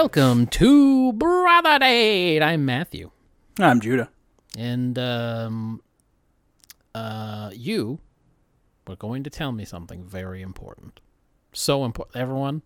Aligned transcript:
Welcome 0.00 0.48
to 0.48 1.14
Brother 1.14 1.78
Date. 1.78 2.42
I'm 2.42 2.66
Matthew, 2.66 3.12
I'm 3.58 3.80
Judah. 3.80 4.10
and 4.58 4.98
um, 4.98 5.80
uh, 6.94 7.48
you 7.54 8.00
were 8.86 8.96
going 8.96 9.22
to 9.22 9.30
tell 9.30 9.52
me 9.52 9.64
something 9.64 10.04
very 10.04 10.42
important. 10.42 11.00
So 11.54 11.82
important, 11.86 12.14
everyone. 12.14 12.60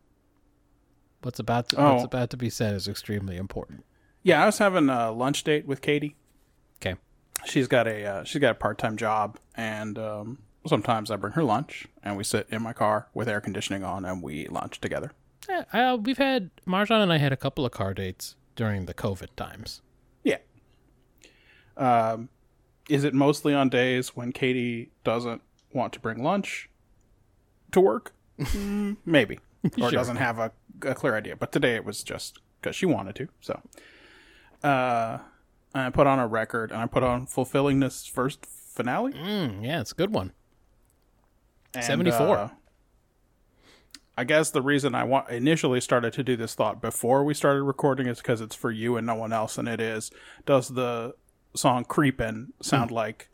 What's 1.23 1.39
about 1.39 1.69
to, 1.69 1.77
what's 1.77 2.03
Oh. 2.03 2.05
about 2.07 2.31
to 2.31 2.37
be 2.37 2.51
said 2.51 2.75
is 2.75 2.89
extremely 2.89 3.37
important. 3.37 3.85
Yeah, 4.25 4.43
I 4.43 4.47
was 4.47 4.59
having 4.59 4.89
a 4.89 5.13
lunch 5.13 5.45
date 5.45 5.67
with 5.69 5.83
Katie. 5.83 6.17
Okay. 6.79 6.97
She's 7.45 7.69
got 7.69 7.87
a 7.87 8.05
uh, 8.05 8.25
she's 8.25 8.41
got 8.41 8.51
a 8.51 8.55
part 8.57 8.77
time 8.77 8.97
job, 8.97 9.39
and 9.55 9.97
um, 10.01 10.39
sometimes 10.67 11.13
I 11.13 11.17
bring 11.17 11.35
her 11.35 11.45
lunch, 11.45 11.87
and 12.03 12.17
we 12.17 12.25
sit 12.25 12.49
in 12.51 12.61
my 12.61 12.73
car 12.73 13.07
with 13.15 13.29
air 13.29 13.41
conditioning 13.41 13.85
on, 13.85 14.05
and 14.05 14.21
we 14.21 14.35
eat 14.35 14.51
lunch 14.53 14.81
together. 14.81 15.13
Yeah, 15.49 15.65
uh, 15.73 15.97
we've 15.97 16.19
had 16.19 16.51
Marjan 16.67 17.03
and 17.03 17.13
I 17.13 17.19
had 17.19 17.33
a 17.33 17.37
couple 17.37 17.65
of 17.65 17.73
car 17.73 17.95
dates 17.95 18.37
during 18.57 18.87
the 18.87 18.95
COVID 18.95 19.35
times. 19.37 19.81
Yeah. 20.23 20.39
Um, 21.77 22.29
is 22.89 23.05
it 23.05 23.15
mostly 23.15 23.55
on 23.55 23.69
days 23.69 24.15
when 24.17 24.33
Katie 24.33 24.91
doesn't 25.05 25.43
want 25.73 25.93
to 25.95 26.01
bring 26.01 26.23
lunch 26.23 26.69
to 27.73 27.81
work? 27.81 28.13
Mm, 28.39 28.97
maybe, 29.05 29.39
or 29.65 29.71
Sure. 29.79 29.91
doesn't 29.91 30.17
have 30.17 30.39
a, 30.39 30.53
a 30.83 30.95
clear 30.95 31.17
idea. 31.17 31.37
But 31.37 31.53
today 31.53 31.75
it 31.75 31.85
was 31.85 32.03
just 32.03 32.41
because 32.61 32.77
she 32.77 32.87
wanted 32.87 33.15
to. 33.17 33.29
So, 33.41 33.61
uh, 34.63 35.19
I 35.75 35.91
put 35.91 36.07
on 36.07 36.19
a 36.19 36.27
record, 36.27 36.73
and 36.73 36.81
I 36.83 36.87
put 36.87 37.03
on 37.05 37.27
Fulfillingness' 37.27 38.07
First 38.07 38.45
Finale. 38.45 39.13
Mm, 39.13 39.65
yeah, 39.65 39.81
it's 39.81 39.93
a 39.93 39.95
good 39.95 40.13
one. 40.13 40.33
And, 41.75 41.85
74. 41.85 42.37
uh, 42.37 42.49
I 44.21 44.25
guess 44.25 44.51
the 44.51 44.61
reason 44.61 44.95
I 44.95 45.05
want 45.05 45.31
initially 45.31 45.81
started 45.81 46.13
to 46.13 46.23
do 46.23 46.37
this 46.37 46.55
thought 46.55 46.83
before 46.83 47.25
we 47.25 47.33
started 47.33 47.63
recording 47.63 48.07
is 48.07 48.19
because 48.19 48.43
it's 48.43 48.55
for 48.55 48.71
you 48.71 48.99
and 48.99 49.07
no 49.07 49.15
one 49.15 49.33
else, 49.33 49.57
and 49.57 49.67
it 49.67 49.81
is. 49.81 50.11
Does 50.45 50.69
the 50.69 51.15
song 51.57 51.85
"Creepin" 51.85 52.53
sound 52.61 52.91
like 52.91 53.31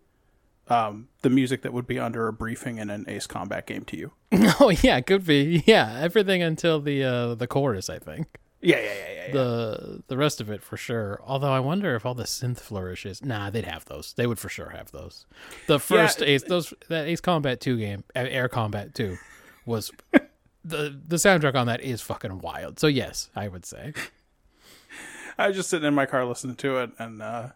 um, 0.69 1.09
the 1.23 1.29
music 1.29 1.63
that 1.63 1.73
would 1.73 1.89
be 1.89 1.99
under 1.99 2.29
a 2.29 2.33
briefing 2.33 2.79
in 2.79 2.89
an 2.89 3.05
Ace 3.09 3.27
Combat 3.27 3.67
game 3.67 3.85
to 3.87 3.97
you? 3.97 4.13
Oh 4.61 4.71
yeah, 4.71 5.01
could 5.01 5.27
be. 5.27 5.65
Yeah, 5.67 5.99
everything 6.01 6.41
until 6.41 6.81
the 6.81 7.03
uh, 7.03 7.35
the 7.35 7.49
chorus, 7.49 7.91
I 7.91 7.99
think. 7.99 8.29
Yeah, 8.61 8.77
yeah, 8.77 8.85
yeah, 8.85 8.93
yeah. 8.95 9.27
yeah. 9.27 9.33
the 9.33 10.03
the 10.07 10.17
rest 10.17 10.41
of 10.41 10.51
it 10.51 10.63
for 10.63 10.77
sure. 10.77 11.21
Although 11.25 11.53
I 11.53 11.59
wonder 11.59 11.97
if 11.97 12.07
all 12.07 12.15
the 12.15 12.25
synth 12.25 12.61
flourishes. 12.61 13.25
Nah, 13.25 13.51
they'd 13.51 13.65
have 13.65 13.87
those. 13.87 14.13
They 14.13 14.29
would 14.29 14.39
for 14.39 14.49
sure 14.49 14.71
have 14.71 14.93
those. 14.93 15.27
The 15.67 15.81
first 15.81 16.23
Ace, 16.23 16.45
those 16.45 16.73
that 16.89 17.09
Ace 17.09 17.21
Combat 17.21 17.61
Two 17.61 17.77
game, 17.77 18.05
uh, 18.15 18.21
Air 18.21 18.49
Combat 18.49 18.95
Two, 18.95 19.17
was 19.65 19.91
the 20.67 20.99
the 21.07 21.17
soundtrack 21.17 21.55
on 21.55 21.67
that 21.67 21.81
is 21.81 22.01
fucking 22.03 22.39
wild. 22.41 22.79
So 22.81 22.87
yes, 22.87 23.31
I 23.37 23.49
would 23.49 23.65
say. 23.65 23.93
I 25.39 25.49
was 25.49 25.57
just 25.57 25.69
sitting 25.71 25.87
in 25.87 25.95
my 25.95 26.07
car 26.07 26.25
listening 26.25 26.57
to 26.57 26.79
it, 26.79 26.91
and 26.99 27.21
uh, 27.23 27.49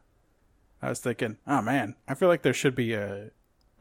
I 0.83 0.89
was 0.91 1.01
thinking, 1.01 1.39
oh 1.47 1.63
man, 1.63 1.97
I 2.07 2.15
feel 2.15 2.29
like 2.29 2.43
there 2.43 2.53
should 2.55 2.75
be 2.75 2.93
a 2.95 3.31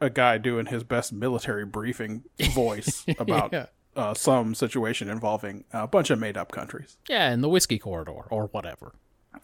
a 0.00 0.08
guy 0.08 0.38
doing 0.38 0.66
his 0.66 0.82
best 0.82 1.12
military 1.12 1.66
briefing 1.66 2.24
voice 2.54 3.04
about 3.18 3.52
Yeah. 3.52 3.66
uh, 3.94 4.14
some 4.14 4.54
situation 4.54 5.10
involving 5.10 5.64
a 5.74 5.86
bunch 5.86 6.08
of 6.08 6.18
made 6.18 6.38
up 6.38 6.50
countries. 6.52 6.96
Yeah, 7.08 7.30
in 7.32 7.42
the 7.42 7.50
whiskey 7.50 7.78
corridor 7.78 8.12
or 8.30 8.46
whatever. 8.46 8.92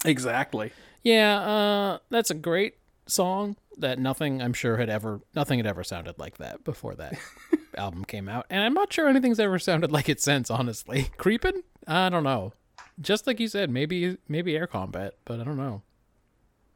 Exactly. 0.03 0.71
Yeah, 1.03 1.39
uh, 1.39 1.97
that's 2.09 2.31
a 2.31 2.33
great 2.33 2.77
song 3.05 3.55
that 3.77 3.99
nothing 3.99 4.41
I'm 4.41 4.53
sure 4.53 4.77
had 4.77 4.89
ever 4.89 5.21
nothing 5.35 5.59
had 5.59 5.67
ever 5.67 5.83
sounded 5.83 6.17
like 6.17 6.37
that 6.37 6.63
before 6.63 6.95
that 6.95 7.15
album 7.77 8.03
came 8.05 8.27
out. 8.27 8.45
And 8.49 8.61
I'm 8.63 8.73
not 8.73 8.91
sure 8.91 9.07
anything's 9.07 9.39
ever 9.39 9.59
sounded 9.59 9.91
like 9.91 10.09
it 10.09 10.19
since, 10.21 10.49
honestly. 10.51 11.09
Creeping? 11.17 11.63
I 11.87 12.09
don't 12.09 12.23
know. 12.23 12.53
Just 12.99 13.27
like 13.27 13.39
you 13.39 13.47
said, 13.47 13.69
maybe 13.69 14.17
maybe 14.27 14.55
air 14.57 14.67
combat, 14.67 15.13
but 15.25 15.39
I 15.39 15.43
don't 15.43 15.57
know. 15.57 15.83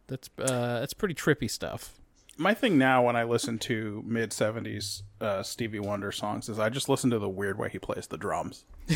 That's 0.08 0.30
uh 0.40 0.80
that's 0.80 0.94
pretty 0.94 1.16
trippy 1.16 1.50
stuff. 1.50 2.00
My 2.38 2.54
thing 2.54 2.78
now 2.78 3.06
when 3.06 3.16
I 3.16 3.24
listen 3.24 3.60
to 3.60 4.04
mid 4.06 4.32
70s 4.32 5.02
uh, 5.20 5.44
Stevie 5.44 5.80
Wonder 5.80 6.12
songs 6.12 6.48
is 6.50 6.60
I 6.60 6.70
just 6.70 6.90
listen 6.90 7.10
to 7.12 7.20
the 7.20 7.30
weird 7.30 7.58
way 7.58 7.70
he 7.70 7.80
plays 7.80 8.08
the 8.08 8.18
drums. 8.18 8.66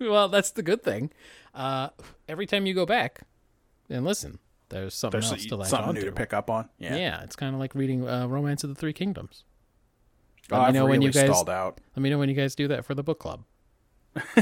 Well, 0.00 0.28
that's 0.28 0.50
the 0.50 0.62
good 0.62 0.82
thing. 0.82 1.10
Uh 1.54 1.90
every 2.28 2.46
time 2.46 2.66
you 2.66 2.74
go 2.74 2.84
back 2.86 3.20
and 3.88 4.04
listen, 4.04 4.38
there's 4.68 4.94
something 4.94 5.20
There's 5.20 5.30
else 5.32 5.46
to 5.46 5.56
latch 5.56 5.68
something 5.70 5.88
on 5.90 5.94
new 5.94 6.00
to. 6.02 6.06
to 6.06 6.12
pick 6.12 6.32
up 6.32 6.50
on. 6.50 6.68
Yeah. 6.78 6.96
Yeah, 6.96 7.22
it's 7.22 7.36
kind 7.36 7.54
of 7.54 7.60
like 7.60 7.74
reading 7.74 8.08
uh, 8.08 8.26
Romance 8.26 8.64
of 8.64 8.70
the 8.70 8.74
Three 8.74 8.92
Kingdoms. 8.92 9.44
Oh, 10.50 10.56
Let 10.56 10.60
me 10.62 10.66
I've 10.68 10.74
know 10.74 10.80
really 10.80 10.90
when 10.90 11.02
you 11.02 11.12
guys 11.12 11.26
stalled 11.30 11.50
out. 11.50 11.80
Let 11.96 12.02
me 12.02 12.10
know 12.10 12.18
when 12.18 12.28
you 12.28 12.34
guys 12.34 12.54
do 12.54 12.68
that 12.68 12.84
for 12.84 12.94
the 12.94 13.02
book 13.02 13.18
club. 13.18 13.44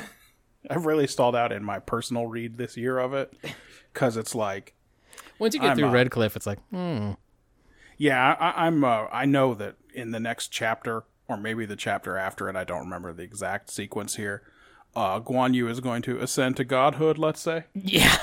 I've 0.71 0.87
really 0.87 1.07
stalled 1.07 1.35
out 1.37 1.53
in 1.53 1.65
my 1.65 1.79
personal 1.79 2.27
read 2.27 2.57
this 2.57 2.77
year 2.77 2.99
of 2.99 3.15
it 3.15 3.33
because 3.93 4.17
it's 4.17 4.35
like, 4.35 4.75
Once 5.39 5.55
you 5.55 5.61
get 5.61 5.71
I'm, 5.71 5.77
through 5.77 5.89
uh, 5.89 5.93
Redcliffe, 5.93 6.37
it's 6.37 6.47
like, 6.47 6.59
hmm. 6.71 7.13
yeah, 7.99 8.37
I, 8.39 8.67
I'm. 8.67 8.85
Uh, 8.85 9.07
I 9.13 9.27
know 9.27 9.55
that 9.55 9.77
in 9.95 10.11
the 10.13 10.21
next 10.21 10.49
chapter, 10.49 11.05
or 11.29 11.37
maybe 11.37 11.67
the 11.67 11.77
chapter 11.77 12.17
after 12.17 12.49
it, 12.49 12.57
I 12.57 12.65
don't 12.65 12.81
remember 12.81 13.13
the 13.13 13.23
exact 13.23 13.71
sequence 13.71 14.17
here. 14.17 14.43
Uh, 14.95 15.21
Guan 15.21 15.55
Yu 15.55 15.69
is 15.69 15.81
going 15.81 16.03
to 16.03 16.19
ascend 16.21 16.57
to 16.59 16.65
godhood. 16.65 17.19
Let's 17.19 17.41
say, 17.41 17.65
Yeah. 17.75 18.17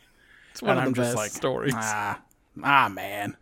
it's 0.52 0.62
one 0.62 0.72
and 0.72 0.80
of 0.80 0.84
I'm 0.86 0.92
the 0.92 0.96
just 0.96 1.08
best 1.10 1.16
like, 1.16 1.30
stories. 1.30 1.74
ah, 1.76 2.20
ah, 2.62 2.88
man. 2.88 3.36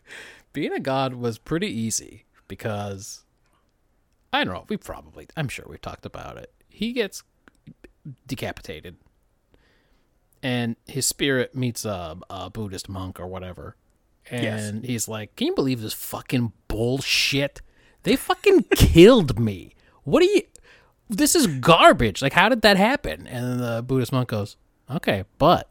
Being 0.51 0.73
a 0.73 0.79
god 0.79 1.15
was 1.15 1.37
pretty 1.37 1.67
easy 1.67 2.25
because 2.47 3.22
I 4.33 4.43
don't 4.43 4.53
know, 4.53 4.65
we 4.67 4.77
probably 4.77 5.27
I'm 5.37 5.47
sure 5.47 5.65
we've 5.67 5.81
talked 5.81 6.05
about 6.05 6.37
it. 6.37 6.51
He 6.67 6.91
gets 6.91 7.23
decapitated 8.27 8.97
and 10.41 10.75
his 10.87 11.05
spirit 11.05 11.55
meets 11.55 11.85
a, 11.85 12.17
a 12.29 12.49
Buddhist 12.49 12.89
monk 12.89 13.19
or 13.19 13.27
whatever. 13.27 13.77
And 14.29 14.85
he's 14.85 15.07
like, 15.07 15.35
Can 15.35 15.47
you 15.47 15.55
believe 15.55 15.81
this 15.81 15.93
fucking 15.93 16.51
bullshit? 16.67 17.61
They 18.03 18.15
fucking 18.15 18.63
killed 18.75 19.39
me. 19.39 19.75
What 20.03 20.21
are 20.21 20.25
you 20.25 20.41
this 21.09 21.35
is 21.35 21.47
garbage. 21.47 22.21
Like 22.21 22.33
how 22.33 22.49
did 22.49 22.61
that 22.63 22.77
happen? 22.77 23.27
And 23.27 23.59
the 23.59 23.83
Buddhist 23.85 24.11
monk 24.11 24.29
goes, 24.29 24.57
Okay, 24.89 25.23
but 25.37 25.69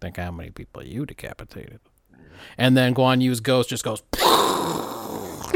think 0.00 0.16
how 0.16 0.30
many 0.30 0.50
people 0.50 0.82
you 0.82 1.06
decapitated. 1.06 1.80
And 2.58 2.76
then 2.76 2.94
Guan 2.94 3.22
Yu's 3.22 3.40
ghost 3.40 3.70
just 3.70 3.84
goes 3.84 4.02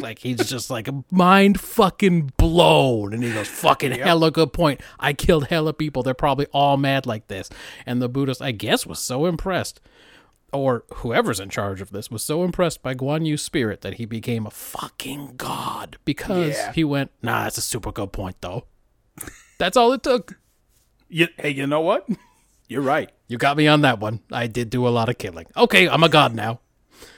like 0.01 0.19
he's 0.21 0.49
just 0.49 0.71
like 0.71 0.89
a 0.89 1.05
mind 1.11 1.61
fucking 1.61 2.33
blown 2.37 3.13
and 3.13 3.23
he 3.23 3.33
goes 3.33 3.49
fucking 3.49 3.93
hella 3.93 4.31
good 4.31 4.53
point 4.53 4.81
i 5.01 5.13
killed 5.13 5.47
hella 5.49 5.73
people 5.73 6.03
they're 6.03 6.15
probably 6.15 6.47
all 6.53 6.77
mad 6.77 7.07
like 7.07 7.29
this 7.29 7.49
and 7.87 8.01
the 8.03 8.09
buddhist 8.09 8.41
i 8.43 8.51
guess 8.53 8.87
was 8.87 8.99
so 8.99 9.27
impressed 9.27 9.81
or 10.53 10.85
whoever's 10.97 11.41
in 11.41 11.49
charge 11.51 11.81
of 11.81 11.91
this 11.91 12.11
was 12.11 12.23
so 12.23 12.43
impressed 12.43 12.83
by 12.83 12.95
Guan 12.95 13.27
Yu's 13.27 13.43
spirit 13.43 13.83
that 13.83 13.95
he 13.95 14.07
became 14.07 14.47
a 14.47 14.51
fucking 14.51 15.35
god 15.37 15.99
because 16.07 16.57
Yeah. 16.57 16.73
he 16.73 16.85
went 16.85 17.11
nah 17.23 17.43
that's 17.45 17.59
a 17.59 17.63
super 17.63 17.93
good 17.93 18.13
point 18.13 18.37
though 18.41 18.65
that's 19.59 19.77
all 19.77 19.93
it 19.93 20.03
took 20.03 20.39
You, 21.11 21.29
hey, 21.39 21.51
you 21.51 21.67
know 21.67 21.81
what? 21.81 22.07
You're 22.69 22.83
right. 22.83 23.11
you 23.29 23.39
got 23.39 23.57
me 23.57 23.67
on 23.67 23.81
that 23.81 23.99
one. 23.99 24.21
I 24.31 24.47
did 24.47 24.69
do 24.71 24.87
a 24.87 24.91
lot 24.91 25.09
of 25.09 25.17
killing. 25.17 25.47
Okay, 25.57 25.89
I'm 25.89 26.03
a 26.03 26.09
god 26.11 26.35
now. 26.35 26.61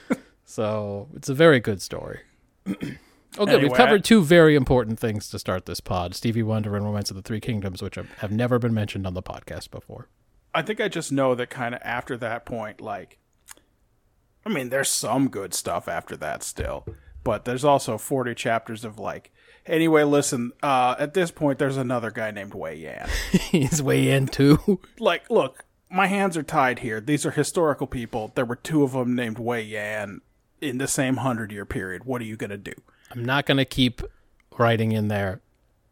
so 0.45 1.09
it's 1.13 1.27
a 1.29 1.33
very 1.33 1.59
good 1.59 1.81
story. 1.81 2.19
Oh, 2.67 2.73
good. 2.73 2.89
We've 3.37 3.49
Anyway, 3.49 3.77
covered 3.77 4.03
two 4.03 4.21
very 4.23 4.55
important 4.55 4.99
things 4.99 5.29
to 5.29 5.39
start 5.39 5.65
this 5.65 5.79
pod: 5.79 6.15
Stevie 6.15 6.43
Wonder 6.43 6.75
and 6.75 6.85
Romance 6.85 7.09
of 7.09 7.15
the 7.15 7.21
Three 7.21 7.39
Kingdoms, 7.39 7.81
which 7.81 7.95
have- 7.95 8.11
have 8.19 8.31
never 8.31 8.59
been 8.59 8.73
mentioned 8.73 9.05
on 9.07 9.13
the 9.13 9.23
podcast 9.23 9.71
before. 9.71 10.07
I 10.53 10.61
think 10.61 10.81
I 10.81 10.87
just 10.89 11.11
know 11.11 11.33
that 11.35 11.49
kind 11.49 11.73
of 11.73 11.81
after 11.83 12.17
that 12.17 12.45
point, 12.45 12.81
like, 12.81 13.17
I 14.45 14.49
mean, 14.49 14.69
there's 14.69 14.89
some 14.89 15.29
good 15.29 15.53
stuff 15.53 15.87
after 15.87 16.17
that 16.17 16.43
still, 16.43 16.85
but 17.23 17.45
there's 17.45 17.63
also 17.63 17.97
40 17.97 18.35
chapters 18.35 18.83
of 18.83 18.99
like, 18.99 19.31
anyway, 19.65 20.03
listen, 20.03 20.51
uh, 20.61 20.95
at 20.99 21.13
this 21.13 21.31
point, 21.31 21.57
there's 21.57 21.77
another 21.77 22.11
guy 22.11 22.31
named 22.31 22.53
Wei 22.53 22.75
Yan. 22.75 23.07
He's 23.31 23.81
Wei 23.81 24.01
Yan 24.07 24.27
too. 24.27 24.81
like, 24.99 25.29
look, 25.29 25.63
my 25.89 26.07
hands 26.07 26.35
are 26.35 26.43
tied 26.43 26.79
here. 26.79 26.99
These 26.99 27.25
are 27.25 27.31
historical 27.31 27.87
people. 27.87 28.31
There 28.35 28.45
were 28.45 28.55
two 28.57 28.83
of 28.83 28.91
them 28.91 29.15
named 29.15 29.39
Wei 29.39 29.61
Yan 29.61 30.19
in 30.61 30.77
the 30.77 30.87
same 30.87 31.17
hundred 31.17 31.51
year 31.51 31.65
period. 31.65 32.05
What 32.05 32.21
are 32.21 32.25
you 32.25 32.37
gonna 32.37 32.57
do? 32.57 32.73
I'm 33.11 33.25
not 33.25 33.45
going 33.45 33.57
to 33.57 33.65
keep 33.65 34.01
writing 34.57 34.91
in 34.91 35.07
there, 35.07 35.41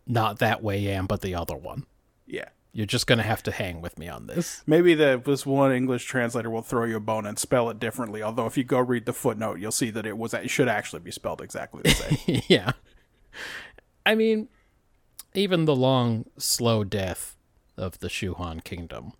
not 0.07 0.39
that 0.39 0.63
Wei 0.63 0.79
Yan, 0.79 1.05
but 1.05 1.21
the 1.21 1.35
other 1.35 1.55
one. 1.55 1.85
Yeah. 2.25 2.49
You're 2.71 2.85
just 2.85 3.07
going 3.07 3.17
to 3.17 3.23
have 3.23 3.43
to 3.43 3.51
hang 3.51 3.81
with 3.81 3.97
me 3.97 4.07
on 4.07 4.27
this. 4.27 4.63
Maybe 4.67 4.93
the 4.93 5.21
this 5.23 5.45
one 5.45 5.71
English 5.71 6.05
translator 6.05 6.49
will 6.49 6.61
throw 6.61 6.85
you 6.85 6.97
a 6.97 6.99
bone 6.99 7.25
and 7.25 7.37
spell 7.37 7.69
it 7.69 7.79
differently. 7.79 8.21
Although 8.21 8.45
if 8.45 8.57
you 8.57 8.63
go 8.63 8.79
read 8.79 9.05
the 9.05 9.13
footnote, 9.13 9.59
you'll 9.59 9.71
see 9.71 9.89
that 9.89 10.05
it 10.05 10.17
was 10.17 10.33
it 10.33 10.49
should 10.49 10.69
actually 10.69 10.99
be 10.99 11.11
spelled 11.11 11.41
exactly 11.41 11.81
the 11.83 11.89
same. 11.89 12.41
yeah. 12.47 12.73
I 14.05 14.15
mean, 14.15 14.49
even 15.33 15.65
the 15.65 15.75
long, 15.75 16.25
slow 16.37 16.83
death 16.83 17.35
of 17.75 17.99
the 17.99 18.07
Shuhan 18.07 18.63
kingdom. 18.63 19.13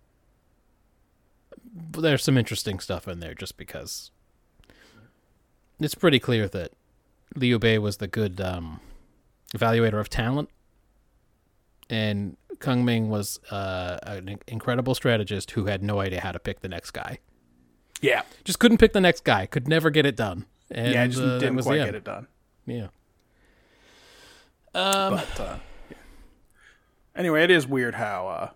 There's 1.72 2.24
some 2.24 2.38
interesting 2.38 2.78
stuff 2.78 3.08
in 3.08 3.20
there 3.20 3.34
just 3.34 3.56
because 3.56 4.10
it's 5.80 5.94
pretty 5.94 6.18
clear 6.18 6.48
that 6.48 6.72
Liu 7.34 7.58
Bei 7.58 7.78
was 7.78 7.96
the 7.98 8.06
good 8.08 8.40
um, 8.40 8.80
evaluator 9.56 10.00
of 10.00 10.08
talent, 10.08 10.48
and 11.88 12.36
Kongming 12.58 13.08
was 13.08 13.40
uh, 13.50 13.98
an 14.02 14.38
incredible 14.46 14.94
strategist 14.94 15.52
who 15.52 15.66
had 15.66 15.82
no 15.82 16.00
idea 16.00 16.20
how 16.20 16.32
to 16.32 16.38
pick 16.38 16.60
the 16.60 16.68
next 16.68 16.90
guy. 16.92 17.18
yeah. 18.02 18.22
Just 18.44 18.58
couldn't 18.58 18.78
pick 18.78 18.92
the 18.92 19.00
next 19.00 19.24
guy. 19.24 19.46
Could 19.46 19.66
never 19.68 19.90
get 19.90 20.04
it 20.06 20.16
done. 20.16 20.44
And, 20.70 20.92
Yeah, 20.92 21.06
just 21.06 21.20
uh, 21.20 21.38
didn't 21.38 21.62
quite 21.62 21.84
get 21.84 21.94
it 21.94 22.04
done. 22.04 22.26
Yeah. 22.66 22.88
Um, 24.74 25.14
But 25.14 25.40
uh, 25.40 25.56
yeah. 25.90 25.96
anyway, 27.16 27.42
it 27.44 27.50
is 27.50 27.66
weird 27.66 27.94
how 27.96 28.28
uh, 28.28 28.50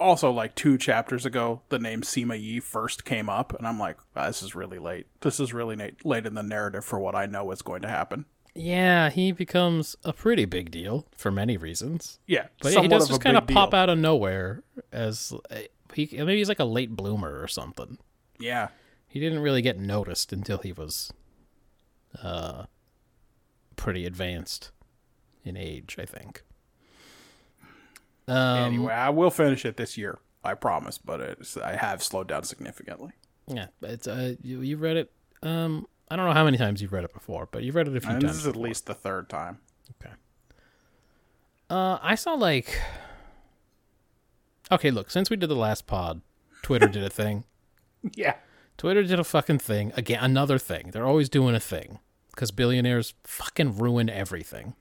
also 0.00 0.30
like 0.30 0.54
two 0.54 0.78
chapters 0.78 1.24
ago 1.26 1.62
the 1.68 1.78
name 1.78 2.02
Sima 2.02 2.40
Yi 2.40 2.60
first 2.60 3.04
came 3.04 3.28
up, 3.28 3.52
and 3.52 3.66
I'm 3.66 3.78
like, 3.78 3.96
"Ah, 4.14 4.26
this 4.26 4.42
is 4.42 4.54
really 4.54 4.78
late. 4.78 5.06
This 5.20 5.40
is 5.40 5.52
really 5.52 5.76
late, 5.76 6.04
late 6.04 6.26
in 6.26 6.34
the 6.34 6.42
narrative 6.42 6.84
for 6.84 6.98
what 6.98 7.14
I 7.14 7.26
know 7.26 7.50
is 7.50 7.62
going 7.62 7.82
to 7.82 7.88
happen. 7.88 8.24
Yeah, 8.54 9.10
he 9.10 9.32
becomes 9.32 9.96
a 10.02 10.14
pretty 10.14 10.46
big 10.46 10.70
deal 10.70 11.06
for 11.16 11.30
many 11.30 11.58
reasons. 11.58 12.18
Yeah, 12.26 12.46
But 12.62 12.72
yeah, 12.72 12.80
he 12.80 12.88
does 12.88 13.08
just 13.08 13.20
kind 13.20 13.36
of 13.36 13.46
pop 13.46 13.72
deal. 13.72 13.78
out 13.80 13.90
of 13.90 13.98
nowhere 13.98 14.62
as 14.90 15.34
uh, 15.50 15.56
he 15.92 16.08
maybe 16.12 16.36
he's 16.38 16.48
like 16.48 16.58
a 16.60 16.64
late 16.64 16.96
bloomer 16.96 17.38
or 17.42 17.48
something. 17.48 17.98
Yeah, 18.38 18.68
He 19.08 19.20
didn't 19.20 19.40
really 19.40 19.60
get 19.62 19.78
noticed 19.78 20.32
until 20.32 20.58
he 20.58 20.72
was 20.72 21.12
uh 22.22 22.64
pretty 23.76 24.06
advanced 24.06 24.70
in 25.44 25.54
age, 25.56 25.96
I 25.98 26.06
think. 26.06 26.42
Um, 28.28 28.58
anyway, 28.74 28.92
I 28.92 29.10
will 29.10 29.30
finish 29.30 29.64
it 29.64 29.76
this 29.76 29.96
year. 29.96 30.18
I 30.42 30.54
promise, 30.54 30.98
but 30.98 31.20
it's, 31.20 31.56
I 31.56 31.76
have 31.76 32.02
slowed 32.02 32.28
down 32.28 32.44
significantly. 32.44 33.12
yeah, 33.46 33.66
it's 33.82 34.06
uh 34.08 34.34
you 34.42 34.60
you 34.60 34.76
read 34.76 34.96
it 34.96 35.12
um 35.42 35.86
I 36.08 36.16
don't 36.16 36.26
know 36.26 36.32
how 36.32 36.44
many 36.44 36.56
times 36.56 36.80
you've 36.82 36.92
read 36.92 37.04
it 37.04 37.12
before, 37.12 37.48
but 37.50 37.62
you've 37.64 37.74
read 37.74 37.88
it 37.88 37.96
a 37.96 38.00
few 38.00 38.10
And 38.10 38.20
times. 38.20 38.32
this 38.34 38.40
is 38.42 38.46
at 38.46 38.56
least 38.56 38.86
the 38.86 38.94
third 38.94 39.28
time. 39.28 39.58
Okay. 40.00 40.14
Uh, 41.68 41.98
I 42.00 42.14
saw 42.14 42.34
like. 42.34 42.80
Okay, 44.70 44.90
look. 44.90 45.10
Since 45.10 45.30
we 45.30 45.36
did 45.36 45.48
the 45.48 45.56
last 45.56 45.86
pod, 45.86 46.20
Twitter 46.62 46.88
did 46.88 47.02
a 47.04 47.10
thing. 47.10 47.44
Yeah, 48.14 48.34
Twitter 48.78 49.02
did 49.02 49.18
a 49.18 49.24
fucking 49.24 49.58
thing 49.58 49.92
again. 49.96 50.20
Another 50.22 50.58
thing. 50.58 50.90
They're 50.92 51.06
always 51.06 51.28
doing 51.28 51.56
a 51.56 51.60
thing 51.60 51.98
because 52.30 52.52
billionaires 52.52 53.14
fucking 53.24 53.78
ruin 53.78 54.08
everything. 54.08 54.74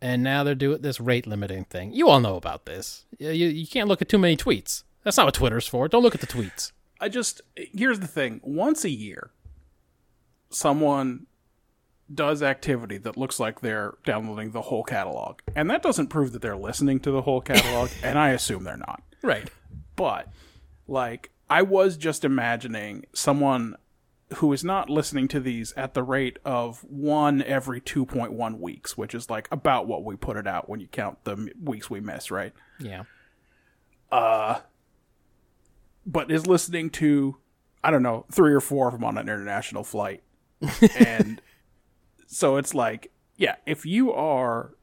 And 0.00 0.22
now 0.22 0.44
they're 0.44 0.54
doing 0.54 0.82
this 0.82 1.00
rate 1.00 1.26
limiting 1.26 1.64
thing. 1.64 1.92
You 1.92 2.08
all 2.08 2.20
know 2.20 2.36
about 2.36 2.66
this. 2.66 3.06
You, 3.18 3.30
you, 3.30 3.66
can't 3.66 3.88
look 3.88 4.02
at 4.02 4.08
too 4.08 4.18
many 4.18 4.36
tweets. 4.36 4.84
That's 5.02 5.16
not 5.16 5.26
what 5.26 5.34
Twitter's 5.34 5.66
for. 5.66 5.88
Don't 5.88 6.02
look 6.02 6.14
at 6.14 6.20
the 6.20 6.26
tweets. 6.26 6.72
I 7.00 7.08
just 7.08 7.40
here's 7.54 8.00
the 8.00 8.06
thing: 8.06 8.40
once 8.42 8.84
a 8.84 8.90
year, 8.90 9.30
someone 10.50 11.26
does 12.12 12.42
activity 12.42 12.98
that 12.98 13.16
looks 13.16 13.40
like 13.40 13.60
they're 13.60 13.94
downloading 14.04 14.50
the 14.50 14.62
whole 14.62 14.84
catalog, 14.84 15.40
and 15.54 15.70
that 15.70 15.82
doesn't 15.82 16.08
prove 16.08 16.32
that 16.32 16.42
they're 16.42 16.56
listening 16.56 17.00
to 17.00 17.10
the 17.10 17.22
whole 17.22 17.40
catalog, 17.40 17.90
and 18.02 18.18
I 18.18 18.30
assume 18.30 18.64
they're 18.64 18.76
not. 18.76 19.02
Right. 19.22 19.50
But 19.96 20.28
like, 20.86 21.30
I 21.48 21.62
was 21.62 21.96
just 21.96 22.24
imagining 22.24 23.06
someone 23.14 23.76
who 24.36 24.52
is 24.52 24.64
not 24.64 24.90
listening 24.90 25.28
to 25.28 25.40
these 25.40 25.72
at 25.72 25.94
the 25.94 26.02
rate 26.02 26.38
of 26.44 26.84
one 26.84 27.42
every 27.42 27.80
2.1 27.80 28.58
weeks, 28.58 28.96
which 28.96 29.14
is 29.14 29.30
like 29.30 29.48
about 29.50 29.86
what 29.86 30.04
we 30.04 30.16
put 30.16 30.36
it 30.36 30.46
out 30.46 30.68
when 30.68 30.80
you 30.80 30.86
count 30.88 31.24
the 31.24 31.50
weeks 31.62 31.90
we 31.90 32.00
miss, 32.00 32.30
right? 32.30 32.52
Yeah. 32.78 33.04
Uh, 34.10 34.60
but 36.06 36.30
is 36.30 36.46
listening 36.46 36.90
to 36.90 37.36
I 37.82 37.90
don't 37.90 38.02
know 38.02 38.26
three 38.32 38.54
or 38.54 38.60
four 38.60 38.88
of 38.88 38.94
them 38.94 39.04
on 39.04 39.18
an 39.18 39.28
international 39.28 39.84
flight, 39.84 40.22
and 40.96 41.40
so 42.26 42.56
it's 42.56 42.74
like 42.74 43.10
yeah, 43.36 43.56
if 43.66 43.84
you 43.84 44.12
are 44.12 44.74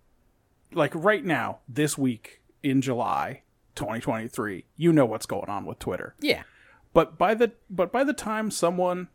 like 0.74 0.94
right 0.94 1.24
now 1.24 1.60
this 1.68 1.98
week 1.98 2.42
in 2.64 2.82
July 2.82 3.44
2023, 3.76 4.66
you 4.76 4.94
know 4.94 5.06
what's 5.06 5.26
going 5.26 5.50
on 5.50 5.66
with 5.66 5.80
Twitter. 5.80 6.16
Yeah. 6.20 6.44
But 6.94 7.18
by 7.18 7.34
the 7.34 7.54
but 7.70 7.92
by 7.92 8.04
the 8.04 8.14
time 8.14 8.52
someone 8.52 9.08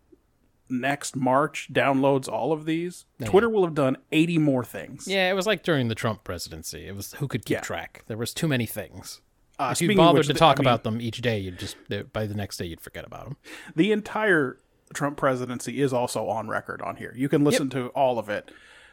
next 0.68 1.16
March 1.16 1.68
downloads 1.72 2.28
all 2.28 2.52
of 2.52 2.64
these, 2.64 3.04
Twitter 3.24 3.48
will 3.48 3.64
have 3.64 3.74
done 3.74 3.96
80 4.12 4.38
more 4.38 4.64
things. 4.64 5.06
Yeah, 5.06 5.30
it 5.30 5.34
was 5.34 5.46
like 5.46 5.62
during 5.62 5.88
the 5.88 5.94
Trump 5.94 6.24
presidency. 6.24 6.86
It 6.88 6.94
was 6.96 7.12
who 7.14 7.28
could 7.28 7.44
keep 7.44 7.56
Yeah. 7.56 7.60
track. 7.60 8.02
There 8.06 8.16
was 8.16 8.32
too 8.34 8.48
many 8.48 8.66
things. 8.66 9.20
Uh, 9.58 9.70
If 9.72 9.80
you 9.80 9.96
bothered 9.96 10.18
which, 10.18 10.26
to 10.26 10.34
talk 10.34 10.58
I 10.58 10.60
mean, 10.60 10.66
about 10.68 10.82
them 10.84 11.00
each 11.00 11.22
day, 11.22 11.38
you'd 11.38 11.58
just 11.58 11.76
by 12.12 12.26
the 12.26 12.34
next 12.34 12.58
day 12.58 12.66
you'd 12.66 12.80
forget 12.82 13.06
about 13.06 13.24
them. 13.24 13.36
the 13.74 13.90
entire 13.92 14.58
Trump 14.92 15.16
presidency 15.16 15.80
is 15.80 15.92
also 15.92 16.28
on 16.28 16.48
record 16.48 16.82
on 16.82 16.96
here. 16.96 17.12
You 17.16 17.28
can 17.28 17.42
listen 17.42 17.70
to 17.70 17.88
all 17.88 18.18
of 18.18 18.28
it, 18.28 18.50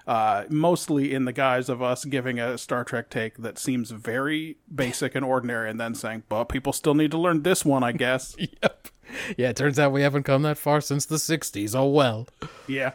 uh, 0.07 0.45
mostly 0.49 1.13
in 1.13 1.25
the 1.25 1.33
guise 1.33 1.67
of 1.69 1.81
us 1.81 2.05
giving 2.05 2.39
a 2.39 2.57
Star 2.57 2.83
Trek 2.83 3.09
take 3.09 3.37
that 3.39 3.59
seems 3.59 3.91
very 3.91 4.57
basic 4.73 5.15
and 5.15 5.25
ordinary, 5.25 5.69
and 5.69 5.79
then 5.79 5.93
saying, 5.95 6.23
"But 6.29 6.45
people 6.45 6.71
still 6.73 6.93
need 6.95 7.11
to 7.11 7.17
learn 7.17 7.43
this 7.43 7.65
one, 7.65 7.83
I 7.83 7.91
guess." 7.91 8.35
Yep. 8.63 8.87
Yeah, 9.37 9.49
it 9.49 9.55
turns 9.55 9.79
out 9.79 9.91
we 9.91 10.01
haven't 10.01 10.23
come 10.23 10.41
that 10.43 10.57
far 10.57 10.81
since 10.81 11.05
the 11.05 11.15
'60s. 11.15 11.75
Oh 11.75 11.87
well. 11.87 12.27
yeah, 12.67 12.91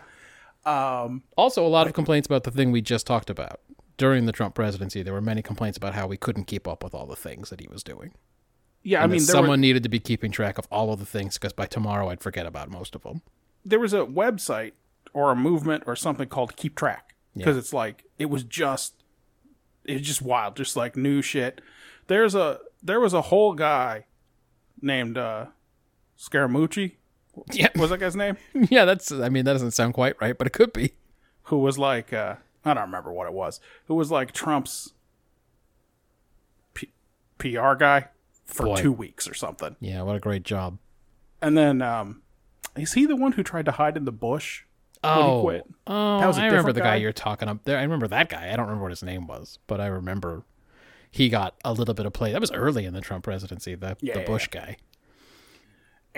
Also, 0.64 1.66
a 1.66 1.68
lot 1.68 1.86
of 1.86 1.92
complaints 1.94 2.26
about 2.26 2.44
the 2.44 2.50
thing 2.50 2.72
we 2.72 2.80
just 2.80 3.06
talked 3.06 3.30
about 3.30 3.60
during 3.96 4.26
the 4.26 4.32
Trump 4.32 4.54
presidency. 4.54 5.02
There 5.02 5.12
were 5.14 5.20
many 5.20 5.42
complaints 5.42 5.76
about 5.76 5.94
how 5.94 6.06
we 6.06 6.16
couldn't 6.16 6.44
keep 6.44 6.68
up 6.68 6.82
with 6.84 6.94
all 6.94 7.06
the 7.06 7.16
things 7.16 7.50
that 7.50 7.60
he 7.60 7.68
was 7.68 7.82
doing. 7.82 8.12
yeah. 8.82 9.02
I 9.02 9.06
mean, 9.06 9.18
there, 9.18 9.26
someone 9.26 9.50
were, 9.50 9.56
needed 9.56 9.82
to 9.84 9.88
be 9.88 9.98
keeping 10.00 10.30
track 10.30 10.58
of 10.58 10.66
all 10.70 10.92
of 10.92 10.98
the 10.98 11.06
things 11.06 11.34
because 11.38 11.52
by 11.52 11.66
tomorrow 11.66 12.08
I'd 12.08 12.20
forget 12.20 12.46
about 12.46 12.70
most 12.70 12.94
of 12.94 13.02
them. 13.02 13.22
there 13.64 13.80
was 13.80 13.92
a 13.92 13.98
website 14.04 14.72
or 15.12 15.30
a 15.30 15.36
movement 15.36 15.84
or 15.86 15.96
something 15.96 16.28
called 16.28 16.56
Keep 16.56 16.74
Track 16.76 17.14
because 17.34 17.56
it's 17.56 17.72
like 17.72 18.04
it 18.18 18.26
was 18.26 18.44
just 18.44 18.94
it's 19.84 20.06
just 20.06 20.20
wild, 20.22 20.56
just 20.56 20.76
like 20.76 20.96
new 20.96 21.22
shit. 21.22 21.60
There's 22.08 22.34
a 22.34 22.60
there 22.82 23.00
was 23.00 23.14
a 23.14 23.22
whole 23.22 23.54
guy 23.54 24.04
named 24.80 25.16
uh 25.18 25.46
Scaramucci. 26.18 26.92
Yeah, 27.52 27.68
Was 27.76 27.90
that 27.90 27.98
guy's 27.98 28.16
name? 28.16 28.36
yeah. 28.70 28.84
That's. 28.84 29.12
I 29.12 29.28
mean, 29.28 29.44
that 29.44 29.52
doesn't 29.52 29.70
sound 29.72 29.94
quite 29.94 30.20
right, 30.20 30.36
but 30.36 30.46
it 30.46 30.52
could 30.52 30.72
be. 30.72 30.94
who 31.44 31.58
was 31.58 31.78
like 31.78 32.12
uh, 32.12 32.34
I 32.64 32.74
don't 32.74 32.82
remember 32.84 33.12
what 33.12 33.26
it 33.28 33.32
was. 33.32 33.60
Who 33.86 33.94
was 33.94 34.10
like 34.10 34.32
Trump's 34.32 34.92
P- 36.74 36.92
PR 37.38 37.74
guy 37.74 38.08
for 38.44 38.66
Boy. 38.66 38.76
two 38.76 38.92
weeks 38.92 39.28
or 39.28 39.34
something. 39.34 39.76
Yeah, 39.80 40.02
what 40.02 40.16
a 40.16 40.20
great 40.20 40.42
job. 40.42 40.78
And 41.40 41.56
then 41.56 41.80
um, 41.82 42.22
is 42.76 42.94
he 42.94 43.06
the 43.06 43.16
one 43.16 43.32
who 43.32 43.42
tried 43.42 43.66
to 43.66 43.72
hide 43.72 43.96
in 43.96 44.04
the 44.04 44.12
bush? 44.12 44.62
when 45.02 45.14
he 45.14 45.20
Oh, 45.20 45.42
quit? 45.42 45.64
oh, 45.86 46.18
That 46.20 46.26
was 46.26 46.38
a 46.38 46.42
I 46.42 46.46
remember 46.46 46.72
the 46.72 46.80
guy 46.80 46.94
guy? 46.94 46.96
you're 46.96 47.12
talking 47.12 47.48
up 47.48 47.62
there. 47.64 47.78
I 47.78 47.82
remember 47.82 48.08
that 48.08 48.28
guy. 48.28 48.52
I 48.52 48.56
don't 48.56 48.66
remember 48.66 48.82
what 48.82 48.90
his 48.90 49.04
name 49.04 49.28
was, 49.28 49.60
but 49.68 49.80
I 49.80 49.86
remember 49.86 50.42
he 51.10 51.28
got 51.28 51.54
a 51.64 51.72
little 51.72 51.94
bit 51.94 52.04
of 52.04 52.12
play. 52.12 52.32
That 52.32 52.40
was 52.40 52.50
early 52.50 52.84
in 52.84 52.94
the 52.94 53.00
Trump 53.00 53.22
presidency. 53.22 53.76
The 53.76 53.96
Yeah, 54.00 54.14
the 54.14 54.20
yeah, 54.20 54.26
Bush 54.26 54.48
guy. 54.48 54.76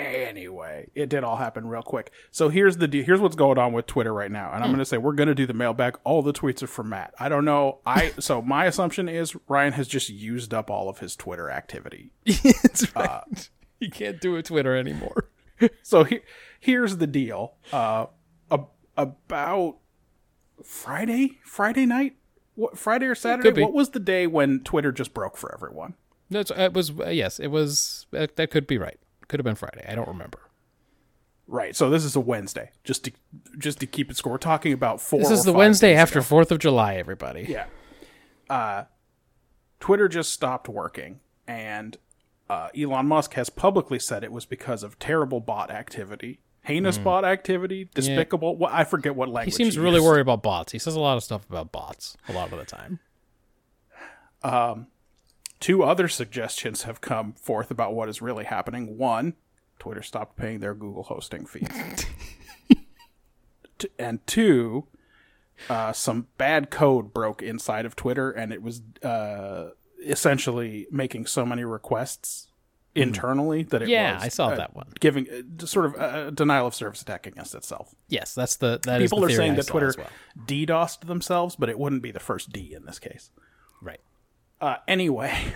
Anyway, 0.01 0.91
it 0.95 1.09
did 1.09 1.25
all 1.25 1.37
happen 1.37 1.67
real 1.67 1.83
quick. 1.83 2.11
So 2.31 2.49
here's 2.49 2.79
the 2.79 2.89
deal. 2.89 3.05
Here's 3.05 3.21
what's 3.21 3.37
going 3.37 3.59
on 3.59 3.73
with 3.73 3.87
Twitter 3.87 4.13
right 4.13 4.31
now, 4.31 4.53
and 4.53 4.63
I'm 4.63 4.71
going 4.71 4.79
to 4.79 4.85
say 4.85 4.97
we're 4.97 5.13
going 5.13 5.29
to 5.29 5.35
do 5.35 5.47
the 5.47 5.55
mailbag. 5.55 5.99
All 6.05 6.23
the 6.23 6.33
tweets 6.33 6.63
are 6.63 6.67
from 6.67 6.89
Matt. 6.89 7.15
I 7.19 7.29
don't 7.29 7.45
know. 7.45 7.79
I 7.85 8.13
so 8.19 8.41
my 8.41 8.67
assumption 8.67 9.09
is 9.09 9.37
Ryan 9.49 9.75
has 9.75 9.89
just 9.89 10.09
used 10.09 10.55
up 10.55 10.71
all 10.71 10.89
of 10.89 10.99
his 10.99 11.17
Twitter 11.17 11.51
activity. 11.51 12.13
That's 12.43 12.95
right. 12.95 13.51
you 13.79 13.91
can't 13.91 14.21
do 14.21 14.37
a 14.37 14.43
Twitter 14.43 14.77
anymore. 14.77 15.29
So 15.83 16.05
he, 16.05 16.21
here's 16.59 16.97
the 16.97 17.07
deal. 17.07 17.57
Uh, 17.71 18.07
a, 18.51 18.61
about 18.97 19.77
Friday, 20.65 21.39
Friday 21.45 21.85
night, 21.85 22.17
what 22.55 22.79
Friday 22.79 23.05
or 23.05 23.15
Saturday? 23.15 23.61
What 23.61 23.75
was 23.75 23.91
the 23.91 24.01
day 24.01 24.27
when 24.27 24.61
Twitter 24.61 24.91
just 24.91 25.13
broke 25.13 25.37
for 25.37 25.53
everyone? 25.53 25.97
That's 26.31 26.51
it 26.51 26.73
was 26.73 26.93
uh, 26.99 27.09
yes, 27.09 27.39
it 27.39 27.49
was 27.49 28.07
uh, 28.17 28.29
that 28.37 28.51
could 28.51 28.67
be 28.67 28.79
right. 28.79 28.99
Could 29.31 29.39
have 29.39 29.45
been 29.45 29.55
Friday. 29.55 29.87
I 29.89 29.95
don't 29.95 30.09
remember. 30.09 30.41
Right. 31.47 31.77
So 31.77 31.89
this 31.89 32.05
is 32.05 32.17
a 32.17 32.21
Wednesday. 32.21 32.73
Just 32.83 33.05
to 33.05 33.13
just 33.59 33.79
to 33.79 33.87
keep 33.87 34.11
it 34.11 34.17
score. 34.17 34.33
We're 34.33 34.39
talking 34.39 34.73
about 34.73 35.01
four. 35.01 35.21
This 35.21 35.31
is 35.31 35.45
the 35.45 35.53
Wednesday 35.53 35.95
after. 35.95 36.21
Fourth 36.21 36.51
of 36.51 36.59
July. 36.59 36.97
Everybody. 36.97 37.47
Yeah. 37.49 37.67
Uh, 38.49 38.85
Twitter 39.79 40.09
just 40.09 40.33
stopped 40.33 40.69
working, 40.69 41.21
and 41.47 41.97
uh, 42.49 42.71
Elon 42.77 43.07
Musk 43.07 43.35
has 43.35 43.51
publicly 43.51 44.01
said 44.01 44.25
it 44.25 44.33
was 44.33 44.47
because 44.47 44.83
of 44.83 44.99
terrible 44.99 45.39
bot 45.39 45.71
activity, 45.71 46.41
heinous 46.65 46.97
Hmm. 46.97 47.05
bot 47.05 47.25
activity, 47.25 47.89
despicable. 47.95 48.57
What 48.57 48.73
I 48.73 48.83
forget 48.83 49.15
what 49.15 49.29
language. 49.29 49.55
He 49.57 49.63
seems 49.65 49.79
really 49.79 49.95
used. 49.99 50.07
worried 50.07 50.23
about 50.23 50.43
bots. 50.43 50.73
He 50.73 50.81
says 50.81 50.97
a 50.97 51.01
lot 51.01 51.17
of 51.17 51.23
stuff 51.23 51.49
about 51.49 51.71
bots 51.71 52.17
a 52.29 52.33
lot 52.33 52.53
of 52.53 52.59
the 52.59 52.65
time. 52.65 52.99
Two 55.61 55.83
other 55.83 56.09
suggestions 56.09 56.83
have 56.85 57.01
come 57.01 57.35
forth 57.35 57.71
about 57.71 57.95
what 57.95 58.09
is 58.09 58.23
really 58.23 58.45
happening. 58.45 58.97
One, 58.97 59.35
Twitter 59.79 60.03
stopped 60.03 60.37
paying 60.37 60.61
their 60.61 60.75
Google 60.75 61.03
hosting 61.05 61.45
fees. 61.47 61.69
T- 63.79 63.89
and 63.99 64.27
two, 64.27 64.87
uh, 65.69 65.93
some 65.93 66.27
bad 66.39 66.71
code 66.71 67.13
broke 67.15 67.43
inside 67.43 67.85
of 67.87 67.97
Twitter, 67.97 68.31
and 68.31 68.53
it 68.53 68.63
was 68.63 68.83
uh, 69.03 69.71
essentially 70.05 70.87
making 70.91 71.27
so 71.27 71.47
many 71.47 71.65
requests 71.65 72.49
internally 72.95 73.63
that 73.63 73.81
it 73.83 73.89
Yeah, 73.89 74.15
was 74.15 74.23
I 74.25 74.29
saw 74.29 74.49
uh, 74.49 74.57
that 74.57 74.75
one. 74.75 74.93
giving 74.99 75.27
uh, 75.31 75.65
sort 75.67 75.87
of 75.87 75.95
a 75.95 76.31
denial 76.31 76.67
of 76.67 76.75
service 76.75 77.01
attack 77.03 77.27
against 77.27 77.55
itself. 77.55 77.95
Yes, 78.09 78.35
that's 78.35 78.57
the 78.57 78.81
that 78.85 79.01
is 79.01 79.11
People 79.11 79.21
the 79.27 79.33
are 79.33 79.37
saying 79.37 79.53
I 79.53 79.57
that 79.57 79.67
Twitter 79.67 79.95
well. 79.97 80.09
DDoSed 80.47 81.07
themselves, 81.07 81.57
but 81.57 81.69
it 81.69 81.79
wouldn't 81.79 82.03
be 82.03 82.11
the 82.11 82.21
first 82.21 82.51
D 82.53 82.75
in 82.75 82.85
this 82.85 82.99
case. 82.99 83.31
Right. 83.81 84.01
Uh, 84.61 84.77
anyway, 84.87 85.55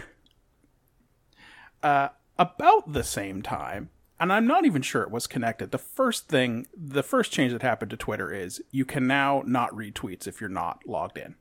uh, 1.82 2.08
about 2.38 2.92
the 2.92 3.04
same 3.04 3.42
time, 3.42 3.90
and 4.18 4.32
I'm 4.32 4.46
not 4.46 4.64
even 4.64 4.82
sure 4.82 5.02
it 5.02 5.10
was 5.10 5.26
connected. 5.26 5.70
The 5.70 5.78
first 5.78 6.28
thing, 6.28 6.66
the 6.76 7.02
first 7.02 7.32
change 7.32 7.52
that 7.52 7.62
happened 7.62 7.90
to 7.90 7.96
Twitter 7.96 8.32
is 8.32 8.62
you 8.70 8.84
can 8.84 9.06
now 9.06 9.42
not 9.46 9.74
read 9.76 9.94
tweets 9.94 10.26
if 10.26 10.40
you're 10.40 10.48
not 10.48 10.86
logged 10.86 11.18
in. 11.18 11.34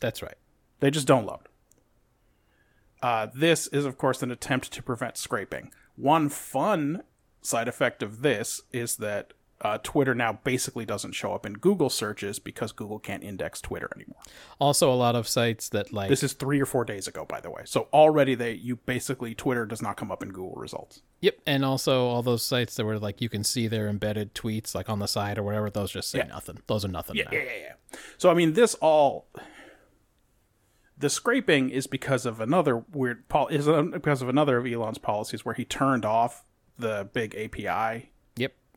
That's 0.00 0.22
right. 0.22 0.36
They 0.80 0.90
just 0.90 1.06
don't 1.06 1.26
load. 1.26 1.48
Uh, 3.02 3.28
this 3.34 3.66
is, 3.68 3.84
of 3.84 3.98
course, 3.98 4.22
an 4.22 4.30
attempt 4.30 4.72
to 4.72 4.82
prevent 4.82 5.16
scraping. 5.16 5.72
One 5.96 6.28
fun 6.28 7.02
side 7.42 7.68
effect 7.68 8.02
of 8.02 8.22
this 8.22 8.62
is 8.72 8.96
that 8.96 9.32
uh, 9.64 9.78
Twitter 9.82 10.14
now 10.14 10.38
basically 10.44 10.84
doesn't 10.84 11.12
show 11.12 11.32
up 11.34 11.46
in 11.46 11.54
Google 11.54 11.88
searches 11.88 12.38
because 12.38 12.70
Google 12.70 12.98
can't 12.98 13.24
index 13.24 13.60
Twitter 13.62 13.88
anymore. 13.96 14.18
Also, 14.60 14.92
a 14.92 14.94
lot 14.94 15.16
of 15.16 15.26
sites 15.26 15.70
that 15.70 15.90
like 15.92 16.10
This 16.10 16.22
is 16.22 16.34
three 16.34 16.60
or 16.60 16.66
four 16.66 16.84
days 16.84 17.08
ago, 17.08 17.24
by 17.24 17.40
the 17.40 17.50
way. 17.50 17.62
So 17.64 17.88
already 17.92 18.34
they 18.34 18.52
you 18.52 18.76
basically 18.76 19.34
Twitter 19.34 19.64
does 19.64 19.80
not 19.80 19.96
come 19.96 20.12
up 20.12 20.22
in 20.22 20.28
Google 20.28 20.54
results. 20.56 21.00
Yep, 21.22 21.38
and 21.46 21.64
also 21.64 22.06
all 22.06 22.22
those 22.22 22.44
sites 22.44 22.76
that 22.76 22.84
were 22.84 22.98
like 22.98 23.20
you 23.22 23.30
can 23.30 23.42
see 23.42 23.66
their 23.66 23.88
embedded 23.88 24.34
tweets 24.34 24.74
like 24.74 24.90
on 24.90 24.98
the 24.98 25.08
side 25.08 25.38
or 25.38 25.42
whatever. 25.42 25.70
Those 25.70 25.90
just 25.90 26.10
say 26.10 26.18
Yeah. 26.18 26.26
nothing. 26.26 26.58
Those 26.66 26.84
are 26.84 26.88
nothing. 26.88 27.16
now. 27.16 27.22
Yeah, 27.32 27.42
yeah, 27.44 27.50
yeah. 27.60 27.98
So 28.18 28.30
I 28.30 28.34
mean, 28.34 28.52
this 28.52 28.74
all 28.76 29.28
the 30.96 31.10
scraping 31.10 31.70
is 31.70 31.86
because 31.86 32.26
of 32.26 32.40
another 32.40 32.84
weird 32.92 33.28
pol- 33.28 33.48
is 33.48 33.66
uh, 33.66 33.82
because 33.82 34.22
of 34.22 34.28
another 34.28 34.58
of 34.58 34.66
Elon's 34.66 34.98
policies 34.98 35.44
where 35.44 35.54
he 35.54 35.64
turned 35.64 36.04
off 36.04 36.44
the 36.78 37.08
big 37.12 37.34
API. 37.34 38.10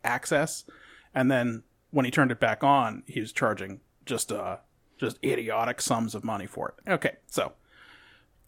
Access, 0.04 0.66
and 1.13 1.30
then 1.32 1.63
when 1.92 2.06
he 2.06 2.12
turned 2.12 2.32
it 2.32 2.39
back 2.39 2.63
on, 2.63 3.04
he 3.08 3.20
was 3.20 3.32
charging 3.32 3.82
just 4.06 4.32
uh 4.32 4.58
just 4.98 5.18
idiotic 5.24 5.80
sums 5.82 6.16
of 6.16 6.24
money 6.24 6.46
for 6.48 6.70
it. 6.86 6.89
Okay, 6.92 7.18
so 7.27 7.54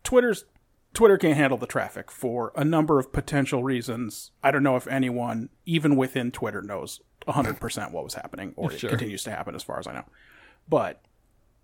Twitter's 0.03 0.45
Twitter 0.93 1.17
can't 1.17 1.37
handle 1.37 1.57
the 1.57 1.67
traffic 1.67 2.09
for 2.11 2.51
a 2.55 2.65
number 2.65 2.97
of 2.99 3.13
potential 3.13 3.63
reasons. 3.63 4.31
I 4.43 4.49
don't 4.51 4.63
know 4.63 4.75
if 4.75 4.87
anyone, 4.87 5.49
even 5.65 5.95
within 5.95 6.31
Twitter, 6.31 6.61
knows 6.63 7.01
100% 7.27 7.91
what 7.91 8.03
was 8.03 8.15
happening, 8.15 8.53
or 8.55 8.71
Sure. 8.71 8.89
it 8.89 8.91
continues 8.91 9.23
to 9.23 9.29
happen 9.31 9.53
as 9.53 9.61
far 9.61 9.77
as 9.77 9.85
I 9.85 9.93
know. 9.93 10.05
But 10.67 11.03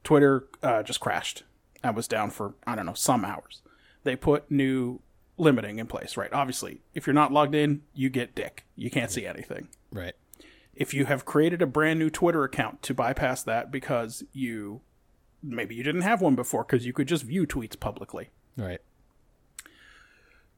Twitter 0.03 0.45
uh, 0.61 0.83
just 0.83 0.99
crashed 0.99 1.41
and 1.83 1.95
was 1.95 2.07
down 2.07 2.29
for, 2.29 2.53
I 2.67 2.75
don't 2.75 2.85
know, 2.85 2.93
some 2.93 3.25
hours. 3.25 3.63
They 4.03 4.15
put 4.15 4.51
new 4.51 5.01
limiting 5.37 5.79
in 5.79 5.87
place, 5.87 6.15
right? 6.17 6.31
Obviously, 6.33 6.81
if 6.93 7.05
you're 7.07 7.13
not 7.13 7.31
logged 7.31 7.55
in, 7.55 7.81
you 7.93 8.09
get 8.09 8.35
dick. 8.35 8.65
You 8.75 8.89
can't 8.89 9.11
see 9.11 9.25
anything 9.25 9.67
Right. 9.91 10.13
if 10.73 10.93
you 10.93 11.05
have 11.05 11.25
created 11.25 11.61
a 11.61 11.67
brand 11.67 11.99
new 11.99 12.09
Twitter 12.09 12.43
account 12.43 12.81
to 12.83 12.93
bypass 12.93 13.43
that 13.43 13.71
because 13.71 14.23
you 14.33 14.81
maybe 15.43 15.75
you 15.75 15.83
didn't 15.83 16.01
have 16.01 16.21
one 16.21 16.35
before 16.35 16.63
because 16.63 16.85
you 16.85 16.93
could 16.93 17.07
just 17.07 17.23
view 17.23 17.45
tweets 17.45 17.79
publicly. 17.79 18.29
Right. 18.57 18.79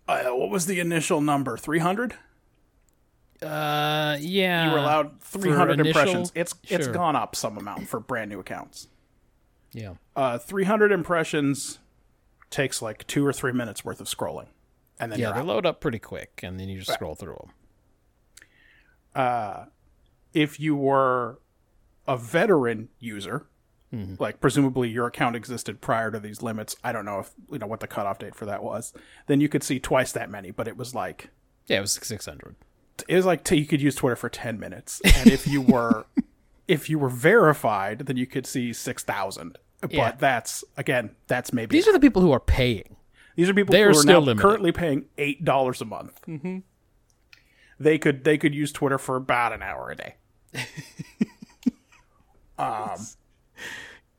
Uh, 0.07 0.25
what 0.29 0.49
was 0.49 0.65
the 0.67 0.79
initial 0.79 1.19
number? 1.19 1.57
300? 1.57 2.13
Uh, 3.41 4.17
yeah. 4.19 4.65
You 4.67 4.71
were 4.71 4.77
allowed 4.77 5.19
300 5.21 5.73
initial- 5.79 5.87
impressions. 6.01 6.31
It's 6.33 6.55
it's 6.63 6.85
Sure. 6.85 6.93
gone 6.93 7.15
up 7.15 7.35
some 7.35 7.57
amount 7.57 7.87
for 7.87 7.99
brand 7.99 8.29
new 8.31 8.39
accounts. 8.39 8.87
Yeah. 9.73 9.95
Uh, 10.15 10.37
300 10.37 10.91
impressions 10.91 11.79
takes 12.49 12.81
like 12.81 13.05
2 13.07 13.25
or 13.25 13.33
3 13.33 13.51
minutes 13.51 13.83
worth 13.83 13.99
of 13.99 14.07
scrolling. 14.07 14.47
And 14.99 15.11
then 15.11 15.19
Yeah, 15.19 15.31
they 15.31 15.39
out. 15.41 15.45
load 15.45 15.65
up 15.65 15.79
pretty 15.81 15.99
quick, 15.99 16.39
and 16.43 16.59
then 16.59 16.69
you 16.69 16.79
just 16.79 16.91
scroll 16.93 17.15
through 17.15 17.37
them. 19.15 19.67
if 20.33 20.59
you 20.59 20.75
were 20.75 21.39
a 22.07 22.17
veteran 22.17 22.89
user, 22.99 23.47
Mm-hmm. 23.93 24.15
like 24.21 24.41
presumably 24.41 24.89
your 24.89 25.07
account 25.07 25.37
existed 25.37 25.79
prior 25.79 26.11
to 26.11 26.19
these 26.19 26.41
limits. 26.41 26.75
I 26.83 26.91
don't 26.91 27.05
know 27.05 27.19
if 27.19 27.31
you 27.49 27.57
know 27.57 27.67
what 27.67 27.79
the 27.79 27.87
cutoff 27.87 28.19
date 28.19 28.35
for 28.35 28.45
that 28.45 28.61
was. 28.61 28.91
Then 29.27 29.39
you 29.39 29.47
could 29.47 29.63
see 29.63 29.79
twice 29.79 30.11
that 30.11 30.29
many, 30.29 30.51
but 30.51 30.67
it 30.67 30.75
was 30.75 30.93
like 30.93 31.29
Yeah, 31.67 31.77
it 31.77 31.81
was 31.81 31.93
six 31.93 32.25
hundred. 32.25 32.57
it 33.07 33.15
was 33.15 33.25
like 33.25 33.45
t- 33.45 33.55
you 33.55 33.65
could 33.65 33.81
use 33.81 33.95
Twitter 33.95 34.17
for 34.17 34.27
ten 34.27 34.59
minutes, 34.59 34.99
and 35.05 35.27
if 35.31 35.47
you 35.47 35.61
were 35.61 36.05
if 36.67 36.89
you 36.89 36.99
were 36.99 37.07
verified, 37.07 37.99
then 37.99 38.17
you 38.17 38.25
could 38.27 38.45
see 38.45 38.73
six 38.73 39.05
thousand. 39.05 39.57
But 39.79 39.93
Yeah. 39.93 40.11
that's 40.19 40.65
again, 40.75 41.11
that's 41.27 41.53
maybe 41.53 41.73
These 41.73 41.87
are 41.87 41.93
the 41.93 41.99
people 42.01 42.21
who 42.21 42.33
are 42.33 42.41
paying. 42.41 42.97
These 43.37 43.47
are 43.49 43.53
people 43.53 43.71
they 43.71 43.79
who 43.81 43.87
are 43.87 43.91
are 43.91 43.93
still 43.93 44.19
now 44.19 44.25
limited. 44.25 44.41
currently 44.41 44.71
paying 44.73 45.05
eight 45.17 45.45
dollars 45.45 45.79
a 45.81 45.85
month. 45.85 46.19
Mm-hmm. 46.27 46.57
They 47.79 47.97
could 47.97 48.23
they 48.25 48.37
could 48.37 48.53
use 48.53 48.71
Twitter 48.73 48.97
for 48.97 49.15
about 49.15 49.53
an 49.53 49.61
hour 49.63 49.89
a 49.89 49.95
day. 49.95 50.15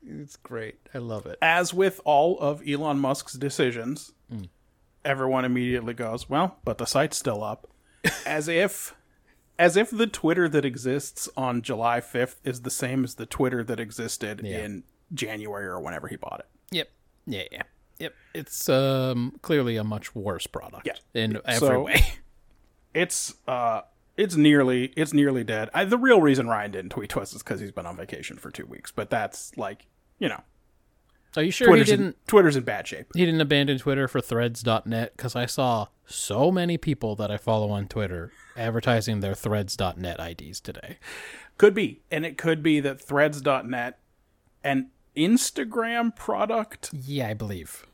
It's 0.07 0.37
great. 0.37 0.79
I 0.93 0.97
love 0.99 1.25
it. 1.25 1.37
as 1.41 1.73
with 1.73 1.99
all 2.05 2.39
of 2.39 2.67
Elon 2.67 2.99
Musk's 2.99 3.33
decisions, 3.33 4.13
everyone 5.05 5.45
immediately 5.45 5.93
goes, 5.93 6.29
"Well, 6.29 6.57
but 6.63 6.77
the 6.77 6.85
site's 6.85 7.17
still 7.17 7.43
up," 7.43 7.67
as 8.25 8.47
if, 8.47 8.95
as 9.59 9.75
if 9.77 9.89
the 9.91 10.07
Twitter 10.07 10.47
that 10.49 10.65
exists 10.65 11.29
on 11.37 11.61
July 11.61 11.99
fifth 12.01 12.39
is 12.43 12.61
the 12.61 12.71
same 12.71 13.03
as 13.03 13.15
the 13.15 13.25
Twitter 13.25 13.63
that 13.63 13.79
existed 13.79 14.41
Yeah. 14.43 14.59
in 14.59 14.83
January 15.13 15.65
or 15.65 15.79
whenever 15.79 16.07
he 16.07 16.15
bought 16.15 16.39
it. 16.39 16.47
Yep. 16.71 16.89
Yeah. 17.27 17.43
Yeah. 17.51 17.63
Yep. 17.99 18.13
It's 18.33 18.69
um 18.69 19.37
clearly 19.41 19.75
a 19.75 19.83
much 19.83 20.15
worse 20.15 20.47
product. 20.47 20.87
Yeah. 20.87 20.93
In 21.13 21.37
every 21.45 21.55
So- 21.67 21.83
way. 21.83 22.03
It's 22.91 23.35
uh, 23.47 23.81
it's 24.17 24.35
nearly 24.35 24.91
it's 24.97 25.13
nearly 25.13 25.43
dead. 25.43 25.69
I, 25.75 25.85
the 25.85 25.97
real 25.97 26.21
reason 26.21 26.47
Ryan 26.47 26.71
didn't 26.71 26.89
tweet 26.89 27.11
to 27.11 27.19
us 27.19 27.33
is 27.33 27.43
because 27.43 27.59
he's 27.59 27.71
been 27.71 27.85
on 27.85 27.95
vacation 27.95 28.37
for 28.37 28.49
two 28.49 28.65
weeks. 28.65 28.91
But 28.91 29.11
that's 29.11 29.55
like, 29.57 29.85
you 30.17 30.27
know, 30.27 30.41
Are 31.37 31.43
you 31.43 31.51
sure 31.51 31.67
Twitter's 31.67 31.87
he 31.89 31.93
in, 31.93 31.99
didn't? 31.99 32.27
Twitter's 32.27 32.55
in 32.55 32.63
bad 32.63 32.87
shape. 32.87 33.05
He 33.13 33.25
didn't 33.25 33.41
abandon 33.41 33.77
Twitter 33.77 34.07
for 34.07 34.21
Threads.net 34.21 35.13
because 35.15 35.35
I 35.35 35.45
saw 35.45 35.87
so 36.07 36.51
many 36.51 36.77
people 36.79 37.15
that 37.17 37.29
I 37.29 37.37
follow 37.37 37.69
on 37.69 37.87
Twitter 37.87 38.31
advertising 38.57 39.19
their 39.19 39.35
Threads.net 39.35 40.19
IDs 40.19 40.59
today. 40.59 40.97
Could 41.59 41.75
be. 41.75 42.01
And 42.09 42.25
it 42.25 42.39
could 42.39 42.63
be 42.63 42.79
that 42.79 42.99
threads.net, 42.99 43.99
an 44.63 44.89
Instagram 45.15 46.15
product, 46.15 46.89
Yeah, 46.93 47.27
I 47.29 47.33
believe. 47.33 47.85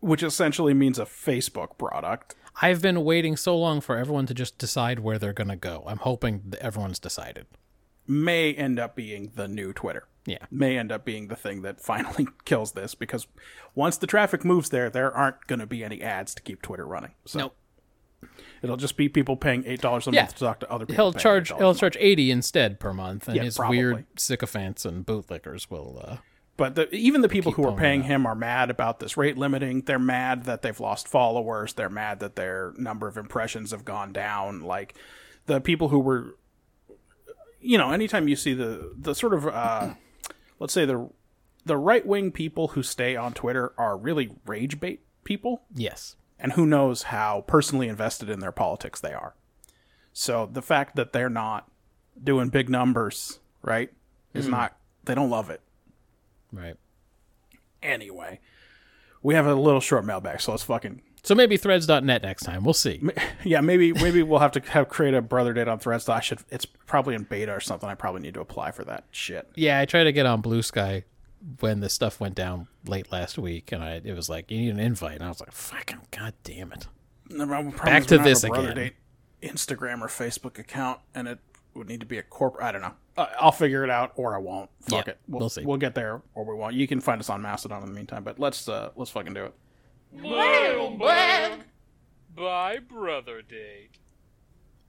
which 0.00 0.22
essentially 0.22 0.74
means 0.74 0.98
a 0.98 1.04
Facebook 1.04 1.76
product, 1.78 2.34
I've 2.60 2.82
been 2.82 3.04
waiting 3.04 3.36
so 3.36 3.56
long 3.56 3.80
for 3.80 3.96
everyone 3.96 4.26
to 4.26 4.34
just 4.34 4.58
decide 4.58 4.98
where 5.00 5.18
they're 5.18 5.32
gonna 5.32 5.56
go. 5.56 5.84
I'm 5.86 5.98
hoping 5.98 6.42
that 6.46 6.60
everyone's 6.60 6.98
decided. 6.98 7.46
may 8.10 8.54
end 8.54 8.78
up 8.80 8.96
being 8.96 9.32
the 9.34 9.46
new 9.46 9.70
Twitter. 9.72 10.06
Yeah. 10.24 10.38
May 10.50 10.78
end 10.78 10.90
up 10.90 11.04
being 11.04 11.28
the 11.28 11.36
thing 11.36 11.60
that 11.62 11.78
finally 11.80 12.26
kills 12.46 12.72
this 12.72 12.94
because 12.94 13.26
once 13.74 13.98
the 13.98 14.06
traffic 14.06 14.46
moves 14.46 14.70
there, 14.70 14.88
there 14.88 15.12
aren't 15.14 15.46
going 15.46 15.58
to 15.58 15.66
be 15.66 15.84
any 15.84 16.00
ads 16.00 16.34
to 16.34 16.42
keep 16.42 16.62
Twitter 16.62 16.86
running. 16.86 17.12
So 17.26 17.38
Nope. 17.38 17.56
it'll 18.62 18.78
just 18.78 18.96
be 18.96 19.10
people 19.10 19.36
paying 19.36 19.62
$8 19.64 20.06
a 20.06 20.10
Yeah. 20.10 20.22
month 20.22 20.34
to 20.36 20.40
talk 20.44 20.60
to 20.60 20.70
other 20.70 20.86
people. 20.86 21.04
He'll 21.12 21.12
charge 21.20 21.50
$8 21.50 21.58
he'll 21.58 21.74
charge 21.74 21.96
eighty 22.00 22.30
instead 22.30 22.80
per 22.80 22.94
month, 22.94 23.28
and 23.28 23.36
Yeah, 23.36 23.42
his 23.42 23.56
probably. 23.58 23.76
weird 23.76 24.06
sycophants 24.16 24.86
and 24.86 25.04
bootlickers 25.04 25.70
will. 25.70 26.00
Uh, 26.02 26.16
But 26.58 26.74
the, 26.74 26.92
even 26.92 27.20
the 27.20 27.28
people 27.28 27.52
who 27.52 27.64
are 27.68 27.76
paying 27.76 28.02
him 28.02 28.26
are 28.26 28.34
mad 28.34 28.68
about 28.68 28.98
this 28.98 29.16
rate 29.16 29.38
limiting. 29.38 29.82
They're 29.82 29.96
mad 29.96 30.42
that 30.46 30.60
they've 30.60 30.78
lost 30.80 31.06
followers. 31.06 31.74
They're 31.74 31.88
mad 31.88 32.18
that 32.18 32.34
their 32.34 32.74
number 32.76 33.06
of 33.06 33.16
impressions 33.16 33.70
have 33.70 33.84
gone 33.84 34.12
down. 34.12 34.62
Like 34.62 34.96
the 35.46 35.60
people 35.60 35.90
who 35.90 36.00
were, 36.00 36.36
you 37.60 37.78
know, 37.78 37.92
anytime 37.92 38.26
you 38.26 38.34
see 38.34 38.54
the 38.54 38.92
the 38.98 39.14
sort 39.14 39.34
of, 39.34 39.46
uh, 39.46 39.94
let's 40.58 40.72
say 40.72 40.84
the 40.84 41.08
the 41.64 41.76
right 41.76 42.04
wing 42.04 42.32
people 42.32 42.68
who 42.68 42.82
stay 42.82 43.14
on 43.14 43.34
Twitter 43.34 43.72
are 43.78 43.96
really 43.96 44.32
rage 44.44 44.80
bait 44.80 45.02
people, 45.22 45.62
yes. 45.72 46.16
and 46.40 46.54
who 46.54 46.66
knows 46.66 47.04
how 47.04 47.44
personally 47.46 47.86
invested 47.86 48.28
in 48.28 48.40
their 48.40 48.50
politics 48.50 48.98
they 48.98 49.12
are. 49.12 49.36
So 50.12 50.50
the 50.52 50.62
fact 50.62 50.96
that 50.96 51.12
they're 51.12 51.30
not 51.30 51.70
doing 52.20 52.48
big 52.48 52.68
numbers, 52.68 53.38
right, 53.62 53.92
is 54.34 54.48
not. 54.48 54.76
They 55.04 55.14
don't 55.14 55.30
love 55.30 55.50
it 55.50 55.62
Right. 56.52 56.76
anyway. 57.82 58.40
We 59.22 59.34
have 59.34 59.46
a 59.46 59.54
little 59.54 59.80
short 59.80 60.04
mailbag, 60.04 60.40
so 60.40 60.52
let's 60.52 60.62
fucking 60.62 61.02
So 61.24 61.34
maybe 61.34 61.56
threads.net 61.56 62.22
next 62.22 62.44
time. 62.44 62.64
We'll 62.64 62.74
see. 62.74 63.02
Yeah, 63.44 63.60
maybe 63.60 63.92
maybe 63.92 64.22
we'll 64.22 64.40
have 64.40 64.52
to 64.52 64.60
have 64.60 64.88
create 64.88 65.14
a 65.14 65.22
brother 65.22 65.52
date 65.52 65.68
on 65.68 65.78
Threads. 65.78 66.08
I 66.08 66.20
should. 66.20 66.40
It's 66.50 66.66
probably 66.66 67.14
in 67.14 67.22
beta 67.22 67.52
or 67.52 67.60
something. 67.60 67.88
I 67.88 67.94
probably 67.94 68.20
need 68.20 68.34
to 68.34 68.40
apply 68.40 68.72
for 68.72 68.84
that 68.84 69.04
shit. 69.10 69.48
Yeah, 69.54 69.78
I 69.78 69.84
tried 69.86 70.04
to 70.04 70.12
get 70.12 70.26
on 70.26 70.42
Bluesky 70.42 71.04
when 71.60 71.80
the 71.80 71.88
stuff 71.88 72.20
went 72.20 72.34
down 72.34 72.66
late 72.86 73.10
last 73.12 73.38
week, 73.38 73.72
and 73.72 73.82
I 73.82 74.00
it 74.04 74.14
was 74.14 74.28
like 74.28 74.50
you 74.50 74.58
need 74.58 74.70
an 74.70 74.80
invite, 74.80 75.14
and 75.16 75.24
I 75.24 75.28
was 75.28 75.40
like, 75.40 75.52
"Fucking 75.52 76.00
god 76.10 76.34
damn 76.44 76.72
it!" 76.72 76.88
Back 77.28 77.36
to 77.38 77.44
we 77.44 77.76
don't 77.76 78.10
have 78.10 78.24
this 78.24 78.44
again. 78.44 78.74
Date 78.74 78.94
Instagram 79.42 80.00
or 80.00 80.08
Facebook 80.08 80.58
account, 80.58 81.00
and 81.14 81.28
it 81.28 81.38
would 81.74 81.88
need 81.88 82.00
to 82.00 82.06
be 82.06 82.18
a 82.18 82.22
corporate. 82.22 82.64
I 82.64 82.72
don't 82.72 82.82
know. 82.82 82.94
Uh, 83.18 83.26
I'll 83.40 83.52
figure 83.52 83.82
it 83.82 83.90
out, 83.90 84.12
or 84.14 84.34
I 84.34 84.38
won't. 84.38 84.70
Fuck 84.82 85.06
Yeah, 85.06 85.12
it. 85.12 85.18
We'll, 85.26 85.40
we'll 85.40 85.48
see. 85.48 85.64
We'll 85.64 85.76
get 85.76 85.94
there, 85.96 86.22
or 86.34 86.44
we 86.44 86.54
won't. 86.54 86.74
You 86.74 86.86
can 86.86 87.00
find 87.00 87.20
us 87.20 87.28
on 87.28 87.42
Mastodon 87.42 87.82
in 87.82 87.88
the 87.88 87.94
meantime. 87.94 88.22
But 88.22 88.38
let's 88.38 88.68
uh 88.68 88.90
let's 88.96 89.10
fucking 89.10 89.34
do 89.34 89.46
it. 89.46 89.54
By 92.36 92.78
brother 92.78 93.42
date. 93.42 93.98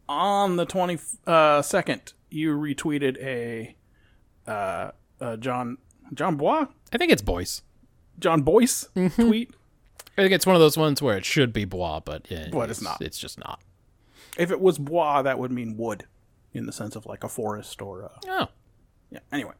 On 0.07 0.55
the 0.55 0.65
22nd, 0.65 1.09
uh, 1.27 2.13
you 2.29 2.55
retweeted 2.55 3.17
a 3.21 3.75
uh, 4.47 4.91
uh 5.21 5.37
John 5.37 5.77
Jon 6.13 6.35
Bois 6.35 6.65
I 6.93 6.97
think 6.97 7.11
it's 7.11 7.21
Boyce. 7.21 7.61
John 8.19 8.41
Boyce 8.41 8.87
Mm-hmm. 8.95 9.27
tweet. 9.27 9.51
I 10.17 10.21
think 10.23 10.33
it's 10.33 10.45
one 10.45 10.55
of 10.55 10.59
those 10.59 10.77
ones 10.77 11.01
where 11.01 11.15
it 11.17 11.25
should 11.25 11.53
be 11.53 11.63
Bois, 11.65 12.01
but, 12.01 12.29
yeah, 12.29 12.49
But 12.51 12.69
it's 12.69 12.81
not. 12.81 13.01
It's 13.01 13.17
just 13.17 13.39
not. 13.39 13.61
If 14.37 14.51
it 14.51 14.59
was 14.59 14.77
Bois, 14.77 15.21
that 15.21 15.39
would 15.39 15.51
mean 15.51 15.77
wood, 15.77 16.05
in 16.53 16.65
the 16.65 16.71
sense 16.71 16.95
of 16.95 17.05
like 17.05 17.23
a 17.23 17.29
forest 17.29 17.81
or 17.81 18.01
a 18.01 18.11
Oh, 18.27 18.47
Yeah. 19.11 19.19
Anyway, 19.31 19.53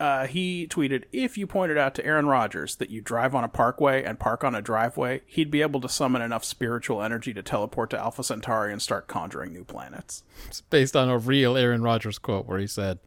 uh, 0.00 0.26
he 0.26 0.66
tweeted, 0.68 1.04
"If 1.12 1.36
you 1.36 1.46
pointed 1.46 1.76
out 1.76 1.94
to 1.96 2.04
Aaron 2.04 2.26
Rodgers 2.26 2.76
that 2.76 2.90
you 2.90 3.00
drive 3.00 3.34
on 3.34 3.44
a 3.44 3.48
parkway 3.48 4.04
and 4.04 4.18
park 4.18 4.44
on 4.44 4.54
a 4.54 4.62
driveway, 4.62 5.22
he'd 5.26 5.50
be 5.50 5.62
able 5.62 5.80
to 5.80 5.88
summon 5.88 6.22
enough 6.22 6.44
spiritual 6.44 7.02
energy 7.02 7.34
to 7.34 7.42
teleport 7.42 7.90
to 7.90 7.98
Alpha 7.98 8.22
Centauri 8.22 8.72
and 8.72 8.80
start 8.80 9.08
conjuring 9.08 9.52
new 9.52 9.64
planets." 9.64 10.22
it's 10.46 10.60
based 10.62 10.94
on 10.94 11.08
a 11.08 11.18
real 11.18 11.56
Aaron 11.56 11.82
Rodgers 11.82 12.18
quote 12.18 12.46
where 12.46 12.58
he 12.58 12.66
said, 12.66 12.98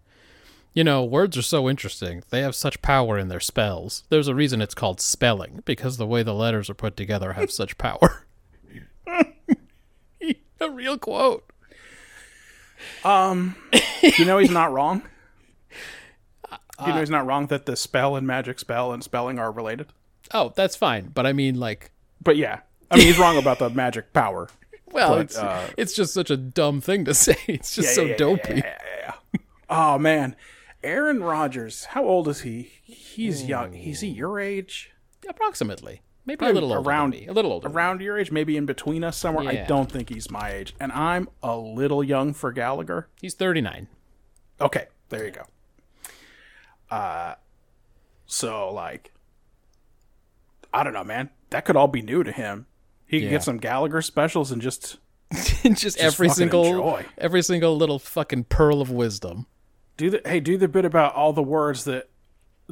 "You 0.73 0.83
know, 0.83 1.03
words 1.03 1.37
are 1.37 1.41
so 1.43 1.69
interesting. 1.69 2.23
They 2.29 2.41
have 2.41 2.55
such 2.55 2.81
power 2.81 3.17
in 3.17 3.29
their 3.29 3.39
spells. 3.39 4.03
There's 4.09 4.27
a 4.27 4.35
reason 4.35 4.61
it's 4.61 4.75
called 4.75 4.99
spelling 4.99 5.61
because 5.63 5.97
the 5.97 6.07
way 6.07 6.23
the 6.23 6.33
letters 6.33 6.69
are 6.69 6.75
put 6.75 6.97
together 6.97 7.33
have 7.33 7.51
such 7.51 7.77
power." 7.77 8.25
a 10.61 10.69
real 10.69 10.97
quote. 10.97 11.50
you 14.17 14.25
know 14.25 14.37
he's 14.37 14.51
not 14.51 14.71
wrong. 14.71 15.03
you 16.85 16.87
know 16.93 16.99
he's 16.99 17.09
not 17.09 17.25
wrong 17.25 17.47
that 17.47 17.65
the 17.65 17.75
spell 17.75 18.15
and 18.15 18.25
magic 18.25 18.59
spell 18.59 18.91
and 18.91 19.03
spelling 19.03 19.39
are 19.39 19.51
related. 19.51 19.87
Oh, 20.33 20.53
that's 20.55 20.75
fine, 20.75 21.11
but 21.13 21.25
I 21.25 21.33
mean, 21.33 21.59
like, 21.59 21.91
But 22.23 22.37
yeah, 22.37 22.61
I 22.89 22.97
mean 22.97 23.07
he's 23.07 23.19
wrong 23.19 23.37
about 23.37 23.59
the 23.59 23.69
magic 23.69 24.13
power. 24.13 24.49
well, 24.91 25.15
But, 25.15 25.21
it's 25.21 25.37
uh, 25.37 25.69
it's 25.77 25.93
just 25.93 26.13
such 26.13 26.29
a 26.31 26.37
dumb 26.37 26.81
thing 26.81 27.05
to 27.05 27.13
say. 27.25 27.37
It's 27.47 27.75
just 27.75 27.93
so 27.95 28.15
dopey. 28.15 28.63
Oh 29.69 29.97
man, 29.97 30.35
Aaron 30.83 31.21
Rodgers, 31.23 31.85
how 31.85 32.03
old 32.05 32.27
is 32.27 32.41
he? 32.41 32.71
He's 32.83 33.45
young. 33.45 33.73
Is 33.73 34.01
he 34.01 34.07
your 34.09 34.39
age? 34.39 34.91
Approximately, 35.29 36.01
maybe 36.25 36.45
a 36.45 36.51
little 36.53 36.73
older 36.73 36.87
around 36.89 37.15
a 37.15 37.31
little 37.31 37.51
older. 37.53 37.67
around 37.67 38.01
your 38.01 38.17
age, 38.17 38.31
maybe 38.31 38.57
in 38.57 38.65
between 38.65 39.03
us 39.03 39.17
somewhere. 39.17 39.47
I 39.47 39.65
don't 39.67 39.91
think 39.91 40.09
he's 40.09 40.29
my 40.31 40.51
age, 40.51 40.75
and 40.79 40.91
I'm 40.91 41.29
a 41.43 41.57
little 41.57 42.03
young 42.03 42.33
for 42.33 42.51
Gallagher. 42.51 43.07
He's 43.21 43.33
39. 43.33 43.87
Okay, 44.59 44.85
there 45.09 45.25
you 45.25 45.31
go. 45.31 45.43
Uh, 46.89 47.35
so 48.25 48.71
like, 48.73 49.11
I 50.73 50.83
don't 50.83 50.93
know, 50.93 51.03
man. 51.03 51.29
That 51.49 51.65
could 51.65 51.75
all 51.75 51.87
be 51.87 52.01
new 52.01 52.23
to 52.23 52.31
him. 52.31 52.67
He 53.07 53.19
could 53.19 53.25
Yeah. 53.25 53.31
get 53.31 53.43
some 53.43 53.57
Gallagher 53.57 54.01
specials 54.01 54.51
and 54.51 54.61
just 54.61 54.97
just, 55.73 55.97
every 55.97 56.29
single 56.29 56.65
enjoy. 56.65 57.05
every 57.17 57.41
single 57.41 57.75
little 57.77 57.99
fucking 57.99 58.43
pearl 58.45 58.81
of 58.81 58.89
wisdom. 58.91 59.47
do 59.97 60.09
the 60.09 60.21
hey, 60.25 60.39
do 60.39 60.57
the 60.57 60.67
bit 60.67 60.85
about 60.85 61.13
all 61.15 61.33
the 61.33 61.43
words 61.43 61.85
that 61.85 62.09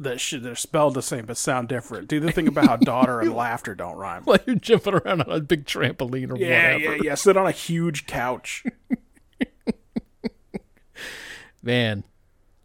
that 0.02 0.20
should 0.20 0.42
they're 0.42 0.54
spelled 0.56 0.94
the 0.94 1.02
same 1.02 1.26
but 1.26 1.36
sound 1.36 1.68
different. 1.68 2.08
Do 2.08 2.20
the 2.20 2.32
thing 2.32 2.48
about 2.48 2.66
how 2.66 2.76
daughter 2.76 3.20
and 3.20 3.34
laughter 3.36 3.74
don't 3.74 3.96
rhyme. 3.96 4.22
Like 4.26 4.46
you're 4.46 4.56
jumping 4.56 4.94
around 4.94 5.22
on 5.22 5.30
a 5.30 5.40
big 5.40 5.64
trampoline 5.66 6.30
or 6.32 6.36
Yeah, 6.36 6.74
whatever. 6.74 6.96
yeah, 6.96 7.02
yeah. 7.02 7.14
Sit 7.14 7.36
on 7.36 7.46
a 7.46 7.50
huge 7.52 8.06
couch. 8.06 8.64
Man, 11.62 12.04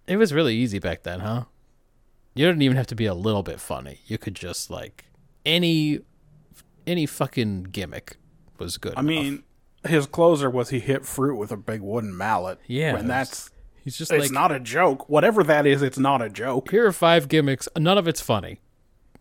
it 0.08 0.18
was 0.18 0.34
really 0.34 0.56
easy 0.56 0.80
back 0.80 1.04
then, 1.04 1.20
huh? 1.20 1.44
You 2.34 2.46
didn't 2.46 2.62
even 2.62 2.78
have 2.78 2.88
to 2.88 2.96
be 2.96 3.06
a 3.06 3.14
little 3.14 3.44
bit 3.44 3.60
funny. 3.60 4.00
You 4.08 4.18
could 4.18 4.36
just 4.36 4.70
like 4.70 5.06
any 5.46 6.00
any 6.88 7.06
fucking 7.06 7.64
gimmick 7.72 8.18
was 8.58 8.78
good. 8.78 8.94
I 8.96 9.02
mean, 9.02 9.44
his 9.88 10.06
closer 10.06 10.50
was 10.50 10.70
he 10.70 10.80
hit 10.80 11.06
fruit 11.06 11.36
with 11.36 11.52
a 11.52 11.58
big 11.58 11.82
wooden 11.82 12.16
mallet. 12.16 12.60
Yeah, 12.68 12.96
and 12.96 13.10
that's 13.10 13.50
he's 13.86 13.98
just 13.98 14.12
it's 14.12 14.24
like 14.26 14.32
not 14.32 14.52
a 14.52 14.60
joke. 14.60 15.08
Whatever 15.08 15.42
that 15.44 15.66
is, 15.66 15.82
it's 15.82 15.98
not 15.98 16.22
a 16.22 16.30
joke. 16.30 16.70
here 16.72 16.86
are 16.86 16.92
five 16.92 17.30
gimmicks. 17.30 17.70
None 17.78 17.98
of 17.98 18.08
it's 18.10 18.20
funny. 18.20 18.60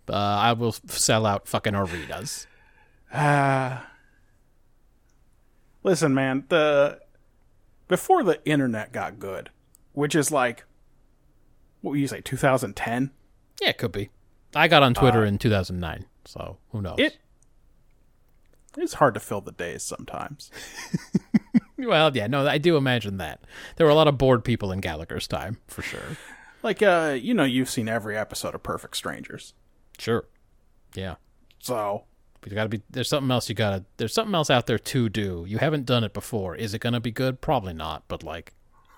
Uh, 0.08 0.14
I 0.16 0.52
will 0.52 0.72
sell 0.72 1.24
out 1.24 1.46
fucking 1.46 1.74
arenas. 1.76 2.46
Ah. 3.12 3.88
listen, 5.84 6.12
man. 6.14 6.44
The 6.48 7.00
before 7.86 8.24
the 8.24 8.44
internet 8.44 8.92
got 8.92 9.20
good, 9.20 9.50
which 9.92 10.14
is 10.16 10.32
like, 10.32 10.64
what 11.80 11.92
would 11.92 12.00
you 12.00 12.08
say, 12.08 12.20
2010? 12.20 13.12
Yeah, 13.60 13.68
it 13.68 13.78
could 13.78 13.92
be. 13.92 14.10
I 14.56 14.68
got 14.68 14.82
on 14.82 14.94
Twitter 14.94 15.24
in 15.24 15.38
2009, 15.38 16.06
so 16.24 16.58
who 16.70 16.82
knows? 16.82 16.98
Uh, 16.98 17.02
It 17.04 17.18
it's 18.76 18.94
hard 18.94 19.14
to 19.14 19.20
fill 19.20 19.40
the 19.40 19.52
days 19.52 19.82
sometimes. 19.84 20.50
Well, 21.76 22.16
yeah, 22.16 22.26
no, 22.28 22.46
I 22.46 22.58
do 22.58 22.76
imagine 22.76 23.16
that. 23.18 23.40
There 23.76 23.86
were 23.86 23.90
a 23.90 23.96
lot 23.96 24.06
of 24.08 24.16
bored 24.18 24.44
people 24.44 24.70
in 24.70 24.80
Gallagher's 24.80 25.26
time, 25.26 25.58
for 25.66 25.82
sure. 25.82 26.16
Like, 26.62 26.82
uh, 26.82 27.16
you 27.20 27.34
know, 27.34 27.44
you've 27.44 27.68
seen 27.68 27.88
every 27.88 28.16
episode 28.16 28.54
of 28.54 28.62
Perfect 28.62 28.96
Strangers, 28.96 29.54
Sure. 29.98 30.24
Yeah. 30.94 31.16
so 31.58 32.04
But 32.40 32.50
you 32.50 32.56
gotta 32.56 32.68
be 32.68 32.82
there's 32.90 33.08
something 33.08 33.30
else 33.30 33.48
you 33.48 33.54
gotta 33.54 33.84
there's 33.96 34.14
something 34.14 34.34
else 34.34 34.48
out 34.50 34.66
there 34.66 34.78
to 34.78 35.08
do. 35.08 35.44
You 35.48 35.58
haven't 35.58 35.86
done 35.86 36.04
it 36.04 36.12
before. 36.14 36.54
Is 36.56 36.72
it 36.74 36.78
gonna 36.80 37.00
be 37.00 37.10
good? 37.10 37.40
Probably 37.40 37.72
not, 37.74 38.04
but 38.08 38.22
like 38.22 38.52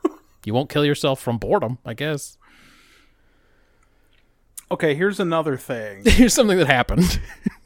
you 0.44 0.52
won't 0.54 0.68
kill 0.70 0.84
yourself 0.84 1.20
from 1.20 1.38
boredom, 1.38 1.78
I 1.84 1.94
guess. 1.94 2.36
okay. 4.70 4.94
Here's 4.94 5.20
another 5.20 5.56
thing. 5.56 6.02
Here's 6.06 6.34
something 6.34 6.58
that 6.58 6.66
happened. 6.66 7.18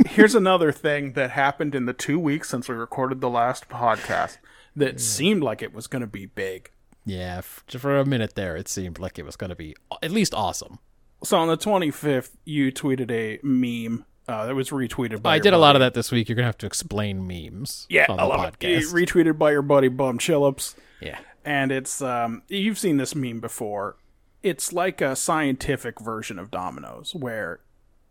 here's 0.07 0.35
another 0.35 0.73
thing 0.73 1.13
that 1.13 1.31
happened 1.33 1.75
in 1.75 1.87
the 1.87 1.93
two 1.93 2.19
weeks 2.19 2.49
since 2.49 2.69
we 2.69 2.75
recorded 2.75 3.21
the 3.21 3.29
last 3.31 3.69
podcast 3.69 4.39
that 4.77 5.01
seemed 5.01 5.43
like 5.43 5.63
it 5.63 5.73
was 5.75 5.87
going 5.87 6.01
to 6.03 6.07
be 6.07 6.27
big. 6.27 6.71
yeah, 7.05 7.41
for 7.41 7.99
a 7.99 8.05
minute 8.05 8.35
there 8.35 8.57
it 8.57 8.69
seemed 8.69 8.99
like 8.99 9.19
it 9.19 9.25
was 9.25 9.35
gonna 9.37 9.57
be 9.57 9.75
at 10.03 10.11
least 10.11 10.35
awesome. 10.35 10.79
So 11.25 11.39
on 11.39 11.49
the 11.49 11.57
25th, 11.57 12.31
you 12.45 12.71
tweeted 12.73 13.11
a 13.11 13.39
meme 13.43 14.05
uh, 14.29 14.47
that 14.47 14.55
was 14.55 14.71
retweeted 14.71 15.21
by. 15.23 15.35
I 15.35 15.39
did 15.39 15.53
a 15.53 15.59
lot 15.59 15.75
of 15.77 15.81
that 15.81 15.95
this 15.95 16.11
week. 16.13 16.29
You're 16.29 16.37
gonna 16.37 16.47
have 16.47 16.59
to 16.59 16.67
explain 16.67 17.27
memes 17.27 17.87
Yeah, 17.91 18.07
on 18.09 18.17
the 18.17 18.23
podcast. 18.23 18.93
Retweeted 18.93 19.39
by 19.39 19.51
your 19.51 19.63
buddy 19.63 19.89
Bum 19.89 20.19
Chillips, 20.19 20.75
yeah. 21.01 21.19
and 21.45 21.73
it's 21.73 22.01
um 22.03 22.43
you've 22.49 22.79
seen 22.79 22.97
this 22.99 23.15
meme 23.15 23.41
before. 23.41 23.97
It's 24.43 24.73
like 24.73 25.01
a 25.01 25.17
scientific 25.17 26.01
version 26.01 26.39
of 26.39 26.51
dominoes 26.51 27.15
where 27.15 27.61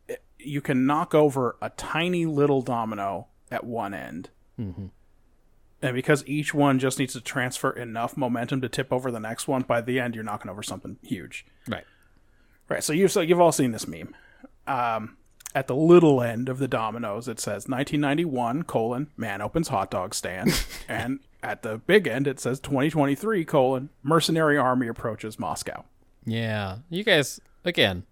it- 0.07 0.23
you 0.37 0.61
can 0.61 0.85
knock 0.85 1.15
over 1.15 1.55
a 1.61 1.69
tiny 1.71 2.25
little 2.25 2.61
domino 2.61 3.27
at 3.51 3.63
one 3.63 3.93
end. 3.93 4.29
And 5.81 5.93
because 5.93 6.27
each 6.27 6.53
one 6.53 6.77
just 6.79 6.99
needs 6.99 7.13
to 7.13 7.21
transfer 7.21 7.71
enough 7.71 8.17
momentum 8.17 8.61
to 8.61 8.69
tip 8.69 8.91
over 8.91 9.11
the 9.11 9.19
next 9.19 9.47
one, 9.47 9.61
by 9.61 9.81
the 9.81 9.99
end 9.99 10.13
you're 10.15 10.23
knocking 10.23 10.51
over 10.51 10.61
something 10.61 10.97
huge. 11.01 11.45
Right. 11.67 11.85
Right. 12.67 12.83
So 12.83 12.93
you've 12.93 13.11
so 13.11 13.21
you've 13.21 13.39
all 13.39 13.51
seen 13.51 13.71
this 13.71 13.87
meme. 13.87 14.15
Um, 14.67 15.17
at 15.55 15.67
the 15.67 15.75
little 15.75 16.21
end 16.21 16.47
of 16.49 16.59
the 16.59 16.67
dominoes, 16.67 17.27
it 17.27 17.39
says 17.39 17.67
1991 17.67 18.63
colon 18.63 19.07
man 19.17 19.41
opens 19.41 19.69
hot 19.69 19.89
dog 19.89 20.13
stand, 20.13 20.51
and 20.87 21.19
at 21.41 21.63
the 21.63 21.77
big 21.77 22.07
end 22.07 22.27
it 22.27 22.39
says 22.39 22.59
2023 22.59 23.45
colon 23.45 23.89
mercenary 24.03 24.57
army 24.57 24.87
approaches 24.87 25.39
Moscow. 25.39 25.85
Yeah. 26.25 26.79
You 26.89 27.03
guys 27.03 27.39
again, 27.63 28.03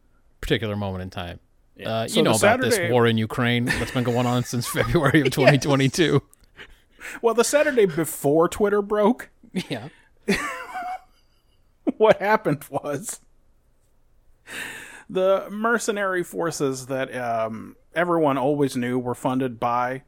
particular 0.42 0.76
moment 0.76 1.04
in 1.04 1.10
time. 1.10 1.40
Uh, 1.86 2.04
you 2.04 2.16
So 2.16 2.22
know 2.22 2.32
about 2.32 2.62
this 2.62 2.80
war 2.90 3.06
in 3.06 3.18
Ukraine 3.18 3.66
that's 3.66 3.92
been 3.92 4.04
going 4.04 4.26
on 4.26 4.44
since 4.44 4.66
February 4.72 5.22
of 5.22 5.30
2022. 5.30 6.24
Well, 7.22 7.34
the 7.34 7.44
Saturday 7.44 7.86
before 7.86 8.48
Twitter 8.50 8.82
broke, 8.82 9.30
Yeah. 9.70 9.90
what 11.98 12.20
happened 12.20 12.66
was 12.70 13.20
the 15.10 15.48
mercenary 15.50 16.24
forces 16.24 16.88
that 16.88 17.16
um, 17.16 17.76
everyone 17.96 18.38
always 18.38 18.76
knew 18.76 19.00
were 19.00 19.16
funded 19.16 19.60
by 19.60 20.04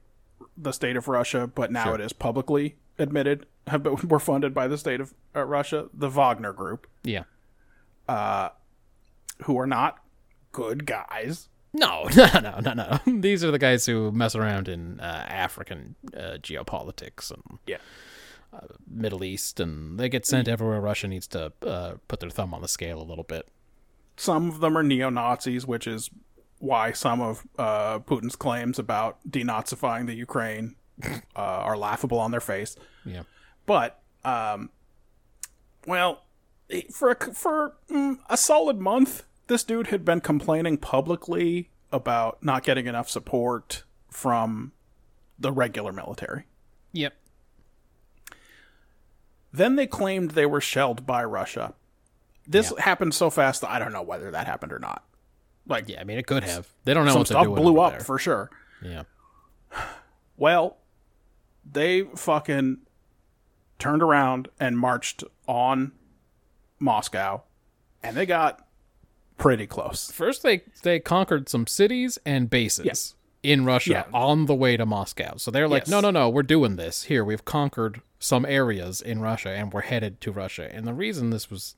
the 0.58 0.71
state 0.73 0.97
of 0.97 1.08
Russia, 1.08 1.47
but 1.47 1.71
now 1.71 1.86
Sure. 1.86 1.95
it 1.95 2.02
is 2.02 2.13
publicly 2.13 2.75
admitted 2.97 3.45
been, 3.65 3.95
were 4.08 4.19
funded 4.19 4.54
by 4.54 4.67
the 4.67 4.78
state 4.78 4.99
of 5.02 5.13
uh, 5.36 5.43
Russia, 5.43 5.89
the 5.93 6.10
Wagner 6.10 6.54
Group. 6.54 6.88
Yeah. 7.04 7.23
who 9.43 9.58
are 9.60 9.67
not 9.67 9.99
good 10.52 10.86
guys. 10.86 11.49
No, 11.74 12.08
no, 12.16 12.28
no, 12.42 12.60
no, 12.60 12.74
no. 12.74 13.00
These 13.22 13.44
are 13.44 13.52
the 13.52 13.60
guys 13.60 13.86
who 13.86 14.12
mess 14.12 14.36
around 14.36 14.68
in 14.68 15.00
uh, 15.00 15.26
African 15.30 15.96
uh, 16.18 16.38
geopolitics 16.42 17.30
and 17.32 17.60
Yeah. 17.68 17.78
Middle 18.90 19.24
East, 19.24 19.60
and 19.60 20.00
they 20.00 20.10
get 20.10 20.26
sent 20.26 20.48
everywhere. 20.48 20.82
Russia 20.82 21.08
needs 21.08 21.28
to 21.28 21.54
uh, 21.66 21.94
put 22.08 22.20
their 22.20 22.32
thumb 22.32 22.54
on 22.56 22.62
the 22.64 22.68
scale 22.68 23.00
a 23.00 23.04
little 23.06 23.24
bit. 23.24 23.48
Some 24.18 24.50
of 24.50 24.60
them 24.60 24.76
are 24.78 24.82
neo 24.82 25.10
Nazis, 25.12 25.68
which 25.68 25.86
is 25.86 26.10
why 26.58 26.92
some 26.92 27.22
of 27.22 27.46
uh, 27.60 28.00
Putin's 28.00 28.36
claims 28.36 28.80
about 28.80 29.20
denazifying 29.30 30.08
the 30.08 30.16
Ukraine 30.16 30.76
uh, 31.06 31.12
are 31.36 31.78
laughable 31.78 32.18
on 32.18 32.32
their 32.32 32.42
face. 32.42 32.76
Yeah. 33.06 33.22
But, 33.68 34.02
um, 34.26 34.72
well, 35.86 36.24
for 36.92 37.12
a, 37.12 37.34
for 37.34 37.76
mm, 37.90 38.18
a 38.30 38.36
solid 38.38 38.80
month, 38.80 39.24
this 39.50 39.64
dude 39.66 39.88
had 39.88 40.06
been 40.06 40.22
complaining 40.22 40.78
publicly 40.78 41.70
about 41.92 42.42
not 42.44 42.64
getting 42.64 42.86
enough 42.88 43.10
support 43.10 43.84
from 44.10 44.72
the 45.38 45.52
regular 45.52 45.92
military. 45.92 46.46
Yep. 46.94 47.14
Then 49.52 49.76
they 49.76 49.88
claimed 49.88 50.32
they 50.32 50.46
were 50.46 50.62
shelled 50.62 51.06
by 51.06 51.24
Russia. 51.24 51.74
This 52.48 52.72
Yeah. 52.76 52.84
happened 52.84 53.14
so 53.14 53.30
fast 53.30 53.62
that 53.62 53.70
I 53.72 53.80
don't 53.80 53.92
know 53.94 54.02
whether 54.02 54.32
that 54.32 54.46
happened 54.48 54.72
or 54.72 54.80
not. 54.80 55.04
Like, 55.66 55.88
Yeah, 55.90 56.02
I 56.02 56.04
mean, 56.04 56.18
it 56.18 56.28
could 56.28 56.44
have. 56.44 56.68
They 56.84 56.94
don't 56.94 57.06
know 57.06 57.14
some 57.14 57.26
stuff 57.26 57.46
blew 57.46 57.80
up 57.80 57.94
there. 57.94 58.00
for 58.02 58.18
sure. 58.18 58.50
Yeah. 58.82 59.04
Well, 60.38 60.78
they 61.70 62.04
fucking 62.04 62.78
turned 63.78 64.02
around 64.02 64.48
and 64.60 64.78
marched 64.80 65.24
on 65.48 65.92
Moscow, 66.80 67.44
and 68.02 68.16
they 68.16 68.26
got 68.26 68.66
pretty 69.39 69.65
close. 69.65 70.12
First, 70.12 70.43
they 70.43 70.62
they 70.84 70.99
conquered 70.99 71.49
some 71.49 71.65
cities 71.65 72.19
and 72.25 72.49
bases 72.49 73.15
in 73.41 73.65
Russia 73.65 73.91
Yeah. 73.91 74.04
on 74.13 74.45
the 74.45 74.54
way 74.54 74.78
to 74.78 74.86
Moscow. 74.86 75.38
So 75.38 75.49
they're 75.49 75.67
like, 75.67 75.84
Yes. 75.84 75.89
no, 75.89 76.02
no, 76.02 76.12
no, 76.12 76.30
we're 76.30 76.43
doing 76.43 76.75
this. 76.75 77.04
Here, 77.04 77.23
we've 77.23 77.45
conquered 77.45 78.02
some 78.19 78.45
areas 78.45 79.02
in 79.02 79.21
Russia, 79.21 79.49
and 79.49 79.71
we're 79.73 79.82
headed 79.82 80.19
to 80.21 80.32
Russia. 80.32 80.69
And 80.71 80.86
the 80.86 80.93
reason 80.93 81.30
this 81.32 81.49
was 81.49 81.75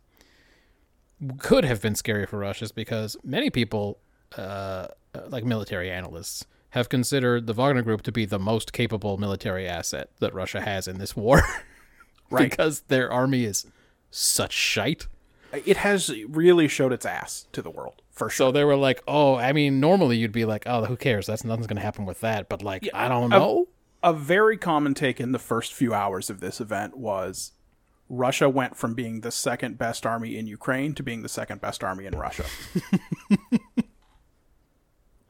could 1.38 1.64
have 1.66 1.82
been 1.82 1.96
scary 1.96 2.26
for 2.26 2.40
Russia 2.40 2.66
is 2.66 2.72
because 2.72 3.16
many 3.24 3.50
people, 3.52 4.00
uh, 4.38 4.88
like 5.30 5.46
military 5.46 5.92
analysts, 5.92 6.46
have 6.72 6.90
considered 6.90 7.46
the 7.48 7.54
Wagner 7.54 7.84
Group 7.84 8.02
to 8.04 8.12
be 8.12 8.26
the 8.26 8.40
most 8.40 8.74
capable 8.74 9.18
military 9.18 9.68
asset 9.68 10.10
that 10.20 10.34
Russia 10.34 10.62
has 10.62 10.88
in 10.88 10.98
this 10.98 11.16
war, 11.16 11.42
Right. 12.32 12.50
because 12.50 12.82
their 12.88 13.12
army 13.12 13.44
is 13.44 13.68
such 14.10 14.54
shite. 14.54 15.06
It 15.54 15.78
has 15.78 16.14
really 16.28 16.68
showed 16.68 16.94
its 16.94 17.06
ass 17.06 17.48
to 17.52 17.62
the 17.62 17.70
world, 17.70 18.02
for 18.12 18.30
sure. 18.30 18.48
So 18.48 18.52
they 18.52 18.64
were 18.64 18.76
like, 18.76 19.02
"Oh, 19.08 19.36
I 19.36 19.52
mean, 19.54 19.80
normally 19.80 20.18
you'd 20.18 20.32
be 20.32 20.46
like, 20.46 20.64
oh, 20.66 20.86
who 20.86 20.96
cares? 20.96 21.28
That's 21.28 21.44
nothing's 21.44 21.68
going 21.68 21.78
to 21.78 21.84
happen 21.84 22.06
with 22.06 22.22
that." 22.22 22.50
But 22.50 22.64
like, 22.64 22.88
I 22.94 23.08
don't 23.08 23.34
uh, 23.34 23.40
know. 23.40 23.68
a 24.02 24.14
very 24.14 24.58
common 24.58 24.94
take 24.94 25.20
in 25.20 25.32
the 25.32 25.40
first 25.40 25.74
few 25.74 25.94
hours 25.94 26.30
of 26.30 26.40
this 26.40 26.62
event 26.62 26.98
was 26.98 27.52
Russia 28.10 28.50
went 28.50 28.76
from 28.76 28.94
being 28.94 29.22
the 29.22 29.32
second 29.32 29.78
best 29.78 30.06
army 30.06 30.38
in 30.38 30.48
Ukraine 30.48 30.94
to 30.96 31.04
being 31.04 31.22
the 31.22 31.30
second 31.30 31.62
best 31.62 31.84
army 31.84 32.06
in 32.06 32.18
Russia. 32.18 32.46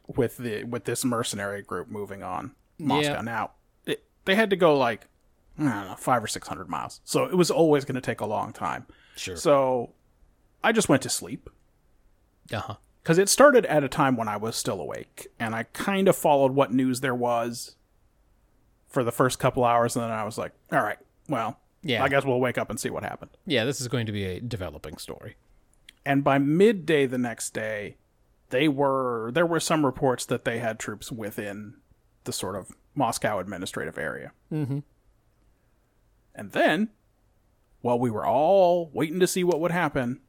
with 0.08 0.38
the 0.38 0.64
with 0.64 0.86
this 0.86 1.06
mercenary 1.06 1.62
group 1.62 1.88
moving 1.90 2.24
on 2.24 2.56
Moscow. 2.80 3.14
Yeah. 3.14 3.22
Now 3.22 3.52
it, 3.86 4.04
they 4.26 4.36
had 4.36 4.50
to 4.50 4.56
go 4.56 4.78
like 4.78 5.08
I 5.60 5.64
don't 5.64 5.88
know 5.90 5.96
five 5.96 6.24
or 6.24 6.28
six 6.28 6.48
hundred 6.48 6.70
miles, 6.70 7.02
so 7.04 7.26
it 7.26 7.36
was 7.36 7.52
always 7.52 7.86
going 7.86 7.96
to 7.96 8.02
take 8.02 8.22
a 8.22 8.26
long 8.26 8.54
time. 8.54 8.88
Sure. 9.16 9.36
So 9.36 9.94
I 10.64 10.72
just 10.72 10.90
went 10.90 11.02
to 11.04 11.10
sleep 11.10 11.50
Uh 12.54 12.60
huh. 12.60 12.76
because 13.04 13.18
it 13.18 13.30
started 13.30 13.66
at 13.66 13.84
a 13.84 13.90
time 13.90 14.16
when 14.18 14.28
I 14.28 14.38
was 14.38 14.56
still 14.56 14.80
awake, 14.80 15.28
and 15.40 15.56
I 15.56 15.64
kind 15.64 16.08
of 16.08 16.16
followed 16.16 16.54
what 16.54 16.72
news 16.74 17.02
there 17.02 17.16
was 17.16 17.76
for 18.88 19.04
the 19.04 19.12
first 19.12 19.40
couple 19.40 19.64
hours, 19.64 19.96
and 19.96 20.04
then 20.04 20.12
I 20.12 20.24
was 20.24 20.38
like, 20.38 20.52
"All 20.72 20.82
right, 20.84 21.00
well, 21.30 21.60
Yeah. 21.82 22.04
I 22.04 22.10
guess 22.10 22.26
we'll 22.26 22.40
wake 22.40 22.58
up 22.58 22.70
and 22.70 22.80
see 22.80 22.90
what 22.90 23.04
happened." 23.04 23.32
Yeah, 23.46 23.64
this 23.66 23.80
is 23.82 23.88
going 23.88 24.06
to 24.06 24.12
be 24.12 24.26
a 24.26 24.40
developing 24.42 24.98
story. 24.98 25.36
And 26.06 26.24
by 26.24 26.38
midday 26.40 27.06
the 27.06 27.18
next 27.18 27.54
day, 27.54 27.96
they 28.50 28.68
were 28.68 29.32
there 29.34 29.46
were 29.46 29.60
some 29.60 29.86
reports 29.86 30.26
that 30.26 30.46
they 30.46 30.60
had 30.60 30.78
troops 30.80 31.12
within 31.12 31.76
the 32.26 32.34
sort 32.34 32.56
of 32.56 32.72
Moscow 32.96 33.40
administrative 33.40 33.98
area. 33.98 34.32
Mm-hmm. 34.52 34.80
And 36.36 36.52
then, 36.52 36.90
while 37.82 38.00
we 38.00 38.10
were 38.10 38.26
all 38.26 38.90
waiting 38.94 39.20
to 39.20 39.28
see 39.28 39.44
what 39.44 39.60
would 39.60 39.72
happen, 39.72 40.20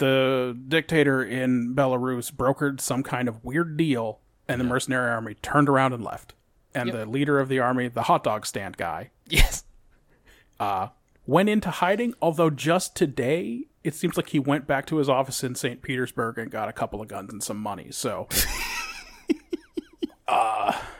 the 0.00 0.58
dictator 0.68 1.22
in 1.22 1.74
Belarus 1.76 2.32
brokered 2.32 2.80
some 2.80 3.02
kind 3.04 3.28
of 3.28 3.44
weird 3.44 3.76
deal, 3.76 4.18
and 4.48 4.60
the 4.60 4.64
mercenary 4.64 5.08
army 5.10 5.34
turned 5.34 5.68
around 5.68 5.92
and 5.92 6.02
left. 6.04 6.34
And 6.74 6.88
Yep. 6.88 6.96
the 6.96 7.06
leader 7.06 7.38
of 7.40 7.48
the 7.48 7.58
army, 7.60 7.88
the 7.88 8.02
hot 8.02 8.22
dog 8.24 8.44
stand 8.46 8.76
guy, 8.76 9.10
Yes. 9.26 9.64
uh, 10.58 10.88
went 11.26 11.48
into 11.48 11.70
hiding, 11.70 12.14
although 12.20 12.50
just 12.50 12.94
today 12.96 13.66
it 13.82 13.94
seems 13.94 14.16
like 14.16 14.28
he 14.28 14.38
went 14.38 14.66
back 14.66 14.84
to 14.86 14.96
his 14.98 15.08
office 15.08 15.42
in 15.42 15.54
St. 15.54 15.80
Petersburg 15.82 16.36
and 16.38 16.50
got 16.50 16.68
a 16.68 16.72
couple 16.72 17.00
of 17.00 17.08
guns 17.08 17.32
and 17.32 17.42
some 17.42 17.56
money. 17.56 17.90
So 17.90 18.28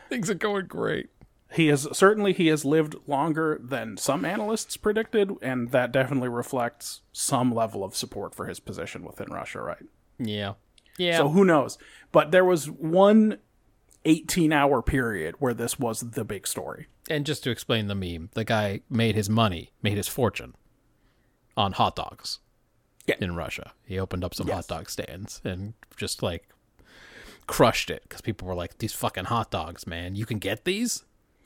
Things 0.09 0.29
are 0.29 0.33
going 0.35 0.65
great. 0.67 1.09
He 1.53 1.67
has 1.67 1.87
certainly 1.97 2.33
he 2.33 2.47
has 2.47 2.63
lived 2.65 2.95
longer 3.07 3.59
than 3.61 3.97
some 3.97 4.23
analysts 4.25 4.77
predicted, 4.77 5.31
and 5.41 5.69
that 5.71 5.91
definitely 5.91 6.29
reflects 6.29 7.01
some 7.11 7.53
level 7.53 7.83
of 7.83 7.95
support 7.95 8.33
for 8.33 8.45
his 8.47 8.59
position 8.59 9.03
within 9.03 9.29
Russia, 9.31 9.61
right? 9.61 9.85
Yeah. 10.17 10.53
Yeah. 10.97 11.17
So 11.17 11.29
who 11.29 11.43
knows? 11.45 11.77
But 12.11 12.31
there 12.31 12.45
was 12.45 12.69
one 12.69 13.37
18 14.05 14.51
hour 14.51 14.81
period 14.81 15.35
where 15.39 15.53
this 15.53 15.77
was 15.79 15.99
the 16.11 16.23
big 16.25 16.47
story. 16.47 16.87
and 17.09 17.25
just 17.25 17.43
to 17.43 17.49
explain 17.49 17.87
the 17.87 17.95
meme, 17.95 18.29
the 18.33 18.43
guy 18.45 18.81
made 18.89 19.15
his 19.15 19.29
money, 19.29 19.71
made 19.81 19.97
his 19.97 20.07
fortune 20.07 20.55
on 21.57 21.73
hot 21.73 21.95
dogs 21.95 22.39
Yeah. 23.05 23.15
in 23.19 23.35
Russia. 23.35 23.73
He 23.85 23.99
opened 23.99 24.23
up 24.23 24.33
some 24.33 24.47
Yes. 24.47 24.55
hot 24.55 24.67
dog 24.67 24.89
stands 24.89 25.41
and 25.43 25.73
just 25.97 26.23
like 26.23 26.47
crushed 27.47 27.89
it 27.89 28.03
because 28.03 28.21
people 28.21 28.47
were 28.47 28.55
like, 28.55 28.77
"These 28.77 28.93
fucking 28.93 29.25
hot 29.25 29.51
dogs, 29.51 29.85
man! 29.85 30.15
You 30.15 30.25
can 30.25 30.39
get 30.39 30.63
these." 30.63 31.03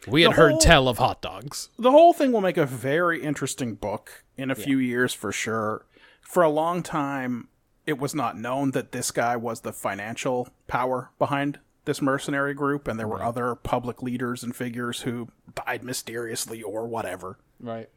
We 0.08 0.22
had 0.24 0.32
The 0.32 0.36
heard 0.36 0.60
tell 0.60 0.88
of 0.88 0.98
hot 1.00 1.22
dogs. 1.22 1.70
the 1.80 1.92
whole 1.92 2.14
thing 2.14 2.32
will 2.32 2.42
make 2.42 2.58
a 2.58 2.66
very 2.66 3.22
interesting 3.24 3.76
book 3.76 4.24
in 4.38 4.52
a 4.52 4.56
few 4.56 4.78
years 4.78 5.14
for 5.14 5.32
sure. 5.32 5.86
For 6.22 6.44
a 6.44 6.50
long 6.50 6.84
time, 6.84 7.48
it 7.86 7.98
was 7.98 8.14
not 8.14 8.38
known 8.38 8.72
that 8.72 8.92
this 8.92 9.12
guy 9.12 9.36
was 9.36 9.62
the 9.62 9.72
financial 9.74 10.50
power 10.68 11.12
behind 11.18 11.60
this 11.86 12.02
mercenary 12.02 12.54
group, 12.54 12.88
and 12.88 13.00
there 13.00 13.08
were 13.08 13.22
other 13.24 13.54
public 13.56 14.02
leaders 14.02 14.44
and 14.44 14.56
figures 14.56 15.02
who 15.02 15.28
died 15.66 15.84
mysteriously 15.84 16.62
or 16.64 16.88
whatever. 16.88 17.38
Right. 17.60 17.90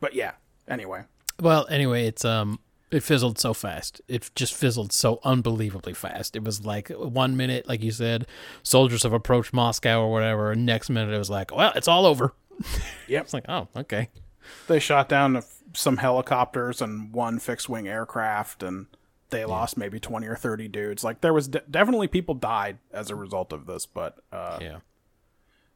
But 0.00 0.14
yeah, 0.14 0.32
anyway. 0.66 1.04
Well, 1.38 1.66
anyway, 1.70 2.06
it's 2.06 2.24
um 2.24 2.58
it 2.90 3.02
fizzled 3.02 3.38
so 3.38 3.54
fast. 3.54 4.00
It 4.08 4.30
just 4.34 4.54
fizzled 4.54 4.92
so 4.92 5.20
unbelievably 5.24 5.94
fast. 5.94 6.34
It 6.34 6.42
was 6.44 6.64
like 6.64 6.88
one 6.88 7.36
minute, 7.36 7.68
like 7.68 7.82
you 7.82 7.92
said, 7.92 8.26
soldiers 8.62 9.04
have 9.04 9.12
approached 9.12 9.52
Moscow 9.52 10.02
or 10.02 10.10
whatever. 10.10 10.50
And 10.52 10.66
next 10.66 10.90
minute, 10.90 11.14
it 11.14 11.18
was 11.18 11.30
like, 11.30 11.54
well, 11.54 11.72
it's 11.76 11.88
all 11.88 12.06
over. 12.06 12.34
Yep. 13.08 13.22
It's 13.24 13.32
like, 13.34 13.46
oh, 13.48 13.68
okay. 13.74 14.10
They 14.68 14.78
shot 14.78 15.08
down 15.08 15.42
some 15.72 15.96
helicopters 15.96 16.82
and 16.82 17.12
one 17.12 17.38
fixed 17.38 17.68
wing 17.68 17.88
aircraft, 17.88 18.62
and 18.62 18.86
they 19.30 19.44
lost 19.44 19.76
maybe 19.76 19.98
20 19.98 20.26
or 20.26 20.36
30 20.36 20.68
dudes. 20.68 21.02
Like, 21.02 21.22
there 21.22 21.32
was 21.32 21.48
de- 21.48 21.62
definitely 21.70 22.06
people 22.06 22.34
died 22.34 22.78
as 22.92 23.08
a 23.10 23.14
result 23.14 23.52
of 23.52 23.66
this, 23.66 23.86
but 23.86 24.18
uh, 24.32 24.58
Yeah. 24.60 24.78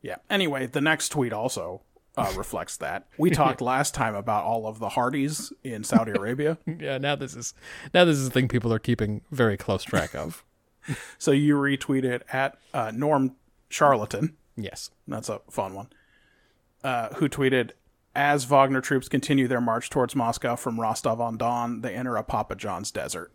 Yeah. 0.02 0.16
Anyway, 0.28 0.66
the 0.66 0.80
next 0.82 1.08
tweet 1.08 1.32
also 1.32 1.80
uh, 2.16 2.32
reflects 2.36 2.76
that. 2.78 3.06
We 3.18 3.30
talked 3.30 3.60
last 3.74 3.94
time 3.94 4.14
about 4.14 4.44
all 4.44 4.66
of 4.66 4.78
the 4.78 4.90
Hardee's 4.90 5.52
in 5.62 5.84
Saudi 5.84 6.12
Arabia. 6.12 6.58
Yeah. 6.78 6.98
Now 6.98 7.14
this 7.16 7.34
is 7.34 7.54
now 7.92 8.04
this 8.04 8.16
is 8.18 8.26
a 8.28 8.30
thing 8.30 8.48
people 8.48 8.72
are 8.72 8.78
keeping 8.78 9.22
very 9.30 9.56
close 9.56 9.84
track 9.84 10.14
of. 10.14 10.44
so 11.18 11.30
you 11.30 11.56
retweeted 11.56 12.22
at 12.32 12.58
uh, 12.72 12.90
Norm 12.94 13.36
Charlatan. 13.68 14.36
yes. 14.56 14.90
That's 15.08 15.28
a 15.28 15.40
fun 15.50 15.74
one. 15.74 15.88
Uh, 16.82 17.08
who 17.14 17.28
tweeted, 17.28 17.70
as 18.14 18.44
Wagner 18.44 18.80
troops 18.80 19.08
continue 19.08 19.48
their 19.48 19.60
march 19.60 19.88
towards 19.90 20.14
Moscow 20.14 20.54
from 20.56 20.78
Rostov 20.80 21.20
on 21.20 21.36
Don, 21.36 21.80
they 21.80 21.94
enter 21.94 22.16
a 22.16 22.22
Papa 22.22 22.54
John's 22.56 22.90
desert. 22.90 23.32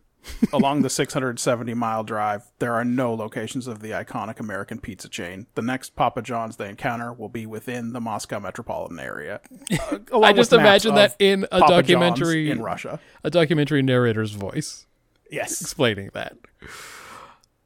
Along 0.53 0.81
the 0.81 0.89
670 0.89 1.73
mile 1.73 2.03
drive, 2.03 2.43
there 2.59 2.73
are 2.73 2.83
no 2.85 3.13
locations 3.13 3.67
of 3.67 3.79
the 3.79 3.89
iconic 3.91 4.39
American 4.39 4.79
pizza 4.79 5.07
chain. 5.09 5.47
The 5.55 5.61
next 5.61 5.95
Papa 5.95 6.21
John's 6.21 6.57
they 6.57 6.69
encounter 6.69 7.13
will 7.13 7.29
be 7.29 7.45
within 7.45 7.93
the 7.93 8.01
Moscow 8.01 8.39
metropolitan 8.39 8.99
area. 8.99 9.41
Uh, 10.11 10.21
I 10.21 10.33
just 10.33 10.53
imagine 10.53 10.95
that 10.95 11.15
in 11.19 11.43
a 11.51 11.59
Papa 11.59 11.73
documentary 11.81 12.47
John's 12.47 12.57
in 12.59 12.63
Russia. 12.63 12.99
a 13.23 13.29
documentary 13.29 13.81
narrator's 13.81 14.31
voice 14.31 14.85
Yes. 15.31 15.61
explaining 15.61 16.09
that. 16.13 16.35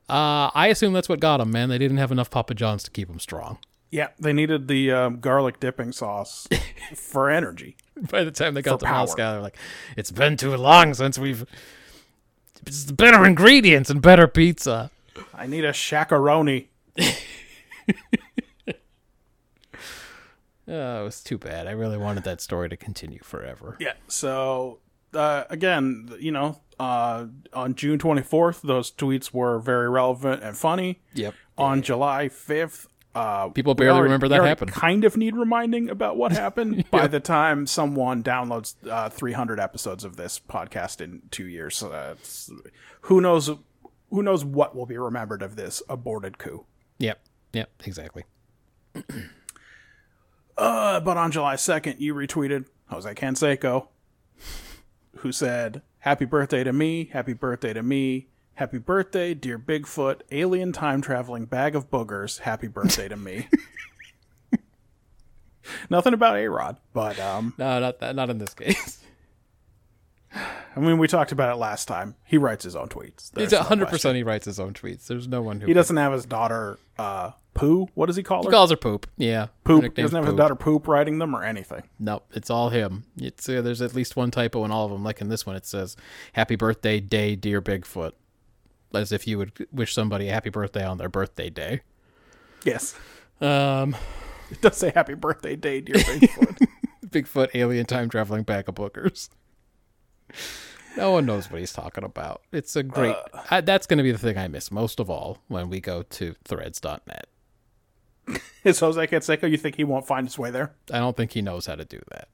Uh, 0.09 0.51
I 0.53 0.67
assume 0.67 0.93
that's 0.93 1.07
what 1.09 1.19
got 1.19 1.37
them, 1.37 1.51
man. 1.51 1.69
They 1.69 1.77
didn't 1.77 1.97
have 1.97 2.11
enough 2.11 2.29
Papa 2.29 2.53
Johns 2.53 2.83
to 2.83 2.91
keep 2.91 3.07
them 3.07 3.19
strong. 3.19 3.57
Yeah, 3.89 4.09
they 4.19 4.33
needed 4.33 4.67
the 4.67 4.91
um, 4.91 5.19
garlic 5.19 5.59
dipping 5.59 5.91
sauce 5.91 6.47
for 6.95 7.29
energy. 7.29 7.77
By 8.09 8.23
the 8.23 8.31
time 8.31 8.53
they 8.55 8.61
got 8.61 8.79
to 8.79 8.85
power. 8.85 8.99
Moscow, 8.99 9.33
they're 9.33 9.41
like, 9.41 9.57
"It's 9.95 10.11
been 10.11 10.35
too 10.35 10.55
long 10.57 10.93
since 10.93 11.17
we've 11.19 11.45
better 12.95 13.25
ingredients 13.25 13.89
and 13.89 14.01
better 14.01 14.27
pizza. 14.27 14.91
I 15.33 15.47
need 15.47 15.65
a 15.65 15.71
Shaq-a-roni. 15.71 16.67
Oh, 20.67 21.01
it 21.01 21.03
was 21.03 21.21
too 21.21 21.37
bad. 21.37 21.67
I 21.67 21.71
really 21.71 21.97
wanted 21.97 22.23
that 22.23 22.39
story 22.39 22.69
to 22.69 22.77
continue 22.77 23.19
forever. 23.21 23.75
Yeah. 23.79 23.93
So 24.07 24.79
uh, 25.13 25.43
again, 25.49 26.09
you 26.19 26.31
know, 26.31 26.61
uh, 26.79 27.25
on 27.53 27.75
June 27.75 27.99
24th, 27.99 28.61
those 28.61 28.91
tweets 28.91 29.33
were 29.33 29.59
very 29.59 29.89
relevant 29.89 30.41
and 30.41 30.57
funny. 30.57 31.01
Yep. 31.13 31.35
On 31.57 31.81
July 31.81 32.29
5th, 32.29 32.87
uh, 33.15 33.49
People 33.49 33.75
barely 33.75 34.01
remember 34.01 34.27
that 34.27 34.43
happened. 34.43 34.71
Kind 34.71 35.03
of 35.03 35.15
need 35.17 35.35
reminding 35.35 35.89
about 35.89 36.17
what 36.17 36.31
happened 36.31 36.85
by 36.91 37.07
the 37.07 37.19
time 37.19 37.67
someone 37.67 38.23
downloads 38.23 38.75
uh, 38.89 39.09
300 39.09 39.59
episodes 39.59 40.03
of 40.03 40.15
this 40.15 40.39
podcast 40.39 40.99
in 41.01 41.21
two 41.29 41.45
years. 41.45 41.77
So 41.77 41.89
that's, 41.89 42.51
who 43.01 43.21
knows? 43.21 43.49
Who 44.09 44.21
knows 44.21 44.45
what 44.45 44.75
will 44.75 44.85
be 44.85 44.97
remembered 44.97 45.41
of 45.41 45.55
this 45.55 45.81
aborted 45.89 46.37
coup? 46.37 46.65
Yep. 46.99 47.19
Yep. 47.53 47.69
Exactly. 47.85 48.23
Uh, 50.55 50.99
but 50.99 51.17
on 51.17 51.31
July 51.31 51.55
2nd, 51.55 51.99
you 51.99 52.13
retweeted 52.13 52.65
Jose 52.89 53.11
Canseco, 53.15 53.87
who 55.17 55.31
said, 55.31 55.81
Happy 55.99 56.25
birthday 56.25 56.63
to 56.63 56.73
me, 56.73 57.05
happy 57.05 57.33
birthday 57.33 57.73
to 57.73 57.81
me, 57.81 58.27
happy 58.55 58.77
birthday, 58.77 59.33
dear 59.33 59.57
Bigfoot, 59.59 60.21
alien 60.31 60.71
time 60.71 61.01
traveling 61.01 61.45
bag 61.45 61.75
of 61.75 61.89
boogers, 61.89 62.39
happy 62.39 62.67
birthday 62.67 63.07
to 63.07 63.15
me. 63.17 63.47
Nothing 65.89 66.13
about 66.13 66.35
A 66.37 66.47
Rod, 66.49 66.77
but 66.93 67.19
um, 67.19 67.53
No, 67.57 67.79
not 67.79 67.99
that. 67.99 68.15
Not 68.15 68.29
in 68.29 68.37
this 68.37 68.53
case. 68.53 68.99
I 70.75 70.79
mean, 70.79 70.97
we 70.97 71.07
talked 71.07 71.31
about 71.31 71.53
it 71.53 71.57
last 71.57 71.87
time. 71.87 72.15
He 72.25 72.37
writes 72.37 72.63
his 72.63 72.75
own 72.75 72.89
tweets. 72.89 73.31
There's 73.31 73.45
It's 73.45 73.53
no 73.53 73.59
hundred 73.61 73.85
question. 73.85 73.95
percent. 73.97 74.15
He 74.17 74.23
writes 74.23 74.45
his 74.45 74.59
own 74.59 74.73
tweets. 74.73 75.05
There's 75.07 75.27
no 75.27 75.41
one 75.41 75.61
who 75.61 75.67
He 75.67 75.73
doesn't 75.73 75.95
have 75.95 76.11
his 76.11 76.25
daughter, 76.25 76.79
uh, 76.97 77.31
Pooh. 77.53 77.87
What 77.93 78.07
does 78.07 78.15
he 78.15 78.23
call 78.23 78.43
her? 78.43 78.49
He 78.49 78.51
calls 78.51 78.71
her 78.71 78.75
poop. 78.75 79.07
Yeah, 79.15 79.47
Poop. 79.63 79.83
He 79.83 79.89
doesn't 79.89 80.15
have 80.15 80.25
his 80.25 80.33
daughter 80.35 80.55
Poop 80.55 80.87
writing 80.87 81.19
them 81.19 81.35
or 81.35 81.43
anything. 81.43 81.83
Nope, 81.99 82.25
it's 82.33 82.49
all 82.49 82.69
him. 82.69 83.05
It's 83.15 83.47
uh, 83.47 83.61
there's 83.61 83.81
at 83.81 83.93
least 83.93 84.15
one 84.15 84.31
typo 84.31 84.65
in 84.65 84.71
all 84.71 84.85
of 84.85 84.91
them. 84.91 85.03
Like 85.03 85.21
in 85.21 85.29
this 85.29 85.45
one, 85.45 85.55
it 85.55 85.65
says 85.67 85.95
"Happy 86.33 86.55
birthday 86.55 86.99
day, 86.99 87.35
dear 87.35 87.61
Bigfoot," 87.61 88.13
as 88.93 89.11
if 89.11 89.27
you 89.27 89.37
would 89.37 89.67
wish 89.71 89.93
somebody 89.93 90.29
a 90.29 90.33
happy 90.33 90.49
birthday 90.49 90.85
on 90.85 90.97
their 90.97 91.09
birthday 91.09 91.49
day. 91.49 91.81
Yes. 92.63 92.95
Um, 93.41 93.95
It 94.51 94.61
does 94.61 94.77
say 94.77 94.91
happy 94.93 95.15
birthday 95.15 95.55
day, 95.55 95.81
dear 95.81 95.95
Bigfoot. 95.95 96.67
Bigfoot 97.07 97.49
alien 97.55 97.85
time 97.85 98.09
traveling 98.09 98.43
bag 98.43 98.69
of 98.69 98.75
bookers. 98.75 99.29
No 100.95 101.11
one 101.11 101.25
knows 101.25 101.49
what 101.49 101.59
he's 101.59 101.73
talking 101.73 102.03
about. 102.03 102.41
It's 102.51 102.75
a 102.75 102.83
great. 102.83 103.15
I, 103.49 103.61
that's 103.61 103.87
going 103.87 103.97
to 103.97 104.03
be 104.03 104.11
the 104.11 104.17
thing 104.19 104.37
I 104.37 104.47
miss 104.47 104.71
most 104.71 104.99
of 104.99 105.09
all 105.09 105.39
when 105.47 105.69
we 105.69 105.79
go 105.79 106.03
to 106.03 106.35
Threads.net. 106.45 107.27
Is 108.63 108.79
Jose 108.79 109.07
Canseco, 109.07 109.49
you 109.49 109.57
think 109.57 109.75
he 109.75 109.83
won't 109.83 110.05
find 110.07 110.27
his 110.27 110.37
way 110.37 110.51
there? 110.51 110.75
I 110.91 110.99
don't 110.99 111.17
think 111.17 111.31
he 111.31 111.41
knows 111.41 111.65
how 111.65 111.75
to 111.75 111.83
do 111.85 111.99
that. 112.11 112.27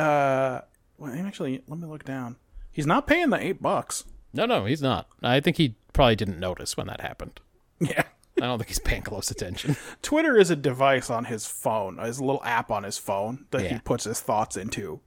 Uh, 0.00 0.60
well, 0.98 1.14
actually, 1.26 1.62
let 1.68 1.78
me 1.78 1.86
look 1.86 2.04
down. 2.04 2.36
He's 2.72 2.86
not 2.86 3.06
paying 3.06 3.30
the 3.30 3.42
eight 3.42 3.62
bucks. 3.62 4.04
No, 4.32 4.46
no, 4.46 4.64
he's 4.66 4.82
not. 4.82 5.08
I 5.22 5.40
think 5.40 5.56
he 5.56 5.74
probably 5.92 6.16
didn't 6.16 6.38
notice 6.38 6.76
when 6.76 6.86
that 6.88 7.00
happened. 7.00 7.40
Yeah. 7.80 8.04
I 8.36 8.42
don't 8.42 8.58
think 8.58 8.68
he's 8.68 8.78
paying 8.78 9.02
close 9.02 9.30
attention. 9.30 9.76
Twitter 10.02 10.38
is 10.38 10.50
a 10.50 10.56
device 10.56 11.10
on 11.10 11.24
his 11.24 11.46
phone, 11.46 11.98
his 11.98 12.20
little 12.20 12.42
app 12.44 12.70
on 12.70 12.84
his 12.84 12.96
phone 12.98 13.46
that 13.50 13.62
he 13.70 13.78
puts 13.80 14.04
his 14.04 14.20
thoughts 14.20 14.56
into. 14.56 15.00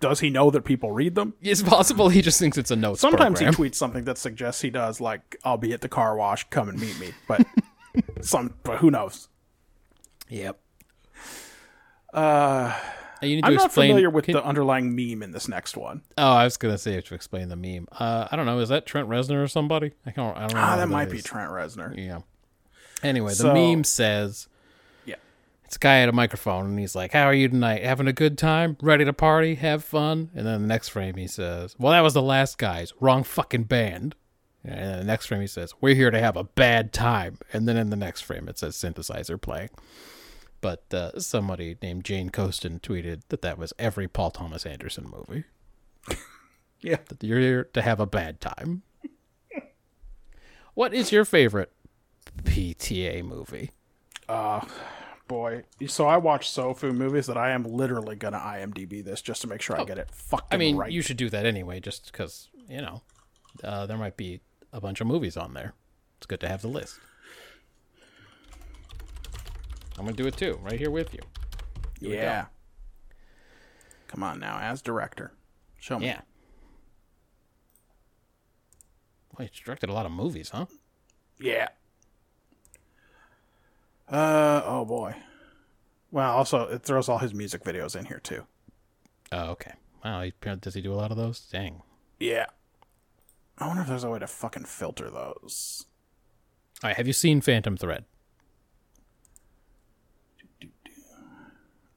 Does 0.00 0.18
he 0.20 0.30
know 0.30 0.50
that 0.50 0.62
people 0.64 0.90
read 0.90 1.14
them? 1.14 1.34
It's 1.40 1.62
possible 1.62 2.08
he 2.08 2.22
just 2.22 2.40
thinks 2.40 2.58
it's 2.58 2.72
a 2.72 2.76
notes 2.76 3.00
Sometimes 3.00 3.38
program. 3.38 3.54
he 3.54 3.62
tweets 3.70 3.76
something 3.76 4.02
that 4.04 4.18
suggests 4.18 4.60
he 4.60 4.68
does, 4.68 5.00
like 5.00 5.36
"I'll 5.44 5.58
be 5.58 5.72
at 5.72 5.80
the 5.80 5.88
car 5.88 6.16
wash, 6.16 6.42
come 6.50 6.68
and 6.68 6.80
meet 6.80 6.98
me." 6.98 7.12
But 7.28 7.46
some, 8.20 8.54
but 8.64 8.78
who 8.78 8.90
knows? 8.90 9.28
Yep. 10.28 10.58
Uh, 12.12 12.76
you 13.22 13.36
need 13.36 13.42
to 13.42 13.46
I'm 13.48 13.54
not 13.54 13.66
explain. 13.66 13.90
familiar 13.90 14.10
with 14.10 14.24
can- 14.26 14.34
the 14.34 14.44
underlying 14.44 14.94
meme 14.94 15.22
in 15.22 15.30
this 15.32 15.48
next 15.48 15.76
one. 15.76 16.02
Oh, 16.18 16.30
I 16.32 16.44
was 16.44 16.56
gonna 16.56 16.78
say 16.78 16.94
you 16.94 17.02
to 17.02 17.14
explain 17.14 17.48
the 17.48 17.56
meme. 17.56 17.88
Uh, 17.92 18.28
I 18.30 18.36
don't 18.36 18.46
know. 18.46 18.58
Is 18.58 18.68
that 18.70 18.86
Trent 18.86 19.08
Reznor 19.08 19.42
or 19.42 19.48
somebody? 19.48 19.92
I 20.06 20.10
can't. 20.10 20.36
I 20.36 20.40
don't 20.42 20.54
know. 20.54 20.60
Ah, 20.60 20.76
that 20.76 20.88
might 20.88 21.10
be. 21.10 21.20
Trent 21.22 21.50
Reznor. 21.50 21.96
Yeah. 21.96 22.20
Anyway, 23.02 23.30
the 23.30 23.36
So- 23.36 23.52
meme 23.54 23.84
says 23.84 24.48
Yeah. 25.04 25.16
it's 25.64 25.76
a 25.76 25.78
guy 25.78 26.00
at 26.00 26.08
a 26.08 26.12
microphone 26.12 26.66
and 26.66 26.78
he's 26.78 26.94
like, 26.94 27.12
"How 27.12 27.24
are 27.24 27.34
you 27.34 27.48
tonight? 27.48 27.82
Having 27.82 28.08
a 28.08 28.12
good 28.12 28.38
time? 28.38 28.76
Ready 28.80 29.04
to 29.04 29.12
party? 29.12 29.56
Have 29.56 29.82
fun?" 29.84 30.30
And 30.34 30.46
then 30.46 30.62
the 30.62 30.68
next 30.68 30.88
frame 30.90 31.16
he 31.16 31.26
says, 31.26 31.74
"Well, 31.78 31.92
that 31.92 32.00
was 32.00 32.14
the 32.14 32.22
last 32.22 32.58
guys. 32.58 32.92
Wrong 33.00 33.24
fucking 33.24 33.64
band." 33.64 34.14
And 34.64 34.78
then 34.78 34.98
the 35.00 35.04
next 35.04 35.26
frame 35.26 35.40
he 35.40 35.48
says, 35.48 35.74
"We're 35.80 35.96
here 35.96 36.12
to 36.12 36.20
have 36.20 36.36
a 36.36 36.44
bad 36.44 36.92
time." 36.92 37.38
And 37.52 37.66
then 37.66 37.76
in 37.76 37.90
the 37.90 37.96
next 37.96 38.20
frame 38.20 38.48
it 38.48 38.58
says 38.58 38.76
synthesizer 38.76 39.40
playing. 39.40 39.70
But 40.62 40.84
uh, 40.94 41.20
somebody 41.20 41.76
named 41.82 42.04
Jane 42.04 42.30
Coaston 42.30 42.80
tweeted 42.80 43.20
that 43.28 43.42
that 43.42 43.58
was 43.58 43.74
every 43.78 44.08
Paul 44.08 44.30
Thomas 44.30 44.64
Anderson 44.64 45.12
movie. 45.14 45.44
Yeah. 46.84 46.96
That 47.08 47.22
you're 47.22 47.38
here 47.38 47.64
to 47.74 47.80
have 47.82 48.00
a 48.00 48.06
bad 48.06 48.40
time. 48.40 48.82
what 50.74 50.92
is 50.92 51.12
your 51.12 51.24
favorite 51.24 51.70
PTA 52.42 53.22
movie? 53.24 53.70
Boy, 55.28 55.62
so 55.86 56.06
I 56.06 56.16
watch 56.16 56.50
Sofu 56.50 56.92
movies 56.92 57.26
that 57.26 57.36
I 57.36 57.50
am 57.50 57.62
literally 57.64 58.16
gonna 58.16 58.38
IMDb 58.38 59.02
this 59.04 59.22
just 59.22 59.42
to 59.42 59.46
make 59.46 59.62
sure 59.62 59.80
I 59.80 59.84
get 59.84 59.96
it 59.98 60.10
fucking 60.10 60.46
Oh, 60.50 60.54
I 60.54 60.58
mean, 60.58 60.76
right. 60.76 60.90
you 60.90 61.02
should 61.02 61.16
do 61.16 61.30
that 61.30 61.46
anyway, 61.46 61.78
just 61.80 62.10
because 62.10 62.48
you 62.68 62.80
know 62.82 63.02
uh, 63.62 63.86
there 63.86 63.96
might 63.96 64.16
be 64.16 64.40
a 64.72 64.80
bunch 64.80 65.00
of 65.00 65.06
movies 65.06 65.36
on 65.36 65.54
there. 65.54 65.74
It's 66.18 66.26
good 66.26 66.40
to 66.40 66.48
have 66.48 66.62
the 66.62 66.68
list. 66.68 66.98
I'm 70.02 70.06
gonna 70.06 70.16
do 70.16 70.26
it 70.26 70.36
too, 70.36 70.58
right 70.64 70.80
here 70.80 70.90
with 70.90 71.14
you. 71.14 71.20
we 72.00 72.16
yeah. 72.16 72.46
Come 74.08 74.24
on 74.24 74.40
now, 74.40 74.58
as 74.58 74.82
director, 74.82 75.32
show 75.78 76.00
me. 76.00 76.06
Yeah. 76.06 76.22
Well, 79.38 79.46
he's 79.46 79.60
directed 79.60 79.90
a 79.90 79.92
lot 79.92 80.04
of 80.04 80.10
movies, 80.10 80.50
huh? 80.50 80.66
Yeah. 81.38 81.68
Uh 84.10 84.62
oh 84.64 84.84
boy. 84.84 85.14
Well, 86.10 86.32
also 86.32 86.62
it 86.62 86.82
throws 86.82 87.08
all 87.08 87.18
his 87.18 87.32
music 87.32 87.62
videos 87.62 87.94
in 87.94 88.06
here 88.06 88.18
too. 88.18 88.44
Oh, 89.30 89.50
okay. 89.50 89.74
Wow, 90.04 90.22
he, 90.22 90.32
does 90.60 90.74
he 90.74 90.80
do 90.80 90.92
a 90.92 90.96
lot 90.96 91.12
of 91.12 91.16
those? 91.16 91.38
Dang. 91.42 91.82
Yeah. 92.18 92.46
I 93.56 93.68
wonder 93.68 93.82
if 93.82 93.88
there's 93.88 94.02
a 94.02 94.10
way 94.10 94.18
to 94.18 94.26
fucking 94.26 94.64
filter 94.64 95.10
those. 95.10 95.86
All 96.82 96.88
right, 96.88 96.96
have 96.96 97.06
you 97.06 97.12
seen 97.12 97.40
Phantom 97.40 97.76
Thread? 97.76 98.04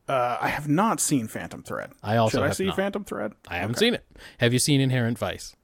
Uh, 0.08 0.38
I 0.40 0.50
have 0.50 0.68
not 0.68 1.00
seen 1.00 1.28
Phantom 1.28 1.64
Thread. 1.64 1.92
I 2.04 2.18
also 2.18 2.38
Should 2.38 2.44
I 2.44 2.48
have 2.48 2.56
see 2.56 2.66
not. 2.68 2.76
Phantom 2.76 3.04
Thread? 3.04 3.34
I 3.48 3.58
haven't 3.58 3.80
seen 3.80 3.94
it. 3.96 4.06
Have 4.40 4.54
you 4.54 4.60
seen 4.60 4.80
Inherent 4.82 5.18
Vice? 5.18 5.56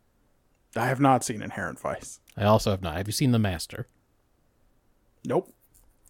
I 0.75 0.87
have 0.87 0.99
not 0.99 1.23
seen 1.23 1.41
Inherent 1.41 1.79
Vice. 1.79 2.19
I 2.35 2.45
also 2.45 2.71
have 2.71 2.81
not. 2.81 2.95
Have 2.97 3.07
you 3.07 3.13
seen 3.13 3.31
The 3.33 3.39
Master? 3.39 3.87
Nope. 5.25 5.53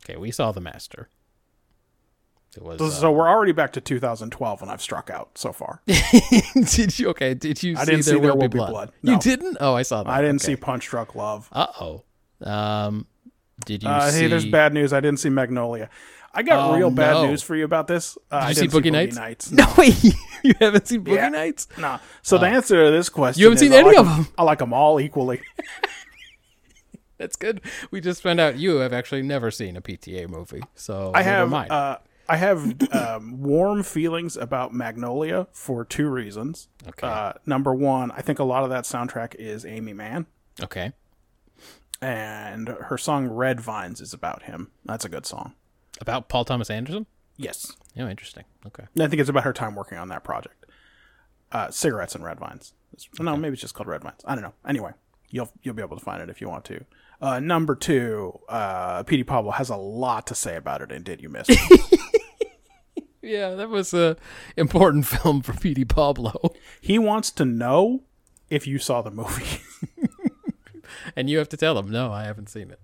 Okay, 0.05 0.17
we 0.17 0.31
saw 0.31 0.51
The 0.51 0.61
Master. 0.61 1.09
It 2.55 2.63
was. 2.63 2.99
So, 2.99 3.07
uh, 3.07 3.11
we're 3.11 3.29
already 3.29 3.51
back 3.53 3.71
to 3.73 3.81
2012, 3.81 4.61
and 4.61 4.69
I've 4.71 4.81
struck 4.81 5.09
out 5.09 5.37
so 5.37 5.51
far. 5.53 5.81
did 5.87 6.99
you? 6.99 7.09
Okay, 7.09 7.33
did 7.33 7.63
you? 7.63 7.75
I 7.77 7.85
see 7.85 7.91
didn't 7.91 8.03
see 8.03 8.11
There 8.11 8.19
There 8.21 8.31
Will 8.33 8.41
Will 8.41 8.47
Be 8.49 8.57
Blood? 8.57 8.71
Blood. 8.71 8.91
You 9.01 9.17
didn't? 9.19 9.57
Oh, 9.59 9.73
I 9.73 9.83
saw 9.83 10.03
that. 10.03 10.09
I 10.09 10.21
didn't 10.21 10.41
okay. 10.41 10.53
see 10.53 10.55
Punch 10.57 10.87
Drunk 10.87 11.15
Love. 11.15 11.47
Uh 11.51 11.67
oh. 11.79 12.03
Um, 12.41 13.07
did 13.65 13.83
you 13.83 13.89
Uh, 13.89 14.09
see? 14.09 14.21
hey, 14.21 14.27
there's 14.27 14.45
bad 14.45 14.73
news. 14.73 14.91
I 14.93 14.99
didn't 14.99 15.19
see 15.19 15.29
Magnolia. 15.29 15.89
I 16.33 16.43
got 16.43 16.69
Oh, 16.71 16.77
real 16.77 16.89
bad 16.91 17.13
no. 17.13 17.27
news 17.27 17.41
for 17.43 17.55
you 17.55 17.65
about 17.65 17.87
this. 17.87 18.17
Uh, 18.29 18.47
Did 18.47 18.57
you 18.63 18.69
see 18.69 18.77
Boogie 18.79 18.91
Nights? 19.13 19.51
No. 19.51 19.65
No, 19.65 19.73
wait, 19.77 20.03
you 20.43 20.53
haven't 20.59 20.87
seen 20.87 21.03
Boogie 21.03 21.15
Yeah. 21.15 21.29
Nights? 21.29 21.67
No. 21.77 21.99
So 22.21 22.37
the 22.37 22.47
answer 22.47 22.85
to 22.85 22.91
this 22.91 23.09
question, 23.09 23.41
You 23.41 23.47
haven't 23.47 23.57
seen 23.59 23.73
any 23.73 23.89
like 23.89 23.97
of 23.97 24.07
'em- 24.07 24.23
them. 24.23 24.27
I 24.37 24.43
like 24.43 24.59
them 24.59 24.73
all 24.73 24.99
equally. 24.99 25.41
That's 27.17 27.35
good. 27.35 27.61
We 27.91 28.01
just 28.01 28.21
found 28.23 28.39
out 28.39 28.57
you 28.57 28.77
have 28.77 28.93
actually 28.93 29.21
never 29.21 29.51
seen 29.51 29.75
a 29.75 29.81
PTA 29.81 30.27
movie, 30.27 30.63
so 30.75 31.11
I 31.13 31.21
have 31.21 31.49
mind. 31.49 31.71
uh, 31.71 31.97
I 32.27 32.37
have 32.37 32.81
um, 32.93 33.41
warm 33.41 33.83
feelings 33.83 34.37
about 34.37 34.73
Magnolia 34.73 35.47
for 35.51 35.83
two 35.85 36.07
reasons. 36.07 36.67
Okay. 36.87 37.05
Uh, 37.05 37.33
number 37.45 37.75
one, 37.75 38.09
I 38.11 38.21
think 38.21 38.39
a 38.39 38.43
lot 38.43 38.63
of 38.63 38.69
that 38.71 38.85
soundtrack 38.85 39.35
is 39.35 39.65
Aimee 39.65 39.93
Mann, 39.93 40.25
okay. 40.63 40.93
and 42.01 42.69
her 42.69 42.97
song 42.97 43.27
"Red 43.27 43.59
Vines" 43.59 44.01
is 44.01 44.13
about 44.13 44.43
him. 44.43 44.71
That's 44.85 45.05
a 45.05 45.09
good 45.09 45.25
song. 45.25 45.53
About 46.01 46.27
Paul 46.29 46.43
Thomas 46.45 46.69
Anderson? 46.69 47.05
Yes, 47.37 47.71
Oh, 47.97 48.07
interesting. 48.07 48.43
Okay. 48.67 48.83
I 48.99 49.07
think 49.07 49.19
it's 49.19 49.29
about 49.29 49.43
her 49.43 49.53
time 49.53 49.75
working 49.75 49.97
on 49.97 50.07
that 50.09 50.23
project. 50.23 50.65
Uh, 51.51 51.69
cigarettes 51.69 52.15
and 52.15 52.23
red 52.23 52.39
vines. 52.39 52.73
No, 53.19 53.35
maybe 53.35 53.53
it's 53.53 53.61
just 53.61 53.73
called 53.73 53.87
red 53.87 54.01
vines. 54.03 54.21
I 54.25 54.33
don't 54.35 54.43
know. 54.43 54.53
Anyway, 54.67 54.91
you'll 55.29 55.51
you'll 55.61 55.73
be 55.75 55.81
able 55.81 55.97
to 55.97 56.03
find 56.03 56.21
it 56.21 56.29
if 56.29 56.39
you 56.41 56.47
want 56.49 56.65
to. 56.65 56.85
Uh, 57.21 57.39
number 57.39 57.75
two, 57.75 58.39
uh, 58.49 59.03
Petey 59.03 59.23
Pablo 59.23 59.51
has 59.51 59.69
a 59.69 59.75
lot 59.75 60.25
to 60.27 60.35
say 60.35 60.55
about 60.55 60.81
it. 60.81 60.91
And 60.91 61.03
did 61.05 61.21
you 61.21 61.29
miss? 61.29 61.47
Yeah, 63.23 63.51
that 63.53 63.69
was 63.69 63.93
a 63.93 64.17
important 64.57 65.05
film 65.05 65.41
for 65.43 65.53
Petey 65.53 65.85
Pablo. 65.85 66.53
he 66.81 66.97
wants 66.97 67.29
to 67.33 67.45
know 67.45 68.01
if 68.49 68.65
you 68.65 68.79
saw 68.79 69.01
the 69.01 69.11
movie. 69.11 69.61
And 71.15 71.29
you 71.29 71.37
have 71.39 71.49
to 71.49 71.57
tell 71.57 71.77
him, 71.79 71.89
no, 71.89 72.11
I 72.11 72.25
haven't 72.25 72.47
seen 72.49 72.69
it. 72.69 72.79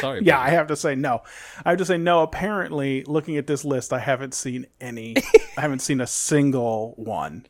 Sorry. 0.00 0.22
yeah, 0.22 0.38
I 0.40 0.50
have 0.50 0.66
to 0.68 0.76
say 0.76 0.94
no. 0.94 1.22
I 1.64 1.70
have 1.70 1.78
to 1.78 1.84
say 1.84 1.96
no. 1.98 2.22
Apparently, 2.22 3.02
looking 3.04 3.36
at 3.36 3.46
this 3.46 3.64
list, 3.64 3.92
I 3.92 3.98
haven't 3.98 4.34
seen 4.34 4.66
any. 4.80 5.16
I 5.56 5.60
haven't 5.60 5.80
seen 5.80 6.00
a 6.00 6.06
single 6.06 6.94
one. 6.96 7.46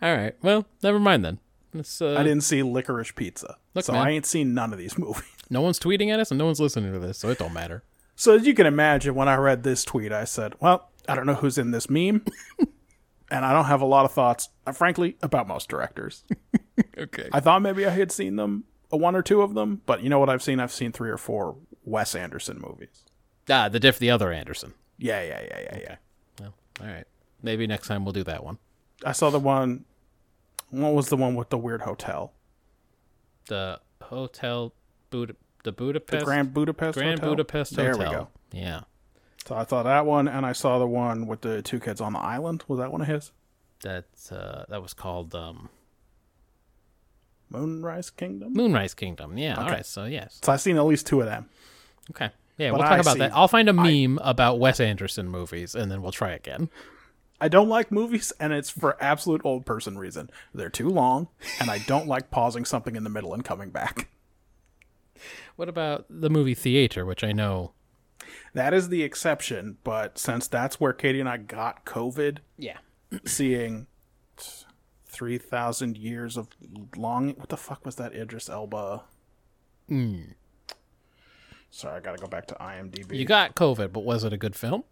All 0.00 0.14
right. 0.14 0.34
Well, 0.42 0.66
never 0.82 0.98
mind 0.98 1.24
then. 1.24 1.38
It's, 1.74 2.02
uh, 2.02 2.16
I 2.18 2.22
didn't 2.22 2.42
see 2.42 2.62
Licorice 2.62 3.14
Pizza, 3.14 3.56
Look, 3.74 3.86
so 3.86 3.92
man. 3.94 4.06
I 4.06 4.10
ain't 4.10 4.26
seen 4.26 4.52
none 4.52 4.72
of 4.72 4.78
these 4.78 4.98
movies. 4.98 5.22
No 5.50 5.60
one's 5.60 5.78
tweeting 5.78 6.10
at 6.10 6.18
us, 6.20 6.30
and 6.30 6.38
no 6.38 6.46
one's 6.46 6.60
listening 6.60 6.92
to 6.92 6.98
this, 6.98 7.18
so 7.18 7.28
it 7.28 7.38
don't 7.38 7.52
matter. 7.52 7.82
So 8.16 8.34
as 8.34 8.46
you 8.46 8.54
can 8.54 8.66
imagine, 8.66 9.14
when 9.14 9.28
I 9.28 9.36
read 9.36 9.62
this 9.62 9.84
tweet, 9.84 10.12
I 10.12 10.24
said, 10.24 10.54
"Well, 10.60 10.90
I 11.08 11.14
don't 11.14 11.26
know 11.26 11.34
who's 11.34 11.58
in 11.58 11.70
this 11.72 11.90
meme." 11.90 12.24
And 13.30 13.46
I 13.46 13.54
don't 13.54 13.64
have 13.64 13.80
a 13.80 13.86
lot 13.86 14.04
of 14.04 14.12
thoughts, 14.12 14.50
uh, 14.66 14.72
frankly, 14.72 15.16
about 15.22 15.48
most 15.48 15.68
directors. 15.68 16.24
Okay. 16.98 17.28
I 17.32 17.40
thought 17.40 17.60
maybe 17.62 17.84
I 17.86 17.90
had 17.90 18.10
seen 18.12 18.36
them, 18.36 18.64
a 18.90 18.96
one 18.96 19.14
or 19.14 19.22
two 19.22 19.42
of 19.42 19.54
them, 19.54 19.82
but 19.86 20.02
you 20.02 20.08
know 20.08 20.18
what 20.18 20.28
I've 20.30 20.42
seen? 20.42 20.58
I've 20.58 20.72
seen 20.72 20.90
three 20.92 21.10
or 21.10 21.16
four 21.18 21.56
Wes 21.84 22.14
Anderson 22.14 22.60
movies. 22.60 23.04
ah, 23.50 23.68
the 23.68 23.80
diff, 23.80 23.98
the 23.98 24.10
other 24.10 24.32
Anderson. 24.32 24.74
Yeah, 24.98 25.22
yeah, 25.22 25.40
yeah, 25.42 25.60
yeah, 25.60 25.78
yeah. 25.80 25.96
Well, 26.40 26.54
all 26.80 26.86
right. 26.86 27.04
Maybe 27.42 27.66
next 27.66 27.88
time 27.88 28.04
we'll 28.04 28.12
do 28.12 28.22
that 28.24 28.44
one. 28.44 28.58
I 29.04 29.12
saw 29.12 29.30
the 29.30 29.40
one. 29.40 29.84
What 30.70 30.94
was 30.94 31.08
the 31.08 31.16
one 31.16 31.34
with 31.34 31.50
the 31.50 31.58
weird 31.58 31.82
hotel? 31.82 32.32
The 33.48 33.80
hotel, 34.00 34.72
Buda, 35.10 35.34
the 35.64 35.72
Budapest, 35.72 36.20
The 36.20 36.24
Grand 36.24 36.54
Budapest 36.54 36.96
Grand 36.96 37.18
Hotel? 37.18 37.30
Budapest 37.30 37.74
There 37.76 37.90
Hotel. 37.96 38.10
we 38.10 38.16
go. 38.16 38.28
Yeah. 38.52 38.80
So 39.46 39.56
I 39.56 39.66
saw 39.66 39.82
that 39.82 40.06
one, 40.06 40.28
and 40.28 40.46
I 40.46 40.52
saw 40.52 40.78
the 40.78 40.86
one 40.86 41.26
with 41.26 41.40
the 41.40 41.62
two 41.62 41.80
kids 41.80 42.00
on 42.00 42.12
the 42.12 42.20
island. 42.20 42.62
Was 42.68 42.78
that 42.78 42.92
one 42.92 43.00
of 43.02 43.08
his? 43.08 43.32
That 43.82 44.04
uh, 44.30 44.64
that 44.68 44.80
was 44.80 44.94
called 44.94 45.34
um, 45.34 45.68
Moonrise 47.50 48.10
Kingdom. 48.10 48.52
Moonrise 48.54 48.94
Kingdom. 48.94 49.36
Yeah. 49.36 49.56
All 49.56 49.64
Okay. 49.64 49.72
right. 49.72 49.86
So 49.86 50.04
yes. 50.04 50.38
So 50.42 50.52
I've 50.52 50.60
seen 50.60 50.76
at 50.76 50.84
least 50.84 51.06
two 51.06 51.20
of 51.20 51.26
them. 51.26 51.48
Okay. 52.10 52.30
Yeah, 52.58 52.70
But 52.70 52.80
we'll 52.80 52.88
talk 52.88 52.92
I 52.98 53.00
about 53.00 53.12
see- 53.14 53.18
that. 53.20 53.34
I'll 53.34 53.48
find 53.48 53.68
a 53.68 53.72
meme 53.72 54.18
about 54.22 54.58
Wes 54.60 54.78
Anderson 54.80 55.28
movies, 55.28 55.74
and 55.74 55.90
then 55.90 56.02
we'll 56.02 56.12
try 56.12 56.32
again. 56.32 56.68
I 57.40 57.48
don't 57.48 57.68
like 57.68 57.90
movies, 57.90 58.32
and 58.38 58.52
it's 58.52 58.70
for 58.70 59.02
absolute 59.02 59.40
old 59.44 59.66
person 59.66 59.98
reason. 59.98 60.30
They're 60.54 60.68
too 60.70 60.88
long, 60.88 61.28
and 61.60 61.70
I 61.70 61.78
don't 61.78 62.06
like 62.06 62.30
pausing 62.30 62.64
something 62.64 62.94
in 62.94 63.02
the 63.04 63.10
middle 63.10 63.34
and 63.34 63.44
coming 63.44 63.70
back. 63.70 64.10
What 65.56 65.68
about 65.68 66.06
the 66.08 66.30
movie 66.30 66.54
Theater, 66.54 67.04
which 67.06 67.22
I 67.24 67.32
know? 67.32 67.72
That 68.54 68.72
is 68.74 68.88
the 68.90 69.02
exception, 69.02 69.78
but 69.84 70.18
since 70.18 70.46
that's 70.46 70.78
where 70.80 70.92
Katie 70.92 71.20
and 71.20 71.28
I 71.28 71.36
got 71.36 71.84
COVID, 71.84 72.38
Yeah. 72.58 72.78
seeing 73.24 73.86
three 75.06 75.38
thousand 75.38 75.96
years 75.98 76.36
of 76.36 76.48
long. 76.96 77.30
What 77.30 77.48
the 77.50 77.56
fuck 77.56 77.84
was 77.84 77.96
that? 77.96 78.14
Idris 78.14 78.48
Elba. 78.48 79.02
Hmm. 79.88 80.22
Sorry, 81.74 81.96
I 81.96 82.00
gotta 82.00 82.18
go 82.18 82.26
back 82.28 82.46
to 82.48 82.54
IMDb. 82.54 83.16
You 83.16 83.24
got 83.24 83.54
COVID, 83.56 83.92
but 83.94 84.00
was 84.04 84.24
it 84.24 84.32
a 84.32 84.36
good 84.36 84.54
film? 84.54 84.84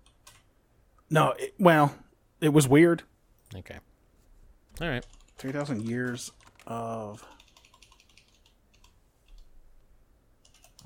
no, 1.11 1.33
it, 1.38 1.55
well, 1.59 1.95
it 2.40 2.49
was 2.55 2.66
weird. 2.66 3.03
Okay. 3.55 3.79
All 4.81 4.88
right. 4.88 5.05
Three 5.37 5.53
thousand 5.53 5.83
years 5.87 6.33
of. 6.66 7.23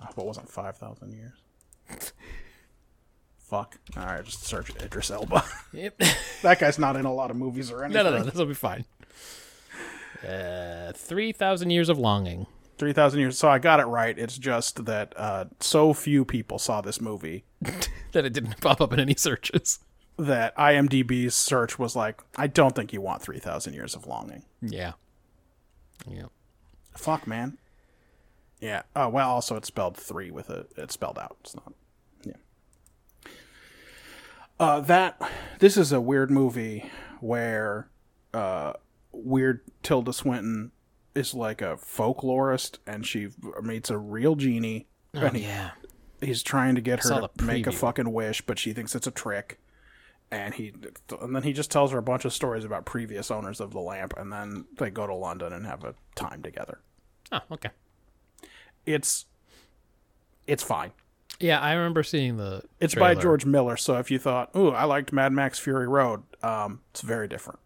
I 0.02 0.06
hope 0.06 0.18
it 0.18 0.24
wasn't 0.24 0.48
five 0.50 0.76
thousand 0.76 1.12
years. 1.12 1.38
Fuck. 3.38 3.76
All 3.96 4.04
right, 4.04 4.24
just 4.24 4.42
search 4.44 4.70
Idris 4.82 5.10
Elba. 5.10 5.44
Yep. 5.72 6.02
that 6.42 6.58
guy's 6.58 6.78
not 6.78 6.96
in 6.96 7.04
a 7.04 7.12
lot 7.12 7.30
of 7.30 7.36
movies 7.36 7.70
or 7.70 7.84
anything. 7.84 8.02
no, 8.04 8.10
no, 8.10 8.18
no. 8.18 8.24
This 8.24 8.34
will 8.34 8.46
be 8.46 8.54
fine. 8.54 8.84
Uh, 10.26 10.92
three 10.92 11.30
thousand 11.32 11.70
years 11.70 11.88
of 11.88 11.98
longing. 11.98 12.46
Three 12.76 12.92
thousand 12.92 13.20
years. 13.20 13.38
So 13.38 13.48
I 13.48 13.58
got 13.58 13.80
it 13.80 13.84
right. 13.86 14.18
It's 14.18 14.36
just 14.36 14.84
that 14.86 15.12
uh, 15.16 15.44
so 15.60 15.92
few 15.94 16.24
people 16.24 16.58
saw 16.58 16.80
this 16.80 17.00
movie 17.00 17.44
That 18.12 18.24
it 18.24 18.32
didn't 18.32 18.60
pop 18.60 18.80
up 18.80 18.92
in 18.92 19.00
any 19.00 19.14
searches. 19.14 19.78
that 20.18 20.56
IMDb's 20.56 21.34
search 21.34 21.78
was 21.78 21.94
like, 21.96 22.22
I 22.36 22.46
don't 22.46 22.74
think 22.74 22.92
you 22.92 23.00
want 23.00 23.22
three 23.22 23.38
thousand 23.38 23.74
years 23.74 23.94
of 23.94 24.06
longing. 24.06 24.44
Yeah. 24.60 24.92
Yeah. 26.08 26.26
Fuck, 26.96 27.26
man. 27.26 27.58
Yeah. 28.60 28.82
Oh 28.96 29.08
well. 29.08 29.30
Also, 29.30 29.56
it's 29.56 29.68
spelled 29.68 29.96
three 29.96 30.30
with 30.30 30.50
a. 30.50 30.66
It's 30.76 30.94
spelled 30.94 31.18
out. 31.18 31.36
It's 31.40 31.54
not. 31.54 31.72
Yeah. 32.24 33.30
Uh, 34.58 34.80
that 34.80 35.20
this 35.58 35.76
is 35.76 35.92
a 35.92 36.00
weird 36.00 36.30
movie 36.30 36.90
where 37.20 37.88
uh, 38.32 38.72
weird 39.12 39.60
Tilda 39.82 40.12
Swinton 40.12 40.70
is 41.14 41.34
like 41.34 41.62
a 41.62 41.76
folklorist, 41.76 42.78
and 42.86 43.06
she 43.06 43.28
meets 43.62 43.90
a 43.90 43.98
real 43.98 44.34
genie. 44.34 44.86
Oh, 45.14 45.20
and 45.20 45.36
he- 45.36 45.44
yeah. 45.44 45.70
he's 46.20 46.42
trying 46.42 46.74
to 46.74 46.80
get 46.80 47.02
her 47.04 47.28
to 47.28 47.44
make 47.44 47.66
a 47.66 47.72
fucking 47.72 48.12
wish, 48.12 48.40
but 48.42 48.58
she 48.58 48.72
thinks 48.72 48.94
it's 48.94 49.06
a 49.06 49.10
trick. 49.12 49.58
And 50.30 50.54
he, 50.54 50.72
and 51.20 51.36
then 51.36 51.44
he 51.44 51.52
just 51.52 51.70
tells 51.70 51.92
her 51.92 51.98
a 51.98 52.02
bunch 52.02 52.24
of 52.24 52.32
stories 52.32 52.64
about 52.64 52.84
previous 52.86 53.30
owners 53.30 53.60
of 53.60 53.70
the 53.72 53.78
lamp, 53.80 54.14
and 54.16 54.32
then 54.32 54.64
they 54.78 54.90
go 54.90 55.06
to 55.06 55.14
London 55.14 55.52
and 55.52 55.64
have 55.66 55.84
a 55.84 55.94
time 56.16 56.42
together. 56.42 56.80
Oh, 57.30 57.40
okay. 57.52 57.68
It's, 58.86 59.26
it's 60.46 60.62
fine. 60.62 60.90
Yeah, 61.40 61.60
I 61.60 61.72
remember 61.74 62.02
seeing 62.02 62.36
the. 62.36 62.62
It's 62.80 62.94
by. 62.94 63.14
George 63.14 63.44
Miller, 63.44 63.76
so 63.76 63.98
if 63.98 64.10
you 64.10 64.18
thought, 64.18 64.50
"Ooh, 64.56 64.70
I 64.70 64.84
liked 64.84 65.12
Mad 65.12 65.32
Max 65.32 65.58
Fury 65.58 65.88
Road," 65.88 66.22
um, 66.42 66.80
it's 66.90 67.00
very 67.00 67.26
different. 67.26 67.58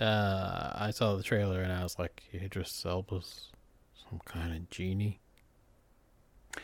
Uh, 0.00 0.72
I 0.74 0.90
saw 0.90 1.16
the 1.16 1.22
trailer 1.22 1.62
and 1.62 1.72
I 1.72 1.82
was 1.82 1.98
like, 1.98 2.22
Idris 2.32 2.84
Elba's 2.86 3.48
some 4.08 4.20
kind 4.24 4.54
of 4.54 4.70
genie. 4.70 5.20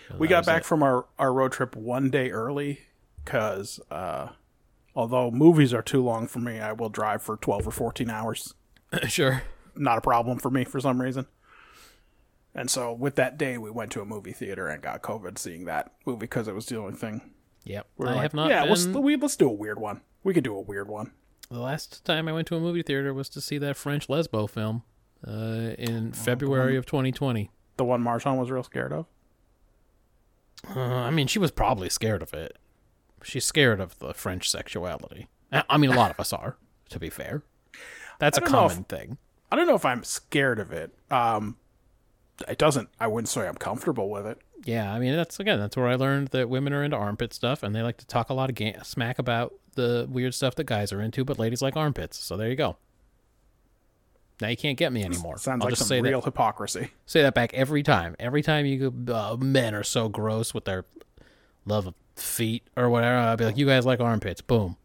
And 0.09 0.18
We 0.18 0.29
got 0.29 0.47
back 0.47 0.62
it. 0.62 0.64
from 0.66 0.83
our, 0.83 1.07
our 1.18 1.33
road 1.33 1.53
trip 1.53 1.77
one 1.77 2.11
day 2.11 2.31
early 2.31 2.81
because, 3.25 3.81
uh, 3.90 4.29
although 4.94 5.31
movies 5.31 5.73
are 5.75 5.83
too 5.83 6.03
long 6.03 6.27
for 6.27 6.38
me, 6.38 6.61
I 6.61 6.73
will 6.73 6.88
drive 6.88 7.23
for 7.23 7.37
12 7.37 7.68
or 7.68 7.70
14 7.70 8.11
hours. 8.11 8.55
sure. 9.09 9.42
Not 9.77 9.99
a 9.99 10.03
problem 10.03 10.38
for 10.38 10.51
me 10.51 10.64
for 10.64 10.81
some 10.81 11.01
reason. 11.01 11.27
And 12.55 12.70
so, 12.70 12.92
with 12.92 13.16
that 13.16 13.37
day, 13.37 13.59
we 13.59 13.68
went 13.70 13.90
to 13.92 14.01
a 14.01 14.05
movie 14.05 14.33
theater 14.33 14.68
and 14.68 14.81
got 14.81 15.03
COVID 15.03 15.38
seeing 15.38 15.64
that 15.64 15.90
movie 16.07 16.20
because 16.20 16.47
it 16.47 16.55
was 16.55 16.66
the 16.66 16.79
only 16.79 16.94
thing. 16.94 17.33
Yep. 17.64 17.87
We 17.97 18.07
I 18.07 18.12
like, 18.12 18.23
have 18.23 18.35
not 18.35 18.49
yeah, 18.49 18.61
been. 18.61 18.70
let's, 18.70 18.87
we, 18.87 19.16
let's 19.16 19.35
do 19.37 19.49
a 19.49 19.53
weird 19.53 19.81
one. 19.81 20.03
We 20.23 20.33
could 20.35 20.44
do 20.44 20.55
a 20.57 20.61
weird 20.61 20.88
one. 20.88 21.11
The 21.51 21.59
last 21.61 22.05
time 22.05 22.29
I 22.29 22.33
went 22.33 22.47
to 22.49 22.57
a 22.57 22.61
movie 22.61 22.83
theater 22.83 23.13
was 23.15 23.29
to 23.31 23.41
see 23.41 23.59
that 23.59 23.77
French 23.77 24.09
Lesbo 24.09 24.49
film 24.49 24.83
uh, 25.27 25.75
in 25.79 26.13
February 26.13 26.77
of 26.77 26.87
2020. 26.87 27.51
The 27.77 27.85
one 27.85 28.03
Marshawn 28.03 28.39
was 28.39 28.51
real 28.51 28.63
scared 28.63 28.93
of. 28.93 29.07
Uh, 30.75 30.81
I 30.81 31.11
mean, 31.11 31.27
she 31.27 31.39
was 31.39 31.51
probably 31.51 31.89
scared 31.91 32.23
of 32.23 32.33
it. 32.33 32.57
She's 33.23 33.45
scared 33.45 33.81
of 33.81 33.99
the 33.99 34.15
French 34.15 34.49
sexuality. 34.51 35.29
I 35.53 35.65
I 35.71 35.77
mean, 35.79 35.91
a 35.91 35.97
lot 35.97 36.11
of 36.11 36.19
us 36.21 36.33
are, 36.33 36.57
to 36.91 36.99
be 36.99 37.11
fair. 37.11 37.43
That's 38.19 38.39
a 38.39 38.41
don't 38.41 38.49
if- 38.49 38.55
common 38.55 38.85
thing. 38.85 39.19
I 39.53 39.57
don't 39.57 39.67
know 39.69 39.75
if 39.77 39.85
I'm 39.85 40.03
scared 40.03 40.59
of 40.59 40.73
it. 40.73 40.93
Um, 41.13 41.57
it 42.49 42.59
doesn't. 42.59 42.88
I 43.01 43.07
wouldn't 43.07 43.29
say 43.29 43.47
I'm 43.47 43.55
comfortable 43.55 44.11
with 44.11 44.27
it. 44.27 44.38
Yeah, 44.64 44.92
I 44.92 44.99
mean, 44.99 45.14
that's 45.14 45.38
again, 45.40 45.59
that's 45.59 45.77
where 45.77 45.88
I 45.88 45.94
learned 45.94 46.29
that 46.29 46.49
women 46.49 46.73
are 46.73 46.83
into 46.83 46.97
armpit 46.97 47.33
stuff, 47.35 47.62
and 47.62 47.75
they 47.75 47.83
like 47.83 47.99
to 47.99 48.07
talk 48.07 48.31
a 48.31 48.35
lot 48.35 48.49
of 48.51 48.57
ga- 48.57 48.77
smack 48.83 49.18
about 49.18 49.55
the 49.75 50.07
weird 50.11 50.35
stuff 50.35 50.55
that 50.57 50.64
guys 50.64 50.92
are 50.92 51.01
into, 51.01 51.25
but 51.25 51.38
ladies 51.38 51.61
like 51.62 51.77
armpits. 51.77 52.16
So 52.18 52.37
there 52.37 52.49
you 52.49 52.57
go. 52.57 52.77
Now 54.40 54.49
you 54.49 54.57
can't 54.57 54.77
get 54.79 54.92
me 54.92 55.05
anymore. 55.05 55.38
Sounds 55.38 55.62
I'll 55.62 55.68
like 55.68 55.77
some 55.77 55.87
say 55.87 56.01
real 56.01 56.20
that 56.20 56.25
hypocrisy. 56.27 56.90
say 57.07 57.23
that 57.23 57.35
back 57.35 57.55
every 57.55 57.83
time. 57.83 58.16
Every 58.18 58.42
time 58.42 58.66
you 58.66 58.90
go, 58.90 59.14
uh, 59.14 59.37
men 59.37 59.75
are 59.75 59.85
so 59.85 60.09
gross 60.09 60.53
with 60.55 60.64
their 60.64 60.85
love 61.66 61.87
of 61.87 61.94
feet 62.16 62.64
or 62.77 62.88
whatever. 62.90 63.16
I'll 63.16 63.37
be 63.37 63.44
like, 63.44 63.57
you 63.57 63.66
guys 63.66 63.87
like 63.87 64.01
armpits. 64.01 64.40
Boom. 64.40 64.77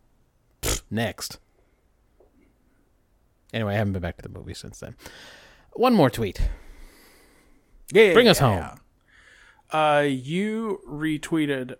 Pfft, 0.61 0.83
next. 0.91 1.39
Anyway, 3.53 3.73
I 3.73 3.77
haven't 3.77 3.93
been 3.93 4.01
back 4.01 4.17
to 4.17 4.21
the 4.23 4.29
movie 4.29 4.53
since 4.53 4.79
then. 4.79 4.95
One 5.73 5.93
more 5.95 6.09
tweet. 6.09 6.41
Yeah, 7.91 8.13
Bring 8.13 8.27
us 8.27 8.39
yeah. 8.39 8.75
Uh, 9.71 10.01
you 10.01 10.81
retweeted 10.87 11.75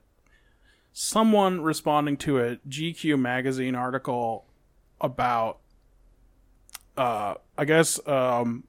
someone 0.93 1.61
responding 1.61 2.17
to 2.17 2.39
a 2.39 2.55
GQ 2.67 3.19
magazine 3.19 3.75
article 3.75 4.45
about, 5.01 5.59
uh, 6.97 7.35
I 7.57 7.65
guess, 7.65 8.05
um, 8.07 8.65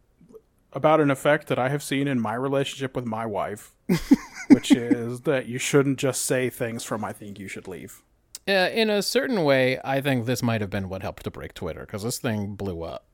about 0.73 1.01
an 1.01 1.11
effect 1.11 1.49
that 1.49 1.59
I 1.59 1.69
have 1.69 1.83
seen 1.83 2.07
in 2.07 2.21
my 2.21 2.35
relationship 2.35 2.95
with 2.95 3.05
my 3.05 3.27
wife, 3.27 3.75
which 4.49 4.71
is 4.71 5.23
that 5.23 5.47
you 5.47 5.59
shouldn't 5.59 5.99
just 5.99 6.23
say 6.23 6.49
things 6.49 6.85
from 6.85 7.05
"I 7.05 7.12
think 7.12 7.39
you 7.39 7.49
should 7.49 7.67
leave." 7.67 8.03
Uh, 8.49 8.71
in 8.73 8.89
a 8.91 9.03
certain 9.03 9.45
way, 9.45 9.79
I 9.85 10.01
think 10.01 10.27
this 10.27 10.43
might 10.43 10.61
have 10.61 10.71
been 10.71 10.89
what 10.89 11.03
helped 11.03 11.25
to 11.25 11.31
break 11.31 11.55
Twitter 11.55 11.81
because 11.81 12.03
this 12.03 12.19
thing 12.19 12.55
blew 12.55 12.83
up. 12.83 13.05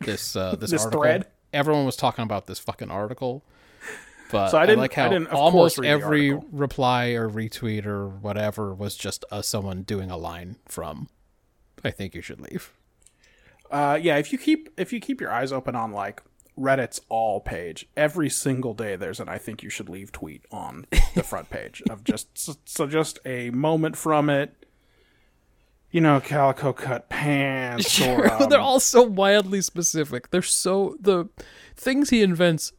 This 0.00 0.34
uh, 0.34 0.56
this, 0.56 0.70
This 0.72 0.84
article, 0.84 1.02
thread? 1.02 1.26
Everyone 1.56 1.84
was 1.86 1.96
talking 1.96 2.22
about 2.22 2.46
this 2.46 2.58
fucking 2.58 2.90
article, 2.90 3.42
but 4.30 4.50
So 4.50 4.58
I 4.58 4.62
I, 4.62 4.66
didn't- 4.66 4.80
like 4.80 4.92
how 4.94 5.06
I 5.06 5.08
didn't, 5.08 5.28
of 5.28 5.34
almost 5.34 5.76
course, 5.76 5.78
read 5.78 5.88
the 6.00 6.04
every 6.04 6.32
reply 6.52 7.08
or 7.10 7.28
retweet 7.28 7.86
or 7.86 8.08
whatever 8.08 8.74
was 8.74 8.96
just 8.96 9.24
uh, 9.30 9.42
someone 9.42 9.82
doing 9.82 10.10
a 10.10 10.16
line 10.16 10.56
from 10.66 11.08
"I 11.84 11.90
think 11.90 12.14
you 12.14 12.22
should 12.22 12.40
leave." 12.40 12.72
Uh, 13.70 13.98
yeah, 14.00 14.16
if 14.16 14.32
you 14.32 14.38
keep 14.38 14.68
if 14.76 14.92
you 14.92 15.00
keep 15.00 15.20
your 15.20 15.32
eyes 15.32 15.52
open 15.52 15.74
on 15.74 15.92
like 15.92 16.22
Reddit's 16.58 17.00
all 17.08 17.40
page, 17.40 17.86
every 17.96 18.30
single 18.30 18.74
day 18.74 18.96
there's 18.96 19.20
an 19.20 19.28
I 19.28 19.38
think 19.38 19.62
you 19.62 19.70
should 19.70 19.88
leave 19.88 20.12
tweet 20.12 20.44
on 20.50 20.86
the 21.14 21.22
front 21.22 21.50
page 21.50 21.82
of 21.90 22.04
just 22.04 22.28
so 22.68 22.86
just 22.86 23.18
a 23.24 23.50
moment 23.50 23.96
from 23.96 24.30
it. 24.30 24.65
You 25.90 26.00
know, 26.00 26.20
calico 26.20 26.72
cut 26.72 27.08
pants 27.10 28.00
or 28.00 28.30
um, 28.30 28.48
They're 28.48 28.60
all 28.60 28.80
so 28.80 29.02
wildly 29.02 29.60
specific. 29.62 30.30
They're 30.30 30.42
so 30.42 30.96
the 31.00 31.28
things 31.76 32.10
he 32.10 32.22
invents 32.22 32.72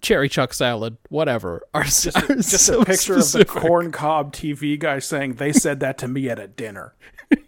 cherry 0.00 0.28
chuck 0.28 0.54
salad, 0.54 0.96
whatever, 1.08 1.62
are 1.74 1.84
just, 1.84 2.16
are 2.16 2.36
just 2.36 2.66
so 2.66 2.82
a 2.82 2.84
picture 2.84 3.20
specific. 3.20 3.48
of 3.48 3.54
the 3.54 3.60
corn 3.60 3.92
cob 3.92 4.32
TV 4.32 4.78
guy 4.78 4.98
saying 4.98 5.34
they 5.34 5.52
said 5.52 5.80
that 5.80 5.98
to 5.98 6.08
me 6.08 6.28
at 6.28 6.38
a 6.38 6.46
dinner. 6.46 6.94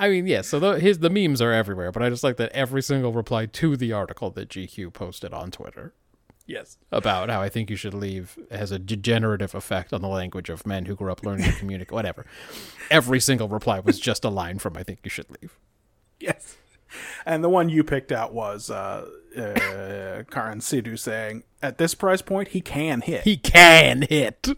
I 0.00 0.08
mean, 0.08 0.26
yeah. 0.28 0.42
So 0.42 0.60
the, 0.60 0.78
his 0.78 1.00
the 1.00 1.10
memes 1.10 1.42
are 1.42 1.52
everywhere, 1.52 1.90
but 1.90 2.02
I 2.02 2.10
just 2.10 2.22
like 2.22 2.36
that 2.36 2.52
every 2.52 2.82
single 2.82 3.12
reply 3.12 3.46
to 3.46 3.76
the 3.76 3.92
article 3.92 4.30
that 4.30 4.48
GQ 4.48 4.92
posted 4.92 5.32
on 5.32 5.50
Twitter 5.50 5.92
Yes. 6.48 6.78
about 6.90 7.28
how 7.28 7.42
I 7.42 7.50
think 7.50 7.68
you 7.68 7.76
should 7.76 7.94
leave 7.94 8.38
has 8.50 8.72
a 8.72 8.78
degenerative 8.78 9.54
effect 9.54 9.92
on 9.92 10.00
the 10.00 10.08
language 10.08 10.48
of 10.48 10.66
men 10.66 10.86
who 10.86 10.96
grew 10.96 11.12
up 11.12 11.24
learning 11.24 11.44
to 11.52 11.58
communicate. 11.58 11.92
Whatever. 11.92 12.24
Every 12.90 13.20
single 13.20 13.48
reply 13.48 13.80
was 13.80 14.00
just 14.00 14.24
a 14.24 14.30
line 14.30 14.58
from 14.58 14.76
"I 14.76 14.82
think 14.82 15.00
you 15.04 15.10
should 15.10 15.30
leave." 15.40 15.58
Yes. 16.18 16.56
And 17.26 17.44
the 17.44 17.50
one 17.50 17.68
you 17.68 17.84
picked 17.84 18.12
out 18.12 18.32
was 18.32 18.70
uh, 18.70 19.06
uh, 19.36 20.22
Karan 20.30 20.60
Sidhu 20.60 20.98
saying, 20.98 21.44
at 21.62 21.78
this 21.78 21.94
price 21.94 22.22
point, 22.22 22.48
he 22.48 22.60
can 22.60 23.02
hit. 23.02 23.24
He 23.24 23.36
can 23.36 24.02
hit. 24.02 24.48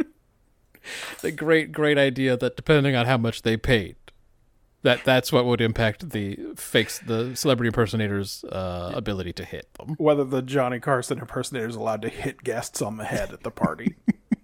the 1.22 1.32
great, 1.32 1.72
great 1.72 1.98
idea 1.98 2.36
that 2.36 2.56
depending 2.56 2.94
on 2.94 3.06
how 3.06 3.16
much 3.16 3.42
they 3.42 3.56
paid, 3.56 3.96
that 4.86 5.04
that's 5.04 5.32
what 5.32 5.44
would 5.44 5.60
impact 5.60 6.10
the 6.10 6.38
fakes, 6.54 7.00
the 7.00 7.34
celebrity 7.34 7.66
impersonators' 7.66 8.44
uh, 8.44 8.92
ability 8.94 9.32
to 9.32 9.44
hit 9.44 9.68
them. 9.74 9.96
Whether 9.98 10.22
the 10.22 10.42
Johnny 10.42 10.78
Carson 10.78 11.18
impersonator 11.18 11.66
is 11.66 11.74
allowed 11.74 12.02
to 12.02 12.08
hit 12.08 12.44
guests 12.44 12.80
on 12.80 12.96
the 12.96 13.04
head 13.04 13.32
at 13.32 13.42
the 13.42 13.50
party. 13.50 13.96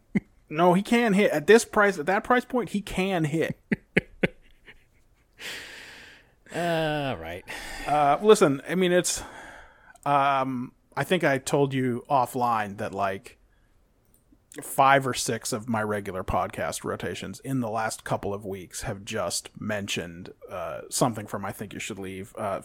no, 0.50 0.74
he 0.74 0.82
can 0.82 1.12
hit. 1.12 1.30
At 1.30 1.46
this 1.46 1.64
price, 1.64 1.96
at 1.96 2.06
that 2.06 2.24
price 2.24 2.44
point, 2.44 2.70
he 2.70 2.80
can 2.80 3.22
hit. 3.24 3.56
All 6.54 7.16
right. 7.16 7.44
Uh, 7.86 8.18
listen, 8.20 8.62
I 8.68 8.74
mean, 8.74 8.90
it's. 8.90 9.22
Um, 10.04 10.72
I 10.96 11.04
think 11.04 11.22
I 11.22 11.38
told 11.38 11.72
you 11.72 12.04
offline 12.10 12.78
that 12.78 12.92
like 12.92 13.38
five 14.60 15.06
or 15.06 15.14
six 15.14 15.52
of 15.52 15.68
my 15.68 15.82
regular 15.82 16.22
podcast 16.22 16.84
rotations 16.84 17.40
in 17.40 17.60
the 17.60 17.70
last 17.70 18.04
couple 18.04 18.34
of 18.34 18.44
weeks 18.44 18.82
have 18.82 19.04
just 19.04 19.48
mentioned 19.58 20.32
uh, 20.50 20.82
something 20.90 21.26
from 21.26 21.44
I 21.44 21.52
think 21.52 21.72
you 21.72 21.78
should 21.80 21.98
leave. 21.98 22.34
Uh, 22.36 22.60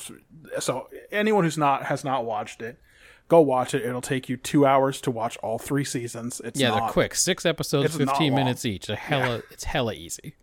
so 0.59 0.89
anyone 1.11 1.43
who's 1.45 1.57
not 1.57 1.85
has 1.85 2.03
not 2.03 2.25
watched 2.25 2.61
it, 2.61 2.77
go 3.29 3.39
watch 3.39 3.73
it. 3.73 3.85
It'll 3.85 4.01
take 4.01 4.27
you 4.27 4.35
two 4.35 4.65
hours 4.65 4.99
to 5.01 5.11
watch 5.11 5.37
all 5.37 5.57
three 5.59 5.85
seasons. 5.85 6.41
It's 6.43 6.59
Yeah, 6.59 6.69
not, 6.69 6.79
they're 6.79 6.89
quick. 6.89 7.15
Six 7.15 7.45
episodes, 7.45 7.95
fifteen 7.95 8.35
minutes 8.35 8.65
each. 8.65 8.87
They're 8.87 8.97
hella, 8.97 9.43
it's 9.51 9.63
hella 9.63 9.93
easy. 9.93 10.35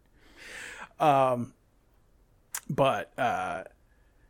Um, 0.99 1.53
but 2.70 3.12
uh, 3.18 3.64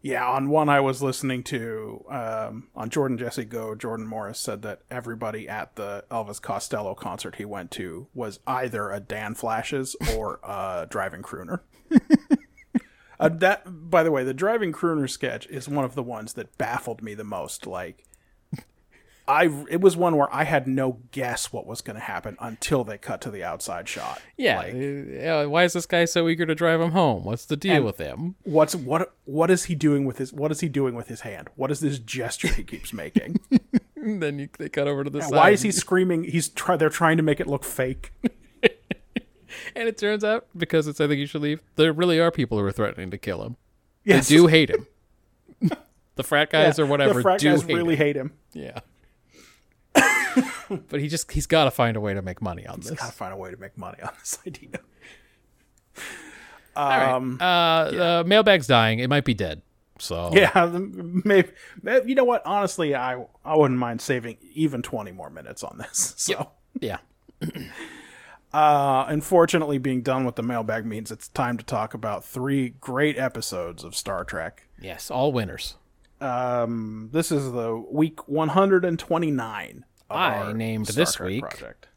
yeah, 0.05 0.29
on 0.29 0.51
one 0.51 0.69
I 0.69 0.81
was 0.81 1.03
listening 1.03 1.43
to 1.45 2.05
um, 2.11 2.69
on 2.77 2.91
Jordan 2.91 3.17
Jesse 3.17 3.47
Go, 3.47 3.75
Jordan 3.75 4.07
Morris 4.07 4.39
said 4.39 4.61
that 4.61 4.83
everybody 4.91 5.49
at 5.49 5.77
the 5.77 6.05
Elvis 6.11 6.43
Costello 6.43 6.95
concert 6.95 7.37
he 7.37 7.47
went 7.47 7.71
to 7.71 8.07
was 8.13 8.39
either 8.47 8.91
a 8.91 9.01
Dan 9.01 9.35
Flashes 9.35 9.97
or 10.15 10.41
a 10.45 10.87
driving 10.91 11.23
crooner. 11.23 11.61
uh, 13.19 13.31
that, 13.31 13.63
by 13.65 14.03
the 14.03 14.11
way, 14.11 14.23
the 14.23 14.35
driving 14.35 14.75
crooner 14.75 15.09
sketch 15.09 15.47
is 15.47 15.71
one 15.71 15.87
of 15.87 15.95
the 15.95 16.03
ones 16.03 16.35
that 16.35 16.59
baffled 16.59 17.03
me 17.03 17.15
the 17.15 17.25
most. 17.25 17.67
Like, 17.67 18.05
I 19.27 19.45
it 19.71 19.81
was 19.81 19.97
one 19.97 20.17
where 20.17 20.33
I 20.35 20.45
had 20.45 20.67
no 20.67 20.99
guess 21.11 21.53
what 21.53 21.67
was 21.67 21.81
going 21.81 21.95
to 21.97 22.03
happen 22.03 22.37
until 22.41 22.85
they 22.85 22.99
cut 22.99 23.21
to 23.23 23.31
the 23.31 23.43
outside 23.43 23.89
shot. 23.89 24.21
Yeah. 24.37 24.59
Like, 24.59 24.75
uh, 24.75 25.49
why 25.49 25.65
is 25.65 25.73
this 25.73 25.87
guy 25.87 26.05
so 26.05 26.29
eager 26.29 26.45
to 26.45 26.55
drive 26.55 26.81
him 26.81 26.91
home? 26.91 27.25
What's 27.25 27.47
the 27.47 27.57
deal 27.57 27.83
with 27.83 27.97
him? 27.99 28.35
what's 28.45 28.77
what 28.77 29.15
what 29.25 29.51
is 29.51 29.65
he 29.65 29.75
doing 29.75 30.05
with 30.05 30.19
his 30.19 30.33
what 30.33 30.51
is 30.51 30.61
he 30.61 30.69
doing 30.69 30.95
with 30.95 31.09
his 31.09 31.23
hand 31.23 31.49
what 31.57 31.71
is 31.71 31.81
this 31.81 31.99
gesture 31.99 32.49
he 32.49 32.63
keeps 32.63 32.93
making 32.93 33.41
then 33.97 34.39
you, 34.39 34.49
they 34.59 34.69
cut 34.69 34.87
over 34.87 35.03
to 35.05 35.09
the 35.11 35.23
side. 35.23 35.31
why 35.33 35.51
is 35.51 35.63
he 35.63 35.73
screaming 35.73 36.25
he's 36.25 36.49
try 36.51 36.77
they're 36.77 36.91
trying 36.91 37.17
to 37.17 37.23
make 37.23 37.41
it 37.41 37.47
look 37.47 37.65
fake 37.65 38.13
And 39.77 39.89
it 39.89 39.97
turns 39.97 40.25
out 40.25 40.47
because 40.57 40.87
it's 40.89 41.01
I 41.01 41.07
think 41.09 41.19
you 41.21 41.27
should 41.27 41.41
leave. 41.43 41.61
There 41.77 41.93
really 41.93 42.19
are 42.21 42.31
people 42.31 42.59
who 42.59 42.65
are 42.65 42.73
threatening 42.73 43.11
to 43.13 43.19
kill 43.19 43.43
him. 43.45 43.57
yes 44.05 44.29
They 44.29 44.37
do 44.37 44.47
hate 44.49 44.69
him. 44.71 44.87
the 46.17 46.23
frat 46.25 46.51
guys 46.51 46.79
Yeah, 46.79 46.85
or 46.85 46.89
whatever 46.89 47.15
the 47.15 47.23
frat 47.23 47.41
do 47.41 47.51
guys 47.51 47.63
hate 47.63 47.75
really 47.75 47.95
him. 47.95 47.99
hate 47.99 48.17
him 48.17 48.33
Yeah. 48.53 48.81
but 50.89 51.01
he 51.01 51.09
just 51.09 51.31
he's 51.33 51.47
got 51.47 51.65
to 51.65 51.71
find 51.71 51.97
a 51.97 52.01
way 52.01 52.15
to 52.15 52.23
make 52.23 52.41
money 52.43 52.67
on 52.67 52.81
this. 52.81 52.91
gotta 52.93 53.13
find 53.13 53.33
a 53.33 53.37
way 53.37 53.51
to 53.51 53.57
make 53.57 53.77
money 53.79 53.99
on 54.03 54.11
this 54.19 54.39
idea 54.47 54.81
All 56.77 56.89
right. 56.89 57.09
um 57.13 57.39
uh, 57.41 57.91
the 57.91 58.25
mailbag's 58.27 58.67
dying. 58.67 58.99
It 58.99 59.09
might 59.09 59.25
be 59.25 59.35
dead. 59.35 59.63
So 59.99 60.31
yeah 60.35 60.67
maybe, 61.25 61.51
maybe 61.83 62.09
you 62.09 62.15
know 62.17 62.25
what 62.25 62.43
honestly 62.45 62.97
i 62.97 63.25
i 63.45 63.55
wouldn't 63.57 63.79
mind 63.79 64.01
saving 64.01 64.39
even 64.53 64.83
20 64.83 65.13
more 65.13 65.31
minutes 65.31 65.63
on 65.63 65.79
this 65.79 66.15
so 66.17 66.51
yeah. 66.81 66.99
uh 68.53 69.05
unfortunately 69.09 69.79
being 69.79 70.03
done 70.03 70.25
with 70.25 70.35
the 70.35 70.43
mailbag 70.43 70.85
means 70.85 71.13
it's 71.13 71.29
time 71.29 71.57
to 71.57 71.65
talk 71.65 71.95
about 71.95 72.25
three 72.25 72.71
great 72.81 73.17
episodes 73.19 73.85
of 73.85 73.95
star 73.97 74.25
trek 74.25 74.67
Yes, 74.81 75.11
all 75.11 75.33
winners. 75.33 75.77
Um, 76.21 77.09
this 77.13 77.31
is 77.33 77.53
the 77.53 77.75
week 77.91 78.29
129. 78.29 79.85
I 80.11 80.53
named 80.53 80.89
Star 80.89 81.05
this 81.05 81.15
Trek 81.15 81.27
week- 81.29 81.41
project. 81.43 81.89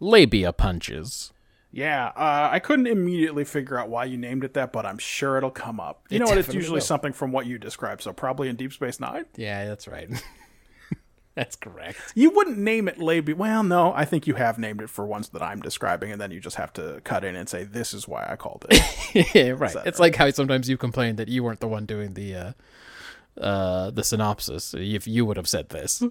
Labia 0.00 0.52
punches. 0.52 1.32
Yeah, 1.72 2.06
uh, 2.16 2.48
I 2.50 2.58
couldn't 2.58 2.88
immediately 2.88 3.44
figure 3.44 3.78
out 3.78 3.88
why 3.88 4.04
you 4.06 4.16
named 4.16 4.42
it 4.42 4.54
that, 4.54 4.72
but 4.72 4.84
I'm 4.84 4.98
sure 4.98 5.36
it'll 5.36 5.52
come 5.52 5.78
up. 5.78 6.02
You 6.10 6.16
It 6.16 6.18
know 6.20 6.24
what? 6.26 6.38
It's 6.38 6.52
usually 6.52 6.76
will. 6.78 6.80
something 6.80 7.12
from 7.12 7.30
what 7.30 7.46
you 7.46 7.58
described, 7.58 8.02
so 8.02 8.12
probably 8.12 8.48
in 8.48 8.56
Deep 8.56 8.72
Space 8.72 8.98
Nine. 8.98 9.26
Yeah, 9.36 9.66
that's 9.66 9.86
right. 9.86 10.10
that's 11.36 11.54
correct. 11.54 11.98
You 12.16 12.30
wouldn't 12.30 12.58
name 12.58 12.88
it 12.88 12.98
labia. 12.98 13.36
Well, 13.36 13.62
no, 13.62 13.92
I 13.94 14.04
think 14.04 14.26
you 14.26 14.34
have 14.34 14.58
named 14.58 14.82
it 14.82 14.90
for 14.90 15.06
ones 15.06 15.28
that 15.28 15.42
I'm 15.42 15.60
describing, 15.60 16.10
and 16.10 16.20
then 16.20 16.32
you 16.32 16.40
just 16.40 16.56
have 16.56 16.72
to 16.72 17.00
cut 17.04 17.22
in 17.24 17.36
and 17.36 17.48
say 17.48 17.62
this 17.62 17.94
is 17.94 18.08
why 18.08 18.26
I 18.28 18.34
called 18.34 18.66
it. 18.68 19.34
yeah, 19.34 19.50
right. 19.50 19.76
It's 19.86 20.00
like 20.00 20.16
how 20.16 20.28
sometimes 20.30 20.68
you 20.68 20.76
complain 20.76 21.16
that 21.16 21.28
you 21.28 21.44
weren't 21.44 21.60
the 21.60 21.68
one 21.68 21.86
doing 21.86 22.14
the 22.14 22.34
uh, 22.34 22.52
uh, 23.40 23.90
the 23.90 24.02
synopsis. 24.02 24.74
If 24.76 25.06
you 25.06 25.24
would 25.24 25.36
have 25.36 25.48
said 25.48 25.68
this, 25.68 26.02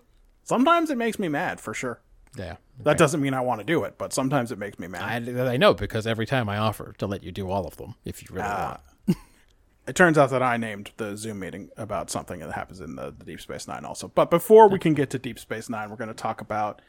sometimes 0.49 0.89
it 0.89 0.97
makes 0.97 1.19
me 1.19 1.27
mad, 1.29 1.59
for 1.61 1.73
sure. 1.73 2.01
yeah. 2.35 2.57
That 2.83 2.97
doesn't 2.97 3.21
mean 3.21 3.33
I 3.33 3.41
want 3.41 3.59
to 3.59 3.65
do 3.65 3.83
it, 3.83 3.97
but 3.97 4.13
sometimes 4.13 4.51
it 4.51 4.57
makes 4.57 4.79
me 4.79 4.87
mad. 4.87 5.29
I, 5.29 5.53
I 5.53 5.57
know 5.57 5.73
because 5.73 6.07
every 6.07 6.25
time 6.25 6.47
I 6.49 6.57
offer 6.57 6.93
to 6.97 7.05
let 7.07 7.23
you 7.23 7.31
do 7.31 7.49
all 7.49 7.67
of 7.67 7.77
them, 7.77 7.95
if 8.05 8.21
you 8.23 8.29
really 8.31 8.47
Ah. 8.49 8.79
want. 9.07 9.17
It 9.87 9.95
turns 9.95 10.19
out 10.19 10.29
that 10.29 10.43
I 10.43 10.55
named 10.57 10.91
the 10.97 11.15
Zoom 11.17 11.39
meeting 11.39 11.69
about 11.75 12.11
something 12.11 12.39
that 12.41 12.51
happens 12.53 12.79
in 12.79 12.95
the, 12.95 13.11
the 13.17 13.25
Deep 13.25 13.41
Space 13.41 13.67
Nine 13.67 13.85
also. 13.85 14.07
But 14.07 14.29
before 14.29 14.67
we 14.69 14.77
can 14.77 14.93
get 14.93 15.09
to 15.09 15.17
Deep 15.17 15.39
Space 15.39 15.67
Nine, 15.67 15.89
we're 15.89 15.95
going 15.95 16.09
to 16.09 16.13
talk 16.13 16.41
about 16.41 16.79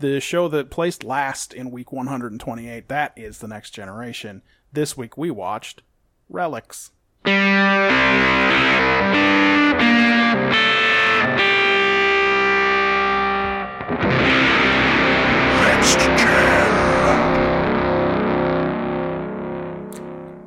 the 0.00 0.18
show 0.18 0.48
that 0.48 0.68
placed 0.68 1.04
last 1.04 1.54
in 1.54 1.70
week 1.70 1.92
128. 1.92 2.88
That 2.88 3.12
is 3.16 3.38
The 3.38 3.46
Next 3.46 3.70
Generation. 3.70 4.42
This 4.72 4.96
week 4.96 5.16
we 5.16 5.30
watched 5.30 5.82
Relics. 6.28 6.90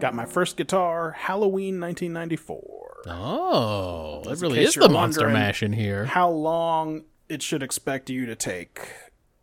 Got 0.02 0.16
my 0.16 0.26
first 0.26 0.58
guitar, 0.58 1.12
Halloween 1.12 1.80
1994. 1.80 3.04
Oh, 3.06 4.24
that 4.26 4.41
really 4.41 4.64
is 4.64 4.74
the 4.74 4.89
monster 4.89 5.30
mash 5.30 5.62
in 5.62 5.74
here. 5.74 6.06
how 6.06 6.30
long 6.30 7.04
it 7.30 7.43
should 7.43 7.62
expect 7.62 8.10
you 8.10 8.26
to 8.26 8.36
take 8.36 8.88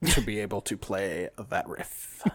to 0.06 0.20
be 0.20 0.40
able 0.40 0.60
to 0.62 0.76
play 0.76 1.28
that 1.48 1.68
riff. 1.68 2.24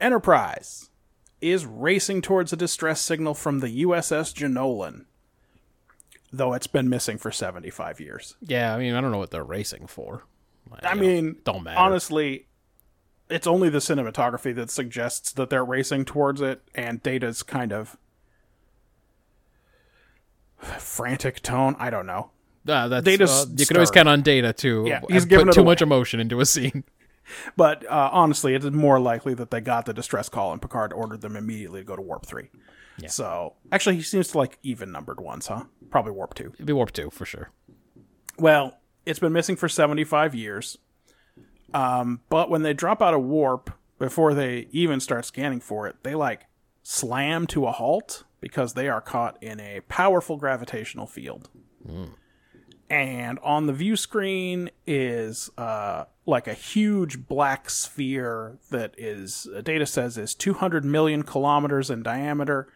Enterprise 0.00 0.90
is 1.40 1.66
racing 1.66 2.22
towards 2.22 2.52
a 2.52 2.56
distress 2.56 3.00
signal 3.00 3.34
from 3.34 3.58
the 3.58 3.82
USS 3.84 4.32
Jenolan, 4.32 5.06
though 6.32 6.52
it's 6.52 6.68
been 6.68 6.88
missing 6.88 7.18
for 7.18 7.32
75 7.32 8.00
years. 8.00 8.36
Yeah, 8.40 8.72
I 8.74 8.78
mean, 8.78 8.94
I 8.94 9.00
don't 9.00 9.10
know 9.10 9.18
what 9.18 9.32
they're 9.32 9.42
racing 9.42 9.88
for. 9.88 10.22
I 10.84 10.94
mean, 10.94 11.36
don't 11.44 11.64
matter. 11.64 11.78
honestly, 11.78 12.46
it's 13.30 13.46
only 13.46 13.68
the 13.68 13.78
cinematography 13.78 14.54
that 14.54 14.70
suggests 14.70 15.32
that 15.32 15.50
they're 15.50 15.64
racing 15.64 16.04
towards 16.04 16.40
it, 16.40 16.62
and 16.74 17.02
Data's 17.02 17.42
kind 17.42 17.72
of 17.72 17.96
frantic 20.78 21.42
tone. 21.42 21.76
I 21.78 21.90
don't 21.90 22.06
know. 22.06 22.30
Uh, 22.66 22.88
that's, 22.88 23.04
Data's 23.04 23.30
uh, 23.30 23.46
you 23.56 23.66
can 23.66 23.76
always 23.76 23.90
count 23.90 24.08
on 24.08 24.22
data 24.22 24.52
to 24.54 24.84
Yeah, 24.86 25.00
uh, 25.02 25.06
he's 25.10 25.26
put 25.26 25.52
too 25.52 25.60
away. 25.60 25.72
much 25.72 25.82
emotion 25.82 26.18
into 26.20 26.40
a 26.40 26.46
scene. 26.46 26.84
but 27.56 27.84
uh, 27.90 28.08
honestly, 28.12 28.54
it 28.54 28.64
is 28.64 28.70
more 28.70 28.98
likely 28.98 29.34
that 29.34 29.50
they 29.50 29.60
got 29.60 29.84
the 29.86 29.92
distress 29.92 30.28
call 30.28 30.52
and 30.52 30.62
Picard 30.62 30.92
ordered 30.92 31.20
them 31.20 31.36
immediately 31.36 31.80
to 31.80 31.84
go 31.84 31.96
to 31.96 32.02
warp 32.02 32.24
three. 32.24 32.48
So 33.08 33.54
actually, 33.72 33.96
he 33.96 34.02
seems 34.02 34.28
to 34.28 34.38
like 34.38 34.58
even 34.62 34.92
numbered 34.92 35.20
ones, 35.20 35.48
huh? 35.48 35.64
Probably 35.90 36.12
warp 36.12 36.34
two. 36.34 36.52
It'd 36.54 36.64
be 36.66 36.72
warp 36.72 36.92
two 36.92 37.10
for 37.10 37.26
sure. 37.26 37.50
Well, 38.38 38.78
it's 39.04 39.18
been 39.18 39.32
missing 39.32 39.56
for 39.56 39.68
75 39.68 40.34
years. 40.34 40.78
Um, 41.74 42.20
but 42.30 42.48
when 42.48 42.62
they 42.62 42.72
drop 42.72 43.02
out 43.02 43.12
of 43.12 43.22
warp, 43.22 43.70
before 43.98 44.32
they 44.32 44.68
even 44.70 45.00
start 45.00 45.24
scanning 45.24 45.60
for 45.60 45.86
it, 45.86 45.96
they 46.02 46.14
like 46.14 46.46
slam 46.82 47.46
to 47.48 47.66
a 47.66 47.72
halt 47.72 48.24
because 48.40 48.74
they 48.74 48.88
are 48.88 49.00
caught 49.00 49.42
in 49.42 49.60
a 49.60 49.80
powerful 49.88 50.36
gravitational 50.36 51.06
field. 51.06 51.50
And 52.88 53.38
on 53.40 53.66
the 53.66 53.72
view 53.72 53.96
screen 53.96 54.70
is 54.86 55.50
uh, 55.58 56.04
like 56.26 56.46
a 56.46 56.54
huge 56.54 57.26
black 57.26 57.68
sphere 57.68 58.58
that 58.70 58.94
is, 58.96 59.48
data 59.62 59.86
says, 59.86 60.16
is 60.16 60.34
200 60.34 60.84
million 60.84 61.22
kilometers 61.22 61.90
in 61.90 62.02
diameter 62.02 62.68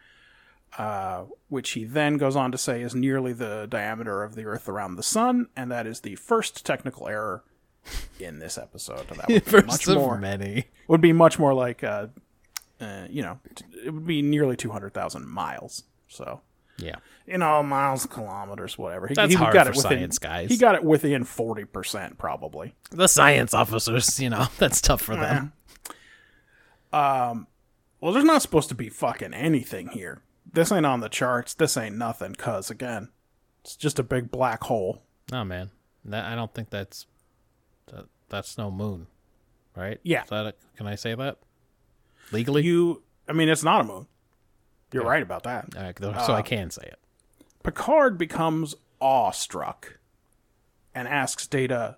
uh, 0.77 1.23
which 1.47 1.71
he 1.71 1.83
then 1.83 2.17
goes 2.17 2.35
on 2.35 2.51
to 2.51 2.57
say 2.57 2.81
is 2.81 2.93
nearly 2.93 3.33
the 3.33 3.67
diameter 3.69 4.23
of 4.23 4.35
the 4.35 4.45
Earth 4.45 4.69
around 4.69 4.95
the 4.95 5.03
Sun, 5.03 5.47
and 5.55 5.71
that 5.71 5.87
is 5.87 6.01
the 6.01 6.15
first 6.15 6.65
technical 6.65 7.07
error 7.07 7.43
in 8.19 8.39
this 8.39 8.57
episode. 8.57 9.07
That 9.07 9.27
would 9.29 9.45
be 9.45 9.61
much 9.67 9.87
more. 9.87 10.17
many. 10.17 10.65
Would 10.87 11.01
be 11.01 11.13
much 11.13 11.37
more 11.39 11.53
like, 11.53 11.83
uh, 11.83 12.07
uh, 12.81 13.05
you 13.09 13.21
know, 13.21 13.39
t- 13.55 13.65
it 13.85 13.91
would 13.93 14.05
be 14.07 14.21
nearly 14.21 14.55
two 14.55 14.69
hundred 14.71 14.93
thousand 14.93 15.27
miles. 15.27 15.83
So, 16.07 16.41
Yeah. 16.77 16.95
you 17.27 17.37
know, 17.37 17.61
miles, 17.63 18.05
kilometers, 18.05 18.77
whatever. 18.77 19.07
He, 19.07 19.13
That's 19.13 19.31
he 19.31 19.35
hard 19.37 19.53
got 19.53 19.67
for 19.67 19.73
it 19.73 19.77
within, 19.77 19.91
science 19.99 20.17
guys. 20.19 20.49
He 20.49 20.57
got 20.57 20.75
it 20.75 20.83
within 20.83 21.23
forty 21.23 21.65
percent, 21.65 22.17
probably. 22.17 22.75
The 22.91 23.07
science 23.07 23.53
officers, 23.53 24.19
you 24.21 24.29
know, 24.29 24.47
that's 24.57 24.81
tough 24.81 25.01
for 25.01 25.15
them. 25.15 25.53
Um, 26.91 27.47
Well, 28.01 28.13
there's 28.13 28.25
not 28.25 28.41
supposed 28.41 28.69
to 28.69 28.75
be 28.75 28.89
fucking 28.89 29.33
anything 29.33 29.89
here. 29.89 30.21
This 30.51 30.71
ain't 30.71 30.85
on 30.85 31.01
the 31.01 31.09
charts. 31.09 31.53
This 31.53 31.77
ain't 31.77 31.95
nothing. 31.97 32.33
Cause 32.33 32.71
again, 32.71 33.09
it's 33.61 33.75
just 33.75 33.99
a 33.99 34.03
big 34.03 34.31
black 34.31 34.63
hole. 34.63 35.03
No, 35.31 35.43
man. 35.45 35.69
That, 36.05 36.25
I 36.25 36.33
don't 36.35 36.51
think 36.53 36.69
that's 36.71 37.05
that, 37.05 37.05
that's 38.29 38.57
no 38.57 38.69
moon, 38.71 39.07
right? 39.75 39.99
Yeah. 40.03 40.23
Is 40.23 40.29
that 40.29 40.45
a, 40.45 40.53
can 40.77 40.87
I 40.87 40.95
say 40.95 41.15
that 41.15 41.37
legally? 42.31 42.63
you 42.63 43.01
i 43.27 43.33
mean 43.33 43.49
it's 43.49 43.63
not 43.63 43.81
a 43.81 43.83
moon 43.83 44.05
you're 44.93 45.03
right 45.03 45.21
about 45.23 45.43
that 45.43 45.67
right, 45.75 45.97
so 46.25 46.33
I 46.33 46.41
can 46.43 46.69
say 46.71 46.83
it. 46.83 46.99
picard 47.63 48.17
becomes 48.17 48.75
awestruck 49.01 49.97
and 50.95 51.07
asks 51.07 51.47
data 51.47 51.97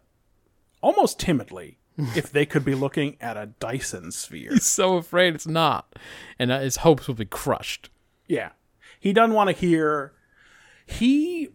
almost 0.82 1.20
timidly 1.20 1.78
if 2.16 2.32
they 2.32 2.46
could 2.46 2.64
be 2.66 2.76
looking 2.76 3.18
at 3.22 3.36
a 3.38 3.48
dyson 3.60 4.12
sphere 4.12 4.52
He's 4.54 4.66
so 4.66 4.96
afraid 4.98 5.36
it's 5.36 5.48
not, 5.48 5.94
and 6.40 6.52
uh, 6.52 6.60
his 6.60 6.78
hopes 6.78 7.08
will 7.08 7.16
be 7.16 7.26
crushed. 7.26 7.90
yeah 8.28 8.52
he 9.00 9.12
doesn't 9.14 9.36
want 9.36 9.50
to 9.50 9.56
hear 9.56 10.14
he 10.86 11.50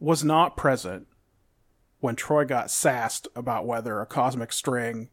was 0.00 0.24
not 0.24 0.56
present 0.56 1.06
when 2.02 2.14
Troi 2.16 2.44
got 2.46 2.70
sassed 2.70 3.26
about 3.34 3.64
whether 3.66 4.00
a 4.00 4.06
cosmic 4.06 4.52
string 4.52 5.08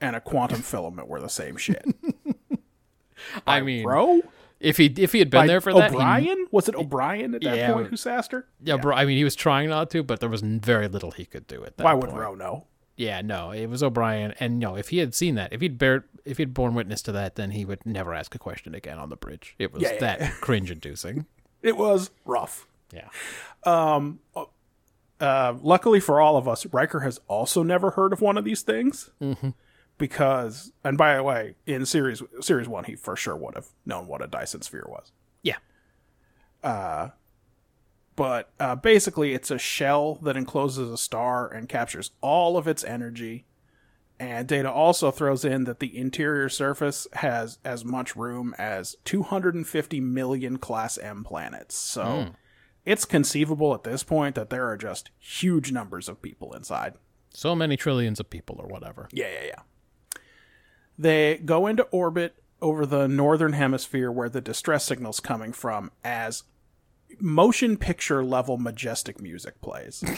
and 0.00 0.14
a 0.14 0.20
quantum 0.20 0.60
filament 0.72 1.08
were 1.08 1.20
the 1.20 1.28
same 1.28 1.56
shit 1.56 1.84
I 3.46 3.60
mean, 3.60 3.84
bro 3.84 4.20
if 4.60 4.76
he 4.76 4.86
if 4.96 5.12
he 5.12 5.18
had 5.18 5.30
been 5.30 5.42
By 5.42 5.46
there 5.46 5.60
for 5.60 5.72
that, 5.74 5.90
he- 5.90 5.96
o'brien 5.96 6.46
was 6.50 6.68
it 6.68 6.74
o'brien 6.74 7.34
at 7.34 7.42
that 7.42 7.56
Yeah, 7.56 7.72
point 7.72 7.88
who 7.88 7.96
sassed 7.96 8.32
her 8.32 8.46
yeah, 8.62 8.76
bro. 8.76 8.94
I 8.94 9.04
mean, 9.04 9.16
he 9.16 9.24
was 9.24 9.34
trying 9.34 9.68
not 9.68 9.90
to, 9.90 10.02
but 10.02 10.20
there 10.20 10.28
was 10.28 10.40
very 10.42 10.88
little 10.88 11.10
he 11.10 11.24
could 11.24 11.46
do 11.46 11.64
at 11.64 11.76
that 11.76 11.84
why 11.84 11.94
would 11.94 12.10
point. 12.10 12.20
ro 12.20 12.34
know 12.34 12.66
Yeah, 12.96 13.20
no, 13.22 13.50
it 13.50 13.66
was 13.66 13.82
O'Brien, 13.82 14.34
and 14.40 14.58
no, 14.58 14.76
if 14.76 14.88
he 14.88 14.98
had 14.98 15.14
seen 15.14 15.34
that, 15.34 15.52
if 15.52 15.60
he'd 15.60 15.78
bear, 15.78 16.04
if 16.24 16.38
he'd 16.38 16.54
borne 16.54 16.74
witness 16.74 17.02
to 17.02 17.12
that, 17.12 17.34
then 17.34 17.50
he 17.50 17.64
would 17.64 17.84
never 17.84 18.14
ask 18.14 18.34
a 18.34 18.38
question 18.38 18.74
again 18.74 18.98
on 18.98 19.08
the 19.10 19.16
bridge. 19.16 19.54
It 19.58 19.72
was 19.72 19.82
Yeah, 19.82 19.92
yeah, 19.94 20.00
that 20.00 20.20
yeah. 20.20 20.30
cringe-inducing. 20.40 21.26
it 21.62 21.76
was 21.76 22.10
rough 22.24 22.66
Yeah, 22.92 23.08
um, 23.64 24.20
uh, 24.36 24.44
uh, 25.20 25.54
luckily 25.62 26.00
for 26.00 26.20
all 26.20 26.36
of 26.36 26.48
us, 26.48 26.66
Riker 26.66 27.00
has 27.00 27.20
also 27.28 27.62
never 27.62 27.90
heard 27.92 28.12
of 28.12 28.20
one 28.20 28.36
of 28.36 28.44
these 28.44 28.62
things. 28.62 29.10
Mm-hmm. 29.20 29.50
Because, 29.96 30.72
and 30.82 30.98
by 30.98 31.14
the 31.14 31.22
way, 31.22 31.54
in 31.66 31.86
series 31.86 32.20
series 32.40 32.66
one, 32.66 32.82
he 32.82 32.96
for 32.96 33.14
sure 33.14 33.36
would 33.36 33.54
have 33.54 33.68
known 33.86 34.08
what 34.08 34.24
a 34.24 34.26
Dyson 34.26 34.62
sphere 34.62 34.86
was. 34.88 35.12
yeah, 35.44 37.10
But 38.16 38.50
uh, 38.60 38.76
basically, 38.76 39.34
it's 39.34 39.50
a 39.50 39.58
shell 39.58 40.16
that 40.22 40.36
encloses 40.36 40.90
a 40.90 40.96
star 40.96 41.48
and 41.48 41.68
captures 41.68 42.10
all 42.20 42.56
of 42.56 42.66
its 42.68 42.84
energy. 42.84 43.46
And 44.20 44.46
Data 44.46 44.70
also 44.70 45.10
throws 45.10 45.44
in 45.44 45.64
that 45.64 45.80
the 45.80 45.96
interior 45.96 46.48
surface 46.48 47.08
has 47.14 47.58
as 47.64 47.84
much 47.84 48.14
room 48.14 48.54
as 48.58 48.94
250 49.04 50.00
million 50.00 50.58
Class 50.58 50.96
M 50.98 51.24
planets. 51.24 51.76
So 51.76 52.02
it's 52.84 53.04
conceivable 53.04 53.74
at 53.74 53.84
this 53.84 54.02
point 54.02 54.34
that 54.34 54.50
there 54.50 54.68
are 54.68 54.76
just 54.76 55.10
huge 55.18 55.72
numbers 55.72 56.08
of 56.08 56.20
people 56.22 56.52
inside. 56.54 56.94
so 57.32 57.54
many 57.54 57.76
trillions 57.76 58.20
of 58.20 58.30
people 58.30 58.56
or 58.60 58.66
whatever. 58.68 59.08
Yeah, 59.12 59.28
yeah, 59.32 59.44
yeah. 59.46 60.20
They 60.98 61.38
go 61.38 61.66
into 61.66 61.82
orbit 61.84 62.36
over 62.62 62.86
the 62.86 63.08
northern 63.08 63.52
hemisphere 63.54 64.10
where 64.12 64.28
the 64.28 64.40
distress 64.40 64.84
signal's 64.84 65.18
coming 65.20 65.52
from 65.52 65.90
as 66.04 66.44
motion 67.20 67.76
picture 67.76 68.24
level 68.24 68.56
majestic 68.58 69.20
music 69.20 69.60
plays. 69.60 70.02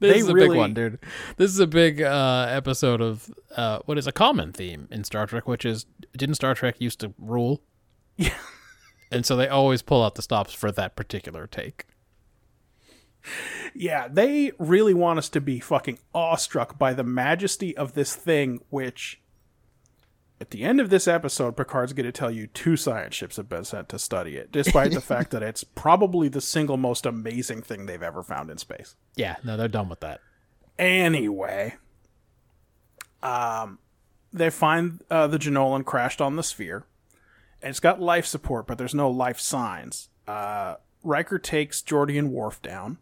This 0.00 0.12
They 0.12 0.18
is 0.18 0.28
a 0.28 0.34
really- 0.34 0.48
big 0.48 0.58
one, 0.58 0.74
dude. 0.74 0.98
This 1.36 1.50
is 1.50 1.60
a 1.60 1.68
big 1.68 2.02
uh, 2.02 2.46
episode 2.50 3.00
of 3.00 3.32
uh, 3.56 3.78
what 3.86 3.96
is 3.96 4.06
a 4.06 4.12
common 4.12 4.52
theme 4.52 4.86
in 4.90 5.04
Star 5.04 5.24
Trek, 5.26 5.46
which 5.48 5.64
is 5.64 5.86
didn't 6.16 6.34
Star 6.34 6.52
Trek 6.54 6.76
used 6.78 6.98
to 7.00 7.14
rule? 7.16 7.62
Yeah. 8.16 8.34
And 9.10 9.24
so 9.24 9.36
they 9.36 9.48
always 9.48 9.82
pull 9.82 10.02
out 10.02 10.14
the 10.14 10.22
stops 10.22 10.52
for 10.52 10.72
that 10.72 10.96
particular 10.96 11.46
take. 11.46 11.86
yeah, 13.74 14.08
they 14.08 14.52
really 14.58 14.94
want 14.94 15.18
us 15.18 15.28
to 15.30 15.40
be 15.40 15.60
fucking 15.60 15.98
awestruck 16.14 16.78
by 16.78 16.92
the 16.92 17.04
majesty 17.04 17.76
of 17.76 17.94
this 17.94 18.14
thing, 18.14 18.60
which 18.70 19.20
at 20.40 20.50
the 20.50 20.64
end 20.64 20.80
of 20.80 20.90
this 20.90 21.06
episode, 21.06 21.56
Picard's 21.56 21.92
going 21.92 22.06
to 22.06 22.12
tell 22.12 22.30
you 22.30 22.46
two 22.46 22.76
science 22.76 23.14
ships 23.14 23.36
have 23.36 23.48
been 23.48 23.64
sent 23.64 23.88
to 23.90 23.98
study 23.98 24.36
it, 24.36 24.50
despite 24.50 24.92
the 24.92 25.00
fact 25.12 25.30
that 25.30 25.42
it's 25.42 25.64
probably 25.64 26.28
the 26.28 26.40
single 26.40 26.76
most 26.76 27.06
amazing 27.06 27.62
thing 27.62 27.86
they've 27.86 28.02
ever 28.02 28.22
found 28.22 28.50
in 28.50 28.58
space. 28.58 28.96
Yeah, 29.16 29.36
no, 29.44 29.56
they're 29.56 29.68
done 29.68 29.88
with 29.88 30.00
that. 30.00 30.20
Anyway, 30.78 31.76
um, 33.22 33.78
they 34.32 34.50
find 34.50 35.02
uh, 35.10 35.28
the 35.28 35.38
Jenolan 35.38 35.84
crashed 35.84 36.20
on 36.20 36.36
the 36.36 36.42
sphere. 36.42 36.84
And 37.64 37.70
it's 37.70 37.80
got 37.80 37.98
life 37.98 38.26
support, 38.26 38.66
but 38.66 38.76
there's 38.76 38.94
no 38.94 39.10
life 39.10 39.40
signs. 39.40 40.10
Uh, 40.28 40.74
Riker 41.02 41.38
takes 41.38 41.80
Geordi 41.80 42.18
and 42.18 42.30
Worf 42.30 42.60
down. 42.60 42.98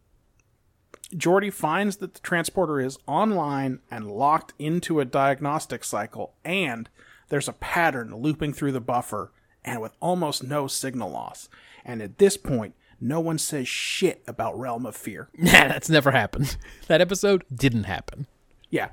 Geordi 1.13 1.53
finds 1.53 1.97
that 1.97 2.15
the 2.15 2.21
transporter 2.21 2.79
is 2.79 2.97
online 3.09 3.81
and 3.91 4.09
locked 4.09 4.55
into 4.61 5.01
a 5.01 5.05
diagnostic 5.05 5.83
cycle, 5.83 6.35
and 6.45 6.89
there's 7.29 7.49
a 7.49 7.55
pattern 7.55 8.15
looping 8.15 8.53
through 8.53 8.71
the 8.71 8.81
buffer, 8.81 9.33
and 9.65 9.81
with 9.81 9.97
almost 9.99 10.45
no 10.45 10.69
signal 10.69 11.11
loss. 11.11 11.49
And 11.85 12.01
at 12.01 12.19
this 12.19 12.37
point, 12.37 12.77
no 13.01 13.19
one 13.19 13.39
says 13.39 13.67
shit 13.67 14.23
about 14.29 14.57
Realm 14.57 14.87
of 14.87 14.95
Fear. 14.95 15.29
Nah, 15.39 15.51
that's 15.51 15.91
never 15.91 16.13
happened. 16.13 16.57
That 16.87 17.01
episode 17.01 17.45
didn't 17.53 17.85
happen. 17.85 18.29
Yeah. 18.71 18.91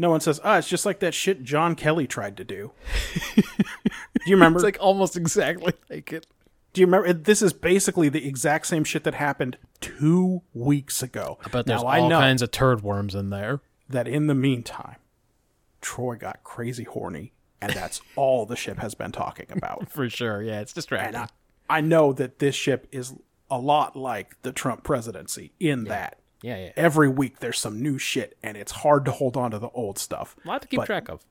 No 0.00 0.08
one 0.08 0.20
says, 0.20 0.40
ah, 0.42 0.56
it's 0.56 0.66
just 0.66 0.86
like 0.86 1.00
that 1.00 1.12
shit 1.12 1.44
John 1.44 1.74
Kelly 1.74 2.06
tried 2.06 2.38
to 2.38 2.44
do. 2.44 2.72
do 3.36 3.42
you 4.24 4.34
remember? 4.34 4.56
It's 4.56 4.64
like 4.64 4.78
almost 4.80 5.14
exactly 5.14 5.74
like 5.90 6.10
it. 6.10 6.26
do 6.72 6.80
you 6.80 6.86
remember? 6.86 7.12
This 7.12 7.42
is 7.42 7.52
basically 7.52 8.08
the 8.08 8.26
exact 8.26 8.66
same 8.66 8.82
shit 8.82 9.04
that 9.04 9.12
happened 9.12 9.58
two 9.82 10.40
weeks 10.54 11.02
ago. 11.02 11.38
But 11.52 11.66
there's 11.66 11.82
now, 11.82 11.86
I 11.88 12.00
all 12.00 12.08
know 12.08 12.18
kinds 12.18 12.40
of 12.40 12.50
turd 12.50 12.82
worms 12.82 13.14
in 13.14 13.28
there. 13.28 13.60
that 13.90 14.08
in 14.08 14.26
the 14.26 14.34
meantime, 14.34 14.96
Troi 15.82 16.18
got 16.18 16.42
crazy 16.44 16.84
horny, 16.84 17.34
and 17.60 17.74
that's 17.74 18.00
all 18.16 18.46
the 18.46 18.56
ship 18.56 18.78
has 18.78 18.94
been 18.94 19.12
talking 19.12 19.48
about. 19.50 19.90
For 19.92 20.08
sure. 20.08 20.42
Yeah, 20.42 20.60
it's 20.60 20.72
distracting. 20.72 21.14
and 21.14 21.30
I, 21.68 21.76
I 21.76 21.80
know 21.82 22.14
that 22.14 22.38
this 22.38 22.54
ship 22.54 22.86
is 22.90 23.12
a 23.50 23.58
lot 23.58 23.96
like 23.96 24.40
the 24.40 24.52
Trump 24.52 24.82
presidency 24.82 25.52
in 25.60 25.84
that 25.84 26.19
yeah, 26.42 26.56
yeah. 26.56 26.72
every 26.76 27.08
week 27.08 27.40
there's 27.40 27.58
some 27.58 27.82
new 27.82 27.98
shit, 27.98 28.36
and 28.42 28.56
it's 28.56 28.72
hard 28.72 29.04
to 29.04 29.12
hold 29.12 29.36
on 29.36 29.50
to 29.50 29.58
the 29.58 29.70
old 29.70 29.98
stuff. 29.98 30.36
A 30.44 30.48
lot 30.48 30.62
to 30.62 30.68
keep 30.68 30.78
But 30.78 30.86
track 30.86 31.08
of. 31.08 31.24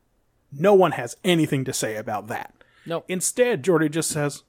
No 0.52 0.74
one 0.74 0.92
has 0.94 1.16
anything 1.24 1.64
to 1.66 1.74
say 1.74 1.96
about 1.96 2.28
that. 2.28 2.54
Nope. 2.86 3.06
Instead, 3.08 3.64
Geordi 3.64 3.90
just 3.92 4.10
says, 4.10 4.44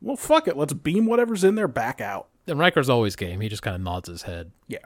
"Well, 0.00 0.16
fuck 0.16 0.48
it, 0.48 0.56
let's 0.56 0.72
beam 0.72 1.06
whatever's 1.06 1.44
in 1.44 1.54
there 1.54 1.68
back 1.68 2.00
out." 2.00 2.28
And 2.46 2.58
Riker's 2.58 2.88
always 2.90 3.16
game. 3.16 3.40
He 3.40 3.48
just 3.48 3.62
kind 3.62 3.76
of 3.76 3.80
nods 3.82 4.08
his 4.08 4.22
head. 4.22 4.52
Yeah. 4.68 4.78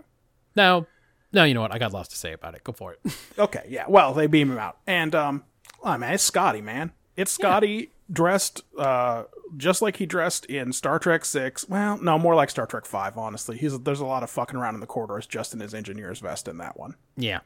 Now, 0.54 0.86
now 1.32 1.44
you 1.44 1.54
know 1.54 1.60
what? 1.62 1.74
I 1.74 1.78
got 1.78 1.92
lots 1.92 2.08
to 2.10 2.16
say 2.16 2.32
about 2.32 2.54
it. 2.54 2.64
Go 2.64 2.72
for 2.72 2.92
it. 2.92 3.00
Okay. 3.38 3.64
Yeah. 3.68 3.84
Well, 3.88 4.14
they 4.14 4.26
beam 4.26 4.50
him 4.50 4.58
out, 4.58 4.78
and 4.86 5.14
um, 5.14 5.44
oh 5.82 5.96
man, 5.96 6.14
it's 6.14 6.22
Scotty, 6.24 6.60
man. 6.60 6.92
It's 7.16 7.30
Scotty 7.32 7.92
dressed 8.11 8.62
uh 8.78 9.24
just 9.56 9.82
like 9.82 9.96
he 9.96 10.06
dressed 10.06 10.44
in 10.46 10.72
Star 10.72 10.98
Trek 10.98 11.24
Six. 11.24 11.68
Well, 11.68 11.98
no, 11.98 12.18
more 12.18 12.34
like 12.34 12.50
Star 12.50 12.66
Trek 12.66 12.84
Five. 12.86 13.16
Honestly, 13.18 13.56
he's 13.59 13.78
there's 13.80 14.00
a 14.00 14.06
lot 14.06 14.22
of 14.22 14.30
fucking 14.30 14.56
around 14.59 14.74
in 14.74 14.80
the 14.80 14.86
corridors 14.86 15.26
just 15.26 15.52
in 15.54 15.61
his 15.61 15.74
engineer's 15.74 16.20
vest 16.20 16.48
in 16.48 16.59
that 16.59 16.78
one. 16.78 16.94
yeah. 17.16 17.40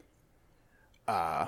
uh 1.08 1.46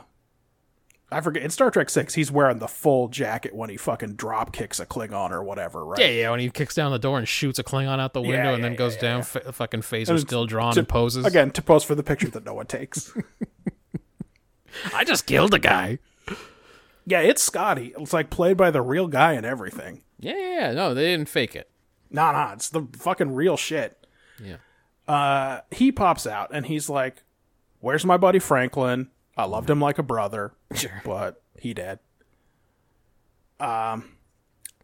I 1.12 1.20
forget 1.20 1.44
in 1.44 1.50
Star 1.50 1.70
Trek 1.70 1.90
Six, 1.90 2.14
he's 2.14 2.32
wearing 2.32 2.58
the 2.58 2.66
full 2.66 3.06
jacket 3.06 3.54
when 3.54 3.70
he 3.70 3.76
fucking 3.76 4.14
drop 4.14 4.52
kicks 4.52 4.80
a 4.80 4.86
Klingon 4.86 5.30
or 5.30 5.44
whatever, 5.44 5.84
right? 5.84 6.00
Yeah, 6.00 6.08
yeah. 6.08 6.30
When 6.30 6.40
he 6.40 6.50
kicks 6.50 6.74
down 6.74 6.90
the 6.90 6.98
door 6.98 7.18
and 7.18 7.28
shoots 7.28 7.60
a 7.60 7.62
Klingon 7.62 8.00
out 8.00 8.14
the 8.14 8.20
window, 8.22 8.36
Yeah, 8.50 8.54
and 8.54 8.64
then 8.64 8.72
yeah, 8.72 8.78
goes 8.78 8.94
yeah, 8.96 9.00
down, 9.00 9.18
yeah. 9.18 9.22
fa- 9.24 9.52
fucking 9.52 9.82
phaser 9.82 10.08
And 10.08 10.20
still 10.20 10.46
drawn 10.46 10.72
to- 10.72 10.80
and 10.80 10.88
poses. 10.88 11.24
Again, 11.24 11.52
to 11.52 11.62
pose 11.62 11.84
for 11.84 11.94
the 11.94 12.02
picture 12.02 12.28
that 12.30 12.44
no 12.44 12.54
one 12.54 12.66
takes. 12.66 13.12
I 14.94 15.04
just 15.04 15.26
killed 15.26 15.54
a 15.54 15.58
guy. 15.60 15.98
Yeah, 17.06 17.20
it's 17.20 17.42
Scotty. 17.42 17.92
It's 17.98 18.12
like 18.12 18.30
played 18.30 18.56
by 18.56 18.70
the 18.70 18.82
real 18.82 19.06
guy 19.08 19.32
and 19.32 19.44
everything. 19.46 20.02
Yeah, 20.18 20.36
yeah, 20.36 20.60
yeah. 20.60 20.72
No, 20.72 20.94
they 20.94 21.04
didn't 21.06 21.28
fake 21.28 21.54
it. 21.56 21.68
Nah, 22.10 22.32
nah, 22.32 22.52
it's 22.52 22.68
the 22.68 22.86
fucking 22.96 23.34
real 23.34 23.56
shit. 23.56 24.06
Yeah. 24.42 24.56
Uh, 25.06 25.60
he 25.70 25.92
pops 25.92 26.26
out 26.26 26.50
and 26.52 26.66
he's 26.66 26.88
like, 26.88 27.22
"Where's 27.80 28.04
my 28.06 28.16
buddy 28.16 28.38
Franklin? 28.38 29.10
I 29.36 29.44
loved 29.44 29.68
him 29.68 29.80
like 29.80 29.98
a 29.98 30.02
brother, 30.02 30.52
Sure. 30.74 31.02
but 31.04 31.42
he 31.58 31.74
dead." 31.74 31.98
Um. 33.60 34.10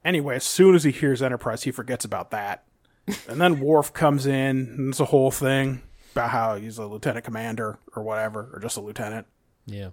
Anyway, 0.04 0.36
as 0.36 0.44
soon 0.44 0.74
as 0.74 0.84
he 0.84 0.90
hears 0.90 1.20
Enterprise, 1.20 1.64
he 1.64 1.70
forgets 1.70 2.04
about 2.06 2.30
that, 2.30 2.64
and 3.28 3.40
then 3.40 3.60
Worf 3.60 3.92
comes 3.92 4.24
in, 4.26 4.56
and 4.56 4.88
it's 4.90 5.00
a 5.00 5.04
whole 5.06 5.30
thing 5.30 5.82
about 6.12 6.30
how 6.30 6.56
he's 6.56 6.78
a 6.78 6.86
lieutenant 6.86 7.24
commander 7.24 7.78
or 7.94 8.02
whatever, 8.02 8.50
or 8.52 8.60
just 8.60 8.76
a 8.76 8.80
lieutenant. 8.80 9.26
Yeah. 9.66 9.90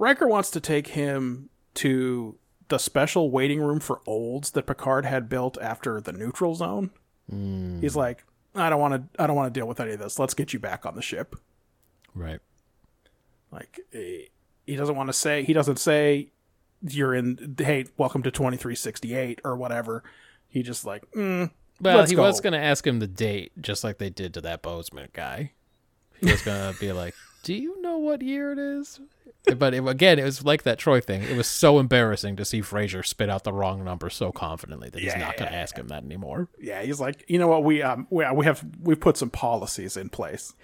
Riker 0.00 0.26
wants 0.26 0.50
to 0.52 0.60
take 0.60 0.88
him 0.88 1.50
to 1.74 2.36
the 2.68 2.78
special 2.78 3.30
waiting 3.30 3.60
room 3.60 3.80
for 3.80 4.00
olds 4.06 4.52
that 4.52 4.66
Picard 4.66 5.04
had 5.04 5.28
built 5.28 5.58
after 5.60 6.00
the 6.00 6.12
neutral 6.12 6.54
zone. 6.54 6.90
He's 7.80 7.94
like, 7.94 8.24
I 8.54 8.70
don't 8.70 8.80
want 8.80 8.94
to. 9.14 9.22
I 9.22 9.26
don't 9.28 9.36
want 9.36 9.52
to 9.52 9.60
deal 9.60 9.68
with 9.68 9.78
any 9.78 9.92
of 9.92 10.00
this. 10.00 10.18
Let's 10.18 10.34
get 10.34 10.52
you 10.52 10.58
back 10.58 10.84
on 10.84 10.96
the 10.96 11.02
ship. 11.02 11.36
Right. 12.14 12.40
Like 13.52 13.78
eh, 13.92 14.22
he 14.66 14.74
doesn't 14.74 14.96
want 14.96 15.08
to 15.08 15.12
say. 15.12 15.44
He 15.44 15.52
doesn't 15.52 15.78
say 15.78 16.30
you're 16.82 17.14
in. 17.14 17.54
Hey, 17.58 17.84
welcome 17.96 18.24
to 18.24 18.30
twenty 18.32 18.56
three 18.56 18.74
sixty 18.74 19.14
eight 19.14 19.40
or 19.44 19.56
whatever. 19.56 20.02
He 20.48 20.64
just 20.64 20.84
like, 20.84 21.08
mm, 21.12 21.50
Well, 21.80 22.04
he 22.06 22.16
go. 22.16 22.22
was 22.22 22.40
going 22.40 22.54
to 22.54 22.58
ask 22.58 22.84
him 22.84 22.98
the 22.98 23.06
date, 23.06 23.52
just 23.60 23.84
like 23.84 23.98
they 23.98 24.10
did 24.10 24.34
to 24.34 24.40
that 24.40 24.62
Bozeman 24.62 25.10
guy. 25.12 25.52
He 26.18 26.28
was 26.28 26.42
going 26.42 26.74
to 26.74 26.80
be 26.80 26.90
like, 26.90 27.14
"Do 27.44 27.54
you 27.54 27.80
know 27.80 27.98
what 27.98 28.22
year 28.22 28.50
it 28.50 28.58
is?" 28.58 28.98
But 29.56 29.74
it, 29.74 29.86
again, 29.86 30.18
it 30.18 30.24
was 30.24 30.44
like 30.44 30.62
that 30.64 30.78
Troi 30.78 31.02
thing. 31.02 31.22
It 31.22 31.36
was 31.36 31.46
so 31.48 31.78
embarrassing 31.78 32.36
to 32.36 32.44
see 32.44 32.60
Frasier 32.62 33.04
spit 33.04 33.28
out 33.30 33.44
the 33.44 33.52
wrong 33.52 33.82
number 33.82 34.10
so 34.10 34.30
confidently 34.32 34.90
that 34.90 34.98
he's 35.00 35.12
Yeah, 35.12 35.18
not 35.18 35.36
going 35.36 35.48
to 35.50 35.56
yeah, 35.56 35.62
ask 35.62 35.76
him 35.76 35.88
that 35.88 36.04
anymore. 36.04 36.48
Yeah, 36.60 36.82
he's 36.82 37.00
like, 37.00 37.24
you 37.26 37.38
know 37.38 37.48
what? 37.48 37.64
We 37.64 37.82
um 37.82 38.06
we, 38.10 38.24
we 38.32 38.44
have 38.44 38.64
we 38.80 38.94
put 38.94 39.16
some 39.16 39.30
policies 39.30 39.96
in 39.96 40.08
place. 40.10 40.54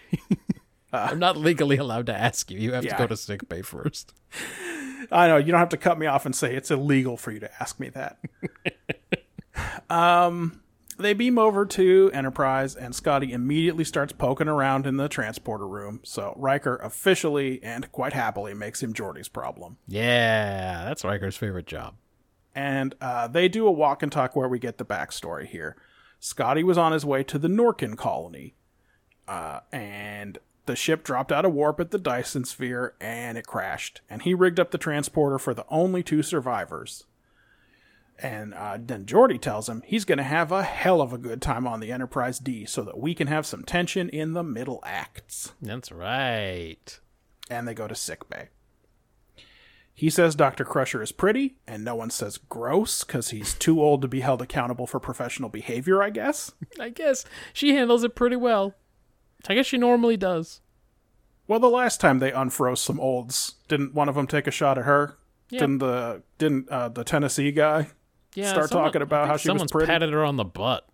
I'm 0.93 1.19
not 1.19 1.37
legally 1.37 1.77
allowed 1.79 2.07
to 2.07 2.15
ask 2.17 2.51
you. 2.51 2.59
You 2.59 2.73
have 2.73 2.85
Yeah. 2.85 2.97
to 2.97 3.03
go 3.03 3.07
to 3.09 3.17
sick 3.17 3.49
bay 3.49 3.63
first. 3.63 4.13
I 5.13 5.29
know 5.29 5.37
you 5.37 5.53
don't 5.53 5.61
have 5.61 5.69
to 5.71 5.77
cut 5.77 5.99
me 5.99 6.07
off 6.07 6.27
and 6.27 6.35
say 6.35 6.55
it's 6.55 6.71
illegal 6.71 7.17
for 7.17 7.33
you 7.33 7.41
to 7.41 7.51
ask 7.63 7.79
me 7.81 7.89
that. 7.91 8.19
um, 9.91 10.61
they 10.99 11.15
beam 11.15 11.39
over 11.39 11.67
to 11.67 12.11
Enterprise, 12.13 12.75
and 12.75 12.95
Scotty 12.95 13.33
immediately 13.33 13.85
starts 13.85 14.13
poking 14.13 14.49
around 14.49 14.87
in 14.87 14.97
the 14.97 15.09
transporter 15.09 15.67
room. 15.67 16.01
So 16.03 16.35
Riker 16.37 16.77
officially 16.77 17.63
and 17.63 17.91
quite 17.93 18.13
happily 18.13 18.55
makes 18.55 18.83
him 18.83 18.93
Geordi's 18.93 19.29
problem. 19.29 19.79
Yeah, 19.87 20.85
that's 20.85 21.05
Riker's 21.05 21.37
favorite 21.37 21.67
job. 21.67 21.95
And 22.55 22.95
uh, 23.01 23.29
they 23.29 23.49
do 23.49 23.67
a 23.67 23.73
walk 23.73 24.03
and 24.03 24.11
talk 24.11 24.35
where 24.35 24.49
we 24.49 24.59
get 24.59 24.79
the 24.79 24.85
backstory 24.85 25.47
here. 25.47 25.77
Scotty 26.19 26.65
was 26.65 26.79
on 26.79 26.93
his 26.93 27.05
way 27.05 27.23
to 27.25 27.39
the 27.39 27.49
Norkin 27.49 27.97
colony, 27.97 28.55
uh, 29.29 29.61
and 29.71 30.39
the 30.65 30.77
ship 30.77 31.05
dropped 31.05 31.31
out 31.31 31.45
of 31.45 31.53
warp 31.53 31.79
at 31.81 31.91
the 31.91 31.99
Dyson 31.99 32.45
Sphere 32.45 32.95
and 33.01 33.39
it 33.39 33.47
crashed. 33.47 34.01
And 34.11 34.23
he 34.23 34.35
rigged 34.35 34.59
up 34.59 34.73
the 34.73 34.79
transporter 34.79 35.39
for 35.39 35.55
the 35.55 35.67
only 35.69 36.03
two 36.03 36.23
survivors. 36.23 37.05
And 38.19 38.55
uh, 38.55 38.79
then 38.81 39.05
Geordi 39.05 39.39
tells 39.41 39.69
him 39.69 39.83
he's 39.85 40.05
going 40.07 40.19
to 40.19 40.25
have 40.25 40.51
a 40.51 40.63
hell 40.63 41.01
of 41.03 41.13
a 41.13 41.19
good 41.19 41.43
time 41.43 41.67
on 41.67 41.81
the 41.81 41.93
Enterprise 41.93 42.39
D 42.39 42.65
so 42.65 42.83
that 42.83 42.99
we 42.99 43.15
can 43.15 43.27
have 43.27 43.45
some 43.45 43.63
tension 43.63 44.09
in 44.09 44.33
the 44.33 44.43
middle 44.43 44.81
acts 44.87 45.53
That's 45.61 45.93
right. 45.93 46.99
and 47.51 47.69
they 47.69 47.75
go 47.75 47.87
to 47.87 47.95
sickbay. 47.95 48.49
He 49.93 50.11
says 50.11 50.35
Dr. 50.35 50.65
Crusher 50.67 51.03
is 51.03 51.11
pretty, 51.11 51.57
and 51.67 51.83
no 51.83 51.95
one 51.95 52.11
says 52.11 52.37
gross 52.37 53.03
because 53.03 53.31
he's 53.31 53.55
too 53.55 53.81
old 53.81 54.03
to 54.03 54.09
be 54.09 54.21
held 54.21 54.43
accountable 54.43 54.87
for 54.87 55.01
professional 55.01 55.49
behavior, 55.49 56.03
I 56.03 56.11
guess. 56.11 56.53
I 56.81 56.91
guess 56.91 57.25
she 57.55 57.75
handles 57.75 58.05
it 58.05 58.15
pretty 58.15 58.37
well. 58.37 58.75
I 59.49 59.55
guess 59.55 59.65
she 59.67 59.79
normally 59.79 60.19
does. 60.19 60.61
Well, 61.49 61.61
the 61.61 61.69
last 61.69 62.01
time 62.01 62.19
they 62.19 62.31
unfroze 62.31 62.79
some 62.79 63.01
olds, 63.01 63.55
didn't 63.69 63.95
one 63.95 64.09
of 64.09 64.17
them 64.17 64.27
take 64.27 64.47
a 64.47 64.51
shot 64.51 64.77
at 64.77 64.85
her? 64.85 65.17
Yeah. 65.49 65.61
Didn't 65.61 65.79
the 65.79 66.23
didn't 66.39 66.69
uh, 66.69 66.89
the 66.89 67.05
Tennessee 67.05 67.53
guy 67.53 67.89
Yeah, 68.37 68.51
start 68.51 68.69
someone- 68.69 68.87
talking 68.89 69.03
about 69.03 69.27
how 69.27 69.37
she 69.37 69.49
was 69.49 69.55
someone's 69.55 69.73
pretty? 69.73 69.87
patted 69.87 70.13
her 70.13 70.25
on 70.25 70.37
the 70.37 70.45
butt. 70.45 70.87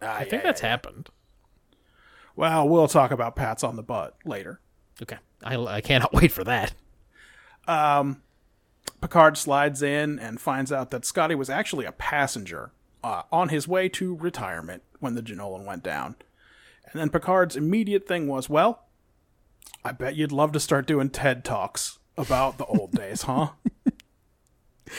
Ah, 0.00 0.16
I 0.16 0.24
think 0.24 0.42
that's 0.42 0.60
happened. 0.60 1.10
Well, 2.34 2.68
we'll 2.68 2.88
talk 2.88 3.10
about 3.10 3.36
pats 3.36 3.62
on 3.62 3.76
the 3.76 3.82
butt 3.82 4.16
later. 4.24 4.60
Okay, 5.02 5.18
I, 5.44 5.56
I 5.56 5.80
cannot 5.80 6.12
wait 6.14 6.32
for 6.32 6.44
that. 6.44 6.72
Picard 9.00 9.36
slides 9.36 9.82
in 9.82 10.18
and 10.18 10.40
finds 10.40 10.72
out 10.72 10.90
that 10.90 11.04
Scotty 11.04 11.34
was 11.34 11.50
actually 11.50 11.84
a 11.84 11.92
passenger 11.92 12.72
uh, 13.02 13.22
on 13.32 13.48
his 13.48 13.66
way 13.66 13.88
to 13.90 14.16
retirement 14.16 14.82
when 15.00 15.14
the 15.14 15.22
Jenolan 15.22 15.64
went 15.64 15.82
down. 15.82 16.14
And 16.90 17.00
then 17.00 17.10
Picard's 17.10 17.56
immediate 17.56 18.06
thing 18.06 18.28
was, 18.28 18.48
well, 18.48 18.84
I 19.84 19.92
bet 19.92 20.14
you'd 20.14 20.30
love 20.32 20.52
to 20.52 20.60
start 20.60 20.86
doing 20.86 21.10
TED 21.10 21.44
Talks 21.44 21.98
about 22.16 22.58
the 22.58 22.64
old 22.66 22.92
days, 22.96 23.22
huh? 23.22 23.50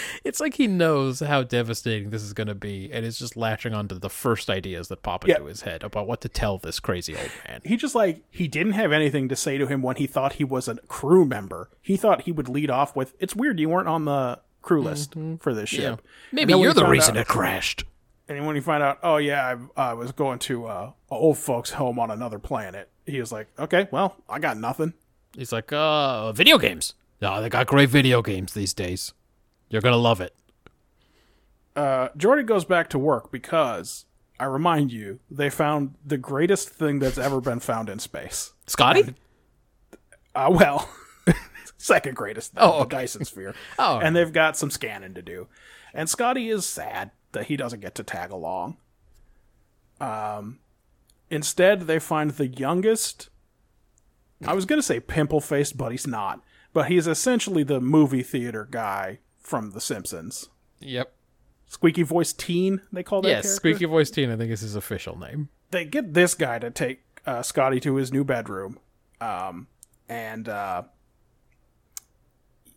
It's 0.24 0.40
like 0.40 0.56
he 0.56 0.68
knows 0.68 1.20
how 1.20 1.44
devastating 1.44 2.10
this 2.10 2.24
is 2.24 2.34
going 2.34 2.48
to 2.48 2.56
be, 2.56 2.90
and 2.92 3.06
is 3.06 3.20
just 3.20 3.36
latching 3.38 3.74
onto 3.74 3.98
the 4.00 4.10
first 4.10 4.50
ideas 4.50 4.88
that 4.88 5.02
pop 5.04 5.28
Yeah. 5.28 5.36
into 5.36 5.48
his 5.48 5.62
head 5.62 5.84
about 5.84 6.08
what 6.08 6.22
to 6.22 6.30
tell 6.30 6.58
this 6.58 6.80
crazy 6.80 7.16
old 7.16 7.30
man. 7.48 7.62
He 7.66 7.76
just 7.78 7.96
like, 7.96 8.24
he 8.32 8.48
didn't 8.48 8.74
have 8.74 8.92
anything 8.92 9.28
to 9.30 9.36
say 9.36 9.58
to 9.58 9.68
him 9.68 9.82
when 9.82 9.96
he 9.98 10.08
thought 10.08 10.34
he 10.34 10.44
was 10.44 10.68
a 10.68 10.76
crew 10.88 11.26
member. 11.26 11.70
He 11.82 11.98
thought 11.98 12.22
he 12.22 12.32
would 12.32 12.50
lead 12.50 12.70
off 12.70 12.96
with, 12.96 13.14
it's 13.20 13.36
weird 13.36 13.60
you 13.60 13.70
weren't 13.70 13.88
on 13.88 14.06
the 14.06 14.40
crew 14.62 14.82
list 14.82 15.14
for 15.40 15.54
this 15.54 15.70
ship. 15.70 16.00
And 16.00 16.02
Maybe 16.32 16.54
you're 16.54 16.74
the 16.74 16.86
reason 16.86 17.18
out- 17.18 17.22
it 17.22 17.28
crashed. 17.28 17.84
And 18.30 18.48
when 18.48 18.56
you 18.56 18.62
find 18.62 18.82
out, 18.82 19.00
oh 19.04 19.18
yeah, 19.18 19.58
I, 19.76 19.90
I 19.90 19.94
was 19.94 20.14
going 20.14 20.40
to 20.40 20.66
uh, 20.66 20.92
a 21.12 21.14
old 21.14 21.38
folks' 21.38 21.72
home 21.72 22.00
on 22.00 22.10
another 22.10 22.40
planet, 22.40 22.90
he 23.06 23.20
was 23.20 23.34
like, 23.34 23.48
okay, 23.60 23.90
well, 23.92 24.16
I 24.30 24.40
got 24.40 24.58
nothing. 24.58 24.94
He's 25.36 25.52
like, 25.52 25.74
uh, 25.74 26.32
video 26.32 26.58
games. 26.58 26.94
Oh, 27.22 27.42
they 27.42 27.50
got 27.50 27.68
great 27.68 27.90
video 27.90 28.22
games 28.22 28.54
these 28.54 28.74
days. 28.74 29.14
You're 29.74 29.82
gonna 29.82 29.98
love 29.98 30.22
it. 30.22 30.36
Uh, 31.76 32.10
Geordi 32.10 32.46
goes 32.46 32.64
back 32.64 32.90
to 32.92 33.00
work 33.00 33.32
because 33.32 34.06
I 34.40 34.46
remind 34.46 34.92
you, 34.92 35.20
they 35.32 35.50
found 35.50 35.96
the 36.06 36.20
greatest 36.20 36.70
thing 36.70 37.00
that's 37.00 37.18
ever 37.18 37.42
been 37.42 37.60
found 37.60 37.90
in 37.90 37.98
space. 37.98 38.54
Scotty? 38.68 39.16
Uh, 40.36 40.50
well, 40.52 40.88
second 41.78 42.16
greatest, 42.16 42.54
thing, 42.54 42.64
Oh, 42.64 42.84
the. 42.84 42.90
Dyson 42.90 43.26
Sphere. 43.26 43.56
Oh, 43.80 43.98
and 43.98 44.16
they've 44.16 44.32
got 44.32 44.56
some 44.56 44.70
scanning 44.70 45.16
to 45.16 45.24
do. 45.24 45.48
And 45.92 46.08
Scotty 46.08 46.50
is 46.52 46.68
sad 46.68 47.10
that 47.32 47.48
he 47.48 47.58
doesn't 47.58 47.80
get 47.80 47.96
to 47.96 48.04
tag 48.04 48.30
along. 48.30 48.78
Um, 50.00 50.60
instead, 51.32 51.82
they 51.82 51.98
find 51.98 52.30
the 52.30 52.48
youngest. 52.48 53.30
I 54.46 54.54
was 54.54 54.66
going 54.66 54.78
to 54.78 54.86
say 54.86 55.00
pimple 55.00 55.42
faced, 55.42 55.78
but 55.78 55.92
he's 55.92 56.06
not. 56.06 56.42
But 56.74 56.90
he's 56.90 57.08
essentially 57.08 57.64
the 57.64 57.82
movie 57.82 58.22
theater 58.22 58.68
guy 58.70 59.18
from 59.44 59.72
The 59.72 59.82
Simpsons. 59.82 60.50
Yep. 60.80 61.14
Squeaky 61.68 62.04
voice 62.04 62.34
teen, 62.34 62.82
they 62.92 63.04
call 63.04 63.22
that 63.22 63.30
Yes, 63.30 63.44
character? 63.44 63.56
Squeaky 63.56 63.86
Voice 63.86 64.10
Teen, 64.12 64.30
I 64.32 64.36
think 64.38 64.52
is 64.52 64.62
his 64.62 64.76
official 64.76 65.18
name. 65.18 65.50
they 65.72 65.86
get 65.86 66.14
this 66.14 66.34
guy 66.36 66.60
to 66.60 66.70
take 66.72 67.02
uh, 67.26 67.42
Scotty 67.42 67.80
to 67.80 67.96
his 67.96 68.12
new 68.12 68.24
bedroom. 68.24 68.78
Um, 69.20 69.68
and 70.08 70.48
uh, 70.48 70.84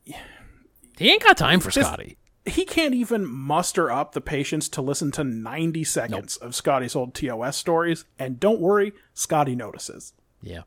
He 0.04 1.10
ain't 1.10 1.22
got 1.22 1.36
time 1.36 1.60
for 1.60 1.70
Scotty. 1.70 2.16
he 2.46 2.64
can't 2.64 2.94
even 2.94 3.26
muster 3.26 3.90
up 3.90 4.12
the 4.12 4.20
patience 4.20 4.68
to 4.70 4.80
listen 4.82 5.10
to 5.12 5.24
90 5.24 5.84
seconds 5.84 6.36
of 6.38 6.54
Scotty's 6.54 6.96
old 6.96 7.14
TOS 7.14 7.56
stories. 7.56 8.04
And 8.18 8.40
don't 8.40 8.60
worry, 8.60 8.92
Scotty 9.12 9.54
notices. 9.54 10.14
Yeah. 10.40 10.62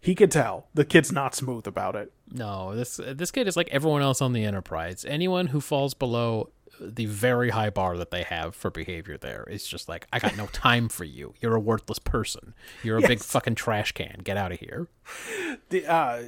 He 0.00 0.14
could 0.14 0.30
tell 0.30 0.68
the 0.74 0.84
kid's 0.84 1.10
not 1.12 1.34
smooth 1.34 1.66
about 1.66 1.96
it. 1.96 2.12
No, 2.32 2.74
this 2.74 2.98
this 3.02 3.30
kid 3.30 3.46
is 3.46 3.56
like 3.56 3.68
everyone 3.68 4.02
else 4.02 4.20
on 4.20 4.32
the 4.32 4.44
Enterprise. 4.44 5.04
Anyone 5.04 5.48
who 5.48 5.60
falls 5.60 5.94
below 5.94 6.50
the 6.80 7.06
very 7.06 7.50
high 7.50 7.70
bar 7.70 7.96
that 7.96 8.10
they 8.10 8.22
have 8.22 8.54
for 8.54 8.70
behavior 8.70 9.16
there 9.16 9.44
is 9.50 9.66
just 9.66 9.88
like, 9.88 10.06
I 10.12 10.18
got 10.18 10.36
no 10.36 10.46
time 10.52 10.88
for 10.88 11.04
you. 11.04 11.34
You're 11.40 11.54
a 11.54 11.60
worthless 11.60 11.98
person. 11.98 12.54
You're 12.82 12.98
a 12.98 13.08
big 13.08 13.20
fucking 13.20 13.54
trash 13.54 13.92
can. 13.92 14.20
Get 14.24 14.36
out 14.36 14.52
of 14.52 14.60
here. 14.60 14.88
The, 15.70 15.86
uh, 15.86 16.22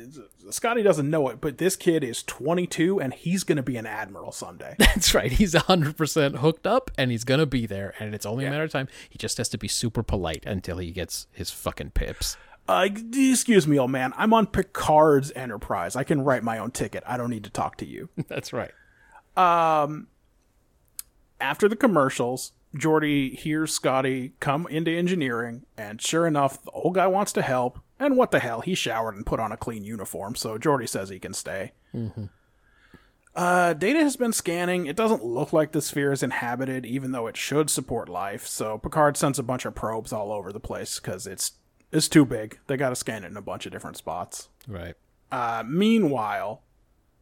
Scotty 0.50 0.82
doesn't 0.82 1.08
know 1.08 1.28
it, 1.28 1.40
but 1.40 1.58
this 1.58 1.76
kid 1.76 2.02
is 2.04 2.22
22 2.22 3.00
and 3.00 3.12
he's 3.14 3.44
going 3.44 3.56
to 3.56 3.62
be 3.62 3.76
an 3.76 3.86
admiral 3.86 4.32
someday. 4.32 4.74
That's 4.78 5.14
right. 5.14 5.32
He's 5.32 5.54
100% 5.54 6.36
hooked 6.38 6.66
up 6.66 6.90
and 6.96 7.10
he's 7.10 7.24
going 7.24 7.40
to 7.40 7.46
be 7.46 7.66
there. 7.66 7.94
And 7.98 8.14
it's 8.14 8.26
only 8.26 8.46
a 8.46 8.50
matter 8.50 8.64
of 8.64 8.70
time. 8.70 8.88
He 9.08 9.18
just 9.18 9.38
has 9.38 9.48
to 9.50 9.58
be 9.58 9.68
super 9.68 10.02
polite 10.02 10.44
until 10.46 10.78
he 10.78 10.90
gets 10.90 11.26
his 11.32 11.50
fucking 11.50 11.90
pips. 11.90 12.36
Uh, 12.68 12.88
excuse 13.14 13.66
me, 13.66 13.78
old 13.78 13.90
man. 13.90 14.12
I'm 14.16 14.34
on 14.34 14.46
Picard's 14.46 15.32
Enterprise. 15.34 15.96
I 15.96 16.04
can 16.04 16.20
write 16.20 16.42
my 16.42 16.58
own 16.58 16.70
ticket. 16.70 17.02
I 17.06 17.16
don't 17.16 17.30
need 17.30 17.44
to 17.44 17.50
talk 17.50 17.78
to 17.78 17.86
you. 17.86 18.10
That's 18.28 18.52
right. 18.52 18.72
After 21.40 21.68
the 21.68 21.76
commercials, 21.76 22.52
Geordi 22.76 23.34
hears 23.34 23.72
Scotty 23.72 24.34
come 24.40 24.66
into 24.68 24.90
engineering, 24.90 25.64
and 25.78 26.02
sure 26.02 26.26
enough, 26.26 26.62
the 26.62 26.70
old 26.72 26.94
guy 26.94 27.06
wants 27.06 27.32
to 27.34 27.42
help. 27.42 27.78
And 27.98 28.16
what 28.16 28.32
the 28.32 28.40
hell? 28.40 28.60
He 28.60 28.74
showered 28.74 29.14
and 29.14 29.24
put 29.24 29.40
on 29.40 29.50
a 29.50 29.56
clean 29.56 29.84
uniform, 29.84 30.34
so 30.34 30.58
Geordi 30.58 30.88
says 30.88 31.08
he 31.08 31.18
can 31.18 31.32
stay. 31.34 31.72
Uh, 33.34 33.72
data 33.72 34.00
has 34.00 34.16
been 34.16 34.32
scanning. 34.32 34.86
It 34.86 34.96
doesn't 34.96 35.24
look 35.24 35.52
like 35.52 35.70
the 35.72 35.80
sphere 35.80 36.12
is 36.12 36.22
inhabited, 36.24 36.84
even 36.84 37.12
though 37.12 37.28
it 37.28 37.36
should 37.36 37.70
support 37.70 38.08
life. 38.08 38.46
So 38.46 38.78
Picard 38.78 39.16
sends 39.16 39.38
a 39.38 39.44
bunch 39.44 39.64
of 39.64 39.74
probes 39.76 40.12
all 40.12 40.32
over 40.32 40.52
the 40.52 40.60
place 40.60 40.98
because 40.98 41.26
it's 41.26 41.52
it's 41.92 42.08
too 42.08 42.24
big. 42.24 42.58
They 42.66 42.76
got 42.76 42.90
to 42.90 42.96
scan 42.96 43.24
it 43.24 43.30
in 43.30 43.36
a 43.36 43.42
bunch 43.42 43.66
of 43.66 43.72
different 43.72 43.96
spots. 43.96 44.48
Right. 44.66 44.94
Uh, 45.30 45.62
meanwhile, 45.66 46.62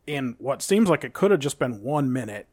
in 0.07 0.37
what 0.39 0.63
seems 0.63 0.89
like 0.89 1.05
it 1.05 1.13
could 1.13 1.31
have 1.31 1.41
just 1.41 1.59
been 1.59 1.83
one 1.83 2.13
minute, 2.13 2.47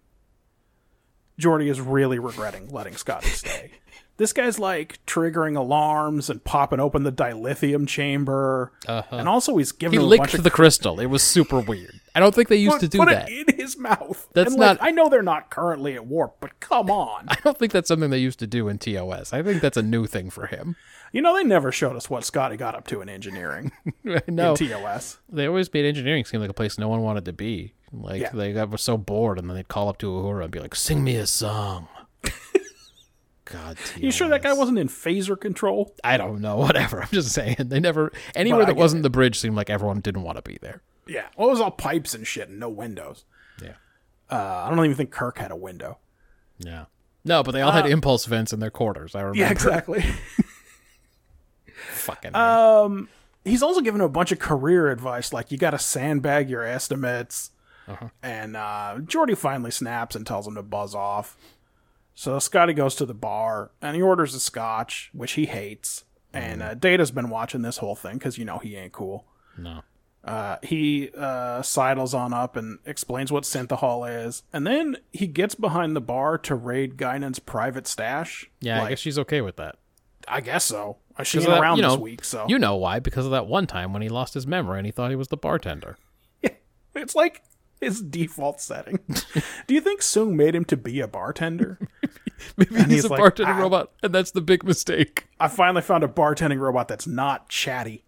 Geordi 1.39 1.69
is 1.69 1.81
really 1.81 2.19
regretting 2.19 2.69
letting 2.69 2.95
Scotty 2.95 3.29
stay. 3.29 3.71
this 4.17 4.33
guy's 4.33 4.59
like 4.59 5.03
triggering 5.05 5.57
alarms 5.57 6.29
and 6.29 6.43
popping 6.43 6.79
open 6.79 7.03
the 7.03 7.11
dilithium 7.11 7.87
chamber, 7.87 8.71
uh-huh. 8.87 9.15
and 9.15 9.27
also 9.27 9.57
he's 9.57 9.71
giving 9.71 9.99
He 9.99 10.05
licked 10.05 10.21
bunch 10.21 10.33
of 10.35 10.43
the 10.43 10.51
crystal. 10.51 10.99
It 10.99 11.07
was 11.07 11.23
super 11.23 11.59
weird. 11.59 11.99
I 12.15 12.19
don't 12.19 12.33
think 12.35 12.47
they 12.47 12.57
used 12.57 12.75
put, 12.75 12.81
to 12.81 12.87
do 12.87 12.97
put 12.99 13.09
that. 13.09 13.27
it 13.29 13.49
in 13.49 13.55
his 13.57 13.75
mouth. 13.77 14.27
That's 14.33 14.51
And, 14.51 14.59
like, 14.59 14.79
not- 14.79 14.87
I 14.87 14.91
know 14.91 15.09
they're 15.09 15.23
not 15.23 15.49
currently 15.49 15.95
at 15.95 16.05
warp, 16.05 16.35
but 16.39 16.59
come 16.59 16.91
on. 16.91 17.25
I 17.27 17.35
don't 17.43 17.57
think 17.57 17.71
that's 17.71 17.87
something 17.87 18.11
they 18.11 18.19
used 18.19 18.37
to 18.39 18.47
do 18.47 18.67
in 18.67 18.77
TOS. 18.77 19.33
I 19.33 19.41
think 19.41 19.61
that's 19.61 19.77
a 19.77 19.81
new 19.81 20.05
thing 20.05 20.29
for 20.29 20.45
him. 20.45 20.75
You 21.11 21.21
know 21.21 21.35
they 21.35 21.43
never 21.43 21.71
showed 21.71 21.95
us 21.95 22.09
what 22.09 22.23
Scotty 22.23 22.57
got 22.57 22.75
up 22.75 22.87
to 22.87 23.01
in 23.01 23.09
engineering 23.09 23.71
no, 24.27 24.53
in 24.53 24.55
TOS. 24.57 25.17
they 25.29 25.47
always 25.47 25.71
made 25.73 25.85
engineering 25.85 26.25
seem 26.25 26.41
like 26.41 26.49
a 26.49 26.53
place 26.53 26.77
no 26.79 26.87
one 26.87 27.01
wanted 27.01 27.25
to 27.25 27.33
be. 27.33 27.73
Like 27.91 28.21
Yeah. 28.21 28.31
they 28.33 28.53
got 28.53 28.71
were 28.71 28.77
so 28.79 28.97
bored, 28.97 29.37
and 29.37 29.47
then 29.47 29.55
they'd 29.55 29.67
call 29.67 29.89
up 29.89 29.99
to 29.99 30.07
Uhura 30.07 30.43
and 30.43 30.51
be 30.51 30.59
like, 30.59 30.73
"Sing 30.73 31.03
me 31.03 31.15
a 31.15 31.27
song." 31.27 31.87
God, 33.45 33.77
You 33.97 34.11
sure 34.11 34.29
that 34.29 34.41
guy 34.41 34.53
wasn't 34.53 34.79
in 34.79 34.87
phaser 34.87 35.39
control? 35.39 35.93
I 36.03 36.17
don't 36.17 36.39
know. 36.41 36.55
Whatever. 36.57 37.01
I'm 37.01 37.09
just 37.09 37.31
saying. 37.31 37.55
They 37.59 37.79
never 37.79 38.11
anywhere 38.35 38.61
But 38.61 38.67
that 38.67 38.75
wasn't 38.77 39.03
the 39.03 39.09
bridge 39.09 39.37
seemed 39.39 39.55
like 39.55 39.69
everyone 39.69 39.99
didn't 39.99 40.23
want 40.23 40.37
to 40.37 40.41
be 40.41 40.57
there. 40.61 40.81
Yeah. 41.07 41.25
Well, 41.37 41.47
it 41.49 41.51
was 41.51 41.59
all 41.61 41.71
pipes 41.71 42.13
and 42.13 42.25
shit 42.25 42.49
and 42.49 42.59
no 42.59 42.69
windows. 42.69 43.25
Yeah. 43.61 43.73
Uh, 44.29 44.63
I 44.65 44.69
don't 44.73 44.83
even 44.85 44.95
think 44.95 45.11
Kirk 45.11 45.37
had 45.37 45.51
a 45.51 45.55
window. 45.55 45.97
Yeah. 46.57 46.85
No, 47.25 47.43
but 47.43 47.51
they 47.51 47.61
all 47.61 47.71
had 47.71 47.85
impulse 47.85 48.25
vents 48.25 48.53
in 48.53 48.59
their 48.59 48.71
quarters. 48.71 49.15
I 49.15 49.19
remember. 49.21 49.37
Uh, 49.37 49.47
Yeah, 49.47 49.51
exactly. 49.51 50.03
Fucking. 51.89 52.35
Um, 52.35 53.09
he's 53.43 53.63
also 53.63 53.81
given 53.81 54.01
a 54.01 54.09
bunch 54.09 54.31
of 54.31 54.39
career 54.39 54.89
advice, 54.89 55.33
like 55.33 55.51
you 55.51 55.57
got 55.57 55.71
to 55.71 55.79
sandbag 55.79 56.49
your 56.49 56.63
estimates. 56.63 57.51
And 58.21 58.55
uh, 58.55 58.95
Geordi 58.99 59.37
finally 59.37 59.71
snaps 59.71 60.15
and 60.15 60.25
tells 60.25 60.47
him 60.47 60.55
to 60.55 60.63
buzz 60.63 60.95
off. 60.95 61.35
So 62.15 62.37
Scotty 62.39 62.73
goes 62.73 62.95
to 62.95 63.05
the 63.05 63.13
bar 63.13 63.71
and 63.81 63.95
he 63.95 64.01
orders 64.01 64.35
a 64.35 64.39
scotch, 64.39 65.09
which 65.13 65.33
he 65.33 65.45
hates. 65.47 66.05
And 66.33 66.61
uh, 66.63 66.73
Data's 66.73 67.11
been 67.11 67.29
watching 67.29 67.61
this 67.61 67.77
whole 67.77 67.95
thing 67.95 68.13
because 68.17 68.37
you 68.37 68.45
know 68.45 68.57
he 68.59 68.75
ain't 68.75 68.93
cool. 68.93 69.25
no. 69.57 69.81
Uh, 70.25 70.55
he 70.63 71.09
uh, 71.17 71.61
sidles 71.61 72.13
on 72.13 72.33
up 72.33 72.55
and 72.55 72.79
explains 72.85 73.29
what 73.29 73.43
synthahol 73.43 74.25
is, 74.25 74.43
and 74.53 74.65
then 74.65 74.95
he 75.11 75.27
gets 75.27 75.53
behind 75.53 75.97
the 75.97 75.99
bar 76.01 76.37
to 76.37 76.55
raid 76.55 76.95
Guinan's 76.95 77.39
private 77.39 77.85
stash. 77.85 78.49
Yeah, 78.61 78.77
I 78.77 78.81
Like, 78.83 78.89
guess 78.91 78.99
she's 78.99 79.19
okay 79.19 79.41
with 79.41 79.57
that. 79.57 79.75
I 80.25 80.39
guess 80.39 80.63
so. 80.63 80.95
Uh, 81.17 81.23
She 81.23 81.39
of 81.39 81.47
that- 81.47 81.59
around 81.59 81.75
you 81.75 81.81
know, 81.81 81.89
this 81.91 81.99
week, 81.99 82.23
so 82.23 82.45
You 82.47 82.57
know 82.57 82.77
why? 82.77 82.99
Because 82.99 83.25
of 83.25 83.31
that 83.31 83.47
one 83.47 83.67
time 83.67 83.91
when 83.91 84.01
he 84.01 84.07
lost 84.07 84.33
his 84.33 84.47
memory 84.47 84.77
and 84.79 84.85
he 84.85 84.93
thought 84.93 85.09
he 85.09 85.17
was 85.17 85.27
the 85.27 85.35
bartender. 85.35 85.97
It's 86.95 87.15
like 87.15 87.41
his 87.83 88.01
default 88.01 88.61
setting. 88.61 88.99
Do 89.67 89.73
you 89.73 89.81
think 89.81 90.01
Soong 90.01 90.33
made 90.33 90.55
him 90.55 90.65
to 90.65 90.77
be 90.77 90.99
a 90.99 91.07
bartender? 91.07 91.79
Maybe 92.57 92.75
he's, 92.75 92.85
he's 92.85 93.05
a 93.05 93.09
like, 93.09 93.21
bartending 93.21 93.59
robot, 93.59 93.91
and 94.01 94.13
that's 94.13 94.31
the 94.31 94.41
big 94.41 94.63
mistake. 94.63 95.27
I 95.39 95.47
finally 95.47 95.81
found 95.81 96.03
a 96.03 96.07
bartending 96.07 96.59
robot 96.59 96.87
that's 96.87 97.07
not 97.07 97.49
chatty. 97.49 98.03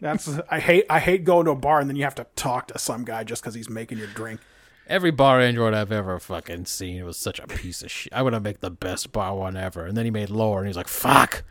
That's 0.00 0.28
I 0.50 0.60
hate 0.60 0.84
I 0.90 1.00
hate 1.00 1.24
going 1.24 1.46
to 1.46 1.52
a 1.52 1.56
bar 1.56 1.80
and 1.80 1.88
then 1.88 1.96
you 1.96 2.04
have 2.04 2.14
to 2.16 2.26
talk 2.36 2.68
to 2.68 2.78
some 2.78 3.04
guy 3.04 3.24
just 3.24 3.42
because 3.42 3.54
he's 3.54 3.70
making 3.70 3.98
your 3.98 4.06
drink. 4.08 4.40
Every 4.86 5.10
bar 5.10 5.40
android 5.40 5.74
I've 5.74 5.92
ever 5.92 6.18
fucking 6.18 6.66
seen 6.66 7.04
was 7.04 7.16
such 7.16 7.38
a 7.38 7.46
piece 7.46 7.82
of 7.82 7.90
shit. 7.90 8.12
I 8.12 8.22
would 8.22 8.32
have 8.32 8.42
make 8.42 8.60
the 8.60 8.70
best 8.70 9.12
bar 9.12 9.34
one 9.34 9.56
ever. 9.56 9.84
And 9.84 9.96
then 9.96 10.04
he 10.04 10.10
made 10.10 10.30
lower, 10.30 10.58
and 10.58 10.66
he's 10.66 10.76
like, 10.76 10.88
"Fuck, 10.88 11.44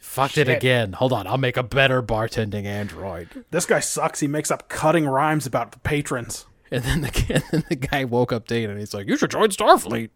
fucked 0.00 0.38
it 0.38 0.48
again." 0.48 0.94
Hold 0.94 1.12
on, 1.12 1.26
I'll 1.26 1.36
make 1.36 1.58
a 1.58 1.62
better 1.62 2.02
bartending 2.02 2.64
android. 2.64 3.44
This 3.50 3.66
guy 3.66 3.80
sucks. 3.80 4.20
He 4.20 4.26
makes 4.26 4.50
up 4.50 4.70
cutting 4.70 5.06
rhymes 5.06 5.46
about 5.46 5.72
the 5.72 5.78
patrons. 5.80 6.46
And 6.70 6.82
then 6.84 7.00
the 7.02 7.10
and 7.34 7.44
then 7.52 7.64
the 7.68 7.76
guy 7.76 8.04
woke 8.04 8.32
up 8.32 8.46
data, 8.46 8.70
and 8.70 8.80
he's 8.80 8.94
like, 8.94 9.06
"You 9.08 9.16
should 9.16 9.30
join 9.30 9.48
Starfleet." 9.50 10.10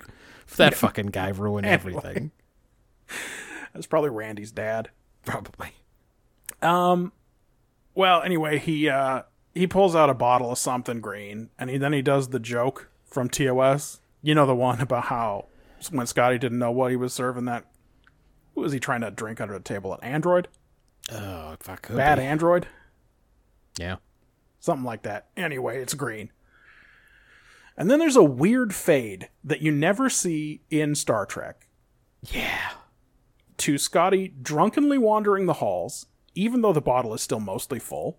That 0.57 0.75
fucking 0.75 1.07
guy 1.07 1.29
ruined 1.29 1.67
Anyway. 1.67 1.95
everything. 1.97 2.31
That's 3.73 3.87
probably 3.87 4.11
Randy's 4.11 4.51
dad. 4.53 4.91
Probably. 5.25 5.73
Um. 6.63 7.13
Well, 7.95 8.23
anyway, 8.23 8.59
he 8.59 8.89
uh 8.89 9.23
he 9.55 9.67
pulls 9.67 9.95
out 9.95 10.11
a 10.11 10.15
bottle 10.15 10.51
of 10.53 10.59
something 10.59 11.01
green, 11.01 11.51
and 11.59 11.71
he 11.71 11.79
then 11.79 11.93
he 11.93 12.03
does 12.03 12.29
the 12.29 12.41
joke 12.41 12.91
from 13.05 13.29
TOS. 13.29 14.01
You 14.23 14.35
know 14.35 14.47
the 14.47 14.55
one 14.55 14.81
about 14.81 15.05
how 15.05 15.47
when 15.91 16.07
Scotty 16.07 16.39
didn't 16.39 16.59
know 16.59 16.71
what 16.73 16.91
he 16.91 16.97
was 16.97 17.13
serving 17.13 17.45
that. 17.47 17.65
Who 18.55 18.63
was 18.63 18.73
he 18.73 18.81
trying 18.81 19.01
to 19.03 19.11
drink 19.11 19.41
under 19.41 19.55
the 19.55 19.61
table? 19.65 19.95
An 19.95 20.01
android? 20.03 20.49
Oh, 21.13 21.57
if 21.59 21.69
I 21.71 21.77
could. 21.77 21.97
Bad 21.97 22.19
be. 22.19 22.25
android? 22.25 22.67
Yeah. 23.79 23.97
Something 24.59 24.85
like 24.85 25.03
that. 25.03 25.29
Anyway, 25.37 25.81
it's 25.81 25.95
green. 25.95 26.31
And 27.81 27.91
then 27.91 27.99
there's 27.99 28.14
a 28.16 28.22
weird 28.22 28.74
fade 28.74 29.31
that 29.43 29.62
you 29.62 29.72
never 29.72 30.11
see 30.11 30.61
in 30.68 30.95
Star 30.95 31.24
Trek 31.24 31.66
Yeah. 32.31 32.72
to 33.57 33.78
Scotty 33.78 34.35
drunkenly 34.43 34.99
wandering 34.99 35.47
the 35.47 35.55
halls, 35.55 36.05
even 36.35 36.61
though 36.61 36.74
the 36.74 36.83
bottle 36.83 37.14
is 37.14 37.22
still 37.22 37.41
mostly 37.41 37.78
full. 37.78 38.18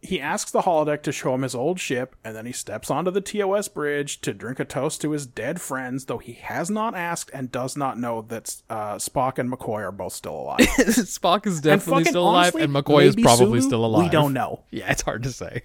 He 0.00 0.20
asks 0.20 0.50
the 0.50 0.62
holodeck 0.62 1.02
to 1.04 1.12
show 1.12 1.32
him 1.34 1.42
his 1.42 1.54
old 1.54 1.78
ship, 1.78 2.16
and 2.24 2.34
then 2.34 2.44
he 2.44 2.50
steps 2.52 2.90
onto 2.90 3.12
the 3.12 3.20
TOS 3.20 3.68
bridge 3.68 4.20
to 4.22 4.34
drink 4.34 4.58
a 4.58 4.64
toast 4.64 5.00
to 5.02 5.12
his 5.12 5.26
dead 5.26 5.60
friends, 5.60 6.06
though 6.06 6.18
he 6.18 6.32
has 6.32 6.68
not 6.68 6.96
asked 6.96 7.30
and 7.32 7.52
does 7.52 7.76
not 7.76 8.00
know 8.00 8.20
that 8.22 8.56
uh, 8.68 8.96
Spock 8.96 9.38
and 9.38 9.48
McCoy 9.48 9.82
are 9.82 9.92
both 9.92 10.12
still 10.12 10.34
alive. 10.34 10.58
Spock 10.78 11.46
is 11.46 11.60
definitely 11.60 12.04
still 12.04 12.24
alive, 12.24 12.54
honestly, 12.54 12.62
and 12.62 12.74
McCoy 12.74 13.04
is 13.04 13.14
probably 13.14 13.60
Sulu, 13.60 13.60
still 13.60 13.84
alive. 13.86 14.02
We 14.02 14.10
don't 14.10 14.32
know. 14.32 14.64
Yeah, 14.72 14.90
it's 14.90 15.02
hard 15.02 15.22
to 15.22 15.30
say. 15.30 15.62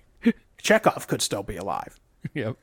Chekhov 0.61 1.07
could 1.07 1.23
still 1.23 1.43
be 1.43 1.57
alive. 1.57 1.99
yep. 2.33 2.57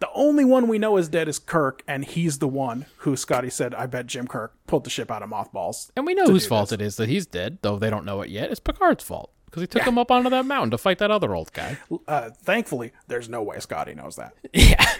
The 0.00 0.08
only 0.14 0.44
one 0.44 0.66
we 0.66 0.78
know 0.78 0.96
is 0.96 1.08
dead 1.08 1.28
is 1.28 1.38
Kirk, 1.38 1.82
and 1.86 2.04
he's 2.04 2.40
the 2.40 2.48
one 2.48 2.86
who 2.98 3.14
Scotty 3.14 3.50
said, 3.50 3.72
I 3.74 3.86
bet 3.86 4.06
Jim 4.06 4.26
Kirk 4.26 4.52
pulled 4.66 4.82
the 4.82 4.90
ship 4.90 5.12
out 5.12 5.22
of 5.22 5.28
mothballs. 5.28 5.92
And 5.96 6.04
we 6.04 6.14
know 6.14 6.26
whose 6.26 6.44
fault 6.46 6.70
this. 6.70 6.72
it 6.72 6.82
is 6.82 6.96
that 6.96 7.08
he's 7.08 7.24
dead, 7.24 7.58
though 7.62 7.78
they 7.78 7.88
don't 7.88 8.04
know 8.04 8.20
it 8.20 8.28
yet. 8.28 8.50
It's 8.50 8.58
Picard's 8.58 9.04
fault 9.04 9.30
because 9.44 9.60
he 9.60 9.68
took 9.68 9.82
him 9.82 9.98
up 9.98 10.10
onto 10.10 10.28
that 10.30 10.44
mountain 10.44 10.72
to 10.72 10.78
fight 10.78 10.98
that 10.98 11.12
other 11.12 11.36
old 11.36 11.52
guy. 11.52 11.78
Uh, 12.08 12.30
thankfully, 12.30 12.90
there's 13.06 13.28
no 13.28 13.42
way 13.44 13.60
Scotty 13.60 13.94
knows 13.94 14.16
that. 14.16 14.34
yeah. 14.52 14.94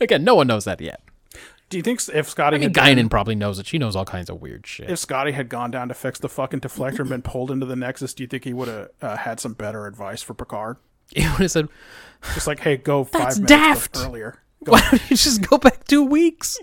Again, 0.00 0.22
no 0.22 0.36
one 0.36 0.46
knows 0.46 0.64
that 0.66 0.80
yet. 0.80 1.00
Do 1.68 1.76
you 1.76 1.82
think 1.82 2.00
if 2.14 2.28
Scotty 2.28 2.56
I 2.56 2.60
mean, 2.60 2.70
done- 2.72 2.96
Guinan 2.96 3.10
probably 3.10 3.34
knows 3.34 3.58
it. 3.58 3.66
She 3.66 3.78
knows 3.78 3.96
all 3.96 4.04
kinds 4.04 4.30
of 4.30 4.40
weird 4.40 4.64
shit. 4.64 4.88
if 4.88 5.00
Scotty 5.00 5.32
had 5.32 5.48
gone 5.48 5.72
down 5.72 5.88
to 5.88 5.94
fix 5.94 6.20
the 6.20 6.28
fucking 6.28 6.60
deflector 6.60 7.00
and 7.00 7.08
been 7.08 7.22
pulled 7.22 7.50
into 7.50 7.66
the 7.66 7.74
Nexus, 7.74 8.14
do 8.14 8.22
you 8.22 8.28
think 8.28 8.44
he 8.44 8.52
would 8.52 8.68
have 8.68 8.90
uh, 9.02 9.16
had 9.16 9.40
some 9.40 9.54
better 9.54 9.88
advice 9.88 10.22
for 10.22 10.34
Picard? 10.34 10.76
he 11.14 11.22
would 11.22 11.40
have 11.42 11.50
said, 11.50 11.68
Just 12.34 12.46
like, 12.46 12.60
hey, 12.60 12.76
go 12.76 13.04
five 13.04 13.22
That's 13.22 13.38
minutes 13.38 13.88
daft. 13.88 13.96
earlier. 13.98 14.42
Go. 14.64 14.72
"Why 14.72 14.80
don't 14.90 15.10
you 15.10 15.16
just 15.16 15.48
go 15.48 15.58
back 15.58 15.84
two 15.84 16.02
weeks? 16.04 16.58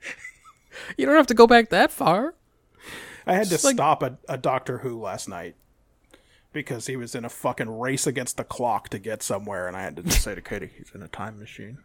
you 0.96 1.06
don't 1.06 1.16
have 1.16 1.26
to 1.28 1.34
go 1.34 1.46
back 1.46 1.70
that 1.70 1.90
far." 1.90 2.34
I 3.26 3.34
had 3.34 3.48
to 3.48 3.58
like- 3.66 3.74
stop 3.74 4.02
a, 4.02 4.18
a 4.28 4.38
Doctor 4.38 4.78
Who 4.78 5.00
last 5.00 5.28
night 5.28 5.56
because 6.52 6.86
he 6.86 6.96
was 6.96 7.14
in 7.14 7.24
a 7.24 7.28
fucking 7.28 7.68
race 7.78 8.06
against 8.06 8.36
the 8.36 8.44
clock 8.44 8.88
to 8.90 8.98
get 8.98 9.22
somewhere, 9.22 9.66
and 9.68 9.76
I 9.76 9.82
had 9.82 9.96
to 9.96 10.02
just 10.02 10.22
say 10.22 10.34
to 10.34 10.40
Katie, 10.40 10.70
he's 10.78 10.90
in 10.94 11.02
a 11.02 11.08
time 11.08 11.38
machine. 11.38 11.78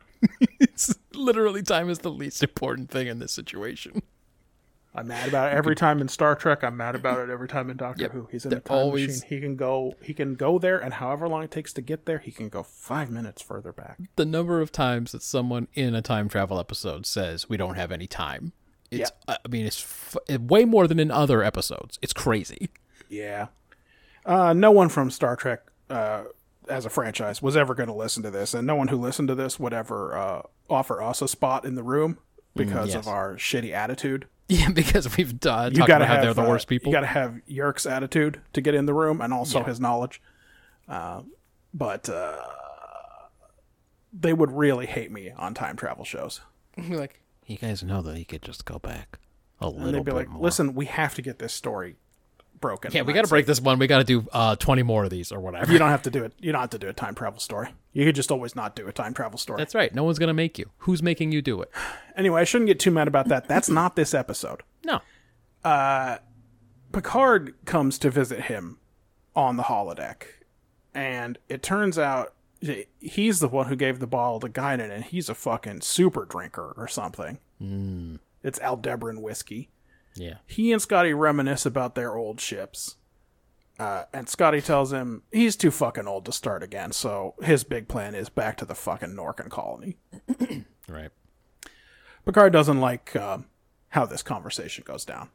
It's 0.60 0.94
literally 1.14 1.64
time 1.64 1.90
is 1.90 2.00
the 2.00 2.12
least 2.12 2.44
important 2.44 2.92
thing 2.92 3.08
in 3.08 3.18
this 3.20 3.34
situation. 3.34 4.04
I'm 4.94 5.08
mad 5.08 5.30
about 5.30 5.52
it 5.52 5.56
every 5.56 5.76
time 5.76 6.02
in 6.02 6.10
Star 6.10 6.36
Trek. 6.36 6.64
I'm 6.64 6.76
mad 6.76 6.96
about 6.96 7.20
it 7.20 7.30
every 7.30 7.48
time 7.48 7.70
in 7.70 7.78
Doctor 7.78 8.04
Yep. 8.04 8.12
Who. 8.12 8.28
He's 8.30 8.44
in 8.44 8.50
They're 8.50 8.60
a 8.60 8.62
time 8.62 8.78
always- 8.78 9.22
machine. 9.22 9.30
He 9.30 9.40
can 9.40 9.56
go. 9.56 9.96
He 10.02 10.14
can 10.14 10.36
go 10.36 10.60
there, 10.60 10.78
and 10.78 10.96
however 10.96 11.30
long 11.30 11.44
it 11.44 11.52
takes 11.52 11.72
to 11.74 11.82
get 11.82 12.06
there, 12.06 12.18
he 12.20 12.32
can 12.32 12.50
go 12.50 12.62
five 12.62 13.10
minutes 13.10 13.42
further 13.42 13.72
back. 13.72 14.00
The 14.18 14.26
number 14.26 14.60
of 14.60 14.72
times 14.72 15.14
that 15.14 15.24
someone 15.24 15.68
in 15.74 15.96
a 15.96 16.02
time 16.02 16.28
travel 16.28 16.60
episode 16.60 17.06
says 17.06 17.48
we 17.48 17.56
don't 17.58 17.76
have 17.76 17.92
any 17.92 18.08
time. 18.08 18.52
It's, 18.92 19.10
I 19.26 19.38
mean, 19.50 19.66
it's 19.66 19.82
f- 19.82 20.40
way 20.42 20.66
more 20.66 20.86
than 20.86 21.00
in 21.00 21.10
other 21.12 21.42
episodes. 21.42 21.98
It's 22.02 22.12
crazy. 22.12 22.70
Yeah. 23.08 23.48
Uh, 24.26 24.52
no 24.52 24.72
one 24.72 24.90
from 24.90 25.10
Star 25.10 25.38
Trek 25.38 25.62
uh, 25.90 26.24
as 26.68 26.86
a 26.86 26.90
franchise 26.90 27.42
was 27.42 27.56
ever 27.56 27.74
going 27.74 27.88
to 27.88 27.96
listen 27.96 28.22
to 28.24 28.30
this, 28.32 28.54
and 28.54 28.68
no 28.68 28.76
one 28.76 28.90
who 28.90 28.98
listened 28.98 29.30
to 29.30 29.36
this 29.36 29.58
would 29.58 29.72
ever 29.74 30.18
uh, 30.18 30.42
offer 30.70 31.02
us 31.02 31.22
a 31.22 31.30
spot 31.30 31.64
in 31.64 31.76
the 31.76 31.84
room 31.84 32.18
because 32.54 32.90
yes. 32.90 32.98
of 32.98 33.08
our 33.08 33.36
shitty 33.36 33.72
attitude. 33.72 34.28
Yeah, 34.60 34.70
because 34.70 35.16
we've 35.16 35.34
uh, 35.46 35.70
You 35.72 35.78
talked 35.80 35.88
got 35.88 35.88
to 35.88 35.96
about 35.96 36.08
how 36.08 36.14
have 36.16 36.24
they're 36.24 36.34
the 36.34 36.42
uh, 36.44 36.50
worst 36.50 36.68
people. 36.68 36.92
You 36.92 36.96
got 36.98 37.02
to 37.02 37.08
have 37.08 37.40
Yerk's 37.48 37.86
attitude 37.86 38.42
to 38.54 38.60
get 38.62 38.76
in 38.76 38.86
the 38.86 38.94
room, 38.94 39.22
and 39.22 39.34
also 39.34 39.60
Yeah. 39.60 39.66
his 39.66 39.80
knowledge. 39.80 40.22
Uh, 40.90 41.22
but 41.74 42.10
uh, 42.10 42.38
they 44.14 44.34
would 44.34 44.52
really 44.52 44.86
hate 44.88 45.12
me 45.12 45.32
on 45.32 45.54
time 45.54 45.78
travel 45.78 46.04
shows. 46.04 46.42
like, 46.78 47.22
you 47.46 47.58
guys 47.58 47.82
know 47.84 48.02
that 48.02 48.18
he 48.18 48.26
could 48.26 48.42
just 48.42 48.66
go 48.66 48.78
back 48.80 49.20
a 49.62 49.68
And 49.68 49.76
little 49.78 49.92
they'd 49.92 50.00
be 50.00 50.04
bit 50.12 50.16
like, 50.16 50.30
more. 50.30 50.42
"Listen, 50.44 50.76
we 50.76 50.86
have 50.86 51.16
to 51.16 51.22
get 51.22 51.40
this 51.40 51.54
story 51.54 51.96
broken." 52.62 52.92
yeah, 52.94 53.02
we 53.02 53.14
got 53.14 53.24
to 53.24 53.30
break 53.30 53.46
this 53.46 53.60
one. 53.60 53.80
We 53.80 53.88
got 53.88 53.98
to 53.98 54.04
do 54.04 54.28
uh, 54.32 54.56
twenty 54.56 54.84
more 54.84 55.04
of 55.04 55.10
these 55.10 55.32
or 55.32 55.40
whatever. 55.40 55.72
You 55.72 55.80
don't 55.80 55.90
have 55.90 56.04
to 56.04 56.12
do 56.12 56.24
it. 56.24 56.34
You 56.40 56.52
don't 56.52 56.62
have 56.62 56.70
to 56.72 56.80
do 56.80 56.88
a 56.88 56.94
time 56.94 57.16
travel 57.16 57.40
story. 57.40 57.70
You 57.94 58.06
could 58.06 58.16
just 58.16 58.32
always 58.32 58.56
not 58.56 58.76
do 58.76 58.88
a 58.88 58.94
time 58.94 59.14
travel 59.14 59.38
story. 59.38 59.58
That's 59.58 59.76
right. 59.76 59.94
No 59.94 60.04
one's 60.04 60.20
gonna 60.20 60.34
make 60.34 60.58
you. 60.58 60.70
Who's 60.80 61.04
making 61.04 61.32
you 61.32 61.42
do 61.42 61.62
it? 61.62 61.72
anyway, 62.16 62.42
I 62.42 62.44
shouldn't 62.44 62.68
get 62.68 62.80
too 62.80 62.92
mad 62.92 63.08
about 63.08 63.28
that. 63.28 63.48
That's 63.48 63.70
not 63.82 63.96
this 63.96 64.14
episode. 64.14 64.64
No. 64.86 65.02
Uh, 65.64 66.18
Picard 66.92 67.56
comes 67.66 67.98
to 68.00 68.10
visit 68.10 68.44
him 68.44 68.80
on 69.36 69.58
the 69.58 69.64
holodeck, 69.64 70.24
and 70.94 71.38
it 71.50 71.64
turns 71.64 71.98
out 71.98 72.34
he's 73.00 73.40
the 73.40 73.48
one 73.48 73.68
who 73.68 73.76
gave 73.76 74.00
the 74.00 74.08
bottle 74.08 74.40
to 74.40 74.50
Guinan, 74.50 74.92
and 74.92 75.04
he's 75.04 75.30
a 75.30 75.36
fucking 75.36 75.82
super 75.82 76.26
drinker 76.26 76.74
or 76.78 76.88
something. 76.88 77.40
Mm. 77.62 78.20
It's 78.44 78.60
Aldebaran 78.60 79.22
whiskey. 79.22 79.70
Yeah. 80.16 80.36
He 80.48 80.72
and 80.72 80.82
Scotty 80.82 81.14
reminisce 81.14 81.66
about 81.66 81.96
their 81.96 82.16
old 82.16 82.40
ships. 82.42 82.96
Uh, 83.80 84.04
and 84.14 84.30
Scotty 84.30 84.62
tells 84.62 84.92
him 84.94 85.24
he's 85.32 85.56
too 85.56 85.72
fucking 85.72 86.08
old 86.08 86.26
to 86.26 86.32
start 86.32 86.62
again, 86.62 86.92
so 86.92 87.34
his 87.42 87.64
big 87.64 87.88
plan 87.88 88.14
is 88.14 88.30
back 88.30 88.58
to 88.58 88.66
the 88.66 88.76
fucking 88.76 89.16
Norcan 89.16 89.50
colony. 89.50 89.98
Right. 90.90 91.12
Picard 92.26 92.52
doesn't 92.52 92.82
like 92.82 93.16
um, 93.16 93.46
how 93.90 94.06
this 94.06 94.22
conversation 94.22 94.84
goes 94.86 95.06
down. 95.06 95.30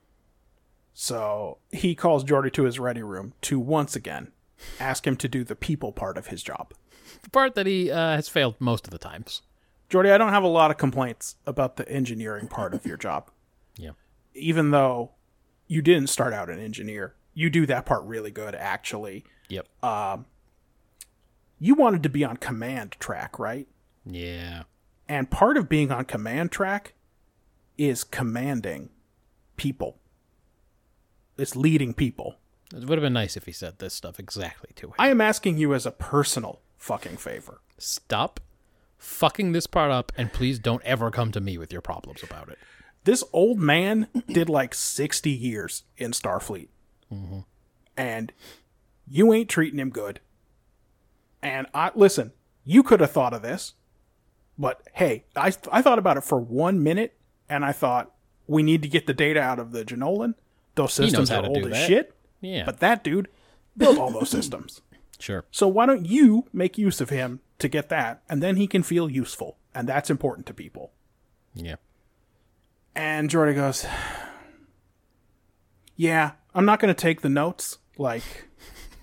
So 0.93 1.59
he 1.71 1.95
calls 1.95 2.25
Geordi 2.25 2.53
to 2.55 2.65
his 2.65 2.79
ready 2.79 3.03
room 3.03 3.33
to 3.43 3.59
once 3.59 3.97
again 3.97 4.33
ask 4.79 5.07
him 5.07 5.17
to 5.17 5.29
do 5.29 5.45
the 5.45 5.57
people 5.57 5.93
part 5.93 6.19
of 6.19 6.27
his 6.27 6.43
job. 6.43 6.75
The 7.23 7.31
part 7.31 7.55
that 7.55 7.67
he 7.67 7.91
uh, 7.91 8.17
has 8.17 8.29
failed 8.29 8.57
most 8.59 8.87
of 8.87 8.91
the 8.91 8.99
times. 8.99 9.43
Geordi, 9.89 10.13
I 10.13 10.19
don't 10.19 10.33
have 10.33 10.43
a 10.43 10.49
lot 10.49 10.71
of 10.71 10.77
complaints 10.77 11.37
about 11.47 11.77
the 11.77 11.89
engineering 11.89 12.49
part 12.49 12.75
of 12.75 12.85
your 12.87 12.97
job. 12.97 13.31
Yeah. 13.79 13.91
Even 14.37 14.71
though 14.71 15.13
you 15.67 15.83
didn't 15.83 16.09
start 16.09 16.33
out 16.33 16.49
an 16.51 16.61
engineer, 16.61 17.15
you 17.35 17.51
do 17.51 17.67
that 17.67 17.87
part 17.87 18.05
really 18.05 18.31
good, 18.31 18.55
actually. 18.55 19.25
Yep. 19.49 19.67
Um, 19.83 20.27
you 21.59 21.75
wanted 21.75 22.03
to 22.03 22.09
be 22.09 22.25
on 22.25 22.37
command 22.37 22.97
track, 23.01 23.39
right? 23.39 23.67
yeah. 24.05 24.65
And 25.09 25.31
part 25.31 25.57
of 25.57 25.69
being 25.69 25.93
on 25.93 26.05
command 26.05 26.51
track 26.51 26.95
is 27.79 28.03
commanding 28.03 28.91
people. 29.57 29.99
It's 31.39 31.55
leading 31.55 31.95
people. 31.95 32.37
It 32.75 32.85
would 32.89 32.99
have 32.99 33.03
been 33.03 33.13
nice 33.13 33.37
if 33.37 33.47
he 33.47 33.53
said 33.53 33.79
this 33.79 33.95
stuff 33.95 34.19
exactly 34.19 34.71
to 34.77 34.89
him. 34.89 34.95
I 34.99 35.09
am 35.11 35.21
asking 35.21 35.59
you 35.59 35.75
as 35.75 35.87
a 35.87 35.93
personal 35.93 36.61
fucking 36.77 37.19
favor. 37.19 37.61
Stop 37.79 38.41
fucking 38.99 39.53
this 39.53 39.67
part 39.67 39.91
up 39.91 40.11
and 40.17 40.33
please 40.33 40.59
don't 40.59 40.83
ever 40.83 41.11
come 41.11 41.31
to 41.33 41.41
me 41.41 41.59
with 41.59 41.73
your 41.73 41.83
problems 41.83 42.23
about 42.23 42.49
it. 42.49 42.59
This 43.07 43.23
old 43.33 43.59
man 43.61 44.09
did 44.27 44.49
like 44.49 44.75
60 44.75 45.31
years 45.31 45.85
in 45.97 46.11
Starfleet. 46.11 46.69
And 47.97 48.33
you 49.09 49.33
ain't 49.33 49.49
treating 49.49 49.79
him 49.79 49.91
good. 49.91 50.19
And 51.41 51.69
I 51.73 51.93
listen, 51.95 52.33
you 52.65 52.83
could 52.83 52.99
have 53.01 53.13
thought 53.13 53.33
of 53.33 53.43
this. 53.43 53.75
But 54.59 54.83
hey, 54.95 55.25
I 55.37 55.53
I 55.71 55.83
thought 55.83 56.01
about 56.01 56.17
it 56.17 56.25
for 56.25 56.41
1 56.41 56.83
minute 56.83 57.17
and 57.49 57.65
I 57.65 57.71
thought 57.73 58.13
we 58.49 58.63
need 58.65 58.83
to 58.83 58.89
get 58.89 59.07
the 59.07 59.15
data 59.15 59.41
out 59.41 59.61
of 59.61 59.71
the 59.71 59.85
Jenolan. 59.85 60.35
Those 60.75 60.93
systems 60.93 61.31
are 61.31 61.47
old 61.47 61.59
as 61.59 61.71
that. 61.71 61.87
shit. 61.87 62.15
Yeah. 62.41 62.65
But 62.65 62.81
that 62.81 63.05
dude 63.05 63.29
built 63.77 63.99
all 63.99 64.11
those 64.11 64.31
systems. 64.31 64.83
Sure. 65.19 65.47
So 65.51 65.67
why 65.67 65.87
don't 65.87 66.05
you 66.05 66.45
make 66.53 66.77
use 66.77 67.01
of 67.01 67.09
him 67.09 67.41
to 67.59 67.69
get 67.69 67.89
that 67.89 68.23
and 68.29 68.43
then 68.43 68.57
he 68.57 68.67
can 68.67 68.83
feel 68.83 69.09
useful 69.09 69.57
and 69.75 69.89
that's 69.89 70.11
important 70.11 70.47
to 70.49 70.53
people. 70.53 70.93
Yeah. 71.55 71.77
And 72.97 73.29
Geordi 73.31 73.55
goes, 73.55 73.87
"Yeah, 75.97 76.33
I'm 76.55 76.65
not 76.65 76.81
going 76.81 76.93
to 76.93 77.01
take 77.01 77.21
the 77.21 77.29
notes. 77.29 77.79
Like, 77.99 78.23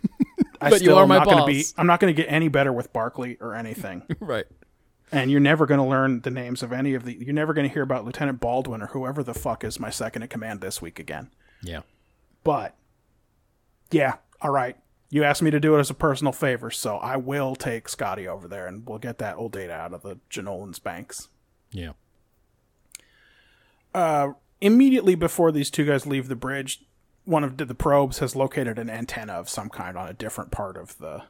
I 0.61 0.69
But 0.71 0.73
you 0.73 0.77
still 0.87 0.97
are 0.97 1.03
am 1.03 1.09
my 1.09 1.19
not 1.19 1.25
going 1.25 1.37
to 1.37 1.45
be. 1.45 1.63
I'm 1.77 1.87
not 1.87 1.99
going 1.99 2.13
to 2.13 2.19
get 2.21 2.29
any 2.31 2.47
better 2.47 2.73
with 2.73 2.91
Barkley 2.91 3.37
or 3.39 3.53
anything. 3.55 4.03
Right. 4.19 4.45
and 5.11 5.29
you're 5.29 5.39
never 5.39 5.65
going 5.67 5.79
to 5.79 5.85
learn 5.85 6.21
the 6.21 6.31
names 6.31 6.63
of 6.63 6.73
any 6.73 6.95
of 6.95 7.05
the. 7.05 7.13
You're 7.13 7.33
never 7.35 7.53
going 7.53 7.67
to 7.67 7.73
hear 7.73 7.83
about 7.83 8.03
Lieutenant 8.03 8.39
Baldwin 8.39 8.81
or 8.81 8.87
whoever 8.87 9.21
the 9.21 9.35
fuck 9.35 9.63
is 9.63 9.79
my 9.79 9.91
second 9.91 10.23
in 10.23 10.27
command 10.29 10.61
this 10.61 10.81
week 10.81 10.97
again. 10.99 11.29
Yeah. 11.61 11.81
But 12.43 12.75
yeah, 13.91 14.15
all 14.41 14.51
right. 14.51 14.75
You 15.11 15.23
asked 15.23 15.43
me 15.43 15.51
to 15.51 15.59
do 15.59 15.75
it 15.75 15.79
as 15.79 15.91
a 15.91 15.93
personal 15.93 16.33
favor, 16.33 16.71
so 16.71 16.97
I 16.97 17.17
will 17.17 17.55
take 17.55 17.87
Scotty 17.87 18.27
over 18.27 18.47
there, 18.47 18.65
and 18.65 18.87
we'll 18.87 18.97
get 18.97 19.19
that 19.19 19.37
old 19.37 19.51
data 19.51 19.73
out 19.73 19.93
of 19.93 20.01
the 20.01 20.17
Jenolan's 20.31 20.79
banks." 20.79 21.27
Yeah. 21.71 21.91
Uh, 23.93 24.33
immediately 24.61 25.15
before 25.15 25.51
these 25.51 25.69
two 25.69 25.85
guys 25.85 26.05
leave 26.07 26.27
the 26.27 26.35
bridge, 26.35 26.83
one 27.25 27.43
of 27.43 27.57
the 27.57 27.75
probes 27.75 28.19
has 28.19 28.35
located 28.35 28.77
an 28.79 28.89
antenna 28.89 29.33
of 29.33 29.49
some 29.49 29.69
kind 29.69 29.97
on 29.97 30.07
a 30.09 30.13
different 30.13 30.51
part 30.51 30.75
of 30.77 30.97
the 30.97 31.23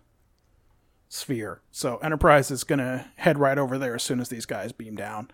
sphere. 1.10 1.62
So 1.72 1.98
Enterprise 1.98 2.50
is 2.52 2.64
going 2.64 2.80
to 2.80 3.06
head 3.18 3.38
right 3.38 3.58
over 3.58 3.78
there 3.78 3.96
as 3.96 4.04
soon 4.04 4.20
as 4.20 4.30
these 4.30 4.46
guys 4.46 4.72
beam 4.72 4.96
down. 4.96 5.30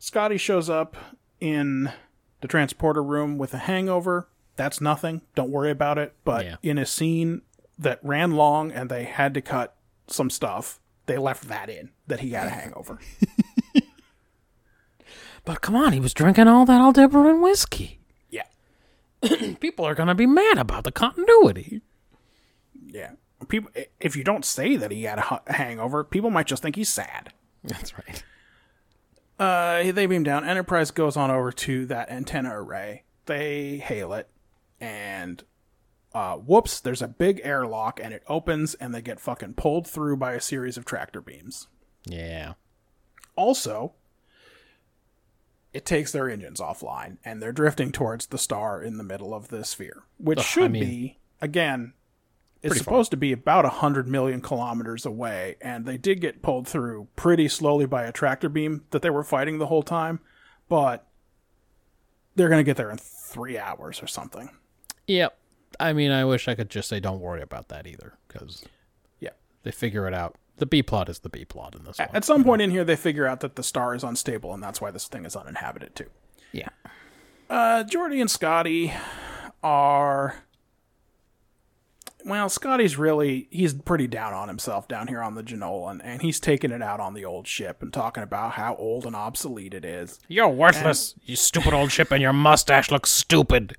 Scotty 0.00 0.38
shows 0.38 0.70
up 0.70 0.96
in 1.40 1.92
the 2.40 2.48
transporter 2.48 3.02
room 3.02 3.36
with 3.36 3.52
a 3.52 3.58
hangover. 3.58 4.28
That's 4.56 4.80
nothing. 4.80 5.22
Don't 5.34 5.50
worry 5.50 5.70
about 5.70 5.98
it. 5.98 6.14
But 6.24 6.44
Yeah. 6.46 6.56
in 6.62 6.78
a 6.78 6.86
scene 6.86 7.42
that 7.78 8.00
ran 8.02 8.32
long 8.32 8.72
and 8.72 8.90
they 8.90 9.04
had 9.04 9.34
to 9.34 9.40
cut 9.42 9.76
some 10.06 10.30
stuff, 10.30 10.80
they 11.06 11.18
left 11.18 11.48
that 11.48 11.68
in 11.68 11.90
that 12.06 12.20
he 12.20 12.30
had 12.30 12.46
a 12.46 12.50
hangover. 12.50 12.98
But 15.48 15.62
come 15.62 15.74
on, 15.76 15.94
he 15.94 15.98
was 15.98 16.12
drinking 16.12 16.46
all 16.46 16.66
that 16.66 16.78
Aldebaran 16.78 17.40
whiskey. 17.40 18.00
yeah. 18.28 18.42
People 19.60 19.86
are 19.86 19.94
going 19.94 20.08
to 20.08 20.14
be 20.14 20.26
mad 20.26 20.58
about 20.58 20.84
the 20.84 20.92
continuity. 20.92 21.80
Yeah. 22.86 23.12
People, 23.48 23.70
if 23.98 24.14
you 24.14 24.24
don't 24.24 24.44
say 24.44 24.76
that 24.76 24.90
he 24.90 25.04
had 25.04 25.18
a 25.18 25.40
hangover, 25.46 26.04
people 26.04 26.28
might 26.30 26.48
just 26.48 26.62
think 26.62 26.76
he's 26.76 26.90
sad. 26.90 27.32
That's 27.64 27.94
right. 27.96 28.22
Uh, 29.38 29.90
they 29.90 30.04
beam 30.04 30.22
down. 30.22 30.44
Enterprise 30.44 30.90
goes 30.90 31.16
on 31.16 31.30
over 31.30 31.50
to 31.50 31.86
that 31.86 32.10
antenna 32.10 32.50
array. 32.50 33.04
They 33.24 33.78
hail 33.78 34.12
it, 34.12 34.28
and 34.82 35.42
uh, 36.12 36.34
whoops, 36.36 36.78
there's 36.78 37.00
a 37.00 37.08
big 37.08 37.40
airlock, 37.42 38.00
and 38.02 38.12
it 38.12 38.22
opens, 38.28 38.74
and 38.74 38.94
they 38.94 39.00
get 39.00 39.18
fucking 39.18 39.54
pulled 39.54 39.86
through 39.86 40.18
by 40.18 40.34
a 40.34 40.42
series 40.42 40.76
of 40.76 40.84
tractor 40.84 41.22
beams. 41.22 41.68
Yeah. 42.04 42.52
Also, 43.34 43.94
it 45.78 45.84
takes 45.86 46.10
their 46.10 46.28
engines 46.28 46.58
offline, 46.60 47.18
and 47.24 47.40
they're 47.40 47.52
drifting 47.52 47.92
towards 47.92 48.26
the 48.26 48.36
star 48.36 48.82
in 48.82 48.96
the 48.98 49.04
middle 49.04 49.32
of 49.32 49.46
the 49.46 49.64
sphere, 49.64 50.02
which 50.18 50.40
Ugh, 50.40 50.44
I 50.44 50.48
should 50.48 50.72
mean- 50.72 50.84
be 50.84 51.18
again. 51.40 51.92
It's 52.60 52.72
Pretty 52.72 52.84
far. 52.84 52.90
supposed 52.94 53.10
to 53.12 53.16
be 53.16 53.30
about 53.30 53.64
a 53.64 53.68
hundred 53.68 54.08
million 54.08 54.40
kilometers 54.40 55.06
away, 55.06 55.54
and 55.60 55.86
they 55.86 55.96
did 55.96 56.20
get 56.20 56.42
pulled 56.42 56.66
through 56.66 57.06
pretty 57.14 57.46
slowly 57.46 57.86
by 57.86 58.02
a 58.02 58.10
tractor 58.10 58.48
beam 58.48 58.82
that 58.90 59.00
they 59.00 59.10
were 59.10 59.22
fighting 59.22 59.58
the 59.58 59.68
whole 59.68 59.84
time. 59.84 60.18
But 60.68 61.06
they're 62.34 62.48
going 62.48 62.58
to 62.58 62.64
get 62.64 62.76
there 62.76 62.90
in 62.90 62.98
three 62.98 63.56
hours 63.56 64.02
or 64.02 64.08
something. 64.08 64.50
Yep. 65.06 65.38
I 65.78 65.92
mean, 65.92 66.10
I 66.10 66.24
wish 66.24 66.48
I 66.48 66.56
could 66.56 66.68
just 66.68 66.88
say 66.88 66.98
don't 66.98 67.20
worry 67.20 67.42
about 67.42 67.68
that 67.68 67.86
either, 67.86 68.18
because 68.26 68.64
Yeah. 69.20 69.30
they 69.62 69.70
figure 69.70 70.08
it 70.08 70.14
out. 70.14 70.34
The 70.58 70.66
B 70.66 70.82
plot 70.82 71.08
is 71.08 71.20
the 71.20 71.28
B 71.28 71.44
plot 71.44 71.74
in 71.74 71.84
this 71.84 71.98
one. 71.98 72.08
At 72.12 72.24
some 72.24 72.44
point 72.44 72.62
in 72.62 72.70
here, 72.70 72.84
they 72.84 72.96
figure 72.96 73.26
out 73.26 73.40
that 73.40 73.56
the 73.56 73.62
star 73.62 73.94
is 73.94 74.02
unstable, 74.04 74.52
and 74.52 74.62
that's 74.62 74.80
why 74.80 74.90
this 74.90 75.06
thing 75.06 75.24
is 75.24 75.34
uninhabited 75.36 75.94
too. 75.94 76.06
Yeah. 76.52 76.68
Uh, 77.48 77.84
Geordi 77.84 78.20
and 78.20 78.30
Scotty 78.30 78.92
are. 79.62 80.42
Well, 82.24 82.48
Scotty's 82.48 82.98
really. 82.98 83.46
He's 83.50 83.72
pretty 83.72 84.08
down 84.08 84.34
on 84.34 84.48
himself 84.48 84.88
down 84.88 85.06
here 85.06 85.22
on 85.22 85.34
the 85.36 85.42
Jenolan, 85.42 86.00
and 86.02 86.20
he's 86.20 86.40
taking 86.40 86.72
it 86.72 86.82
out 86.82 86.98
on 86.98 87.14
the 87.14 87.24
old 87.24 87.46
ship 87.46 87.80
and 87.80 87.92
talking 87.92 88.22
about 88.24 88.52
how 88.52 88.74
old 88.76 89.06
and 89.06 89.14
obsolete 89.14 89.72
it 89.72 89.84
is. 89.84 90.18
You're 90.26 90.48
worthless, 90.48 91.14
you 91.22 91.36
stupid 91.36 91.72
old 91.72 91.92
ship, 91.92 92.10
and 92.10 92.20
your 92.20 92.32
mustache 92.32 92.90
looks 92.90 93.10
stupid. 93.10 93.76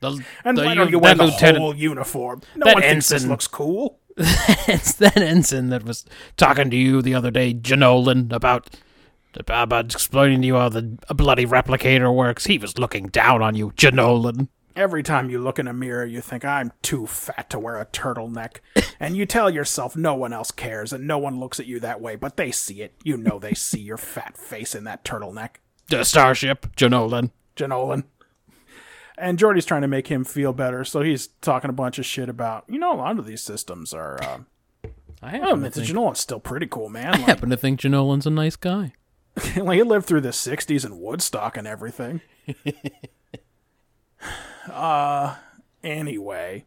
The, 0.00 0.22
And 0.44 0.56
the, 0.56 0.64
why 0.64 0.74
don't 0.74 0.90
you 0.90 0.98
wear 0.98 1.14
the 1.14 1.24
lieutenant, 1.24 1.58
whole 1.58 1.74
uniform? 1.76 2.40
No 2.56 2.64
that 2.66 2.74
one 2.74 2.82
thinks 2.82 3.08
this 3.08 3.16
ensign- 3.22 3.30
looks 3.30 3.46
cool. 3.46 3.99
It's 4.68 4.92
that 4.94 5.16
ensign 5.16 5.70
that 5.70 5.84
was 5.84 6.04
talking 6.36 6.70
to 6.70 6.76
you 6.76 7.02
the 7.02 7.14
other 7.14 7.30
day, 7.30 7.54
Jenolan, 7.54 8.32
about 8.32 8.70
about 9.34 9.92
explaining 9.92 10.40
to 10.42 10.46
you 10.46 10.56
how 10.56 10.68
the 10.68 10.98
bloody 11.14 11.46
replicator 11.46 12.14
works. 12.14 12.46
He 12.46 12.58
was 12.58 12.78
looking 12.78 13.06
down 13.06 13.42
on 13.42 13.54
you, 13.54 13.70
Jenolan. 13.72 14.48
Every 14.76 15.02
time 15.02 15.30
you 15.30 15.40
look 15.40 15.58
in 15.58 15.68
a 15.68 15.72
mirror, 15.72 16.04
you 16.04 16.20
think, 16.20 16.44
I'm 16.44 16.72
too 16.80 17.06
fat 17.06 17.50
to 17.50 17.58
wear 17.58 17.76
a 17.76 17.86
turtleneck. 17.86 18.58
and 19.00 19.16
you 19.16 19.26
tell 19.26 19.50
yourself 19.50 19.96
no 19.96 20.14
one 20.14 20.32
else 20.32 20.50
cares 20.50 20.92
and 20.92 21.06
no 21.06 21.18
one 21.18 21.40
looks 21.40 21.60
at 21.60 21.66
you 21.66 21.80
that 21.80 22.00
way, 22.00 22.16
but 22.16 22.36
they 22.36 22.50
see 22.50 22.82
it. 22.82 22.94
You 23.04 23.16
know 23.16 23.38
they 23.38 23.54
see 23.54 23.80
your 23.80 23.96
fat 23.96 24.36
face 24.36 24.74
in 24.74 24.84
that 24.84 25.04
turtleneck. 25.04 25.56
The 25.88 26.04
starship, 26.04 26.74
Jenolan. 26.76 27.30
Jenolan. 27.56 28.04
And 29.20 29.38
Geordi's 29.38 29.66
trying 29.66 29.82
to 29.82 29.88
make 29.88 30.06
him 30.06 30.24
feel 30.24 30.52
better, 30.52 30.84
so 30.84 31.02
he's 31.02 31.28
talking 31.42 31.68
a 31.68 31.74
bunch 31.74 31.98
of 31.98 32.06
shit 32.06 32.28
about, 32.28 32.64
you 32.68 32.78
know, 32.78 32.94
a 32.94 32.96
lot 32.96 33.18
of 33.18 33.26
these 33.26 33.42
systems 33.42 33.92
are. 33.92 34.22
Uh, 34.22 34.38
I 35.22 35.38
oh, 35.38 35.40
happen, 35.40 35.60
the 35.60 35.68
to 35.68 35.74
think, 35.76 35.88
Jenolan's 35.88 36.20
still 36.20 36.40
pretty 36.40 36.66
cool, 36.66 36.88
man. 36.88 37.08
I 37.08 37.18
Like, 37.18 37.26
happen 37.26 37.50
to 37.50 37.56
think 37.56 37.80
Jenolan's 37.80 38.26
a 38.26 38.30
nice 38.30 38.56
guy. 38.56 38.94
like 39.56 39.76
he 39.76 39.82
lived 39.82 40.06
through 40.06 40.22
the 40.22 40.30
'60s 40.30 40.84
and 40.84 40.98
Woodstock 40.98 41.56
and 41.56 41.66
everything. 41.66 42.22
uh, 44.72 45.36
anyway, 45.84 46.64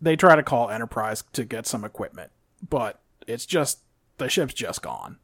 they 0.00 0.14
try 0.14 0.36
to 0.36 0.42
call 0.42 0.70
Enterprise 0.70 1.24
to 1.32 1.44
get 1.44 1.66
some 1.66 1.84
equipment, 1.84 2.30
but 2.66 3.00
it's 3.26 3.46
just 3.46 3.80
the 4.18 4.28
ship's 4.28 4.54
just 4.54 4.82
gone. 4.82 5.18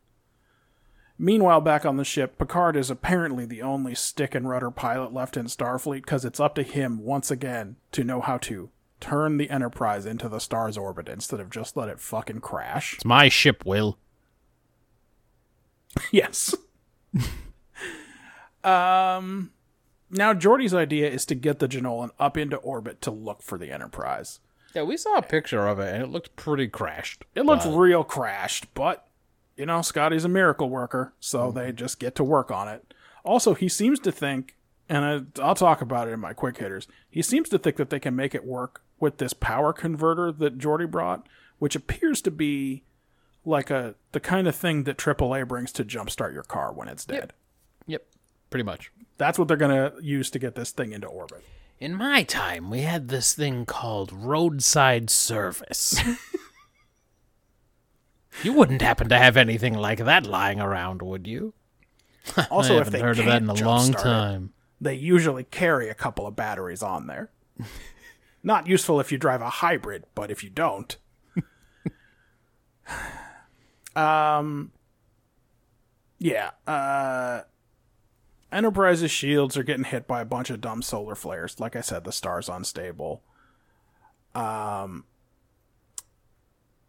Meanwhile, 1.19 1.61
back 1.61 1.85
on 1.87 1.97
the 1.97 2.05
ship, 2.05 2.39
Picard 2.39 2.77
is 2.77 2.91
apparently 2.91 3.45
the 3.45 3.63
only 3.63 3.95
stick 3.95 4.35
and 4.35 4.49
rudder 4.49 4.71
pilot 4.71 5.13
left 5.13 5.37
in 5.37 5.47
Starfleet 5.47 6.03
because 6.03 6.25
it's 6.25 6.41
up 6.41 6.55
to 6.57 6.63
him 6.63 6.99
once 6.99 7.31
again 7.31 7.77
to 7.93 8.03
know 8.03 8.21
how 8.21 8.39
to 8.39 8.71
turn 9.01 9.37
the 9.37 9.51
Enterprise 9.51 10.07
into 10.07 10.29
the 10.29 10.39
star's 10.39 10.79
orbit 10.79 11.09
instead 11.09 11.41
of 11.41 11.51
just 11.51 11.77
let 11.77 11.89
it 11.89 12.01
fucking 12.01 12.41
crash. 12.41 12.95
It's 12.95 13.05
my 13.05 13.29
ship, 13.29 13.65
Will. 13.65 13.99
Yes. 16.11 16.55
um 18.65 19.51
now 20.11 20.33
Geordi's 20.33 20.73
idea 20.73 21.11
is 21.11 21.27
to 21.27 21.35
get 21.35 21.59
the 21.59 21.69
Jenolan 21.69 22.11
up 22.19 22.39
into 22.39 22.57
orbit 22.57 23.03
to 23.03 23.11
look 23.11 23.43
for 23.43 23.59
the 23.59 23.71
Enterprise. 23.71 24.41
Yeah, 24.75 24.85
we 24.85 24.97
saw 24.97 25.17
a 25.17 25.23
picture 25.23 25.67
of 25.67 25.79
it, 25.81 25.93
and 25.93 26.03
it 26.03 26.09
looked 26.09 26.35
pretty 26.37 26.69
crashed. 26.69 27.25
It 27.35 27.45
looks 27.45 27.67
real 27.67 28.05
crashed, 28.05 28.73
but 28.73 29.07
you 29.63 29.67
know, 29.67 29.81
Scotty's 29.81 30.25
a 30.25 30.29
miracle 30.29 30.69
worker, 30.69 31.13
so 31.21 31.47
Mm-hmm. 31.47 31.57
they 31.59 31.71
just 31.73 32.01
get 32.01 32.17
to 32.17 32.25
work 32.25 32.51
on 32.51 32.67
it. 32.67 32.93
Also, 33.25 33.55
he 33.55 33.69
seems 33.69 34.01
to 34.01 34.11
think, 34.11 34.57
and 34.89 35.05
I, 35.37 35.41
I'll 35.41 35.55
talk 35.55 35.81
about 35.81 36.09
it 36.09 36.11
in 36.11 36.19
my 36.19 36.33
quick 36.33 36.59
hitters. 36.59 36.89
He 37.09 37.23
seems 37.23 37.49
to 37.51 37.59
think 37.61 37.77
that 37.77 37.89
they 37.89 38.01
can 38.01 38.17
make 38.17 38.35
it 38.35 38.45
work 38.45 38.83
with 38.99 39.19
this 39.19 39.33
power 39.33 39.73
converter 39.73 40.33
that 40.33 40.59
Geordi 40.59 40.91
brought, 40.91 41.29
which 41.61 41.77
appears 41.77 42.21
to 42.23 42.33
be 42.33 42.83
like 43.45 43.71
a 43.71 43.95
the 44.11 44.19
kind 44.19 44.49
of 44.49 44.57
thing 44.57 44.83
that 44.83 44.97
AAA 44.99 45.47
brings 45.47 45.71
to 45.73 45.85
jumpstart 45.85 46.33
your 46.35 46.43
car 46.43 46.73
when 46.73 46.89
it's 46.89 47.05
dead. 47.05 47.33
Yep, 47.87 48.05
pretty 48.51 48.65
much. 48.65 48.91
That's 49.17 49.39
what 49.39 49.47
they're 49.47 49.57
gonna 49.57 49.93
use 50.01 50.29
to 50.31 50.41
get 50.41 50.57
this 50.57 50.73
thing 50.73 50.91
into 50.93 51.07
orbit. 51.07 51.45
In 51.79 51.95
my 51.95 52.25
time, 52.25 52.69
we 52.69 52.81
had 52.81 53.07
this 53.09 53.33
thing 53.35 53.65
called 53.67 54.13
roadside 54.13 55.09
service. 55.11 56.01
you 58.43 58.53
wouldn't 58.53 58.83
happen 58.83 59.09
to 59.09 59.18
have 59.18 59.37
anything 59.37 59.74
like 59.74 59.99
that 59.99 60.26
lying 60.26 60.61
around, 60.61 61.03
would 61.03 61.26
you? 61.26 61.55
Also, 62.51 62.74
I 62.74 62.78
if 62.78 62.87
haven't 62.87 62.93
they 62.93 63.01
heard 63.01 63.18
of 63.18 63.26
that 63.26 63.43
in 63.43 63.49
a 63.49 63.55
long 63.55 63.91
jumpstart 63.91 64.01
it, 64.01 64.03
time. 64.03 64.53
they 64.80 64.95
usually 64.95 65.43
carry 65.45 65.89
a 65.89 65.95
couple 65.95 66.26
of 66.26 66.37
batteries 66.37 66.83
on 66.83 67.07
there. 67.09 67.30
Not 68.45 68.66
useful 68.68 69.01
if 69.01 69.11
you 69.12 69.18
drive 69.18 69.43
a 69.43 69.51
hybrid, 69.51 70.05
but 70.14 70.30
if 70.30 70.43
you 70.45 70.51
don't. 70.51 70.97
um 73.97 74.70
yeah, 76.18 76.51
uh 76.66 77.43
Enterprise's 78.53 79.11
shields 79.11 79.57
are 79.57 79.62
getting 79.62 79.85
hit 79.85 80.07
by 80.07 80.20
a 80.20 80.26
bunch 80.26 80.51
of 80.51 80.61
dumb 80.61 80.83
solar 80.83 81.14
flares. 81.14 81.59
Like 81.59 81.74
I 81.74 81.80
said, 81.80 82.05
the 82.05 82.12
star's 82.12 82.49
unstable. 82.49 83.22
Um 84.35 85.05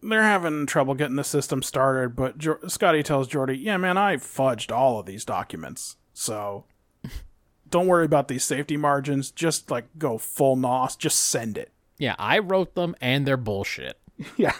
they're 0.04 0.24
having 0.24 0.66
trouble 0.66 0.94
getting 0.96 1.16
the 1.16 1.24
system 1.24 1.62
started, 1.64 2.16
but 2.16 2.38
jo- 2.38 2.60
Scotty 2.68 3.04
tells 3.04 3.28
Geordi, 3.28 3.58
"Yeah, 3.62 3.78
man, 3.78 3.98
I 3.98 4.18
fudged 4.18 4.72
all 4.76 5.00
of 5.00 5.06
these 5.06 5.26
documents. 5.26 5.96
So 6.14 6.66
don't 7.70 7.88
worry 7.88 8.06
about 8.06 8.28
these 8.28 8.44
safety 8.44 8.78
margins. 8.78 9.32
Just 9.32 9.72
like 9.72 9.86
go 9.98 10.18
full 10.18 10.56
nos. 10.56 10.96
Just 10.96 11.20
send 11.20 11.58
it. 11.58 11.72
Yeah, 11.98 12.16
I 12.20 12.40
wrote 12.40 12.76
them, 12.76 12.96
and 13.02 13.26
they're 13.26 13.38
bullshit. 13.38 14.00
Yeah. 14.38 14.54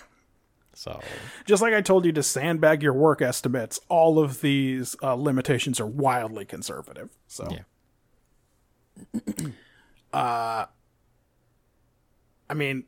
So 0.76 1.00
Just 1.46 1.62
like 1.62 1.74
I 1.76 1.82
told 1.82 2.04
you 2.06 2.12
to 2.14 2.24
sandbag 2.24 2.82
your 2.82 2.94
work 2.94 3.22
estimates, 3.22 3.80
all 3.90 4.18
of 4.18 4.42
these 4.42 4.96
uh, 5.04 5.14
limitations 5.14 5.80
are 5.80 5.86
wildly 5.86 6.46
conservative. 6.46 7.10
So, 7.28 7.48
Yeah. 7.52 9.24
uh, 10.14 10.66
I 12.50 12.54
mean, 12.56 12.86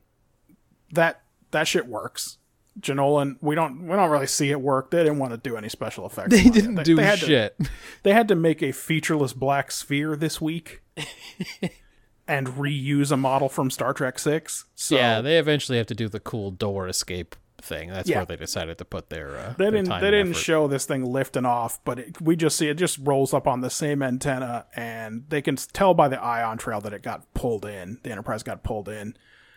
that 0.91 1.21
that 1.51 1.67
shit 1.67 1.87
works. 1.87 2.37
Jenolan, 2.79 3.37
we 3.41 3.55
don't 3.55 3.83
we 3.87 3.95
don't 3.95 4.09
really 4.09 4.27
see 4.27 4.51
it 4.51 4.59
work. 4.59 4.91
They 4.91 5.03
didn't 5.03 5.19
want 5.19 5.31
to 5.31 5.37
do 5.37 5.55
any 5.55 5.69
special 5.69 6.05
effects. 6.05 6.29
they 6.31 6.49
didn't 6.49 6.83
do 6.83 6.97
had 6.97 7.19
to- 7.19 7.25
shit. 7.25 7.57
they 8.03 8.11
had 8.13 8.27
to 8.27 8.35
make 8.35 8.61
a 8.61 8.71
featureless 8.73 9.33
black 9.33 9.71
sphere 9.71 10.15
this 10.15 10.41
week 10.41 10.81
and 12.27 12.47
reuse 12.47 13.11
a 13.11 13.17
model 13.17 13.49
from 13.49 13.69
Star 13.69 13.93
Trek 13.93 14.19
Six. 14.19 14.65
So 14.75 14.95
yeah, 14.95 15.21
they 15.21 15.37
eventually 15.37 15.77
have 15.77 15.87
to 15.87 15.95
do 15.95 16.09
the 16.09 16.19
cool 16.19 16.51
door 16.51 16.87
escape 16.87 17.35
thing. 17.61 17.89
That's 17.89 18.09
Yeah. 18.09 18.17
where 18.17 18.25
they 18.25 18.35
decided 18.35 18.77
to 18.79 18.85
put 18.85 19.09
their. 19.09 19.37
Uh, 19.37 19.53
They 19.57 19.71
didn't. 19.71 19.89
They 19.89 20.11
didn't 20.11 20.31
effort. 20.31 20.39
show 20.41 20.67
this 20.67 20.85
thing 20.85 21.03
lifting 21.05 21.45
off, 21.45 21.83
but 21.85 21.99
it, 21.99 22.21
we 22.21 22.35
just 22.35 22.57
see 22.57 22.67
it 22.67 22.75
just 22.75 22.97
rolls 23.01 23.33
up 23.33 23.47
on 23.47 23.61
the 23.61 23.69
same 23.69 24.03
antenna, 24.03 24.65
and 24.75 25.25
they 25.29 25.41
can 25.41 25.55
tell 25.55 25.93
by 25.93 26.07
the 26.07 26.21
ion 26.21 26.57
trail 26.57 26.81
that 26.81 26.93
it 26.93 27.01
got 27.03 27.31
pulled 27.33 27.65
in. 27.65 27.99
The 28.03 28.11
Enterprise 28.11 28.43
got 28.43 28.63
pulled 28.63 28.89
in, 28.89 29.15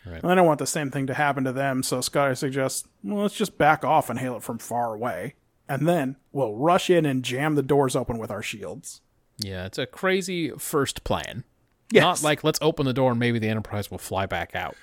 Right. 0.08 0.22
and 0.22 0.30
I 0.32 0.34
don't 0.34 0.46
want 0.46 0.58
the 0.58 0.66
same 0.66 0.90
thing 0.90 1.06
to 1.08 1.14
happen 1.14 1.44
to 1.44 1.52
them. 1.52 1.82
So 1.82 2.00
Scotty 2.00 2.34
suggests, 2.34 2.86
well, 3.02 3.22
let's 3.22 3.34
just 3.34 3.58
back 3.58 3.84
off 3.84 4.08
and 4.08 4.18
hail 4.18 4.36
it 4.36 4.42
from 4.42 4.58
far 4.58 4.94
away, 4.94 5.34
and 5.68 5.86
then 5.88 6.16
we'll 6.32 6.54
rush 6.54 6.88
in 6.90 7.04
and 7.04 7.22
jam 7.22 7.54
the 7.54 7.62
doors 7.62 7.94
open 7.94 8.18
with 8.18 8.30
our 8.30 8.42
shields. 8.42 9.00
Yeah, 9.38 9.66
it's 9.66 9.78
a 9.78 9.86
crazy 9.86 10.50
first 10.50 11.04
plan. 11.04 11.44
Yes. 11.92 12.02
Not 12.02 12.22
like 12.22 12.44
let's 12.44 12.58
open 12.60 12.86
the 12.86 12.92
door 12.92 13.12
and 13.12 13.20
maybe 13.20 13.38
the 13.38 13.48
Enterprise 13.48 13.90
will 13.90 13.98
fly 13.98 14.26
back 14.26 14.54
out. 14.54 14.76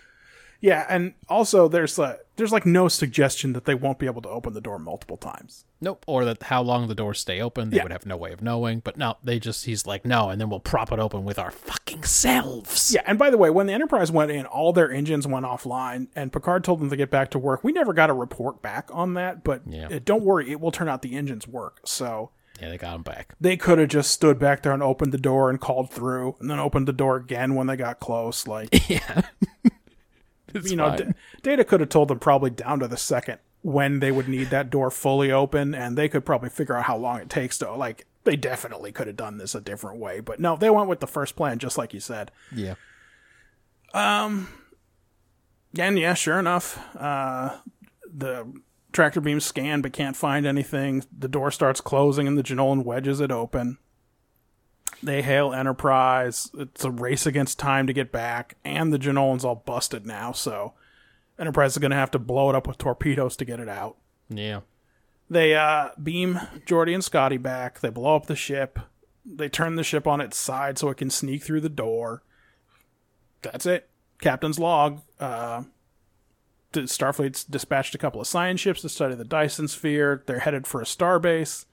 Yeah, 0.65 0.83
and 0.89 1.13
also 1.29 1.67
there's 1.67 1.99
uh, 1.99 2.17
there's 2.37 2.51
like 2.51 2.65
no 2.65 2.87
suggestion 2.87 3.53
that 3.53 3.65
they 3.65 3.75
won't 3.75 3.99
be 3.99 4.07
able 4.07 4.23
to 4.23 4.29
open 4.29 4.53
the 4.53 4.61
door 4.61 4.79
multiple 4.79 5.15
times. 5.15 5.65
Nope. 5.79 6.03
Or 6.07 6.25
that 6.25 6.41
how 6.41 6.63
long 6.63 6.87
the 6.87 6.95
doors 6.95 7.19
stay 7.19 7.39
open, 7.39 7.69
they 7.69 7.77
Yeah. 7.77 7.83
would 7.83 7.91
have 7.91 8.07
no 8.07 8.17
way 8.17 8.31
of 8.33 8.41
knowing. 8.41 8.79
But 8.79 8.97
no, 8.97 9.17
they 9.23 9.37
just 9.39 9.65
he's 9.65 9.85
like, 9.85 10.05
no, 10.05 10.29
and 10.29 10.41
then 10.41 10.49
we'll 10.49 10.59
prop 10.59 10.91
it 10.91 10.97
open 10.97 11.23
with 11.23 11.37
our 11.37 11.51
fucking 11.51 12.01
selves. 12.03 12.91
Yeah, 12.95 13.03
and 13.05 13.19
by 13.19 13.29
the 13.29 13.37
way, 13.37 13.51
when 13.51 13.67
the 13.67 13.73
Enterprise 13.73 14.11
went 14.11 14.31
in, 14.31 14.47
all 14.47 14.73
their 14.73 14.91
engines 14.91 15.27
went 15.27 15.45
offline, 15.45 16.07
and 16.15 16.33
Picard 16.33 16.63
told 16.63 16.79
them 16.79 16.89
to 16.89 16.95
get 16.95 17.11
back 17.11 17.29
to 17.31 17.37
work. 17.39 17.63
We 17.63 17.71
never 17.71 17.93
got 17.93 18.09
a 18.09 18.13
report 18.13 18.63
back 18.63 18.89
on 18.91 19.13
that, 19.13 19.43
but 19.43 19.61
Yeah. 19.67 19.89
uh, 19.91 19.99
don't 20.03 20.23
worry, 20.23 20.49
it 20.49 20.59
will 20.59 20.71
turn 20.71 20.89
out 20.89 21.03
the 21.03 21.15
engines 21.15 21.47
work. 21.47 21.81
So 21.85 22.31
Yeah, 22.59 22.69
they 22.69 22.79
got 22.79 22.95
him 22.95 23.03
back. 23.03 23.35
they 23.39 23.55
could 23.55 23.77
have 23.77 23.89
just 23.89 24.09
stood 24.09 24.39
back 24.39 24.63
there 24.63 24.71
and 24.73 24.81
opened 24.81 25.11
the 25.11 25.19
door 25.19 25.51
and 25.51 25.61
called 25.61 25.91
through, 25.91 26.37
and 26.39 26.49
then 26.49 26.57
opened 26.59 26.87
the 26.87 26.93
door 26.93 27.17
again 27.17 27.53
when 27.53 27.67
they 27.67 27.75
got 27.75 27.99
close. 27.99 28.47
Like 28.47 28.69
yeah. 28.89 29.21
It's 30.55 30.71
you 30.71 30.77
know. 30.77 30.95
D- 30.95 31.03
Data 31.43 31.63
could 31.63 31.79
have 31.81 31.89
told 31.89 32.07
them 32.07 32.19
probably 32.19 32.49
down 32.49 32.79
to 32.79 32.87
the 32.87 32.97
second 32.97 33.39
when 33.61 33.99
they 33.99 34.11
would 34.11 34.27
need 34.27 34.49
that 34.51 34.69
door 34.69 34.89
fully 34.91 35.31
open, 35.31 35.73
and 35.75 35.97
they 35.97 36.07
could 36.09 36.25
probably 36.25 36.49
figure 36.49 36.75
out 36.77 36.85
how 36.85 36.97
long 36.97 37.19
it 37.19 37.29
takes 37.29 37.57
to 37.59 37.71
like. 37.73 38.05
They 38.23 38.35
definitely 38.35 38.91
could 38.91 39.05
have 39.07 39.15
done 39.17 39.37
this 39.37 39.53
a 39.53 39.61
different 39.61 39.99
way, 39.99 40.19
but 40.19 40.39
no, 40.39 40.55
they 40.55 40.69
went 40.71 40.89
with 40.89 40.99
the 40.99 41.07
first 41.07 41.35
plan, 41.35 41.59
just 41.59 41.77
like 41.77 41.93
you 41.93 41.99
said. 41.99 42.31
yeah. 42.51 42.75
Um. 43.93 44.47
And 45.77 45.99
yeah, 45.99 46.13
sure 46.13 46.39
enough, 46.39 46.79
uh, 46.95 47.57
the 48.11 48.51
tractor 48.93 49.19
beam 49.19 49.41
scan 49.41 49.81
but 49.81 49.91
can't 49.91 50.15
find 50.15 50.45
anything. 50.45 51.03
The 51.17 51.27
door 51.27 51.51
starts 51.51 51.81
closing 51.81 52.27
and 52.27 52.37
the 52.37 52.43
Jenolan 52.43 52.85
wedges 52.85 53.19
it 53.19 53.29
open. 53.31 53.77
They 55.05 55.21
hail 55.21 55.53
Enterprise. 55.53 56.49
It's 56.57 56.83
a 56.83 56.89
race 56.89 57.27
against 57.27 57.59
time 57.59 57.85
to 57.85 57.93
get 57.93 58.11
back, 58.11 58.57
and 58.65 58.91
the 58.91 58.97
Jenolan's 58.97 59.45
all 59.45 59.63
busted 59.65 60.05
now, 60.05 60.31
so 60.31 60.73
Enterprise 61.37 61.73
is 61.73 61.77
going 61.77 61.91
to 61.91 61.97
have 61.97 62.11
to 62.11 62.19
blow 62.19 62.49
it 62.49 62.55
up 62.55 62.67
with 62.67 62.79
torpedoes 62.79 63.35
to 63.37 63.45
get 63.45 63.59
it 63.59 63.69
out. 63.69 63.97
Yeah. 64.29 64.61
They 65.29 65.53
uh, 65.53 65.89
beam 66.01 66.39
Geordi 66.65 66.93
and 66.93 67.03
Scotty 67.03 67.37
back. 67.37 67.81
They 67.81 67.89
blow 67.89 68.15
up 68.15 68.25
the 68.25 68.35
ship. 68.35 68.79
They 69.23 69.47
turn 69.47 69.75
the 69.75 69.83
ship 69.83 70.07
on 70.07 70.21
its 70.21 70.37
side 70.37 70.79
so 70.79 70.89
it 70.89 70.97
can 70.97 71.11
sneak 71.11 71.43
through 71.43 71.61
the 71.61 71.69
door. 71.69 72.23
That's 73.43 73.65
it. 73.67 73.87
Captain's 74.21 74.57
log. 74.57 75.01
Uh, 75.19 75.63
Starfleet's 76.73 77.43
dispatched 77.43 77.93
a 77.93 77.99
couple 77.99 78.21
of 78.21 78.27
science 78.27 78.59
ships 78.59 78.81
to 78.81 78.89
study 78.89 79.13
the 79.13 79.23
Dyson 79.23 79.67
sphere. 79.67 80.23
They're 80.25 80.39
headed 80.39 80.65
for 80.65 80.81
a 80.81 80.85
starbase. 80.85 81.65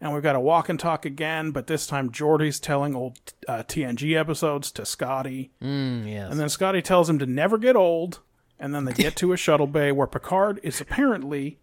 And 0.00 0.14
we've 0.14 0.22
got 0.22 0.36
a 0.36 0.40
walk 0.40 0.68
and 0.70 0.80
talk 0.80 1.04
again, 1.04 1.50
but 1.50 1.66
this 1.66 1.86
time 1.86 2.10
Geordi's 2.10 2.58
telling 2.58 2.94
old 2.96 3.18
uh, 3.46 3.58
TNG 3.64 4.18
episodes 4.18 4.72
to 4.72 4.86
Scotty. 4.86 5.50
Mm, 5.62 6.10
yes. 6.10 6.30
And 6.30 6.40
then 6.40 6.48
Scotty 6.48 6.80
tells 6.80 7.10
him 7.10 7.18
to 7.18 7.26
never 7.26 7.58
get 7.58 7.76
old. 7.76 8.20
And 8.58 8.74
then 8.74 8.84
they 8.86 8.92
get 8.92 9.16
to 9.16 9.32
a 9.32 9.36
shuttle 9.36 9.66
bay 9.66 9.92
where 9.92 10.06
Picard 10.06 10.58
is 10.62 10.80
apparently 10.80 11.58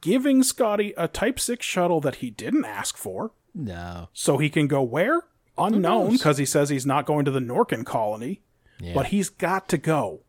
giving 0.00 0.42
Scotty 0.42 0.92
a 0.96 1.08
Type 1.08 1.38
6 1.40 1.64
shuttle 1.64 2.00
that 2.02 2.16
he 2.16 2.30
didn't 2.30 2.64
ask 2.64 2.96
for. 2.96 3.32
no. 3.54 4.08
So 4.12 4.38
he 4.38 4.48
can 4.50 4.68
go 4.68 4.82
where? 4.82 5.22
Unknown, 5.58 6.12
because 6.12 6.38
he 6.38 6.46
says 6.46 6.70
he's 6.70 6.86
not 6.86 7.04
going 7.04 7.24
to 7.26 7.30
the 7.30 7.40
Norpin 7.40 7.84
colony. 7.84 8.40
Yeah. 8.80 8.94
But 8.94 9.06
he's 9.06 9.28
got 9.28 9.68
to 9.68 9.76
go. 9.78 10.20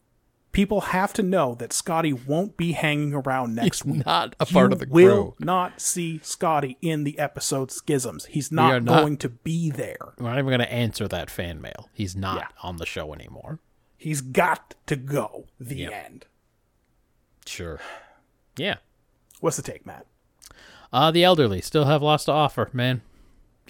People 0.53 0.81
have 0.81 1.11
to 1.13 1.23
know 1.23 1.55
that 1.55 1.73
Scotty 1.73 2.13
won't 2.13 2.55
be 2.57 2.71
hanging 2.73 3.13
around 3.13 3.55
next 3.55 3.83
week. 3.85 4.05
Not 4.05 4.35
a 4.39 4.45
part 4.45 4.69
you 4.69 4.73
of 4.73 4.79
the 4.79 4.85
crew. 4.85 4.93
will 4.93 5.35
not 5.39 5.81
see 5.81 6.19
Scotty 6.23 6.77
in 6.81 7.03
the 7.03 7.17
episode 7.19 7.69
Schisms. 7.71 8.27
He's 8.27 8.51
not 8.51 8.83
not- 8.83 9.01
going 9.01 9.17
to 9.17 9.29
be 9.29 9.71
there. 9.71 10.13
We're 10.19 10.29
not 10.29 10.37
even 10.37 10.45
going 10.49 10.59
to 10.59 10.71
answer 10.71 11.07
that 11.07 11.29
fan 11.31 11.59
mail. 11.59 11.89
He's 11.91 12.15
not 12.15 12.37
Yeah. 12.37 12.47
on 12.61 12.77
the 12.77 12.85
show 12.85 13.13
anymore. 13.13 13.59
He's 13.97 14.21
got 14.21 14.75
to 14.85 14.95
go. 14.95 15.47
The 15.59 15.75
Yep. 15.77 15.91
end. 16.05 16.25
Sure. 17.45 17.79
Yeah. 18.55 18.75
What's 19.39 19.57
the 19.57 19.63
take, 19.63 19.85
Matt? 19.85 20.05
Uh, 20.93 21.09
the 21.09 21.23
elderly 21.23 21.61
still 21.61 21.85
have 21.85 22.01
lots 22.03 22.25
to 22.25 22.31
offer, 22.31 22.69
man. 22.73 23.01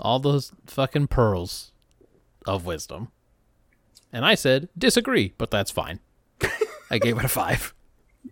All 0.02 0.20
those 0.20 0.52
fucking 0.68 1.08
pearls 1.08 1.72
of 2.46 2.66
wisdom. 2.66 3.10
And 4.12 4.26
I 4.26 4.36
said, 4.36 4.68
disagree, 4.78 5.34
but 5.38 5.50
that's 5.50 5.72
fine. 5.72 6.00
I 6.94 7.00
gave 7.00 7.18
it 7.18 7.26
a 7.26 7.28
five. 7.30 7.74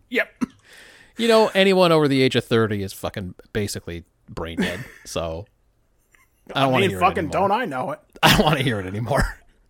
Yep. 0.10 0.44
You 1.18 1.28
know, 1.28 1.50
anyone 1.54 1.92
over 1.92 2.08
the 2.08 2.22
age 2.22 2.36
of 2.36 2.46
30 2.46 2.84
is 2.84 2.94
fucking 2.94 3.36
basically 3.54 4.06
brain 4.30 4.58
dead. 4.62 4.86
So 5.06 5.46
I 6.54 6.62
don't 6.62 6.64
I 6.64 6.72
want 6.72 6.84
to 6.84 6.90
hear 6.90 7.00
fucking 7.00 7.26
it 7.26 7.36
anymore. 7.36 7.50
don't 7.50 7.52
I 7.62 7.66
know 7.66 7.92
it? 7.92 8.00
I 8.24 8.36
don't 8.38 8.46
want 8.46 8.58
to 8.58 8.64
hear 8.64 8.80
it 8.80 8.86
anymore. 8.86 9.24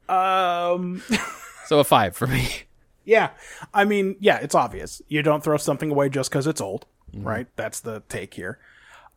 Um, 0.09 1.01
So 1.65 1.79
a 1.79 1.83
five 1.85 2.17
for 2.17 2.27
me. 2.27 2.49
yeah. 3.05 3.29
I 3.73 3.85
mean, 3.85 4.17
yeah, 4.19 4.39
it's 4.39 4.55
obvious. 4.55 5.01
You 5.07 5.23
don't 5.23 5.41
throw 5.41 5.55
something 5.55 5.89
away 5.89 6.09
just 6.09 6.29
because 6.29 6.45
it's 6.47 6.59
old, 6.59 6.85
right? 7.13 7.47
That's 7.55 7.79
the 7.79 8.03
take 8.09 8.33
here. 8.33 8.59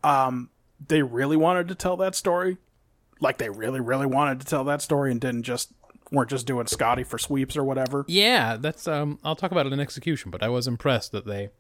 Um, 0.04 0.50
they 0.86 1.02
really 1.02 1.36
wanted 1.36 1.66
to 1.68 1.74
tell 1.74 1.96
that 1.96 2.14
story, 2.14 2.58
like 3.20 3.38
they 3.38 3.50
really, 3.50 3.80
really 3.80 4.06
wanted 4.06 4.38
to 4.40 4.46
tell 4.46 4.62
that 4.64 4.82
story, 4.82 5.10
and 5.10 5.20
didn't 5.20 5.42
just 5.42 5.72
weren't 6.10 6.30
just 6.30 6.46
doing 6.46 6.66
Scotty 6.66 7.04
for 7.04 7.18
sweeps 7.18 7.56
or 7.56 7.64
whatever. 7.64 8.04
Yeah, 8.08 8.56
that's 8.56 8.86
um 8.88 9.18
I'll 9.24 9.36
talk 9.36 9.50
about 9.52 9.66
it 9.66 9.72
in 9.72 9.80
execution, 9.80 10.30
but 10.30 10.42
I 10.42 10.48
was 10.48 10.66
impressed 10.66 11.12
that 11.12 11.26
they 11.26 11.50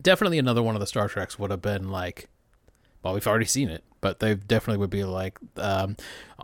definitely 0.00 0.38
another 0.38 0.62
one 0.62 0.74
of 0.74 0.80
the 0.80 0.86
Star 0.86 1.08
Treks 1.08 1.38
would 1.38 1.50
have 1.50 1.62
been 1.62 1.90
like 1.90 2.28
well, 3.02 3.14
we've 3.14 3.26
already 3.26 3.46
seen 3.46 3.70
it, 3.70 3.82
but 4.02 4.20
they 4.20 4.34
definitely 4.34 4.78
would 4.78 4.90
be 4.90 5.04
like 5.04 5.38
um 5.56 5.96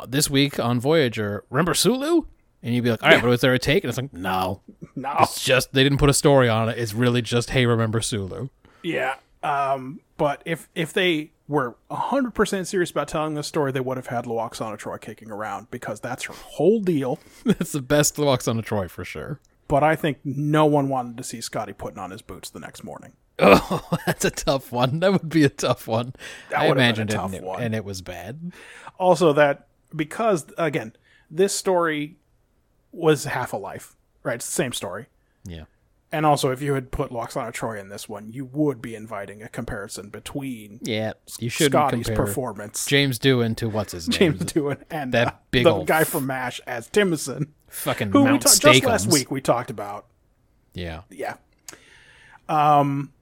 this 0.09 0.31
week 0.31 0.59
on 0.59 0.81
Voyager, 0.81 1.45
remember 1.51 1.75
Sulu? 1.75 2.23
And 2.63 2.75
you'd 2.75 2.83
be 2.83 2.91
like, 2.91 3.03
"All 3.03 3.11
right, 3.11 3.21
but 3.21 3.29
was 3.29 3.43
there 3.43 3.55
a 3.55 3.59
take?" 3.61 3.85
And 3.85 3.91
it's 3.91 3.99
like, 3.99 4.13
"No. 4.13 4.61
No, 4.97 5.15
It's 5.21 5.45
just 5.45 5.73
they 5.73 5.85
didn't 5.85 5.99
put 5.99 6.09
a 6.09 6.15
story 6.15 6.49
on 6.49 6.69
it. 6.69 6.79
It's 6.79 6.95
really 6.95 7.23
just, 7.23 7.51
"Hey, 7.51 7.65
remember 7.67 8.01
Sulu?" 8.01 8.49
yeah. 8.83 9.17
Um, 9.43 10.01
but 10.17 10.43
if 10.45 10.69
if 10.75 10.93
they 10.93 11.31
were 11.49 11.77
hundred 11.91 12.35
percent 12.35 12.67
serious 12.69 12.91
about 12.91 13.09
telling 13.09 13.35
this 13.35 13.47
story, 13.47 13.73
they 13.73 13.81
would 13.81 13.97
have 13.97 14.09
had 14.09 14.25
Lwaxana 14.25 14.77
Troi 14.79 15.01
kicking 15.01 15.31
around 15.31 15.71
because 15.71 16.01
that's 16.01 16.25
her 16.25 16.33
whole 16.35 16.81
deal. 16.81 17.19
That's 17.45 17.73
the 17.73 17.81
best 17.83 18.19
walks 18.19 18.49
on 18.49 18.59
a 18.59 18.63
Troi 18.63 18.89
for 18.91 19.05
sure. 19.05 19.41
But 19.69 19.83
I 19.83 19.97
think 19.97 20.19
no 20.25 20.65
one 20.67 20.89
wanted 20.89 21.17
to 21.19 21.25
see 21.25 21.41
Scotty 21.41 21.73
putting 21.73 21.99
on 21.99 22.11
his 22.11 22.23
boots 22.23 22.51
the 22.51 22.61
next 22.61 22.85
morning. 22.85 23.13
Oh, 23.39 23.87
that's 24.07 24.25
a 24.25 24.31
tough 24.31 24.73
one. 24.73 25.01
That 25.01 25.13
would 25.13 25.29
be 25.29 25.45
a 25.45 25.49
tough 25.49 25.87
one. 25.87 26.15
That 26.51 26.61
I 26.61 26.69
would 26.69 26.75
been 26.77 26.85
a 26.85 26.87
imagined 26.87 27.11
it, 27.11 27.15
tough 27.15 27.27
and 27.27 27.35
it, 27.35 27.43
one. 27.43 27.63
and 27.63 27.75
it 27.75 27.85
was 27.85 28.01
bad. 28.03 28.53
also 28.99 29.33
that 29.35 29.67
because 29.95 30.47
again 30.57 30.95
this 31.31 31.53
story 31.55 32.17
was 32.93 33.25
half 33.25 33.53
a 33.53 33.57
life 33.57 33.95
right 34.23 34.37
it's 34.37 34.47
the 34.47 34.53
same 34.53 34.73
story 34.73 35.07
Yeah. 35.45 35.65
And 36.13 36.25
also 36.25 36.51
if 36.51 36.63
you 36.63 36.75
had 36.75 36.93
put 36.93 37.11
Lwaxana 37.11 37.53
Troi 37.53 37.81
in 37.81 37.89
this 37.89 38.09
one 38.09 38.31
you 38.31 38.45
would 38.45 38.81
be 38.81 38.95
inviting 38.95 39.43
a 39.43 39.49
comparison 39.49 40.09
between 40.09 40.79
Yeah, 40.83 41.15
you 41.41 41.51
shouldn't 41.51 41.73
Scotty's 41.73 42.09
performance. 42.09 42.87
James 42.87 43.19
Doohan 43.19 43.57
to 43.57 43.69
what's 43.69 43.93
his 43.93 44.09
name? 44.09 44.19
James 44.39 44.41
Doohan 44.53 44.83
and 44.91 45.13
That 45.13 45.27
uh, 45.27 45.33
big 45.51 45.65
the 45.65 45.71
old 45.71 45.87
guy 45.87 46.05
from 46.05 46.27
MASH 46.27 46.61
as 46.67 46.89
Timicin. 46.89 47.49
fucking 47.69 48.13
who 48.13 48.23
we 48.25 48.39
ta- 48.39 48.55
just 48.59 48.85
last 48.85 49.11
week 49.13 49.31
we 49.31 49.41
talked 49.41 49.71
about. 49.71 50.07
Yeah, 50.75 51.03
yeah. 51.11 51.37
Um 52.49 53.13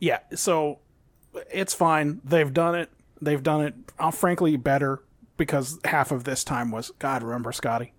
yeah 0.00 0.18
so 0.34 0.80
it's 1.50 1.74
fine. 1.74 2.20
They've 2.24 2.52
done 2.52 2.74
it. 2.74 2.90
They've 3.22 3.42
done 3.42 3.60
it 3.62 3.74
uh, 3.98 4.10
frankly 4.10 4.56
better 4.56 5.02
because 5.36 5.78
half 5.84 6.10
of 6.10 6.24
this 6.24 6.42
time 6.42 6.70
was 6.72 6.90
god 6.98 7.22
remember 7.22 7.52
Scotty? 7.52 7.92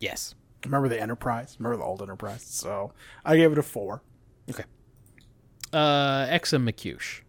Yes. 0.00 0.34
Remember 0.64 0.88
the 0.88 1.00
Enterprise? 1.00 1.56
Remember 1.58 1.76
the 1.78 1.84
old 1.84 2.02
Enterprise? 2.02 2.44
So 2.44 2.92
I 3.24 3.36
gave 3.36 3.52
it 3.52 3.58
a 3.58 3.62
four. 3.62 4.02
Okay. 4.50 4.64
Uh, 5.72 6.26
Exa 6.26 6.62
McCush. 6.62 7.20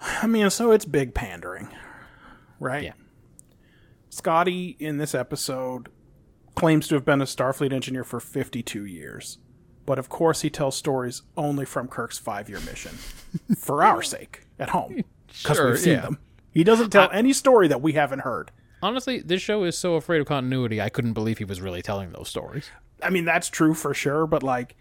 I 0.00 0.26
mean, 0.26 0.50
so 0.50 0.72
it's 0.72 0.84
big 0.84 1.14
pandering, 1.14 1.68
right? 2.58 2.82
Yeah. 2.82 2.92
Scotty 4.10 4.76
in 4.78 4.98
this 4.98 5.14
episode 5.14 5.88
claims 6.54 6.88
to 6.88 6.94
have 6.96 7.04
been 7.04 7.22
a 7.22 7.24
Starfleet 7.26 7.72
engineer 7.72 8.04
for 8.04 8.20
52 8.20 8.84
years. 8.84 9.38
But 9.86 9.98
of 9.98 10.08
course, 10.08 10.42
he 10.42 10.50
tells 10.50 10.76
stories 10.76 11.22
only 11.36 11.64
from 11.64 11.88
Kirk's 11.88 12.18
five 12.18 12.48
year 12.48 12.60
mission 12.60 12.92
for 13.58 13.82
our 13.82 14.02
sake 14.02 14.46
at 14.58 14.70
home 14.70 15.02
because 15.26 15.56
Sure, 15.56 15.70
we've 15.70 15.78
seen 15.78 15.94
yeah. 15.94 16.00
them. 16.02 16.18
He 16.52 16.62
doesn't 16.64 16.90
tell 16.90 17.08
any 17.12 17.32
story 17.32 17.68
that 17.68 17.80
we 17.80 17.92
haven't 17.92 18.20
heard. 18.20 18.50
Honestly, 18.82 19.20
this 19.20 19.40
show 19.40 19.64
is 19.64 19.78
so 19.78 19.94
afraid 19.94 20.20
of 20.20 20.26
continuity. 20.26 20.80
I 20.80 20.88
couldn't 20.88 21.14
believe 21.14 21.38
he 21.38 21.44
was 21.44 21.60
really 21.60 21.82
telling 21.82 22.10
those 22.10 22.28
stories. 22.28 22.68
I 23.02 23.10
mean, 23.10 23.24
that's 23.24 23.48
true 23.48 23.74
for 23.74 23.94
sure, 23.94 24.26
but 24.26 24.42
like, 24.42 24.76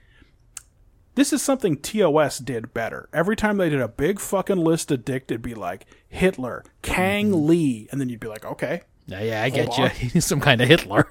this 1.16 1.34
is 1.34 1.42
something 1.42 1.78
TOS 1.78 2.40
did 2.40 2.74
better. 2.74 3.10
Every 3.14 3.36
time 3.36 3.58
they 3.58 3.70
did 3.70 3.82
a 3.82 3.88
big 3.88 4.20
fucking 4.20 4.58
list 4.58 4.92
of 4.92 5.04
dick, 5.04 5.26
it'd 5.28 5.42
be 5.42 5.56
like 5.56 5.86
Hitler, 6.08 6.64
Kang 6.82 7.32
mm-hmm. 7.32 7.48
Lee, 7.48 7.88
and 7.92 8.00
then 8.00 8.10
you'd 8.10 8.20
be 8.20 8.28
like, 8.28 8.46
okay, 8.46 8.82
Yeah, 9.08 9.22
yeah, 9.22 9.44
I 9.44 9.50
get 9.50 9.68
Hold 9.68 9.92
you. 10.02 10.10
He's 10.10 10.26
some 10.26 10.40
kind 10.40 10.62
of 10.62 10.68
Hitler. 10.68 11.08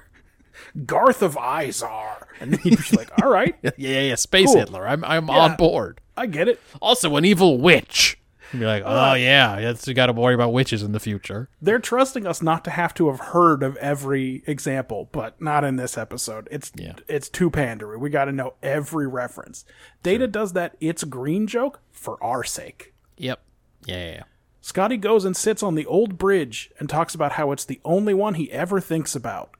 Garth 0.85 1.21
of 1.21 1.35
Izar, 1.35 2.25
and 2.39 2.53
then 2.53 2.59
you'd 2.63 2.79
be 2.89 2.95
like, 2.97 3.11
all 3.21 3.29
right, 3.29 3.55
yeah, 3.61 3.71
yeah, 3.77 4.01
yeah. 4.01 4.15
Space 4.15 4.47
Cool. 4.47 4.57
Hitler. 4.57 4.87
I'm, 4.87 5.03
I'm 5.03 5.29
on 5.29 5.55
board. 5.55 6.01
I 6.17 6.25
get 6.25 6.47
it. 6.47 6.59
Also, 6.81 7.15
an 7.15 7.25
evil 7.25 7.57
witch. 7.57 8.17
You'd 8.53 8.59
be 8.59 8.65
like, 8.65 8.83
oh 8.85 9.13
yeah, 9.13 9.59
that's, 9.61 9.87
you 9.87 9.93
got 9.93 10.07
to 10.07 10.13
worry 10.13 10.33
about 10.33 10.51
witches 10.53 10.83
in 10.83 10.91
the 10.91 10.99
future. 10.99 11.49
They're 11.61 11.79
trusting 11.79 12.25
us 12.27 12.41
not 12.41 12.63
to 12.65 12.71
have 12.71 12.93
to 12.95 13.09
have 13.09 13.19
heard 13.19 13.63
of 13.63 13.77
every 13.77 14.43
example, 14.47 15.09
but 15.11 15.41
not 15.41 15.63
in 15.63 15.75
this 15.77 15.97
episode. 15.97 16.47
It's 16.51 16.71
Yeah. 16.75 16.93
it's 17.07 17.29
too 17.29 17.49
pandery. 17.49 17.99
We 17.99 18.09
got 18.09 18.25
to 18.25 18.31
know 18.31 18.55
every 18.61 19.07
reference. 19.07 19.63
Data 20.03 20.27
does 20.27 20.53
that 20.53 20.75
it's 20.81 21.03
green 21.03 21.47
joke 21.47 21.79
for 21.91 22.21
our 22.23 22.43
sake. 22.43 22.93
Yep. 23.17 23.41
Yeah, 23.85 23.97
yeah, 23.97 24.11
yeah. 24.11 24.23
Scotty 24.63 24.97
goes 24.97 25.25
and 25.25 25.35
sits 25.35 25.63
on 25.63 25.75
the 25.75 25.85
old 25.87 26.17
bridge 26.17 26.69
and 26.79 26.87
talks 26.87 27.15
about 27.15 27.31
how 27.33 27.51
it's 27.51 27.65
the 27.65 27.79
only 27.83 28.13
one 28.13 28.35
he 28.35 28.51
ever 28.51 28.79
thinks 28.79 29.15
about. 29.15 29.51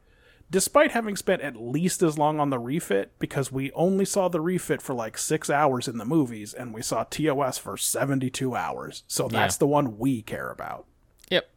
Despite 0.52 0.92
having 0.92 1.16
spent 1.16 1.42
at 1.42 1.56
least 1.56 2.04
as 2.04 2.18
long 2.18 2.40
on 2.40 2.50
the 2.50 2.60
refit, 2.60 3.14
because 3.20 3.52
we 3.54 3.72
only 3.72 4.04
saw 4.06 4.28
the 4.28 4.42
refit 4.42 4.82
for 4.82 4.94
like 4.94 5.18
six 5.18 5.50
hours 5.50 5.88
in 5.88 5.98
the 5.98 6.04
movies, 6.06 6.54
and 6.54 6.74
we 6.74 6.82
saw 6.82 7.06
TOS 7.06 7.58
for 7.58 7.78
72 7.78 8.54
hours. 8.54 9.04
So 9.08 9.30
that's 9.30 9.56
Yeah. 9.56 9.60
the 9.60 9.68
one 9.68 9.98
we 9.98 10.22
care 10.22 10.50
about. 10.52 10.86
Yep. 11.30 11.50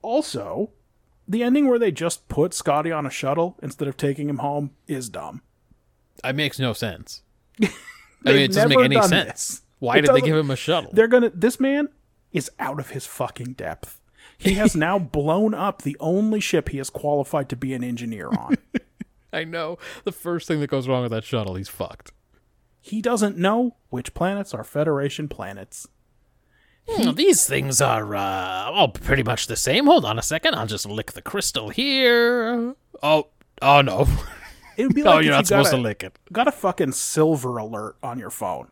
Also, 0.00 0.70
the 1.28 1.42
ending 1.42 1.68
where 1.68 1.78
they 1.78 1.90
just 1.92 2.28
put 2.28 2.54
Scotty 2.54 2.92
on 2.92 3.06
a 3.06 3.10
shuttle 3.10 3.56
instead 3.62 3.88
of 3.88 3.96
taking 3.96 4.28
him 4.28 4.38
home 4.38 4.70
is 4.86 5.08
dumb. 5.08 5.42
It 6.24 6.36
makes 6.36 6.58
no 6.58 6.72
sense. 6.72 7.22
I 7.62 7.66
mean, 8.24 8.36
it 8.38 8.52
doesn't 8.52 8.68
make 8.68 8.78
any 8.78 9.00
sense. 9.02 9.28
this. 9.32 9.62
Why 9.80 9.98
It 9.98 10.02
did 10.02 10.14
they 10.14 10.20
give 10.20 10.36
him 10.36 10.50
a 10.50 10.56
shuttle? 10.56 10.90
They're 10.92 11.08
gonna. 11.08 11.30
This 11.34 11.58
man 11.58 11.88
is 12.32 12.48
out 12.60 12.78
of 12.78 12.90
his 12.90 13.06
fucking 13.06 13.54
depth. 13.54 14.00
He 14.42 14.54
has 14.62 14.74
now 14.76 14.98
blown 14.98 15.54
up 15.54 15.82
the 15.82 15.96
only 16.00 16.40
ship 16.40 16.70
he 16.70 16.78
is 16.78 16.90
qualified 16.90 17.48
to 17.50 17.56
be 17.56 17.74
an 17.74 17.84
engineer 17.84 18.28
on. 18.28 18.56
I 19.32 19.44
know. 19.44 19.78
The 20.04 20.12
first 20.12 20.46
thing 20.48 20.60
that 20.60 20.68
goes 20.70 20.88
wrong 20.88 21.02
with 21.02 21.12
that 21.12 21.24
shuttle, 21.24 21.54
he's 21.54 21.68
fucked. 21.68 22.12
he 22.80 23.00
doesn't 23.00 23.38
know 23.38 23.76
which 23.90 24.12
planets 24.14 24.52
are 24.52 24.64
Federation 24.64 25.28
planets. 25.28 25.86
Hmm, 26.88 27.12
these 27.12 27.46
things 27.46 27.80
are 27.80 28.14
uh, 28.16 28.70
all 28.72 28.88
pretty 28.88 29.22
much 29.22 29.46
the 29.46 29.54
same. 29.56 29.86
Hold 29.86 30.04
on 30.04 30.18
a 30.18 30.22
second. 30.22 30.54
I'll 30.56 30.66
just 30.66 30.84
lick 30.84 31.12
the 31.12 31.22
crystal 31.22 31.68
here. 31.68 32.74
Oh, 33.02 33.28
oh 33.62 33.80
no. 33.82 34.06
It 34.78 34.86
would 34.86 34.94
be 34.94 35.02
like 35.02 35.18
if 35.18 35.24
you're 35.26 35.32
you 35.32 35.36
not 35.36 35.46
supposed 35.46 35.70
got 35.70 35.76
to 35.76 35.82
a, 35.82 35.84
lick 35.84 36.02
it. 36.02 36.18
got 36.32 36.48
a 36.48 36.52
fucking 36.52 36.92
silver 36.92 37.58
alert 37.58 37.96
on 38.02 38.18
your 38.18 38.30
phone, 38.30 38.68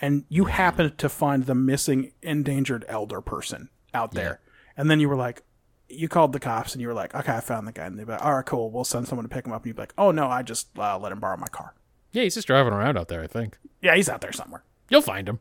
and 0.00 0.24
you 0.28 0.46
happen 0.46 0.94
to 0.96 1.08
find 1.08 1.46
the 1.46 1.54
missing 1.54 2.10
endangered 2.20 2.84
elder 2.88 3.20
person 3.20 3.68
out 3.94 4.10
there, 4.10 4.40
and 4.76 4.90
then 4.90 5.00
you 5.00 5.08
were 5.08 5.16
like, 5.16 5.42
you 5.88 6.08
called 6.08 6.32
the 6.32 6.40
cops 6.40 6.72
and 6.72 6.82
you 6.82 6.88
were 6.88 6.94
like, 6.94 7.14
okay, 7.14 7.32
I 7.32 7.40
found 7.40 7.66
the 7.66 7.72
guy, 7.72 7.86
and 7.86 7.98
they'd 7.98 8.06
be 8.06 8.12
like, 8.12 8.24
all 8.24 8.34
right, 8.34 8.46
cool, 8.46 8.70
we'll 8.70 8.84
send 8.84 9.08
someone 9.08 9.28
to 9.28 9.34
pick 9.34 9.46
him 9.46 9.52
up, 9.52 9.62
and 9.62 9.66
you'd 9.66 9.76
be 9.76 9.82
like, 9.82 9.94
oh 9.96 10.10
no, 10.10 10.28
I 10.28 10.42
just 10.42 10.76
uh, 10.78 10.98
let 10.98 11.12
him 11.12 11.20
borrow 11.20 11.36
my 11.36 11.48
car. 11.48 11.74
Yeah, 12.12 12.22
he's 12.22 12.34
just 12.34 12.46
driving 12.46 12.72
around 12.72 12.96
out 12.96 13.08
there, 13.08 13.22
I 13.22 13.26
think. 13.26 13.58
Yeah, 13.82 13.94
he's 13.94 14.08
out 14.08 14.20
there 14.20 14.32
somewhere. 14.32 14.64
You'll 14.88 15.02
find 15.02 15.28
him. 15.28 15.40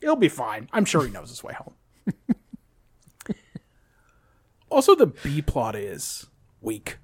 He'll 0.00 0.16
be 0.16 0.28
fine. 0.28 0.68
I'm 0.72 0.84
sure 0.84 1.04
he 1.04 1.10
knows 1.10 1.30
his 1.30 1.42
way 1.42 1.54
home. 1.54 1.74
also, 4.70 4.94
the 4.94 5.06
B 5.06 5.42
plot 5.42 5.76
is 5.76 6.26
weak. 6.60 6.98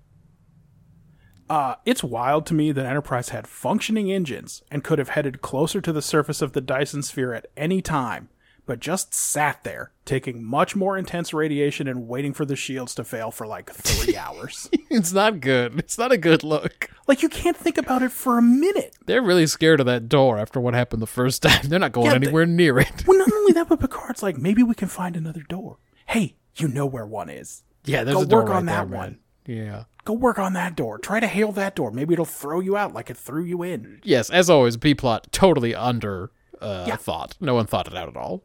Uh, 1.49 1.77
it's 1.85 2.03
wild 2.03 2.45
to 2.47 2.55
me 2.55 2.73
that 2.73 2.87
Enterprise 2.87 3.29
had 3.29 3.47
functioning 3.47 4.11
engines 4.11 4.63
and 4.71 4.83
could 4.83 4.99
have 4.99 5.11
headed 5.11 5.43
closer 5.43 5.81
to 5.81 5.93
the 5.93 6.03
surface 6.03 6.43
of 6.43 6.53
the 6.53 6.61
Dyson 6.61 7.03
sphere 7.03 7.33
at 7.33 7.47
any 7.57 7.81
time, 7.81 8.29
but 8.67 8.81
just 8.81 9.15
sat 9.15 9.63
there, 9.65 9.93
taking 10.05 10.45
much 10.45 10.75
more 10.77 10.99
intense 10.99 11.33
radiation 11.33 11.87
and 11.89 12.07
waiting 12.09 12.33
for 12.33 12.45
the 12.45 12.57
shields 12.57 12.95
to 12.97 13.05
fail 13.05 13.31
for 13.31 13.47
like 13.47 13.71
three 13.73 14.17
hours. 14.19 14.69
It's 14.91 15.13
not 15.13 15.41
good. 15.41 15.79
It's 15.79 15.97
not 15.99 16.13
a 16.13 16.19
good 16.19 16.43
look. 16.45 16.91
Like 17.07 17.23
you 17.23 17.29
can't 17.29 17.57
think 17.57 17.79
about 17.79 18.03
it 18.03 18.11
for 18.13 18.39
a 18.39 18.43
minute. 18.43 18.95
They're 19.07 19.23
really 19.23 19.47
scared 19.47 19.81
of 19.81 19.87
that 19.87 20.09
door 20.09 20.39
after 20.39 20.59
what 20.61 20.75
happened 20.75 21.01
the 21.01 21.07
first 21.07 21.43
time. 21.43 21.61
They're 21.69 21.79
not 21.79 21.93
going 21.93 22.07
Yeah, 22.07 22.19
they- 22.19 22.27
anywhere 22.27 22.47
near 22.47 22.79
it. 22.81 23.07
Well, 23.07 23.17
not 23.19 23.33
only 23.35 23.53
that, 23.53 23.69
but 23.69 23.81
Picard's 23.81 24.23
like, 24.23 24.37
maybe 24.37 24.63
we 24.63 24.75
can 24.75 24.89
find 24.89 25.17
another 25.17 25.43
door. 25.43 25.79
Hey, 26.07 26.37
you 26.57 26.69
know 26.69 26.87
where 26.87 27.07
one 27.07 27.29
is. 27.31 27.63
Yeah, 27.85 28.03
there's 28.05 28.17
Go 28.17 28.23
a 28.23 28.27
door 28.27 28.41
work 28.41 28.49
right 28.51 28.57
on 28.57 28.67
there, 28.67 28.77
that 28.77 28.89
man. 28.91 28.99
one. 28.99 29.19
Yeah. 29.47 29.85
Go 30.05 30.13
work 30.15 30.39
on 30.41 30.55
that 30.55 30.75
door. 30.77 30.99
Try 30.99 31.21
to 31.21 31.27
hail 31.29 31.53
that 31.53 31.77
door. 31.77 31.91
Maybe 31.93 32.13
it'll 32.15 32.25
throw 32.25 32.59
you 32.61 32.77
out 32.77 32.93
like 32.95 33.11
it 33.11 33.17
threw 33.17 33.45
you 33.45 33.63
in. 33.63 34.01
Yes, 34.03 34.29
as 34.31 34.51
always, 34.51 34.77
B 34.77 34.95
plot 34.95 35.29
totally 35.33 35.73
under 35.75 36.31
uh, 36.61 36.85
Yeah. 36.89 36.97
thought. 36.97 37.37
No 37.41 37.55
one 37.55 37.67
thought 37.67 37.87
it 37.87 37.95
out 37.97 38.09
at 38.09 38.17
all. 38.17 38.43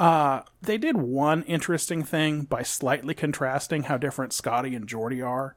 Uh, 0.00 0.40
they 0.62 0.78
did 0.78 0.96
one 0.96 1.42
interesting 1.42 2.02
thing 2.02 2.42
by 2.44 2.62
slightly 2.62 3.12
contrasting 3.14 3.82
how 3.84 3.98
different 3.98 4.32
Scotty 4.32 4.74
and 4.74 4.88
Geordi 4.88 5.24
are. 5.24 5.56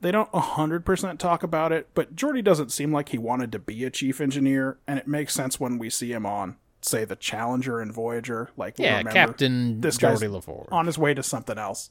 They 0.00 0.10
don't 0.10 0.32
100% 0.32 1.18
talk 1.18 1.42
about 1.42 1.70
it, 1.70 1.88
but 1.94 2.16
Geordi 2.16 2.42
doesn't 2.42 2.72
seem 2.72 2.92
like 2.92 3.10
he 3.10 3.18
wanted 3.18 3.52
to 3.52 3.58
be 3.58 3.84
a 3.84 3.90
chief 3.90 4.20
engineer, 4.22 4.78
and 4.86 4.98
it 4.98 5.06
makes 5.06 5.34
sense 5.34 5.60
when 5.60 5.76
we 5.76 5.90
see 5.90 6.12
him 6.12 6.24
on, 6.24 6.56
say, 6.80 7.04
the 7.04 7.16
Challenger 7.16 7.80
and 7.80 7.92
Voyager. 7.92 8.48
Like, 8.56 8.78
Yeah, 8.78 8.98
remember 8.98 9.10
Captain 9.12 9.80
this 9.82 9.98
Geordi 9.98 10.30
LaForge. 10.30 10.68
on 10.72 10.86
his 10.86 10.96
way 10.96 11.12
to 11.12 11.22
something 11.22 11.58
else. 11.58 11.90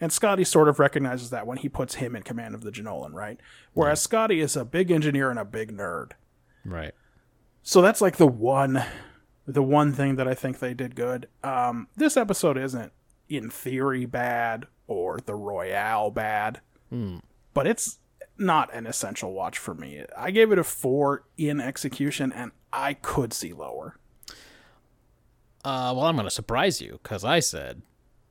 And 0.00 0.12
Scotty 0.12 0.44
sort 0.44 0.68
of 0.68 0.78
recognizes 0.78 1.30
that 1.30 1.46
when 1.46 1.56
he 1.58 1.68
puts 1.68 1.96
him 1.96 2.14
in 2.14 2.22
command 2.22 2.54
of 2.54 2.60
the 2.62 2.70
Jenolan, 2.70 3.14
right? 3.14 3.40
Whereas 3.72 4.00
Scotty 4.02 4.40
is 4.40 4.54
a 4.54 4.64
big 4.64 4.90
engineer 4.92 5.30
and 5.30 5.38
a 5.38 5.44
big 5.44 5.76
nerd. 5.76 6.12
Right. 6.64 6.92
So 7.62 7.80
that's 7.82 8.02
like 8.02 8.18
the 8.18 8.26
one 8.28 8.84
the 9.46 9.62
one 9.62 9.92
thing 9.92 10.16
that 10.16 10.26
I 10.28 10.34
think 10.34 10.58
they 10.58 10.74
did 10.74 10.94
good. 10.96 11.28
Um 11.42 11.88
this 11.96 12.16
episode 12.16 12.56
isn't 12.58 12.92
in 13.28 13.50
theory 13.50 14.06
bad 14.06 14.66
or 14.86 15.18
the 15.24 15.34
Royale 15.34 16.10
bad. 16.10 16.60
But 17.54 17.66
it's 17.66 17.98
not 18.38 18.72
an 18.74 18.86
essential 18.86 19.32
watch 19.32 19.58
for 19.58 19.74
me. 19.74 20.04
I 20.16 20.30
gave 20.30 20.52
it 20.52 20.58
a 20.58 20.64
4 20.64 21.24
in 21.36 21.60
execution 21.60 22.32
and 22.32 22.52
I 22.72 22.94
could 22.94 23.32
see 23.32 23.52
lower. 23.52 23.96
Uh, 25.64 25.92
well, 25.96 26.04
I'm 26.06 26.14
going 26.14 26.26
to 26.26 26.30
surprise 26.30 26.80
you 26.80 27.00
because 27.02 27.24
I 27.24 27.40
said 27.40 27.82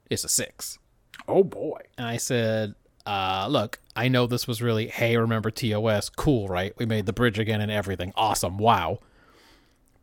it's 0.10 0.24
a 0.24 0.30
six. 0.30 0.80
Oh 1.28 1.44
boy. 1.44 1.82
And 1.98 2.08
I 2.08 2.18
said, 2.18 2.76
uh, 3.06 3.48
look, 3.50 3.80
I 3.96 4.08
know 4.08 4.26
this 4.26 4.48
was 4.48 4.62
really, 4.62 4.88
hey, 4.88 5.18
remember 5.18 5.52
TOS? 5.52 6.10
Cool, 6.10 6.48
right? 6.48 6.74
We 6.78 6.86
made 6.86 7.06
the 7.08 7.14
bridge 7.14 7.38
again 7.38 7.60
and 7.60 7.72
everything. 7.72 8.14
Awesome. 8.16 8.58
Wow. 8.58 9.00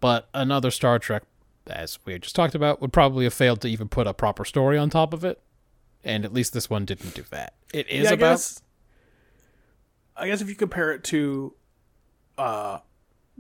But 0.03 0.29
another 0.35 0.71
Star 0.71 0.99
Trek, 0.99 1.23
as 1.67 1.99
we 2.05 2.19
just 2.19 2.35
talked 2.37 2.55
about, 2.57 2.83
would 2.83 2.93
probably 2.93 3.23
have 3.25 3.33
failed 3.33 3.61
to 3.63 3.69
even 3.69 3.89
put 3.89 4.07
a 4.07 4.13
proper 4.13 4.45
story 4.45 4.77
on 4.77 4.91
top 4.91 5.15
of 5.15 5.25
it. 5.25 5.41
And 6.05 6.25
at 6.25 6.33
least 6.35 6.53
this 6.53 6.69
one 6.69 6.85
didn't 6.85 7.15
do 7.15 7.23
that. 7.31 7.55
It 7.73 7.89
is 7.89 8.05
Yeah, 8.05 8.11
I 8.11 8.13
about. 8.15 8.19
guess 8.33 8.63
I 10.17 10.27
guess 10.27 10.41
if 10.43 10.49
you 10.49 10.57
compare 10.57 10.93
it 10.93 11.05
to 11.05 11.55
uh 12.37 12.79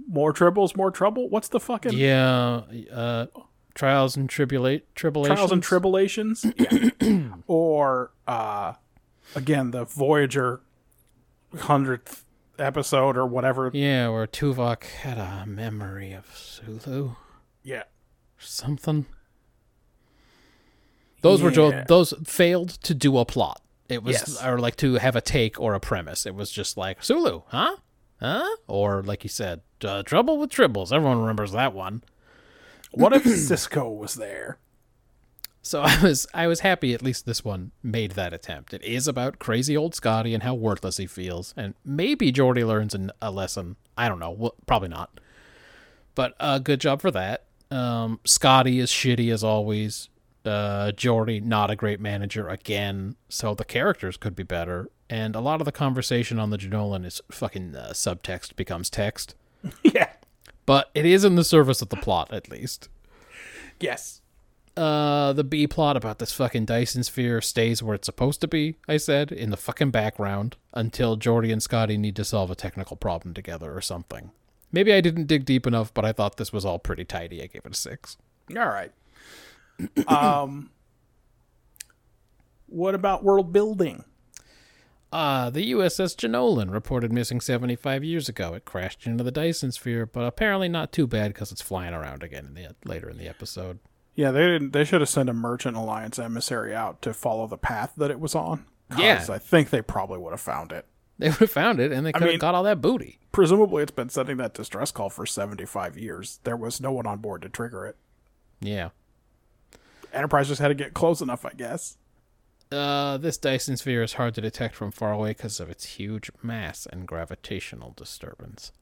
more 0.08 0.32
tribbles, 0.32 0.76
more 0.76 0.90
trouble, 0.92 1.28
what's 1.28 1.48
the 1.48 1.58
fucking 1.60 1.92
Yeah. 1.94 2.62
Uh, 2.90 3.26
trials 3.74 4.16
and 4.16 4.28
tribulate 4.30 4.82
tribulations. 4.94 5.36
trials 5.36 5.50
and 5.52 5.62
tribulations 5.62 6.46
yeah. 6.56 7.28
or 7.48 8.12
uh 8.28 8.74
again 9.34 9.72
the 9.72 9.84
voyager 9.84 10.60
100th 11.54 12.21
episode 12.58 13.16
or 13.16 13.26
whatever 13.26 13.70
Yeah, 13.72 14.08
where 14.08 14.26
Tuvok 14.26 14.84
had 14.84 15.18
a 15.18 15.44
memory 15.46 16.12
of 16.12 16.26
Sulu. 16.36 17.12
yeah 17.62 17.84
something. 18.38 19.06
Those 21.22 21.40
were 21.42 21.50
jo- 21.52 21.84
those 21.86 22.12
failed 22.24 22.70
to 22.82 22.94
do 22.94 23.16
a 23.18 23.24
plot. 23.24 23.62
It 23.88 24.02
was 24.02 24.14
Yes. 24.14 24.44
or 24.44 24.58
like 24.58 24.76
to 24.76 24.94
have 24.94 25.14
a 25.14 25.20
take 25.20 25.60
or 25.60 25.74
a 25.74 25.80
premise. 25.80 26.26
It 26.26 26.34
was 26.34 26.50
just 26.50 26.76
like 26.76 27.02
Sulu, 27.04 27.42
huh? 27.48 27.76
Huh? 28.20 28.56
Or 28.66 29.02
like 29.02 29.22
you 29.22 29.28
said, 29.30 29.60
uh, 29.84 30.02
Trouble 30.02 30.38
with 30.38 30.50
Tribbles. 30.50 30.92
Everyone 30.92 31.20
remembers 31.20 31.52
that 31.52 31.72
one. 31.74 32.02
what 32.90 33.12
if 33.12 33.24
Sisko 33.24 33.96
was 33.96 34.14
there 34.14 34.58
So 35.62 35.80
I 35.82 36.02
was 36.02 36.26
I 36.34 36.46
was 36.46 36.60
happy 36.60 36.92
at 36.92 37.02
least 37.02 37.24
this 37.26 37.44
one 37.44 37.72
made 37.82 38.12
that 38.12 38.32
attempt. 38.32 38.74
It 38.74 38.82
is 38.82 39.08
about 39.08 39.38
crazy 39.38 39.76
old 39.76 39.94
Scotty 39.94 40.34
and 40.34 40.42
how 40.42 40.54
worthless 40.54 40.96
he 40.96 41.06
feels, 41.06 41.54
and 41.56 41.74
maybe 41.84 42.32
Geordi 42.32 42.66
learns 42.66 42.94
an, 42.94 43.10
a 43.22 43.30
lesson. 43.30 43.76
I 43.96 44.08
don't 44.08 44.18
know. 44.18 44.30
Well, 44.30 44.54
probably 44.66 44.88
not. 44.88 45.20
But 46.14 46.34
uh, 46.40 46.58
good 46.58 46.80
job 46.80 47.00
for 47.00 47.10
that. 47.12 47.44
Um, 47.70 48.20
Scotty 48.24 48.78
is 48.78 48.90
shitty 48.90 49.32
as 49.32 49.42
always. 49.42 50.08
Uh, 50.44 50.90
Geordi 50.90 51.42
not 51.42 51.70
a 51.70 51.76
great 51.76 52.00
manager 52.00 52.48
again. 52.48 53.14
So 53.28 53.54
the 53.54 53.64
characters 53.64 54.16
could 54.16 54.34
be 54.34 54.42
better, 54.42 54.90
and 55.08 55.36
a 55.36 55.40
lot 55.40 55.60
of 55.60 55.64
the 55.64 55.72
conversation 55.72 56.38
on 56.38 56.50
the 56.50 56.58
Jenolan 56.58 57.06
is 57.06 57.20
fucking 57.30 57.76
uh, 57.76 57.90
subtext 57.92 58.56
becomes 58.56 58.90
text. 58.90 59.36
yeah 59.84 60.10
But 60.66 60.90
it 60.94 61.06
is 61.06 61.24
in 61.24 61.36
the 61.36 61.44
service 61.44 61.82
of 61.82 61.88
the 61.88 61.96
plot 61.96 62.32
at 62.32 62.50
least 62.50 62.88
yes 63.78 64.21
uh 64.76 65.32
the 65.34 65.44
B 65.44 65.66
plot 65.66 65.96
about 65.96 66.18
this 66.18 66.32
fucking 66.32 66.64
Dyson 66.64 67.02
sphere 67.02 67.40
stays 67.40 67.82
where 67.82 67.94
it's 67.94 68.06
supposed 68.06 68.40
to 68.40 68.48
be, 68.48 68.76
I 68.88 68.96
said, 68.96 69.30
in 69.32 69.50
the 69.50 69.56
fucking 69.56 69.90
background 69.90 70.56
until 70.72 71.16
Geordi 71.18 71.52
and 71.52 71.62
Scotty 71.62 71.96
need 71.98 72.16
to 72.16 72.24
solve 72.24 72.50
a 72.50 72.54
technical 72.54 72.96
problem 72.96 73.34
together 73.34 73.74
or 73.76 73.80
something. 73.80 74.30
Maybe 74.70 74.92
I 74.92 75.02
didn't 75.02 75.26
dig 75.26 75.44
deep 75.44 75.66
enough, 75.66 75.92
but 75.92 76.04
I 76.06 76.12
thought 76.12 76.38
this 76.38 76.52
was 76.52 76.64
all 76.64 76.78
pretty 76.78 77.04
tidy. 77.04 77.42
I 77.42 77.46
gave 77.46 77.66
it 77.66 77.72
a 77.72 77.76
six. 77.76 78.16
all 78.56 78.68
right 78.68 78.92
um 80.08 80.70
what 82.66 82.94
about 82.94 83.22
world 83.24 83.52
building 83.52 84.04
Uh, 85.12 85.50
the 85.50 85.72
USS 85.72 86.16
Jenolan 86.16 86.72
reported 86.72 87.12
missing 87.12 87.38
75 87.38 88.02
years 88.02 88.30
ago. 88.30 88.54
It 88.54 88.64
crashed 88.64 89.06
into 89.06 89.22
the 89.22 89.30
Dyson 89.30 89.70
sphere, 89.70 90.06
but 90.06 90.24
apparently 90.24 90.70
not 90.70 90.90
too 90.90 91.06
bad 91.06 91.34
because 91.34 91.52
it's 91.52 91.60
flying 91.60 91.92
around 91.92 92.22
again 92.22 92.46
in 92.46 92.54
the, 92.54 92.74
later 92.86 93.10
in 93.10 93.18
the 93.18 93.28
episode. 93.28 93.78
Yeah 94.14 94.30
they 94.30 94.46
didn't 94.46 94.72
they 94.72 94.84
should 94.84 95.00
have 95.00 95.08
sent 95.08 95.28
a 95.28 95.32
merchant 95.34 95.76
alliance 95.76 96.18
emissary 96.18 96.74
out 96.74 97.00
to 97.02 97.12
follow 97.14 97.46
the 97.46 97.56
path 97.58 97.92
that 97.96 98.10
it 98.10 98.20
was 98.20 98.34
on 98.34 98.64
Yeah. 98.98 99.24
i 99.30 99.38
think 99.38 99.70
they 99.70 99.82
probably 99.82 100.18
would 100.18 100.32
have 100.32 100.40
found 100.40 100.72
it 100.72 100.86
They 101.18 101.28
would 101.28 101.38
have 101.38 101.50
found 101.50 101.78
it, 101.80 101.92
and 101.92 102.04
they 102.06 102.12
could 102.12 102.22
have 102.22 102.30
mean- 102.30 102.38
got 102.38 102.54
all 102.54 102.62
that 102.64 102.80
booty. 102.80 103.18
presumably 103.30 103.82
it's 103.82 103.92
been 103.92 104.08
sending 104.08 104.36
that 104.38 104.54
distress 104.54 104.90
call 104.90 105.08
for 105.10 105.24
75 105.26 105.96
years. 105.96 106.40
There 106.44 106.56
was 106.56 106.80
no 106.80 106.90
one 106.92 107.06
on 107.06 107.18
board 107.18 107.42
to 107.42 107.48
trigger 107.48 107.86
it. 107.86 107.96
Yeah. 108.60 108.90
Enterprise 110.12 110.48
just 110.48 110.60
had 110.60 110.68
to 110.68 110.74
get 110.74 110.94
close 110.94 111.20
enough, 111.20 111.44
I 111.46 111.50
guess. 111.56 111.96
Uh, 112.70 113.18
this 113.18 113.36
Dyson 113.38 113.76
sphere 113.76 114.02
is 114.02 114.14
hard 114.14 114.34
to 114.34 114.40
detect 114.40 114.74
from 114.74 114.90
far 114.90 115.12
away 115.12 115.30
because 115.30 115.60
of 115.60 115.70
its 115.70 115.84
huge 115.96 116.30
mass 116.42 116.86
and 116.86 117.06
gravitational 117.06 117.92
disturbance. 117.96 118.72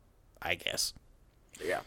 I 0.43 0.55
guess. 0.55 0.95
Yeah. 1.65 1.81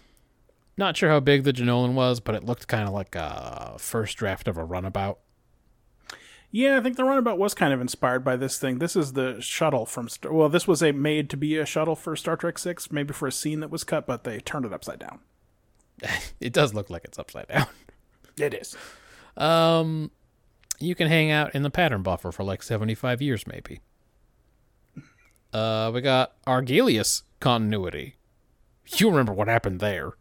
Not 0.77 0.97
sure 0.97 1.09
how 1.09 1.19
big 1.19 1.43
the 1.43 1.53
Jenolan 1.53 1.93
was, 1.93 2.19
but 2.19 2.35
it 2.35 2.43
looked 2.43 2.67
kind 2.67 2.87
of 2.87 2.93
like 2.93 3.15
a 3.15 3.75
first 3.77 4.17
draft 4.17 4.47
of 4.47 4.57
a 4.57 4.63
runabout. 4.63 5.19
Yeah, 6.51 6.77
I 6.77 6.81
think 6.81 6.97
the 6.97 7.03
runabout 7.03 7.39
was 7.39 7.55
kind 7.55 7.73
of 7.73 7.81
inspired 7.81 8.23
by 8.23 8.35
this 8.35 8.59
thing. 8.59 8.77
This 8.77 8.95
is 8.95 9.13
the 9.13 9.41
shuttle 9.41 9.85
from 9.87 10.07
Star- 10.07 10.31
well, 10.31 10.49
this 10.49 10.67
was 10.67 10.83
a 10.83 10.91
made 10.91 11.29
to 11.31 11.37
be 11.37 11.57
a 11.57 11.65
shuttle 11.65 11.95
for 11.95 12.15
Star 12.15 12.35
Trek 12.37 12.59
6, 12.59 12.91
maybe 12.91 13.11
for 13.13 13.27
a 13.27 13.31
scene 13.31 13.59
that 13.59 13.71
was 13.71 13.83
cut, 13.83 14.05
but 14.05 14.23
they 14.23 14.39
turned 14.39 14.65
it 14.65 14.73
upside 14.73 14.99
down. 14.99 15.19
It 16.39 16.53
does 16.53 16.73
look 16.73 16.89
like 16.89 17.05
it's 17.05 17.19
upside 17.19 17.47
down. 17.47 17.67
It 18.37 18.55
is. 18.55 18.75
Um, 19.37 20.09
you 20.79 20.95
can 20.95 21.07
hang 21.07 21.29
out 21.29 21.53
in 21.53 21.61
the 21.61 21.69
pattern 21.69 22.01
buffer 22.01 22.31
for 22.31 22.43
like 22.43 22.63
75 22.63 23.21
years, 23.21 23.45
maybe. 23.45 23.79
Uh, 25.53 25.91
we 25.93 26.01
got 26.01 26.33
Argelius 26.47 27.21
continuity. 27.39 28.15
You 28.97 29.09
remember 29.11 29.31
what 29.33 29.47
happened 29.47 29.79
there? 29.79 30.13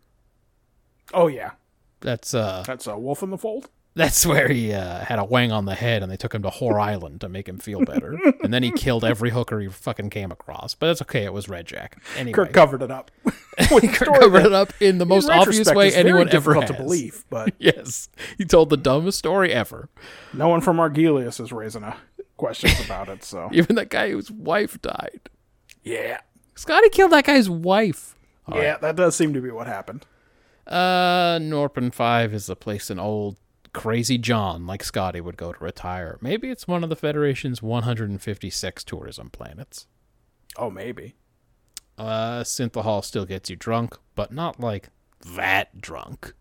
Oh 1.14 1.26
yeah. 1.28 1.52
That's 2.00 2.34
uh, 2.34 2.64
That's 2.66 2.86
a 2.86 2.98
wolf 2.98 3.22
in 3.22 3.30
the 3.30 3.38
fold. 3.38 3.68
That's 3.94 4.24
where 4.24 4.48
he 4.48 4.72
uh, 4.72 5.04
had 5.04 5.18
a 5.18 5.24
wang 5.24 5.52
on 5.52 5.66
the 5.66 5.74
head, 5.74 6.02
and 6.02 6.10
they 6.10 6.16
took 6.16 6.34
him 6.34 6.42
to 6.44 6.48
Whore 6.48 6.80
Island 6.80 7.20
to 7.20 7.28
make 7.28 7.46
him 7.46 7.58
feel 7.58 7.84
better. 7.84 8.18
and 8.42 8.52
then 8.52 8.62
he 8.62 8.70
killed 8.72 9.04
every 9.04 9.28
hooker 9.28 9.60
he 9.60 9.68
fucking 9.68 10.08
came 10.08 10.32
across. 10.32 10.74
But 10.74 10.86
that's 10.86 11.02
okay; 11.02 11.24
it 11.24 11.32
was 11.34 11.46
Red 11.48 11.66
Jack. 11.66 12.02
Anyway, 12.16 12.32
Kirk 12.34 12.52
covered 12.54 12.80
it 12.82 12.90
up. 12.90 13.10
Kirk 13.58 13.92
covered 13.94 14.46
it 14.46 14.52
up 14.54 14.72
in 14.80 14.96
the 14.96 15.04
most 15.04 15.26
In 15.26 15.32
obvious 15.32 15.70
way 15.74 15.94
anyone 15.94 16.28
ever 16.30 16.54
has. 16.54 16.70
to 16.70 16.74
believe, 16.74 17.24
but 17.28 17.52
Yes, 17.58 18.08
he 18.38 18.46
told 18.46 18.70
the 18.70 18.78
dumbest 18.78 19.18
story 19.18 19.52
ever. 19.52 19.90
no 20.32 20.48
one 20.48 20.62
from 20.62 20.78
Argelius 20.78 21.38
is 21.38 21.52
raising 21.52 21.82
a 21.82 21.94
questions 22.38 22.82
about 22.84 23.10
it, 23.10 23.22
so 23.22 23.50
Even 23.52 23.76
that 23.76 23.90
guy 23.90 24.10
whose 24.10 24.30
wife 24.30 24.80
died. 24.80 25.20
yeah. 25.84 26.20
Scotty 26.54 26.88
killed 26.88 27.12
that 27.12 27.24
guy's 27.24 27.48
wife. 27.50 28.14
yeah, 28.50 28.78
that 28.78 28.96
does 28.96 29.14
seem 29.16 29.34
to 29.34 29.40
be 29.42 29.50
what 29.50 29.66
happened. 29.66 30.06
Uh, 30.66 31.38
Norpin 31.42 31.90
Five 31.90 32.32
is 32.34 32.48
a 32.48 32.56
place 32.56 32.90
an 32.90 32.98
old 32.98 33.36
crazy 33.72 34.18
John 34.18 34.66
like 34.66 34.84
Scotty 34.84 35.20
would 35.20 35.36
go 35.36 35.52
to 35.52 35.64
retire. 35.64 36.18
Maybe 36.20 36.50
it's 36.50 36.68
one 36.68 36.84
of 36.84 36.90
the 36.90 36.96
Federation's 36.96 37.62
156 37.62 38.84
tourism 38.84 39.30
planets. 39.30 39.86
Oh, 40.56 40.70
maybe. 40.70 41.16
Uh, 41.98 42.42
Synthahol 42.42 43.04
still 43.04 43.24
gets 43.24 43.48
you 43.50 43.56
drunk, 43.56 43.96
but 44.14 44.32
not 44.32 44.60
like 44.60 44.90
that 45.34 45.80
drunk. 45.80 46.34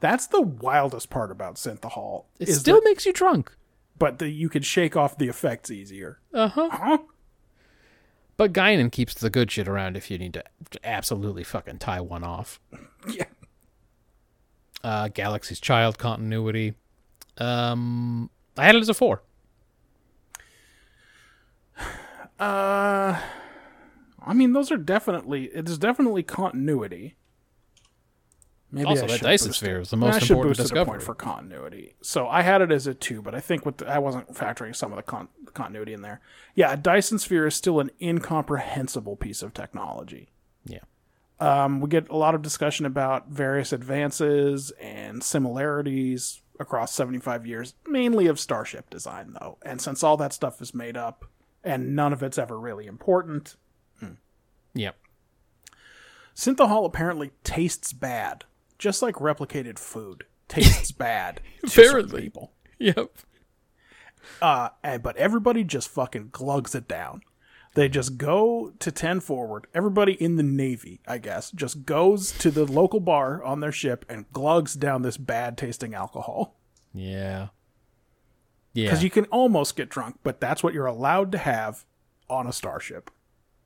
That's 0.00 0.26
the 0.28 0.40
wildest 0.42 1.10
part 1.10 1.30
about 1.32 1.56
synthahol. 1.56 2.26
It 2.38 2.46
still 2.54 2.76
that- 2.76 2.84
makes 2.84 3.04
you 3.06 3.12
drunk. 3.12 3.52
but 3.98 4.18
the, 4.20 4.28
you 4.28 4.48
can 4.48 4.62
shake 4.62 4.96
off 4.96 5.18
the 5.18 5.28
effects 5.28 5.70
easier. 5.70 6.20
Uh 6.32 6.48
huh. 6.48 6.68
Huh? 6.70 6.98
But 8.36 8.52
Guinan 8.52 8.92
keeps 8.92 9.14
the 9.14 9.30
good 9.30 9.50
shit 9.50 9.66
around 9.66 9.96
if 9.96 10.08
you 10.12 10.18
need 10.18 10.34
to 10.34 10.44
absolutely 10.84 11.42
fucking 11.42 11.78
tie 11.78 12.00
one 12.00 12.22
off. 12.24 12.60
Yeah. 13.08 13.24
Uh, 14.84 15.08
Galaxy's 15.08 15.60
Child 15.60 15.98
continuity. 15.98 16.74
Um, 17.38 18.30
I 18.56 18.64
had 18.66 18.74
it 18.76 18.80
as 18.80 18.88
a 18.88 18.94
four. 18.94 19.22
Uh, 22.38 23.20
I 24.24 24.32
mean, 24.32 24.52
those 24.52 24.70
are 24.70 24.76
definitely. 24.76 25.46
It 25.46 25.68
is 25.68 25.76
definitely 25.76 26.22
continuity. 26.22 27.16
Maybe 28.70 28.86
Also, 28.86 29.04
I 29.06 29.08
that 29.08 29.22
Dyson 29.22 29.52
sphere 29.52 29.80
is 29.80 29.90
the 29.90 29.96
most 29.96 30.14
I 30.14 30.18
should 30.20 30.30
important 30.32 30.50
boost 30.58 30.60
discovery. 30.70 30.92
point 30.92 31.02
for 31.02 31.14
continuity. 31.16 31.94
So 32.02 32.28
I 32.28 32.42
had 32.42 32.60
it 32.60 32.70
as 32.70 32.86
a 32.86 32.94
two, 32.94 33.22
but 33.22 33.34
I 33.34 33.40
think 33.40 33.66
with 33.66 33.78
the, 33.78 33.88
I 33.88 33.98
wasn't 33.98 34.34
factoring 34.34 34.76
some 34.76 34.92
of 34.92 34.96
the 34.96 35.02
con- 35.02 35.28
continuity 35.54 35.94
in 35.94 36.02
there. 36.02 36.20
Yeah, 36.54 36.72
a 36.72 36.76
Dyson 36.76 37.18
sphere 37.18 37.46
is 37.46 37.54
still 37.56 37.80
an 37.80 37.90
incomprehensible 38.00 39.16
piece 39.16 39.42
of 39.42 39.52
technology. 39.54 40.28
Yeah. 40.64 40.80
Um, 41.40 41.80
we 41.80 41.88
get 41.88 42.08
a 42.08 42.16
lot 42.16 42.34
of 42.34 42.42
discussion 42.42 42.84
about 42.86 43.28
various 43.28 43.72
advances 43.72 44.72
and 44.80 45.22
similarities 45.22 46.42
across 46.58 46.92
75 46.92 47.46
years, 47.46 47.74
mainly 47.86 48.26
of 48.26 48.40
Starship 48.40 48.90
design, 48.90 49.36
though. 49.40 49.58
And 49.62 49.80
since 49.80 50.02
all 50.02 50.16
that 50.16 50.32
stuff 50.32 50.60
is 50.60 50.74
made 50.74 50.96
up 50.96 51.24
and 51.62 51.94
none 51.94 52.12
of 52.12 52.22
it's 52.22 52.38
ever 52.38 52.58
really 52.58 52.86
important, 52.86 53.56
Yep. 54.74 54.96
Synthahol 56.36 56.86
apparently 56.86 57.32
tastes 57.42 57.92
bad, 57.92 58.44
just 58.78 59.02
like 59.02 59.16
replicated 59.16 59.78
food 59.78 60.24
tastes 60.46 60.92
bad 60.92 61.40
Apparently. 61.64 62.22
people. 62.22 62.52
Yep. 62.78 63.10
Uh, 64.40 64.68
and, 64.84 65.02
but 65.02 65.16
everybody 65.16 65.64
just 65.64 65.88
fucking 65.88 66.28
glugs 66.30 66.74
it 66.76 66.86
down. 66.86 67.22
They 67.78 67.88
just 67.88 68.18
go 68.18 68.72
to 68.80 68.90
10 68.90 69.20
forward. 69.20 69.68
Everybody 69.72 70.14
in 70.14 70.34
the 70.34 70.42
Navy, 70.42 70.98
I 71.06 71.18
guess, 71.18 71.52
just 71.52 71.86
goes 71.86 72.32
to 72.38 72.50
the 72.50 72.64
local 72.64 72.98
bar 72.98 73.40
on 73.44 73.60
their 73.60 73.70
ship 73.70 74.04
and 74.08 74.28
glugs 74.32 74.74
down 74.74 75.02
this 75.02 75.16
bad 75.16 75.56
tasting 75.56 75.94
alcohol. 75.94 76.56
Yeah. 76.92 77.50
Yeah. 78.72 78.86
Because 78.86 79.04
you 79.04 79.10
can 79.10 79.26
almost 79.26 79.76
get 79.76 79.90
drunk, 79.90 80.18
but 80.24 80.40
that's 80.40 80.60
what 80.60 80.74
you're 80.74 80.86
allowed 80.86 81.30
to 81.30 81.38
have 81.38 81.84
on 82.28 82.48
a 82.48 82.52
starship. 82.52 83.12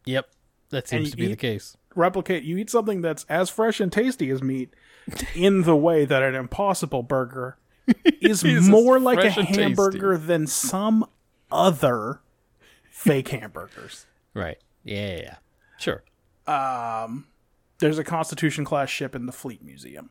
Yep. 0.05 0.29
That 0.69 0.89
seems 0.89 1.13
to 1.13 1.17
be 1.17 1.29
the 1.29 1.37
case. 1.37 1.79
Replicate, 1.95 2.43
you 2.43 2.59
eat 2.59 2.69
something 2.69 3.01
that's 3.01 3.25
as 3.31 3.49
fresh 3.49 3.81
and 3.81 3.91
tasty 3.91 4.29
as 4.29 4.43
meat 4.43 4.75
in 5.35 5.63
the 5.63 5.77
way 5.77 6.05
that 6.05 6.23
an 6.23 6.35
impossible 6.35 7.03
burger 7.03 7.57
is 8.21 8.45
more 8.45 9.01
like 9.01 9.21
a 9.21 9.39
and 9.39 9.49
tasty. 9.49 9.63
hamburger 9.63 10.19
than 10.19 10.47
some 10.47 11.07
other 11.51 12.21
fake 13.03 13.29
hamburgers. 13.29 14.07
Right. 14.35 14.59
Yeah. 14.85 15.09
yeah, 15.09 15.17
yeah. 15.23 15.37
Sure. 15.79 16.03
Um, 16.47 17.27
there's 17.79 17.99
a 17.99 18.05
Constitution 18.05 18.65
class 18.65 18.89
ship 18.91 19.15
in 19.15 19.27
the 19.27 19.33
Fleet 19.33 19.63
Museum. 19.63 20.11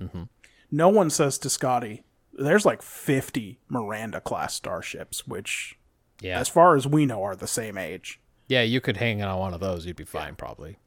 Mm-hmm. 0.00 0.24
No 0.70 0.88
one 0.88 1.10
says 1.10 1.38
to 1.38 1.50
Scotty, 1.50 2.04
there's 2.32 2.64
like 2.66 2.82
50 2.82 3.58
Miranda 3.68 4.20
class 4.20 4.54
starships, 4.54 5.26
which, 5.26 5.78
Yeah. 6.20 6.38
as 6.38 6.48
far 6.48 6.76
as 6.76 6.86
we 6.86 7.06
know, 7.06 7.22
are 7.24 7.34
the 7.36 7.46
same 7.46 7.76
age. 7.78 8.20
Yeah, 8.46 8.62
you 8.62 8.80
could 8.80 8.96
hang 8.98 9.22
on 9.22 9.38
one 9.38 9.54
of 9.54 9.60
those. 9.60 9.86
You'd 9.86 9.96
be 9.96 10.04
fine, 10.04 10.34
probably. 10.36 10.78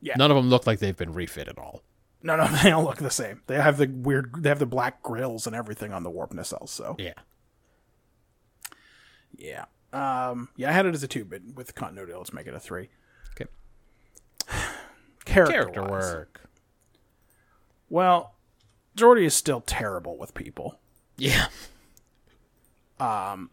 Yeah. 0.00 0.14
None 0.16 0.30
of 0.30 0.36
them 0.36 0.48
look 0.50 0.66
like 0.66 0.78
they've 0.78 0.96
been 0.96 1.12
refit 1.12 1.48
at 1.48 1.58
all. 1.58 1.82
No, 2.22 2.36
no, 2.36 2.46
they 2.62 2.70
all 2.70 2.84
look 2.84 2.96
the 2.98 3.10
same. 3.10 3.42
They 3.46 3.56
have 3.56 3.76
the 3.76 3.86
weird, 3.86 4.34
they 4.42 4.48
have 4.48 4.58
the 4.58 4.66
black 4.66 5.02
grills 5.02 5.46
and 5.46 5.54
everything 5.54 5.92
on 5.92 6.02
the 6.04 6.10
warp 6.10 6.32
nacelles. 6.32 6.70
So 6.70 6.96
Yeah. 6.98 7.12
yeah, 9.36 9.64
um, 9.94 10.48
yeah, 10.56 10.68
I 10.68 10.72
had 10.72 10.86
it 10.86 10.94
as 10.94 11.02
a 11.02 11.08
two, 11.08 11.24
but 11.24 11.40
with 11.54 11.74
continuity, 11.74 12.12
let's 12.12 12.32
make 12.32 12.46
it 12.48 12.54
a 12.54 12.60
three. 12.60 12.88
Okay. 13.40 13.48
Character, 15.24 15.52
Character 15.52 15.82
work. 15.84 16.50
Well, 17.88 18.34
Geordi 18.96 19.24
is 19.24 19.34
still 19.34 19.60
terrible 19.60 20.18
with 20.18 20.34
people. 20.34 20.80
Yeah. 21.16 21.46
Um, 22.98 23.50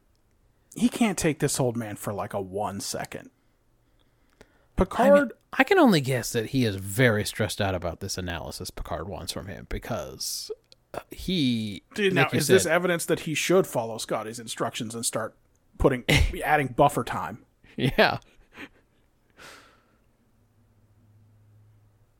He 0.76 0.90
can't 0.90 1.18
take 1.18 1.40
this 1.40 1.60
old 1.60 1.78
man 1.78 1.96
for 1.96 2.12
like 2.12 2.34
a 2.34 2.42
one 2.42 2.80
second. 2.80 3.30
I, 4.40 4.44
Picard 4.78 5.14
mean, 5.14 5.32
I 5.54 5.64
can 5.64 5.78
only 5.78 6.02
guess 6.02 6.32
that 6.32 6.48
he 6.48 6.66
is 6.66 6.78
very 6.78 7.24
stressed 7.24 7.62
out 7.62 7.76
about 7.76 8.00
this 8.00 8.18
analysis 8.18 8.72
Picard 8.72 9.08
wants 9.08 9.32
from 9.32 9.48
him 9.48 9.68
because 9.70 10.50
uh, 10.96 11.02
he. 11.12 11.84
Dude, 11.94 12.16
now 12.16 12.24
like 12.24 12.34
you 12.34 12.40
is 12.40 12.48
this 12.48 12.66
evidence 12.66 13.06
that 13.06 13.22
he 13.22 13.36
should 13.36 13.68
follow 13.68 14.00
Scotty's 14.00 14.40
instructions 14.40 14.96
and 14.96 15.06
start 15.06 15.36
putting 15.82 16.04
adding 16.46 16.68
buffer 16.68 17.04
time? 17.04 17.44
Yeah. 17.78 18.20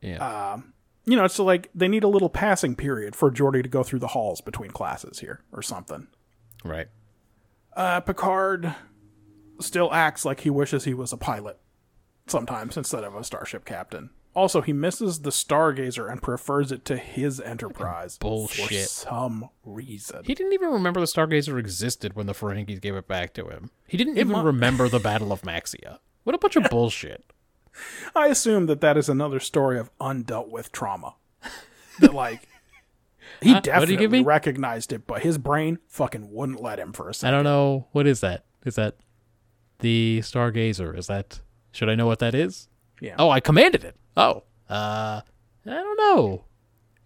Yeah. 0.00 0.58
You 1.04 1.16
know, 1.16 1.26
so 1.28 1.44
like 1.44 1.68
they 1.74 1.88
need 1.88 2.04
a 2.04 2.08
little 2.08 2.30
passing 2.30 2.74
period 2.74 3.14
for 3.14 3.30
Geordi 3.30 3.62
to 3.62 3.68
go 3.68 3.82
through 3.82 4.00
the 4.00 4.08
halls 4.08 4.40
between 4.40 4.70
classes 4.70 5.20
here 5.20 5.40
or 5.52 5.62
something. 5.62 6.08
right. 6.64 6.88
Uh, 7.74 8.00
Picard 8.00 8.74
still 9.60 9.92
acts 9.92 10.24
like 10.24 10.40
he 10.40 10.50
wishes 10.50 10.84
he 10.84 10.94
was 10.94 11.12
a 11.12 11.16
pilot 11.16 11.58
sometimes 12.26 12.76
instead 12.76 13.04
of 13.04 13.14
a 13.14 13.22
starship 13.24 13.64
captain. 13.64 14.10
Also, 14.34 14.62
he 14.62 14.72
misses 14.72 15.20
the 15.20 15.30
Stargazer 15.30 16.10
and 16.10 16.22
prefers 16.22 16.72
it 16.72 16.84
to 16.86 16.96
his 16.96 17.38
Enterprise 17.38 18.16
for 18.16 18.28
Bullshit. 18.30 18.88
some 18.88 19.50
reason. 19.64 20.22
He 20.24 20.34
didn't 20.34 20.54
even 20.54 20.70
remember 20.70 21.00
the 21.00 21.06
Stargazer 21.06 21.58
existed 21.58 22.14
when 22.16 22.26
the 22.26 22.32
Ferengis 22.32 22.80
gave 22.80 22.94
it 22.94 23.06
back 23.06 23.34
to 23.34 23.48
him. 23.48 23.70
He 23.86 23.98
didn't 23.98 24.16
even 24.16 24.32
mu- 24.32 24.42
remember 24.42 24.88
the 24.88 25.00
Battle 25.00 25.32
of 25.32 25.42
Maxia. 25.42 25.98
What 26.24 26.34
a 26.34 26.38
bunch 26.38 26.56
of 26.56 26.64
bullshit. 26.70 27.24
I 28.16 28.28
assume 28.28 28.66
that 28.66 28.80
that 28.80 28.96
is 28.96 29.08
another 29.08 29.38
story 29.40 29.78
of 29.78 29.90
undealt 29.98 30.48
with 30.50 30.72
trauma. 30.72 31.14
That 32.00 32.14
like 32.14 32.48
he 33.42 33.50
Huh? 33.52 33.60
What'd 33.64 33.88
give 33.88 33.98
definitely 33.98 34.22
recognized 34.24 34.92
it, 34.92 35.06
but 35.06 35.22
his 35.22 35.36
brain 35.36 35.78
fucking 35.88 36.32
wouldn't 36.32 36.62
let 36.62 36.78
him 36.78 36.92
for 36.92 37.08
a 37.08 37.14
second. 37.14 37.34
I 37.34 37.36
don't 37.36 37.44
know. 37.44 37.88
What 37.92 38.06
is 38.06 38.20
that? 38.20 38.44
Is 38.64 38.76
that 38.76 38.96
the 39.80 40.20
Stargazer? 40.22 40.96
Is 40.96 41.06
that. 41.08 41.40
Should 41.72 41.88
I 41.88 41.94
know 41.94 42.06
what 42.06 42.18
that 42.20 42.34
is? 42.34 42.68
Yeah. 43.02 43.16
Oh, 43.18 43.28
I 43.30 43.40
commanded 43.40 43.84
it. 43.84 43.96
Oh. 44.16 44.44
Uh. 44.70 45.20
I 45.66 45.70
don't 45.70 45.96
know. 45.96 46.44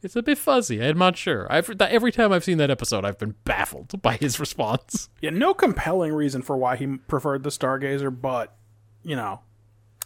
It's 0.03 0.15
a 0.15 0.23
bit 0.23 0.39
fuzzy. 0.39 0.83
I'm 0.83 0.99
not 0.99 1.17
sure. 1.17 1.47
I've 1.51 1.79
that, 1.79 1.91
every 1.91 2.13
time 2.13 2.33
I've 2.33 2.45
seen 2.45 2.59
that 2.59 2.71
episode, 2.71 3.05
I've 3.05 3.19
been 3.19 3.35
baffled 3.45 4.01
by 4.03 4.17
his 4.17 4.39
response. 4.39 5.09
Yeah, 5.21 5.31
no 5.31 5.55
compelling 5.55 6.13
reason 6.13 6.43
for 6.43 6.57
why 6.57 6.77
he 6.77 6.87
preferred 6.87 7.43
the 7.43 7.51
Stargazer, 7.51 8.15
but 8.21 8.55
you 9.03 9.17
know, 9.17 9.41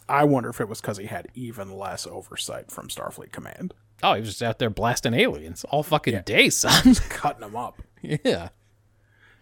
I 0.09 0.23
wonder 0.23 0.49
if 0.49 0.59
it 0.61 0.67
was 0.69 0.81
because 0.81 0.97
he 0.97 1.05
had 1.05 1.27
even 1.35 1.77
less 1.77 2.07
oversight 2.07 2.71
from 2.71 2.87
Starfleet 2.87 3.31
Command, 3.31 3.73
Oh, 4.03 4.13
he 4.15 4.21
was 4.21 4.29
just 4.29 4.41
out 4.43 4.57
there 4.59 4.69
blasting 4.69 5.13
aliens 5.13 5.63
all 5.65 5.83
fucking 5.83 6.21
day, 6.25 6.49
son. 6.49 6.95
cutting 7.09 7.41
them 7.41 7.55
up. 7.55 7.81
yeah. 8.01 8.49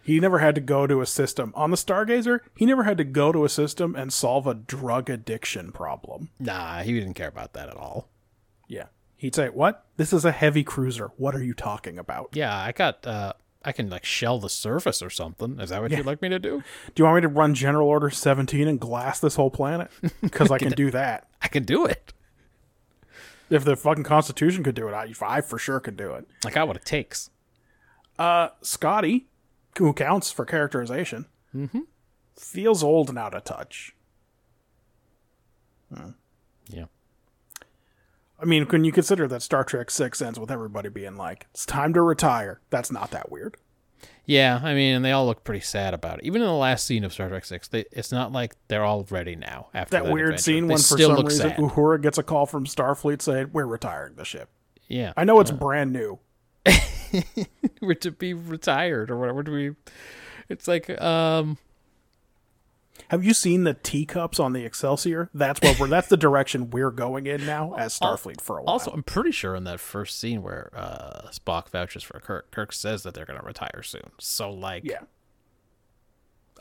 He 0.01 0.19
never 0.19 0.39
had 0.39 0.55
to 0.55 0.61
go 0.61 0.87
to 0.87 1.01
a 1.01 1.05
system 1.05 1.51
on 1.55 1.71
the 1.71 1.77
Stargazer. 1.77 2.39
He 2.55 2.65
never 2.65 2.83
had 2.83 2.97
to 2.97 3.03
go 3.03 3.31
to 3.31 3.45
a 3.45 3.49
system 3.49 3.95
and 3.95 4.11
solve 4.11 4.47
a 4.47 4.53
drug 4.53 5.09
addiction 5.09 5.71
problem. 5.71 6.29
Nah, 6.39 6.79
he 6.81 6.93
didn't 6.93 7.13
care 7.13 7.27
about 7.27 7.53
that 7.53 7.69
at 7.69 7.75
all. 7.77 8.09
Yeah, 8.67 8.85
he'd 9.17 9.35
say, 9.35 9.49
"What? 9.49 9.85
This 9.97 10.13
is 10.13 10.25
a 10.25 10.31
heavy 10.31 10.63
cruiser. 10.63 11.11
What 11.17 11.35
are 11.35 11.43
you 11.43 11.53
talking 11.53 11.99
about? 11.99 12.29
Yeah, 12.33 12.55
I 12.57 12.71
got. 12.71 13.05
uh 13.05 13.33
I 13.63 13.73
can 13.73 13.89
like 13.89 14.05
shell 14.05 14.39
the 14.39 14.49
surface 14.49 15.01
or 15.01 15.09
something. 15.09 15.59
Is 15.59 15.69
that 15.69 15.81
what 15.81 15.91
you'd 15.91 16.05
like 16.05 16.21
me 16.21 16.29
to 16.29 16.39
do? 16.39 16.63
Do 16.95 17.01
you 17.01 17.03
want 17.03 17.15
me 17.15 17.21
to 17.23 17.27
run 17.27 17.53
General 17.53 17.89
Order 17.89 18.09
17 18.09 18.69
and 18.69 18.79
glass 18.79 19.19
this 19.19 19.35
whole 19.35 19.51
planet? 19.51 19.91
Because 20.21 20.49
I 20.49 20.57
can 20.59 20.71
do 20.71 20.89
that. 20.91 21.27
I 21.41 21.49
can 21.49 21.63
do 21.63 21.85
it. 21.85 22.13
If 23.49 23.65
the 23.65 23.75
fucking 23.75 24.05
Constitution 24.05 24.63
could 24.63 24.75
do 24.75 24.87
it, 24.87 24.93
I, 24.93 25.11
I 25.21 25.41
for 25.41 25.57
sure 25.59 25.81
could 25.81 25.97
do 25.97 26.13
it. 26.13 26.25
I 26.45 26.51
got 26.51 26.67
what 26.69 26.77
it 26.77 26.85
takes. 26.85 27.31
Uh, 28.17 28.49
Scotty, 28.61 29.27
who 29.77 29.93
counts 29.93 30.31
for 30.31 30.45
characterization, 30.45 31.25
mm-hmm. 31.55 31.81
feels 32.37 32.83
old 32.83 33.09
and 33.09 33.17
out 33.17 33.33
of 33.33 33.43
touch. 33.43 33.95
Hmm. 35.93 36.11
Yeah. 36.67 36.85
I 38.41 38.45
mean, 38.45 38.65
can 38.65 38.83
you 38.83 38.91
consider 38.91 39.27
that 39.27 39.41
Star 39.41 39.63
Trek 39.63 39.91
6 39.91 40.21
ends 40.21 40.39
with 40.39 40.51
everybody 40.51 40.89
being 40.89 41.17
like, 41.17 41.47
it's 41.51 41.65
time 41.65 41.93
to 41.93 42.01
retire, 42.01 42.61
that's 42.69 42.91
not 42.91 43.11
that 43.11 43.31
weird. 43.31 43.57
Yeah, 44.25 44.61
I 44.63 44.75
mean, 44.75 44.95
and 44.95 45.03
they 45.03 45.11
all 45.11 45.25
look 45.25 45.43
pretty 45.43 45.61
sad 45.61 45.93
about 45.95 46.19
it. 46.19 46.25
Even 46.25 46.41
in 46.43 46.47
the 46.47 46.53
last 46.53 46.85
scene 46.85 47.03
of 47.03 47.11
Star 47.11 47.29
Trek 47.29 47.45
Six, 47.45 47.67
they, 47.67 47.85
it's 47.91 48.11
not 48.11 48.31
like 48.31 48.55
they're 48.67 48.83
all 48.83 49.05
ready 49.09 49.35
now. 49.35 49.69
After 49.73 49.97
That, 49.97 50.03
that, 50.05 50.13
weird 50.13 50.35
adventure. 50.35 50.43
scene 50.43 50.67
They 50.67 50.73
when 50.73 50.77
for 50.77 50.97
some 50.97 51.25
reason 51.25 51.49
sad. 51.49 51.57
Uhura 51.57 51.99
gets 51.99 52.17
a 52.19 52.23
call 52.23 52.45
from 52.45 52.65
Starfleet 52.65 53.23
saying, 53.23 53.49
we're 53.51 53.65
retiring 53.65 54.15
the 54.15 54.25
ship. 54.25 54.49
Yeah, 54.87 55.13
I 55.17 55.23
know 55.23 55.39
it's 55.39 55.51
uh, 55.51 55.55
brand 55.55 55.91
new. 55.91 56.19
we're 57.81 57.93
to 57.95 58.11
be 58.11 58.33
retired 58.33 59.09
or 59.11 59.17
whatever. 59.17 59.43
To 59.43 59.51
be, 59.51 59.75
it's 60.47 60.67
like 60.67 60.89
um, 61.01 61.57
Have 63.09 63.23
you 63.23 63.33
seen 63.33 63.63
the 63.63 63.73
teacups 63.73 64.39
on 64.39 64.53
the 64.53 64.65
Excelsior? 64.65 65.29
That's 65.33 65.59
what 65.61 65.79
we're. 65.79 65.87
That's 65.87 66.07
the 66.07 66.17
direction 66.17 66.69
we're 66.69 66.91
going 66.91 67.27
in 67.27 67.45
now 67.45 67.73
as 67.77 67.97
Starfleet 67.97 68.41
for 68.41 68.57
a 68.57 68.63
while. 68.63 68.73
Also, 68.73 68.91
I'm 68.91 69.03
pretty 69.03 69.31
sure 69.31 69.55
in 69.55 69.63
that 69.65 69.79
first 69.79 70.19
scene 70.19 70.43
where 70.43 70.69
uh, 70.75 71.29
Spock 71.31 71.69
vouches 71.69 72.03
for 72.03 72.19
Kirk, 72.19 72.51
Kirk 72.51 72.73
says 72.73 73.03
that 73.03 73.13
they're 73.13 73.25
going 73.25 73.39
to 73.39 73.45
retire 73.45 73.81
soon. 73.83 74.11
So, 74.19 74.51
like, 74.51 74.83
yeah, 74.83 75.01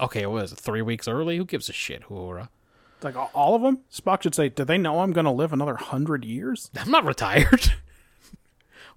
okay, 0.01 0.27
what 0.27 0.45
is 0.45 0.53
it, 0.53 0.59
three 0.59 0.83
weeks 0.83 1.09
early? 1.09 1.37
Who 1.37 1.45
gives 1.45 1.69
a 1.69 1.73
shit, 1.73 2.05
Uhura? 2.05 2.49
like 3.03 3.15
all 3.35 3.55
of 3.55 3.63
them. 3.63 3.79
Spock 3.93 4.23
should 4.23 4.35
say, 4.35 4.49
"Do 4.49 4.65
they 4.65 4.77
know 4.79 5.01
I'm 5.01 5.13
going 5.13 5.25
to 5.25 5.31
live 5.31 5.53
another 5.53 5.77
hundred 5.77 6.25
years?" 6.25 6.71
I'm 6.77 6.91
not 6.91 7.05
retired. 7.05 7.73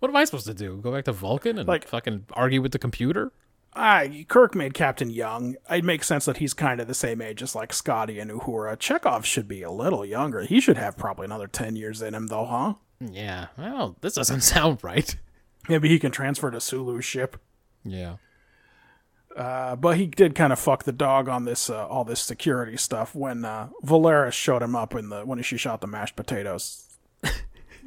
what 0.02 0.10
am 0.10 0.16
I 0.18 0.26
supposed 0.26 0.46
to 0.48 0.54
do? 0.54 0.78
Go 0.84 0.92
back 0.92 1.06
to 1.06 1.14
Vulcan 1.14 1.58
and 1.58 1.68
Like- 1.68 1.88
fucking 1.88 2.26
argue 2.34 2.62
with 2.62 2.74
the 2.74 2.80
computer? 2.80 3.32
Ah, 3.74 4.04
Kirk 4.28 4.54
made 4.54 4.74
Captain 4.74 5.10
young. 5.10 5.56
It 5.70 5.86
makes 5.86 6.06
sense 6.06 6.26
that 6.26 6.38
he's 6.38 6.54
kind 6.54 6.82
of 6.82 6.88
the 6.90 6.94
same 6.94 7.22
age 7.22 7.42
as 7.42 7.56
like 7.56 7.72
Scotty 7.72 8.20
and 8.20 8.30
Uhura. 8.30 8.76
Chekov 8.78 9.24
should 9.24 9.48
be 9.48 9.62
a 9.64 9.72
little 9.72 10.06
younger. 10.06 10.42
He 10.42 10.60
should 10.60 10.76
have 10.76 10.98
probably 10.98 11.24
another 11.24 11.48
ten 11.48 11.78
years 11.78 12.02
in 12.02 12.14
him, 12.14 12.28
though, 12.28 12.44
huh? 12.46 12.74
Yeah, 13.00 13.48
well, 13.58 13.96
this 14.02 14.16
doesn't 14.16 14.42
sound 14.56 14.84
right. 14.84 15.16
Maybe 15.70 15.88
he 15.88 16.00
can 16.00 16.12
transfer 16.12 16.52
to 16.52 16.60
Sulu's 16.60 17.06
ship. 17.06 17.38
Yeah. 17.86 18.16
Uh, 19.38 19.78
but 19.78 19.96
he 19.96 20.08
did 20.08 20.36
kind 20.36 20.52
of 20.52 20.60
fuck 20.60 20.84
the 20.84 20.92
dog 20.92 21.30
on 21.30 21.46
this 21.46 21.70
uh, 21.70 21.88
all 21.88 22.04
this 22.04 22.20
security 22.20 22.76
stuff 22.76 23.16
when 23.16 23.46
uh, 23.46 23.70
Valeris 23.86 24.34
showed 24.34 24.62
him 24.62 24.76
up 24.76 24.94
in 24.94 25.08
the 25.08 25.22
when 25.26 25.42
she 25.44 25.56
shot 25.56 25.80
the 25.80 25.88
mashed 25.88 26.18
potatoes. 26.18 26.91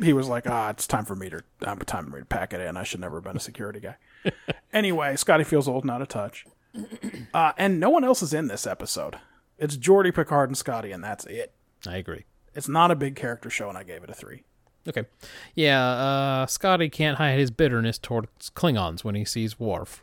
He 0.03 0.13
was 0.13 0.29
like, 0.29 0.49
"Ah, 0.49 0.71
it's 0.71 0.87
time 0.87 1.05
for 1.05 1.17
me 1.17 1.31
to 1.31 1.43
uh, 1.63 1.75
time 1.77 2.07
for 2.07 2.17
me 2.17 2.21
to 2.21 2.27
pack 2.27 2.53
it 2.53 2.61
in. 2.61 2.77
I 2.77 2.83
should 2.83 3.01
never 3.01 3.17
have 3.17 3.25
been 3.25 3.37
a 3.37 3.41
security 3.41 3.81
guy." 3.81 3.97
anyway, 4.73 5.17
Scotty 5.17 5.45
feels 5.45 5.69
old 5.69 5.85
and 5.85 5.91
out 5.91 6.03
of 6.03 6.09
touch, 6.09 6.47
uh, 7.35 7.53
and 7.57 7.81
no 7.81 7.91
one 7.91 8.05
else 8.05 8.23
is 8.23 8.35
in 8.35 8.49
this 8.49 8.67
episode. 8.67 9.19
It's 9.59 9.77
Geordi, 9.77 10.15
Picard, 10.15 10.51
and 10.51 10.59
Scotty, 10.59 10.91
and 10.91 11.03
that's 11.03 11.25
it. 11.27 11.53
I 11.87 11.97
agree. 11.97 12.25
It's 12.55 12.69
not 12.69 12.91
a 12.91 12.97
big 12.97 13.17
character 13.17 13.51
show, 13.51 13.69
and 13.69 13.79
I 13.79 13.83
gave 13.83 14.03
it 14.03 14.11
a 14.11 14.15
three. 14.15 14.43
Okay. 14.87 15.05
Yeah, 15.55 15.83
uh, 15.83 16.47
Scotty 16.47 16.91
can't 16.91 17.19
hide 17.19 17.39
his 17.39 17.51
bitterness 17.51 17.99
towards 17.99 18.51
Klingons 18.51 19.03
when 19.03 19.15
he 19.15 19.25
sees 19.25 19.59
Worf. 19.59 20.03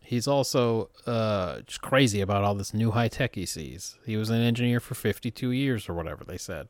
He's 0.00 0.28
also 0.28 0.90
uh, 1.06 1.60
just 1.62 1.80
crazy 1.80 2.20
about 2.20 2.44
all 2.44 2.54
this 2.54 2.74
new 2.74 2.90
high 2.90 3.08
tech 3.08 3.34
he 3.34 3.46
sees. 3.46 3.96
He 4.04 4.16
was 4.16 4.28
an 4.28 4.42
engineer 4.42 4.78
for 4.78 4.94
52 4.94 5.50
years 5.52 5.88
or 5.88 5.94
whatever 5.94 6.24
they 6.24 6.36
said. 6.36 6.68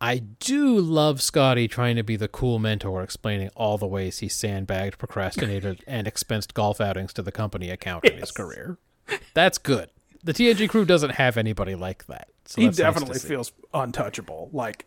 I 0.00 0.18
do 0.18 0.78
love 0.78 1.22
Scotty 1.22 1.68
trying 1.68 1.96
to 1.96 2.02
be 2.02 2.16
the 2.16 2.28
cool 2.28 2.58
mentor, 2.58 3.02
explaining 3.02 3.50
all 3.56 3.78
the 3.78 3.86
ways 3.86 4.18
he 4.18 4.28
sandbagged, 4.28 4.98
procrastinated, 4.98 5.82
and 5.86 6.06
expensed 6.06 6.54
golf 6.54 6.80
outings 6.80 7.12
to 7.14 7.22
the 7.22 7.32
company 7.32 7.70
account 7.70 8.04
in 8.04 8.18
his 8.18 8.30
career. 8.30 8.78
That's 9.34 9.58
good. 9.58 9.90
The 10.22 10.32
TNG 10.32 10.68
crew 10.68 10.84
doesn't 10.84 11.10
have 11.10 11.36
anybody 11.36 11.74
like 11.74 12.06
that. 12.06 12.28
So 12.44 12.60
He 12.60 12.66
that's 12.66 12.78
nice 12.78 12.94
definitely 12.94 13.18
feels 13.20 13.52
untouchable. 13.72 14.50
Like 14.52 14.86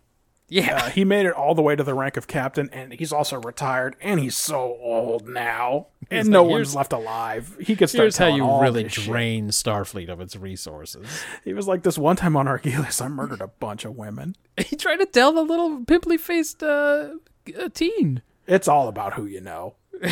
Yeah. 0.50 0.76
Uh, 0.76 0.90
he 0.90 1.06
made 1.06 1.26
it 1.26 1.34
all 1.34 1.56
the 1.56 1.62
way 1.62 1.76
to 1.76 1.84
the 1.84 1.94
rank 1.94 2.18
of 2.18 2.28
captain, 2.28 2.70
and 2.74 2.94
he's 2.94 3.14
also 3.14 3.40
retired, 3.40 3.96
and 4.02 4.20
he's 4.20 4.36
so 4.36 4.78
old 4.82 5.28
now, 5.28 5.88
and 6.10 6.28
no 6.30 6.44
one's 6.44 6.76
left 6.76 6.92
alive. 6.92 7.56
He 7.62 7.76
could 7.76 7.90
start 7.90 8.06
Here's 8.06 8.18
how 8.18 8.28
you 8.28 8.44
all 8.44 8.62
really 8.62 8.84
this 8.84 8.94
shit. 8.94 9.06
drain 9.06 9.50
Starfleet 9.50 10.10
of 10.10 10.20
its 10.20 10.36
resources. 10.36 11.24
He 11.46 11.54
was 11.54 11.68
like, 11.68 11.84
"This 11.84 11.98
one 11.98 12.16
time 12.16 12.36
on 12.36 12.48
Argelius, 12.48 13.02
I 13.02 13.08
murdered 13.08 13.42
a 13.42 13.48
bunch 13.48 13.86
of 13.86 13.96
women." 13.96 14.36
he 14.66 14.76
tried 14.76 14.98
to 14.98 15.06
tell 15.06 15.32
the 15.32 15.44
little 15.44 15.84
pimply 15.86 16.18
faced 16.18 16.64
uh, 16.64 17.12
uh, 17.58 17.70
teen. 17.74 18.22
It's 18.48 18.68
all 18.68 18.88
about 18.88 19.14
who 19.14 19.26
you 19.26 19.42
know. 19.42 19.76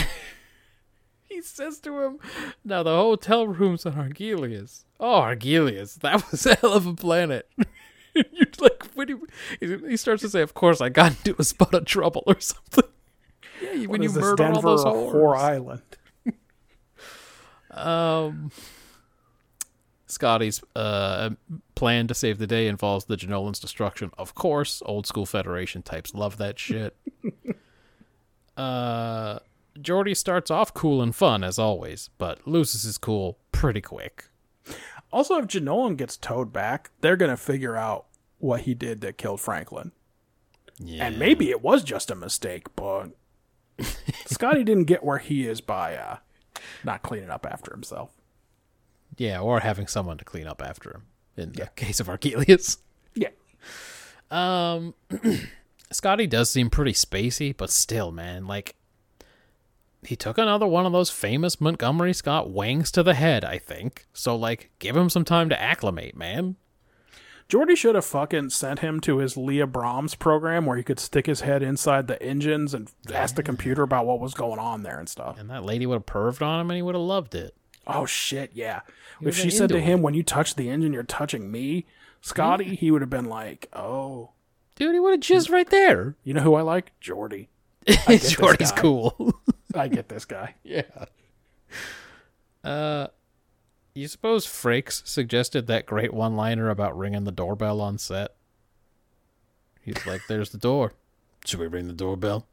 He 1.30 1.42
says 1.42 1.80
to 1.82 2.02
him, 2.02 2.20
"Now 2.64 2.84
the 2.84 2.96
hotel 2.96 3.48
room's 3.48 3.86
on 3.86 3.94
Argelius. 3.94 4.86
Oh, 5.00 5.22
Argelius, 5.22 5.96
that 6.00 6.32
was 6.32 6.46
a 6.48 6.56
hell 6.56 6.74
of 6.74 6.88
a 6.88 6.94
planet." 6.96 7.50
You're 8.32 8.48
like, 8.60 8.84
when 8.96 9.08
he, 9.60 9.78
he 9.90 9.98
starts 9.98 10.22
to 10.24 10.30
say, 10.30 10.42
"Of 10.42 10.54
course, 10.54 10.82
I 10.82 10.90
got 10.90 11.12
into 11.12 11.36
a 11.40 11.44
spot 11.44 11.74
of 11.74 11.86
trouble 11.86 12.24
or 12.28 12.40
something." 12.40 12.84
Yeah, 13.60 13.88
when 13.88 13.90
What 13.90 14.00
you 14.02 14.06
is 14.10 14.14
this, 14.14 14.22
murder 14.22 14.44
all 14.44 14.54
Denver 14.54 14.70
those 14.70 14.86
or 14.86 14.94
whores. 14.94 15.14
Whore 15.16 15.38
Island? 15.38 15.82
Um, 17.72 18.52
Scotty's 20.08 20.62
uh, 20.76 21.32
plan 21.76 22.08
to 22.08 22.14
save 22.14 22.38
the 22.38 22.48
day 22.48 22.68
involves 22.68 23.06
the 23.06 23.18
Jenolan's 23.18 23.60
destruction. 23.60 24.12
Of 24.18 24.34
course, 24.36 24.82
old 24.86 25.06
school 25.08 25.26
Federation 25.26 25.82
types 25.84 26.14
love 26.14 26.38
that 26.38 26.58
shit. 26.60 26.96
uh, 28.56 29.40
Geordi 29.80 30.16
starts 30.16 30.50
off 30.50 30.74
cool 30.74 31.02
and 31.02 31.16
fun 31.16 31.44
as 31.44 31.60
always, 31.60 32.10
but 32.18 32.48
loses 32.48 32.84
his 32.84 32.98
cool 32.98 33.38
pretty 33.52 33.82
quick. 33.82 34.27
Also, 35.12 35.38
if 35.38 35.48
Jenolan 35.48 35.98
gets 35.98 36.18
towed 36.18 36.52
back, 36.54 36.92
they're 37.02 37.16
gonna 37.18 37.38
figure 37.38 37.76
out 37.78 38.06
what 38.40 38.62
he 38.62 38.74
did 38.74 39.02
that 39.02 39.18
killed 39.18 39.40
Franklin, 39.42 39.92
Yeah, 40.78 41.06
and 41.08 41.18
maybe 41.18 41.50
it 41.50 41.62
was 41.62 41.84
just 41.84 42.12
a 42.12 42.16
mistake. 42.16 42.68
But 42.76 43.12
Scotty 44.26 44.64
didn't 44.64 44.86
get 44.86 45.04
where 45.04 45.18
he 45.20 45.48
is 45.48 45.62
by 45.62 45.96
uh, 45.96 46.18
not 46.84 47.02
cleaning 47.04 47.30
up 47.30 47.46
after 47.50 47.72
himself. 47.72 48.12
yeah, 49.18 49.40
or 49.40 49.62
having 49.62 49.88
someone 49.88 50.18
to 50.18 50.26
clean 50.26 50.46
up 50.48 50.62
after 50.62 50.92
him. 50.92 51.04
In 51.36 51.52
the 51.54 51.68
case 51.76 52.00
of 52.00 52.08
Argelius. 52.08 52.78
Yeah. 53.16 53.30
Um, 54.32 54.94
Scotty 55.92 56.28
does 56.28 56.50
seem 56.52 56.70
pretty 56.70 56.94
spacey, 56.94 57.56
but 57.56 57.70
still, 57.70 58.12
man, 58.12 58.46
like 58.48 58.76
he 60.04 60.16
took 60.16 60.38
another 60.38 60.68
one 60.68 60.86
of 60.86 60.92
those 60.92 61.10
famous 61.10 61.60
Montgomery 61.60 62.14
Scott 62.14 62.50
wangs 62.50 62.92
to 62.92 63.04
the 63.04 63.14
head. 63.14 63.44
I 63.44 63.58
think 63.58 64.06
so. 64.14 64.36
Like, 64.36 64.72
give 64.80 64.96
him 64.96 65.10
some 65.10 65.26
time 65.26 65.50
to 65.50 65.62
acclimate, 65.62 66.16
man. 66.16 66.56
Geordi 67.50 67.78
should 67.78 67.96
have 67.96 68.06
fucking 68.06 68.50
sent 68.50 68.80
him 68.80 69.00
to 69.02 69.20
his 69.20 69.38
Leah 69.38 69.68
Brahms 69.68 70.16
program 70.16 70.66
where 70.66 70.76
he 70.76 70.84
could 70.84 71.00
stick 71.00 71.28
his 71.28 71.42
head 71.42 71.64
inside 71.64 72.08
the 72.08 72.22
engines 72.22 72.74
and 72.74 72.92
ask 73.14 73.36
the 73.36 73.44
computer 73.44 73.84
about 73.84 74.06
what 74.06 74.20
was 74.20 74.34
going 74.34 74.60
on 74.60 74.84
there 74.84 75.00
and 75.00 75.08
stuff. 75.08 75.40
And 75.40 75.50
that 75.50 75.64
lady 75.64 75.86
would 75.86 75.96
have 75.96 76.06
perved 76.06 76.42
on 76.42 76.60
him, 76.60 76.70
and 76.70 76.76
he 76.76 76.82
would 76.82 76.96
have 76.96 77.02
loved 77.02 77.36
it. 77.36 77.56
Oh 77.86 78.06
shit, 78.06 78.52
yeah. 78.54 78.82
If 79.22 79.38
she 79.38 79.50
said 79.50 79.70
to 79.70 79.78
into 79.78 79.86
him, 79.88 80.02
"When 80.02 80.14
you 80.14 80.24
touch 80.24 80.56
the 80.56 80.70
engine, 80.70 80.92
you're 80.92 81.04
touching 81.04 81.50
me," 81.50 81.86
Scotty, 82.20 82.76
he 82.76 82.92
would 82.92 83.02
have 83.02 83.10
been 83.10 83.30
like, 83.30 83.70
"Oh, 83.72 84.32
Dude, 84.78 84.94
he 84.94 85.00
would 85.00 85.12
have 85.14 85.22
jizzed 85.22 85.50
right 85.50 85.70
there. 85.70 86.16
you 86.24 86.34
know 86.34 86.42
who 86.42 86.54
I 86.54 86.62
like? 86.62 86.92
Geordi. 87.02 87.48
Geordi's 87.88 88.72
cool. 88.72 89.42
I 89.74 89.88
get 89.88 90.10
this 90.10 90.26
guy." 90.26 90.56
yeah. 90.64 90.84
Uh, 92.64 93.08
you 93.94 94.08
suppose 94.08 94.46
Frakes 94.46 95.06
suggested 95.08 95.68
that 95.68 95.86
great 95.86 96.14
one-liner 96.14 96.70
about 96.70 96.98
ringing 96.98 97.24
the 97.24 97.32
doorbell 97.32 97.82
on 97.82 97.98
set? 97.98 98.36
He's 99.82 100.06
like, 100.06 100.22
"There's 100.28 100.50
the 100.52 100.58
door. 100.58 100.94
Should 101.46 101.60
we 101.60 101.68
ring 101.68 101.88
the 101.88 101.94
doorbell, 101.94 102.46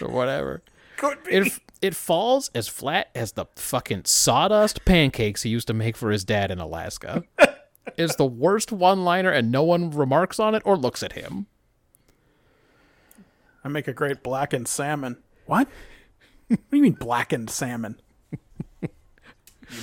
or 0.00 0.08
whatever?" 0.08 0.62
Could 0.96 1.22
be. 1.24 1.32
It 1.32 1.60
it 1.82 1.94
falls 1.94 2.50
as 2.54 2.68
flat 2.68 3.10
as 3.14 3.32
the 3.32 3.46
fucking 3.56 4.04
sawdust 4.06 4.84
pancakes 4.84 5.42
he 5.42 5.50
used 5.50 5.66
to 5.66 5.74
make 5.74 5.96
for 5.96 6.10
his 6.10 6.24
dad 6.24 6.50
in 6.50 6.58
Alaska. 6.58 7.24
is 7.96 8.16
the 8.16 8.26
worst 8.26 8.72
one-liner, 8.72 9.30
and 9.30 9.50
no 9.50 9.62
one 9.62 9.90
remarks 9.90 10.38
on 10.38 10.54
it 10.54 10.62
or 10.64 10.76
looks 10.76 11.02
at 11.02 11.12
him. 11.12 11.46
I 13.64 13.68
make 13.68 13.88
a 13.88 13.92
great 13.92 14.22
blackened 14.22 14.68
salmon. 14.68 15.18
What? 15.46 15.68
What 16.48 16.70
do 16.70 16.76
you 16.76 16.82
mean 16.82 16.92
blackened 16.92 17.50
salmon? 17.50 18.00
you 18.80 18.88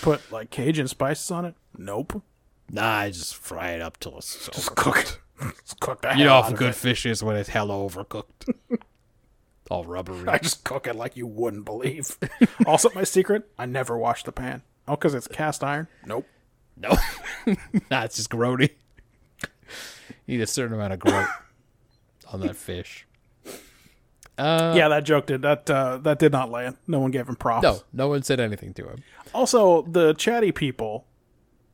put 0.02 0.32
like 0.32 0.50
Cajun 0.50 0.88
spices 0.88 1.30
on 1.32 1.46
it? 1.46 1.56
Nope. 1.78 2.22
Nah, 2.70 2.98
I 3.00 3.10
just 3.12 3.36
fry 3.36 3.72
it 3.72 3.82
up 3.82 4.00
till 4.00 4.18
it's 4.18 4.48
Just 4.48 4.76
cook 4.76 4.98
it. 5.00 5.20
Just 5.66 5.80
cook 5.80 6.02
the 6.02 6.14
You 6.18 6.26
know 6.26 6.42
how 6.42 6.52
good 6.52 6.70
it. 6.70 6.76
fish 6.76 7.06
is 7.06 7.24
when 7.24 7.36
it's 7.36 7.50
hella 7.50 7.74
overcooked. 7.74 8.54
All 9.70 9.86
rubbery. 9.86 10.28
I 10.28 10.38
just 10.38 10.64
cook 10.64 10.88
it 10.88 10.96
like 10.96 11.18
you 11.18 11.26
wouldn't 11.28 11.66
believe. 11.66 12.18
also, 12.68 12.90
my 12.94 13.04
secret: 13.04 13.50
I 13.58 13.66
never 13.66 13.98
wash 13.98 14.24
the 14.24 14.32
pan. 14.32 14.62
Oh, 14.88 14.96
because 14.96 15.14
it's 15.14 15.28
cast 15.28 15.64
iron. 15.64 15.88
Nope. 16.06 16.28
No. 16.76 16.96
nah, 17.92 18.04
it's 18.04 18.18
just 18.18 18.30
grody. 18.30 18.72
You 20.26 20.38
need 20.38 20.42
a 20.42 20.48
certain 20.48 20.74
amount 20.74 20.94
of 20.94 21.00
groat 21.00 21.28
on 22.32 22.42
that 22.42 22.56
fish. 22.56 23.06
Uh, 24.38 24.74
yeah, 24.76 24.88
that 24.88 25.04
joke 25.04 25.26
did 25.28 25.42
that. 25.44 25.70
Uh, 25.70 25.98
that 25.98 26.20
did 26.20 26.32
not 26.32 26.50
land. 26.50 26.78
No 26.88 27.00
one 27.00 27.12
gave 27.12 27.28
him 27.30 27.36
props. 27.36 27.64
No, 27.64 27.80
no 27.94 28.08
one 28.08 28.24
said 28.24 28.40
anything 28.40 28.74
to 28.76 28.88
him. 28.90 29.04
Also, 29.34 29.84
the 29.84 30.14
chatty 30.14 30.52
people, 30.52 31.06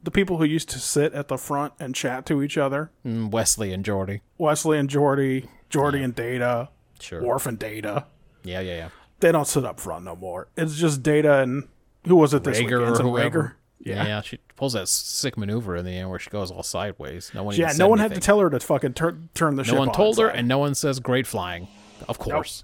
the 0.03 0.11
people 0.11 0.38
who 0.38 0.44
used 0.45 0.69
to 0.69 0.80
sit 0.80 1.14
at 1.14 1.27
the 1.30 1.38
front 1.38 1.73
and 1.80 1.95
chat 1.95 2.26
to 2.27 2.41
each 2.44 2.57
other, 2.57 2.91
Mm, 3.06 3.31
Wesley 3.31 3.72
and 3.73 3.84
Geordi. 3.86 4.22
Wesley 4.38 4.77
and 4.77 4.90
Geordi, 4.90 5.48
Geordi 5.69 6.03
and 6.03 6.14
Data, 6.15 6.69
Sure. 6.99 7.22
Worf 7.23 7.45
and 7.45 7.57
Data, 7.57 8.06
Yeah, 8.44 8.60
yeah, 8.60 8.76
yeah. 8.76 8.90
they 9.22 9.31
don't 9.31 9.48
sit 9.48 9.64
up 9.65 9.80
front 9.80 10.03
no 10.06 10.15
more. 10.18 10.48
It's 10.57 10.76
just 10.76 11.02
Data 11.02 11.40
and 11.41 11.68
who 12.06 12.15
was 12.18 12.34
it 12.34 12.44
this 12.44 12.60
Rager 12.60 12.91
week? 12.91 12.99
or 12.99 13.03
Rager? 13.40 13.53
Yeah. 13.81 14.06
Yeah. 14.06 14.22
she 14.22 14.40
pulls 14.57 14.73
that 14.73 14.90
sick 14.90 15.38
maneuver 15.38 15.77
in 15.77 15.86
the 15.86 15.91
end 15.91 16.10
where 16.10 16.19
she 16.19 16.30
goes 16.30 16.52
all 16.52 16.64
sideways. 16.64 17.31
No 17.34 17.44
one. 17.44 17.56
Yeah, 17.56 17.72
no 17.77 17.88
one 17.88 17.99
had 17.99 18.14
to 18.15 18.19
tell 18.19 18.40
her 18.40 18.49
to 18.49 18.60
fucking 18.60 18.94
turn 18.94 19.30
turn 19.34 19.56
the 19.56 19.64
ship 19.64 19.76
No 19.76 19.80
one 19.80 19.90
on 19.90 19.95
told 19.95 20.18
her, 20.19 20.27
its 20.27 20.38
and 20.40 20.48
no 20.49 20.57
one 20.57 20.76
says 20.76 20.99
great 20.99 21.26
flying. 21.26 21.69
Of 22.08 22.20
course. 22.20 22.64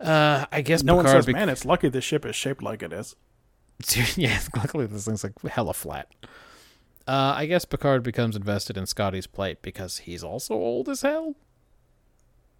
Uh, 0.00 0.46
I 0.52 0.60
guess 0.60 0.82
no 0.82 0.94
one 0.94 1.06
says, 1.06 1.26
bec- 1.26 1.34
"Man, 1.34 1.48
it's 1.48 1.64
lucky 1.64 1.88
this 1.88 2.04
ship 2.04 2.24
is 2.24 2.36
shaped 2.36 2.62
like 2.62 2.82
it 2.82 2.92
is." 2.92 3.16
yeah, 4.16 4.38
luckily 4.56 4.86
this 4.86 5.06
thing's 5.06 5.24
like 5.24 5.40
hella 5.42 5.74
flat. 5.74 6.08
Uh, 7.06 7.32
I 7.36 7.46
guess 7.46 7.64
Picard 7.64 8.02
becomes 8.02 8.36
invested 8.36 8.76
in 8.76 8.86
Scotty's 8.86 9.26
plight 9.26 9.62
because 9.62 9.98
he's 9.98 10.22
also 10.22 10.54
old 10.54 10.88
as 10.88 11.00
hell. 11.02 11.34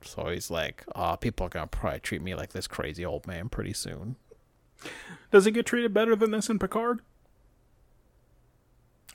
So 0.03 0.29
he's 0.29 0.51
like, 0.51 0.85
"Oh, 0.97 1.17
people 1.17 1.47
are 1.47 1.51
gonna 1.51 1.67
probably 1.67 2.01
treat 2.01 2.23
me 2.23 2.35
like 2.35 2.53
this 2.53 2.67
crazy 2.67 3.05
old 3.05 3.27
man 3.27 3.49
pretty 3.49 3.73
soon." 3.73 4.17
Does 5.31 5.45
he 5.45 5.51
get 5.51 5.67
treated 5.67 5.93
better 5.93 6.15
than 6.17 6.31
this 6.31 6.49
in 6.49 6.59
Picard? 6.59 7.01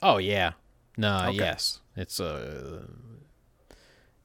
Oh 0.02 0.18
yeah, 0.18 0.52
no, 0.96 1.28
Okay. 1.28 1.36
yes, 1.38 1.80
it's 1.96 2.20
uh, 2.20 2.82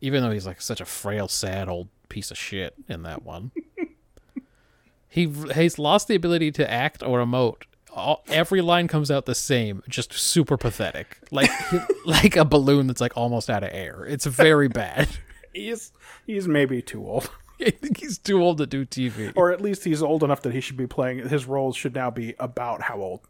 even 0.02 0.24
though 0.24 0.32
he's 0.32 0.46
like 0.48 0.62
such 0.62 0.82
a 0.82 0.86
frail, 0.86 1.28
sad 1.28 1.68
old 1.70 1.90
piece 2.10 2.32
of 2.32 2.38
shit 2.38 2.74
in 2.88 3.04
that 3.04 3.24
one, 3.24 3.52
he 5.08 5.28
he's 5.54 5.80
lost 5.80 6.08
the 6.08 6.16
ability 6.16 6.52
to 6.54 6.70
act 6.72 7.04
or 7.04 7.20
emote. 7.20 7.64
All, 7.92 8.24
every 8.28 8.62
line 8.62 8.88
comes 8.88 9.10
out 9.10 9.26
the 9.26 9.34
same, 9.36 9.82
just 9.90 10.14
super 10.14 10.58
pathetic, 10.58 11.18
like 11.32 11.50
like 12.06 12.36
a 12.36 12.46
balloon 12.46 12.88
that's 12.88 13.02
like 13.02 13.18
almost 13.18 13.50
out 13.50 13.64
of 13.64 13.70
air. 13.74 14.06
It's 14.06 14.26
very 14.26 14.68
bad. 14.68 15.08
He's 15.54 15.92
he's 16.28 16.48
maybe 16.48 16.80
too 16.84 17.06
old, 17.08 17.30
I 17.60 17.72
think 17.72 17.98
he's 17.98 18.20
too 18.20 18.40
old 18.42 18.60
to 18.60 18.68
do 18.68 18.86
TV. 18.86 19.34
or 19.36 19.52
at 19.52 19.60
least 19.62 19.84
he's 19.84 20.04
old 20.04 20.24
enough 20.24 20.44
that 20.44 20.54
he 20.54 20.62
should 20.62 20.78
be 20.78 20.86
playing. 20.86 21.28
His 21.28 21.48
roles 21.48 21.76
should 21.76 21.96
now 21.96 22.12
be 22.12 22.36
about 22.40 22.84
how 22.84 22.98
old, 22.98 23.22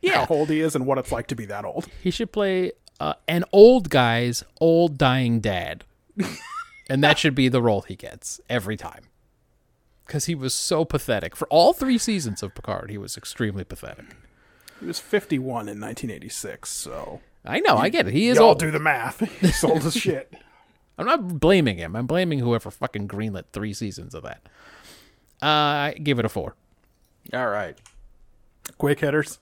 Yeah, 0.00 0.24
how 0.24 0.26
old 0.36 0.50
he 0.50 0.60
is, 0.60 0.76
and 0.76 0.86
what 0.86 0.98
it's 0.98 1.10
like 1.10 1.26
to 1.26 1.34
be 1.34 1.44
that 1.46 1.64
old. 1.64 1.88
He 2.00 2.12
should 2.12 2.30
play 2.30 2.70
uh, 3.00 3.14
an 3.26 3.44
old 3.52 3.90
guy's 3.90 4.44
old 4.60 4.96
dying 4.96 5.40
dad. 5.40 5.82
And 6.90 7.04
that 7.04 7.18
should 7.18 7.34
be 7.34 7.48
the 7.48 7.60
role 7.60 7.82
he 7.82 7.96
gets 7.96 8.40
every 8.48 8.76
time. 8.76 9.04
Because 10.06 10.24
he 10.24 10.34
was 10.34 10.54
so 10.54 10.86
pathetic. 10.86 11.36
For 11.36 11.46
all 11.48 11.74
three 11.74 11.98
seasons 11.98 12.42
of 12.42 12.54
Picard, 12.54 12.90
he 12.90 12.96
was 12.96 13.16
extremely 13.16 13.62
pathetic. 13.64 14.06
He 14.80 14.86
was 14.86 14.98
51 14.98 15.68
in 15.68 15.80
1986, 15.80 16.70
so 16.70 17.20
I 17.44 17.60
know, 17.60 17.76
I 17.76 17.88
get 17.90 18.06
it. 18.06 18.14
He 18.14 18.28
is 18.28 18.38
y'all 18.38 18.48
old. 18.48 18.58
do 18.58 18.70
the 18.70 18.78
math. 18.78 19.20
He's 19.40 19.62
old 19.62 19.84
as 19.84 19.94
shit. 19.94 20.32
I'm 20.96 21.06
not 21.06 21.38
blaming 21.40 21.76
him. 21.76 21.94
I'm 21.94 22.06
blaming 22.06 22.38
whoever 22.38 22.70
fucking 22.70 23.06
greenlit 23.06 23.44
three 23.52 23.72
seasons 23.74 24.14
of 24.14 24.22
that. 24.22 24.48
Uh, 25.42 25.46
I 25.46 25.94
give 26.02 26.18
it 26.18 26.24
a 26.24 26.28
four. 26.28 26.56
All 27.32 27.48
right, 27.48 27.76
quick 28.78 29.00
hitters. 29.00 29.38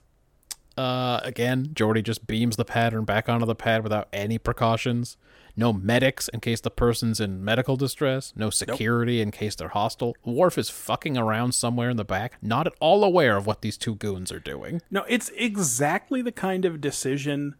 Uh, 0.77 1.19
again, 1.23 1.67
Geordi 1.73 2.03
just 2.03 2.27
beams 2.27 2.55
the 2.55 2.65
pattern 2.65 3.05
back 3.05 3.29
onto 3.29 3.45
the 3.45 3.55
pad 3.55 3.83
without 3.83 4.07
any 4.11 4.37
precautions. 4.37 5.17
No 5.57 5.73
medics 5.73 6.27
in 6.29 6.39
case 6.39 6.61
the 6.61 6.69
person's 6.69 7.19
in 7.19 7.43
medical 7.43 7.75
distress. 7.75 8.31
No 8.35 8.49
security 8.51 9.19
in 9.21 9.31
case 9.31 9.55
they're 9.55 9.67
hostile. 9.69 10.15
Worf 10.23 10.57
is 10.57 10.69
fucking 10.69 11.17
around 11.17 11.53
somewhere 11.53 11.89
in 11.89 11.97
the 11.97 12.05
back, 12.05 12.37
not 12.41 12.67
at 12.67 12.73
all 12.79 13.03
aware 13.03 13.35
of 13.35 13.47
what 13.47 13.61
these 13.61 13.75
two 13.77 13.95
goons 13.95 14.31
are 14.31 14.39
doing. 14.39 14.81
No, 14.91 15.03
it's 15.09 15.29
exactly 15.35 16.21
the 16.21 16.31
kind 16.31 16.63
of 16.63 16.79
decision 16.79 17.55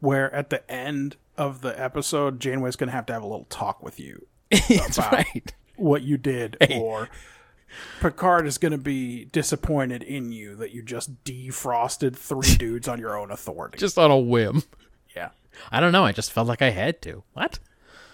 where 0.00 0.34
at 0.34 0.50
the 0.50 0.68
end 0.70 1.16
of 1.38 1.60
the 1.60 1.80
episode, 1.80 2.40
Janeway's 2.40 2.76
going 2.76 2.88
to 2.88 2.94
have 2.94 3.06
to 3.06 3.12
have 3.12 3.22
a 3.22 3.26
little 3.26 3.46
talk 3.48 3.82
with 3.82 4.00
you 4.00 4.26
That's 4.50 4.98
About- 4.98 5.12
right. 5.12 5.54
what 5.76 6.02
you 6.02 6.16
did, 6.18 6.56
or 6.74 7.08
Picard 8.00 8.46
is 8.46 8.58
going 8.58 8.72
to 8.72 8.78
be 8.78 9.26
disappointed 9.26 10.02
in 10.02 10.32
you 10.32 10.54
that 10.56 10.72
you 10.72 10.82
just 10.82 11.24
defrosted 11.24 12.16
three 12.16 12.54
dudes 12.58 12.88
on 12.88 12.98
your 12.98 13.16
own 13.18 13.30
authority. 13.30 13.78
Just 13.78 13.98
on 13.98 14.10
a 14.10 14.18
whim. 14.18 14.62
I 15.72 15.80
don't 15.80 15.92
know. 15.92 16.04
I 16.04 16.12
just 16.12 16.32
felt 16.32 16.46
like 16.48 16.62
I 16.62 16.70
had 16.70 17.00
to. 17.02 17.22
What? 17.32 17.58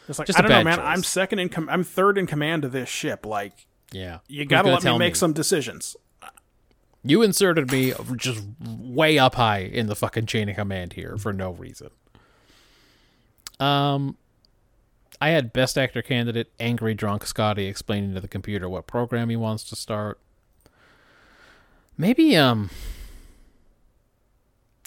It's 0.09 0.19
like 0.19 0.27
Just 0.27 0.39
I 0.39 0.43
don't 0.43 0.51
know, 0.51 0.65
man. 0.65 0.77
choice. 0.79 0.85
I'm 0.87 1.03
second 1.03 1.39
in 1.39 1.49
com- 1.49 1.69
I'm 1.69 1.85
third 1.85 2.19
in 2.19 2.27
command 2.27 2.65
of 2.65 2.73
this 2.73 2.89
ship. 2.89 3.25
Like 3.25 3.67
Yeah. 3.93 4.19
you 4.29 4.45
got 4.45 4.63
to 4.63 4.71
gonna 4.71 4.75
let 4.75 4.85
me 4.85 4.99
make 4.99 5.17
some 5.17 5.33
decisions. 5.33 5.97
You 7.05 7.23
inserted 7.23 7.71
me 7.73 7.93
just 8.17 8.45
way 8.61 9.19
up 9.19 9.35
high 9.37 9.59
in 9.61 9.87
the 9.87 9.97
fucking 9.97 10.27
chain 10.27 10.49
of 10.49 10.57
command 10.57 10.93
here 10.93 11.17
for 11.17 11.33
no 11.33 11.51
reason. 11.51 11.91
Um, 13.59 14.17
I 15.21 15.31
had 15.31 15.53
best 15.53 15.77
actor 15.79 16.03
candidate 16.03 16.53
angry 16.61 16.95
drunk 16.95 17.27
Scotty 17.27 17.67
explaining 17.67 18.15
to 18.15 18.21
the 18.21 18.29
computer 18.29 18.69
what 18.69 18.87
program 18.87 19.31
he 19.31 19.37
wants 19.37 19.65
to 19.65 19.77
start. 19.77 20.21
Maybe 21.97 22.37
um. 22.37 22.71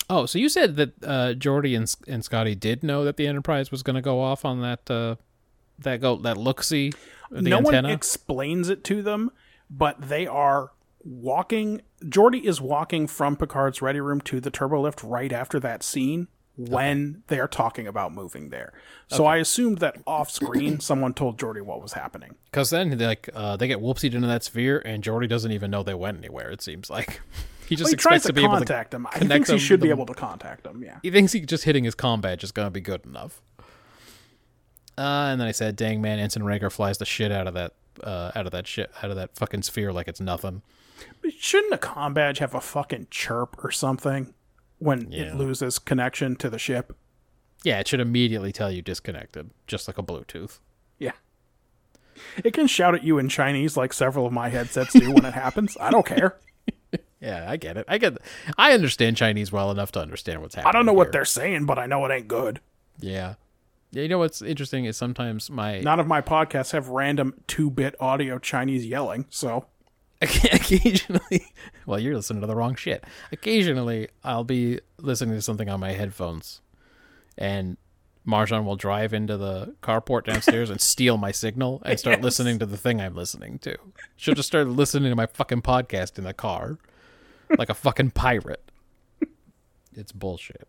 Oh, 0.10 0.26
so 0.26 0.38
you 0.38 0.50
said 0.50 0.76
that 0.76 1.04
uh, 1.04 1.34
Geordi 1.34 1.76
and 1.76 1.94
and 2.08 2.24
Scotty 2.24 2.56
did 2.56 2.84
know 2.84 3.04
that 3.04 3.18
the 3.18 3.28
Enterprise 3.28 3.72
was 3.72 3.84
going 3.84 3.96
to 3.96 4.02
go 4.02 4.22
off 4.22 4.46
on 4.46 4.62
that 4.62 4.90
uh, 4.90 5.16
that 5.80 6.02
go 6.02 6.18
that 6.18 6.38
look 6.38 6.64
see 6.64 6.92
the 7.32 7.50
no 7.50 7.58
antenna. 7.58 7.88
one 7.88 7.96
explains 7.96 8.70
it 8.70 8.84
to 8.86 9.02
them, 9.02 9.32
but 9.70 10.10
they 10.10 10.28
are 10.28 10.72
walking. 11.04 11.82
Geordi 12.04 12.44
is 12.44 12.62
walking 12.62 13.08
from 13.08 13.36
Picard's 13.36 13.82
ready 13.82 14.00
room 14.00 14.22
to 14.22 14.40
the 14.40 14.52
turbo 14.52 14.82
lift 14.82 15.04
right 15.04 15.32
after 15.32 15.60
that 15.60 15.84
scene 15.84 16.28
when 16.58 17.24
they're 17.28 17.48
talking 17.48 17.88
about 17.88 18.14
moving 18.14 18.50
there. 18.50 18.74
So 19.08 19.26
I 19.26 19.38
assumed 19.38 19.80
that 19.80 19.98
off 20.08 20.32
screen 20.32 20.80
someone 20.80 21.14
told 21.14 21.38
Geordi 21.38 21.62
what 21.62 21.82
was 21.82 21.94
happening. 21.94 22.36
Because 22.46 22.70
then, 22.70 22.98
they, 22.98 23.06
like, 23.06 23.30
uh, 23.34 23.58
they 23.58 23.68
get 23.68 23.80
whoopsied 23.80 24.14
into 24.14 24.28
that 24.28 24.44
sphere, 24.44 24.82
and 24.86 25.04
Geordi 25.04 25.28
doesn't 25.28 25.52
even 25.52 25.70
know 25.70 25.84
they 25.84 25.94
went 25.94 26.18
anywhere. 26.18 26.50
It 26.50 26.62
seems 26.62 26.90
like 26.90 27.22
he 27.68 27.76
just 27.76 27.86
Well, 27.86 27.90
he 27.90 27.94
expects 27.94 28.04
tries 28.04 28.22
to, 28.24 28.28
to 28.30 28.34
be 28.34 28.42
able 28.44 28.54
to. 28.54 28.58
contact 28.60 28.94
him. 28.94 29.08
He 29.20 29.28
thinks 29.28 29.50
he 29.50 29.58
should 29.60 29.80
to 29.82 29.86
be 29.86 29.90
able 29.90 30.06
to 30.06 30.14
contact 30.14 30.64
them. 30.64 30.84
Yeah. 30.84 31.00
He 31.04 31.12
thinks 31.12 31.32
he 31.34 31.42
just 31.42 31.64
hitting 31.64 31.84
his 31.84 31.96
com 31.96 32.22
badge 32.22 32.44
is 32.44 32.52
gonna 32.52 32.72
be 32.72 32.82
good 32.82 33.06
enough. 33.06 33.42
Uh, 34.98 35.28
and 35.32 35.42
then 35.42 35.48
I 35.48 35.52
said, 35.52 35.76
"Dang 35.76 36.02
man, 36.02 36.20
Ensign 36.20 36.44
Rager 36.44 36.72
flies 36.72 36.98
the 37.00 37.06
shit 37.06 37.32
out 37.32 37.48
of 37.48 37.54
that, 37.54 37.74
uh, 38.04 38.32
out 38.36 38.46
of 38.46 38.52
that 38.54 38.66
shit, 38.68 38.92
out 39.04 39.10
of 39.10 39.16
that 39.18 39.36
fucking 39.36 39.64
sphere 39.64 39.92
like 39.92 40.08
it's 40.08 40.22
nothing." 40.22 40.62
But 41.22 41.34
shouldn't 41.34 41.74
a 41.74 41.78
comm 41.78 42.14
badge 42.14 42.40
have 42.40 42.54
a 42.56 42.62
fucking 42.62 43.08
chirp 43.12 43.62
or 43.64 43.72
something 43.72 44.34
when 44.80 45.12
Yeah. 45.12 45.24
it 45.24 45.36
loses 45.36 45.80
connection 45.80 46.36
to 46.38 46.50
the 46.50 46.60
ship? 46.60 46.96
Yeah, 47.64 47.80
it 47.80 47.88
should 47.88 48.00
immediately 48.00 48.52
tell 48.54 48.72
you 48.72 48.82
disconnected, 48.82 49.50
just 49.68 49.88
like 49.90 49.98
a 49.98 50.04
Bluetooth. 50.04 50.60
Yeah. 51.00 51.14
It 52.44 52.54
can 52.54 52.68
shout 52.68 52.96
at 52.96 53.04
you 53.04 53.18
in 53.18 53.28
Chinese 53.28 53.76
like 53.76 53.92
several 53.92 54.26
of 54.26 54.32
my 54.32 54.48
headsets 54.48 54.94
do 54.94 55.12
when 55.12 55.26
it 55.26 55.34
happens. 55.34 55.76
I 55.82 55.90
don't 55.92 56.06
care. 56.06 56.38
Yeah, 57.22 57.50
I 57.50 57.58
get 57.58 57.78
it. 57.78 57.86
I 57.88 57.98
get. 57.98 58.18
I 58.58 58.74
understand 58.74 59.18
Chinese 59.18 59.52
well 59.52 59.72
enough 59.72 59.92
to 59.94 60.00
understand 60.02 60.42
what's 60.42 60.56
happening. 60.56 60.70
I 60.70 60.72
don't 60.74 60.86
know 60.86 60.94
what 60.94 61.12
they're 61.12 61.26
saying, 61.26 61.66
but 61.66 61.80
I 61.80 61.86
know 61.86 62.06
it 62.06 62.12
ain't 62.12 62.28
good. 62.28 62.60
Yeah. 63.00 63.36
Yeah, 63.92 64.02
you 64.04 64.10
know 64.10 64.20
what's 64.20 64.42
interesting 64.42 64.86
is 64.86 64.98
sometimes 64.98 65.50
my 65.50 65.80
None 65.82 66.00
of 66.00 66.08
my 66.08 66.22
podcasts 66.22 66.72
have 66.74 66.90
random 66.90 67.34
two 67.48 67.70
bit 67.70 67.96
audio 68.00 68.38
Chinese 68.40 68.86
yelling, 68.86 69.26
so 69.30 69.68
occasionally 70.22 71.46
well 71.86 72.00
you're 72.00 72.16
listening 72.16 72.40
to 72.42 72.48
the 72.48 72.56
wrong 72.56 72.74
shit 72.74 73.04
occasionally 73.34 74.08
i'll 74.24 74.46
be 74.46 74.80
listening 74.98 75.36
to 75.36 75.42
something 75.42 75.70
on 75.70 75.80
my 75.80 75.92
headphones 75.92 76.62
and 77.38 77.76
marjan 78.26 78.64
will 78.64 78.78
drive 78.78 79.14
into 79.14 79.36
the 79.38 79.76
carport 79.84 80.24
downstairs 80.24 80.70
and 80.70 80.80
steal 80.80 81.18
my 81.18 81.32
signal 81.32 81.82
and 81.86 82.00
start 82.00 82.16
Yes. 82.20 82.24
listening 82.24 82.60
to 82.60 82.66
the 82.66 82.78
thing 82.78 83.02
i'm 83.02 83.14
listening 83.14 83.60
to 83.60 83.76
she'll 84.16 84.34
just 84.36 84.48
start 84.48 84.68
listening 84.70 85.12
to 85.12 85.16
my 85.16 85.26
fucking 85.28 85.62
podcast 85.62 86.18
in 86.18 86.24
the 86.24 86.34
car 86.34 86.78
like 87.58 87.70
a 87.70 87.74
fucking 87.74 88.12
pirate 88.12 88.72
it's 89.96 90.12
bullshit 90.12 90.68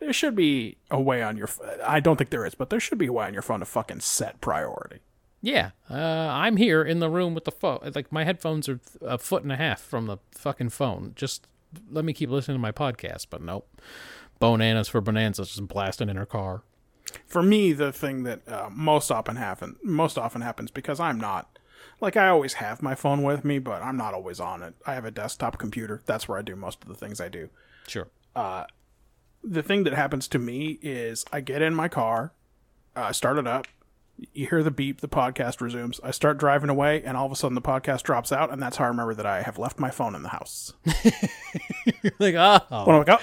there 0.00 0.12
should 0.12 0.36
be 0.36 0.76
a 0.92 1.00
way 1.00 1.24
on 1.24 1.36
your. 1.36 1.48
I 1.84 1.98
don't 1.98 2.16
think 2.16 2.30
there 2.30 2.46
is, 2.46 2.54
but 2.54 2.70
there 2.70 2.78
should 2.78 2.98
be 2.98 3.06
a 3.06 3.12
way 3.12 3.26
on 3.26 3.32
your 3.32 3.42
phone 3.42 3.58
to 3.58 3.66
fucking 3.66 3.98
set 4.00 4.40
priority. 4.40 5.00
yeah 5.42 5.70
uh, 5.90 5.94
i'm 5.96 6.56
here 6.56 6.82
in 6.82 6.98
the 7.00 7.10
room 7.10 7.34
with 7.34 7.44
the 7.44 7.50
phone 7.52 7.78
like 7.94 8.10
my 8.12 8.24
headphones 8.24 8.68
are 8.68 8.80
a 9.02 9.18
foot 9.18 9.42
and 9.42 9.52
a 9.52 9.56
half 9.56 9.80
from 9.80 10.06
the 10.06 10.18
fucking 10.32 10.68
phone 10.70 11.12
just 11.16 11.46
let 11.90 12.04
me 12.04 12.12
keep 12.12 12.30
listening 12.30 12.56
to 12.56 12.60
my 12.60 12.72
podcast 12.72 13.26
but 13.30 13.42
nope 13.42 13.68
bananas 14.40 14.88
for 14.88 15.00
bonanzas 15.00 15.48
just 15.48 15.66
blasting 15.68 16.08
in 16.08 16.16
her 16.16 16.26
car 16.26 16.62
For 17.26 17.42
me, 17.42 17.72
the 17.72 17.92
thing 17.92 18.24
that 18.24 18.46
uh, 18.48 18.68
most 18.70 19.10
often 19.10 19.36
happen 19.36 19.76
most 19.82 20.18
often 20.18 20.42
happens 20.42 20.70
because 20.70 21.00
I'm 21.00 21.18
not 21.18 21.57
like 22.00 22.16
I 22.16 22.28
always 22.28 22.54
have 22.54 22.82
my 22.82 22.94
phone 22.94 23.22
with 23.22 23.44
me, 23.44 23.58
but 23.58 23.82
I'm 23.82 23.96
not 23.96 24.14
always 24.14 24.40
on 24.40 24.62
it. 24.62 24.74
I 24.86 24.94
have 24.94 25.04
a 25.04 25.10
desktop 25.10 25.58
computer. 25.58 26.02
That's 26.06 26.28
where 26.28 26.38
I 26.38 26.42
do 26.42 26.56
most 26.56 26.82
of 26.82 26.88
the 26.88 26.94
things 26.94 27.20
I 27.20 27.28
do. 27.28 27.48
sure 27.86 28.08
the 29.42 29.62
thing 29.62 29.84
that 29.84 29.94
happens 29.94 30.28
to 30.28 30.38
me 30.38 30.78
is 30.82 31.24
I 31.32 31.40
get 31.40 31.62
in 31.62 31.74
my 31.74 31.88
car, 31.88 32.32
uh, 32.96 33.02
I 33.02 33.12
start 33.12 33.38
it 33.38 33.46
up, 33.46 33.66
you 34.32 34.48
hear 34.48 34.62
the 34.62 34.70
beep, 34.70 35.00
the 35.00 35.08
podcast 35.08 35.60
resumes. 35.60 36.00
I 36.02 36.10
start 36.10 36.38
driving 36.38 36.70
away, 36.70 37.02
and 37.04 37.16
all 37.16 37.26
of 37.26 37.32
a 37.32 37.36
sudden 37.36 37.54
the 37.54 37.62
podcast 37.62 38.02
drops 38.02 38.32
out, 38.32 38.52
and 38.52 38.60
that's 38.60 38.76
how 38.76 38.84
I 38.84 38.88
remember 38.88 39.14
that 39.14 39.26
I 39.26 39.42
have 39.42 39.58
left 39.58 39.78
my 39.78 39.90
phone 39.90 40.14
in 40.14 40.22
the 40.22 40.30
house. 40.30 40.72
like 42.18 42.34
oh 42.34 42.84
When 42.84 42.96
I'm 42.96 43.04
like, 43.04 43.20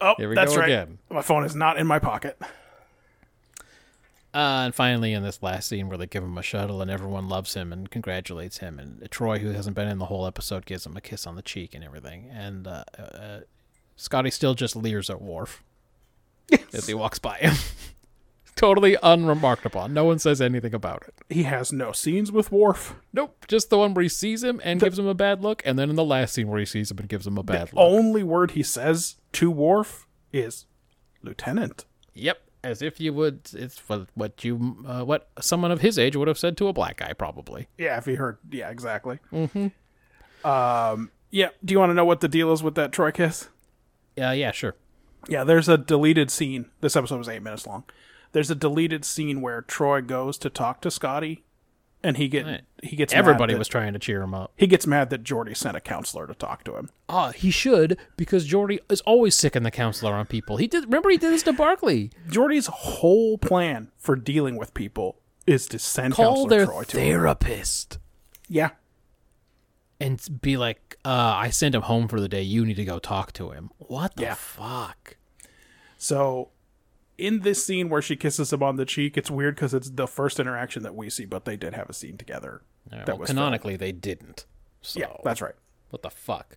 oh, 0.00 0.14
oh 0.18 0.34
that's 0.34 0.56
right. 0.56 0.68
again. 0.68 0.98
My 1.10 1.22
phone 1.22 1.44
is 1.44 1.54
not 1.56 1.78
in 1.78 1.86
my 1.86 1.98
pocket. 1.98 2.38
Uh, 4.34 4.64
and 4.66 4.74
finally, 4.74 5.12
in 5.14 5.22
this 5.22 5.42
last 5.42 5.68
scene 5.68 5.88
where 5.88 5.96
they 5.96 6.06
give 6.06 6.22
him 6.22 6.36
a 6.36 6.42
shuttle 6.42 6.82
and 6.82 6.90
everyone 6.90 7.28
loves 7.28 7.54
him 7.54 7.72
and 7.72 7.90
congratulates 7.90 8.58
him, 8.58 8.78
and 8.78 9.00
Troi, 9.10 9.38
who 9.38 9.50
hasn't 9.50 9.74
been 9.74 9.88
in 9.88 9.98
the 9.98 10.06
whole 10.06 10.26
episode, 10.26 10.66
gives 10.66 10.84
him 10.84 10.96
a 10.96 11.00
kiss 11.00 11.26
on 11.26 11.34
the 11.34 11.42
cheek 11.42 11.74
and 11.74 11.82
everything, 11.82 12.28
and 12.30 12.66
uh, 12.66 12.84
uh, 12.98 13.40
Scotty 13.96 14.30
still 14.30 14.54
just 14.54 14.76
leers 14.76 15.08
at 15.08 15.22
Worf 15.22 15.64
as 16.72 16.86
he 16.86 16.94
walks 16.94 17.18
by 17.18 17.38
him. 17.38 17.54
totally 18.58 18.96
unremarked 19.02 19.64
upon. 19.64 19.94
No 19.94 20.04
one 20.04 20.18
says 20.18 20.40
anything 20.40 20.74
about 20.74 21.04
it. 21.06 21.14
He 21.30 21.44
has 21.44 21.72
no 21.72 21.92
scenes 21.92 22.30
with 22.30 22.52
Worf. 22.52 22.96
Nope, 23.12 23.46
just 23.46 23.70
the 23.70 23.78
one 23.78 23.94
where 23.94 24.02
he 24.02 24.08
sees 24.08 24.42
him 24.42 24.60
and 24.64 24.80
gives 24.80 24.98
him 24.98 25.06
a 25.06 25.14
bad 25.14 25.42
look, 25.42 25.62
and 25.64 25.78
then 25.78 25.88
in 25.88 25.96
the 25.96 26.04
last 26.04 26.34
scene 26.34 26.48
where 26.48 26.58
he 26.58 26.66
sees 26.66 26.90
him 26.90 26.98
and 26.98 27.08
gives 27.08 27.26
him 27.26 27.38
a 27.38 27.42
bad 27.42 27.60
look. 27.60 27.70
The 27.70 27.80
only 27.80 28.22
word 28.22 28.52
he 28.52 28.62
says 28.62 29.16
to 29.32 29.50
Worf 29.50 30.06
is 30.32 30.66
Lieutenant. 31.22 31.84
Yep, 32.14 32.40
as 32.64 32.82
if 32.82 33.00
you 33.00 33.12
would. 33.12 33.48
It's 33.52 33.78
what 33.88 34.08
what 34.14 34.44
you 34.44 34.84
uh, 34.86 35.04
what 35.04 35.28
someone 35.40 35.70
of 35.70 35.80
his 35.80 35.98
age 35.98 36.16
would 36.16 36.28
have 36.28 36.38
said 36.38 36.56
to 36.58 36.68
a 36.68 36.72
black 36.72 36.98
guy, 36.98 37.12
probably. 37.12 37.68
Yeah, 37.76 37.98
if 37.98 38.06
he 38.06 38.14
heard. 38.14 38.38
Yeah, 38.50 38.70
exactly. 38.70 39.18
Mm-hmm. 39.32 40.48
Um. 40.48 41.10
Yeah. 41.30 41.48
Do 41.64 41.72
you 41.72 41.78
want 41.78 41.90
to 41.90 41.94
know 41.94 42.04
what 42.04 42.20
the 42.20 42.28
deal 42.28 42.52
is 42.52 42.62
with 42.62 42.74
that 42.76 42.90
Troi 42.90 43.12
kiss? 43.12 43.48
Yeah, 44.16 44.32
yeah, 44.32 44.52
sure. 44.52 44.74
Yeah, 45.28 45.44
there's 45.44 45.68
a 45.68 45.76
deleted 45.76 46.30
scene. 46.30 46.66
This 46.80 46.96
episode 46.96 47.18
was 47.18 47.28
eight 47.28 47.42
minutes 47.42 47.66
long. 47.66 47.84
There's 48.32 48.50
a 48.50 48.54
deleted 48.54 49.04
scene 49.04 49.40
where 49.40 49.62
Troi 49.62 50.06
goes 50.06 50.38
to 50.38 50.50
talk 50.50 50.80
to 50.82 50.90
Scotty, 50.90 51.44
and 52.02 52.16
he 52.16 52.28
get 52.28 52.46
Right. 52.46 52.62
he 52.82 52.96
gets 52.96 53.12
mad 53.12 53.18
Everybody 53.18 53.54
that- 53.54 53.58
was 53.58 53.68
trying 53.68 53.92
to 53.92 53.98
cheer 53.98 54.22
him 54.22 54.34
up. 54.34 54.52
he 54.56 54.66
gets 54.66 54.86
mad 54.86 55.10
that 55.10 55.24
Geordi 55.24 55.56
sent 55.56 55.76
a 55.76 55.80
counselor 55.80 56.26
to 56.26 56.34
talk 56.34 56.62
to 56.64 56.76
him. 56.76 56.90
Ah, 57.08 57.30
he 57.32 57.50
should 57.50 57.98
because 58.16 58.46
Geordi 58.48 58.78
is 58.88 59.00
always 59.02 59.34
sicking 59.36 59.62
the 59.64 59.70
counselor 59.70 60.14
on 60.14 60.26
people. 60.26 60.56
He 60.58 60.66
did. 60.66 60.84
Remember, 60.84 61.10
he 61.10 61.16
did 61.18 61.32
this 61.32 61.42
to 61.44 61.52
Barkley. 61.52 62.10
Geordi's 62.28 62.66
whole 62.68 63.36
plan 63.38 63.90
for 63.96 64.14
dealing 64.16 64.56
with 64.56 64.74
people 64.74 65.18
is 65.46 65.66
to 65.68 65.78
send 65.78 66.14
Call 66.14 66.46
counselor 66.46 66.48
their 66.50 66.66
Troi 66.66 66.86
to 66.86 66.98
him. 67.00 67.06
therapist 67.12 67.98
Yeah, 68.48 68.70
and 70.00 70.40
be 70.40 70.56
like, 70.56 70.96
uh, 71.04 71.08
"I 71.36 71.50
sent 71.50 71.74
him 71.74 71.82
home 71.82 72.06
for 72.08 72.20
the 72.20 72.28
day. 72.28 72.42
You 72.42 72.64
need 72.64 72.76
to 72.76 72.84
go 72.84 72.98
talk 72.98 73.32
to 73.34 73.50
him." 73.50 73.70
What 73.78 74.16
the 74.16 74.22
Yeah. 74.22 74.34
fuck? 74.34 75.16
So, 75.96 76.50
in 77.18 77.40
this 77.40 77.64
scene 77.64 77.88
where 77.88 78.00
she 78.00 78.16
kisses 78.16 78.52
him 78.52 78.62
on 78.62 78.76
the 78.76 78.84
cheek, 78.86 79.16
it's 79.16 79.30
weird 79.30 79.56
because 79.56 79.74
it's 79.74 79.90
the 79.90 80.06
first 80.06 80.38
interaction 80.38 80.84
that 80.84 80.94
we 80.94 81.10
see, 81.10 81.24
but 81.24 81.44
they 81.44 81.56
did 81.56 81.74
have 81.74 81.90
a 81.90 81.92
scene 81.92 82.16
together. 82.16 82.62
Right, 82.90 83.04
that 83.04 83.14
well, 83.14 83.18
was 83.18 83.28
canonically, 83.28 83.76
they 83.76 83.92
didn't. 83.92 84.46
So, 84.80 85.00
Yeah, 85.00 85.12
that's 85.24 85.42
right. 85.42 85.54
what 85.90 86.02
the 86.02 86.10
fuck. 86.10 86.56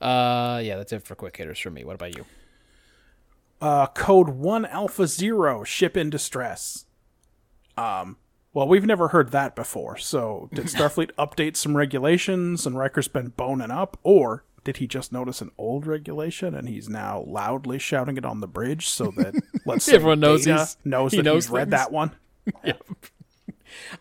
Uh, 0.00 0.60
yeah, 0.64 0.76
that's 0.76 0.92
it 0.92 1.02
for 1.04 1.14
quick 1.14 1.36
hitters 1.36 1.58
for 1.58 1.70
me. 1.70 1.84
What 1.84 1.94
about 1.96 2.16
you? 2.16 2.24
Uh, 3.60 3.86
code 3.88 4.30
one 4.30 4.64
alpha 4.66 5.06
zero 5.06 5.64
ship 5.64 5.96
in 5.96 6.10
distress. 6.10 6.86
Um, 7.76 8.18
well, 8.52 8.68
we've 8.68 8.86
never 8.86 9.08
heard 9.08 9.30
that 9.32 9.56
before. 9.56 9.96
So, 9.96 10.48
did 10.52 10.66
Starfleet 10.66 11.10
update 11.18 11.56
some 11.56 11.76
regulations 11.76 12.66
and 12.66 12.78
Riker's 12.78 13.08
been 13.08 13.28
boning 13.28 13.70
up, 13.70 13.98
or 14.02 14.44
did 14.64 14.78
he 14.78 14.86
just 14.86 15.12
notice 15.12 15.40
an 15.40 15.50
old 15.58 15.86
regulation 15.86 16.54
and 16.54 16.68
he's 16.68 16.88
now 16.88 17.22
loudly 17.26 17.78
shouting 17.78 18.16
it 18.16 18.24
on 18.24 18.40
the 18.40 18.46
bridge 18.48 18.88
so 18.88 19.12
that 19.16 19.34
let's 19.66 19.84
say 19.84 19.94
Everyone 19.94 20.20
knows 20.20 20.44
Data 20.44 20.56
he's- 20.58 20.76
knows 20.84 21.12
he 21.12 21.18
that 21.18 21.22
knows 21.24 21.44
he's 21.46 21.50
read 21.52 21.70
that 21.70 21.92
one? 21.92 22.12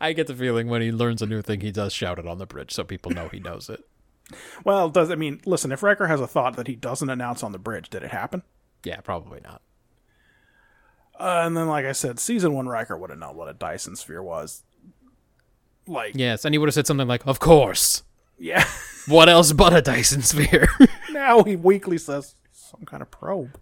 I 0.01 0.13
get 0.13 0.27
the 0.27 0.35
feeling 0.35 0.67
when 0.67 0.81
he 0.81 0.91
learns 0.91 1.21
a 1.21 1.25
new 1.25 1.41
thing, 1.41 1.61
he 1.61 1.71
does 1.71 1.93
shout 1.93 2.19
it 2.19 2.27
on 2.27 2.37
the 2.37 2.45
bridge 2.45 2.71
so 2.71 2.83
people 2.83 3.11
know 3.11 3.27
he 3.29 3.39
knows 3.39 3.69
it. 3.69 3.83
Well, 4.63 4.89
does 4.89 5.11
I 5.11 5.15
mean, 5.15 5.41
listen, 5.45 5.71
if 5.73 5.83
Riker 5.83 6.07
has 6.07 6.19
a 6.21 6.25
thought 6.27 6.55
that 6.55 6.65
he 6.67 6.75
doesn't 6.75 7.09
announce 7.09 7.43
on 7.43 7.51
the 7.51 7.59
bridge, 7.59 7.89
did 7.89 8.01
it 8.03 8.09
happen? 8.11 8.41
Yeah, 8.83 9.01
probably 9.01 9.41
not. 9.43 9.61
Uh, 11.19 11.43
and 11.45 11.55
then, 11.55 11.67
like 11.67 11.85
I 11.85 11.91
said, 11.91 12.19
season 12.19 12.53
one 12.53 12.67
Riker 12.67 12.97
would 12.97 13.09
have 13.11 13.19
known 13.19 13.35
what 13.35 13.49
a 13.49 13.53
Dyson 13.53 13.95
sphere 13.97 14.23
was. 14.23 14.63
Like, 15.85 16.13
Yes, 16.15 16.45
and 16.45 16.53
he 16.55 16.57
would 16.57 16.67
have 16.67 16.73
said 16.73 16.87
something 16.87 17.07
like, 17.07 17.27
"Of 17.27 17.39
course. 17.39 18.03
yeah. 18.39 18.65
What 19.07 19.29
else 19.29 19.51
but 19.51 19.73
a 19.73 19.81
Dyson 19.81 20.21
sphere?" 20.21 20.69
now 21.11 21.43
he 21.43 21.55
weakly 21.55 21.97
says 21.97 22.35
some 22.51 22.85
kind 22.85 23.01
of 23.01 23.11
probe. 23.11 23.59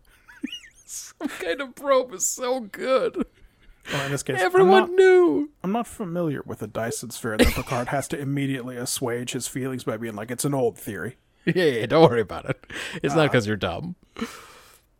Some 0.86 1.30
kind 1.30 1.62
of 1.62 1.76
probe 1.76 2.14
is 2.14 2.26
so 2.26 2.60
good. 2.60 3.16
Or 3.18 4.00
in 4.06 4.12
this 4.12 4.24
case, 4.24 4.40
Everyone 4.40 4.84
I'm 4.84 4.90
not, 4.90 4.90
knew. 4.92 5.50
I'm 5.64 5.72
not 5.72 5.88
familiar 5.88 6.42
with 6.46 6.62
a 6.62 6.68
Dyson 6.68 7.10
sphere. 7.12 7.38
that 7.38 7.48
Picard 7.48 7.88
has 7.88 8.08
to 8.10 8.20
immediately 8.20 8.76
assuage 8.78 9.32
his 9.32 9.48
feelings 9.48 9.84
by 9.84 9.98
being 9.98 10.16
like, 10.16 10.30
"It's 10.32 10.46
an 10.46 10.54
old 10.54 10.78
theory." 10.78 11.18
Yeah, 11.46 11.64
yeah, 11.66 11.86
don't 11.88 12.08
worry 12.08 12.22
about 12.22 12.46
it. 12.46 12.64
It's 13.02 13.16
not 13.16 13.24
because 13.32 13.48
you're 13.48 13.56
dumb. 13.58 13.96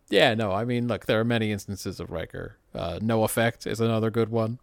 Yeah, 0.10 0.34
no, 0.34 0.52
I 0.52 0.66
mean, 0.66 0.88
look, 0.88 1.06
there 1.06 1.20
are 1.20 1.24
many 1.24 1.52
instances 1.52 2.00
of 2.00 2.10
Riker. 2.10 2.58
Uh, 2.74 2.98
no 3.00 3.24
effect 3.24 3.68
is 3.68 3.80
another 3.80 4.10
good 4.10 4.30
one. 4.30 4.58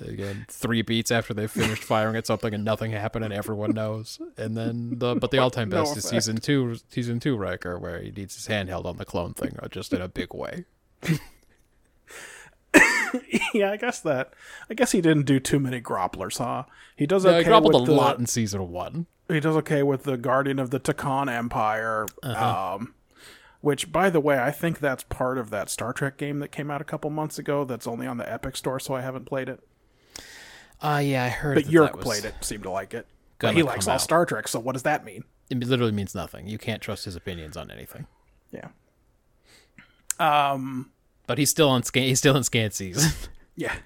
Again, 0.00 0.46
three 0.48 0.82
beats 0.82 1.10
after 1.10 1.34
they've 1.34 1.50
finished 1.50 1.82
firing 1.84 2.16
at 2.16 2.26
something 2.26 2.54
and 2.54 2.64
nothing 2.64 2.92
happened 2.92 3.24
and 3.24 3.34
everyone 3.34 3.72
knows. 3.72 4.18
And 4.36 4.56
then 4.56 4.98
the 4.98 5.14
but 5.14 5.30
the 5.30 5.38
all 5.42 5.50
time 5.50 5.68
No 5.68 5.82
best 5.82 5.96
is 5.96 6.04
effect. 6.06 6.24
season 6.24 6.36
two 6.38 6.76
season 6.88 7.20
two 7.20 7.36
Riker 7.36 7.78
where 7.78 8.00
he 8.00 8.10
needs 8.10 8.34
his 8.34 8.46
hand 8.46 8.68
held 8.68 8.86
on 8.86 8.96
the 8.96 9.04
clone 9.04 9.34
thing 9.34 9.56
uh, 9.62 9.68
just 9.68 9.92
in 9.92 10.00
a 10.00 10.08
big 10.08 10.32
way. 10.32 10.64
yeah, 13.54 13.70
I 13.70 13.76
guess 13.76 14.00
that. 14.00 14.32
I 14.68 14.74
guess 14.74 14.92
he 14.92 15.00
didn't 15.00 15.26
do 15.26 15.38
too 15.38 15.60
many 15.60 15.80
grapplers, 15.80 16.38
huh? 16.38 16.64
He 16.96 17.06
does 17.06 17.24
No, 17.24 17.30
okay 17.30 17.38
he 17.40 17.44
grappled 17.44 17.74
a 17.74 17.84
the, 17.84 17.92
lot 17.92 18.18
in 18.18 18.26
season 18.26 18.70
one. 18.70 19.06
he 19.28 19.40
does 19.40 19.56
okay 19.56 19.82
with 19.82 20.02
the 20.04 20.16
Guardian 20.16 20.58
of 20.58 20.70
the 20.70 20.80
Tkon 20.80 21.30
Empire. 21.32 22.06
Uh-huh. 22.22 22.74
Um, 22.76 22.94
which, 23.60 23.90
by 23.90 24.10
the 24.10 24.20
way, 24.20 24.38
I 24.38 24.50
think 24.50 24.78
that's 24.78 25.04
part 25.04 25.38
of 25.38 25.48
that 25.50 25.70
Star 25.70 25.94
Trek 25.94 26.18
game 26.18 26.38
that 26.40 26.48
came 26.52 26.70
out 26.70 26.82
a 26.82 26.84
couple 26.84 27.08
months 27.08 27.38
ago. 27.38 27.64
That's 27.64 27.86
only 27.86 28.06
on 28.06 28.18
the 28.18 28.30
Epic 28.30 28.56
Store, 28.56 28.78
so 28.78 28.94
I 28.94 29.00
haven't 29.00 29.24
played 29.24 29.48
it. 29.48 29.60
Uh 30.82 31.00
yeah, 31.04 31.24
I 31.24 31.28
heard 31.28 31.54
But 31.56 31.64
that 31.64 31.70
Yerk 31.72 31.90
that 31.92 31.96
was- 31.98 32.04
played 32.04 32.24
it, 32.24 32.34
seemed 32.44 32.62
to 32.64 32.70
like 32.70 32.94
it. 32.94 33.06
But 33.38 33.48
gonna 33.48 33.56
he 33.56 33.62
likes 33.62 33.86
all 33.88 33.94
out. 33.94 34.00
Star 34.00 34.24
Trek, 34.26 34.46
so 34.48 34.58
what 34.60 34.72
does 34.74 34.82
that 34.84 35.04
mean? 35.04 35.24
It 35.50 35.58
literally 35.66 35.92
means 35.92 36.14
nothing. 36.14 36.46
You 36.48 36.56
can't 36.58 36.80
trust 36.82 37.04
his 37.04 37.16
opinions 37.16 37.56
on 37.56 37.70
anything. 37.70 38.06
Yeah. 38.50 38.68
Um. 40.18 40.90
But 41.26 41.38
he's 41.38 41.50
still 41.50 41.68
on 41.70 41.82
scan 41.82 42.04
he's 42.04 42.18
still 42.18 42.36
in 42.36 42.44
scan 42.44 42.70
season. 42.70 43.10
Yeah. 43.56 43.76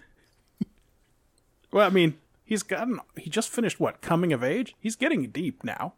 well, 1.71 1.87
I 1.87 1.91
mean, 1.91 2.17
he's 2.43 2.63
gotten. 2.63 3.01
He 3.19 3.29
just 3.29 3.51
finished 3.51 3.79
what? 3.79 4.01
Coming 4.01 4.33
of 4.33 4.43
age. 4.43 4.75
He's 4.81 4.97
getting 4.97 5.27
deep 5.29 5.63
now. 5.63 5.93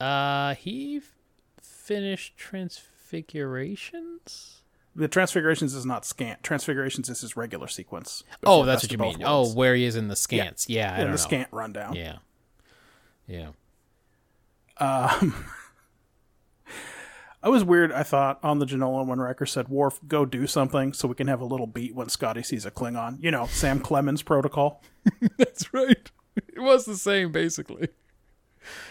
Uh, 0.00 0.54
he 0.54 0.96
f- 0.96 1.12
finished 1.60 2.38
Transfigurations. 2.38 4.61
The 4.94 5.08
Transfigurations 5.08 5.74
is 5.74 5.86
not 5.86 6.04
scant. 6.04 6.42
Transfigurations 6.42 7.08
is 7.08 7.22
his 7.22 7.36
regular 7.36 7.66
sequence. 7.66 8.24
Oh, 8.44 8.64
that's 8.64 8.82
what 8.84 8.92
you 8.92 8.98
mean. 8.98 9.22
Oh, 9.24 9.52
where 9.52 9.74
he 9.74 9.84
is 9.84 9.96
in 9.96 10.08
the 10.08 10.14
scants. 10.14 10.66
Yeah, 10.68 10.92
I 10.92 10.98
in 10.98 11.04
the 11.04 11.10
know. 11.12 11.16
scant 11.16 11.48
rundown. 11.50 11.94
Yeah, 11.94 12.16
yeah. 13.26 13.48
Um, 14.78 15.34
I 17.42 17.48
was 17.48 17.64
weird. 17.64 17.90
I 17.90 18.02
thought 18.02 18.38
on 18.42 18.58
the 18.58 18.66
Jenolan 18.66 19.06
when 19.06 19.18
Riker 19.18 19.46
said, 19.46 19.68
"Worf, 19.68 19.98
go 20.06 20.24
do 20.24 20.46
something, 20.46 20.92
so 20.92 21.08
we 21.08 21.14
can 21.14 21.26
have 21.26 21.40
a 21.40 21.44
little 21.46 21.66
beat 21.66 21.94
when 21.94 22.08
Scotty 22.08 22.42
sees 22.42 22.66
a 22.66 22.70
Klingon." 22.70 23.16
You 23.20 23.30
know, 23.30 23.46
Sam 23.46 23.80
Clemens 23.80 24.22
protocol. 24.22 24.82
That's 25.38 25.72
right. 25.72 26.10
It 26.36 26.60
was 26.60 26.84
the 26.84 26.96
same 26.96 27.32
basically, 27.32 27.88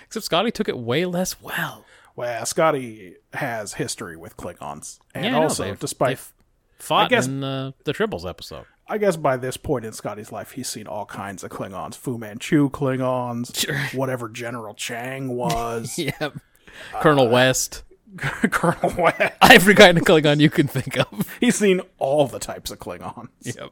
except 0.06 0.26
Scotty 0.26 0.52
took 0.52 0.68
it 0.68 0.78
way 0.78 1.06
less 1.06 1.42
well. 1.42 1.86
Well, 2.16 2.46
Scotty 2.46 3.16
has 3.34 3.74
history 3.76 4.16
with 4.18 4.38
Klingons, 4.38 5.00
and 5.16 5.26
Yeah, 5.26 5.32
I 5.32 5.34
know. 5.34 5.44
also, 5.44 5.76
despite 5.76 6.18
they've 6.18 6.34
fought 6.80 7.10
guess- 7.10 7.28
in 7.28 7.42
the, 7.42 7.74
the 7.86 7.94
Tribbles 7.94 8.28
episode. 8.30 8.66
I 8.88 8.98
guess 8.98 9.16
by 9.16 9.38
this 9.38 9.56
point 9.56 9.86
in 9.86 9.94
Scotty's 9.94 10.34
life, 10.34 10.52
he's 10.52 10.68
seen 10.68 10.86
all 10.86 11.06
kinds 11.06 11.46
of 11.46 11.50
Klingons. 11.52 11.96
Fu 11.96 12.18
Manchu 12.18 12.70
Klingons, 12.70 13.56
Sure. 13.58 13.78
whatever 13.98 14.28
General 14.28 14.74
Chang 14.74 15.30
was, 15.36 15.98
Yep. 15.98 16.16
Uh, 16.22 16.30
Colonel 17.02 17.30
West. 17.30 17.84
Colonel 18.18 18.94
West. 19.02 19.34
Every 19.42 19.76
kind 19.76 19.98
of 19.98 20.04
Klingon 20.04 20.42
you 20.42 20.50
can 20.50 20.68
think 20.68 20.98
of. 21.00 21.38
He's 21.40 21.56
seen 21.56 21.80
all 21.98 22.28
the 22.28 22.40
types 22.40 22.70
of 22.72 22.80
Klingons. 22.80 23.30
Yep. 23.44 23.70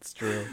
It's 0.00 0.12
true. 0.14 0.46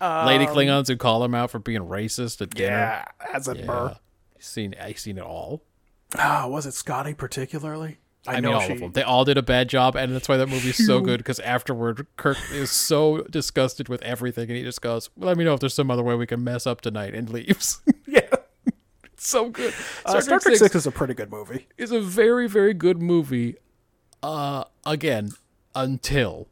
Lady 0.00 0.46
um, 0.46 0.54
Klingons 0.54 0.88
who 0.88 0.96
call 0.96 1.22
him 1.24 1.34
out 1.34 1.50
for 1.52 1.60
being 1.60 1.82
racist 1.82 2.40
at 2.42 2.50
dinner. 2.50 2.70
Yeah, 2.76 3.04
as 3.32 3.46
a 3.46 3.56
Yeah. 3.56 3.66
burr. 3.66 3.96
He's 4.36 4.46
seen, 4.46 4.74
I've 4.80 4.98
seen 4.98 5.18
it 5.18 5.24
all. 5.24 5.62
Ah, 6.16 6.46
was 6.48 6.66
it 6.66 6.74
Scotty 6.74 7.14
particularly? 7.14 7.98
I, 8.26 8.40
know 8.40 8.48
mean, 8.48 8.56
all 8.56 8.66
she. 8.66 8.72
of 8.72 8.80
them. 8.80 8.92
They 8.92 9.02
all 9.02 9.24
did 9.26 9.36
a 9.36 9.42
bad 9.42 9.68
job, 9.68 9.96
and 9.96 10.14
that's 10.14 10.28
why 10.28 10.38
that 10.38 10.48
movie's 10.48 10.84
so 10.86 11.00
good. 11.00 11.18
Because 11.18 11.40
afterward, 11.40 12.06
Kirk 12.16 12.38
is 12.52 12.70
so 12.70 13.22
disgusted 13.24 13.88
with 13.90 14.00
everything, 14.02 14.48
and 14.48 14.56
he 14.56 14.62
just 14.62 14.80
goes, 14.80 15.10
"Let 15.16 15.36
me 15.36 15.44
know 15.44 15.52
if 15.54 15.60
there's 15.60 15.74
some 15.74 15.90
other 15.90 16.02
way 16.02 16.14
we 16.14 16.26
can 16.26 16.42
mess 16.42 16.66
up 16.66 16.80
tonight," 16.80 17.14
and 17.14 17.28
leaves. 17.28 17.80
Yeah, 18.06 18.28
it's 19.04 19.28
so 19.28 19.48
good. 19.48 19.74
uh, 20.06 20.20
Star 20.20 20.38
Trek 20.38 20.56
Six 20.56 20.74
is 20.76 20.86
a 20.86 20.92
pretty 20.92 21.14
good 21.14 21.30
movie. 21.32 21.66
is 21.76 21.90
a 21.90 22.00
very, 22.00 22.46
very 22.48 22.72
good 22.74 23.02
movie. 23.02 23.56
Uh, 24.22 24.64
again, 24.86 25.30
until 25.74 26.46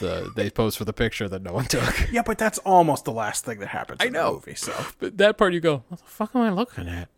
the 0.00 0.30
they 0.36 0.50
pose 0.50 0.76
for 0.76 0.84
the 0.84 0.92
picture 0.92 1.28
that 1.28 1.42
no 1.42 1.52
one 1.52 1.64
took. 1.64 2.08
Yeah, 2.12 2.22
but 2.24 2.38
that's 2.38 2.58
almost 2.58 3.04
the 3.06 3.12
last 3.12 3.44
thing 3.44 3.58
that 3.58 3.68
happens. 3.68 4.02
in 4.02 4.12
know. 4.12 4.26
the 4.30 4.32
movie. 4.34 4.54
So 4.54 4.72
But 5.00 5.18
that 5.18 5.36
part, 5.36 5.52
you 5.52 5.60
go, 5.60 5.82
"What 5.88 6.00
the 6.00 6.06
fuck 6.06 6.30
am 6.36 6.42
I 6.42 6.50
looking 6.50 6.88
at?" 6.88 7.08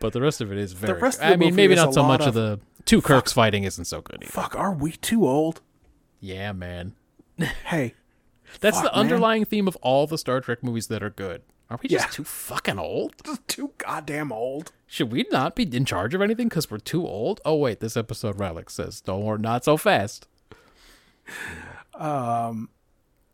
But 0.00 0.12
the 0.12 0.20
rest 0.20 0.40
of 0.40 0.52
it 0.52 0.58
is 0.58 0.72
very. 0.72 0.94
The 0.94 0.98
rest 1.00 1.20
of 1.20 1.26
I 1.32 1.36
mean, 1.36 1.54
maybe 1.54 1.74
not 1.74 1.92
so 1.94 2.02
much 2.04 2.20
of 2.22 2.28
of- 2.28 2.34
the 2.34 2.60
two 2.84 3.00
Kirks 3.02 3.32
fighting 3.32 3.64
isn't 3.64 3.86
so 3.86 4.00
good. 4.00 4.22
Either. 4.22 4.30
fuck, 4.30 4.54
are 4.56 4.72
we 4.72 4.92
too 4.92 5.26
old? 5.26 5.60
Yeah, 6.20 6.52
man. 6.52 6.94
Hey, 7.66 7.94
That's 8.60 8.76
Fuck, 8.80 8.84
the 8.92 8.96
man. 8.96 9.00
underlying 9.00 9.44
theme 9.44 9.68
of 9.68 9.76
all 9.82 10.06
the 10.06 10.18
Star 10.18 10.40
Trek 10.40 10.62
movies 10.64 10.86
that 10.88 11.02
are 11.02 11.10
good. 11.10 11.42
Are 11.70 11.78
we 11.82 11.88
just 11.88 12.06
Yeah. 12.06 12.10
too 12.10 12.24
fucking 12.24 12.78
old? 12.78 13.12
just 13.24 13.46
too 13.46 13.72
goddamn 13.78 14.32
old. 14.32 14.72
Should 14.86 15.12
we 15.12 15.26
not 15.30 15.54
be 15.54 15.64
in 15.64 15.84
charge 15.84 16.14
of 16.14 16.22
anything 16.22 16.48
because 16.48 16.70
we're 16.70 16.78
too 16.78 17.06
old? 17.06 17.40
Oh 17.44 17.56
wait, 17.56 17.80
this 17.80 17.96
episode 17.96 18.38
Relic 18.40 18.70
says, 18.70 19.00
"Don't 19.02 19.22
worry, 19.22 19.38
not 19.38 19.64
so 19.64 19.76
fast." 19.76 20.26
Um, 21.94 22.68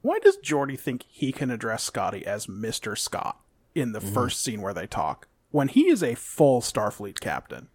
Why 0.03 0.19
does 0.21 0.39
Geordi 0.39 0.79
think 0.79 1.05
he 1.09 1.33
can 1.33 1.51
address 1.51 1.85
Scotty 1.85 2.25
as 2.27 2.49
Mister 2.49 2.97
Scott 2.97 3.39
in 3.75 3.93
the 3.93 4.01
first 4.01 4.43
scene 4.43 4.63
where 4.63 4.75
they 4.75 4.87
talk 4.87 5.29
when 5.55 5.69
he 5.69 5.89
is 5.89 6.03
a 6.03 6.17
full 6.17 6.61
Starfleet 6.61 7.21
captain? 7.21 7.69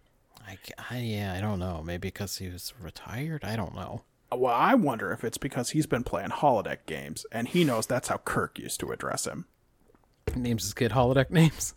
I, 0.46 0.58
I- 0.90 0.98
yeah, 0.98 1.32
I 1.34 1.40
don't 1.40 1.58
know. 1.58 1.82
Maybe 1.82 2.08
because 2.08 2.36
he 2.36 2.48
was 2.50 2.74
retired. 2.78 3.42
I 3.42 3.56
don't 3.56 3.74
know. 3.74 4.02
Well, 4.30 4.54
I 4.54 4.74
wonder 4.74 5.12
if 5.12 5.24
it's 5.24 5.38
because 5.38 5.70
he's 5.70 5.86
been 5.86 6.04
playing 6.04 6.28
holodeck 6.28 6.84
games 6.84 7.24
and 7.32 7.48
he 7.48 7.64
knows 7.64 7.86
that's 7.86 8.08
how 8.08 8.18
Kirk 8.18 8.58
used 8.58 8.80
to 8.80 8.92
address 8.92 9.26
him. 9.26 9.46
He 10.32 10.38
names 10.38 10.62
his 10.64 10.74
kid 10.74 10.92
holodeck 10.92 11.30
names. 11.30 11.74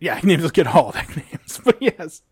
Yeah, 0.00 0.16
he 0.20 0.26
names 0.26 0.42
his 0.42 0.50
kid 0.50 0.66
holodeck 0.66 1.16
names, 1.16 1.60
but 1.64 1.80
yes. 1.80 2.22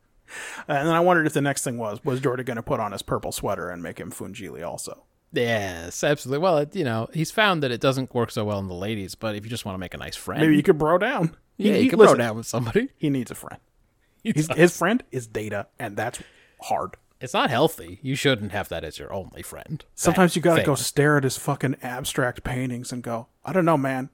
And 0.66 0.88
then 0.88 0.94
I 0.94 1.00
wondered 1.00 1.26
if 1.26 1.34
the 1.34 1.40
next 1.40 1.62
thing 1.62 1.78
was 1.78 2.04
was 2.04 2.20
Geordi 2.20 2.44
going 2.44 2.56
to 2.56 2.62
put 2.64 2.80
on 2.80 2.90
his 2.92 3.02
purple 3.02 3.30
sweater 3.32 3.68
and 3.70 3.80
make 3.82 3.98
him 4.00 4.10
Fungili 4.10 4.66
also? 4.66 5.04
Yes, 5.32 6.04
absolutely. 6.04 6.42
Well, 6.42 6.58
it, 6.58 6.76
you 6.76 6.84
know, 6.84 7.08
he's 7.14 7.30
found 7.30 7.62
that 7.62 7.70
it 7.70 7.80
doesn't 7.80 8.14
work 8.14 8.30
so 8.30 8.44
well 8.44 8.58
in 8.58 8.68
the 8.68 8.74
ladies, 8.74 9.14
but 9.14 9.34
if 9.34 9.44
you 9.44 9.50
just 9.50 9.64
want 9.64 9.74
to 9.74 9.78
make 9.78 9.94
a 9.94 9.98
nice 9.98 10.16
friend, 10.16 10.42
Maybe 10.42 10.56
you 10.56 10.62
could 10.62 10.78
bro 10.78 10.98
down. 10.98 11.36
yeah, 11.56 11.74
He- 11.74 11.82
you 11.84 11.90
can 11.90 11.98
listen, 11.98 12.16
bro 12.16 12.24
down 12.26 12.36
with 12.36 12.46
somebody. 12.46 12.88
He 12.96 13.08
needs 13.10 13.30
a 13.30 13.34
friend. 13.34 13.58
His, 14.24 14.48
his 14.54 14.76
friend 14.76 15.02
is 15.10 15.26
Data, 15.26 15.66
and 15.80 15.96
that's 15.96 16.20
hard. 16.62 16.94
It's 17.20 17.34
not 17.34 17.50
healthy. 17.50 17.98
You 18.02 18.14
shouldn't 18.14 18.52
have 18.52 18.68
that 18.68 18.84
as 18.84 18.96
your 18.98 19.12
only 19.12 19.42
friend. 19.42 19.84
Sometimes 19.96 20.36
you 20.36 20.42
got 20.42 20.52
to 20.52 20.56
Fact. 20.58 20.66
go 20.66 20.74
stare 20.76 21.16
at 21.16 21.24
his 21.24 21.36
fucking 21.38 21.76
abstract 21.82 22.44
paintings 22.44 22.92
and 22.92 23.02
go, 23.02 23.26
I 23.44 23.52
don't 23.52 23.64
know, 23.64 23.76
man. 23.76 24.10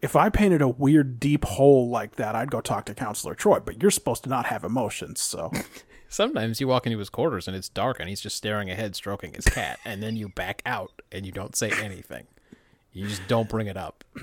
If 0.00 0.16
I 0.16 0.30
painted 0.30 0.62
a 0.62 0.68
weird 0.68 1.20
deep 1.20 1.44
hole 1.44 1.88
like 1.90 2.16
that, 2.16 2.34
I'd 2.34 2.50
go 2.50 2.60
talk 2.60 2.86
to 2.86 2.94
Counselor 2.94 3.36
Troi, 3.36 3.64
but 3.64 3.80
you're 3.80 3.90
supposed 3.92 4.24
to 4.24 4.28
not 4.30 4.46
have 4.46 4.64
emotions, 4.64 5.20
so. 5.20 5.52
Sometimes 6.12 6.60
you 6.60 6.68
walk 6.68 6.84
into 6.86 6.98
his 6.98 7.08
quarters 7.08 7.48
and 7.48 7.56
it's 7.56 7.70
dark 7.70 7.98
and 7.98 8.06
he's 8.06 8.20
just 8.20 8.36
staring 8.36 8.70
ahead, 8.70 8.94
stroking 8.94 9.32
his 9.32 9.46
cat, 9.46 9.78
and 9.82 10.02
then 10.02 10.14
you 10.14 10.28
back 10.28 10.60
out 10.66 11.00
and 11.10 11.24
you 11.24 11.32
don't 11.32 11.56
say 11.56 11.70
anything. 11.82 12.26
You 12.92 13.08
just 13.08 13.26
don't 13.28 13.48
bring 13.48 13.66
it 13.66 13.76
up. 13.76 14.04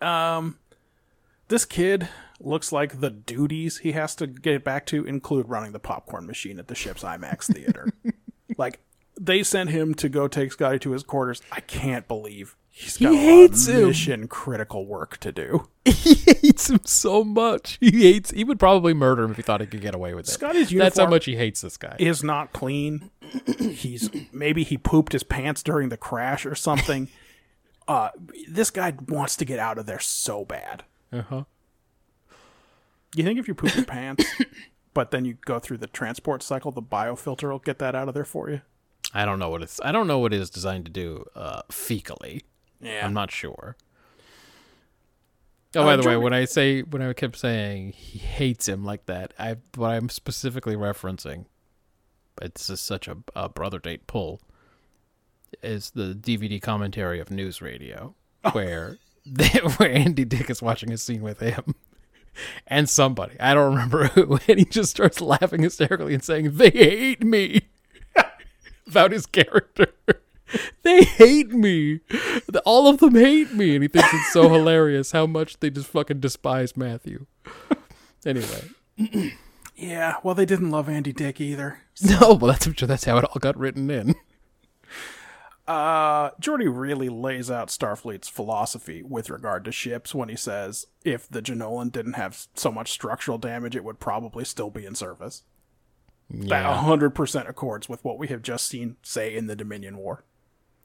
Um, 0.00 0.58
this 1.48 1.64
kid 1.64 2.08
looks 2.38 2.70
like 2.70 3.00
the 3.00 3.10
duties 3.10 3.78
he 3.78 3.90
has 3.90 4.14
to 4.14 4.28
get 4.28 4.62
back 4.62 4.86
to 4.86 5.04
include 5.04 5.48
running 5.48 5.72
the 5.72 5.80
popcorn 5.80 6.24
machine 6.24 6.60
at 6.60 6.68
the 6.68 6.76
ship's 6.76 7.02
IMAX 7.02 7.52
theater. 7.52 7.88
like 8.56 8.78
they 9.20 9.42
sent 9.42 9.70
him 9.70 9.94
to 9.94 10.08
go 10.08 10.28
take 10.28 10.52
Scotty 10.52 10.78
to 10.78 10.92
his 10.92 11.02
quarters. 11.02 11.42
I 11.50 11.58
can't 11.58 12.06
believe 12.06 12.54
he's 12.78 12.96
got 12.96 13.14
hates 13.14 13.66
him. 13.66 13.88
mission 13.88 14.28
critical 14.28 14.86
work 14.86 15.16
to 15.18 15.32
do. 15.32 15.68
he 15.84 16.14
hates 16.14 16.70
him 16.70 16.80
so 16.84 17.24
much. 17.24 17.78
He 17.80 17.90
hates. 18.02 18.30
He 18.30 18.44
would 18.44 18.58
probably 18.58 18.94
murder 18.94 19.24
him 19.24 19.32
if 19.32 19.36
he 19.36 19.42
thought 19.42 19.60
he 19.60 19.66
could 19.66 19.80
get 19.80 19.94
away 19.94 20.14
with 20.14 20.28
it. 20.28 20.30
Scotty's 20.30 20.70
uniform. 20.70 20.86
That's 20.86 20.98
how 20.98 21.08
much 21.08 21.24
he 21.24 21.36
hates 21.36 21.60
this 21.60 21.76
guy. 21.76 21.96
Is 21.98 22.22
not 22.22 22.52
clean. 22.52 23.10
He's 23.58 24.10
maybe 24.32 24.62
he 24.64 24.78
pooped 24.78 25.12
his 25.12 25.22
pants 25.22 25.62
during 25.62 25.88
the 25.88 25.96
crash 25.96 26.46
or 26.46 26.54
something. 26.54 27.08
Uh, 27.88 28.10
this 28.46 28.70
guy 28.70 28.92
wants 29.08 29.34
to 29.34 29.46
get 29.46 29.58
out 29.58 29.78
of 29.78 29.86
there 29.86 29.98
so 29.98 30.44
bad. 30.44 30.84
Uh 31.10 31.22
huh. 31.22 31.44
You 33.16 33.24
think 33.24 33.38
if 33.38 33.48
you 33.48 33.54
poop 33.54 33.74
your 33.74 33.86
pants, 33.86 34.26
but 34.92 35.10
then 35.10 35.24
you 35.24 35.38
go 35.46 35.58
through 35.58 35.78
the 35.78 35.86
transport 35.86 36.42
cycle, 36.42 36.70
the 36.70 36.82
biofilter 36.82 37.50
will 37.50 37.58
get 37.58 37.78
that 37.78 37.94
out 37.94 38.06
of 38.06 38.12
there 38.12 38.26
for 38.26 38.50
you? 38.50 38.60
I 39.14 39.24
don't 39.24 39.38
know 39.38 39.48
what 39.48 39.62
it's. 39.62 39.80
I 39.82 39.90
don't 39.92 40.06
know 40.06 40.18
what 40.18 40.34
it 40.34 40.40
is 40.40 40.50
designed 40.50 40.84
to 40.84 40.90
do. 40.90 41.24
Uh, 41.34 41.62
fecally. 41.70 42.42
Yeah. 42.80 43.04
I'm 43.04 43.14
not 43.14 43.30
sure. 43.30 43.76
Oh, 45.76 45.82
Uh, 45.82 45.84
by 45.84 45.96
the 45.96 46.08
way, 46.08 46.16
when 46.16 46.32
I 46.32 46.44
say 46.44 46.82
when 46.82 47.02
I 47.02 47.12
kept 47.12 47.36
saying 47.36 47.92
he 47.92 48.18
hates 48.18 48.68
him 48.68 48.84
like 48.84 49.06
that, 49.06 49.34
I 49.38 49.56
what 49.74 49.90
I'm 49.90 50.08
specifically 50.08 50.76
referencing, 50.76 51.44
it's 52.40 52.68
just 52.68 52.86
such 52.86 53.06
a, 53.08 53.18
a 53.36 53.48
brother 53.48 53.78
date 53.78 54.06
pull, 54.06 54.40
is 55.62 55.90
the 55.90 56.14
DVD 56.14 56.60
commentary 56.60 57.20
of 57.20 57.30
News 57.30 57.60
Radio, 57.60 58.14
where 58.52 58.96
they, 59.26 59.48
where 59.76 59.92
Andy 59.92 60.24
Dick 60.24 60.48
is 60.48 60.62
watching 60.62 60.90
a 60.92 60.96
scene 60.98 61.22
with 61.22 61.40
him. 61.40 61.74
And 62.68 62.88
somebody, 62.88 63.34
I 63.40 63.52
don't 63.52 63.72
remember 63.72 64.04
who, 64.08 64.38
and 64.48 64.60
he 64.60 64.64
just 64.64 64.92
starts 64.92 65.20
laughing 65.20 65.60
hysterically 65.62 66.14
and 66.14 66.22
saying, 66.22 66.56
They 66.56 66.70
hate 66.70 67.24
me 67.24 67.62
about 68.86 69.10
his 69.10 69.26
character. 69.26 69.88
they 70.82 71.02
hate 71.04 71.50
me. 71.50 72.00
All 72.64 72.88
of 72.88 72.98
them 72.98 73.14
hate 73.14 73.52
me. 73.52 73.74
And 73.74 73.82
he 73.82 73.88
thinks 73.88 74.08
it's 74.12 74.32
so 74.32 74.48
hilarious 74.48 75.12
how 75.12 75.26
much 75.26 75.60
they 75.60 75.70
just 75.70 75.88
fucking 75.88 76.20
despise 76.20 76.76
Matthew. 76.76 77.26
Anyway. 78.24 78.70
Yeah, 79.80 80.16
well, 80.24 80.34
they 80.34 80.44
didn't 80.44 80.72
love 80.72 80.88
Andy 80.88 81.12
Dick 81.12 81.40
either. 81.40 81.82
No, 82.02 82.34
well, 82.34 82.50
that's, 82.52 82.66
that's 82.66 83.04
how 83.04 83.18
it 83.18 83.24
all 83.24 83.38
got 83.38 83.56
written 83.56 83.88
in. 83.92 84.16
Uh, 85.68 86.30
Geordi 86.40 86.66
really 86.68 87.08
lays 87.08 87.50
out 87.50 87.68
Starfleet's 87.68 88.28
philosophy 88.28 89.02
with 89.02 89.28
regard 89.28 89.64
to 89.66 89.72
ships 89.72 90.14
when 90.14 90.30
he 90.30 90.36
says 90.36 90.86
if 91.04 91.28
the 91.28 91.42
Jenolan 91.42 91.92
didn't 91.92 92.14
have 92.14 92.48
so 92.54 92.72
much 92.72 92.90
structural 92.90 93.36
damage, 93.36 93.76
it 93.76 93.84
would 93.84 94.00
probably 94.00 94.44
still 94.44 94.70
be 94.70 94.86
in 94.86 94.94
service. 94.94 95.42
That 96.30 96.62
Yeah. 96.62 96.82
100% 96.84 97.48
accords 97.48 97.88
with 97.88 98.02
what 98.04 98.18
we 98.18 98.28
have 98.28 98.42
just 98.42 98.66
seen, 98.66 98.96
say, 99.02 99.36
in 99.36 99.46
the 99.46 99.54
Dominion 99.56 99.98
War. 99.98 100.24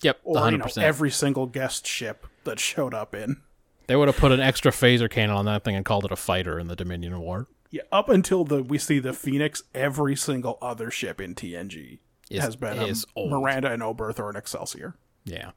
Yep, 0.03 0.19
Or, 0.23 0.35
100%. 0.35 0.51
you 0.51 0.57
know, 0.57 0.87
every 0.87 1.09
single 1.11 1.45
guest 1.47 1.87
ship 1.87 2.27
that 2.43 2.59
showed 2.59 2.93
up 2.93 3.15
in. 3.15 3.41
they 3.87 3.95
would 3.95 4.07
have 4.07 4.17
put 4.17 4.31
an 4.31 4.39
extra 4.39 4.71
phaser 4.71 5.09
cannon 5.09 5.35
on 5.35 5.45
that 5.45 5.63
thing 5.63 5.75
and 5.75 5.83
called 5.85 6.05
it 6.05 6.11
a 6.11 6.15
fighter 6.15 6.59
in 6.59 6.67
the 6.67 6.75
Dominion 6.75 7.19
War. 7.19 7.47
Yeah, 7.71 7.81
up 7.91 8.07
until 8.09 8.43
the 8.45 8.61
we 8.61 8.77
see 8.77 8.99
the 8.99 9.13
Phoenix, 9.13 9.63
every 9.73 10.15
single 10.15 10.57
other 10.61 10.91
ship 10.91 11.19
in 11.19 11.33
TNG 11.35 11.99
Is- 12.29 12.41
has 12.43 12.55
been 12.55 12.77
a 12.79 12.85
is 12.85 13.05
old. 13.15 13.31
Miranda 13.31 13.71
and 13.71 13.81
Oberth 13.81 14.19
or 14.19 14.29
an 14.29 14.35
Excelsior. 14.35 14.95
Yeah. 15.25 15.51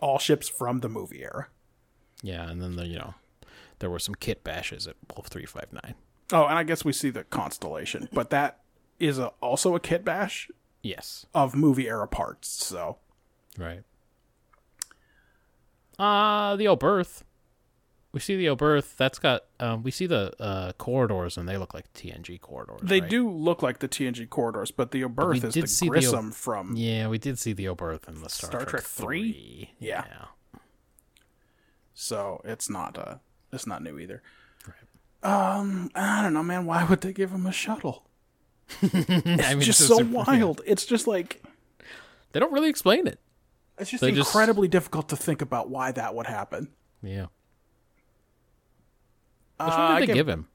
All 0.00 0.18
ships 0.18 0.48
from 0.48 0.80
the 0.80 0.88
movie 0.88 1.22
era. 1.22 1.48
Yeah, 2.22 2.48
and 2.48 2.60
then, 2.62 2.76
the, 2.76 2.86
you 2.86 2.98
know, 2.98 3.14
there 3.78 3.90
were 3.90 3.98
some 3.98 4.14
kit 4.14 4.42
bashes 4.44 4.86
at 4.86 4.96
Wolf 5.14 5.26
359. 5.28 5.94
Oh, 6.32 6.44
and 6.46 6.58
I 6.58 6.62
guess 6.64 6.84
we 6.84 6.92
see 6.92 7.10
the 7.10 7.24
Constellation, 7.24 8.08
but 8.12 8.30
that 8.30 8.60
is 8.98 9.18
a, 9.18 9.28
also 9.40 9.74
a 9.74 9.80
kit 9.80 10.04
bash 10.04 10.50
Yes. 10.82 11.26
of 11.34 11.54
movie 11.54 11.88
era 11.88 12.06
parts. 12.08 12.48
So 12.48 12.98
Right. 13.58 13.82
Uh 15.98 16.56
the 16.56 16.66
Oberth. 16.66 17.22
We 18.12 18.20
see 18.20 18.36
the 18.36 18.46
Oberth. 18.46 18.96
That's 18.96 19.18
got 19.18 19.44
um 19.60 19.82
we 19.82 19.90
see 19.90 20.06
the 20.06 20.32
uh 20.40 20.72
corridors 20.74 21.36
and 21.36 21.48
they 21.48 21.56
look 21.56 21.74
like 21.74 21.92
TNG 21.92 22.40
corridors. 22.40 22.80
they 22.82 23.00
right? 23.00 23.10
do 23.10 23.28
look 23.28 23.62
like 23.62 23.80
the 23.80 23.88
TNG 23.88 24.28
corridors, 24.30 24.70
but 24.70 24.92
the 24.92 25.02
Oberth 25.02 25.44
is 25.44 25.54
did 25.54 25.64
the 25.64 25.68
see 25.68 25.86
the 25.86 25.90
O- 25.90 25.92
Grissom 25.92 26.30
from. 26.32 26.76
Yeah, 26.76 27.08
we 27.08 27.18
did 27.18 27.38
see 27.38 27.52
the 27.52 27.66
Oberth 27.66 28.08
in 28.08 28.22
the 28.22 28.30
Star, 28.30 28.50
Star 28.50 28.60
Trek, 28.60 28.70
Trek 28.70 28.82
3? 28.84 29.32
3. 29.32 29.70
Yeah. 29.80 30.04
So 31.94 32.40
it's 32.44 32.70
not 32.70 32.96
uh 32.96 33.16
it's 33.52 33.66
not 33.66 33.82
new 33.82 33.98
either. 33.98 34.22
Um, 35.20 35.90
I 35.96 36.22
don't 36.22 36.32
know, 36.32 36.44
man. 36.44 36.64
Why 36.64 36.84
would 36.84 37.00
they 37.00 37.12
give 37.12 37.32
him 37.32 37.44
a 37.44 37.50
shuttle? 37.50 38.04
I 38.82 38.86
mean, 39.54 39.62
just 39.62 39.80
it's 39.80 39.88
so 39.88 39.96
super- 39.98 40.10
yeah. 40.12 40.24
wild. 40.28 40.60
It's 40.64 40.86
just 40.86 41.08
like 41.08 41.42
They 42.32 42.38
don't 42.38 42.52
really 42.52 42.68
explain 42.70 43.08
it. 43.08 43.18
It's 43.78 43.90
just 43.90 44.00
They 44.00 44.12
just- 44.12 44.30
incredibly 44.30 44.68
difficult 44.68 45.08
to 45.10 45.16
think 45.16 45.42
about 45.42 45.68
why 45.70 45.92
that 45.92 46.14
would 46.14 46.26
happen. 46.26 46.68
Yeah. 47.02 47.26
Uh, 49.60 49.66
Which 49.66 49.76
one 49.76 49.90
did 49.94 50.02
they 50.02 50.06
give- 50.06 50.14
give 50.16 50.28
him? 50.28 50.48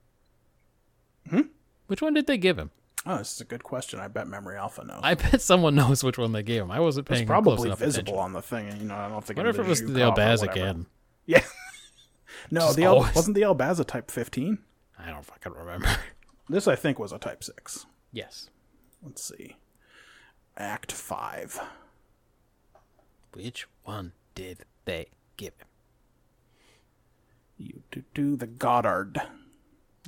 Hmm? 1.29 1.41
Which 1.87 2.01
one 2.01 2.13
did 2.13 2.27
they 2.27 2.37
give 2.37 2.57
him? 2.57 2.71
Oh, 3.05 3.17
this 3.17 3.33
is 3.33 3.41
a 3.41 3.45
good 3.45 3.63
question. 3.63 3.99
I 3.99 4.07
bet 4.07 4.27
Memory 4.27 4.55
Alpha 4.57 4.83
knows. 4.83 5.01
I 5.03 5.13
bet 5.15 5.41
someone 5.41 5.75
knows 5.75 6.03
which 6.03 6.17
one 6.17 6.31
they 6.31 6.43
gave 6.43 6.61
him. 6.61 6.71
I 6.71 6.79
wasn't 6.79 7.09
it's 7.09 7.17
paying 7.17 7.27
close 7.27 7.33
probably 7.43 7.67
enough 7.69 7.79
visible 7.79 8.13
attention. 8.13 8.23
on 8.23 8.33
the 8.33 8.41
thing, 8.41 8.69
and 8.69 8.81
you 8.81 8.87
know, 8.87 8.95
I 8.95 9.09
don't 9.09 9.23
think. 9.23 9.37
I 9.37 9.43
wonder 9.43 9.61
if 9.61 9.65
it 9.65 9.69
was 9.69 9.81
the 9.81 9.99
Elbaz 9.99 10.41
again. 10.41 10.85
Yeah. 11.25 11.41
no, 12.51 12.61
Just 12.61 12.75
the 12.75 12.83
El- 12.83 12.99
wasn't 12.99 13.35
the 13.35 13.41
Elbaza 13.43 13.85
Type 13.85 14.11
15. 14.11 14.57
I 14.99 15.09
don't 15.09 15.23
fucking 15.25 15.53
remember. 15.53 15.87
This, 16.49 16.67
I 16.67 16.75
think, 16.75 16.99
was 16.99 17.13
a 17.13 17.17
Type 17.17 17.41
6. 17.43 17.85
yes. 18.11 18.49
Let's 19.01 19.23
see. 19.23 19.55
Act 20.57 20.91
5. 20.91 21.61
Which 23.33 23.67
one 23.83 24.13
did 24.35 24.65
they 24.85 25.07
give 25.37 25.53
him? 25.57 25.67
You 27.57 27.83
do, 27.91 28.03
do 28.13 28.35
the 28.35 28.47
Goddard. 28.47 29.21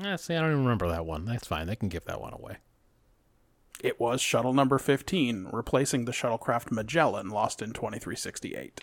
Yeah, 0.02 0.16
see, 0.18 0.36
I 0.36 0.42
don't 0.42 0.52
even 0.52 0.64
remember 0.64 0.88
that 0.90 1.06
one. 1.06 1.26
That's 1.26 1.48
fine. 1.48 1.68
They 1.68 1.76
can 1.76 1.90
give 1.90 2.06
that 2.06 2.22
one 2.22 2.34
away. 2.34 2.58
It 3.82 4.00
was 4.00 4.22
shuttle 4.22 4.54
number 4.54 4.78
15, 4.78 5.50
replacing 5.52 6.06
the 6.06 6.12
shuttlecraft 6.12 6.72
Magellan 6.72 7.30
lost 7.30 7.62
in 7.62 7.72
2368. 7.72 8.82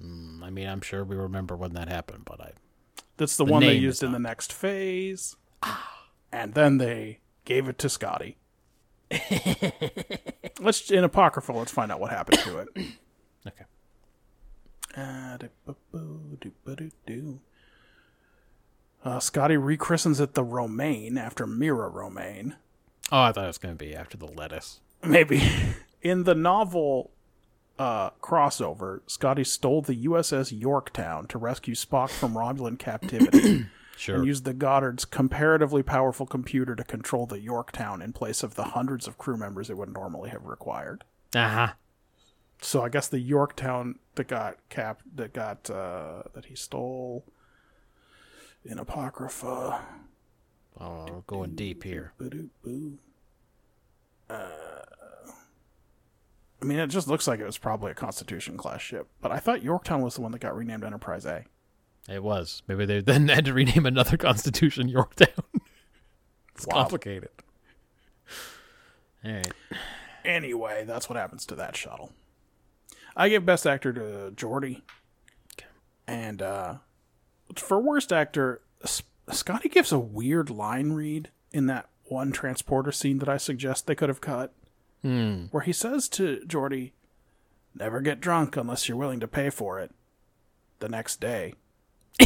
I 0.00 0.50
mean, 0.50 0.68
I'm 0.68 0.80
sure 0.80 1.04
we 1.04 1.16
remember 1.16 1.56
when 1.56 1.72
that 1.74 1.88
happened, 1.88 2.24
but 2.24 2.40
I 2.40 2.52
That's 3.16 3.36
the, 3.36 3.44
The 3.44 3.52
one 3.52 3.62
they 3.62 3.74
used 3.74 4.02
in 4.02 4.12
the 4.12 4.18
next 4.18 4.52
phase. 4.52 5.36
Ah. 5.62 6.08
And 6.32 6.54
then 6.54 6.78
they 6.78 7.20
gave 7.44 7.68
it 7.68 7.78
to 7.78 7.88
Scotty. 7.88 8.38
let's 10.60 10.90
in 10.90 11.04
apocryphal. 11.04 11.56
Let's 11.56 11.70
find 11.70 11.92
out 11.92 12.00
what 12.00 12.10
happened 12.10 12.38
to 12.40 12.58
it. 12.58 12.68
okay. 13.46 13.64
Uh, 14.96 15.36
do-ba-do-do. 16.40 17.40
Uh, 19.04 19.18
Scotty 19.20 19.56
rechristens 19.56 20.20
it 20.20 20.34
the 20.34 20.44
Romaine 20.44 21.18
after 21.18 21.46
Mira 21.46 21.88
Romaine. 21.88 22.56
Oh, 23.12 23.20
I 23.22 23.32
thought 23.32 23.44
it 23.44 23.48
was 23.48 23.58
going 23.58 23.74
to 23.76 23.84
be 23.84 23.94
after 23.94 24.16
the 24.16 24.26
lettuce. 24.26 24.80
Maybe 25.02 25.42
in 26.02 26.24
the 26.24 26.34
novel, 26.34 27.10
uh, 27.78 28.10
crossover, 28.22 29.00
Scotty 29.06 29.44
stole 29.44 29.82
the 29.82 30.06
USS 30.06 30.58
Yorktown 30.58 31.26
to 31.26 31.38
rescue 31.38 31.74
Spock 31.74 32.10
from 32.10 32.34
Romulan 32.36 32.78
captivity 32.78 33.66
Sure. 33.96 34.16
and 34.16 34.26
used 34.26 34.44
the 34.44 34.54
Goddard's 34.54 35.04
comparatively 35.04 35.82
powerful 35.82 36.26
computer 36.26 36.74
to 36.74 36.82
control 36.84 37.26
the 37.26 37.40
Yorktown 37.40 38.00
in 38.00 38.12
place 38.12 38.42
of 38.42 38.54
the 38.54 38.64
hundreds 38.64 39.06
of 39.06 39.18
crew 39.18 39.36
members 39.36 39.70
it 39.70 39.76
would 39.76 39.92
normally 39.92 40.30
have 40.30 40.46
required. 40.46 41.04
Uh 41.34 41.48
huh. 41.48 41.72
So 42.64 42.82
I 42.82 42.88
guess 42.88 43.08
the 43.08 43.18
Yorktown 43.18 43.98
that 44.14 44.26
got 44.26 44.56
cap 44.70 45.02
that 45.16 45.34
got 45.34 45.68
uh, 45.68 46.22
that 46.32 46.46
he 46.46 46.54
stole 46.54 47.26
in 48.64 48.78
Apocrypha. 48.78 49.84
Oh, 50.80 51.06
we're 51.10 51.20
going 51.26 51.54
deep 51.56 51.84
here. 51.84 52.14
Uh, 54.30 54.38
I 56.62 56.64
mean, 56.64 56.78
it 56.78 56.86
just 56.86 57.06
looks 57.06 57.28
like 57.28 57.38
it 57.38 57.44
was 57.44 57.58
probably 57.58 57.90
a 57.90 57.94
Constitution 57.94 58.56
class 58.56 58.80
ship, 58.80 59.08
but 59.20 59.30
I 59.30 59.38
thought 59.40 59.62
Yorktown 59.62 60.00
was 60.00 60.14
the 60.14 60.22
one 60.22 60.32
that 60.32 60.40
got 60.40 60.56
renamed 60.56 60.84
Enterprise 60.84 61.26
A. 61.26 61.44
It 62.08 62.22
was. 62.22 62.62
Maybe 62.66 62.86
they 62.86 63.00
then 63.02 63.28
had 63.28 63.44
to 63.44 63.52
rename 63.52 63.84
another 63.84 64.16
Constitution 64.16 64.88
Yorktown. 64.88 65.28
it's 66.54 66.66
Wow. 66.66 66.76
complicated. 66.80 67.28
All 69.22 69.32
right. 69.32 69.52
Anyway, 70.24 70.84
that's 70.86 71.10
what 71.10 71.18
happens 71.18 71.44
to 71.44 71.54
that 71.56 71.76
shuttle. 71.76 72.12
I 73.16 73.28
give 73.28 73.46
Best 73.46 73.66
Actor 73.66 73.92
to 73.94 74.32
Geordi, 74.34 74.82
and 76.06 76.42
uh, 76.42 76.74
for 77.56 77.78
Worst 77.80 78.12
Actor, 78.12 78.60
Scotty 79.30 79.68
gives 79.68 79.92
a 79.92 79.98
weird 79.98 80.50
line 80.50 80.92
read 80.92 81.30
in 81.52 81.66
that 81.66 81.88
one 82.06 82.32
transporter 82.32 82.92
scene 82.92 83.18
that 83.20 83.28
I 83.28 83.36
suggest 83.36 83.86
they 83.86 83.94
could 83.94 84.08
have 84.08 84.20
cut, 84.20 84.52
Hmm. 85.02 85.44
where 85.50 85.62
he 85.62 85.72
says 85.72 86.08
to 86.10 86.40
Geordi, 86.46 86.92
"Never 87.74 88.00
get 88.00 88.20
drunk 88.20 88.56
unless 88.56 88.88
you're 88.88 88.98
willing 88.98 89.20
to 89.20 89.28
pay 89.28 89.48
for 89.50 89.78
it." 89.78 89.92
The 90.80 90.88
next 90.88 91.20
day, 91.20 91.54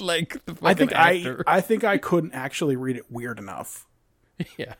Like 0.00 0.44
the 0.44 0.56
I 0.62 0.74
think 0.74 0.94
I 0.94 1.16
actor. 1.18 1.44
I 1.46 1.60
think 1.60 1.82
I 1.84 1.98
couldn't 1.98 2.32
actually 2.32 2.76
read 2.76 2.96
it 2.96 3.10
weird 3.10 3.38
enough. 3.38 3.86
yeah. 4.56 4.74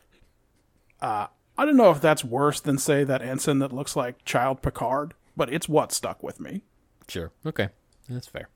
I 1.59 1.65
don't 1.65 1.75
know 1.75 1.91
if 1.91 1.99
that's 1.99 2.23
worse 2.23 2.61
than 2.61 2.77
say 2.77 3.03
that 3.03 3.21
ensign 3.21 3.59
that 3.59 3.73
looks 3.73 3.93
like 3.93 4.23
Child 4.23 4.61
Picard, 4.61 5.13
but 5.35 5.51
it's 5.51 5.67
what 5.67 5.91
stuck 5.91 6.23
with 6.23 6.39
me. 6.39 6.61
Sure. 7.09 7.31
Okay. 7.45 7.67
That's 8.07 8.27
fair. 8.27 8.47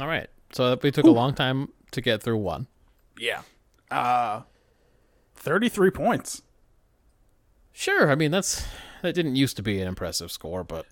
All 0.00 0.08
right. 0.08 0.28
So 0.52 0.76
we 0.82 0.90
took 0.90 1.04
a 1.04 1.10
long 1.10 1.32
time 1.32 1.68
to 1.92 2.00
get 2.00 2.24
through 2.24 2.38
one. 2.38 2.66
Yeah. 3.18 3.42
Uh 3.88 4.40
33 5.36 5.90
points. 5.90 6.42
Sure. 7.72 8.10
I 8.10 8.16
mean, 8.16 8.32
that's 8.32 8.66
that 9.02 9.14
didn't 9.14 9.36
used 9.36 9.56
to 9.58 9.62
be 9.62 9.80
an 9.80 9.86
impressive 9.86 10.32
score, 10.32 10.64
but 10.64 10.86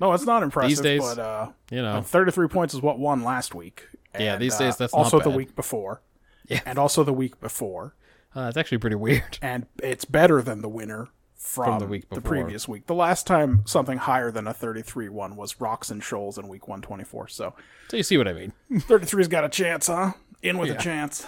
No, 0.00 0.12
it's 0.14 0.26
not 0.26 0.42
impressive, 0.42 0.70
These 0.70 0.80
days- 0.80 1.00
but 1.00 1.18
uh 1.20 1.48
you 1.70 1.80
know, 1.80 2.02
33 2.02 2.48
points 2.48 2.74
is 2.74 2.82
what 2.82 2.98
won 2.98 3.22
last 3.22 3.54
week. 3.54 3.86
Yeah, 4.18 4.34
these 4.36 4.56
uh, 4.56 4.58
days 4.58 4.76
that's 4.78 4.92
not 4.94 5.04
also 5.04 5.20
the 5.20 5.30
week 5.30 5.54
before. 5.54 6.02
Yeah. 6.48 6.60
And 6.66 6.76
also 6.76 7.04
the 7.04 7.12
week 7.12 7.38
before. 7.40 7.94
Uh, 8.36 8.46
it's 8.48 8.56
actually 8.56 8.78
pretty 8.78 8.96
weird. 8.96 9.38
And 9.42 9.66
it's 9.82 10.04
better 10.04 10.42
than 10.42 10.60
the 10.62 10.68
winner 10.68 11.08
from, 11.34 11.78
the 11.78 11.86
week 11.86 12.08
the 12.10 12.20
previous 12.20 12.66
week. 12.68 12.86
The 12.86 12.94
last 12.94 13.26
time 13.26 13.62
something 13.64 13.98
higher 13.98 14.30
than 14.30 14.46
a 14.46 14.52
33 14.54 15.08
one 15.08 15.36
was 15.36 15.60
Rocks 15.60 15.90
and 15.90 16.02
Shoals 16.02 16.36
in 16.38 16.48
week 16.48 16.68
124. 16.68 17.28
So 17.28 17.54
So 17.88 17.96
you 17.96 18.02
see 18.02 18.18
what 18.18 18.28
I 18.28 18.32
mean? 18.32 18.52
33's 18.72 19.28
got 19.28 19.44
a 19.44 19.48
chance, 19.48 19.86
huh? 19.86 20.12
In 20.42 20.58
with 20.58 20.68
Yeah. 20.68 20.74
a 20.74 20.78
chance. 20.78 21.26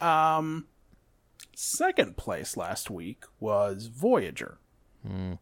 Um, 0.00 0.66
second 1.54 2.16
place 2.16 2.56
last 2.56 2.90
week 2.90 3.24
was 3.40 3.86
Voyager. 3.86 4.58
Hmm. 5.06 5.34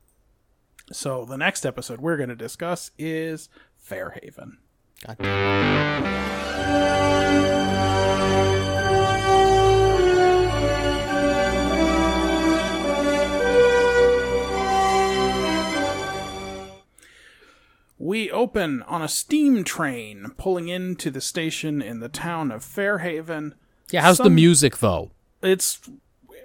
So 0.93 1.25
the 1.25 1.37
next 1.39 1.65
episode 1.65 2.01
we're 2.01 2.17
going 2.17 2.29
to 2.31 2.37
discuss 2.37 2.91
is 2.99 3.49
Fairhaven. 3.79 4.59
God 5.07 5.17
We 18.01 18.31
open 18.31 18.81
on 18.85 19.02
a 19.02 19.09
steam 19.09 19.62
train 19.62 20.32
pulling 20.39 20.68
into 20.68 21.10
the 21.10 21.20
station 21.20 21.82
in 21.82 22.01
the 22.01 22.09
town 22.09 22.51
of 22.51 22.64
Fairhaven. 22.64 23.55
Yeah, 23.90 24.01
how's 24.01 24.16
the 24.16 24.31
music 24.31 24.78
though? 24.78 25.10
It's, 25.43 25.78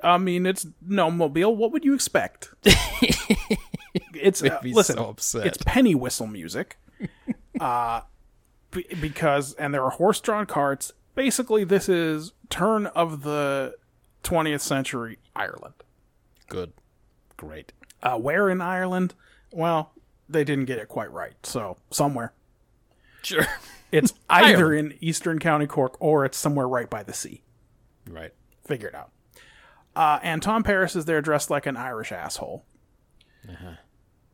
I 0.04 0.18
mean, 0.18 0.46
it's 0.46 0.68
no 0.86 1.10
mobile. 1.10 1.56
What 1.56 1.72
would 1.72 1.86
you 1.86 1.94
expect? 1.94 2.50
it's 4.14 4.44
uh, 4.44 4.60
listen. 4.66 4.98
so 4.98 5.08
upset. 5.08 5.48
It's 5.48 5.58
penny 5.66 5.96
whistle 5.96 6.28
music, 6.28 6.78
uh, 7.62 8.02
be- 8.72 8.88
because 9.00 9.54
and 9.54 9.74
there 9.74 9.84
are 9.86 9.92
horse-drawn 9.92 10.48
carts. 10.48 10.92
Basically, 11.16 11.64
this 11.64 11.88
is 11.88 12.34
turn 12.50 12.88
of 12.88 13.24
the 13.24 13.76
20th 14.26 14.60
century 14.60 15.20
Ireland. 15.34 15.76
Good. 16.50 16.74
Great. 17.38 17.72
Uh, 18.04 18.18
where 18.18 18.50
in 18.50 18.60
Ireland? 18.60 19.14
Well, 19.54 19.94
they 20.30 20.44
didn't 20.44 20.66
get 20.66 20.80
it 20.80 20.88
quite 20.88 21.12
right. 21.12 21.34
So 21.44 21.78
somewhere 21.92 22.34
Sure. 23.22 23.46
it's 23.92 24.14
either 24.30 24.74
in 24.74 24.96
Eastern 25.02 25.40
County 25.40 25.68
Cork 25.68 25.96
or 26.00 26.26
it's 26.26 26.38
somewhere 26.38 26.68
right 26.68 26.90
by 26.90 27.04
the 27.04 27.14
sea. 27.14 27.42
right. 28.10 28.34
Figure 28.68 28.88
it 28.88 28.96
out. 28.96 29.12
Uh, 29.96 30.20
and 30.24 30.42
Tom 30.42 30.64
Paris 30.64 30.96
is 30.96 31.06
there 31.06 31.22
dressed 31.22 31.50
like 31.50 31.66
an 31.66 31.78
Irish 31.78 32.12
asshole. 32.12 32.66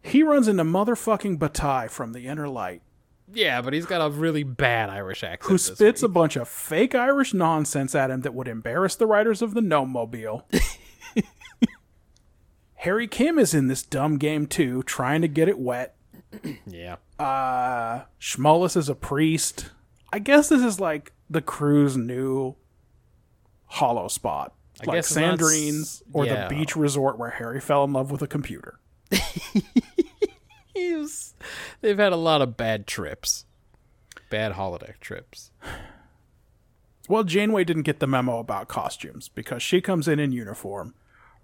He 0.01 0.23
runs 0.23 0.47
into 0.47 0.63
motherfucking 0.63 1.37
Batai 1.37 1.89
from 1.89 2.13
the 2.13 2.25
Inner 2.27 2.47
Light, 2.47 2.81
Yeah, 3.31 3.61
but 3.61 3.73
he's 3.73 3.85
got 3.85 3.99
a 4.03 4.09
really 4.09 4.43
bad 4.43 4.89
Irish 4.89 5.23
accent. 5.23 5.51
who 5.51 5.57
spits 5.57 6.01
a 6.01 6.07
bunch 6.07 6.35
of 6.37 6.47
fake 6.47 6.95
Irish 6.95 7.33
nonsense 7.33 7.93
at 7.93 8.09
him 8.09 8.21
that 8.21 8.33
would 8.33 8.47
embarrass 8.47 8.95
the 8.95 9.05
writers 9.05 9.41
of 9.41 9.53
the 9.53 9.61
Gnome 9.61 9.91
Mobile. 9.91 10.47
Harry 12.81 13.07
Kim 13.07 13.37
is 13.37 13.53
in 13.53 13.67
this 13.67 13.83
dumb 13.83 14.17
game 14.17 14.47
too, 14.47 14.81
trying 14.83 15.21
to 15.21 15.27
get 15.27 15.47
it 15.47 15.59
wet. 15.59 15.95
Yeah. 16.65 16.95
Uh, 17.19 18.05
Schmollis 18.19 18.75
is 18.75 18.89
a 18.89 18.95
priest. 18.95 19.69
I 20.11 20.17
guess 20.17 20.49
this 20.49 20.63
is 20.63 20.79
like 20.79 21.11
the 21.29 21.41
crew's 21.41 21.95
new 21.95 22.55
hollow 23.65 24.07
spot. 24.07 24.55
I 24.81 24.85
like 24.85 24.95
guess 24.97 25.11
it's 25.11 25.15
not 25.15 25.33
s- 25.33 25.41
Sandrines 25.41 26.01
or 26.11 26.25
yeah. 26.25 26.47
the 26.47 26.55
beach 26.55 26.75
resort 26.75 27.19
where 27.19 27.29
Harry 27.29 27.59
fell 27.61 27.83
in 27.83 27.93
love 27.93 28.09
with 28.09 28.23
a 28.23 28.27
computer. 28.27 28.79
He's, 30.73 31.35
they've 31.81 31.99
had 31.99 32.13
a 32.13 32.17
lot 32.17 32.41
of 32.41 32.57
bad 32.57 32.87
trips. 32.87 33.45
Bad 34.31 34.53
holodeck 34.53 34.99
trips. 34.99 35.51
Well, 37.07 37.25
Janeway 37.25 37.63
didn't 37.63 37.83
get 37.83 37.99
the 37.99 38.07
memo 38.07 38.39
about 38.39 38.69
costumes 38.69 39.29
because 39.29 39.61
she 39.61 39.81
comes 39.81 40.07
in 40.07 40.19
in 40.19 40.31
uniform 40.31 40.95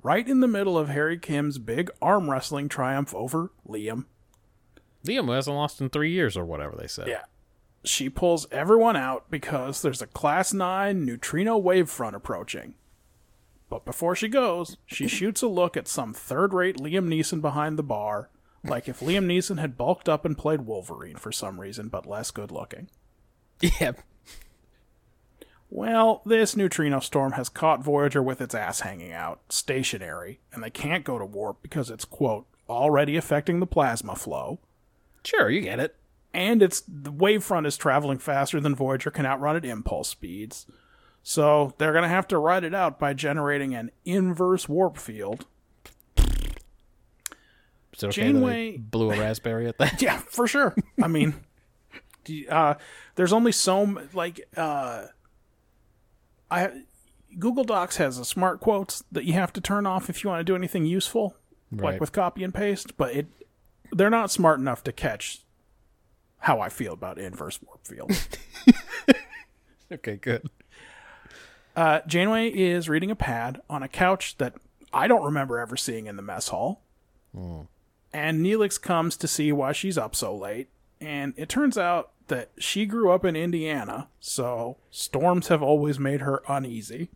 right 0.03 0.27
in 0.27 0.39
the 0.39 0.47
middle 0.47 0.77
of 0.77 0.89
Harry 0.89 1.17
Kim's 1.17 1.57
big 1.57 1.89
arm 2.01 2.29
wrestling 2.29 2.69
triumph 2.69 3.13
over 3.15 3.51
Liam. 3.67 4.05
Liam 5.05 5.33
hasn't 5.33 5.55
lost 5.55 5.81
in 5.81 5.89
three 5.89 6.11
years 6.11 6.35
or 6.35 6.45
whatever 6.45 6.75
they 6.75 6.87
said. 6.87 7.07
Yeah. 7.07 7.23
She 7.83 8.09
pulls 8.09 8.47
everyone 8.51 8.95
out 8.95 9.29
because 9.31 9.81
there's 9.81 10.01
a 10.01 10.07
Class 10.07 10.53
9 10.53 11.05
neutrino 11.05 11.57
wave 11.57 11.89
front 11.89 12.15
approaching. 12.15 12.73
But 13.69 13.85
before 13.85 14.15
she 14.15 14.27
goes, 14.27 14.77
she 14.85 15.07
shoots 15.07 15.41
a 15.41 15.47
look 15.47 15.77
at 15.77 15.87
some 15.87 16.13
third 16.13 16.53
rate 16.53 16.77
Liam 16.77 17.07
Neeson 17.07 17.41
behind 17.41 17.77
the 17.77 17.83
bar, 17.83 18.29
like 18.63 18.87
if 18.89 18.99
Liam 18.99 19.25
Neeson 19.25 19.59
had 19.59 19.77
bulked 19.77 20.09
up 20.09 20.25
and 20.25 20.37
played 20.37 20.61
Wolverine 20.61 21.17
for 21.17 21.31
some 21.31 21.59
reason, 21.61 21.87
but 21.87 22.05
less 22.05 22.31
good 22.31 22.51
looking. 22.51 22.89
Yeah. 23.81 23.93
Well, 25.69 26.21
this 26.25 26.55
neutrino 26.55 26.99
storm 27.01 27.33
has 27.33 27.49
caught 27.49 27.83
Voyager 27.83 28.23
with 28.23 28.39
its 28.41 28.55
ass 28.55 28.79
hanging 28.81 29.11
out, 29.11 29.41
stationary, 29.49 30.39
and 30.53 30.63
they 30.63 30.69
can't 30.69 31.03
go 31.03 31.19
to 31.19 31.25
warp 31.25 31.61
because 31.61 31.89
it's, 31.89 32.05
quote, 32.05 32.45
already 32.69 33.17
affecting 33.17 33.59
the 33.59 33.67
plasma 33.67 34.15
flow. 34.15 34.59
Sure, 35.23 35.49
you 35.49 35.59
get 35.61 35.79
it. 35.79 35.95
and 36.33 36.61
it's 36.63 36.81
the 36.87 37.11
wavefront 37.11 37.65
is 37.65 37.75
traveling 37.77 38.17
faster 38.17 38.59
than 38.61 38.75
Voyager 38.75 39.11
can 39.11 39.25
outrun 39.25 39.55
at 39.57 39.65
impulse 39.65 40.07
speeds. 40.09 40.65
So 41.21 41.73
they're 41.77 41.91
going 41.91 42.03
to 42.03 42.07
have 42.09 42.27
to 42.29 42.37
ride 42.37 42.63
it 42.63 42.73
out 42.73 42.97
by 42.97 43.13
generating 43.13 43.75
an 43.75 43.91
inverse 44.05 44.69
warp 44.69 44.97
field. 44.97 45.45
Is 47.93 48.03
okay 48.03 48.11
Janeway- 48.21 48.77
blew 48.77 49.11
a 49.11 49.19
raspberry 49.19 49.67
at 49.67 49.77
that? 49.79 50.01
Yeah, 50.01 50.17
for 50.19 50.47
sure. 50.47 50.75
I 51.01 51.07
mean, 51.07 51.33
uh, 52.49 52.75
there's 53.15 53.33
only 53.33 53.51
so 53.51 53.81
m- 53.83 54.09
like 54.13 54.47
uh, 54.55 55.07
I 56.49 56.83
Google 57.37 57.63
Docs 57.63 57.97
has 57.97 58.17
a 58.17 58.25
smart 58.25 58.59
quotes 58.59 59.03
that 59.11 59.25
you 59.25 59.33
have 59.33 59.53
to 59.53 59.61
turn 59.61 59.85
off 59.85 60.09
if 60.09 60.23
you 60.23 60.29
want 60.29 60.39
to 60.39 60.43
do 60.43 60.55
anything 60.55 60.85
useful, 60.85 61.35
like 61.71 61.99
with 61.99 62.11
copy 62.11 62.43
and 62.43 62.53
paste. 62.53 62.97
But 62.97 63.15
it 63.15 63.27
they're 63.91 64.09
not 64.09 64.31
smart 64.31 64.59
enough 64.59 64.83
to 64.85 64.91
catch 64.91 65.41
how 66.39 66.59
I 66.59 66.69
feel 66.69 66.93
about 66.93 67.17
inverse 67.17 67.59
warp 67.61 67.85
field. 67.85 68.11
okay, 69.91 70.17
good. 70.17 70.49
Uh, 71.75 72.01
Janeway 72.07 72.49
is 72.49 72.89
reading 72.89 73.11
a 73.11 73.15
pad 73.15 73.61
on 73.69 73.83
a 73.83 73.87
couch 73.87 74.37
that 74.37 74.55
I 74.93 75.07
don't 75.07 75.23
remember 75.23 75.59
ever 75.59 75.77
seeing 75.77 76.07
in 76.07 76.15
the 76.15 76.21
mess 76.21 76.47
hall. 76.49 76.81
And 78.13 78.43
Neelix 78.45 78.81
comes 78.81 79.15
to 79.17 79.27
see 79.27 79.51
why 79.51 79.73
she's 79.73 79.97
up 79.97 80.15
so 80.15 80.35
late. 80.35 80.69
And 80.99 81.33
it 81.37 81.49
turns 81.49 81.77
out 81.77 82.11
that 82.27 82.51
she 82.57 82.85
grew 82.85 83.11
up 83.11 83.25
in 83.25 83.35
Indiana, 83.35 84.09
so 84.19 84.77
storms 84.89 85.47
have 85.47 85.61
always 85.61 85.99
made 85.99 86.21
her 86.21 86.43
uneasy. 86.47 87.09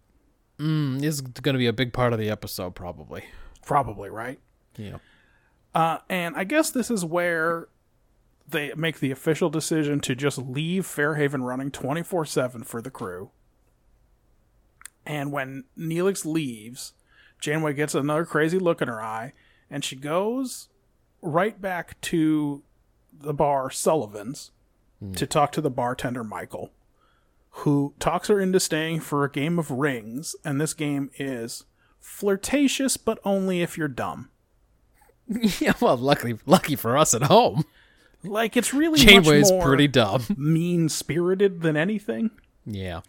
Mm, 0.57 1.01
this 1.01 1.15
is 1.15 1.21
going 1.21 1.53
to 1.53 1.59
be 1.59 1.67
a 1.67 1.73
big 1.73 1.93
part 1.93 2.13
of 2.13 2.19
the 2.19 2.29
episode, 2.29 2.75
probably. 2.75 3.25
Probably, 3.65 4.09
right? 4.09 4.39
Yeah. 4.77 4.97
Uh, 5.73 5.99
and 6.09 6.35
I 6.35 6.43
guess 6.43 6.69
this 6.69 6.91
is 6.91 7.05
where 7.05 7.67
they 8.47 8.73
make 8.75 8.99
the 8.99 9.11
official 9.11 9.49
decision 9.49 9.99
to 10.01 10.15
just 10.15 10.37
leave 10.37 10.85
Fairhaven 10.85 11.43
running 11.43 11.71
24 11.71 12.25
7 12.25 12.63
for 12.63 12.81
the 12.81 12.91
crew. 12.91 13.31
And 15.05 15.31
when 15.31 15.63
Neelix 15.77 16.25
leaves, 16.25 16.93
Janeway 17.39 17.73
gets 17.73 17.95
another 17.95 18.25
crazy 18.25 18.59
look 18.59 18.81
in 18.81 18.87
her 18.87 19.01
eye, 19.01 19.33
and 19.69 19.83
she 19.83 19.95
goes 19.95 20.69
right 21.21 21.59
back 21.59 21.99
to 22.01 22.63
the 23.11 23.33
bar 23.33 23.69
Sullivan's 23.71 24.51
to 25.15 25.25
talk 25.25 25.51
to 25.53 25.61
the 25.61 25.69
bartender 25.71 26.23
Michael, 26.23 26.71
who 27.49 27.93
talks 27.99 28.27
her 28.27 28.39
into 28.39 28.59
staying 28.59 28.99
for 29.01 29.23
a 29.23 29.31
game 29.31 29.57
of 29.57 29.71
rings, 29.71 30.35
and 30.45 30.59
this 30.61 30.73
game 30.73 31.09
is 31.17 31.63
flirtatious, 31.99 32.97
but 32.97 33.19
only 33.25 33.61
if 33.61 33.77
you're 33.77 33.87
dumb. 33.87 34.29
yeah, 35.59 35.73
well, 35.79 35.97
luckily, 35.97 36.37
lucky 36.45 36.75
for 36.75 36.97
us 36.97 37.13
at 37.13 37.23
home. 37.23 37.63
Like 38.23 38.55
it's 38.55 38.73
really 38.73 38.99
Janeway's 38.99 39.49
much 39.51 39.57
more 39.57 39.65
pretty 39.65 39.87
dumb. 39.87 40.23
mean 40.37 40.89
spirited 40.89 41.61
than 41.61 41.75
anything. 41.75 42.29
Yeah, 42.65 43.01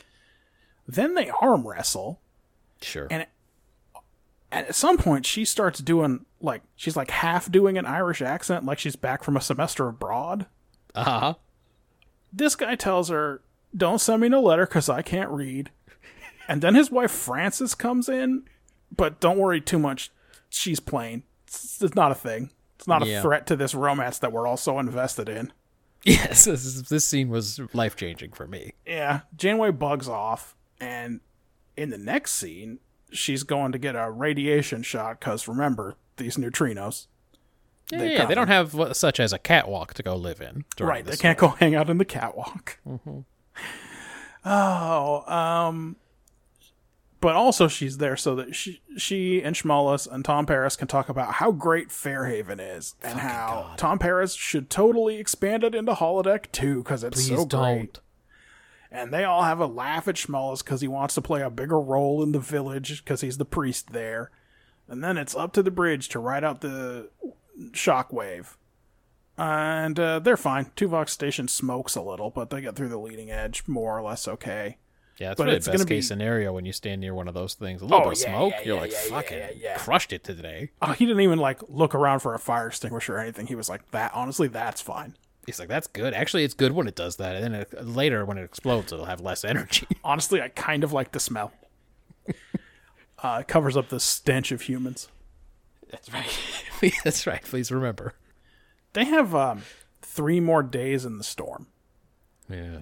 Then 0.89 1.15
they 1.15 1.31
arm 1.43 1.67
wrestle, 1.69 2.21
sure. 2.81 3.09
and 3.11 3.27
and 4.51 4.67
at 4.67 4.75
some 4.75 4.97
point 4.97 5.27
she 5.27 5.45
starts 5.45 5.81
doing 5.81 6.25
like 6.41 6.63
she's 6.77 6.97
like 6.97 7.11
half 7.11 7.51
doing 7.53 7.77
an 7.77 7.85
Irish 7.85 8.23
accent, 8.23 8.65
like 8.65 8.79
she's 8.79 8.97
back 8.97 9.23
from 9.23 9.37
a 9.37 9.41
semester 9.43 9.87
abroad. 9.89 10.47
Uh 10.95 11.05
huh. 11.05 11.35
This 12.33 12.57
guy 12.57 12.75
tells 12.77 13.09
her, 13.09 13.43
"Don't 13.77 14.01
send 14.01 14.23
me 14.23 14.29
no 14.29 14.41
letter 14.41 14.67
because 14.67 14.89
I 14.89 15.03
can't 15.03 15.31
read." 15.31 15.71
And 16.49 16.61
then 16.63 16.75
his 16.75 16.91
wife 16.91 17.11
Frances 17.11 17.75
comes 17.75 18.09
in, 18.09 18.45
but 18.95 19.21
don't 19.21 19.39
worry 19.39 19.61
too 19.61 19.79
much. 19.79 20.11
She's 20.49 20.81
plain. 20.81 21.23
It's, 21.47 21.81
it's 21.81 21.95
not 21.95 22.11
a 22.11 22.17
thing. 22.17 22.51
It's 22.77 22.89
not 22.89 23.03
a 23.03 23.07
Yeah. 23.07 23.23
threat 23.23 23.47
to 23.47 23.57
this 23.57 23.75
romance 23.75 24.19
that 24.19 24.33
we're 24.33 24.47
all 24.47 24.57
so 24.57 24.79
invested 24.79 25.29
in. 25.29 25.53
Yes, 26.05 26.47
this, 26.47 26.65
is- 26.65 26.89
this 26.89 27.07
scene 27.07 27.29
was 27.29 27.61
life 27.73 27.95
changing 27.95 28.33
for 28.33 28.49
me. 28.49 28.73
Yeah, 28.85 29.21
Janeway 29.37 29.71
bugs 29.71 30.09
off, 30.09 30.57
and 30.81 31.21
in 31.77 31.91
the 31.91 31.97
next 31.99 32.33
scene, 32.33 32.81
she's 33.13 33.45
going 33.45 33.71
to 33.71 33.79
get 33.79 33.95
a 33.95 34.11
radiation 34.11 34.83
shot 34.83 35.21
because 35.21 35.47
remember 35.47 35.95
these 36.17 36.37
neutrinos. 36.37 37.07
Yeah, 37.91 37.99
They 37.99 38.13
yeah, 38.15 38.25
they 38.27 38.35
don't 38.35 38.49
have 38.49 38.97
such 38.97 39.21
as 39.21 39.33
a 39.33 39.39
catwalk 39.39 39.95
to 39.95 40.03
go 40.03 40.17
live 40.17 40.41
in. 40.41 40.65
right, 40.81 41.05
they 41.05 41.17
can't 41.17 41.39
go 41.39 41.49
hang 41.49 41.75
out 41.75 41.91
in 41.91 41.99
the 41.99 42.05
catwalk. 42.05 42.79
Oh, 44.45 45.33
um, 45.33 45.97
but 47.21 47.37
also 47.37 47.69
she's 47.69 47.99
there 47.99 48.17
so 48.17 48.35
that 48.35 48.55
she, 48.57 48.83
she 48.97 49.41
and 49.43 49.55
Schmollis 49.55 50.11
and 50.11 50.25
Tom 50.25 50.47
Paris 50.47 50.75
can 50.75 50.89
talk 50.89 51.09
about 51.09 51.35
how 51.35 51.53
great 51.53 51.91
Fairhaven 51.91 52.59
is 52.59 52.97
and 53.03 53.21
how 53.21 53.75
Tom 53.77 53.99
Paris 54.01 54.35
should 54.35 54.69
totally 54.71 55.17
expand 55.19 55.63
it 55.63 55.75
into 55.75 55.93
holodeck 55.93 56.51
too 56.51 56.79
because 56.79 57.05
it's 57.05 57.27
Please 57.29 57.39
so 57.39 57.47
don't. 57.47 57.75
great. 57.77 58.01
And 58.91 59.13
they 59.13 59.25
all 59.25 59.45
have 59.45 59.61
a 59.61 59.67
laugh 59.67 60.09
at 60.09 60.17
Schmollis 60.17 60.65
because 60.65 60.81
he 60.81 60.89
wants 60.89 61.15
to 61.15 61.23
play 61.23 61.41
a 61.41 61.49
bigger 61.49 61.81
role 61.81 62.23
in 62.23 62.33
the 62.33 62.41
village 62.41 63.03
because 63.05 63.21
he's 63.23 63.39
the 63.39 63.45
priest 63.45 63.93
there. 63.93 64.31
And 64.89 65.03
then 65.03 65.17
it's 65.17 65.35
up 65.37 65.53
to 65.55 65.63
the 65.63 65.71
bridge 65.71 66.09
to 66.11 66.19
ride 66.19 66.45
out 66.45 66.61
the 66.61 67.09
shockwave. 67.71 68.57
And 69.39 69.99
uh, 69.99 70.19
they're 70.19 70.37
fine. 70.37 70.67
Tuvok 70.77 71.09
Station 71.09 71.49
smokes 71.49 71.97
a 71.97 72.03
little, 72.03 72.31
but 72.31 72.51
they 72.51 72.61
get 72.61 72.77
through 72.77 72.91
the 72.91 72.99
leading 72.99 73.31
edge 73.31 73.63
more 73.67 73.97
or 73.99 74.03
less 74.03 74.29
okay. 74.29 74.77
Yeah, 75.19 75.29
that's 75.29 75.39
But 75.39 75.45
really 75.45 75.57
it's 75.59 75.69
best 75.69 75.89
case 75.89 76.05
be- 76.05 76.09
scenario 76.09 76.53
when 76.53 76.65
you 76.65 76.73
stand 76.73 77.01
near 77.01 77.15
one 77.15 77.29
of 77.29 77.35
those 77.35 77.55
things. 77.55 77.81
A 77.81 77.85
little 77.85 78.01
Oh, 78.01 78.11
bit 78.11 78.19
of 78.19 78.23
yeah, 78.29 78.35
smoke, 78.35 78.53
yeah, 78.59 78.63
you're 78.65 78.75
yeah, 78.77 78.81
like, 78.83 78.93
fucking 78.93 79.41
crushed 79.77 80.13
it 80.13 80.25
today. 80.25 80.71
Oh, 80.81 80.93
he 80.93 81.07
didn't 81.07 81.21
even 81.23 81.39
like 81.39 81.61
look 81.69 81.95
around 81.95 82.21
for 82.21 82.35
a 82.35 82.39
fire 82.39 82.67
extinguisher 82.69 83.17
or 83.17 83.21
anything. 83.21 83.47
He 83.47 83.55
was 83.55 83.69
like, 83.69 83.91
"That 83.93 84.11
honestly, 84.15 84.49
that's 84.49 84.81
fine." 84.81 85.17
He's 85.47 85.59
like, 85.59 85.69
that's 85.69 85.87
good. 85.89 86.15
Actually, 86.15 86.45
it's 86.45 86.55
good 86.55 86.71
when 86.73 86.87
it 86.87 86.95
does 86.95 87.17
that. 87.17 87.35
And 87.35 87.45
then 87.45 87.55
it, 87.63 87.85
later, 87.85 88.25
when 88.25 88.39
it 88.39 88.45
explodes, 88.45 88.93
it'll 88.93 89.07
have 89.07 89.21
less 89.21 89.45
energy. 89.53 89.87
Honestly, 90.05 90.41
I 90.41 90.49
kind 90.49 90.85
of 90.85 90.93
like 90.93 91.11
the 91.13 91.19
smell. 91.21 91.53
uh, 93.23 93.39
it 93.41 93.49
covers 93.49 93.77
up 93.77 93.89
the 93.89 93.99
stench 94.01 94.53
of 94.53 94.63
humans. 94.63 95.09
That's 95.93 96.13
right. 96.13 96.93
that's 97.05 97.27
right. 97.27 97.43
Please 97.43 97.71
remember. 97.71 98.15
They 98.95 99.05
have 99.05 99.35
um, 99.35 99.63
three 100.01 100.41
more 100.41 100.65
days 100.65 101.05
in 101.05 101.19
the 101.19 101.25
storm. 101.25 101.69
Yeah. 102.49 102.81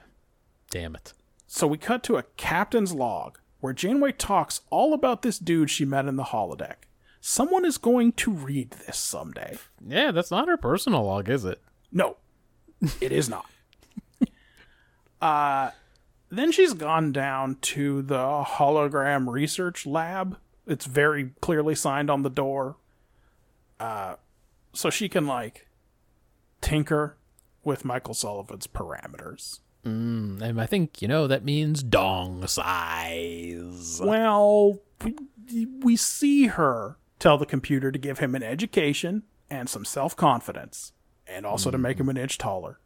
Damn 0.71 0.95
it. 0.95 1.13
So 1.47 1.67
we 1.67 1.77
cut 1.77 2.03
to 2.05 2.17
a 2.17 2.23
captain's 2.37 2.95
log 2.95 3.39
where 3.61 3.73
Janeway 3.73 4.13
talks 4.13 4.63
all 4.71 4.95
about 4.95 5.23
this 5.23 5.39
dude 5.39 5.71
she 5.71 5.85
met 5.85 6.07
in 6.07 6.17
the 6.17 6.25
holodeck. 6.25 6.77
Someone 7.21 7.67
is 7.67 7.77
going 7.77 8.13
to 8.13 8.31
read 8.31 8.71
this 8.71 8.97
someday. 8.97 9.59
Yeah, 9.85 10.11
that's 10.13 10.31
not 10.31 10.49
her 10.49 10.57
personal 10.57 11.05
log, 11.05 11.29
is 11.29 11.45
it? 11.45 11.61
No, 11.93 12.17
it 13.01 13.13
is 13.13 13.29
not. 13.29 13.47
uh, 15.21 15.71
then 16.31 16.53
she's 16.53 16.73
gone 16.73 17.13
down 17.13 17.57
to 17.57 18.01
the 18.03 18.45
hologram 18.47 19.29
research 19.31 19.85
lab. 19.85 20.39
It's 20.67 20.87
very 20.87 21.33
clearly 21.41 21.75
signed 21.75 22.11
on 22.11 22.23
the 22.23 22.31
door. 22.31 22.77
Uh, 23.81 24.17
so 24.73 24.91
she 24.91 25.09
can 25.09 25.27
like 25.27 25.67
tinker 26.61 27.17
with 27.65 27.85
Michael 27.85 28.15
Sullivan's 28.15 28.67
parameters. 28.67 29.61
Mm, 29.85 30.43
and 30.43 30.61
I 30.61 30.67
think, 30.67 31.01
you 31.01 31.09
know, 31.09 31.27
that 31.27 31.45
means 31.45 31.83
dong 31.83 32.47
size. 32.47 34.01
Well, 34.03 34.79
we, 35.03 35.67
we 35.81 35.97
see 35.97 36.49
her 36.49 36.99
tell 37.19 37.39
the 37.39 37.47
computer 37.47 37.91
to 37.91 37.99
give 37.99 38.19
him 38.19 38.35
an 38.35 38.43
education 38.43 39.23
and 39.49 39.69
some 39.69 39.85
self 39.85 40.15
confidence, 40.15 40.93
and 41.27 41.47
also 41.47 41.71
to 41.71 41.79
make 41.79 41.97
mm. 41.97 42.01
him 42.01 42.09
an 42.11 42.17
inch 42.19 42.39
taller, 42.39 42.79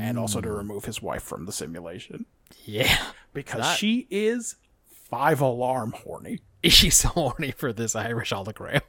and 0.00 0.18
also 0.18 0.40
to 0.40 0.48
mm. 0.48 0.56
remove 0.56 0.86
his 0.86 1.02
wife 1.02 1.22
from 1.22 1.44
the 1.46 1.52
simulation 1.52 2.26
Yeah. 2.64 2.98
because 3.34 3.60
That- 3.60 3.78
she 3.78 4.06
is 4.10 4.56
five 5.10 5.40
alarm 5.40 5.92
horny. 5.92 6.40
She's 6.64 6.96
so 6.96 7.08
horny 7.10 7.50
for 7.50 7.72
this 7.72 7.94
Irish 7.94 8.30
hologram. 8.30 8.80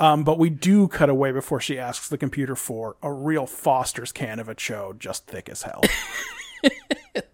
Um, 0.00 0.22
but 0.24 0.38
we 0.38 0.48
do 0.50 0.86
cut 0.88 1.10
away 1.10 1.32
before 1.32 1.60
she 1.60 1.78
asks 1.78 2.08
the 2.08 2.18
computer 2.18 2.54
for 2.54 2.96
a 3.02 3.12
real 3.12 3.46
Foster's 3.46 4.12
can 4.12 4.38
of 4.38 4.48
a 4.48 4.54
chode, 4.54 4.98
just 4.98 5.26
thick 5.26 5.48
as 5.48 5.62
hell. 5.62 5.82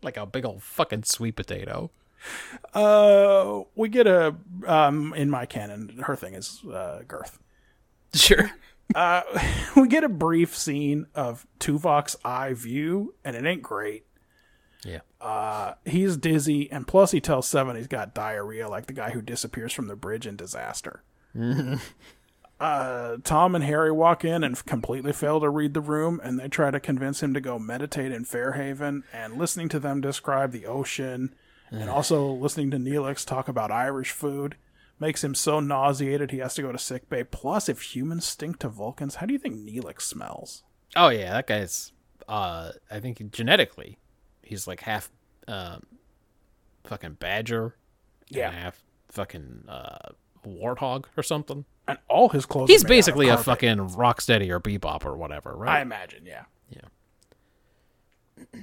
Like 0.03 0.17
a 0.17 0.25
big 0.27 0.45
old 0.45 0.63
fucking 0.63 1.03
sweet 1.05 1.35
potato. 1.37 1.91
uh, 2.75 3.63
we 3.75 3.89
get 3.89 4.07
a 4.07 4.35
um 4.67 5.13
in 5.15 5.29
my 5.31 5.47
canon, 5.47 5.99
her 6.05 6.17
thing 6.17 6.35
is 6.35 6.63
uh, 6.65 7.01
girth. 7.09 7.39
Sure. 8.15 8.51
Uh, 8.95 9.23
we 9.77 9.89
get 9.89 10.05
a 10.05 10.09
brief 10.09 10.57
scene 10.57 11.07
of 11.15 11.47
Tuvok's 11.59 12.17
eye 12.25 12.53
view, 12.55 13.15
and 13.25 13.35
it 13.37 13.45
ain't 13.45 13.63
great. 13.63 14.05
Yeah. 14.85 15.75
He's 15.85 16.17
dizzy, 16.19 16.71
and 16.71 16.87
plus 16.87 17.11
he 17.11 17.21
tells 17.21 17.47
Seven 17.49 17.77
he's 17.77 17.87
got 17.87 18.15
diarrhea, 18.15 18.69
like 18.69 18.87
the 18.87 18.93
guy 18.93 19.11
who 19.11 19.23
disappears 19.23 19.73
from 19.73 19.89
the 19.89 19.97
bridge 19.97 20.27
in 20.27 20.37
Disaster. 20.37 21.03
uh, 22.61 23.17
Tom 23.25 23.55
and 23.55 23.65
Harry 23.65 23.91
walk 23.93 24.25
in 24.25 24.45
and 24.45 24.65
completely 24.65 25.13
fail 25.13 25.41
to 25.41 25.49
read 25.49 25.75
the 25.75 25.81
room, 25.81 26.21
and 26.23 26.39
they 26.39 26.49
try 26.49 26.71
to 26.71 26.81
convince 26.81 27.23
him 27.23 27.35
to 27.35 27.41
go 27.41 27.59
meditate 27.59 28.13
in 28.13 28.25
Fairhaven. 28.25 29.03
And 29.13 29.37
listening 29.39 29.69
to 29.71 29.81
them 29.81 30.01
describe 30.01 30.53
the 30.53 30.67
ocean, 30.67 31.35
and 31.71 31.91
also 31.91 32.27
listening 32.31 32.71
to 32.71 32.77
Neelix 32.77 33.25
talk 33.27 33.49
about 33.49 33.71
Irish 33.73 34.13
food, 34.13 34.57
makes 35.01 35.25
him 35.25 35.35
so 35.35 35.59
nauseated 35.61 36.31
he 36.31 36.39
has 36.39 36.55
to 36.55 36.63
go 36.63 36.71
to 36.73 36.79
sick 36.79 37.09
bay. 37.09 37.25
Plus, 37.25 37.69
if 37.69 37.95
humans 37.97 38.25
stink 38.25 38.61
to 38.61 38.69
Vulcans, 38.69 39.17
how 39.17 39.27
do 39.27 39.33
you 39.33 39.39
think 39.39 39.57
Neelix 39.57 40.03
smells? 40.03 40.63
Oh 40.95 41.09
yeah, 41.09 41.33
that 41.33 41.47
guy's 41.49 41.91
uh 42.29 42.71
I 42.91 43.01
think 43.01 43.33
genetically 43.33 43.99
he's 44.43 44.67
like 44.69 44.81
half 44.81 45.11
um 45.49 45.83
fucking 46.85 47.15
badger 47.15 47.75
Yeah. 48.29 48.49
and 48.51 48.57
half 48.57 48.83
fucking 49.11 49.65
uh 49.69 50.11
warthog 50.47 51.07
or 51.17 51.23
something. 51.25 51.65
And 51.87 51.99
all 52.09 52.31
his 52.31 52.47
clothes. 52.47 52.71
He's 52.71 52.83
are 52.85 52.89
made 52.89 52.95
out 52.95 52.99
of 53.01 53.05
basically 53.05 53.29
a 53.29 53.37
fucking 53.37 53.77
rocksteady 53.91 54.49
or 54.51 54.59
bebop 54.61 55.05
or 55.05 55.17
whatever, 55.17 55.55
right? 55.55 55.79
I 55.79 55.83
imagine, 55.83 56.25
yeah. 56.25 56.45
Yeah. 56.71 58.61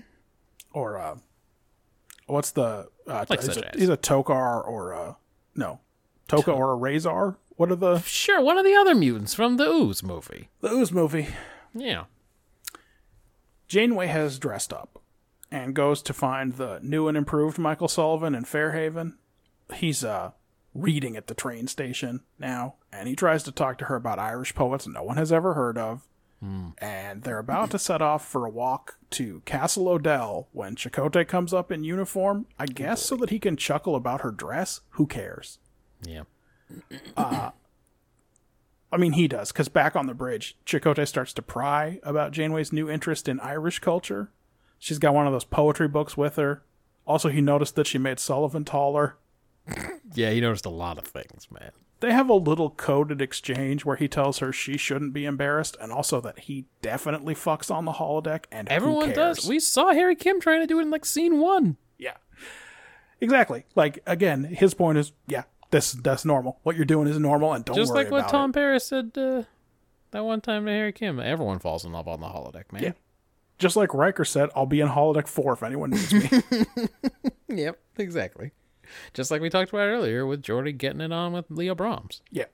Or 0.74 0.98
uh, 0.98 1.18
what's 2.28 2.52
the 2.52 2.88
uh, 3.08 3.26
Like 3.30 3.42
he's, 3.42 3.54
such 3.54 3.58
a, 3.64 3.74
as. 3.74 3.80
he's 3.80 3.90
a 3.90 3.98
Tokka 3.98 4.30
or 4.68 4.92
a 4.92 5.18
no 5.56 5.80
Tokka 6.28 6.56
or 6.56 6.74
a 6.74 6.78
Rahzar. 6.78 7.36
What 7.58 7.72
are 7.72 7.76
the 7.76 8.00
Sure, 8.00 8.42
one 8.42 8.58
of 8.58 8.66
the 8.66 8.74
other 8.74 8.96
mutants 8.96 9.34
from 9.34 9.58
the 9.58 9.66
Ooze 9.66 10.02
movie. 10.02 10.50
the 10.62 10.70
Ooze 10.72 10.92
movie? 10.92 11.28
Yeah. 11.76 12.06
Janeway 13.68 14.08
has 14.08 14.40
dressed 14.40 14.74
up 14.74 15.00
and 15.52 15.76
goes 15.76 16.02
to 16.04 16.14
find 16.14 16.54
the 16.54 16.80
new 16.82 17.08
and 17.08 17.18
improved 17.18 17.58
Michael 17.60 17.88
Sullivan 17.88 18.34
in 18.34 18.46
Fairhaven. 18.46 19.18
He's 19.76 20.04
uh 20.04 20.32
reading 20.74 21.18
at 21.18 21.28
the 21.28 21.34
train 21.34 21.68
station 21.68 22.22
now, 22.40 22.76
and 22.92 23.08
he 23.08 23.16
tries 23.16 23.44
to 23.44 23.52
talk 23.52 23.78
to 23.78 23.86
her 23.86 23.96
about 23.96 24.20
Irish 24.20 24.56
poets 24.56 24.88
no 24.88 25.04
one 25.04 25.18
has 25.18 25.32
ever 25.32 25.54
heard 25.54 25.78
of. 25.78 26.08
Hmm. 26.40 26.70
And 26.80 27.22
they're 27.22 27.38
about 27.38 27.70
to 27.72 27.80
set 27.80 28.02
off 28.02 28.28
for 28.28 28.46
a 28.46 28.50
walk 28.50 28.98
to 29.12 29.42
Castle 29.46 29.88
Odell 29.88 30.48
when 30.54 30.76
Chakotay 30.76 31.28
comes 31.28 31.54
up 31.54 31.72
in 31.72 31.84
uniform, 31.84 32.48
I 32.58 32.66
guess 32.66 33.04
so 33.04 33.16
that 33.18 33.30
he 33.30 33.38
can 33.38 33.58
chuckle 33.58 33.96
about 33.96 34.22
her 34.22 34.32
dress. 34.32 34.82
Who 34.92 35.06
cares? 35.06 35.60
Yeah. 36.02 36.24
Uh, 37.16 37.52
I 38.92 38.98
mean, 38.98 39.14
he 39.14 39.28
does, 39.28 39.52
because 39.52 39.70
back 39.70 39.96
on 39.96 40.08
the 40.08 40.14
bridge, 40.14 40.58
Chakotay 40.66 41.08
starts 41.08 41.34
to 41.34 41.42
pry 41.42 42.00
about 42.04 42.32
Janeway's 42.32 42.74
new 42.74 42.90
interest 42.90 43.28
in 43.28 43.40
Irish 43.40 43.80
culture. 43.80 44.32
She's 44.80 45.00
got 45.00 45.14
one 45.14 45.28
of 45.28 45.34
those 45.34 45.44
poetry 45.44 45.88
books 45.88 46.18
with 46.18 46.38
her. 46.38 46.64
Also, 47.06 47.30
he 47.30 47.42
noticed 47.42 47.76
that 47.76 47.88
she 47.88 47.98
made 47.98 48.20
Sullivan 48.20 48.66
taller. 48.66 49.16
Yeah, 50.14 50.32
he 50.32 50.42
noticed 50.42 50.66
a 50.66 50.70
lot 50.70 50.98
of 50.98 51.06
things, 51.06 51.48
man. 51.52 51.72
They 52.02 52.12
have 52.12 52.30
a 52.30 52.34
little 52.34 52.72
coded 52.72 53.22
exchange 53.22 53.86
where 53.86 53.96
he 53.96 54.08
tells 54.08 54.40
her 54.40 54.52
she 54.52 54.76
shouldn't 54.76 55.14
be 55.14 55.26
embarrassed, 55.26 55.78
and 55.80 55.92
also 55.92 56.20
that 56.22 56.40
he 56.40 56.66
definitely 56.82 57.36
fucks 57.36 57.74
on 57.74 57.86
the 57.86 57.94
holodeck. 57.94 58.46
And 58.52 58.68
Everyone 58.70 59.14
does. 59.14 59.48
We 59.48 59.60
saw 59.60 59.94
Harry 59.94 60.16
Kim 60.16 60.42
trying 60.42 60.62
to 60.62 60.68
do 60.68 60.80
it 60.80 60.84
in 60.84 60.90
like 60.90 61.06
scene 61.06 61.40
one. 61.40 61.78
Yeah. 61.98 62.18
Exactly. 63.22 63.66
Like 63.76 64.00
again, 64.08 64.44
his 64.44 64.74
point 64.74 64.98
is, 64.98 65.12
yeah, 65.28 65.44
this 65.70 65.92
that's 65.92 66.26
normal. 66.26 66.60
What 66.64 66.76
you're 66.76 66.86
doing 66.86 67.08
is 67.08 67.20
normal, 67.20 67.54
and 67.54 67.64
don't 67.64 67.76
Just 67.76 67.94
like 67.94 68.10
what 68.10 68.28
Tom 68.28 68.50
it. 68.50 68.54
Paris 68.54 68.86
said 68.86 69.12
uh, 69.16 69.44
that 70.10 70.26
one 70.26 70.42
time 70.42 70.66
to 70.66 70.72
Harry 70.72 70.92
Kim. 70.92 71.20
Everyone 71.20 71.60
falls 71.60 71.86
in 71.86 71.92
love 71.92 72.08
on 72.08 72.20
the 72.20 72.28
holodeck, 72.28 72.72
man. 72.72 72.84
Yeah. 72.84 72.92
Just 73.60 73.76
like 73.76 73.94
Riker 73.94 74.26
said, 74.26 74.50
I'll 74.56 74.66
be 74.66 74.82
in 74.82 74.88
holodeck 74.88 75.28
four 75.28 75.54
if 75.54 75.62
anyone 75.62 75.92
needs 75.92 76.12
me. 76.12 76.28
Yep, 77.48 77.80
exactly. 77.98 78.52
Just 79.14 79.32
like 79.32 79.42
we 79.42 79.50
talked 79.50 79.70
about 79.72 79.88
earlier 79.88 80.26
with 80.26 80.42
Geordi 80.44 80.78
getting 80.78 81.02
it 81.02 81.12
on 81.12 81.34
with 81.34 81.46
Leah 81.50 81.76
Brahms. 81.76 82.22
yeah. 82.32 82.46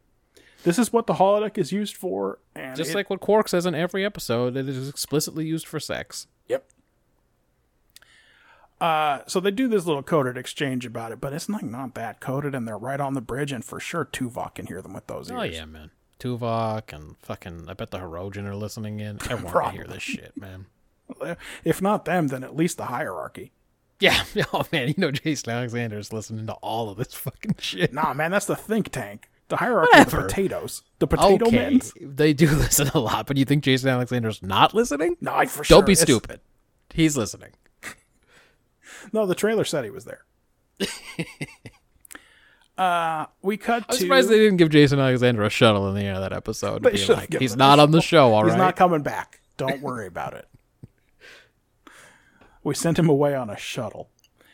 This 0.64 0.80
is 0.80 0.92
what 0.92 1.08
the 1.08 1.14
holodeck 1.14 1.58
is 1.58 1.72
used 1.72 1.96
for, 1.96 2.40
and 2.56 2.76
Just 2.76 2.92
it- 2.92 2.96
like 2.96 3.10
what 3.10 3.20
Quark 3.22 3.48
says 3.48 3.66
in 3.66 3.76
every 3.76 4.04
episode, 4.04 4.58
it 4.58 4.68
is 4.68 4.90
explicitly 4.90 5.46
used 5.46 5.68
for 5.68 5.80
sex. 5.80 6.28
Yep. 6.48 6.66
Uh, 8.80 9.20
so 9.28 9.40
they 9.40 9.52
do 9.52 9.68
this 9.68 9.86
little 9.86 10.04
coded 10.04 10.38
exchange 10.38 10.86
about 10.86 11.12
it, 11.12 11.20
but 11.20 11.34
it's 11.34 11.50
like 11.50 11.64
not 11.64 11.96
that 11.96 12.20
coded, 12.20 12.54
and 12.54 12.68
they're 12.68 12.78
right 12.78 13.00
on 13.00 13.14
the 13.14 13.22
bridge, 13.22 13.52
and 13.52 13.66
for 13.66 13.80
sure 13.80 14.06
Tuvok 14.06 14.56
can 14.56 14.68
hear 14.68 14.82
them 14.82 14.94
with 14.94 15.08
those 15.08 15.32
ears. 15.32 15.40
Oh 15.40 15.44
yeah, 15.44 15.66
man. 15.66 15.92
Tuvok 16.20 16.94
and 16.94 17.16
fucking 17.20 17.66
I 17.70 17.74
bet 17.74 17.92
the 17.92 18.00
Hirogen 18.00 18.46
are 18.46 18.56
listening 18.56 19.00
in. 19.00 19.20
Everyone 19.30 19.64
can 19.64 19.72
hear 19.74 19.86
this 19.86 20.04
shit, 20.04 20.36
man. 20.36 20.66
If 21.64 21.82
not 21.82 22.04
them, 22.06 22.28
then 22.28 22.44
at 22.44 22.56
least 22.56 22.78
the 22.78 22.86
hierarchy. 22.86 23.52
Yeah. 24.00 24.24
Oh 24.54 24.64
man, 24.72 24.88
you 24.90 24.94
know 24.98 25.12
Jason 25.12 25.52
Alexander's 25.52 26.14
listening 26.14 26.46
to 26.48 26.54
all 26.54 26.90
of 26.90 26.98
this 26.98 27.14
fucking 27.14 27.56
shit. 27.60 27.94
Nah, 27.94 28.14
man, 28.14 28.32
that's 28.32 28.46
the 28.46 28.56
think 28.56 28.90
tank. 28.90 29.30
The 29.50 29.58
hierarchy 29.58 29.98
of 30.00 30.12
the 30.12 30.18
potatoes. 30.24 30.84
The 31.00 31.08
potato 31.08 31.48
okay, 31.48 31.56
men. 31.58 31.82
they 32.16 32.34
do 32.34 32.48
listen 32.56 32.90
a 32.94 33.00
lot, 33.00 33.28
but 33.28 33.38
you 33.38 33.46
think 33.46 33.64
Jason 33.64 33.90
Alexander's 33.90 34.44
not 34.44 34.74
listening? 34.74 35.16
No, 35.22 35.34
I 35.34 35.46
for 35.46 35.64
sure. 35.64 35.78
Don't 35.78 35.86
be 35.86 35.94
It's- 35.94 36.04
stupid. 36.06 36.42
He's 36.94 37.18
listening. 37.18 37.52
No, 39.14 39.26
the 39.26 39.36
trailer 39.36 39.64
said 39.64 39.86
he 39.86 39.90
was 39.90 40.04
there. 40.06 40.26
uh, 42.78 43.26
we 43.42 43.58
cut 43.58 43.86
I'm 43.90 43.96
to. 43.96 44.02
surprised 44.02 44.30
they 44.30 44.38
didn't 44.38 44.58
give 44.58 44.70
Jason 44.70 45.00
Alexander 45.00 45.44
a 45.44 45.50
shuttle 45.50 45.88
in 45.90 45.96
the 45.96 46.02
end 46.02 46.18
of 46.18 46.22
that 46.22 46.34
episode. 46.34 46.84
They 46.84 47.06
like, 47.08 47.34
he's 47.40 47.56
not 47.56 47.80
on 47.80 47.92
the 47.92 48.02
show, 48.02 48.34
all 48.34 48.44
He's 48.44 48.52
right. 48.52 48.58
not 48.60 48.76
coming 48.76 49.02
back. 49.02 49.40
Don't 49.58 49.82
worry 49.82 50.08
about 50.08 50.34
it. 50.34 50.48
We 52.68 52.76
sent 52.76 53.00
him 53.00 53.08
away 53.10 53.34
on 53.34 53.50
a 53.50 53.58
shuttle. 53.58 54.10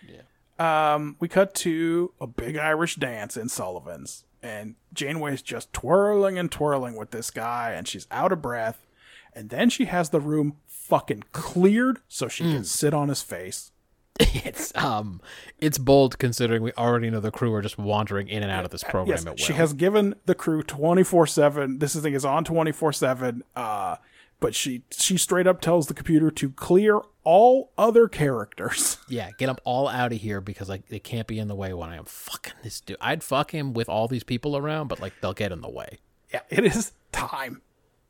Yeah. 0.07 0.93
Um, 0.93 1.15
we 1.19 1.27
cut 1.27 1.53
to 1.55 2.13
a 2.21 2.27
big 2.27 2.57
Irish 2.57 2.95
dance 2.95 3.35
in 3.35 3.49
Sullivan's, 3.49 4.23
and 4.41 4.75
Janeway's 4.93 5.41
just 5.41 5.73
twirling 5.73 6.37
and 6.37 6.51
twirling 6.51 6.95
with 6.95 7.09
this 7.11 7.31
guy, 7.31 7.71
and 7.71 7.87
she's 7.87 8.07
out 8.11 8.31
of 8.31 8.41
breath. 8.41 8.85
And 9.33 9.49
then 9.49 9.69
she 9.71 9.85
has 9.85 10.11
the 10.11 10.19
room 10.19 10.57
fucking 10.67 11.23
cleared 11.31 12.01
so 12.07 12.27
she 12.27 12.43
Hmm. 12.43 12.51
can 12.53 12.63
sit 12.65 12.93
on 12.93 13.09
his 13.09 13.23
face. 13.23 13.71
it's 14.19 14.71
um, 14.77 15.19
it's 15.57 15.79
bold 15.79 16.19
considering 16.19 16.61
we 16.61 16.71
already 16.73 17.09
know 17.09 17.19
the 17.19 17.31
crew 17.31 17.51
are 17.55 17.63
just 17.63 17.79
wandering 17.79 18.27
in 18.27 18.43
and 18.43 18.51
out 18.51 18.63
of 18.63 18.69
this 18.69 18.83
program 18.83 19.17
Yes, 19.25 19.39
she 19.43 19.53
has 19.53 19.73
given 19.73 20.13
the 20.27 20.35
crew 20.35 20.61
twenty 20.61 21.01
four 21.03 21.25
seven. 21.25 21.79
This 21.79 21.95
thing 21.95 22.13
is 22.13 22.23
on 22.23 22.43
twenty 22.43 22.71
four 22.71 22.93
seven. 22.93 23.41
Uh, 23.55 23.95
but 24.43 24.53
she 24.53 24.83
she 24.91 25.17
straight 25.17 25.47
up 25.47 25.61
tells 25.61 25.87
the 25.87 25.93
computer 25.93 26.29
to 26.29 26.49
clear 26.49 26.99
all 27.23 27.71
other 27.77 28.09
characters. 28.09 28.97
Yeah, 29.07 29.29
get 29.37 29.45
them 29.45 29.57
all 29.63 29.87
out 29.87 30.11
of 30.11 30.19
here 30.19 30.41
because 30.41 30.67
like 30.67 30.87
they 30.87 30.99
can't 30.99 31.27
be 31.27 31.39
in 31.39 31.47
the 31.47 31.55
way 31.55 31.71
when 31.73 31.89
I 31.89 31.95
am 31.95 32.03
fucking 32.03 32.53
this 32.61 32.81
dude. 32.81 32.97
I'd 32.99 33.23
fuck 33.23 33.51
him 33.51 33.73
with 33.73 33.87
all 33.87 34.07
these 34.09 34.23
people 34.23 34.57
around, 34.57 34.87
but 34.89 34.99
like 34.99 35.13
they'll 35.21 35.33
get 35.33 35.51
in 35.53 35.61
the 35.61 35.69
way. 35.69 35.99
yeah, 36.33 36.41
it 36.49 36.65
is 36.65 36.91
time. 37.13 37.61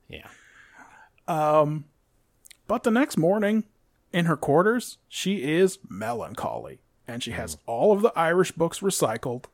Yeah. 0.07 0.27
Um, 1.27 1.85
but 2.67 2.81
the 2.83 2.89
next 2.89 3.17
morning, 3.17 3.65
in 4.11 4.25
her 4.25 4.37
quarters, 4.37 4.97
she 5.07 5.43
is 5.43 5.77
melancholy, 5.87 6.79
and 7.07 7.21
she 7.21 7.31
has 7.31 7.57
all 7.67 7.91
of 7.91 8.01
the 8.01 8.13
Irish 8.15 8.53
books 8.53 8.79
recycled. 8.79 9.45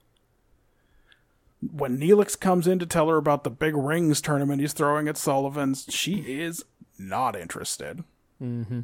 When 1.61 1.99
Neelix 1.99 2.39
comes 2.39 2.67
in 2.67 2.79
to 2.79 2.85
tell 2.85 3.09
her 3.09 3.17
about 3.17 3.43
the 3.43 3.49
big 3.49 3.75
rings 3.75 4.21
tournament 4.21 4.61
he's 4.61 4.73
throwing 4.73 5.07
at 5.07 5.17
Sullivan's, 5.17 5.85
she 5.89 6.39
is 6.41 6.63
not 6.97 7.35
interested. 7.35 8.03
Mm-hmm. 8.41 8.81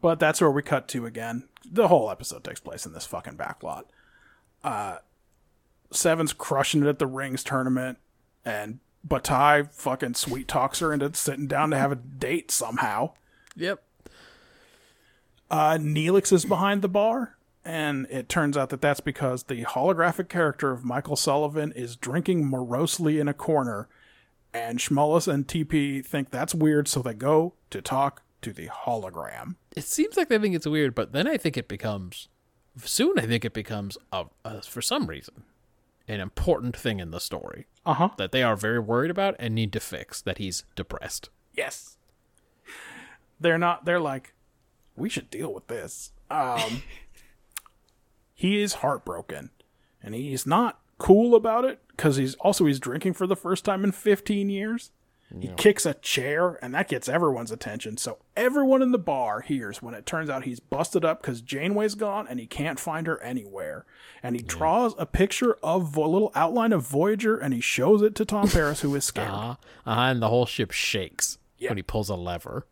But 0.00 0.18
that's 0.18 0.40
where 0.40 0.50
we 0.50 0.62
cut 0.62 0.88
to 0.88 1.06
again. 1.06 1.48
The 1.64 1.88
whole 1.88 2.10
episode 2.10 2.44
takes 2.44 2.60
place 2.60 2.84
in 2.86 2.92
this 2.92 3.06
fucking 3.06 3.36
backlot. 3.36 3.84
Uh, 4.62 4.98
Seven's 5.90 6.32
crushing 6.32 6.82
it 6.82 6.88
at 6.88 6.98
the 6.98 7.06
rings 7.06 7.42
tournament, 7.44 7.98
and 8.44 8.80
Batai 9.06 9.72
fucking 9.72 10.14
sweet 10.14 10.48
talks 10.48 10.80
her 10.80 10.92
into 10.92 11.14
sitting 11.14 11.46
down 11.46 11.70
to 11.70 11.78
have 11.78 11.92
a 11.92 11.96
date 11.96 12.50
somehow. 12.50 13.12
Yep. 13.56 13.82
Uh, 15.50 15.78
Neelix 15.80 16.32
is 16.32 16.44
behind 16.44 16.82
the 16.82 16.88
bar, 16.88 17.36
and 17.68 18.06
it 18.10 18.28
turns 18.28 18.56
out 18.56 18.70
that 18.70 18.80
that's 18.80 19.00
because 19.00 19.44
the 19.44 19.64
holographic 19.64 20.28
character 20.28 20.70
of 20.72 20.84
Michael 20.84 21.16
Sullivan 21.16 21.70
is 21.72 21.96
drinking 21.96 22.46
morosely 22.46 23.20
in 23.20 23.28
a 23.28 23.34
corner, 23.34 23.88
and 24.54 24.78
Schmollis 24.78 25.28
and 25.32 25.46
TP 25.46 26.04
think 26.04 26.30
that's 26.30 26.54
weird, 26.54 26.88
so 26.88 27.02
they 27.02 27.12
go 27.14 27.54
to 27.70 27.82
talk 27.82 28.22
to 28.40 28.52
the 28.52 28.68
hologram. 28.68 29.56
It 29.76 29.84
seems 29.84 30.16
like 30.16 30.28
they 30.28 30.38
think 30.38 30.54
it's 30.54 30.66
weird, 30.66 30.94
but 30.94 31.12
then 31.12 31.26
I 31.28 31.36
think 31.36 31.56
it 31.56 31.68
becomes 31.68 32.28
soon. 32.82 33.18
I 33.18 33.26
think 33.26 33.44
it 33.44 33.52
becomes 33.52 33.98
a, 34.12 34.24
a, 34.44 34.62
for 34.62 34.80
some 34.82 35.06
reason 35.06 35.44
an 36.10 36.20
important 36.20 36.74
thing 36.74 37.00
in 37.00 37.10
the 37.10 37.20
story 37.20 37.66
Uh 37.84 37.92
huh. 37.92 38.08
that 38.16 38.32
they 38.32 38.42
are 38.42 38.56
very 38.56 38.78
worried 38.78 39.10
about 39.10 39.34
and 39.38 39.54
need 39.54 39.74
to 39.74 39.80
fix. 39.80 40.22
That 40.22 40.38
he's 40.38 40.64
depressed. 40.74 41.28
Yes. 41.52 41.98
They're 43.40 43.58
not. 43.58 43.84
They're 43.84 44.00
like, 44.00 44.32
we 44.96 45.08
should 45.10 45.28
deal 45.30 45.52
with 45.52 45.66
this. 45.66 46.12
Um, 46.30 46.82
he 48.38 48.62
is 48.62 48.74
heartbroken, 48.74 49.50
and 50.00 50.14
he's 50.14 50.46
not 50.46 50.78
cool 50.98 51.34
about 51.34 51.64
it 51.64 51.80
because 51.88 52.14
he's 52.16 52.36
also 52.36 52.66
he's 52.66 52.78
drinking 52.78 53.14
for 53.14 53.26
the 53.26 53.34
first 53.34 53.64
time 53.64 53.82
in 53.82 53.90
15 53.90 54.48
years. 54.48 54.92
He 55.40 55.48
kicks 55.58 55.84
a 55.84 55.92
chair, 55.94 56.58
and 56.64 56.72
that 56.74 56.88
gets 56.88 57.08
everyone's 57.08 57.50
attention. 57.50 57.96
So 57.98 58.16
everyone 58.36 58.80
in 58.80 58.92
the 58.92 58.98
bar 58.98 59.40
hears 59.40 59.82
when 59.82 59.92
it 59.92 60.06
turns 60.06 60.30
out 60.30 60.44
he's 60.44 60.60
busted 60.60 61.04
up 61.04 61.20
because 61.20 61.42
Janeway's 61.42 61.94
gone 61.96 62.26
and 62.28 62.38
he 62.40 62.46
can't 62.46 62.78
find 62.80 63.06
her 63.08 63.20
anywhere. 63.22 63.84
And 64.22 64.36
he 64.36 64.42
draws 64.42 64.94
a 64.98 65.04
picture 65.04 65.58
of 65.62 65.94
a 65.96 66.00
little 66.06 66.30
outline 66.34 66.72
of 66.72 66.82
Voyager, 66.86 67.36
and 67.36 67.52
he 67.52 67.60
shows 67.60 68.00
it 68.02 68.14
to 68.14 68.24
Tom 68.24 68.48
Paris, 68.52 68.80
who 68.82 68.94
is 68.94 69.04
scared. 69.04 69.28
Uh-huh. 69.28 69.56
Uh-huh, 69.84 70.00
and 70.00 70.22
the 70.22 70.28
whole 70.28 70.46
ship 70.46 70.70
shakes 70.70 71.36
Yeah. 71.58 71.70
when 71.70 71.76
he 71.76 71.82
pulls 71.82 72.08
a 72.08 72.14
lever. 72.16 72.66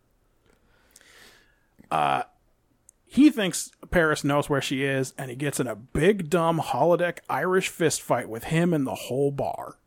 He 3.08 3.30
thinks 3.30 3.70
Paris 3.90 4.24
knows 4.24 4.50
where 4.50 4.60
she 4.60 4.82
is, 4.84 5.14
and 5.16 5.30
he 5.30 5.36
gets 5.36 5.60
in 5.60 5.66
a 5.66 5.76
big, 5.76 6.28
dumb 6.28 6.60
holodeck 6.60 7.18
Irish 7.30 7.68
fist 7.68 8.02
fight 8.02 8.28
with 8.28 8.44
him 8.44 8.74
and 8.74 8.86
the 8.86 8.94
whole 8.94 9.30
bar. 9.30 9.78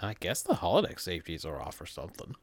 I 0.00 0.14
guess 0.18 0.42
the 0.42 0.54
holodeck 0.54 0.98
safeties 0.98 1.44
are 1.44 1.60
off 1.60 1.80
or 1.80 1.86
something. 1.86 2.34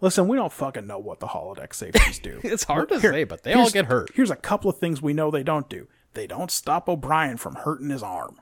Listen, 0.00 0.28
we 0.28 0.36
don't 0.36 0.52
fucking 0.52 0.86
know 0.86 0.98
what 0.98 1.20
the 1.20 1.28
holodeck 1.28 1.74
safeties 1.74 2.18
do. 2.18 2.40
It's 2.44 2.64
hard 2.64 2.88
to 2.90 3.00
Here- 3.00 3.12
say, 3.12 3.24
but 3.24 3.42
they 3.44 3.52
all 3.54 3.70
get 3.70 3.86
hurt. 3.86 4.10
Here's 4.14 4.30
a 4.30 4.36
couple 4.36 4.68
of 4.70 4.78
things 4.78 5.00
we 5.00 5.12
know 5.12 5.30
they 5.30 5.42
don't 5.42 5.68
do. 5.68 5.88
They 6.14 6.26
don't 6.26 6.50
stop 6.50 6.88
O'Brien 6.88 7.36
from 7.36 7.54
hurting 7.54 7.90
his 7.90 8.02
arm. 8.02 8.40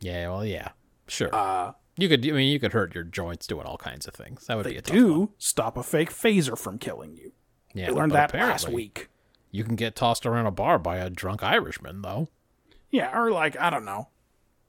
Yeah, 0.00 0.28
well, 0.30 0.44
yeah, 0.44 0.70
sure. 1.06 1.32
Uh, 1.32 1.72
you 1.96 2.08
could, 2.08 2.26
I 2.26 2.32
mean, 2.32 2.50
you 2.52 2.58
could 2.58 2.72
hurt 2.72 2.94
your 2.94 3.04
joints 3.04 3.46
doing 3.46 3.66
all 3.66 3.76
kinds 3.78 4.06
of 4.08 4.14
things. 4.14 4.46
That 4.46 4.56
would 4.56 4.66
be 4.66 4.76
a 4.76 4.82
tough 4.82 4.94
one. 4.94 5.02
do 5.04 5.30
stop 5.38 5.76
a 5.76 5.82
fake 5.82 6.10
phaser 6.10 6.58
from 6.58 6.78
killing 6.78 7.16
you. 7.16 7.32
Yeah, 7.74 7.88
We 7.88 7.94
learned 7.94 8.12
that 8.12 8.34
last 8.34 8.68
week. 8.68 9.08
You 9.52 9.62
can 9.62 9.76
get 9.76 9.94
tossed 9.94 10.26
around 10.26 10.46
a 10.46 10.50
bar 10.50 10.78
by 10.78 10.96
a 10.96 11.08
drunk 11.10 11.42
Irishman, 11.44 12.02
though. 12.02 12.28
Yeah, 12.90 13.16
or 13.16 13.30
like, 13.30 13.56
I 13.60 13.70
don't 13.70 13.84
know. 13.84 14.08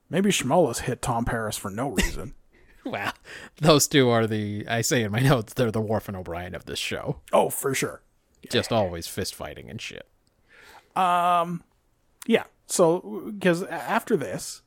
Maybe 0.10 0.30
Schmollis 0.30 0.82
hit 0.82 1.02
Tom 1.02 1.26
Paris 1.26 1.58
for 1.58 1.72
no 1.72 1.90
reason. 1.90 2.36
Well, 2.86 3.14
those 3.62 3.88
two 3.88 4.10
are 4.10 4.28
the, 4.28 4.68
I 4.68 4.82
say 4.82 5.04
in 5.04 5.12
my 5.14 5.20
notes, 5.22 5.54
they're 5.54 5.72
the 5.72 5.80
Worf 5.80 6.10
and 6.10 6.18
O'Brien 6.18 6.54
of 6.54 6.66
this 6.66 6.80
show. 6.80 7.22
oh, 7.32 7.50
for 7.50 7.74
sure. 7.74 8.02
Just 8.50 8.74
always 8.74 9.08
fist 9.08 9.34
fighting 9.34 9.70
and 9.70 9.80
shit. 9.80 10.06
Um, 10.94 11.64
Yeah. 12.28 12.44
So, 12.66 13.32
because 13.34 13.64
after 13.64 14.18
this, 14.18 14.64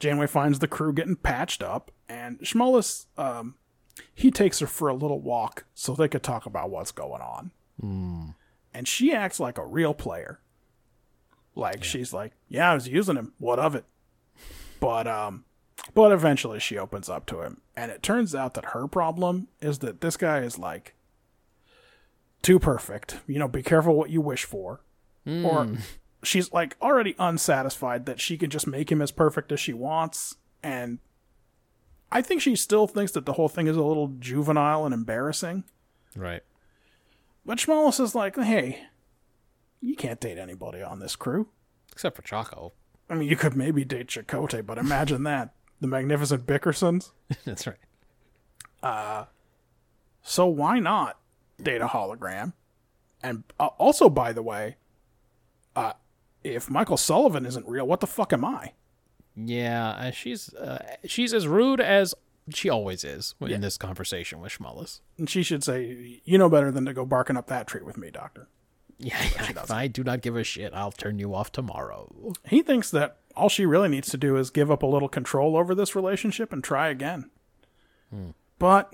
Janeway 0.00 0.26
finds 0.26 0.58
the 0.58 0.68
crew 0.68 0.92
getting 0.92 1.16
patched 1.16 1.62
up, 1.62 1.90
and 2.10 2.38
Schmollis, 2.40 3.06
um, 3.16 3.54
he 4.14 4.30
takes 4.30 4.58
her 4.58 4.66
for 4.66 4.88
a 4.88 4.94
little 4.94 5.20
walk 5.20 5.64
so 5.74 5.94
they 5.94 6.08
could 6.08 6.22
talk 6.22 6.44
about 6.44 6.68
what's 6.68 6.92
going 6.92 7.22
on. 7.22 7.52
And 8.72 8.86
she 8.86 9.12
acts 9.12 9.40
like 9.40 9.58
a 9.58 9.66
real 9.66 9.94
player. 9.94 10.40
Like 11.54 11.82
she's 11.82 12.12
like, 12.12 12.32
"Yeah, 12.48 12.70
I 12.70 12.74
was 12.74 12.88
using 12.88 13.16
him. 13.16 13.32
What 13.38 13.58
of 13.58 13.74
it?" 13.74 13.84
But 14.78 15.06
um, 15.06 15.44
but 15.94 16.12
eventually 16.12 16.60
she 16.60 16.78
opens 16.78 17.08
up 17.08 17.26
to 17.26 17.42
him, 17.42 17.60
and 17.76 17.90
it 17.90 18.02
turns 18.02 18.34
out 18.34 18.54
that 18.54 18.66
her 18.66 18.86
problem 18.86 19.48
is 19.60 19.80
that 19.80 20.00
this 20.00 20.16
guy 20.16 20.38
is 20.40 20.58
like 20.58 20.94
too 22.42 22.58
perfect. 22.58 23.20
You 23.26 23.38
know, 23.38 23.48
be 23.48 23.62
careful 23.62 23.94
what 23.94 24.10
you 24.10 24.20
wish 24.20 24.44
for. 24.44 24.80
Or 25.44 25.68
she's 26.22 26.52
like 26.52 26.76
already 26.80 27.14
unsatisfied 27.18 28.06
that 28.06 28.20
she 28.20 28.38
can 28.38 28.50
just 28.50 28.66
make 28.66 28.90
him 28.90 29.02
as 29.02 29.10
perfect 29.10 29.52
as 29.52 29.60
she 29.60 29.72
wants, 29.72 30.36
and 30.62 30.98
I 32.12 32.22
think 32.22 32.40
she 32.40 32.56
still 32.56 32.86
thinks 32.86 33.12
that 33.12 33.26
the 33.26 33.34
whole 33.34 33.48
thing 33.48 33.66
is 33.66 33.76
a 33.76 33.82
little 33.82 34.08
juvenile 34.18 34.84
and 34.84 34.94
embarrassing. 34.94 35.64
Right. 36.16 36.42
But 37.44 37.58
Schmollis 37.58 38.00
is 38.00 38.14
like, 38.14 38.36
hey, 38.36 38.82
you 39.80 39.96
can't 39.96 40.20
date 40.20 40.38
anybody 40.38 40.82
on 40.82 41.00
this 41.00 41.16
crew. 41.16 41.48
Except 41.92 42.16
for 42.16 42.22
Chaco. 42.22 42.72
I 43.08 43.14
mean, 43.14 43.28
you 43.28 43.36
could 43.36 43.56
maybe 43.56 43.84
date 43.84 44.08
Chakotay, 44.08 44.64
but 44.64 44.78
imagine 44.78 45.24
that. 45.24 45.54
The 45.80 45.88
Magnificent 45.88 46.46
Bickersons. 46.46 47.12
That's 47.44 47.66
right. 47.66 47.76
So 50.22 50.46
why 50.46 50.78
not 50.78 51.18
date 51.62 51.80
a 51.80 51.86
hologram? 51.86 52.52
And 53.22 53.44
uh, 53.58 53.66
also, 53.78 54.08
by 54.08 54.32
the 54.32 54.42
way, 54.42 54.76
uh, 55.76 55.94
if 56.44 56.70
Michael 56.70 56.96
Sullivan 56.96 57.44
isn't 57.46 57.66
real, 57.66 57.86
what 57.86 58.00
the 58.00 58.06
fuck 58.06 58.32
am 58.32 58.44
I? 58.44 58.72
Yeah, 59.36 59.90
uh, 59.90 60.10
she's 60.10 60.52
uh, 60.54 60.96
she's 61.06 61.32
as 61.32 61.46
rude 61.46 61.80
as 61.80 62.14
she 62.54 62.68
always 62.68 63.04
is 63.04 63.34
in 63.40 63.60
this 63.60 63.76
conversation 63.76 64.40
with 64.40 64.52
Schmullis. 64.52 65.00
And 65.18 65.28
she 65.28 65.42
should 65.42 65.64
say, 65.64 66.20
you 66.24 66.38
know 66.38 66.48
better 66.48 66.70
than 66.70 66.84
to 66.86 66.92
go 66.92 67.04
barking 67.04 67.36
up 67.36 67.46
that 67.48 67.66
tree 67.66 67.82
with 67.82 67.96
me, 67.96 68.10
Doctor. 68.10 68.48
Yeah, 68.98 69.16
if 69.22 69.70
I 69.70 69.86
do 69.86 70.04
not 70.04 70.20
give 70.20 70.36
a 70.36 70.44
shit, 70.44 70.74
I'll 70.74 70.92
turn 70.92 71.18
you 71.18 71.34
off 71.34 71.50
tomorrow. 71.50 72.34
He 72.46 72.60
thinks 72.62 72.90
that 72.90 73.16
all 73.34 73.48
she 73.48 73.64
really 73.64 73.88
needs 73.88 74.10
to 74.10 74.18
do 74.18 74.36
is 74.36 74.50
give 74.50 74.70
up 74.70 74.82
a 74.82 74.86
little 74.86 75.08
control 75.08 75.56
over 75.56 75.74
this 75.74 75.96
relationship 75.96 76.52
and 76.52 76.62
try 76.62 76.88
again. 76.88 77.30
Hmm. 78.10 78.30
But 78.58 78.92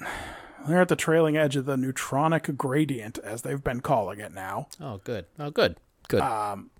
they're 0.68 0.80
at 0.80 0.88
the 0.88 0.96
trailing 0.96 1.36
edge 1.36 1.56
of 1.56 1.64
the 1.64 1.76
neutronic 1.76 2.56
gradient, 2.56 3.18
as 3.18 3.42
they've 3.42 3.62
been 3.62 3.80
calling 3.80 4.20
it 4.20 4.32
now. 4.32 4.68
Oh, 4.80 5.00
good. 5.02 5.26
Oh, 5.38 5.50
good. 5.50 5.76
Good. 6.08 6.20
Um, 6.20 6.70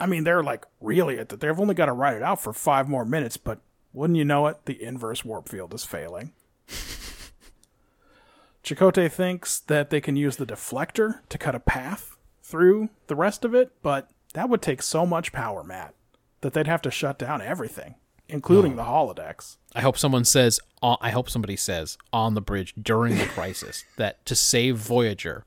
I 0.00 0.06
mean, 0.06 0.24
they're 0.24 0.42
like 0.42 0.64
really 0.80 1.18
at 1.18 1.28
that. 1.30 1.40
They've 1.40 1.58
only 1.58 1.74
got 1.74 1.86
to 1.86 1.92
ride 1.92 2.16
it 2.16 2.22
out 2.22 2.40
for 2.40 2.52
five 2.52 2.88
more 2.88 3.04
minutes, 3.04 3.36
but 3.36 3.60
wouldn't 3.94 4.18
you 4.18 4.24
know 4.24 4.46
it, 4.48 4.66
the 4.66 4.82
inverse 4.82 5.24
warp 5.24 5.48
field 5.48 5.72
is 5.72 5.84
failing. 5.84 6.32
Chakotay 8.62 9.10
thinks 9.10 9.60
that 9.60 9.90
they 9.90 10.00
can 10.00 10.16
use 10.16 10.36
the 10.36 10.46
deflector 10.46 11.20
to 11.28 11.38
cut 11.38 11.54
a 11.54 11.60
path 11.60 12.16
through 12.42 12.88
the 13.06 13.14
rest 13.16 13.44
of 13.44 13.54
it, 13.54 13.72
but 13.82 14.10
that 14.32 14.48
would 14.48 14.62
take 14.62 14.82
so 14.82 15.04
much 15.06 15.32
power, 15.32 15.62
Matt, 15.62 15.94
that 16.40 16.54
they'd 16.54 16.66
have 16.66 16.82
to 16.82 16.90
shut 16.90 17.18
down 17.18 17.42
everything, 17.42 17.94
including 18.28 18.76
the 18.76 18.84
holodecks. 18.84 19.56
I 19.74 19.82
hope 19.82 19.98
someone 19.98 20.24
says. 20.24 20.60
Uh, 20.82 20.96
I 21.00 21.10
hope 21.10 21.30
somebody 21.30 21.56
says 21.56 21.96
on 22.12 22.34
the 22.34 22.40
bridge 22.40 22.74
during 22.80 23.16
the 23.16 23.26
crisis 23.26 23.84
that 23.96 24.24
to 24.26 24.34
save 24.34 24.76
Voyager, 24.76 25.44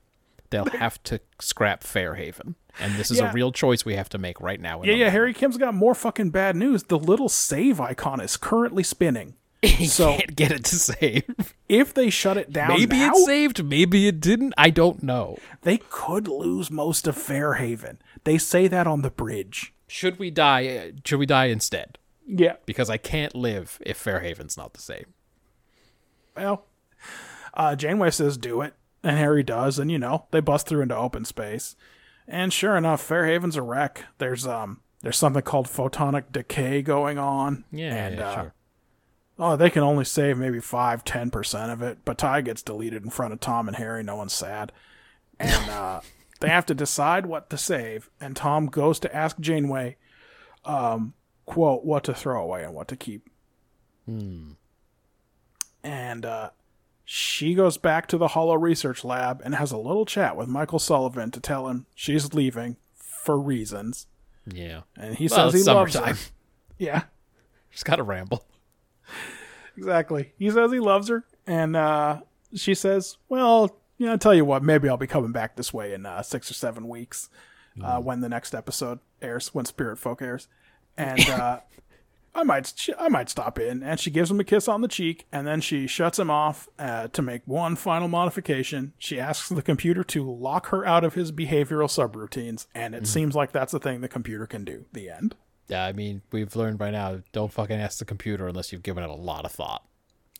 they'll 0.50 0.66
have 0.66 1.02
to 1.04 1.20
scrap 1.40 1.82
Fairhaven, 1.82 2.54
and 2.80 2.94
this 2.96 3.10
is 3.10 3.18
Yeah. 3.18 3.30
a 3.30 3.32
real 3.32 3.52
choice 3.52 3.84
we 3.84 3.94
have 3.94 4.08
to 4.10 4.18
make 4.18 4.40
right 4.40 4.60
now. 4.60 4.82
Yeah, 4.82 4.92
yeah, 4.92 4.96
moment. 4.98 5.12
Harry 5.12 5.34
Kim's 5.34 5.56
got 5.56 5.74
more 5.74 5.94
fucking 5.94 6.30
bad 6.30 6.56
news. 6.56 6.84
The 6.84 6.98
little 6.98 7.28
save 7.28 7.80
icon 7.80 8.20
is 8.20 8.36
currently 8.36 8.82
spinning. 8.82 9.34
So 9.88 10.16
Can't 10.16 10.36
get 10.36 10.52
it 10.52 10.64
to 10.66 10.76
save. 10.76 11.54
if 11.68 11.92
they 11.92 12.10
shut 12.10 12.36
it 12.36 12.52
down 12.52 12.68
Maybe 12.68 12.96
now, 12.96 13.10
it 13.10 13.16
saved. 13.26 13.64
Maybe 13.64 14.06
it 14.06 14.20
didn't. 14.20 14.54
I 14.56 14.70
don't 14.70 15.02
know. 15.02 15.36
they 15.62 15.78
could 15.90 16.28
lose 16.28 16.70
most 16.70 17.08
of 17.08 17.16
Fairhaven. 17.16 17.98
They 18.22 18.38
say 18.38 18.68
that 18.68 18.86
on 18.86 19.02
the 19.02 19.10
bridge. 19.10 19.74
Should 19.88 20.18
we 20.20 20.30
die? 20.30 20.92
Should 21.04 21.18
we 21.18 21.26
die 21.26 21.46
instead? 21.46 21.98
Yeah. 22.24 22.54
Because 22.66 22.88
I 22.88 22.98
can't 22.98 23.34
live 23.34 23.80
if 23.84 23.96
Fairhaven's 23.98 24.56
not 24.56 24.74
the 24.74 24.80
same. 24.82 25.06
Well, 26.36 26.64
uh, 27.54 27.74
Janeway 27.74 28.10
says 28.10 28.36
do 28.36 28.60
it, 28.60 28.74
and 29.02 29.16
Harry 29.16 29.42
does, 29.42 29.78
and 29.78 29.90
you 29.90 29.98
know 29.98 30.26
they 30.30 30.40
bust 30.40 30.66
through 30.66 30.82
into 30.82 30.96
open 30.96 31.24
space, 31.24 31.76
and 32.26 32.52
sure 32.52 32.76
enough, 32.76 33.02
Fairhaven's 33.02 33.56
a 33.56 33.62
wreck. 33.62 34.04
There's 34.18 34.46
um 34.46 34.80
there's 35.02 35.16
something 35.16 35.42
called 35.42 35.66
photonic 35.66 36.32
decay 36.32 36.82
going 36.82 37.18
on. 37.18 37.64
Yeah, 37.70 37.94
and, 37.94 38.16
yeah, 38.16 38.28
uh, 38.28 38.34
sure. 38.34 38.54
Oh, 39.40 39.56
they 39.56 39.70
can 39.70 39.84
only 39.84 40.04
save 40.04 40.36
maybe 40.36 40.60
five, 40.60 41.04
ten 41.04 41.30
percent 41.30 41.70
of 41.70 41.82
it, 41.82 41.98
but 42.04 42.18
Ty 42.18 42.40
gets 42.42 42.62
deleted 42.62 43.04
in 43.04 43.10
front 43.10 43.32
of 43.32 43.40
Tom 43.40 43.68
and 43.68 43.76
Harry. 43.76 44.02
No 44.02 44.16
one's 44.16 44.32
sad, 44.32 44.72
and 45.38 45.70
uh, 45.70 46.00
they 46.40 46.48
have 46.48 46.66
to 46.66 46.74
decide 46.74 47.26
what 47.26 47.48
to 47.50 47.58
save. 47.58 48.10
And 48.20 48.34
Tom 48.34 48.66
goes 48.66 48.98
to 49.00 49.14
ask 49.14 49.38
Janeway, 49.38 49.96
um, 50.64 51.14
quote, 51.46 51.84
what 51.84 52.04
to 52.04 52.14
throw 52.14 52.42
away 52.42 52.64
and 52.64 52.74
what 52.74 52.88
to 52.88 52.96
keep. 52.96 53.28
Hmm. 54.06 54.52
And 55.84 56.26
uh, 56.26 56.50
she 57.10 57.54
goes 57.54 57.78
back 57.78 58.06
to 58.08 58.18
the 58.18 58.28
Hollow 58.28 58.54
Research 58.56 59.02
Lab 59.02 59.40
and 59.42 59.54
has 59.54 59.72
a 59.72 59.78
little 59.78 60.04
chat 60.04 60.36
with 60.36 60.46
Michael 60.46 60.78
Sullivan 60.78 61.30
to 61.30 61.40
tell 61.40 61.66
him 61.68 61.86
she's 61.94 62.34
leaving 62.34 62.76
for 62.96 63.38
reasons. 63.40 64.06
Yeah. 64.44 64.82
And 64.94 65.16
he 65.16 65.26
Well, 65.26 65.50
says 65.50 65.54
he 65.54 65.58
it's 65.60 65.68
loves 65.68 65.94
her. 65.94 66.14
Yeah. 66.78 67.04
Just 67.70 67.86
gotta 67.86 68.02
ramble. 68.02 68.44
Exactly. 69.76 70.32
He 70.38 70.50
says 70.50 70.70
he 70.70 70.80
loves 70.80 71.08
her, 71.08 71.24
and 71.46 71.76
uh, 71.76 72.20
she 72.54 72.74
says, 72.74 73.16
"Well, 73.28 73.76
you 73.96 74.06
know, 74.06 74.12
I 74.12 74.16
tell 74.16 74.34
you 74.34 74.44
what, 74.44 74.62
maybe 74.62 74.88
I'll 74.88 74.96
be 74.96 75.06
coming 75.06 75.32
back 75.32 75.56
this 75.56 75.72
way 75.72 75.94
in 75.94 76.04
uh, 76.04 76.22
six 76.22 76.50
or 76.50 76.54
seven 76.54 76.88
weeks 76.88 77.30
uh, 77.82 78.00
when 78.00 78.20
the 78.20 78.28
next 78.28 78.54
episode 78.54 78.98
airs, 79.22 79.54
when 79.54 79.64
Spirit 79.64 79.98
Folk 79.98 80.20
airs, 80.20 80.46
and 80.96 81.20
uh, 81.30 81.60
I 82.38 82.42
might, 82.44 82.72
sh- 82.76 82.90
I 82.98 83.08
might 83.08 83.28
stop 83.28 83.58
in." 83.58 83.82
And 83.82 83.98
she 84.00 84.10
gives 84.10 84.30
him 84.30 84.40
a 84.40 84.44
kiss 84.44 84.68
on 84.68 84.80
the 84.80 84.88
cheek, 84.88 85.26
and 85.32 85.46
then 85.46 85.60
she 85.60 85.86
shuts 85.86 86.18
him 86.18 86.30
off 86.30 86.68
uh, 86.78 87.08
to 87.08 87.22
make 87.22 87.42
one 87.46 87.76
final 87.76 88.08
modification. 88.08 88.92
She 88.98 89.18
asks 89.20 89.48
the 89.48 89.62
computer 89.62 90.04
to 90.04 90.30
lock 90.30 90.66
her 90.68 90.86
out 90.86 91.04
of 91.04 91.14
his 91.14 91.32
behavioral 91.32 91.88
subroutines, 91.88 92.66
and 92.74 92.94
it 92.94 93.06
seems 93.06 93.34
like 93.34 93.52
that's 93.52 93.72
the 93.72 93.80
thing 93.80 94.00
the 94.00 94.08
computer 94.08 94.46
can 94.46 94.64
do. 94.64 94.84
The 94.92 95.10
end. 95.10 95.34
Yeah, 95.68 95.84
I 95.84 95.92
mean, 95.92 96.22
we've 96.32 96.56
learned 96.56 96.78
by 96.78 96.90
now, 96.90 97.20
don't 97.32 97.52
fucking 97.52 97.78
ask 97.78 97.98
the 97.98 98.04
computer 98.06 98.48
unless 98.48 98.72
you've 98.72 98.82
given 98.82 99.04
it 99.04 99.10
a 99.10 99.14
lot 99.14 99.44
of 99.44 99.52
thought. 99.52 99.84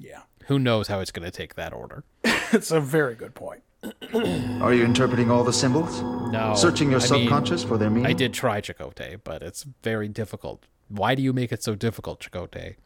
Yeah, 0.01 0.23
Who 0.47 0.59
knows 0.59 0.89
how 0.89 1.01
it's 1.01 1.11
gonna 1.11 1.31
take 1.31 1.55
that 1.57 1.73
order? 1.73 2.05
it's 2.53 2.71
a 2.71 2.81
very 2.81 3.15
good 3.15 3.35
point. 3.35 3.63
Are 4.15 4.73
you 4.73 4.85
interpreting 4.85 5.31
all 5.31 5.45
the 5.45 5.53
symbols? 5.53 6.01
No. 6.33 6.55
Searching 6.57 6.91
your 6.91 7.01
I 7.01 7.03
mean, 7.03 7.09
subconscious 7.23 7.63
for 7.65 7.77
their 7.77 7.91
meaning? 7.91 8.07
I 8.07 8.13
did 8.13 8.33
try 8.33 8.61
Chakotay, 8.61 9.21
but 9.23 9.43
it's 9.43 9.65
very 9.83 10.09
difficult. 10.09 10.65
Why 10.89 11.15
do 11.15 11.23
you 11.23 11.33
make 11.33 11.53
it 11.53 11.63
so 11.63 11.75
difficult, 11.75 12.21
Chakotay? 12.21 12.77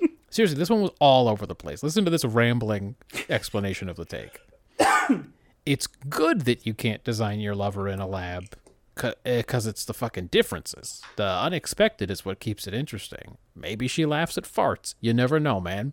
Seriously, 0.30 0.58
this 0.58 0.70
one 0.70 0.82
was 0.82 0.92
all 1.00 1.28
over 1.28 1.46
the 1.46 1.54
place. 1.54 1.82
Listen 1.82 2.04
to 2.04 2.10
this 2.10 2.24
rambling 2.24 2.96
explanation 3.28 3.88
of 3.88 3.96
the 3.96 4.04
take. 4.04 4.40
it's 5.66 5.86
good 5.86 6.42
that 6.42 6.66
you 6.66 6.74
can't 6.74 7.04
design 7.04 7.40
your 7.40 7.54
lover 7.54 7.88
in 7.88 8.00
a 8.00 8.06
lab 8.06 8.56
because 8.94 9.66
eh, 9.66 9.70
it's 9.70 9.84
the 9.84 9.94
fucking 9.94 10.26
differences. 10.26 11.02
The 11.16 11.28
unexpected 11.28 12.10
is 12.10 12.24
what 12.24 12.40
keeps 12.40 12.66
it 12.66 12.74
interesting. 12.74 13.38
Maybe 13.54 13.88
she 13.88 14.04
laughs 14.04 14.36
at 14.36 14.44
farts. 14.44 14.94
You 15.00 15.14
never 15.14 15.38
know, 15.38 15.60
man. 15.60 15.92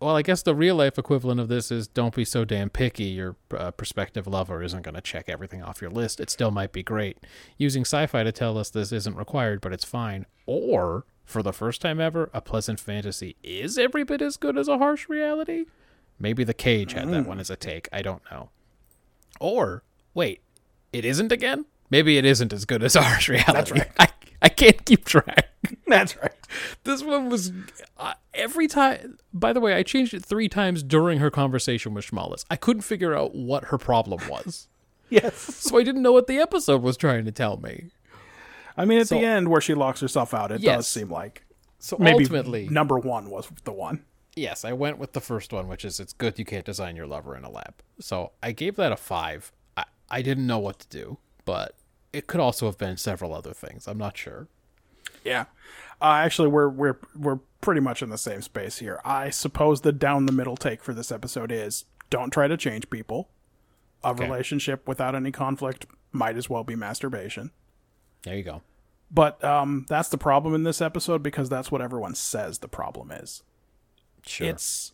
Well, 0.00 0.16
I 0.16 0.22
guess 0.22 0.42
the 0.42 0.54
real 0.54 0.76
life 0.76 0.98
equivalent 0.98 1.40
of 1.40 1.48
this 1.48 1.70
is 1.70 1.88
don't 1.88 2.14
be 2.14 2.24
so 2.24 2.44
damn 2.44 2.68
picky. 2.68 3.04
Your 3.04 3.36
uh, 3.56 3.70
prospective 3.70 4.26
lover 4.26 4.62
isn't 4.62 4.82
going 4.82 4.94
to 4.94 5.00
check 5.00 5.28
everything 5.28 5.62
off 5.62 5.80
your 5.80 5.90
list. 5.90 6.20
It 6.20 6.28
still 6.28 6.50
might 6.50 6.72
be 6.72 6.82
great. 6.82 7.18
Using 7.56 7.82
sci 7.82 8.06
fi 8.06 8.22
to 8.22 8.32
tell 8.32 8.58
us 8.58 8.68
this 8.68 8.92
isn't 8.92 9.16
required, 9.16 9.60
but 9.60 9.72
it's 9.72 9.84
fine. 9.84 10.26
Or, 10.44 11.06
for 11.24 11.42
the 11.42 11.52
first 11.52 11.80
time 11.80 11.98
ever, 12.00 12.30
a 12.34 12.40
pleasant 12.42 12.78
fantasy 12.78 13.36
is 13.42 13.78
every 13.78 14.04
bit 14.04 14.20
as 14.20 14.36
good 14.36 14.58
as 14.58 14.68
a 14.68 14.78
harsh 14.78 15.08
reality? 15.08 15.64
Maybe 16.18 16.44
The 16.44 16.54
Cage 16.54 16.92
had 16.92 17.10
that 17.10 17.26
one 17.26 17.40
as 17.40 17.50
a 17.50 17.56
take. 17.56 17.88
I 17.92 18.02
don't 18.02 18.22
know. 18.30 18.50
Or, 19.40 19.82
wait, 20.14 20.40
it 20.92 21.04
isn't 21.04 21.32
again? 21.32 21.66
Maybe 21.90 22.18
it 22.18 22.24
isn't 22.24 22.52
as 22.52 22.64
good 22.64 22.82
as 22.82 22.96
a 22.96 23.02
harsh 23.02 23.28
reality. 23.28 23.52
That's 23.52 23.70
right. 23.72 23.90
I, 23.98 24.08
I 24.42 24.48
can't 24.48 24.84
keep 24.84 25.04
track. 25.04 25.48
That's 25.86 26.16
right. 26.16 26.32
This 26.84 27.02
one 27.02 27.28
was 27.28 27.52
uh, 27.98 28.14
every 28.34 28.66
time. 28.68 29.18
By 29.32 29.52
the 29.52 29.60
way, 29.60 29.74
I 29.74 29.82
changed 29.82 30.14
it 30.14 30.24
three 30.24 30.48
times 30.48 30.82
during 30.82 31.18
her 31.18 31.30
conversation 31.30 31.94
with 31.94 32.06
Schmallis. 32.06 32.44
I 32.50 32.56
couldn't 32.56 32.82
figure 32.82 33.14
out 33.14 33.34
what 33.34 33.64
her 33.66 33.78
problem 33.78 34.20
was, 34.28 34.68
Yes. 35.10 35.36
so 35.36 35.78
I 35.78 35.82
didn't 35.82 36.02
know 36.02 36.12
what 36.12 36.26
the 36.26 36.38
episode 36.38 36.82
was 36.82 36.96
trying 36.96 37.24
to 37.26 37.32
tell 37.32 37.56
me. 37.58 37.90
I 38.76 38.84
mean, 38.84 38.98
at 39.00 39.08
So- 39.08 39.18
the 39.18 39.24
end 39.24 39.48
where 39.48 39.60
she 39.60 39.74
locks 39.74 40.00
herself 40.00 40.34
out, 40.34 40.52
it 40.52 40.60
Yes. 40.60 40.76
does 40.78 40.88
seem 40.88 41.10
like 41.10 41.44
So 41.78 41.96
maybe 41.98 42.24
ultimately, 42.24 42.68
number 42.68 42.98
one 42.98 43.30
was 43.30 43.48
the 43.64 43.72
one. 43.72 44.04
yes, 44.34 44.64
I 44.64 44.72
went 44.72 44.98
with 44.98 45.12
the 45.12 45.20
first 45.20 45.52
one, 45.52 45.68
which 45.68 45.84
is 45.84 45.98
it's 46.00 46.12
good 46.12 46.38
you 46.38 46.44
can't 46.44 46.64
design 46.64 46.96
your 46.96 47.06
lover 47.06 47.36
in 47.36 47.44
a 47.44 47.50
lab. 47.50 47.74
So 48.00 48.32
I 48.42 48.52
gave 48.52 48.76
that 48.76 48.92
a 48.92 48.96
five. 48.96 49.52
I, 49.76 49.84
I 50.10 50.22
didn't 50.22 50.46
know 50.46 50.58
what 50.58 50.78
to 50.80 50.88
do, 50.88 51.18
but 51.44 51.74
it 52.12 52.26
could 52.26 52.40
also 52.40 52.66
have 52.66 52.78
been 52.78 52.96
several 52.96 53.34
other 53.34 53.52
things. 53.52 53.86
I'm 53.86 53.98
not 53.98 54.16
sure. 54.16 54.48
Yeah. 55.24 55.46
Uh, 56.00 56.20
actually, 56.24 56.48
we're 56.48 56.68
we're 56.68 56.98
we're 57.14 57.38
pretty 57.60 57.80
much 57.80 58.02
in 58.02 58.10
the 58.10 58.18
same 58.18 58.42
space 58.42 58.78
here. 58.78 59.00
I 59.04 59.30
suppose 59.30 59.80
the 59.80 59.92
down 59.92 60.26
the 60.26 60.32
middle 60.32 60.56
take 60.56 60.82
for 60.82 60.92
this 60.94 61.10
episode 61.10 61.50
is 61.50 61.84
don't 62.10 62.30
try 62.30 62.48
to 62.48 62.56
change 62.56 62.90
people. 62.90 63.28
A 64.04 64.08
Okay. 64.08 64.24
relationship 64.24 64.86
without 64.86 65.14
any 65.14 65.32
conflict 65.32 65.86
might 66.12 66.36
as 66.36 66.48
well 66.50 66.62
be 66.64 66.76
masturbation. 66.76 67.50
There 68.22 68.36
you 68.36 68.42
go. 68.42 68.62
But 69.10 69.42
um, 69.42 69.86
that's 69.88 70.08
the 70.10 70.18
problem 70.18 70.54
in 70.54 70.64
this 70.64 70.80
episode 70.80 71.22
because 71.22 71.48
that's 71.48 71.70
what 71.72 71.80
everyone 71.80 72.14
says 72.14 72.58
the 72.58 72.68
problem 72.68 73.10
is. 73.10 73.42
Sure. 74.24 74.48
It's 74.48 74.92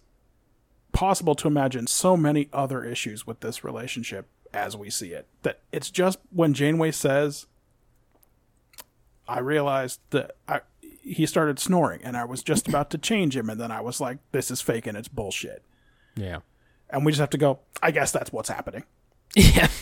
possible 0.92 1.34
to 1.34 1.48
imagine 1.48 1.86
so 1.86 2.16
many 2.16 2.48
other 2.52 2.84
issues 2.84 3.26
with 3.26 3.40
this 3.40 3.64
relationship 3.64 4.28
as 4.54 4.76
we 4.76 4.88
see 4.90 5.12
it. 5.12 5.26
That 5.42 5.60
it's 5.72 5.90
just 5.90 6.18
when 6.30 6.52
Janeway 6.54 6.90
says, 6.92 7.46
I 9.28 9.38
realized 9.40 10.00
that 10.10 10.36
I, 10.48 10.60
he 11.02 11.26
started 11.26 11.58
snoring 11.58 12.00
and 12.04 12.16
I 12.16 12.24
was 12.24 12.42
just 12.42 12.66
about 12.68 12.90
to 12.90 12.98
change 12.98 13.36
him, 13.36 13.50
and 13.50 13.60
then 13.60 13.70
I 13.70 13.80
was 13.80 14.00
like, 14.00 14.18
this 14.32 14.50
is 14.50 14.60
fake 14.60 14.86
and 14.86 14.96
it's 14.96 15.08
bullshit. 15.08 15.62
yeah. 16.16 16.38
And 16.90 17.04
we 17.06 17.12
just 17.12 17.20
have 17.20 17.30
to 17.30 17.38
go, 17.38 17.60
I 17.82 17.90
guess 17.90 18.12
that's 18.12 18.32
what's 18.32 18.48
happening. 18.48 18.84
Yeah. 19.36 19.68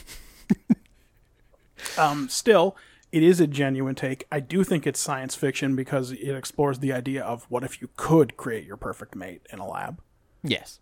Um, 1.98 2.28
still, 2.28 2.76
it 3.10 3.22
is 3.22 3.40
a 3.40 3.46
genuine 3.46 3.94
take. 3.94 4.24
I 4.30 4.40
do 4.40 4.62
think 4.64 4.86
it's 4.86 5.00
science 5.00 5.34
fiction 5.34 5.74
because 5.74 6.12
it 6.12 6.34
explores 6.36 6.78
the 6.78 6.92
idea 6.92 7.22
of 7.22 7.44
what 7.48 7.64
if 7.64 7.80
you 7.80 7.88
could 7.96 8.36
create 8.36 8.66
your 8.66 8.76
perfect 8.76 9.14
mate 9.16 9.42
in 9.52 9.58
a 9.58 9.66
lab, 9.66 10.00
Yes. 10.42 10.78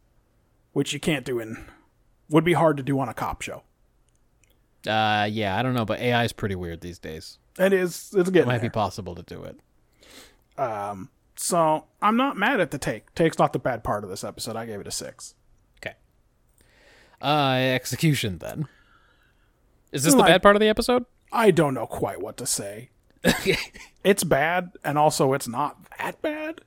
which 0.72 0.92
you 0.92 1.00
can't 1.00 1.24
do 1.24 1.38
in, 1.38 1.66
would 2.28 2.44
be 2.44 2.52
hard 2.54 2.76
to 2.76 2.82
do 2.82 2.98
on 3.00 3.08
a 3.08 3.14
cop 3.14 3.42
show. 3.42 3.62
Uh, 4.86 5.28
yeah, 5.30 5.56
I 5.56 5.62
don't 5.62 5.74
know, 5.74 5.84
but 5.84 6.00
AI 6.00 6.24
is 6.24 6.32
pretty 6.32 6.54
weird 6.54 6.80
these 6.80 6.98
days. 6.98 7.38
It 7.58 7.72
is, 7.72 8.12
it's 8.16 8.28
It 8.28 8.32
getting 8.32 8.48
might 8.48 8.60
there. 8.60 8.70
be 8.70 8.74
possible 8.74 9.14
to 9.14 9.22
do 9.22 9.42
it. 9.44 9.58
So 11.36 11.84
I'm 12.02 12.16
not 12.16 12.36
mad 12.36 12.60
at 12.60 12.72
the 12.72 12.78
take. 12.78 13.14
Take's 13.14 13.38
not 13.38 13.52
the 13.52 13.58
bad 13.58 13.84
part 13.84 14.02
of 14.02 14.10
this 14.10 14.24
episode. 14.24 14.56
I 14.56 14.66
gave 14.66 14.80
it 14.80 14.88
a 14.88 14.90
six. 14.90 15.34
Okay. 15.78 15.94
Uh, 17.22 17.54
execution 17.54 18.38
then. 18.38 18.66
Is 19.92 20.04
this 20.04 20.14
the 20.14 20.22
bad 20.22 20.42
part 20.42 20.56
of 20.56 20.60
the 20.60 20.68
episode? 20.68 21.04
I 21.32 21.50
don't 21.52 21.74
know 21.74 21.86
quite 21.86 22.20
what 22.20 22.36
to 22.38 22.46
say. 22.46 22.90
it's 24.04 24.24
bad, 24.24 24.72
and 24.84 24.98
also 24.98 25.32
it's 25.32 25.48
not 25.48 25.78
that 25.98 26.20
bad. 26.20 26.60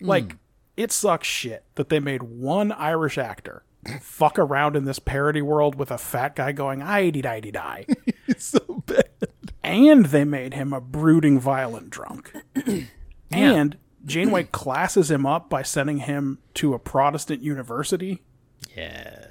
Like, 0.00 0.36
it 0.76 0.90
sucks 0.90 1.28
shit 1.28 1.64
that 1.76 1.88
they 1.88 2.00
made 2.00 2.24
one 2.24 2.72
Irish 2.72 3.16
actor 3.16 3.62
fuck 4.00 4.38
around 4.38 4.76
in 4.76 4.84
this 4.84 4.98
parody 4.98 5.42
world 5.42 5.76
with 5.76 5.90
a 5.90 5.98
fat 5.98 6.36
guy 6.36 6.52
going, 6.52 6.82
I 6.82 7.10
di 7.10 7.22
di 7.22 7.50
die. 7.50 7.86
It's 8.26 8.46
so 8.46 8.82
bad. 8.86 9.08
And 9.62 10.06
they 10.06 10.24
made 10.24 10.54
him 10.54 10.72
a 10.72 10.80
brooding, 10.80 11.38
violent 11.40 11.90
drunk. 11.90 12.32
And 13.32 13.76
Janeway 14.04 14.44
classes 14.52 15.10
him 15.10 15.26
up 15.26 15.48
by 15.48 15.62
sending 15.62 15.98
him 15.98 16.38
to 16.54 16.74
a 16.74 16.78
Protestant 16.78 17.42
university. 17.42 18.22
Yes. 18.76 19.28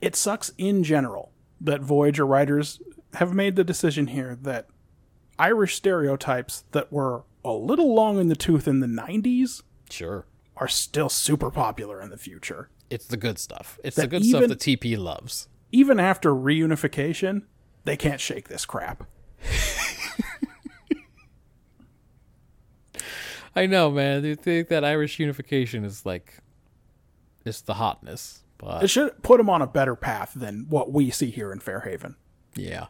it 0.00 0.16
sucks 0.16 0.50
in 0.58 0.82
general 0.84 1.32
that 1.60 1.80
Voyager 1.80 2.26
writers 2.26 2.80
have 3.14 3.32
made 3.34 3.56
the 3.56 3.64
decision 3.64 4.08
here 4.08 4.36
that 4.42 4.66
Irish 5.38 5.76
stereotypes 5.76 6.64
that 6.72 6.92
were 6.92 7.24
a 7.44 7.52
little 7.52 7.94
long 7.94 8.18
in 8.18 8.28
the 8.28 8.36
tooth 8.36 8.66
in 8.68 8.80
the 8.80 8.86
90s 8.86 9.62
Sure. 9.90 10.26
are 10.56 10.68
still 10.68 11.08
super 11.08 11.50
popular 11.50 12.00
in 12.00 12.10
the 12.10 12.16
future. 12.16 12.68
It's 12.90 13.06
the 13.06 13.16
good 13.16 13.38
stuff. 13.38 13.78
It's 13.84 13.96
the 13.96 14.06
good 14.06 14.22
even- 14.24 14.40
stuff 14.40 14.48
that 14.48 14.58
TP 14.60 14.96
loves. 14.98 15.48
Even 15.70 15.98
after 15.98 16.30
reunification, 16.32 17.42
they 17.84 17.96
can't 17.96 18.20
shake 18.20 18.48
this 18.48 18.64
crap. 18.66 19.04
I 23.54 23.66
know, 23.66 23.90
man. 23.90 24.24
You 24.24 24.34
think 24.34 24.68
that 24.68 24.84
Irish 24.84 25.18
unification 25.18 25.84
is 25.84 26.06
like, 26.06 26.38
it's 27.44 27.60
the 27.60 27.74
hotness, 27.74 28.44
But 28.58 28.84
It 28.84 28.88
should 28.88 29.22
put 29.22 29.38
them 29.38 29.50
on 29.50 29.62
a 29.62 29.66
better 29.66 29.94
path 29.96 30.32
than 30.34 30.66
what 30.68 30.92
we 30.92 31.10
see 31.10 31.30
here 31.30 31.52
in 31.52 31.58
Fairhaven. 31.58 32.16
yeah, 32.54 32.86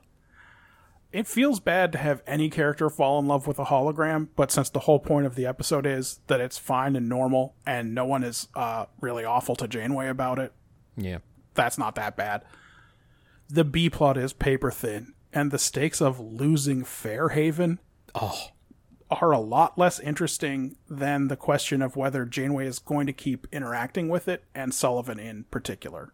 It 1.11 1.27
feels 1.27 1.59
bad 1.61 1.93
to 1.93 1.99
have 1.99 2.23
any 2.27 2.49
character 2.49 2.89
fall 2.91 3.19
in 3.19 3.27
love 3.27 3.47
with 3.47 3.59
a 3.59 3.65
hologram, 3.65 4.29
but 4.37 4.51
since 4.53 4.71
the 4.71 4.81
whole 4.81 4.99
point 4.99 5.27
of 5.27 5.35
the 5.35 5.47
episode 5.47 5.87
is 5.87 6.21
that 6.27 6.41
it's 6.41 6.59
fine 6.59 6.97
and 6.97 7.09
normal 7.09 7.55
and 7.67 7.95
no 7.95 8.05
one 8.05 8.23
is 8.23 8.49
uh, 8.55 8.87
really 9.01 9.25
awful 9.25 9.57
to 9.57 9.67
Janeway 9.69 10.09
about 10.09 10.39
it, 10.39 10.53
yeah, 10.97 11.19
that's 11.55 11.79
not 11.79 11.95
that 11.97 12.17
bad. 12.17 12.45
The 13.49 13.65
B 13.65 13.91
plot 13.91 14.17
is 14.17 14.33
paper 14.33 14.71
thin, 14.71 15.13
and 15.33 15.51
the 15.51 15.59
stakes 15.59 16.01
of 16.01 16.21
losing 16.21 16.85
Fairhaven 16.85 17.79
oh, 18.15 18.49
are 19.21 19.33
a 19.33 19.39
lot 19.41 19.77
less 19.79 19.99
interesting 20.01 20.77
than 20.89 21.29
the 21.29 21.37
question 21.37 21.83
of 21.83 21.97
whether 21.97 22.25
Janeway 22.25 22.67
is 22.67 22.79
going 22.79 23.07
to 23.07 23.13
keep 23.13 23.47
interacting 23.53 24.09
with 24.09 24.29
it, 24.29 24.45
and 24.55 24.73
Sullivan 24.73 25.19
in 25.19 25.45
particular. 25.45 26.13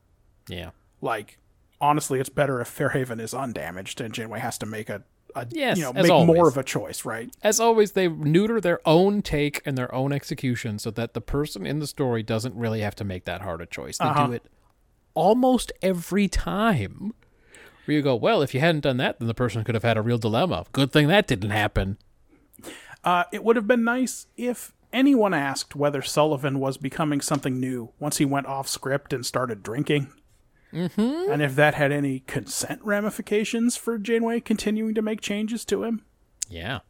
yeah, 0.48 0.70
Like, 1.00 1.38
honestly, 1.80 2.18
it's 2.20 2.28
better 2.30 2.60
if 2.60 2.68
Fairhaven 2.68 3.20
is 3.20 3.32
undamaged 3.34 4.00
and 4.00 4.12
Janeway 4.14 4.40
has 4.40 4.58
to 4.58 4.66
make 4.66 4.88
a, 4.88 5.02
a 5.34 5.46
Yes, 5.50 5.76
you 5.78 5.84
know, 5.84 5.92
make 5.92 6.08
more 6.26 6.48
of 6.48 6.56
a 6.56 6.64
choice, 6.64 7.04
right? 7.04 7.30
As 7.42 7.60
always, 7.60 7.92
they 7.92 8.08
neuter 8.08 8.60
their 8.60 8.80
own 8.86 9.22
take 9.22 9.60
and 9.66 9.76
their 9.78 9.94
own 9.94 10.12
execution 10.12 10.78
so 10.78 10.90
that 10.92 11.14
the 11.14 11.20
person 11.20 11.66
in 11.66 11.78
the 11.78 11.86
story 11.86 12.22
doesn't 12.22 12.54
really 12.54 12.80
have 12.80 12.96
to 12.96 13.04
make 13.04 13.24
that 13.26 13.42
hard 13.42 13.60
a 13.60 13.66
choice. 13.66 13.98
They 13.98 14.06
Uh-huh. 14.06 14.26
do 14.28 14.32
it 14.32 14.46
almost 15.14 15.70
every 15.82 16.28
time. 16.28 17.12
Where 17.84 17.96
you 17.96 18.02
go, 18.02 18.14
well, 18.16 18.42
if 18.42 18.52
you 18.54 18.60
hadn't 18.60 18.80
done 18.82 18.98
that, 18.98 19.18
then 19.18 19.28
the 19.28 19.34
person 19.34 19.64
could 19.64 19.74
have 19.74 19.84
had 19.84 19.96
a 19.96 20.02
real 20.02 20.18
dilemma. 20.18 20.66
Good 20.72 20.92
thing 20.92 21.08
that 21.08 21.26
didn't 21.26 21.50
happen. 21.50 21.96
Uh, 23.08 23.24
it 23.32 23.42
would 23.42 23.56
have 23.56 23.66
been 23.66 23.84
nice 23.84 24.26
if 24.36 24.74
anyone 24.92 25.32
asked 25.32 25.74
whether 25.74 26.02
Sullivan 26.02 26.58
was 26.58 26.76
becoming 26.76 27.22
something 27.22 27.58
new 27.58 27.90
once 27.98 28.18
he 28.18 28.26
went 28.26 28.46
off 28.46 28.68
script 28.68 29.14
and 29.14 29.24
started 29.24 29.62
drinking. 29.62 30.12
Mm-hmm. 30.74 31.32
And 31.32 31.40
if 31.40 31.54
that 31.54 31.72
had 31.72 31.90
any 31.90 32.20
consent 32.20 32.82
ramifications 32.84 33.78
for 33.78 33.96
Janeway 33.96 34.40
continuing 34.40 34.94
to 34.94 35.00
make 35.00 35.22
changes 35.22 35.64
to 35.64 35.84
him. 35.84 36.04
Yeah. 36.50 36.80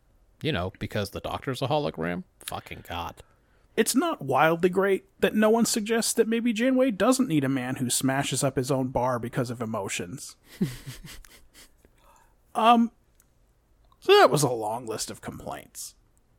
You 0.42 0.50
know, 0.50 0.72
because 0.80 1.10
the 1.10 1.20
doctor's 1.20 1.62
a 1.62 1.68
hologram? 1.68 2.24
Fucking 2.40 2.82
God. 2.88 3.22
It's 3.76 3.94
not 3.94 4.20
wildly 4.20 4.70
great 4.70 5.04
that 5.20 5.36
no 5.36 5.50
one 5.50 5.66
suggests 5.66 6.12
that 6.14 6.26
maybe 6.26 6.52
Janeway 6.52 6.90
doesn't 6.90 7.28
need 7.28 7.44
a 7.44 7.48
man 7.48 7.76
who 7.76 7.90
smashes 7.90 8.42
up 8.42 8.56
his 8.56 8.72
own 8.72 8.88
bar 8.88 9.20
because 9.20 9.50
of 9.50 9.62
emotions. 9.62 10.34
um, 12.56 12.90
so 14.00 14.10
that 14.18 14.32
was 14.32 14.42
a 14.42 14.50
long 14.50 14.84
list 14.84 15.12
of 15.12 15.20
complaints. 15.20 15.94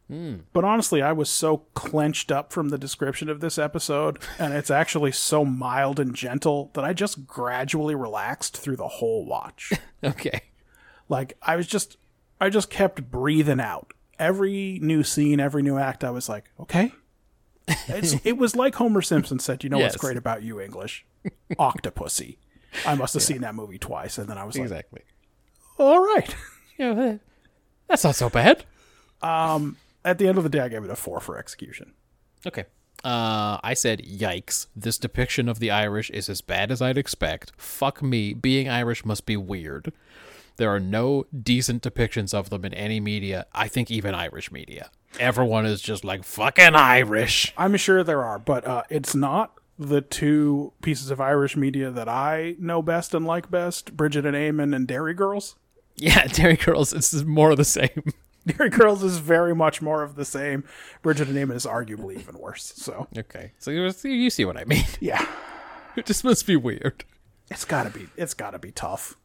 Hmm. 0.10 0.38
But 0.54 0.64
honestly, 0.64 1.04
I 1.04 1.12
was 1.12 1.30
so 1.30 1.58
clenched 1.76 2.32
up 2.32 2.52
from 2.52 2.70
the 2.70 2.80
description 2.80 3.30
of 3.30 3.42
this 3.42 3.60
episode, 3.60 4.18
and 4.40 4.54
it's 4.56 4.72
actually 4.72 5.12
so 5.12 5.46
mild 5.46 6.00
and 6.00 6.16
gentle 6.16 6.72
that 6.74 6.84
I 6.84 6.94
just 6.94 7.28
gradually 7.28 7.94
relaxed 7.94 8.58
through 8.58 8.78
the 8.78 8.88
whole 8.88 9.26
watch. 9.26 9.72
Okay. 10.04 10.42
Like 11.10 11.34
I 11.42 11.56
was 11.58 11.68
just 11.68 11.98
I 12.40 12.50
just 12.50 12.70
kept 12.70 13.12
breathing 13.12 13.60
out. 13.60 13.94
Every 14.18 14.80
new 14.82 15.04
scene, 15.04 15.40
every 15.42 15.62
new 15.62 15.78
act, 15.78 16.04
I 16.06 16.10
was 16.12 16.28
like, 16.30 16.50
okay. 16.60 16.94
It's, 17.88 18.16
it 18.24 18.38
was 18.38 18.56
like 18.56 18.76
Homer 18.76 19.02
Simpson 19.02 19.38
said, 19.40 19.64
you 19.64 19.70
know 19.70 19.78
Yes. 19.78 19.92
what's 19.94 20.02
great 20.02 20.18
about 20.18 20.42
you, 20.42 20.60
English? 20.62 21.06
Octopussy. 21.60 22.38
I 22.86 22.96
must 22.96 23.14
have 23.14 23.22
seen 23.24 23.42
that 23.42 23.54
movie 23.56 23.78
twice, 23.78 24.18
and 24.18 24.28
then 24.30 24.38
I 24.38 24.44
was 24.46 24.56
like, 24.56 24.64
Exactly. 24.64 25.02
all 25.78 26.00
right. 26.00 26.34
Yeah, 26.80 27.18
that's 27.90 28.06
not 28.06 28.16
so 28.16 28.30
bad. 28.30 28.64
Um, 29.22 29.76
At 30.04 30.18
the 30.18 30.28
end 30.28 30.38
of 30.38 30.44
the 30.44 30.50
day, 30.50 30.60
I 30.60 30.70
gave 30.70 30.84
it 30.84 30.90
a 30.90 30.96
four 30.96 31.20
for 31.20 31.38
execution. 31.38 31.94
Okay. 32.46 32.66
Uh, 33.04 33.60
I 33.64 33.74
said, 33.74 34.04
yikes. 34.04 34.68
This 34.76 34.98
depiction 34.98 35.48
of 35.48 35.60
the 35.60 35.72
Irish 35.72 36.10
is 36.10 36.30
as 36.30 36.42
bad 36.42 36.72
as 36.72 36.82
I'd 36.82 36.98
expect. 36.98 37.54
Fuck 37.58 38.02
me. 38.02 38.34
Being 38.34 38.70
Irish 38.70 39.06
must 39.06 39.26
be 39.26 39.38
weird. 39.38 39.94
There 40.58 40.70
are 40.70 40.80
no 40.80 41.26
decent 41.42 41.84
depictions 41.84 42.34
of 42.34 42.50
them 42.50 42.66
in 42.66 42.74
any 42.74 43.00
media. 43.00 43.46
I 43.54 43.70
think 43.70 43.90
even 43.90 44.14
Irish 44.14 44.52
media. 44.52 44.90
Everyone 45.18 45.66
is 45.66 45.82
just 45.82 46.04
like, 46.04 46.26
fucking 46.26 46.76
Irish. 46.76 47.54
I'm 47.58 47.78
sure 47.78 48.04
there 48.04 48.24
are, 48.24 48.38
but 48.38 48.68
uh, 48.68 48.84
it's 48.90 49.16
not 49.16 49.54
the 49.78 50.02
two 50.02 50.74
pieces 50.82 51.10
of 51.10 51.22
Irish 51.22 51.56
media 51.56 51.90
that 51.90 52.10
I 52.10 52.56
know 52.60 52.82
best 52.82 53.14
and 53.14 53.26
like 53.26 53.50
best 53.50 53.96
Bridget 53.96 54.26
and 54.26 54.36
Eamon 54.36 54.76
and 54.76 54.86
Derry 54.86 55.14
Girls. 55.14 55.56
Yeah, 55.96 56.28
Derry 56.34 56.58
Girls, 56.58 56.92
it's 56.92 57.14
more 57.24 57.52
of 57.52 57.58
the 57.58 57.66
same. 57.66 58.14
Derry 58.58 58.70
Girls 58.70 59.04
is 59.04 59.18
very 59.20 59.54
much 59.56 59.82
more 59.82 60.04
of 60.04 60.16
the 60.16 60.26
same. 60.26 60.64
Bridget 61.02 61.28
and 61.30 61.38
Eamon 61.38 61.56
is 61.56 61.66
arguably 61.66 62.20
even 62.20 62.38
worse. 62.38 62.74
So, 62.76 63.08
Okay. 63.18 63.52
So 63.60 63.72
you 63.72 63.92
you 64.04 64.30
see 64.30 64.46
what 64.46 64.58
I 64.58 64.64
mean. 64.66 64.86
yeah. 65.00 65.26
It 65.96 66.06
just 66.06 66.24
must 66.24 66.46
be 66.48 66.56
weird. 66.56 67.04
It's 67.52 67.66
gotta 67.66 67.90
be. 67.90 68.08
It's 68.16 68.34
gotta 68.34 68.60
be 68.60 68.72
tough. 68.72 69.16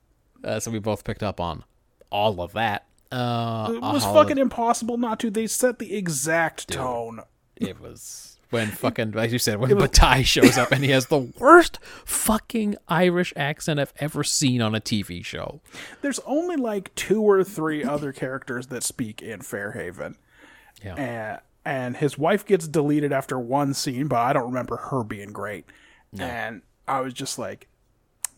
Uh, 0.42 0.60
so 0.60 0.70
we 0.70 0.78
both 0.78 1.05
picked 1.05 1.22
up 1.22 1.40
on 1.40 1.64
all 2.10 2.40
of 2.40 2.52
that. 2.52 2.86
Uh, 3.12 3.70
It 3.74 3.80
was 3.80 4.05
fucking 4.05 4.38
impossible 4.38 4.96
not 4.96 5.20
to. 5.20 5.30
They 5.30 5.46
set 5.46 5.78
the 5.78 5.94
exact 5.94 6.68
tone. 6.68 7.20
It 7.56 7.80
was 7.80 8.34
when 8.55 8.68
fucking, 8.68 9.16
as 9.16 9.32
you 9.32 9.40
said, 9.40 9.59
when 9.59 9.70
Batai 9.72 10.24
shows 10.24 10.56
up 10.56 10.70
and 10.70 10.85
he 10.85 10.90
has 10.90 11.06
the 11.06 11.18
worst 11.18 11.81
fucking 12.05 12.76
Irish 12.89 13.32
accent 13.35 13.81
I've 13.81 13.93
ever 13.98 14.22
seen 14.22 14.62
on 14.62 14.76
a 14.76 14.81
TV 14.81 15.24
show. 15.24 15.60
There's 16.02 16.20
only 16.20 16.55
like 16.55 16.94
two 16.94 17.20
or 17.20 17.43
three 17.43 17.82
other 17.82 18.12
characters 18.12 18.68
that 18.68 18.85
speak 18.85 19.20
in 19.20 19.40
Fairhaven. 19.40 20.16
Yeah. 20.85 20.94
and 20.94 21.40
and 21.64 21.97
his 21.97 22.16
wife 22.16 22.44
gets 22.47 22.68
deleted 22.68 23.10
after 23.10 23.39
one 23.39 23.74
scene, 23.74 24.06
but 24.06 24.18
I 24.18 24.32
don't 24.32 24.47
remember 24.47 24.76
her 24.76 25.02
being 25.02 25.32
great. 25.32 25.64
And 26.16 26.62
I 26.86 27.01
was 27.01 27.12
just 27.12 27.39
like, 27.39 27.66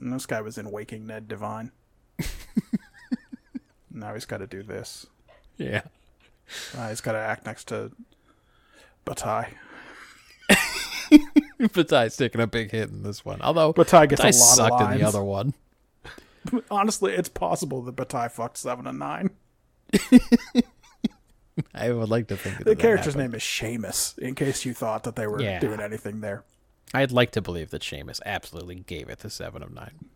this 0.00 0.24
guy 0.24 0.40
was 0.40 0.56
in 0.56 0.70
Waking 0.70 1.06
Ned 1.06 1.28
Devine. 1.28 1.72
now 3.90 4.14
he's 4.14 4.24
got 4.24 4.38
to 4.38 4.46
do 4.46 4.62
this. 4.62 5.06
Yeah. 5.58 5.82
Uh, 6.76 6.88
he's 6.88 7.00
got 7.02 7.12
to 7.12 7.18
act 7.18 7.44
next 7.44 7.68
to 7.68 7.90
Batai. 9.04 9.48
Batai's 11.60 12.16
taking 12.16 12.40
a 12.40 12.46
big 12.46 12.70
hit 12.70 12.90
in 12.90 13.02
this 13.02 13.24
one. 13.24 13.40
Although 13.42 13.72
Batai 13.72 14.08
gets 14.08 14.20
a 14.20 14.24
Batai 14.24 14.58
lot 14.58 14.72
of 14.72 14.78
sucked 14.78 14.92
in 14.92 14.98
the 14.98 15.06
other 15.06 15.22
one. 15.22 15.54
Honestly, 16.70 17.12
it's 17.12 17.28
possible 17.28 17.82
that 17.82 17.96
Batai 17.96 18.30
fucked 18.30 18.56
seven 18.58 18.86
and 18.86 18.98
nine. 18.98 19.30
I 21.74 21.90
would 21.90 22.10
like 22.10 22.28
to 22.28 22.36
think 22.36 22.58
that 22.58 22.64
The 22.64 22.70
that 22.74 22.78
character's 22.78 23.14
happened. 23.14 23.32
name 23.32 23.36
is 23.36 23.42
Seamus, 23.42 24.18
in 24.18 24.34
case 24.34 24.64
you 24.66 24.74
thought 24.74 25.04
that 25.04 25.16
they 25.16 25.26
were 25.26 25.40
Yeah. 25.40 25.58
doing 25.58 25.80
anything 25.80 26.20
there. 26.20 26.44
I'd 26.92 27.12
like 27.12 27.30
to 27.32 27.40
believe 27.42 27.70
that 27.70 27.82
Seamus 27.82 28.20
absolutely 28.26 28.76
gave 28.76 29.08
it 29.08 29.20
the 29.20 29.30
seven 29.30 29.62
of 29.62 29.72
nine. 29.72 30.06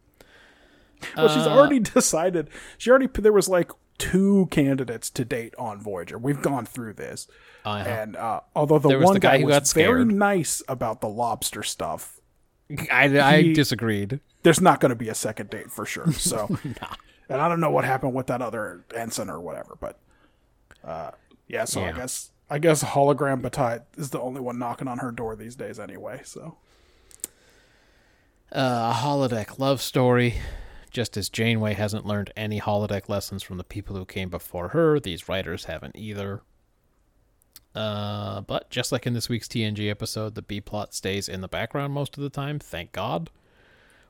Well, 1.16 1.28
she's 1.28 1.46
Uh, 1.46 1.50
already 1.50 1.78
decided. 1.80 2.48
She 2.76 2.90
already 2.90 3.06
there 3.06 3.32
was 3.32 3.48
like 3.48 3.70
two 4.01 4.48
candidates 4.51 5.10
to 5.10 5.24
date 5.24 5.55
on 5.59 5.81
Voyager. 5.81 6.18
We've 6.18 6.43
gone 6.43 6.66
through 6.66 6.94
this, 6.94 7.28
Uh-huh. 7.64 7.89
and 7.89 8.16
uh, 8.16 8.40
although 8.56 8.78
the 8.81 8.98
one 8.98 9.14
the 9.14 9.20
guy 9.20 9.39
guy, 9.39 9.44
was 9.44 9.72
very 9.72 10.05
nice 10.05 10.62
about 10.66 11.01
the 11.01 11.09
lobster 11.09 11.62
stuff, 11.62 12.18
I, 12.90 13.05
I 13.18 13.43
He- 13.43 13.52
disagreed. 13.52 14.20
there's 14.43 14.60
not 14.60 14.81
going 14.81 14.90
to 14.90 14.97
be 14.97 15.09
a 15.09 15.14
second 15.14 15.51
date 15.51 15.70
for 15.70 15.85
sure. 15.86 16.10
So, 16.12 16.59
and 17.28 17.40
I 17.40 17.48
don't 17.48 17.60
know 17.60 17.70
what 17.70 17.85
happened 17.85 18.14
with 18.14 18.27
that 18.28 18.43
other 18.43 18.85
ensign 18.97 19.28
or 19.31 19.40
whatever, 19.40 19.77
but 19.81 19.98
uh, 20.85 21.10
yeah. 21.47 21.64
So 21.66 21.85
I 21.85 21.93
guess 21.93 22.31
I 22.48 22.59
guess 22.59 22.82
hologram 22.82 23.43
Batai 23.43 23.82
is 23.97 24.10
the 24.10 24.20
only 24.20 24.40
one 24.40 24.59
knocking 24.59 24.89
on 24.89 24.98
her 24.98 25.10
door 25.12 25.36
these 25.36 25.55
days 25.56 25.78
anyway. 25.78 26.22
So 26.24 26.56
Uh, 28.52 28.93
a 28.94 28.98
holodeck 29.05 29.59
love 29.59 29.81
story. 29.81 30.35
Just 30.90 31.16
as 31.16 31.28
Janeway 31.28 31.74
hasn't 31.74 32.06
learned 32.06 32.32
any 32.36 32.60
holodeck 32.60 33.08
lessons 33.08 33.42
from 33.42 33.56
the 33.58 33.64
people 33.64 33.96
who 33.96 34.04
came 34.04 34.28
before 34.28 34.68
her, 34.68 34.98
these 34.98 35.28
writers 35.28 35.66
haven't 35.66 35.96
either. 35.96 36.42
Uh, 37.74 38.40
but 38.40 38.68
just 38.70 38.90
like 38.90 39.06
in 39.06 39.14
this 39.14 39.28
week's 39.28 39.46
TNG 39.46 39.88
episode, 39.90 40.34
the 40.34 40.42
B 40.42 40.60
plot 40.60 40.92
stays 40.94 41.28
in 41.28 41.40
the 41.40 41.48
background 41.48 41.92
most 41.92 42.16
of 42.16 42.22
the 42.22 42.30
time, 42.30 42.58
thank 42.58 42.92
God. 42.92 43.30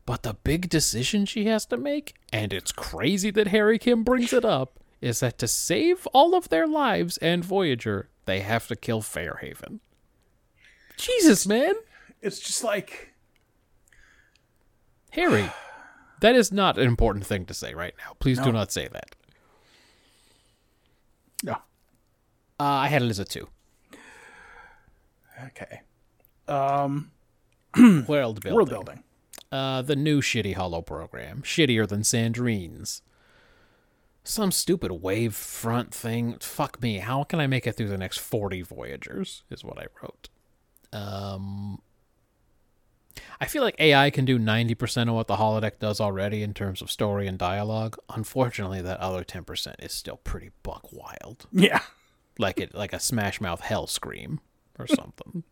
But 0.07 0.23
the 0.23 0.35
big 0.35 0.69
decision 0.71 1.27
she 1.27 1.45
has 1.45 1.67
to 1.67 1.77
make, 1.77 2.15
and 2.33 2.53
it's 2.53 2.73
crazy 2.73 3.31
that 3.33 3.49
Harry 3.49 3.79
Kim 3.79 4.03
brings 4.03 4.33
it 4.33 4.45
up, 4.45 4.81
is 5.01 5.21
that 5.21 5.39
to 5.39 5.49
save 5.49 6.07
all 6.09 6.35
of 6.35 6.49
their 6.49 6.67
lives 6.67 7.19
and 7.19 7.45
Voyager, 7.45 8.09
they 8.25 8.41
have 8.41 8.67
to 8.69 8.77
kill 8.77 9.03
Fairhaven. 9.03 9.81
Jesus, 10.97 11.47
man! 11.47 11.75
it's 12.23 12.41
just 12.41 12.63
like 12.63 13.15
Harry, 15.11 15.51
that 16.21 16.37
is 16.37 16.53
not 16.53 16.79
an 16.79 16.87
important 16.87 17.27
thing 17.27 17.47
to 17.47 17.55
say 17.55 17.75
right 17.75 17.95
now. 17.99 18.15
Please 18.19 18.39
do 18.39 18.53
not 18.53 18.73
say 18.73 18.89
that. 18.89 19.17
no. 21.43 21.53
Uh, 21.53 22.65
I 22.65 22.89
had 22.89 23.03
it 23.03 23.09
as 23.11 23.19
a 23.19 23.25
two. 23.25 23.49
Okay. 25.47 25.81
World 27.79 28.41
building. 28.41 28.55
World 28.55 28.69
building. 28.71 29.03
Uh, 29.53 29.83
the 29.83 29.97
new 29.97 30.21
shitty 30.21 30.55
Hollow 30.55 30.83
program, 30.83 31.43
shittier 31.43 31.89
than 31.89 32.03
Sandrine's. 32.03 33.03
Some 34.23 34.53
stupid 34.53 34.93
wave 34.93 35.35
front 35.35 35.95
thing. 35.95 36.37
Fuck 36.41 36.83
me. 36.83 36.99
How 36.99 37.25
can 37.25 37.41
I 37.41 37.47
make 37.47 37.67
it 37.67 37.73
through 37.73 37.89
the 37.89 37.99
next 37.99 38.19
forty 38.19 38.63
Voyagers? 38.63 39.43
Is 39.51 39.65
what 39.65 39.79
I 39.79 39.87
wrote. 40.03 40.29
Um, 40.93 41.81
I 43.41 43.47
feel 43.47 43.63
like 43.63 43.77
AI 43.79 44.11
can 44.11 44.25
do 44.25 44.39
ninety 44.39 44.75
percent 44.75 45.09
of 45.11 45.17
what 45.17 45.27
the 45.27 45.37
holodeck 45.37 45.79
does 45.79 46.01
already 46.01 46.43
in 46.43 46.55
terms 46.55 46.81
of 46.83 46.91
story 46.91 47.27
and 47.27 47.39
dialogue. 47.39 47.97
Unfortunately, 48.15 48.81
that 48.83 49.01
other 49.01 49.25
ten 49.25 49.45
percent 49.45 49.77
is 49.81 49.93
still 49.93 50.17
pretty 50.17 50.51
buck 50.63 50.93
wild. 50.93 51.47
Yeah. 51.53 51.81
like 52.39 52.59
it 52.61 52.75
like 52.75 52.93
a 52.93 53.01
smash 53.01 53.41
mouth 53.41 53.61
hell 53.61 53.87
scream 53.87 54.41
or 54.79 54.87
something. 54.87 55.45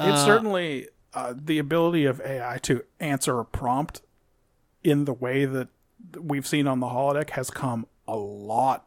It's 0.00 0.24
certainly 0.24 0.88
uh, 1.12 1.34
the 1.36 1.58
ability 1.58 2.04
of 2.04 2.20
AI 2.20 2.58
to 2.62 2.84
answer 3.00 3.40
a 3.40 3.44
prompt 3.44 4.00
in 4.84 5.04
the 5.06 5.12
way 5.12 5.44
that 5.44 5.68
we've 6.20 6.46
seen 6.46 6.68
on 6.68 6.78
the 6.78 6.86
holodeck 6.86 7.30
has 7.30 7.50
come 7.50 7.86
a 8.06 8.16
lot, 8.16 8.86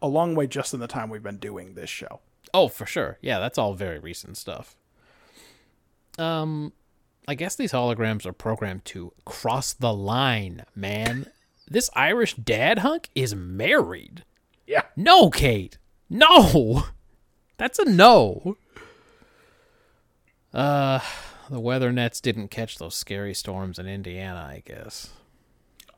a 0.00 0.08
long 0.08 0.34
way 0.34 0.46
just 0.46 0.72
in 0.72 0.80
the 0.80 0.86
time 0.86 1.10
we've 1.10 1.22
been 1.22 1.36
doing 1.36 1.74
this 1.74 1.90
show. 1.90 2.20
oh, 2.54 2.68
for 2.68 2.86
sure. 2.86 3.18
Yeah, 3.20 3.38
that's 3.38 3.58
all 3.58 3.74
very 3.74 3.98
recent 3.98 4.38
stuff. 4.38 4.76
Um 6.18 6.72
I 7.28 7.34
guess 7.34 7.56
these 7.56 7.72
holograms 7.72 8.24
are 8.26 8.32
programmed 8.32 8.84
to 8.86 9.12
cross 9.24 9.72
the 9.72 9.92
line, 9.92 10.64
man. 10.74 11.26
This 11.68 11.90
Irish 11.94 12.34
dad 12.34 12.78
hunk 12.78 13.08
is 13.16 13.34
married. 13.34 14.24
Yeah. 14.66 14.82
No, 14.96 15.30
Kate. 15.30 15.78
No. 16.08 16.84
That's 17.58 17.78
a 17.78 17.84
no. 17.84 18.56
Uh 20.52 21.00
the 21.50 21.60
weather 21.60 21.92
nets 21.92 22.20
didn't 22.20 22.48
catch 22.48 22.78
those 22.78 22.94
scary 22.94 23.34
storms 23.34 23.78
in 23.78 23.86
Indiana, 23.86 24.40
I 24.40 24.62
guess. 24.64 25.10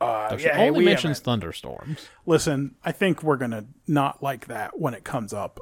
Uh, 0.01 0.37
yeah, 0.39 0.55
hey, 0.55 0.69
only 0.69 0.85
mentions 0.85 1.17
haven't- 1.17 1.25
thunderstorms. 1.25 2.07
Listen, 2.25 2.75
I 2.85 2.91
think 2.93 3.21
we're 3.23 3.35
gonna 3.37 3.65
not 3.87 4.23
like 4.23 4.47
that 4.47 4.79
when 4.79 4.93
it 4.93 5.03
comes 5.03 5.33
up 5.33 5.59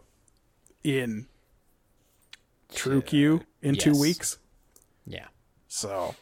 in 0.83 1.27
True 2.73 3.01
Q 3.01 3.41
in 3.61 3.75
two 3.75 3.97
weeks. 3.99 4.37
Yeah. 5.07 5.27
So 5.67 6.15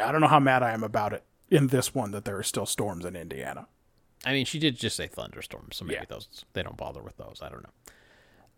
I 0.00 0.10
don't 0.12 0.20
know 0.20 0.26
how 0.28 0.40
mad 0.40 0.62
I 0.62 0.72
am 0.72 0.82
about 0.84 1.12
it 1.12 1.22
in 1.50 1.68
this 1.68 1.94
one 1.94 2.10
that 2.10 2.24
there 2.24 2.36
are 2.36 2.42
still 2.42 2.66
storms 2.66 3.04
in 3.04 3.14
Indiana. 3.16 3.66
I 4.26 4.32
mean, 4.32 4.44
she 4.46 4.58
did 4.58 4.76
just 4.76 4.96
say 4.96 5.06
thunderstorms, 5.06 5.76
so 5.76 5.84
maybe 5.84 5.96
Yeah. 6.00 6.04
those 6.08 6.44
they 6.52 6.62
don't 6.62 6.76
bother 6.76 7.02
with 7.02 7.16
those. 7.16 7.40
I 7.42 7.48
don't 7.50 7.64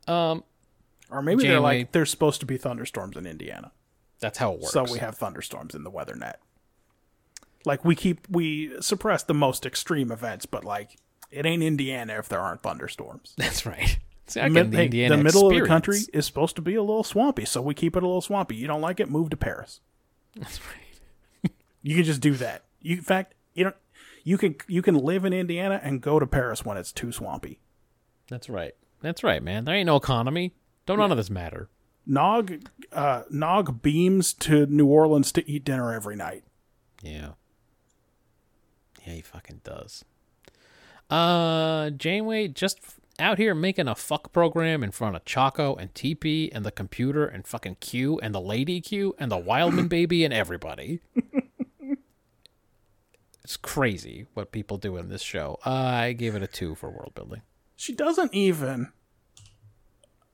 know. 0.09 0.13
Um, 0.15 0.45
Or 1.11 1.23
maybe 1.23 1.43
they're 1.47 1.61
like 1.61 1.93
there's 1.93 2.11
supposed 2.11 2.41
to 2.41 2.47
be 2.47 2.57
thunderstorms 2.57 3.17
in 3.17 3.27
Indiana. 3.27 3.73
that's 4.19 4.39
how 4.39 4.53
it 4.53 4.61
works. 4.61 4.73
So 4.73 4.85
we 4.91 4.99
have 5.01 5.17
thunderstorms 5.19 5.75
in 5.75 5.85
the 5.85 5.91
weather 5.91 6.15
net. 6.17 6.41
Like 7.65 7.85
we 7.85 7.95
keep 7.97 8.27
we 8.31 8.81
suppress 8.81 9.23
the 9.25 9.35
most 9.35 9.67
extreme 9.67 10.11
events, 10.13 10.47
but 10.47 10.65
like 10.65 10.97
it 11.31 11.45
ain't 11.45 11.63
Indiana 11.63 12.19
if 12.19 12.29
there 12.29 12.41
aren't 12.41 12.63
thunderstorms. 12.63 13.35
That's 13.37 13.67
right. 13.67 13.99
It's 14.27 14.35
like 14.37 14.53
The, 14.53 14.65
the 14.65 14.77
hey, 14.77 15.09
the 15.09 15.17
middle 15.17 15.49
of 15.49 15.55
the 15.55 15.67
country 15.67 16.01
is 16.13 16.27
supposed 16.27 16.57
to 16.57 16.63
be 16.63 16.75
a 16.75 16.83
little 16.83 17.05
swampy, 17.05 17.45
so 17.45 17.63
we 17.63 17.75
keep 17.75 17.97
it 17.97 18.03
a 18.03 18.07
little 18.07 18.21
swampy. 18.21 18.57
You 18.57 18.67
don't 18.67 18.81
like 18.81 18.99
it, 18.99 19.09
move 19.09 19.31
to 19.31 19.37
Paris. 19.37 19.81
That's 20.35 20.61
right. 20.67 21.53
You 21.83 21.95
can 21.95 22.05
just 22.05 22.21
do 22.21 22.35
that. 22.35 22.65
You, 22.81 22.97
in 22.97 23.03
fact, 23.03 23.35
you 23.55 23.65
don't. 23.65 23.77
You 24.25 24.37
can 24.37 24.57
you 24.67 24.83
can 24.83 24.97
live 24.97 25.25
in 25.25 25.33
Indiana 25.33 25.81
and 25.81 26.01
go 26.01 26.19
to 26.19 26.27
Paris 26.27 26.65
when 26.65 26.77
it's 26.77 26.91
too 26.91 27.13
swampy. 27.13 27.61
That's 28.29 28.49
right. 28.49 28.75
That's 29.01 29.23
right, 29.23 29.41
man. 29.41 29.65
There 29.65 29.75
ain't 29.77 29.87
no 29.87 29.95
economy. 29.95 30.53
Don't 30.85 30.99
none 30.99 31.13
of 31.13 31.17
this 31.17 31.31
matter. 31.31 31.69
Nog 32.05 32.53
uh, 32.93 33.23
Nog 33.31 33.83
beams 33.83 34.35
to 34.35 34.67
New 34.67 34.87
Orleans 34.87 35.31
to 35.33 35.49
eat 35.49 35.65
dinner 35.65 35.93
every 35.93 36.17
night. 36.17 36.43
Yeah. 37.03 37.31
Yeah, 39.07 39.13
he 39.15 39.21
fucking 39.21 39.61
does. 39.63 40.05
Uh, 41.09 41.91
Janeway 41.91 42.49
just 42.49 42.81
out 43.19 43.39
here 43.39 43.55
making 43.55 43.89
a 43.89 43.95
fuck 43.95 44.33
program 44.33 44.83
in 44.83 44.91
front 44.91 45.17
of 45.17 45.25
Chaco 45.25 45.75
and 45.75 45.93
TP 45.95 46.51
and 46.53 46.65
the 46.65 46.71
computer 46.71 47.27
and 47.27 47.47
fucking 47.47 47.77
Q 47.81 48.19
and 48.23 48.35
the 48.35 48.41
lady 48.41 48.81
Q 48.81 49.15
and 49.19 49.31
the 49.31 49.37
Wildman 49.39 49.89
baby 49.89 50.25
and 50.25 50.35
everybody. 50.35 51.01
it's 53.43 53.57
crazy 53.57 54.27
what 54.35 54.53
people 54.53 54.77
do 54.77 54.97
in 54.97 55.09
this 55.09 55.23
show. 55.23 55.59
Uh, 55.65 55.71
I 55.71 56.13
gave 56.13 56.35
it 56.35 56.43
a 56.43 56.47
two 56.47 56.75
for 56.75 56.91
world 56.91 57.13
building. 57.15 57.43
She 57.77 57.95
doesn't 57.95 58.35
even. 58.35 58.93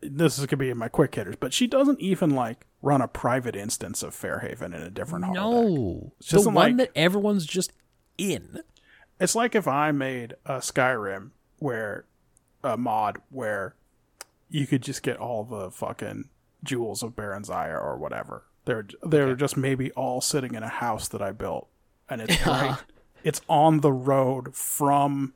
This 0.01 0.39
is 0.39 0.47
gonna 0.47 0.59
be 0.59 0.73
my 0.75 0.89
quick 0.89 1.15
hitters, 1.15 1.37
but 1.39 1.53
she 1.53 1.67
doesn't 1.67 2.01
even 2.01 2.31
like 2.31 2.67
run 2.81 3.01
a 3.01 3.07
private 3.09 3.55
instance 3.55 4.03
of 4.03 4.15
Fairhaven 4.15 4.75
in 4.75 4.83
a 4.83 4.91
different 4.91 5.25
holodeck. 5.27 5.35
No, 5.35 6.13
It's 6.19 6.31
the 6.33 6.41
one 6.51 6.55
like- 6.55 6.77
that 6.79 6.91
everyone's 6.97 7.47
just 7.47 7.73
in. 8.19 8.61
It's 9.21 9.37
like 9.37 9.55
if 9.55 9.69
I 9.69 9.93
made 9.93 10.35
a 10.45 10.57
Skyrim 10.57 11.31
where 11.59 12.07
a 12.65 12.77
mod 12.77 13.19
where 13.31 13.75
you 14.49 14.67
could 14.67 14.83
just 14.83 15.03
get 15.03 15.17
all 15.17 15.45
the 15.45 15.71
fucking 15.71 16.29
jewels 16.63 17.03
of 17.03 17.17
Barenziah 17.17 17.83
or 17.83 17.97
whatever. 17.97 18.45
They're 18.65 18.87
they're 19.03 19.35
just 19.35 19.57
maybe 19.57 19.91
all 19.93 20.21
sitting 20.21 20.55
in 20.55 20.63
a 20.63 20.69
house 20.69 21.09
that 21.09 21.21
I 21.23 21.33
built, 21.33 21.69
and 22.09 22.21
it's 22.21 22.47
right. 22.47 22.77
It's 23.25 23.41
on 23.49 23.81
the 23.81 23.93
road 23.93 24.55
from 24.55 25.33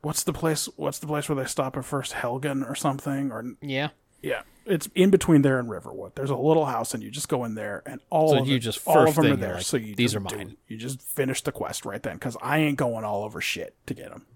what's 0.00 0.22
the 0.24 0.32
place? 0.32 0.68
What's 0.76 0.98
the 0.98 1.06
place 1.06 1.28
where 1.28 1.36
they 1.36 1.46
stop 1.48 1.76
at 1.76 1.84
first? 1.84 2.12
Helgen 2.14 2.68
or 2.68 2.74
something? 2.74 3.30
Or 3.32 3.44
Yeah. 3.60 3.88
yeah, 4.22 4.42
it's 4.66 4.88
in 4.94 5.10
between 5.10 5.42
there 5.42 5.58
and 5.58 5.68
Riverwood. 5.70 6.14
There's 6.14 6.30
a 6.30 6.36
little 6.36 6.66
house, 6.66 6.94
and 6.94 7.02
you 7.02 7.10
just 7.10 7.28
go 7.28 7.44
in 7.44 7.54
there, 7.54 7.82
and 7.86 8.00
all 8.10 8.30
So 8.30 8.38
of 8.40 8.48
you 8.48 8.56
it- 8.56 8.60
just 8.60 8.86
all 8.86 9.08
of 9.08 9.14
them 9.16 9.32
are 9.32 9.36
there. 9.36 9.54
like, 9.54 9.62
so 9.62 9.76
you 9.76 9.94
"These 9.94 10.14
are 10.14 10.20
do- 10.20 10.36
mine." 10.36 10.56
you 10.68 10.76
just 10.76 11.00
finish 11.02 11.42
the 11.42 11.52
quest 11.52 11.84
right 11.84 12.02
then, 12.02 12.14
because 12.16 12.36
I 12.42 12.58
ain't 12.58 12.78
going 12.78 13.04
all 13.04 13.24
over 13.24 13.40
shit 13.40 13.74
to 13.86 13.94
get 13.94 14.10
them. 14.10 14.26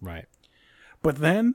Right. 0.00 0.26
But 1.02 1.16
then 1.18 1.54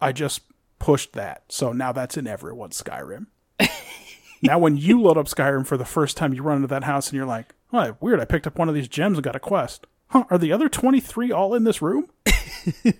I 0.00 0.12
just 0.12 0.42
pushed 0.78 1.12
that. 1.14 1.44
So 1.48 1.72
now 1.72 1.92
that's 1.92 2.16
in 2.16 2.26
everyone's 2.26 2.80
Skyrim. 2.80 3.26
now, 4.42 4.58
when 4.58 4.76
you 4.76 5.00
load 5.00 5.16
up 5.16 5.26
Skyrim 5.26 5.66
for 5.66 5.76
the 5.76 5.84
first 5.84 6.16
time, 6.16 6.34
you 6.34 6.42
run 6.42 6.56
into 6.56 6.68
that 6.68 6.84
house 6.84 7.08
and 7.08 7.16
you're 7.16 7.26
like, 7.26 7.54
oh, 7.72 7.96
weird. 8.00 8.20
I 8.20 8.24
picked 8.24 8.46
up 8.46 8.58
one 8.58 8.68
of 8.68 8.74
these 8.74 8.88
gems 8.88 9.18
and 9.18 9.24
got 9.24 9.36
a 9.36 9.40
quest. 9.40 9.86
Huh, 10.08 10.24
are 10.30 10.38
the 10.38 10.52
other 10.52 10.68
23 10.68 11.32
all 11.32 11.54
in 11.54 11.64
this 11.64 11.80
room? 11.82 12.08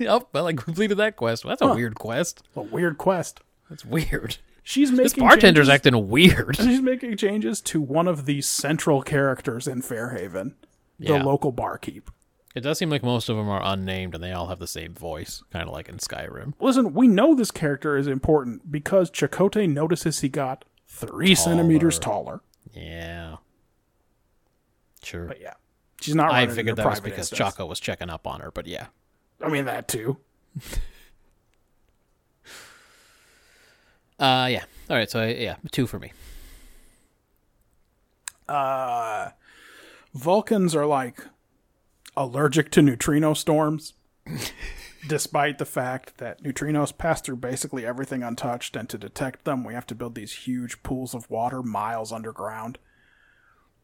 oh, 0.09 0.27
well, 0.33 0.47
I 0.47 0.53
completed 0.55 0.97
that 0.97 1.17
quest. 1.17 1.45
Well, 1.45 1.51
that's 1.53 1.63
a 1.63 1.75
weird 1.75 1.95
quest. 1.95 2.43
A 2.57 2.63
weird 2.63 2.99
quest. 2.99 3.41
That's 3.69 3.85
weird. 3.85 4.39
She's 4.63 4.91
making 4.91 5.05
This 5.05 5.15
bartender's 5.15 5.41
changes- 5.41 5.69
acting 5.69 6.09
weird. 6.09 6.57
She's 6.61 6.81
making 6.81 7.19
changes 7.19 7.61
to 7.63 7.81
one 7.81 8.09
of 8.09 8.25
the 8.25 8.41
central 8.41 9.03
characters 9.03 9.69
in 9.69 9.83
Fairhaven, 9.83 10.55
the 10.99 11.19
local 11.19 11.53
barkeep. 11.53 12.11
It 12.55 12.61
does 12.61 12.79
seem 12.79 12.89
like 12.89 13.03
most 13.03 13.29
of 13.29 13.37
them 13.37 13.49
are 13.49 13.61
unnamed 13.65 14.15
and 14.15 14.23
they 14.23 14.33
all 14.33 14.47
have 14.47 14.61
the 14.61 14.69
same 14.69 14.95
voice, 14.95 15.43
kind 15.53 15.67
of 15.67 15.73
like 15.75 15.89
in 15.89 15.97
Skyrim. 15.97 16.55
Listen, 16.61 16.95
we 16.95 17.09
know 17.09 17.35
this 17.35 17.51
character 17.51 17.97
is 17.97 18.07
important 18.07 18.71
because 18.71 19.11
Chakotay 19.11 19.69
notices 19.69 20.21
he 20.21 20.29
got 20.29 20.65
three 20.87 21.35
centimeters 21.35 21.99
taller. 21.99 22.43
Yeah. 22.73 23.37
Sure. 25.03 25.27
But 25.27 25.41
yeah, 25.41 25.55
she's 26.01 26.15
not. 26.15 26.33
I 26.33 26.47
figured 26.47 26.77
that 26.77 26.87
was 26.87 27.01
because 27.01 27.31
instance. 27.31 27.39
Chaco 27.39 27.67
was 27.67 27.81
checking 27.81 28.09
up 28.09 28.27
on 28.27 28.41
her, 28.41 28.53
but 28.53 28.67
yeah. 28.69 28.87
I 29.41 29.49
mean 29.49 29.65
that 29.65 29.89
too. 29.89 30.19
Uh, 34.17 34.47
yeah. 34.49 34.65
All 34.89 34.97
right, 34.97 35.11
so 35.11 35.25
yeah, 35.27 35.57
two 35.73 35.89
for 35.89 35.99
me. 35.99 36.13
Uh, 38.49 39.31
Vulcans 40.15 40.77
are 40.77 40.87
like 40.87 41.27
allergic 42.17 42.71
to 42.73 42.83
neutrino 42.83 43.35
storms, 43.35 43.95
despite 45.09 45.59
the 45.59 45.65
fact 45.65 46.19
that 46.19 46.43
neutrinos 46.43 46.97
pass 46.97 47.21
through 47.21 47.37
basically 47.37 47.85
everything 47.85 48.23
untouched, 48.23 48.77
and 48.77 48.89
to 48.89 48.99
detect 48.99 49.45
them, 49.45 49.65
we 49.65 49.75
have 49.75 49.87
to 49.87 49.95
build 49.95 50.15
these 50.15 50.33
huge 50.33 50.83
pools 50.83 51.15
of 51.15 51.31
water 51.31 51.63
miles 51.63 52.13
underground. 52.13 52.79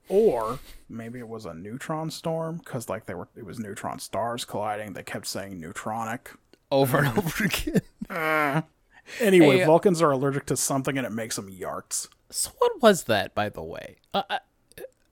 Or 0.08 0.58
maybe 0.88 1.20
it 1.20 1.28
was 1.28 1.46
a 1.46 1.54
neutron 1.54 2.10
storm 2.10 2.58
because 2.58 2.88
like 2.88 3.06
they 3.06 3.14
were, 3.14 3.28
it 3.36 3.46
was 3.46 3.60
neutron 3.60 4.00
stars 4.00 4.44
colliding. 4.44 4.92
They 4.92 5.04
kept 5.04 5.26
saying 5.28 5.60
neutronic. 5.60 6.36
Over 6.72 6.98
and 6.98 7.18
over 7.18 7.44
again. 7.44 8.64
Anyway, 9.18 9.56
Hey, 9.56 9.62
uh, 9.64 9.66
Vulcans 9.66 10.00
are 10.02 10.10
allergic 10.10 10.46
to 10.46 10.56
something 10.56 10.96
and 10.96 11.06
it 11.06 11.10
makes 11.10 11.36
them 11.36 11.48
yarts. 11.48 12.08
So 12.28 12.50
what 12.58 12.80
was 12.80 13.04
that, 13.04 13.34
by 13.34 13.48
the 13.48 13.62
way? 13.62 13.96
Uh, 14.14 14.22
I, 14.30 14.38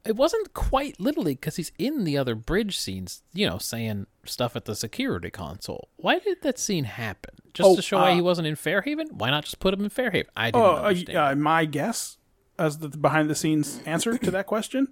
it 0.04 0.16
wasn't 0.16 0.54
quite 0.54 0.98
literally 1.00 1.34
because 1.34 1.56
he's 1.56 1.72
in 1.78 2.04
the 2.04 2.16
other 2.16 2.34
bridge 2.34 2.78
scenes, 2.78 3.22
you 3.32 3.46
know, 3.48 3.58
saying 3.58 4.06
stuff 4.24 4.56
at 4.56 4.64
the 4.64 4.74
security 4.74 5.30
console. 5.30 5.88
Why 5.96 6.18
did 6.18 6.42
that 6.42 6.58
scene 6.58 6.84
happen? 6.84 7.34
Just 7.54 7.68
Oh, 7.68 7.76
to 7.76 7.82
show 7.82 7.98
why 7.98 8.12
uh, 8.12 8.14
he 8.14 8.20
wasn't 8.20 8.46
in 8.46 8.54
Fairhaven? 8.56 9.08
Why 9.12 9.30
not 9.30 9.44
just 9.44 9.58
put 9.58 9.74
him 9.74 9.84
in 9.84 9.90
Fairhaven? 9.90 10.30
I 10.36 10.50
didn't 10.50 10.64
Oh, 10.64 10.76
uh, 10.76 10.80
understand. 10.82 11.18
uh, 11.18 11.34
my 11.36 11.64
guess, 11.64 12.18
as 12.58 12.78
the 12.78 12.88
behind 12.88 13.28
the 13.28 13.34
scenes 13.34 13.80
answer 13.86 14.16
to 14.18 14.30
that 14.30 14.46
question, 14.46 14.88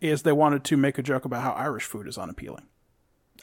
is 0.00 0.22
they 0.22 0.32
wanted 0.32 0.64
to 0.64 0.76
make 0.76 0.98
a 0.98 1.02
joke 1.02 1.24
about 1.24 1.42
how 1.42 1.50
Irish 1.52 1.84
food 1.84 2.06
is 2.08 2.16
unappealing. 2.18 2.66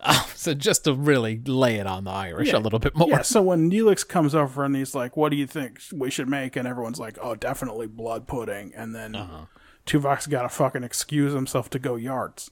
Oh, 0.06 0.30
so 0.36 0.54
just 0.54 0.84
to 0.84 0.94
really 0.94 1.42
lay 1.44 1.78
it 1.78 1.88
on 1.88 2.04
the 2.04 2.12
Irish 2.12 2.54
a 2.54 2.60
little 2.60 2.78
bit 2.78 2.96
more. 2.96 3.10
Yeah, 3.10 3.24
so 3.24 3.42
when 3.42 3.72
Neelix 3.72 4.08
comes 4.08 4.36
over 4.36 4.64
and 4.64 4.76
he's 4.76 4.94
like, 4.94 5.18
"What 5.18 5.30
do 5.30 5.36
you 5.38 5.48
think 5.48 5.80
we 5.92 6.12
should 6.12 6.30
make?" 6.30 6.56
and 6.56 6.68
everyone's 6.68 7.00
like, 7.00 7.18
"Oh, 7.20 7.34
definitely 7.34 7.88
blood 7.88 8.28
pudding," 8.28 8.74
and 8.76 8.94
then 8.94 9.16
Uh-huh. 9.16 9.46
Tuvok's 9.88 10.28
got 10.28 10.44
to 10.44 10.50
fucking 10.50 10.84
excuse 10.84 11.34
himself 11.34 11.70
to 11.72 11.80
go 11.80 11.96
yards. 11.96 12.52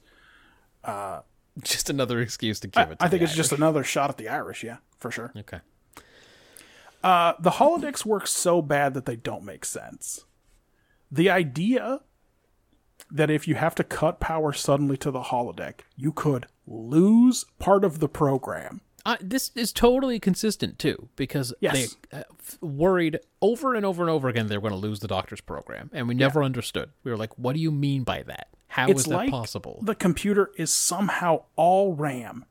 Uh, 0.83 1.21
Just 1.61 1.89
another 1.89 2.19
excuse 2.19 2.59
to 2.61 2.67
give 2.67 2.91
it. 2.91 2.99
To 2.99 3.05
I 3.05 3.07
think 3.07 3.21
it's 3.21 3.35
just 3.35 3.53
another 3.53 3.81
shot 3.83 4.09
at 4.09 4.17
the 4.17 4.27
Irish, 4.27 4.61
yeah, 4.61 4.77
for 4.99 5.09
sure. 5.09 5.31
Okay. 5.37 5.59
Uh, 7.01 7.33
the 7.39 7.51
holodecks 7.51 8.03
work 8.03 8.27
so 8.27 8.61
bad 8.61 8.93
that 8.93 9.05
they 9.05 9.15
don't 9.15 9.45
make 9.45 9.63
sense. 9.63 10.25
The 11.09 11.29
idea 11.29 12.01
that 13.09 13.29
if 13.29 13.47
you 13.47 13.55
have 13.55 13.75
to 13.75 13.85
cut 13.85 14.19
power 14.19 14.51
suddenly 14.51 14.97
to 14.97 15.11
the 15.11 15.21
holodeck, 15.21 15.81
you 15.95 16.11
could 16.11 16.47
lose 16.67 17.45
part 17.59 17.85
of 17.85 17.99
the 17.99 18.09
program. 18.09 18.81
Uh, 19.05 19.17
this 19.21 19.51
is 19.55 19.71
totally 19.71 20.19
consistent 20.19 20.79
too, 20.79 21.09
because 21.15 21.53
Yes. 21.59 21.95
they 22.11 22.17
uh, 22.19 22.23
f- 22.39 22.57
worried 22.61 23.19
over 23.41 23.75
and 23.75 23.85
over 23.85 24.01
and 24.01 24.09
over 24.09 24.27
again 24.27 24.47
they 24.47 24.57
were 24.57 24.61
going 24.67 24.73
to 24.73 24.87
lose 24.87 24.99
the 24.99 25.07
doctor's 25.07 25.41
program, 25.41 25.89
and 25.93 26.07
we 26.07 26.15
never 26.15 26.43
understood. 26.43 26.89
We 27.03 27.11
were 27.11 27.17
like, 27.17 27.37
"What 27.37 27.53
do 27.53 27.59
you 27.61 27.71
mean 27.71 28.03
by 28.03 28.23
that? 28.23 28.47
How 28.69 28.85
is 28.85 28.91
it's 29.01 29.03
that 29.05 29.15
like 29.15 29.29
possible?" 29.29 29.79
the 29.83 29.93
computer 29.95 30.51
is 30.57 30.71
somehow 30.71 31.43
all 31.55 31.93
RAM, 31.93 32.45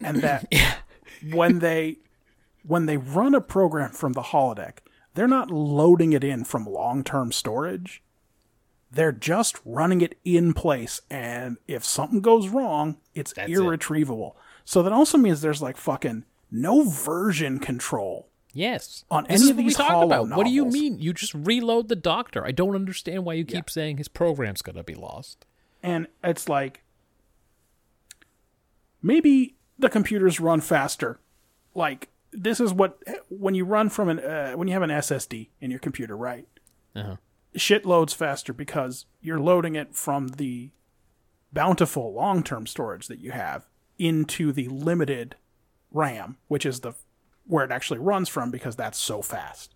and 0.00 0.20
that 0.22 0.52
when 1.32 1.60
they 1.60 1.98
when 2.66 2.86
they 2.86 2.96
run 2.96 3.34
a 3.34 3.40
program 3.40 3.90
from 3.92 4.14
the 4.14 4.22
holodeck, 4.22 4.78
they're 5.14 5.28
not 5.28 5.50
loading 5.50 6.12
it 6.12 6.24
in 6.24 6.42
from 6.44 6.64
long 6.66 7.04
term 7.04 7.30
storage. 7.30 8.02
They're 8.90 9.12
just 9.12 9.60
running 9.64 10.00
it 10.00 10.18
in 10.24 10.54
place, 10.54 11.00
and 11.10 11.58
if 11.68 11.84
something 11.84 12.20
goes 12.20 12.48
wrong, 12.48 12.96
it's 13.14 13.32
That's 13.32 13.48
it. 13.48 13.80
So 14.64 14.82
that 14.82 14.92
also 14.92 15.18
means 15.18 15.40
there's 15.40 15.62
like 15.62 15.76
fucking 15.76 16.24
no 16.50 16.82
version 16.88 17.58
control. 17.58 18.28
Yes. 18.52 19.04
On 19.10 19.24
this 19.28 19.42
any 19.42 19.50
of 19.50 19.56
these 19.56 19.76
talked 19.76 20.04
about. 20.04 20.28
What 20.30 20.44
do 20.44 20.50
you 20.52 20.64
mean? 20.64 20.98
You 21.00 21.12
just 21.12 21.34
reload 21.34 21.88
the 21.88 21.96
doctor. 21.96 22.46
I 22.46 22.52
don't 22.52 22.74
understand 22.76 23.24
why 23.24 23.34
you 23.34 23.44
keep 23.44 23.68
saying 23.68 23.96
his 23.98 24.08
program's 24.08 24.62
going 24.62 24.76
to 24.76 24.84
be 24.84 24.94
lost. 24.94 25.44
and 25.82 26.06
it's 26.22 26.48
like 26.48 26.82
maybe 29.02 29.56
the 29.78 29.88
computers 29.88 30.40
run 30.40 30.60
faster 30.60 31.18
like 31.74 32.08
this 32.32 32.60
is 32.60 32.72
what 32.72 32.98
when 33.28 33.54
you 33.54 33.64
run 33.64 33.88
from 33.88 34.08
an 34.08 34.18
uh, 34.20 34.52
when 34.52 34.68
you 34.68 34.74
have 34.74 34.82
an 34.82 34.90
ssd 34.90 35.48
in 35.60 35.70
your 35.70 35.80
computer 35.80 36.16
right 36.16 36.46
Uh-huh. 36.96 37.16
shit 37.56 37.84
loads 37.84 38.14
faster 38.14 38.52
because 38.52 39.06
you're 39.20 39.40
loading 39.40 39.74
it 39.74 39.94
from 39.94 40.28
the 40.28 40.70
bountiful 41.52 42.12
long-term 42.12 42.66
storage 42.66 43.08
that 43.08 43.18
you 43.18 43.32
have 43.32 43.66
into 43.98 44.52
the 44.52 44.68
limited 44.68 45.36
ram 45.90 46.36
which 46.48 46.66
is 46.66 46.80
the 46.80 46.92
where 47.46 47.64
it 47.64 47.70
actually 47.70 47.98
runs 48.00 48.28
from 48.28 48.50
because 48.50 48.74
that's 48.76 48.98
so 48.98 49.22
fast 49.22 49.74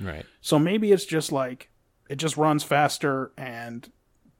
Right. 0.00 0.24
so 0.40 0.58
maybe 0.58 0.92
it's 0.92 1.04
just 1.04 1.30
like 1.30 1.68
it 2.08 2.16
just 2.16 2.36
runs 2.36 2.64
faster 2.64 3.32
and 3.36 3.90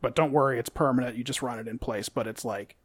but 0.03 0.17
don't 0.17 0.33
worry, 0.33 0.59
it's 0.59 0.71
permanent. 0.71 1.15
You 1.19 1.23
just 1.23 1.43
run 1.43 1.59
it 1.59 1.69
in 1.69 1.79
place, 1.79 2.09
but 2.09 2.27
it's 2.27 2.43
like 2.45 2.77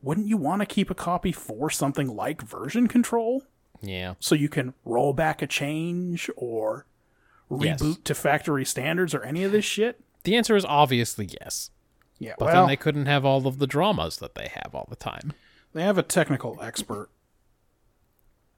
wouldn't 0.00 0.26
you 0.26 0.38
want 0.38 0.60
to 0.62 0.66
keep 0.66 0.88
a 0.90 0.94
copy 0.94 1.30
for 1.30 1.68
something 1.68 2.08
like 2.16 2.40
version 2.40 2.88
control 2.88 3.42
Yeah. 3.82 4.14
so 4.18 4.34
you 4.34 4.48
can 4.48 4.72
roll 4.86 5.12
back 5.12 5.42
a 5.42 5.46
change 5.46 6.30
or 6.34 6.86
Yes. 7.50 7.82
reboot 7.82 8.04
to 8.04 8.14
factory 8.14 8.64
standards 8.64 9.14
or 9.14 9.22
any 9.22 9.44
of 9.44 9.52
this 9.52 9.66
shit? 9.66 10.00
The 10.24 10.34
answer 10.34 10.56
is 10.56 10.64
obviously 10.64 11.28
yes. 11.42 11.70
Yeah, 12.18 12.34
But 12.38 12.46
well, 12.46 12.54
then 12.62 12.68
they 12.68 12.76
couldn't 12.76 13.04
have 13.06 13.26
all 13.26 13.46
of 13.46 13.58
the 13.58 13.66
dramas 13.66 14.16
that 14.16 14.34
they 14.34 14.48
have 14.54 14.74
all 14.74 14.86
the 14.88 14.96
time. 14.96 15.34
They 15.72 15.82
have 15.82 15.98
a 15.98 16.02
technical 16.02 16.58
expert. 16.60 17.08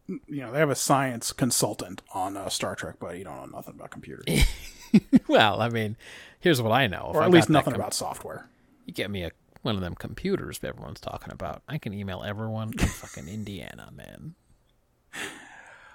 You 0.07 0.21
know, 0.29 0.53
they 0.53 0.59
have 0.59 0.71
a 0.71 0.75
science 0.75 1.33
consultant 1.33 2.03
on 2.13 2.37
uh, 2.37 2.49
Star 2.51 2.75
Trek, 2.75 2.97
but 2.99 3.17
you 3.17 3.25
don't 3.25 3.37
know 3.37 3.57
nothing 3.57 3.75
about 3.75 3.91
computers, 3.91 4.45
well, 5.29 5.61
I 5.61 5.71
mean, 5.71 5.97
here's 6.41 6.61
what 6.61 6.73
I 6.73 6.87
know. 6.87 7.09
If 7.11 7.17
or 7.17 7.23
I 7.23 7.27
at 7.27 7.31
least 7.31 7.49
nothing 7.51 7.73
com- 7.73 7.81
about 7.81 7.95
software. 7.95 8.49
You 8.87 8.93
get 8.93 9.11
me 9.11 9.25
a 9.25 9.31
one 9.63 9.77
of 9.77 9.81
them 9.81 9.95
computers 9.95 10.61
everyone's 10.63 11.01
talking 11.01 11.33
about. 11.33 11.63
I 11.67 11.79
can 11.79 11.95
email 11.95 12.23
everyone 12.23 12.73
in 12.73 12.79
fucking 12.87 13.29
Indiana, 13.29 13.91
man. 13.95 14.35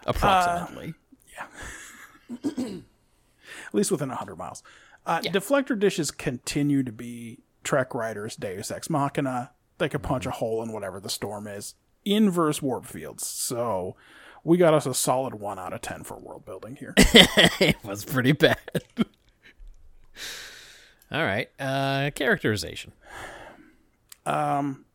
Approximately. 0.07 0.95
Yeah. 1.35 1.45
At 2.47 3.73
least 3.73 3.91
within 3.91 4.09
100 4.09 4.35
miles. 4.35 4.63
Uh, 5.05 5.21
Deflector 5.21 5.77
dishes 5.77 6.09
continue 6.09 6.81
to 6.81 6.91
be 6.91 7.39
Trek 7.63 7.93
writers' 7.93 8.35
Deus 8.35 8.71
Ex 8.71 8.89
Machina. 8.89 9.51
They 9.79 9.89
could 9.89 10.03
punch 10.03 10.25
a 10.25 10.31
hole 10.31 10.61
in 10.61 10.71
whatever 10.71 10.99
the 10.99 11.09
storm 11.09 11.47
is. 11.47 11.75
Inverse 12.05 12.61
warp 12.61 12.85
fields. 12.85 13.25
So 13.25 13.95
we 14.43 14.57
got 14.57 14.73
us 14.73 14.85
a 14.85 14.93
solid 14.93 15.35
1 15.35 15.57
out 15.59 15.73
of 15.73 15.81
10 15.81 16.03
for 16.03 16.17
world 16.17 16.45
building 16.45 16.75
here. 16.75 16.93
it 16.97 17.77
was 17.83 18.05
pretty 18.05 18.33
bad. 18.33 18.57
all 21.11 21.23
right. 21.23 21.49
Uh 21.59 22.11
characterization. 22.13 22.93
Um 24.25 24.85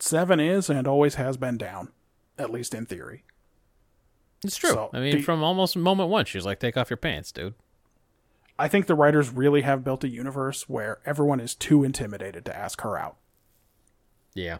7 0.00 0.38
is 0.38 0.70
and 0.70 0.86
always 0.86 1.16
has 1.16 1.36
been 1.36 1.56
down, 1.56 1.88
at 2.38 2.50
least 2.50 2.74
in 2.74 2.86
theory. 2.86 3.24
It's 4.44 4.56
true. 4.56 4.70
So, 4.70 4.90
I 4.92 5.00
mean, 5.00 5.22
from 5.22 5.42
almost 5.42 5.76
moment 5.76 6.10
one, 6.10 6.24
she's 6.24 6.46
like, 6.46 6.60
"Take 6.60 6.76
off 6.76 6.90
your 6.90 6.96
pants, 6.96 7.32
dude." 7.32 7.54
I 8.58 8.68
think 8.68 8.86
the 8.86 8.94
writers 8.94 9.30
really 9.30 9.62
have 9.62 9.84
built 9.84 10.04
a 10.04 10.08
universe 10.08 10.68
where 10.68 10.98
everyone 11.04 11.40
is 11.40 11.54
too 11.54 11.84
intimidated 11.84 12.44
to 12.44 12.56
ask 12.56 12.80
her 12.82 12.96
out. 12.98 13.16
Yeah. 14.34 14.58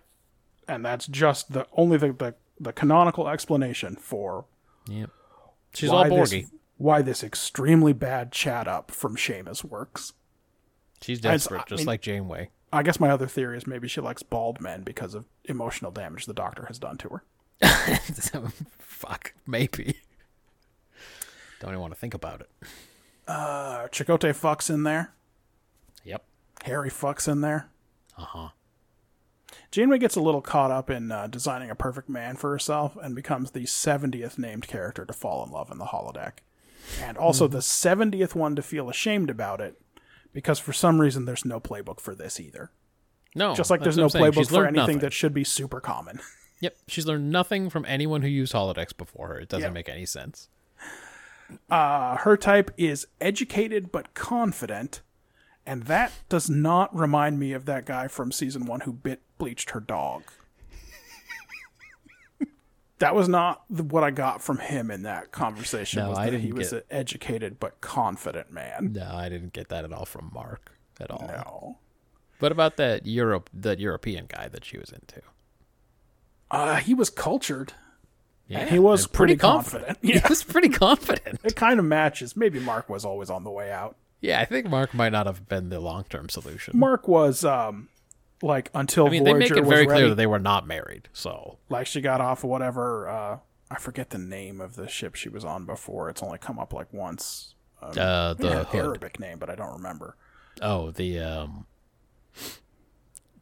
and 0.66 0.84
that's 0.84 1.06
just 1.06 1.52
the 1.52 1.66
only 1.72 1.96
the, 1.98 2.12
the 2.12 2.34
the 2.60 2.72
canonical 2.72 3.28
explanation 3.28 3.96
for 3.96 4.44
Yep. 4.88 5.10
She's 5.74 5.90
why 5.90 6.08
all 6.08 6.24
this, 6.24 6.50
why 6.78 7.02
this 7.02 7.22
extremely 7.22 7.92
bad 7.92 8.32
chat 8.32 8.66
up 8.66 8.90
from 8.90 9.16
Seamus 9.16 9.62
works. 9.62 10.14
She's 11.02 11.24
I 11.24 11.32
desperate, 11.32 11.60
I 11.60 11.64
just 11.68 11.80
mean- 11.80 11.86
like 11.86 12.00
Janeway. 12.00 12.50
I 12.72 12.82
guess 12.82 13.00
my 13.00 13.08
other 13.10 13.26
theory 13.26 13.56
is 13.56 13.66
maybe 13.66 13.88
she 13.88 14.00
likes 14.02 14.22
bald 14.22 14.60
men 14.60 14.82
because 14.82 15.14
of 15.14 15.24
emotional 15.44 15.90
damage 15.90 16.26
the 16.26 16.34
doctor 16.34 16.66
has 16.66 16.78
done 16.78 16.98
to 16.98 17.08
her. 17.08 17.22
Fuck, 18.78 19.32
maybe. 19.46 19.94
Don't 21.60 21.70
even 21.70 21.80
want 21.80 21.94
to 21.94 21.98
think 21.98 22.12
about 22.14 22.40
it. 22.42 22.50
Uh, 23.26 23.86
Chakotay 23.88 24.30
fucks 24.38 24.68
in 24.68 24.82
there. 24.84 25.12
Yep. 26.04 26.24
Harry 26.64 26.90
fucks 26.90 27.26
in 27.30 27.40
there. 27.40 27.68
Uh 28.18 28.24
huh. 28.24 28.48
Janeway 29.70 29.98
gets 29.98 30.16
a 30.16 30.20
little 30.20 30.40
caught 30.40 30.70
up 30.70 30.88
in 30.88 31.12
uh, 31.12 31.26
designing 31.26 31.70
a 31.70 31.74
perfect 31.74 32.08
man 32.08 32.36
for 32.36 32.50
herself 32.50 32.96
and 33.02 33.14
becomes 33.14 33.50
the 33.50 33.60
70th 33.64 34.38
named 34.38 34.66
character 34.66 35.04
to 35.04 35.12
fall 35.12 35.44
in 35.44 35.50
love 35.52 35.70
in 35.70 35.78
the 35.78 35.86
holodeck. 35.86 36.38
And 37.02 37.18
also 37.18 37.46
the 37.48 37.58
70th 37.58 38.34
one 38.34 38.56
to 38.56 38.62
feel 38.62 38.88
ashamed 38.88 39.28
about 39.28 39.60
it 39.60 39.78
because 40.32 40.58
for 40.58 40.72
some 40.72 41.00
reason 41.00 41.26
there's 41.26 41.44
no 41.44 41.60
playbook 41.60 42.00
for 42.00 42.14
this 42.14 42.40
either. 42.40 42.70
No, 43.34 43.54
Just 43.54 43.68
like 43.70 43.82
there's 43.82 43.98
no 43.98 44.04
what 44.04 44.14
I'm 44.14 44.20
saying. 44.20 44.32
playbook 44.32 44.48
for 44.48 44.64
anything 44.66 44.74
nothing. 44.80 44.98
that 45.00 45.12
should 45.12 45.34
be 45.34 45.44
super 45.44 45.80
common. 45.80 46.20
Yep, 46.60 46.76
she's 46.88 47.06
learned 47.06 47.30
nothing 47.30 47.70
from 47.70 47.84
anyone 47.86 48.22
who 48.22 48.26
used 48.28 48.52
holodecks 48.52 48.96
before 48.96 49.28
her. 49.28 49.38
It 49.38 49.48
doesn't 49.48 49.68
Yeah. 49.68 49.72
make 49.72 49.88
any 49.88 50.04
sense. 50.04 50.48
Uh, 51.70 52.16
her 52.16 52.36
type 52.36 52.72
is 52.76 53.06
educated 53.20 53.92
but 53.92 54.12
confident, 54.14 55.00
and 55.68 55.84
that 55.84 56.10
does 56.28 56.48
not 56.50 56.96
remind 56.96 57.38
me 57.38 57.52
of 57.52 57.64
that 57.66 57.84
guy 57.86 58.08
from 58.08 58.32
season 58.32 58.64
one 58.66 58.80
who 58.80 58.92
bit 58.92 59.20
bleached 59.38 59.70
her 59.70 59.80
dog. 59.80 60.22
that 62.98 63.14
was 63.14 63.28
not 63.28 63.62
the, 63.70 63.82
what 63.82 64.02
I 64.02 64.10
got 64.10 64.42
from 64.42 64.58
him 64.58 64.90
in 64.90 65.02
that 65.02 65.30
conversation. 65.30 66.02
No, 66.02 66.10
was 66.10 66.18
I 66.18 66.26
didn't 66.26 66.40
he 66.42 66.52
was 66.52 66.70
get- 66.70 66.78
an 66.78 66.82
educated 66.90 67.60
but 67.60 67.80
confident 67.80 68.50
man. 68.52 68.92
No, 68.94 69.10
I 69.12 69.28
didn't 69.28 69.52
get 69.52 69.68
that 69.68 69.84
at 69.84 69.92
all 69.92 70.04
from 70.06 70.30
Mark 70.34 70.72
at 71.00 71.10
all. 71.10 71.24
No, 71.28 71.78
What 72.40 72.50
about 72.52 72.76
that 72.78 73.06
Europe, 73.06 73.50
that 73.52 73.78
European 73.78 74.26
guy 74.26 74.48
that 74.48 74.64
she 74.64 74.78
was 74.78 74.90
into? 74.90 75.22
uh, 76.50 76.76
he 76.76 76.94
was 76.94 77.10
cultured. 77.10 77.74
Yeah, 78.48 78.64
he 78.64 78.78
was 78.78 79.04
and 79.04 79.12
pretty 79.12 79.36
confident. 79.36 79.98
He 80.02 80.14
Yeah. 80.14 80.26
was 80.28 80.42
pretty 80.42 80.70
confident. 80.70 81.38
It 81.44 81.54
kind 81.54 81.78
of 81.78 81.84
matches. 81.84 82.34
Maybe 82.34 82.58
Mark 82.58 82.88
was 82.88 83.04
always 83.04 83.28
on 83.28 83.44
the 83.44 83.50
way 83.50 83.70
out. 83.70 83.96
Yeah, 84.20 84.40
I 84.40 84.44
think 84.44 84.68
Mark 84.68 84.94
might 84.94 85.12
not 85.12 85.26
have 85.26 85.48
been 85.48 85.68
the 85.68 85.80
long-term 85.80 86.28
solution. 86.28 86.78
Mark 86.78 87.06
was 87.06 87.44
um, 87.44 87.88
like 88.42 88.70
until 88.74 89.06
I 89.06 89.10
mean, 89.10 89.24
they 89.24 89.32
Voyager 89.32 89.54
make 89.54 89.64
it 89.64 89.68
very 89.68 89.86
ready. 89.86 89.98
clear 90.00 90.08
that 90.10 90.16
they 90.16 90.26
were 90.26 90.38
not 90.38 90.66
married. 90.66 91.08
So 91.12 91.58
like 91.68 91.86
she 91.86 92.00
got 92.00 92.20
off 92.20 92.42
whatever 92.44 93.08
uh 93.08 93.38
I 93.70 93.78
forget 93.78 94.10
the 94.10 94.18
name 94.18 94.60
of 94.60 94.76
the 94.76 94.88
ship 94.88 95.14
she 95.14 95.28
was 95.28 95.44
on 95.44 95.66
before. 95.66 96.08
It's 96.08 96.22
only 96.22 96.38
come 96.38 96.58
up 96.58 96.72
like 96.72 96.92
once. 96.92 97.54
Um, 97.82 97.90
uh, 97.90 98.34
the. 98.34 98.66
Arabic 98.72 99.20
name, 99.20 99.38
but 99.38 99.50
I 99.50 99.54
don't 99.54 99.72
remember. 99.72 100.16
Oh, 100.62 100.90
the 100.90 101.20
um, 101.20 101.66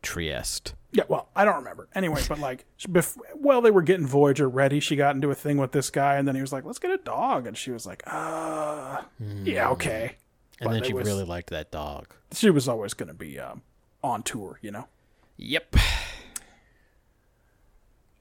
Trieste. 0.02 0.74
Yeah, 0.92 1.04
well, 1.08 1.28
I 1.34 1.44
don't 1.44 1.56
remember. 1.56 1.88
Anyway, 1.94 2.22
but 2.28 2.38
like, 2.38 2.64
bef- 2.80 3.16
well, 3.34 3.60
they 3.60 3.70
were 3.70 3.82
getting 3.82 4.06
Voyager 4.06 4.48
ready. 4.48 4.80
She 4.80 4.96
got 4.96 5.14
into 5.14 5.30
a 5.30 5.34
thing 5.34 5.58
with 5.58 5.72
this 5.72 5.90
guy, 5.90 6.16
and 6.16 6.26
then 6.26 6.34
he 6.34 6.40
was 6.40 6.52
like, 6.52 6.64
"Let's 6.64 6.78
get 6.78 6.90
a 6.90 6.98
dog," 6.98 7.46
and 7.46 7.56
she 7.56 7.70
was 7.70 7.86
like, 7.86 8.02
"Uh, 8.06 9.02
yeah, 9.44 9.70
okay." 9.70 10.16
And 10.60 10.68
But 10.68 10.72
then 10.74 10.82
she 10.84 10.92
was- 10.94 11.06
really 11.06 11.24
liked 11.24 11.50
that 11.50 11.70
dog. 11.70 12.14
She 12.32 12.50
was 12.50 12.66
always 12.68 12.94
going 12.94 13.08
to 13.08 13.14
be 13.14 13.38
um, 13.38 13.62
on 14.02 14.22
tour, 14.22 14.58
you 14.62 14.70
know. 14.70 14.88
Yep. 15.36 15.76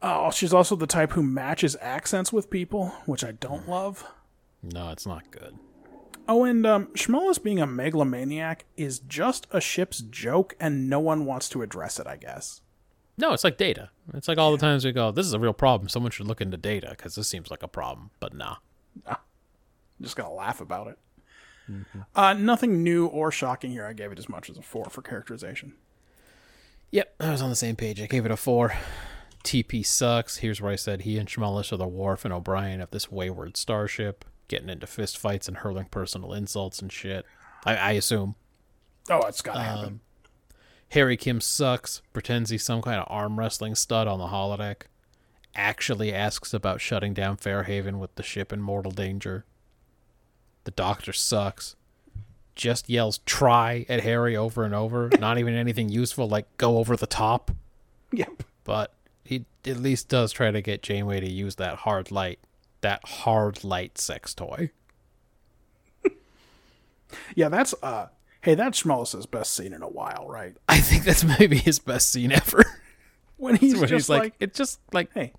Oh, 0.01 0.29
she's 0.31 0.53
also 0.53 0.75
the 0.75 0.87
type 0.87 1.13
who 1.13 1.23
matches 1.23 1.75
accents 1.81 2.31
with 2.31 2.49
people, 2.49 2.89
which 3.05 3.23
I 3.23 3.31
Mm. 3.31 3.39
don't 3.39 3.69
love. 3.69 4.05
No, 4.61 4.89
it's 4.89 5.05
not 5.05 5.31
good. 5.31 5.57
Oh, 6.27 6.43
and 6.43 6.65
um, 6.65 6.87
Schmullus 6.95 7.41
being 7.41 7.59
a 7.61 7.67
megalomaniac 7.67 8.65
is 8.75 8.99
just 8.99 9.47
a 9.51 9.61
ship's 9.61 9.99
joke, 9.99 10.55
and 10.59 10.89
no 10.89 10.99
one 10.99 11.25
wants 11.25 11.47
to 11.49 11.61
address 11.61 11.99
it. 11.99 12.07
I 12.07 12.17
guess. 12.17 12.61
No, 13.17 13.31
it's 13.31 13.43
like 13.43 13.57
data. 13.57 13.91
It's 14.13 14.27
like 14.27 14.37
all 14.37 14.51
the 14.51 14.57
times 14.57 14.83
we 14.83 14.91
go, 14.91 15.11
this 15.11 15.25
is 15.25 15.33
a 15.33 15.39
real 15.39 15.53
problem. 15.53 15.87
Someone 15.87 16.11
should 16.11 16.27
look 16.27 16.41
into 16.41 16.57
data 16.57 16.89
because 16.91 17.15
this 17.15 17.29
seems 17.29 17.49
like 17.49 17.63
a 17.63 17.67
problem. 17.67 18.09
But 18.19 18.33
nah. 18.33 18.57
just 20.01 20.15
gonna 20.17 20.33
laugh 20.33 20.59
about 20.59 20.87
it. 20.87 20.97
Mm-hmm. 21.69 21.99
Uh, 22.15 22.33
nothing 22.33 22.83
new 22.83 23.07
or 23.07 23.31
shocking 23.31 23.71
here. 23.71 23.85
I 23.85 23.93
gave 23.93 24.11
it 24.11 24.19
as 24.19 24.29
much 24.29 24.49
as 24.49 24.57
a 24.57 24.61
four 24.61 24.85
for 24.85 25.01
characterization. 25.01 25.73
Yep, 26.91 27.15
I 27.19 27.31
was 27.31 27.41
on 27.41 27.49
the 27.49 27.55
same 27.55 27.75
page. 27.75 27.99
I 28.01 28.05
gave 28.05 28.25
it 28.25 28.31
a 28.31 28.37
four. 28.37 28.73
TP 29.43 29.85
sucks. 29.85 30.37
Here's 30.37 30.61
where 30.61 30.71
I 30.71 30.75
said 30.75 31.01
he 31.01 31.17
and 31.17 31.27
Schmullus 31.27 31.71
are 31.71 31.77
the 31.77 31.87
Worf 31.87 32.25
and 32.25 32.33
O'Brien 32.33 32.81
of 32.81 32.91
this 32.91 33.11
wayward 33.11 33.57
starship, 33.57 34.25
getting 34.47 34.69
into 34.69 34.87
fist 34.87 35.17
fights 35.17 35.47
and 35.47 35.57
hurling 35.57 35.85
personal 35.85 36.33
insults 36.33 36.81
and 36.81 36.91
shit. 36.91 37.25
I, 37.65 37.75
I 37.75 37.91
assume. 37.93 38.35
Oh, 39.09 39.21
it's 39.27 39.41
gotta 39.41 39.59
Um, 39.59 39.65
happen. 39.65 39.99
Harry 40.89 41.17
Kim 41.17 41.41
sucks, 41.41 42.01
pretends 42.13 42.49
he's 42.51 42.63
some 42.63 42.81
kind 42.81 42.99
of 42.99 43.07
arm 43.09 43.37
wrestling 43.39 43.75
stud 43.75 44.07
on 44.07 44.19
the 44.19 44.27
holodeck, 44.27 44.83
actually 45.55 46.13
asks 46.13 46.53
about 46.53 46.79
shutting 46.79 47.13
down 47.13 47.37
Fairhaven 47.37 47.99
with 47.99 48.13
the 48.15 48.23
ship 48.23 48.53
in 48.53 48.61
mortal 48.61 48.91
danger. 48.91 49.45
The 50.65 50.71
doctor 50.71 51.13
sucks. 51.13 51.75
Just 52.55 52.89
yells 52.89 53.17
try 53.25 53.85
at 53.89 54.01
Harry 54.01 54.35
over 54.35 54.63
and 54.63 54.73
over, 54.75 55.09
not 55.19 55.37
even 55.37 55.55
anything 55.55 55.89
useful 55.89 56.27
like 56.27 56.45
go 56.57 56.77
over 56.77 56.95
the 56.95 57.07
top. 57.07 57.51
Yep. 58.11 58.43
But 58.63 58.93
he 59.23 59.45
at 59.65 59.77
least 59.77 60.09
does 60.09 60.31
try 60.31 60.51
to 60.51 60.61
get 60.61 60.83
Janeway 60.83 61.19
to 61.19 61.29
use 61.29 61.55
that 61.55 61.77
hard 61.79 62.11
light, 62.11 62.39
that 62.81 63.05
hard 63.07 63.63
light 63.63 63.97
sex 63.97 64.33
toy. 64.33 64.71
Yeah, 67.35 67.49
that's 67.49 67.73
uh. 67.81 68.07
Hey, 68.41 68.55
that's 68.55 68.83
Schmullus's 68.83 69.25
best 69.25 69.55
scene 69.55 69.73
in 69.73 69.81
a 69.81 69.87
while, 69.87 70.25
right? 70.27 70.55
I 70.69 70.79
think 70.79 71.03
that's 71.03 71.23
maybe 71.23 71.57
his 71.57 71.79
best 71.79 72.09
scene 72.09 72.31
ever. 72.31 72.63
When 73.37 73.57
he's 73.57 73.73
when 73.73 73.89
just 73.89 73.93
he's 73.93 74.09
like, 74.09 74.21
like, 74.21 74.35
it's 74.39 74.57
just 74.57 74.79
like 74.93 75.09
"Hey, 75.13 75.33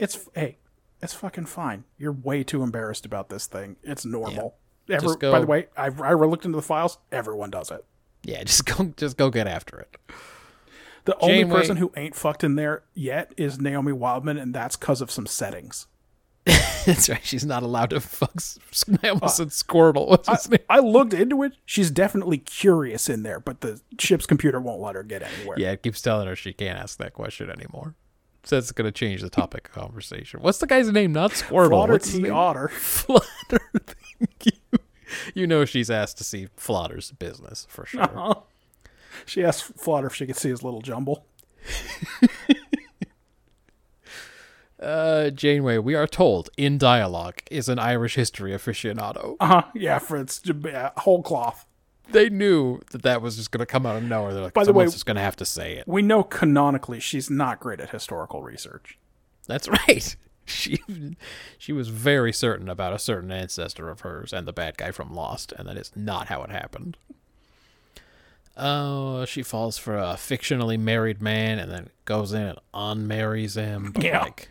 it's 0.00 0.28
hey, 0.34 0.56
it's 1.00 1.14
fucking 1.14 1.46
fine. 1.46 1.84
You're 1.96 2.10
way 2.10 2.42
too 2.42 2.64
embarrassed 2.64 3.06
about 3.06 3.28
this 3.28 3.46
thing. 3.46 3.76
It's 3.84 4.04
normal." 4.04 4.56
Ever, 4.88 5.16
go- 5.16 5.32
By 5.32 5.40
the 5.40 5.46
way, 5.46 5.66
I 5.76 5.86
I 5.86 6.14
looked 6.14 6.44
into 6.44 6.56
the 6.56 6.62
files. 6.62 6.98
Everyone 7.12 7.50
does 7.50 7.70
it. 7.70 7.84
yeah, 8.24 8.42
just 8.44 8.64
go 8.66 8.92
just 8.96 9.16
go 9.16 9.30
get 9.30 9.46
after 9.46 9.78
it. 9.78 9.96
The 11.04 11.16
only 11.20 11.44
person 11.44 11.76
who 11.76 11.92
ain't 11.96 12.14
fucked 12.16 12.42
in 12.42 12.56
there 12.56 12.82
yet 12.94 13.32
is 13.36 13.60
Naomi 13.60 13.92
Wildman, 13.92 14.38
and 14.38 14.52
that's 14.54 14.76
because 14.76 15.00
of 15.00 15.10
some 15.10 15.26
settings. 15.26 15.86
That's 16.86 17.08
right. 17.08 17.24
She's 17.24 17.44
not 17.44 17.64
allowed 17.64 17.90
to 17.90 17.98
fuck. 18.00 18.30
s- 18.36 18.58
I 19.02 19.08
almost 19.08 19.36
said 19.38 19.48
Squirtle. 19.48 20.06
What's 20.08 20.28
his 20.28 20.48
name? 20.48 20.60
I 20.70 20.78
looked 20.78 21.12
into 21.12 21.42
it. 21.42 21.54
She's 21.64 21.90
definitely 21.90 22.38
curious 22.38 23.08
in 23.08 23.24
there, 23.24 23.40
but 23.40 23.60
the 23.62 23.80
ship's 23.98 24.26
computer 24.26 24.60
won't 24.60 24.80
let 24.80 24.94
her 24.94 25.02
get 25.02 25.22
anywhere. 25.22 25.58
Yeah, 25.58 25.72
it 25.72 25.82
keeps 25.82 26.00
telling 26.00 26.28
her 26.28 26.36
she 26.36 26.52
can't 26.52 26.78
ask 26.78 26.98
that 26.98 27.14
question 27.14 27.50
anymore. 27.50 27.96
So 28.44 28.58
it's 28.58 28.70
going 28.70 28.84
to 28.86 28.92
change 28.92 29.22
the 29.22 29.28
topic 29.30 29.66
of 29.66 29.74
conversation. 29.74 30.38
What's 30.40 30.58
the 30.58 30.68
guy's 30.68 30.88
name? 30.92 31.12
Not 31.12 31.32
Squirtle. 31.32 31.70
Flotter 31.70 31.98
T. 32.22 32.30
Otter. 32.30 32.68
Flotter. 32.68 33.58
Thank 34.20 34.46
you. 34.46 34.52
You 35.34 35.46
know 35.46 35.64
she's 35.64 35.90
asked 35.90 36.18
to 36.18 36.24
see 36.24 36.48
Flotter's 36.56 37.12
business 37.12 37.66
for 37.68 37.86
sure. 37.86 38.42
She 39.24 39.42
asked 39.42 39.78
Flotter 39.78 40.08
if 40.08 40.14
she 40.14 40.26
could 40.26 40.36
see 40.36 40.50
his 40.50 40.62
little 40.62 40.82
jumble. 40.82 41.24
Uh, 44.78 45.30
Janeway, 45.30 45.78
we 45.78 45.94
are 45.94 46.06
told 46.06 46.50
in 46.58 46.76
dialogue, 46.76 47.40
is 47.50 47.68
an 47.68 47.78
Irish 47.78 48.14
history 48.14 48.52
aficionado. 48.52 49.36
Uh 49.40 49.46
huh. 49.46 49.62
Yeah, 49.74 49.98
for 49.98 50.18
its 50.18 50.42
uh, 50.50 50.90
whole 50.98 51.22
cloth. 51.22 51.64
They 52.10 52.28
knew 52.28 52.80
that 52.90 53.02
that 53.02 53.22
was 53.22 53.36
just 53.36 53.50
going 53.50 53.60
to 53.60 53.66
come 53.66 53.86
out 53.86 53.96
of 53.96 54.02
nowhere. 54.04 54.34
They're 54.34 54.42
like, 54.42 54.52
By 54.54 54.64
the 54.64 54.72
way- 54.72 54.82
someone's 54.84 54.92
just 54.92 55.06
going 55.06 55.16
to 55.16 55.22
have 55.22 55.36
to 55.36 55.46
say 55.46 55.76
it. 55.76 55.88
We 55.88 56.02
know 56.02 56.22
canonically 56.22 57.00
she's 57.00 57.30
not 57.30 57.58
great 57.58 57.80
at 57.80 57.90
historical 57.90 58.42
research. 58.42 58.98
That's 59.46 59.66
right. 59.66 60.14
She 60.52 60.80
she 61.58 61.72
was 61.72 61.88
very 61.88 62.32
certain 62.32 62.68
about 62.68 62.92
a 62.92 62.98
certain 63.00 63.32
ancestor 63.32 63.88
of 63.90 64.00
hers 64.00 64.32
and 64.32 64.46
the 64.46 64.52
bad 64.52 64.76
guy 64.78 64.92
from 64.92 65.12
Lost, 65.12 65.52
and 65.52 65.68
that 65.68 65.76
is 65.76 65.90
not 65.96 66.28
how 66.28 66.42
it 66.44 66.50
happened. 66.50 66.96
Oh, 68.56 69.24
she 69.24 69.42
falls 69.42 69.76
for 69.76 69.96
a 69.98 70.14
fictionally 70.14 70.78
married 70.78 71.20
man 71.20 71.58
and 71.58 71.70
then 71.70 71.90
goes 72.04 72.32
in 72.32 72.42
and 72.42 72.58
unmarries 72.72 73.56
him. 73.56 73.90
But 73.92 74.04
Yeah. 74.04 74.20
like, 74.22 74.48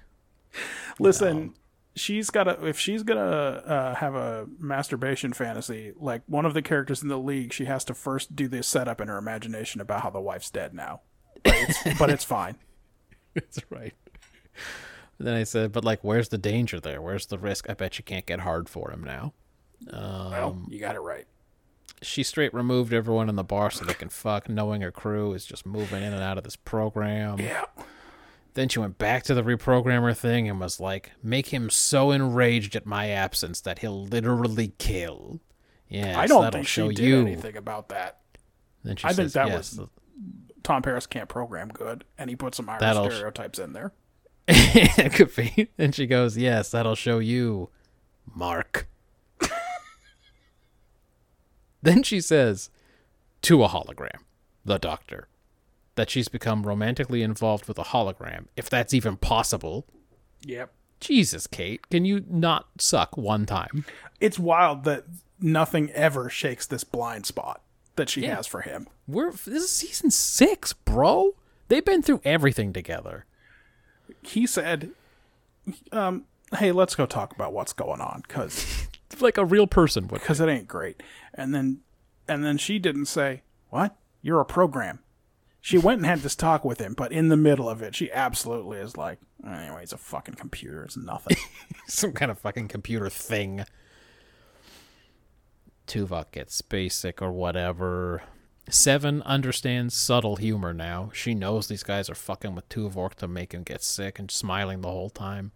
Listen, 1.00 1.54
she's 1.96 2.30
got 2.30 2.44
to 2.44 2.66
if 2.68 2.78
she's 2.80 3.02
gonna 3.04 3.22
uh, 3.22 3.96
have 3.96 4.16
a 4.16 4.48
masturbation 4.60 5.34
fantasy, 5.34 5.94
like 5.98 6.22
one 6.28 6.46
of 6.46 6.54
the 6.54 6.62
characters 6.62 7.02
in 7.02 7.08
the 7.10 7.18
league, 7.18 7.52
she 7.54 7.66
has 7.66 7.84
to 7.86 7.94
first 7.94 8.36
do 8.36 8.48
this 8.48 8.68
setup 8.68 9.02
in 9.02 9.08
her 9.08 9.18
imagination 9.18 9.82
about 9.82 10.02
how 10.02 10.10
the 10.10 10.22
wife's 10.22 10.50
dead 10.52 10.74
now. 10.74 11.02
But 11.44 11.56
it's, 11.56 12.00
but 12.00 12.10
it's 12.10 12.24
fine. 12.38 12.58
that's 13.34 13.60
right. 13.72 13.94
Then 15.18 15.34
I 15.34 15.44
said, 15.44 15.72
but 15.72 15.86
like, 15.86 16.04
where's 16.04 16.30
the 16.30 16.38
danger 16.38 16.80
there? 16.80 17.02
Where's 17.02 17.28
the 17.28 17.38
risk? 17.38 17.70
I 17.70 17.74
bet 17.74 17.98
you 17.98 18.04
can't 18.04 18.26
get 18.26 18.42
hard 18.42 18.68
for 18.68 18.92
him 18.92 19.04
now. 19.04 19.34
Well, 19.92 20.50
um, 20.50 20.68
you 20.70 20.80
got 20.80 20.96
it 20.96 21.00
right. 21.00 21.26
she 22.02 22.24
straight 22.24 22.54
removed 22.54 22.94
everyone 22.94 23.30
in 23.30 23.36
the 23.36 23.44
bar 23.44 23.72
so 23.72 23.86
they 23.86 23.94
can 23.94 24.10
fuck, 24.10 24.50
knowing 24.50 24.82
her 24.82 24.92
crew 24.92 25.34
is 25.34 25.46
just 25.46 25.66
moving 25.66 26.04
in 26.04 26.14
and 26.14 26.22
out 26.24 26.38
of 26.38 26.44
this 26.44 26.56
program. 26.56 27.40
Yeah. 27.40 27.66
Then 28.56 28.70
she 28.70 28.80
went 28.80 28.98
back 28.98 29.24
to 29.24 29.34
the 29.34 29.44
reprogrammer 29.44 30.16
thing 30.16 30.50
and 30.50 30.60
was 30.60 30.80
like, 30.80 31.12
make 31.22 31.48
him 31.48 31.70
so 31.70 32.12
enraged 32.12 32.76
at 32.76 32.86
my 32.86 33.10
absence 33.10 33.60
that 33.62 33.80
he'll 33.80 34.06
literally 34.06 34.74
kill. 34.78 35.42
Yeah, 35.90 36.20
I 36.20 36.26
don't 36.26 36.52
think 36.52 36.68
show 36.68 36.90
she 36.90 36.96
did 36.96 37.06
you. 37.06 37.22
anything 37.22 37.58
about 37.58 37.90
that. 37.90 38.20
Then 38.84 38.96
she 38.96 39.08
I 39.08 39.14
think 39.14 39.32
that 39.34 39.48
yes, 39.48 39.78
was- 39.78 39.90
Tom 40.64 40.82
Paris 40.82 41.06
can't 41.06 41.30
program 41.30 41.68
good, 41.70 42.06
and 42.18 42.30
he 42.30 42.36
put 42.36 42.56
some 42.56 42.70
Irish 42.70 43.14
stereotypes 43.14 43.60
in 43.60 43.74
there. 43.74 43.92
It 44.48 45.14
could 45.14 45.36
be. 45.36 45.70
And 45.78 45.94
she 45.96 46.06
goes, 46.08 46.38
Yes, 46.38 46.72
that'll 46.72 46.96
show 46.96 47.20
you, 47.20 47.70
Mark. 48.34 48.88
then 51.82 52.04
she 52.04 52.20
says 52.22 52.70
to 53.44 53.64
a 53.64 53.68
hologram, 53.68 54.20
the 54.64 54.78
doctor, 54.78 55.28
that 55.96 56.10
she's 56.10 56.28
become 56.28 56.64
romantically 56.64 57.22
involved 57.22 57.68
with 57.68 57.78
a 57.80 57.84
hologram, 57.84 58.46
if 58.56 58.70
that's 58.70 58.94
even 58.94 59.18
possible. 59.18 59.86
Yep. 60.42 60.72
Jesus, 61.00 61.46
Kate, 61.48 61.88
can 61.90 62.06
you 62.06 62.24
not 62.30 62.68
suck 62.80 63.18
one 63.18 63.46
time? 63.46 63.86
It's 64.20 64.40
wild 64.40 64.84
that 64.86 65.04
nothing 65.40 65.92
ever 65.92 66.30
shakes 66.30 66.66
this 66.66 66.84
blind 66.84 67.26
spot 67.26 67.62
that 67.96 68.10
she 68.10 68.22
Yeah. 68.22 68.36
has 68.38 68.48
for 68.48 68.62
him. 68.62 68.88
We're 69.08 69.32
this 69.32 69.48
is 69.64 69.72
season 69.72 70.10
six, 70.12 70.74
bro. 70.74 71.36
They've 71.68 71.86
been 71.86 72.02
through 72.02 72.22
everything 72.24 72.74
together. 72.74 73.26
He 74.26 74.48
said, 74.48 74.92
um, 75.92 76.26
"Hey, 76.58 76.72
let's 76.72 76.96
go 76.96 77.06
talk 77.06 77.34
about 77.34 77.54
what's 77.54 77.74
going 77.74 78.02
on, 78.02 78.24
cause 78.28 78.88
Like 79.22 79.38
a 79.38 79.46
real 79.46 79.68
person 79.68 80.08
would. 80.08 80.20
because 80.20 80.42
it 80.42 80.50
ain't 80.50 80.68
great." 80.68 81.02
And 81.34 81.54
then, 81.54 81.82
and 82.28 82.44
then 82.44 82.58
she 82.58 82.80
didn't 82.80 83.06
say, 83.06 83.44
"What? 83.70 83.96
You're 84.22 84.42
a 84.42 84.46
program." 84.46 85.00
She 85.62 85.78
went 85.80 85.98
and 85.98 86.06
had 86.06 86.20
this 86.20 86.36
talk 86.36 86.64
with 86.64 86.80
him, 86.80 86.94
but 86.94 87.12
in 87.12 87.30
the 87.30 87.38
middle 87.38 87.68
of 87.68 87.82
it, 87.82 87.96
she 87.96 88.12
absolutely 88.12 88.78
is 88.80 88.98
like, 88.98 89.20
"Anyway, 89.46 89.84
it's 89.84 89.94
a 89.94 89.98
fucking 89.98 90.36
computer. 90.36 90.84
It's 90.84 90.98
nothing." 90.98 91.38
some 91.88 92.12
kind 92.14 92.30
of 92.32 92.40
fucking 92.40 92.68
computer 92.68 93.10
thing. 93.10 93.66
Tuvok 95.88 96.32
gets 96.32 96.62
basic 96.62 97.22
or 97.22 97.32
whatever. 97.32 98.24
Seven 98.70 99.22
understands 99.24 99.94
subtle 99.94 100.38
humor 100.38 100.74
now. 100.74 101.12
She 101.14 101.36
knows 101.36 101.68
these 101.68 101.84
guys 101.84 102.10
are 102.10 102.16
fucking 102.16 102.56
with 102.56 102.68
Tuvok 102.70 103.14
to 103.16 103.28
make 103.28 103.54
him 103.54 103.64
get 103.64 103.84
sick 103.84 104.18
and 104.18 104.32
smiling 104.32 104.82
the 104.82 104.88
whole 104.90 105.10
time. 105.12 105.52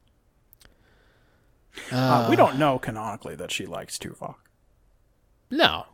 uh, 1.92 2.28
we 2.30 2.36
don't 2.36 2.58
know 2.58 2.78
canonically 2.80 3.36
that 3.36 3.52
she 3.52 3.66
likes 3.66 3.98
Tuvok. 3.98 4.36
No. 5.50 5.86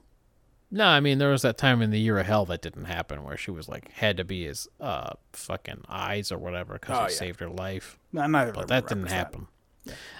No, 0.71 0.85
I 0.87 0.99
mean 0.99 1.19
there 1.19 1.29
was 1.31 1.43
that 1.43 1.57
time 1.57 1.81
in 1.81 1.91
the 1.91 1.99
year 1.99 2.17
of 2.17 2.25
hell 2.25 2.45
that 2.47 2.61
didn't 2.61 2.85
happen 2.85 3.23
where 3.23 3.37
she 3.37 3.51
was 3.51 3.69
like 3.69 3.91
had 3.93 4.17
to 4.17 4.25
be 4.25 4.43
his 4.45 4.67
uh 4.81 5.11
fucking 5.31 5.83
eyes 5.87 6.31
or 6.31 6.37
whatever 6.37 6.73
because 6.73 6.97
Oh, 6.97 7.05
he 7.05 7.11
yeah. 7.13 7.17
saved 7.17 7.39
her 7.39 7.49
life. 7.49 7.97
No, 8.11 8.25
Neither 8.27 8.51
But 8.51 8.67
that 8.67 8.87
didn't 8.87 9.07
happen. 9.07 9.47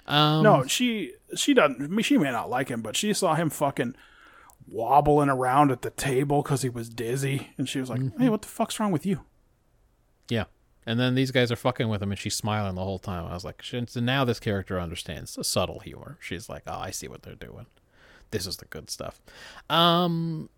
Um, 0.07 0.43
No, 0.43 0.65
she 0.65 1.14
she 1.35 1.53
doesn't. 1.53 2.01
She 2.03 2.17
may 2.17 2.32
not 2.32 2.49
like 2.49 2.69
him, 2.69 2.82
but 2.82 2.95
she 2.95 3.11
saw 3.14 3.33
him 3.35 3.49
fucking 3.49 3.95
wobbling 4.68 5.30
around 5.30 5.72
at 5.72 5.82
the 5.82 5.90
table 5.92 6.42
because 6.42 6.61
he 6.61 6.69
was 6.69 6.90
dizzy, 6.90 7.50
and 7.58 7.68
she 7.69 7.80
was 7.80 7.90
like, 7.90 8.00
Mm-hmm. 8.00 8.22
"Hey, 8.24 8.30
what 8.30 8.42
the 8.42 8.48
fuck's 8.48 8.80
wrong 8.80 8.92
with 8.92 9.06
you?" 9.06 9.22
Yeah. 10.30 10.45
And 10.88 11.00
then 11.00 11.16
these 11.16 11.32
guys 11.32 11.52
are 11.52 11.56
fucking 11.56 11.90
with 11.90 12.03
him 12.03 12.11
and 12.11 12.19
she's 12.19 12.35
smiling 12.35 12.76
the 12.76 12.84
whole 12.84 13.00
time. 13.00 13.26
I 13.26 13.34
was 13.34 13.44
like, 13.44 13.61
"Shit, 13.61 13.90
so 13.90 14.00
now 14.00 14.24
this 14.24 14.40
character 14.40 14.80
understands 14.80 15.34
the 15.35 15.44
subtle 15.44 15.80
humor. 15.80 16.18
She's 16.22 16.48
like, 16.48 16.61
oh, 16.68 16.77
I 16.77 16.92
see 16.92 17.08
what 17.08 17.24
they're 17.24 17.34
doing. 17.34 17.66
This 18.30 18.45
is 18.45 18.58
the 18.58 18.66
good 18.66 18.90
stuff. 18.92 19.19
Um, 19.69 20.50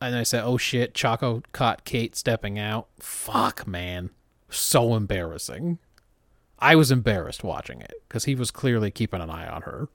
and 0.00 0.16
I 0.16 0.22
said, 0.24 0.42
oh 0.44 0.56
shit, 0.56 0.94
Choco 0.94 1.42
caught 1.52 1.84
Kate 1.84 2.16
stepping 2.16 2.58
out. 2.58 2.88
Fuck, 2.98 3.66
man. 3.66 4.10
So 4.48 4.94
embarrassing. 4.96 5.78
I 6.58 6.74
was 6.74 6.90
embarrassed 6.90 7.44
watching 7.44 7.80
it 7.80 8.02
because 8.08 8.24
he 8.24 8.34
was 8.34 8.50
clearly 8.50 8.90
keeping 8.90 9.20
an 9.20 9.30
eye 9.30 9.46
on 9.48 9.62
her. 9.62 9.88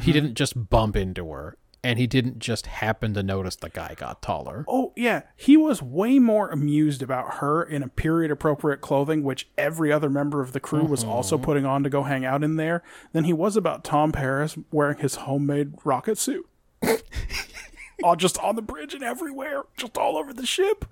He 0.00 0.10
didn't 0.12 0.36
just 0.36 0.70
bump 0.70 0.96
into 0.96 1.30
her, 1.32 1.58
and 1.86 1.98
he 2.00 2.06
didn't 2.08 2.40
just 2.40 2.66
happen 2.66 3.14
to 3.14 3.22
notice 3.22 3.54
the 3.56 3.70
guy 3.70 3.94
got 3.96 4.20
taller. 4.20 4.64
Oh 4.68 4.92
yeah, 4.96 5.22
he 5.36 5.56
was 5.56 5.80
way 5.80 6.18
more 6.18 6.48
amused 6.50 7.00
about 7.02 7.34
her 7.36 7.62
in 7.62 7.82
a 7.82 7.88
period 7.88 8.30
appropriate 8.32 8.80
clothing, 8.80 9.22
which 9.22 9.48
every 9.56 9.92
other 9.92 10.10
member 10.10 10.40
of 10.40 10.52
the 10.52 10.60
crew 10.60 10.82
was 10.84 11.00
Mm-hmm. 11.02 11.10
also 11.10 11.38
putting 11.38 11.64
on 11.64 11.82
to 11.84 11.90
go 11.90 12.02
hang 12.02 12.24
out 12.24 12.42
in 12.42 12.56
there, 12.56 12.82
than 13.12 13.24
he 13.24 13.32
was 13.32 13.56
about 13.56 13.84
Tom 13.84 14.10
Paris 14.10 14.56
wearing 14.72 14.98
his 14.98 15.14
homemade 15.16 15.74
rocket 15.84 16.18
suit. 16.18 16.48
all 18.02 18.16
just 18.16 18.38
on 18.38 18.56
the 18.56 18.62
bridge 18.62 18.92
and 18.94 19.02
everywhere, 19.04 19.62
just 19.76 19.96
all 19.96 20.16
over 20.16 20.32
the 20.32 20.44
ship. 20.46 20.84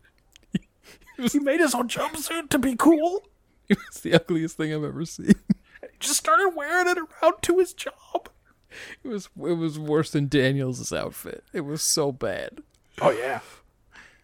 he 1.33 1.39
made 1.39 1.61
his 1.61 1.75
own 1.75 1.89
jumpsuit 1.89 2.49
to 2.51 2.59
be 2.59 2.77
cool. 2.77 3.27
It 3.69 3.79
was 3.89 4.01
the 4.01 4.15
ugliest 4.15 4.57
thing 4.57 4.73
I've 4.75 4.85
ever 4.85 5.05
seen. 5.07 5.33
He 5.81 5.89
Just 5.99 6.19
started 6.19 6.51
wearing 6.55 6.87
it 6.89 6.99
around 6.99 7.35
to 7.43 7.59
his 7.59 7.73
job. 7.73 8.29
It 9.03 9.09
was 9.09 9.29
it 9.37 9.53
was 9.55 9.79
worse 9.79 10.11
than 10.11 10.29
Daniels' 10.29 10.93
outfit. 10.93 11.45
It 11.53 11.63
was 11.63 11.83
so 11.83 12.13
bad. 12.13 12.59
Oh 13.01 13.11
yeah. 13.11 13.41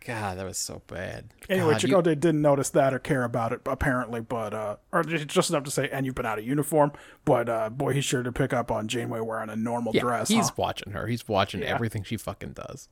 God, 0.07 0.39
that 0.39 0.47
was 0.47 0.57
so 0.57 0.81
bad. 0.87 1.27
Anyway, 1.51 1.75
God, 1.87 2.07
you- 2.07 2.15
didn't 2.15 2.41
notice 2.41 2.70
that 2.70 2.95
or 2.95 2.99
care 2.99 3.23
about 3.23 3.53
it 3.53 3.61
apparently, 3.67 4.20
but 4.20 4.55
uh, 4.55 4.77
or 4.93 5.05
just 5.05 5.29
just 5.29 5.51
enough 5.51 5.65
to 5.65 5.70
say, 5.70 5.91
and 5.91 6.07
you've 6.07 6.15
been 6.15 6.25
out 6.27 6.39
of 6.39 6.47
uniform. 6.47 6.93
But 7.25 7.49
uh, 7.49 7.69
boy, 7.70 7.93
he 7.93 8.01
sure 8.01 8.23
did 8.23 8.35
pick 8.35 8.53
up 8.55 8.70
on 8.70 8.89
Janeway 8.89 9.20
wearing 9.20 9.51
a 9.51 9.57
normal 9.57 9.93
yeah, 9.95 10.01
dress. 10.01 10.29
he's 10.29 10.49
huh? 10.49 10.55
watching 10.57 10.93
her. 10.95 11.07
He's 11.07 11.29
watching 11.29 11.61
Yeah. 11.61 11.75
everything 11.75 12.03
she 12.03 12.17
fucking 12.17 12.53
does. 12.53 12.89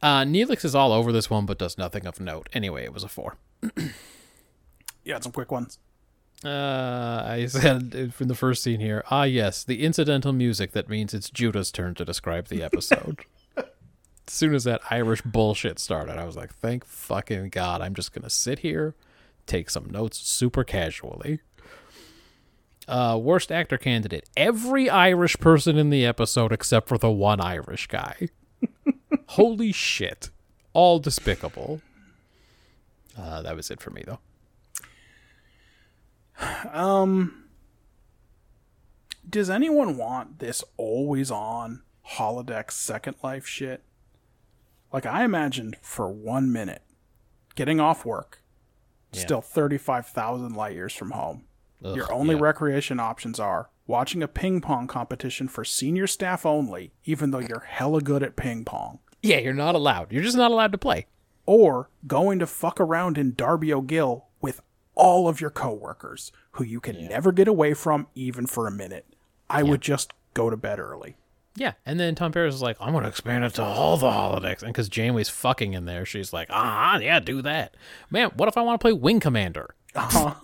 Uh, 0.00 0.22
Neelix 0.22 0.64
is 0.64 0.74
all 0.74 0.92
over 0.92 1.10
this 1.10 1.28
one, 1.28 1.44
but 1.46 1.58
does 1.58 1.76
nothing 1.78 2.06
of 2.06 2.20
note. 2.20 2.48
Anyway, 2.52 2.84
it 2.84 2.92
was 2.92 3.02
a 3.04 3.08
four. 3.08 3.36
You 5.04 5.12
had 5.12 5.22
some 5.22 5.32
quick 5.32 5.52
ones. 5.52 5.78
Uh, 6.44 7.24
I 7.26 7.46
said 7.46 8.12
from 8.12 8.28
the 8.28 8.34
first 8.34 8.62
scene 8.62 8.80
here. 8.80 9.02
Ah, 9.10 9.24
yes, 9.24 9.64
the 9.64 9.82
incidental 9.82 10.32
music 10.32 10.72
that 10.72 10.88
means 10.88 11.14
it's 11.14 11.30
Judah's 11.30 11.72
turn 11.72 11.94
to 11.94 12.04
describe 12.04 12.48
the 12.48 12.62
episode. 12.62 13.24
as 13.56 13.64
soon 14.26 14.54
as 14.54 14.64
that 14.64 14.82
Irish 14.90 15.22
bullshit 15.22 15.78
started, 15.78 16.18
I 16.18 16.24
was 16.24 16.36
like, 16.36 16.52
"Thank 16.52 16.84
fucking 16.84 17.48
god!" 17.48 17.80
I'm 17.80 17.94
just 17.94 18.12
gonna 18.12 18.30
sit 18.30 18.58
here, 18.58 18.94
take 19.46 19.70
some 19.70 19.88
notes 19.90 20.18
super 20.18 20.64
casually. 20.64 21.40
Uh, 22.86 23.18
worst 23.20 23.50
actor 23.50 23.78
candidate: 23.78 24.28
every 24.36 24.90
Irish 24.90 25.38
person 25.38 25.78
in 25.78 25.88
the 25.88 26.04
episode 26.04 26.52
except 26.52 26.88
for 26.88 26.98
the 26.98 27.10
one 27.10 27.40
Irish 27.40 27.86
guy. 27.86 28.28
Holy 29.28 29.72
shit! 29.72 30.28
All 30.74 30.98
despicable. 30.98 31.80
Uh, 33.16 33.40
that 33.40 33.56
was 33.56 33.70
it 33.70 33.80
for 33.80 33.90
me 33.90 34.02
though. 34.06 34.18
Um, 36.72 37.44
does 39.28 39.48
anyone 39.50 39.96
want 39.96 40.38
this 40.40 40.64
always 40.76 41.30
on 41.30 41.82
holodeck 42.16 42.70
Second 42.70 43.16
Life 43.22 43.46
shit? 43.46 43.82
Like 44.92 45.06
I 45.06 45.24
imagined 45.24 45.76
for 45.82 46.10
one 46.10 46.52
minute, 46.52 46.82
getting 47.54 47.80
off 47.80 48.04
work, 48.04 48.42
still 49.12 49.40
thirty 49.40 49.78
five 49.78 50.06
thousand 50.06 50.54
light 50.54 50.74
years 50.74 50.92
from 50.92 51.12
home. 51.12 51.44
Ugh, 51.84 51.96
Your 51.96 52.12
only 52.12 52.34
yeah. 52.34 52.40
recreation 52.42 53.00
options 53.00 53.38
are 53.40 53.70
watching 53.86 54.22
a 54.22 54.28
ping 54.28 54.60
pong 54.60 54.86
competition 54.86 55.48
for 55.48 55.64
senior 55.64 56.06
staff 56.06 56.46
only, 56.46 56.92
even 57.04 57.30
though 57.30 57.40
you're 57.40 57.64
hella 57.68 58.00
good 58.00 58.22
at 58.22 58.36
ping 58.36 58.64
pong. 58.64 58.98
Yeah, 59.22 59.38
you're 59.38 59.52
not 59.52 59.74
allowed. 59.74 60.12
You're 60.12 60.22
just 60.22 60.36
not 60.36 60.50
allowed 60.50 60.72
to 60.72 60.78
play. 60.78 61.06
or 61.46 61.90
going 62.06 62.38
to 62.38 62.46
fuck 62.46 62.80
around 62.80 63.18
in 63.18 63.34
Darby 63.34 63.72
O'Gill 63.72 64.26
all 64.94 65.28
of 65.28 65.40
your 65.40 65.50
coworkers 65.50 66.32
who 66.52 66.64
you 66.64 66.80
can 66.80 67.08
never 67.08 67.32
get 67.32 67.48
away 67.48 67.74
from 67.74 68.06
even 68.14 68.46
for 68.46 68.66
a 68.66 68.70
minute. 68.70 69.06
I 69.50 69.62
would 69.62 69.80
just 69.80 70.12
go 70.32 70.50
to 70.50 70.56
bed 70.56 70.78
early. 70.78 71.16
Yeah, 71.56 71.74
and 71.86 72.00
then 72.00 72.16
Tom 72.16 72.32
Paris 72.32 72.56
is 72.56 72.62
like, 72.62 72.76
I'm 72.80 72.92
going 72.92 73.04
to 73.04 73.08
expand 73.08 73.44
it 73.44 73.54
to 73.54 73.62
all 73.62 73.96
the 73.96 74.10
holodecks. 74.10 74.62
And 74.62 74.72
because 74.72 74.88
Janeway's 74.88 75.28
fucking 75.28 75.72
in 75.72 75.84
there, 75.84 76.04
she's 76.04 76.32
like, 76.32 76.48
ah, 76.50 76.98
yeah, 76.98 77.20
do 77.20 77.42
that. 77.42 77.76
Man, 78.10 78.30
what 78.34 78.48
if 78.48 78.56
I 78.56 78.62
want 78.62 78.80
to 78.80 78.84
play 78.84 78.92
Wing 78.92 79.20
Commander? 79.20 79.74
Uh-huh. 79.94 80.34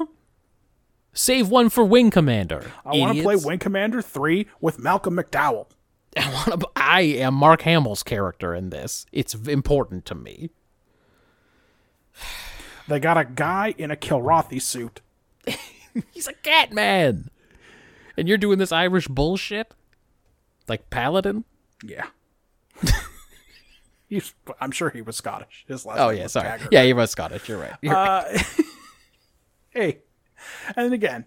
Save 1.13 1.49
one 1.49 1.69
for 1.69 1.85
Wing 1.85 2.13
Commander. 2.13 2.71
I 2.87 2.97
want 2.97 3.17
to 3.17 3.23
play. 3.25 3.35
Wing 3.35 3.59
Commander 3.59 4.01
3 4.01 4.47
with 4.61 4.79
Malcolm 4.79 5.17
McDowell. 5.17 5.67
I, 6.17 6.45
wanna, 6.47 6.65
I 6.77 7.01
am 7.01 7.35
Mark 7.35 7.63
Hamill's 7.63 8.05
character 8.05 8.55
in 8.55 8.71
this. 8.71 9.07
It's 9.11 9.35
important 9.35 10.05
to 10.07 10.15
me. 10.15 10.51
They 12.91 12.99
got 12.99 13.17
a 13.17 13.25
guy 13.25 13.73
in 13.79 13.93
a 13.93 13.97
Kilrathi 13.97 14.61
suit. 14.61 15.01
He's 16.11 16.27
a 16.27 16.33
cat 16.33 16.73
man. 16.73 17.31
And 18.17 18.27
you're 18.27 18.37
doing 18.37 18.59
this 18.59 18.73
Irish 18.73 19.07
bullshit? 19.07 19.73
Like 20.67 20.91
Paladin? 20.91 21.45
Yeah. 21.85 22.07
He's, 24.09 24.35
I'm 24.61 24.73
sure 24.73 24.91
he 24.91 25.03
was 25.03 25.17
Scottish. 25.17 25.65
His 25.69 25.87
last 25.87 26.01
Oh, 26.01 26.09
yeah, 26.09 26.27
sorry. 26.27 26.61
Yeah, 26.73 26.83
he 26.83 26.93
was 26.93 27.13
Scottish. 27.13 27.49
You're 27.49 27.59
right. 27.59 27.77
You're 27.81 27.95
right. 27.95 28.35
Uh, 28.35 28.43
hey, 29.71 29.99
and 30.75 30.93
again, 30.93 31.27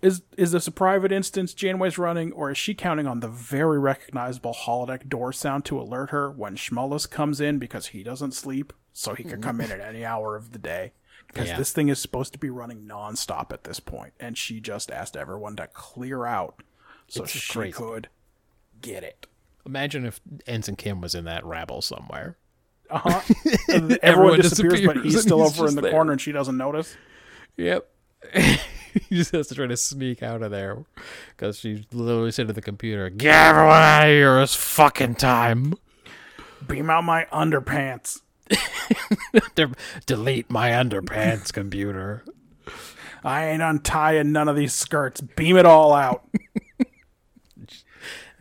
is 0.00 0.22
is 0.38 0.52
this 0.52 0.66
a 0.66 0.72
private 0.72 1.12
instance 1.12 1.52
Janeway's 1.52 1.98
running, 1.98 2.32
or 2.32 2.50
is 2.50 2.56
she 2.56 2.72
counting 2.72 3.06
on 3.06 3.20
the 3.20 3.28
very 3.28 3.78
recognizable 3.78 4.54
holodeck 4.54 5.10
door 5.10 5.30
sound 5.30 5.66
to 5.66 5.78
alert 5.78 6.08
her 6.08 6.30
when 6.30 6.56
Schmullus 6.56 7.08
comes 7.08 7.38
in 7.38 7.58
because 7.58 7.88
he 7.88 8.02
doesn't 8.02 8.32
sleep, 8.32 8.72
so 8.92 9.14
he 9.14 9.24
could 9.24 9.42
come 9.42 9.60
in 9.60 9.70
at 9.72 9.80
any 9.80 10.04
hour 10.04 10.36
of 10.36 10.52
the 10.52 10.58
day? 10.58 10.92
because 11.28 11.48
Yeah. 11.48 11.56
this 11.56 11.72
thing 11.72 11.88
is 11.88 11.98
supposed 11.98 12.32
to 12.34 12.38
be 12.38 12.50
running 12.50 12.86
nonstop 12.86 13.52
at 13.52 13.64
this 13.64 13.80
point, 13.80 14.12
and 14.20 14.36
she 14.36 14.60
just 14.60 14.90
asked 14.90 15.16
everyone 15.16 15.56
to 15.56 15.66
clear 15.68 16.26
out 16.26 16.62
so 17.08 17.22
It's 17.22 17.32
she 17.32 17.52
crazy. 17.52 17.72
could 17.72 18.08
get 18.82 19.02
it. 19.02 19.26
Imagine 19.64 20.04
if 20.04 20.20
Ensign 20.46 20.76
Kim 20.76 21.00
was 21.00 21.14
in 21.14 21.24
that 21.24 21.42
rabble 21.44 21.80
somewhere. 21.80 22.36
Uh-huh. 22.90 23.20
Everyone 23.70 23.98
everyone 24.02 24.40
disappears, 24.40 24.84
but 24.84 24.98
he's 25.02 25.22
still 25.22 25.42
he's 25.42 25.58
over 25.58 25.68
in 25.68 25.74
the 25.76 25.80
there. 25.82 25.90
corner, 25.92 26.12
and 26.12 26.20
she 26.20 26.32
doesn't 26.32 26.56
notice. 26.58 26.94
Yep. 27.56 27.88
he 28.34 29.16
just 29.16 29.32
has 29.32 29.46
to 29.48 29.54
try 29.54 29.66
to 29.66 29.76
sneak 29.76 30.22
out 30.22 30.42
of 30.42 30.50
there 30.50 30.84
because 31.30 31.58
she 31.58 31.86
literally 31.92 32.30
said 32.32 32.48
to 32.48 32.52
the 32.52 32.60
computer, 32.60 33.08
"Get 33.08 33.34
everyone 33.34 33.72
out 33.72 34.02
of 34.02 34.08
here! 34.08 34.38
It's 34.40 34.54
fucking 34.54 35.14
time. 35.14 35.74
Beam 36.66 36.90
out 36.90 37.04
my 37.04 37.26
underpants. 37.32 38.20
De- 39.54 39.74
delete 40.06 40.50
my 40.50 40.70
underpants, 40.70 41.52
computer." 41.52 42.24
I 43.24 43.46
ain't 43.46 43.62
untying 43.62 44.32
none 44.32 44.48
of 44.48 44.56
these 44.56 44.72
skirts. 44.72 45.20
Beam 45.20 45.56
it 45.56 45.66
all 45.66 45.92
out. 45.92 46.24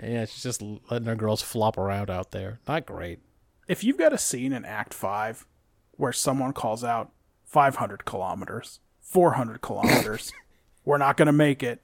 Yeah, 0.04 0.26
she's 0.26 0.42
just 0.42 0.64
letting 0.90 1.06
her 1.08 1.16
girls 1.16 1.44
flop 1.44 1.78
around 1.78 2.10
out 2.10 2.32
there. 2.32 2.60
Not 2.68 2.88
great. 2.88 3.20
if 3.68 3.84
you've 3.84 4.00
got 4.00 4.14
a 4.14 4.18
scene 4.18 4.52
in 4.52 4.66
Act 4.66 4.94
Five 4.96 5.46
where 5.92 6.12
someone 6.12 6.54
calls 6.54 6.84
out 6.84 7.12
500 7.46 8.04
kilometers, 8.06 8.80
400 9.02 9.62
kilometers, 9.62 10.34
we're 10.86 10.98
not 10.98 11.18
going 11.18 11.28
to 11.28 11.32
make 11.32 11.62
it. 11.62 11.84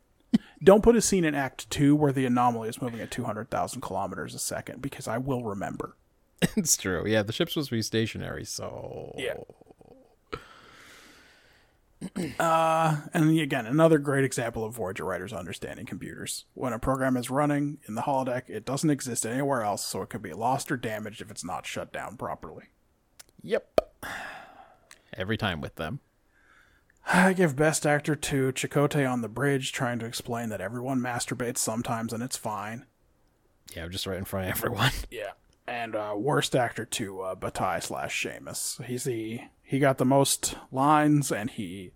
Don't 0.64 0.82
put 0.82 0.96
a 0.96 1.02
scene 1.02 1.26
in 1.26 1.36
Act 1.36 1.70
Two 1.70 1.96
where 1.96 2.12
the 2.12 2.26
anomaly 2.26 2.70
is 2.70 2.82
moving 2.82 3.00
at 3.00 3.12
200,000 3.12 3.82
kilometers 3.82 4.34
a 4.34 4.40
second 4.40 4.82
because 4.82 5.08
I 5.08 5.20
will 5.20 5.44
remember. 5.44 5.96
it's 6.56 6.78
true. 6.78 7.06
Yeah, 7.08 7.24
the 7.24 7.34
ship's 7.34 7.54
supposed 7.54 7.70
to 7.70 7.76
be 7.76 7.82
stationary, 7.82 8.46
so 8.46 9.14
Yeah. 9.18 9.34
Uh, 12.40 12.98
and 13.12 13.40
again, 13.40 13.66
another 13.66 13.98
great 13.98 14.24
example 14.24 14.64
of 14.64 14.76
Voyager 14.76 15.04
writers 15.04 15.34
understanding 15.34 15.88
computers. 15.88 16.46
When 16.54 16.72
a 16.72 16.78
program 16.78 17.18
is 17.18 17.32
running 17.32 17.80
in 17.88 17.96
the 17.96 18.04
holodeck, 18.04 18.44
it 18.50 18.66
doesn't 18.66 18.92
exist 18.92 19.26
anywhere 19.26 19.64
else, 19.64 19.84
so 19.84 20.04
it 20.04 20.10
could 20.10 20.22
be 20.22 20.34
lost 20.34 20.72
or 20.72 20.78
damaged 20.78 21.22
if 21.22 21.32
it's 21.32 21.44
not 21.44 21.66
shut 21.66 21.92
down 21.92 22.16
properly. 22.16 22.66
Yep. 23.42 23.82
Every 25.18 25.38
time 25.38 25.60
with 25.60 25.76
them. 25.76 26.00
I 27.12 27.34
give 27.34 27.56
Best 27.56 27.86
Actor 27.88 28.16
to 28.16 28.52
Chakotay 28.52 29.12
on 29.12 29.22
the 29.22 29.30
bridge, 29.30 29.72
trying 29.72 29.98
to 30.00 30.06
explain 30.06 30.50
that 30.50 30.62
everyone 30.62 31.00
masturbates 31.00 31.58
sometimes 31.58 32.14
and 32.14 32.22
it's 32.22 32.38
fine. 32.38 32.86
Yeah, 33.76 33.88
just 33.88 34.06
right 34.06 34.18
in 34.20 34.26
front 34.26 34.46
of 34.50 34.52
everyone. 34.56 34.92
Yeah. 35.10 35.32
And 35.68 35.96
uh, 35.96 36.14
Worst 36.16 36.56
Actor 36.56 36.86
to 36.86 37.22
uh, 37.22 37.36
Batai 37.36 37.84
slash 37.84 38.24
Seamus. 38.24 38.84
He's 38.86 39.04
the 39.04 39.42
he 39.64 39.80
got 39.80 39.98
the 39.98 40.06
most 40.06 40.56
lines, 40.72 41.32
and 41.32 41.52
he 41.52 41.92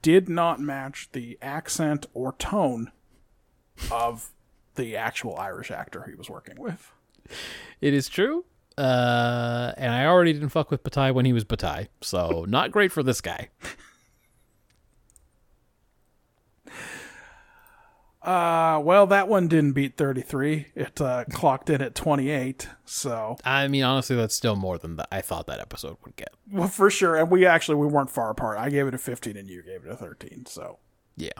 did 0.00 0.28
not 0.28 0.58
match 0.58 1.08
the 1.12 1.38
accent 1.40 2.06
or 2.14 2.32
tone 2.32 2.90
of 3.90 4.32
the 4.74 4.96
actual 4.96 5.36
Irish 5.36 5.70
actor 5.70 6.04
he 6.08 6.14
was 6.14 6.28
working 6.28 6.60
with. 6.60 6.90
It 7.80 7.94
is 7.94 8.08
true. 8.08 8.44
Uh, 8.76 9.72
and 9.76 9.92
I 9.92 10.06
already 10.06 10.32
didn't 10.32 10.48
fuck 10.48 10.70
with 10.70 10.82
Batai 10.82 11.12
when 11.12 11.24
he 11.26 11.32
was 11.32 11.44
Batai, 11.44 11.88
so 12.00 12.44
not 12.48 12.72
great 12.72 12.90
for 12.90 13.02
this 13.02 13.20
guy. 13.20 13.50
Uh, 18.24 18.80
well, 18.84 19.06
that 19.08 19.26
one 19.28 19.48
didn't 19.48 19.72
beat 19.72 19.96
33. 19.96 20.68
It 20.76 21.00
uh, 21.00 21.24
clocked 21.32 21.68
in 21.70 21.82
at 21.82 21.94
28. 21.94 22.68
So, 22.84 23.36
I 23.44 23.66
mean, 23.68 23.82
honestly, 23.82 24.14
that's 24.14 24.34
still 24.34 24.54
more 24.56 24.78
than 24.78 24.96
the, 24.96 25.06
I 25.12 25.20
thought 25.20 25.46
that 25.48 25.58
episode 25.60 25.96
would 26.04 26.14
get. 26.16 26.32
well, 26.50 26.68
for 26.68 26.88
sure. 26.90 27.16
And 27.16 27.30
we 27.30 27.44
actually 27.46 27.76
we 27.76 27.86
weren't 27.86 28.10
far 28.10 28.30
apart. 28.30 28.58
I 28.58 28.70
gave 28.70 28.86
it 28.86 28.94
a 28.94 28.98
15, 28.98 29.36
and 29.36 29.48
you 29.50 29.62
gave 29.62 29.84
it 29.84 29.90
a 29.90 29.96
13. 29.96 30.46
So 30.46 30.78
Yeah. 31.16 31.30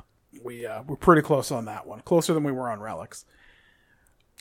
we 0.43 0.67
uh, 0.67 0.83
we're 0.83 0.97
pretty 0.97 1.23
close 1.23 1.53
on 1.53 1.67
that 1.67 1.87
one. 1.87 2.01
Closer 2.01 2.35
than 2.35 2.43
we 2.43 2.53
were 2.53 2.69
on 2.71 2.81
Relics. 2.81 3.25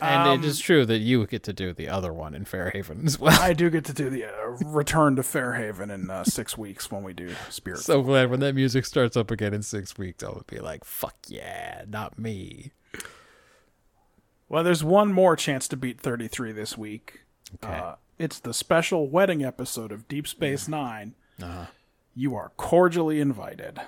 And 0.01 0.29
Um, 0.29 0.39
it 0.39 0.45
is 0.45 0.59
true 0.59 0.85
that 0.87 0.97
you 0.97 1.27
get 1.27 1.43
to 1.43 1.53
do 1.53 1.73
the 1.73 1.87
other 1.87 2.11
one 2.11 2.33
in 2.33 2.43
Fairhaven 2.45 3.05
as 3.05 3.19
well. 3.19 3.39
I 3.39 3.53
do 3.53 3.69
get 3.69 3.85
to 3.85 3.93
do 3.93 4.09
the 4.09 4.25
uh, 4.25 4.47
return 4.65 5.15
to 5.17 5.23
Fairhaven 5.23 5.91
in 5.91 6.09
uh, 6.09 6.23
six 6.23 6.57
weeks 6.57 6.89
when 6.91 7.03
we 7.03 7.13
do 7.13 7.35
Spirit. 7.49 7.79
so 7.81 8.01
glad 8.01 8.29
when 8.31 8.39
that 8.39 8.55
music 8.55 8.85
starts 8.85 9.15
up 9.15 9.29
again 9.31 9.53
in 9.53 9.61
six 9.61 9.97
weeks, 9.97 10.23
I 10.23 10.29
would 10.29 10.47
be 10.47 10.59
like, 10.59 10.83
fuck 10.83 11.15
yeah, 11.27 11.83
not 11.87 12.17
me. 12.17 12.71
well, 14.49 14.63
there's 14.63 14.83
one 14.83 15.13
more 15.13 15.35
chance 15.35 15.67
to 15.69 15.77
beat 15.77 16.01
33 16.01 16.51
this 16.51 16.77
week. 16.77 17.21
Okay. 17.63 17.73
Uh, 17.73 17.95
it's 18.17 18.39
the 18.39 18.53
special 18.53 19.07
wedding 19.07 19.43
episode 19.43 19.91
of 19.91 20.07
Deep 20.07 20.27
Space 20.27 20.67
Nine. 20.67 21.13
Uh-huh. 21.41 21.65
You 22.15 22.35
are 22.35 22.51
cordially 22.57 23.19
invited. 23.21 23.79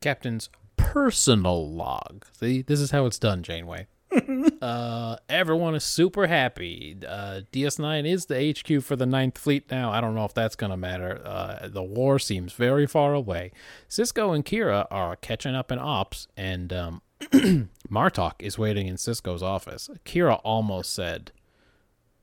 Captain's 0.00 0.48
personal 0.76 1.70
log. 1.70 2.24
See, 2.32 2.62
this 2.62 2.80
is 2.80 2.90
how 2.90 3.04
it's 3.04 3.18
done, 3.18 3.42
Janeway. 3.42 3.86
uh, 4.62 5.16
everyone 5.28 5.74
is 5.74 5.84
super 5.84 6.26
happy. 6.26 6.96
Uh, 7.06 7.42
DS9 7.52 8.10
is 8.10 8.26
the 8.26 8.50
HQ 8.50 8.82
for 8.82 8.96
the 8.96 9.06
Ninth 9.06 9.36
Fleet 9.36 9.70
now. 9.70 9.92
I 9.92 10.00
don't 10.00 10.14
know 10.14 10.24
if 10.24 10.32
that's 10.32 10.56
going 10.56 10.70
to 10.70 10.76
matter. 10.76 11.20
Uh, 11.22 11.68
the 11.68 11.82
war 11.82 12.18
seems 12.18 12.54
very 12.54 12.86
far 12.86 13.12
away. 13.12 13.52
Sisko 13.88 14.34
and 14.34 14.44
Kira 14.44 14.86
are 14.90 15.16
catching 15.16 15.54
up 15.54 15.70
in 15.70 15.78
ops, 15.78 16.26
and 16.36 16.72
um, 16.72 17.02
Martok 17.90 18.34
is 18.40 18.58
waiting 18.58 18.88
in 18.88 18.96
Sisko's 18.96 19.42
office. 19.42 19.90
Kira 20.06 20.40
almost 20.42 20.94
said, 20.94 21.30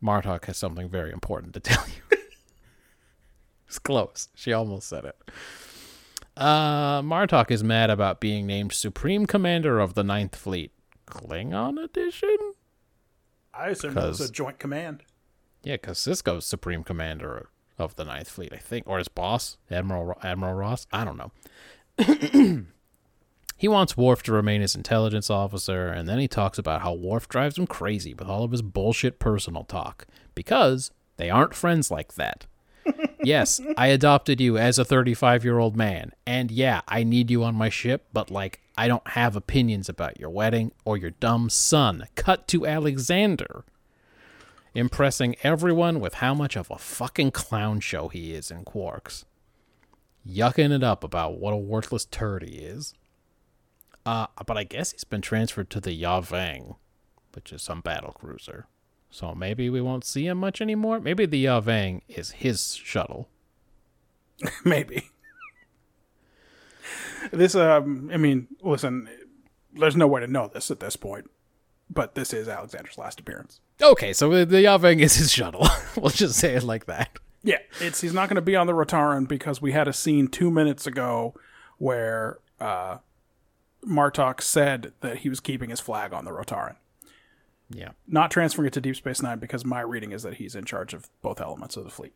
Martok 0.04 0.46
has 0.46 0.58
something 0.58 0.90
very 0.90 1.12
important 1.12 1.54
to 1.54 1.60
tell 1.60 1.86
you. 1.88 2.18
it's 3.68 3.80
close. 3.80 4.30
She 4.36 4.52
almost 4.52 4.90
said 4.90 5.06
it. 5.06 5.16
Uh, 6.38 7.02
Martok 7.02 7.50
is 7.52 7.64
mad 7.64 7.90
about 7.90 8.20
being 8.20 8.46
named 8.46 8.72
Supreme 8.72 9.26
Commander 9.26 9.80
of 9.80 9.96
the 9.96 10.04
Ninth 10.04 10.36
Fleet. 10.36 10.72
Klingon 11.08 11.84
edition? 11.84 12.36
I 13.54 13.70
assume 13.70 13.96
that 13.96 14.08
was 14.08 14.18
'Cause- 14.20 14.30
a 14.30 14.32
joint 14.32 14.60
command. 14.60 15.04
Yeah, 15.64 15.76
because 15.76 15.98
Sisko's 15.98 16.46
Supreme 16.46 16.84
Commander 16.84 17.50
of 17.80 17.96
the 17.96 18.06
Ninth 18.06 18.30
Fleet, 18.30 18.54
I 18.54 18.58
think, 18.58 18.88
or 18.88 19.00
his 19.00 19.08
boss, 19.08 19.58
Admiral 19.72 20.16
Admiral 20.22 20.54
Ross. 20.54 20.86
I 20.92 21.04
don't 21.04 21.18
know. 21.18 21.32
he 23.58 23.68
wants 23.68 23.98
Worf 23.98 24.22
to 24.24 24.32
remain 24.32 24.62
his 24.62 24.76
intelligence 24.76 25.30
officer, 25.32 25.88
and 25.88 26.08
then 26.08 26.20
he 26.20 26.28
talks 26.28 26.60
about 26.60 26.82
how 26.82 26.94
Worf 26.94 27.28
drives 27.28 27.58
him 27.58 27.66
crazy 27.68 28.14
with 28.14 28.28
all 28.28 28.44
of 28.44 28.52
his 28.52 28.62
bullshit 28.62 29.18
personal 29.18 29.64
talk 29.64 30.06
because 30.36 30.92
they 31.18 31.30
aren't 31.32 31.56
friends 31.56 31.90
like 31.90 32.14
that. 32.14 32.46
Yes, 33.24 33.62
I 33.78 33.88
adopted 33.88 34.40
you 34.42 34.58
as 34.58 34.80
a 34.80 34.86
35 34.86 35.44
year 35.44 35.60
old 35.60 35.76
man, 35.76 36.12
and 36.26 36.52
yeah, 36.52 36.82
I 36.88 37.04
need 37.04 37.32
you 37.32 37.44
on 37.44 37.56
my 37.56 37.70
ship, 37.70 38.08
but 38.14 38.32
like, 38.32 38.62
I 38.78 38.88
don't 38.88 39.08
have 39.10 39.36
opinions 39.36 39.90
about 39.90 40.20
your 40.20 40.30
wedding 40.30 40.72
or 40.86 40.98
your 40.98 41.12
dumb 41.12 41.50
son. 41.50 42.06
Cut 42.16 42.48
to 42.50 42.66
Alexander 42.66 43.64
impressing 44.78 45.36
everyone 45.42 46.00
with 46.00 46.16
how 46.16 46.36
much 46.36 46.56
of 46.56 46.70
a 46.70 46.78
fucking 46.78 47.32
clown 47.32 47.80
show 47.80 48.10
he 48.10 48.34
is 48.34 48.52
in 48.52 48.64
Quarks. 48.64 49.26
Yucking 50.28 50.72
it 50.72 50.84
up 50.84 51.04
about 51.04 51.40
what 51.40 51.54
a 51.54 51.58
worthless 51.58 52.06
turd 52.06 52.44
he 52.44 52.58
is. 52.58 52.94
Uh, 54.06 54.28
but 54.46 54.56
I 54.56 54.64
guess 54.64 54.92
he's 54.92 55.04
been 55.04 55.22
transferred 55.22 55.72
to 55.72 55.80
the 55.80 56.00
Yavang, 56.00 56.76
which 57.34 57.52
is 57.52 57.64
some 57.64 57.82
battle 57.82 58.12
cruiser. 58.12 58.68
So 59.10 59.34
maybe 59.34 59.70
we 59.70 59.82
won't 59.82 60.06
see 60.06 60.28
him 60.28 60.38
much 60.38 60.62
anymore. 60.62 61.00
Maybe 61.00 61.26
the 61.26 61.46
Yavang 61.46 62.02
is 62.08 62.32
his 62.32 62.76
shuttle. 62.76 63.30
Maybe. 64.66 65.10
this, 67.32 67.56
um, 67.56 68.10
I 68.14 68.18
mean, 68.18 68.48
listen, 68.62 69.10
there's 69.74 69.96
no 69.96 70.08
way 70.08 70.22
to 70.22 70.28
know 70.28 70.50
this 70.54 70.70
at 70.70 70.80
this 70.80 70.96
point, 70.96 71.30
but 71.90 72.16
this 72.16 72.34
is 72.34 72.48
Alexander's 72.48 72.98
last 72.98 73.20
appearance. 73.20 73.60
Okay, 73.82 74.14
so 74.14 74.46
the 74.46 74.58
Yavang 74.58 75.00
is 75.00 75.16
his 75.16 75.32
shuttle. 75.32 75.68
we'll 75.96 76.12
just 76.12 76.38
say 76.40 76.56
it 76.56 76.64
like 76.64 76.86
that. 76.86 77.10
Yeah, 77.44 77.60
it's 77.80 78.02
he's 78.02 78.14
not 78.14 78.30
going 78.30 78.36
to 78.36 78.42
be 78.42 78.56
on 78.56 78.68
the 78.68 78.74
Rotarran 78.74 79.28
because 79.28 79.62
we 79.62 79.72
had 79.72 79.88
a 79.88 79.94
scene 79.94 80.28
two 80.28 80.52
minutes 80.52 80.86
ago 80.86 81.34
where 81.78 82.40
uh, 82.60 82.98
Martok 83.86 84.42
said 84.42 84.94
that 85.02 85.20
he 85.20 85.30
was 85.30 85.40
keeping 85.40 85.70
his 85.70 85.80
flag 85.80 86.14
on 86.14 86.26
the 86.26 86.32
Rotarran, 86.32 86.76
Yeah. 87.70 87.90
not 88.08 88.32
transferring 88.32 88.68
it 88.68 88.74
to 88.74 88.82
Deep 88.82 88.96
Space 88.96 89.22
Nine 89.22 89.40
because 89.40 89.66
my 89.66 89.82
reading 89.82 90.12
is 90.14 90.24
that 90.24 90.36
he's 90.36 90.56
in 90.56 90.64
charge 90.66 90.94
of 90.94 91.10
both 91.22 91.42
elements 91.42 91.76
of 91.78 91.84
the 91.84 91.90
fleet. 91.90 92.14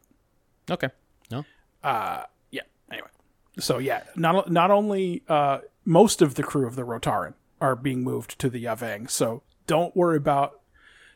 Okay. 0.69 0.89
No. 1.29 1.43
Yeah. 1.83 2.61
Anyway, 2.91 3.07
so 3.59 3.77
yeah, 3.77 4.03
not 4.15 4.51
not 4.51 4.71
only 4.71 5.23
uh, 5.27 5.59
most 5.85 6.21
of 6.21 6.35
the 6.35 6.43
crew 6.43 6.67
of 6.67 6.75
the 6.75 6.83
Rotarran 6.83 7.33
are 7.59 7.75
being 7.75 8.03
moved 8.03 8.37
to 8.39 8.49
the 8.49 8.63
Yavang, 8.65 9.09
so 9.09 9.43
don't 9.67 9.95
worry 9.95 10.17
about. 10.17 10.57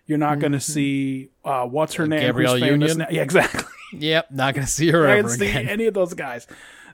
You're 0.08 0.20
not 0.20 0.38
going 0.40 0.52
to 0.52 0.60
see 0.60 1.30
uh, 1.44 1.66
what's 1.66 1.96
her 1.96 2.06
name? 2.06 2.20
Gabrielle 2.20 2.60
Union? 2.60 3.00
now- 3.00 3.08
Yeah, 3.10 3.24
exactly. 3.24 3.64
Yep. 3.94 4.32
Not 4.32 4.54
gonna 4.56 4.68
see 4.68 4.90
her 4.92 5.08
ever 5.08 5.30
see 5.30 5.48
again. 5.48 5.70
any 5.70 5.86
of 5.86 5.94
those 5.94 6.14
guys. 6.14 6.48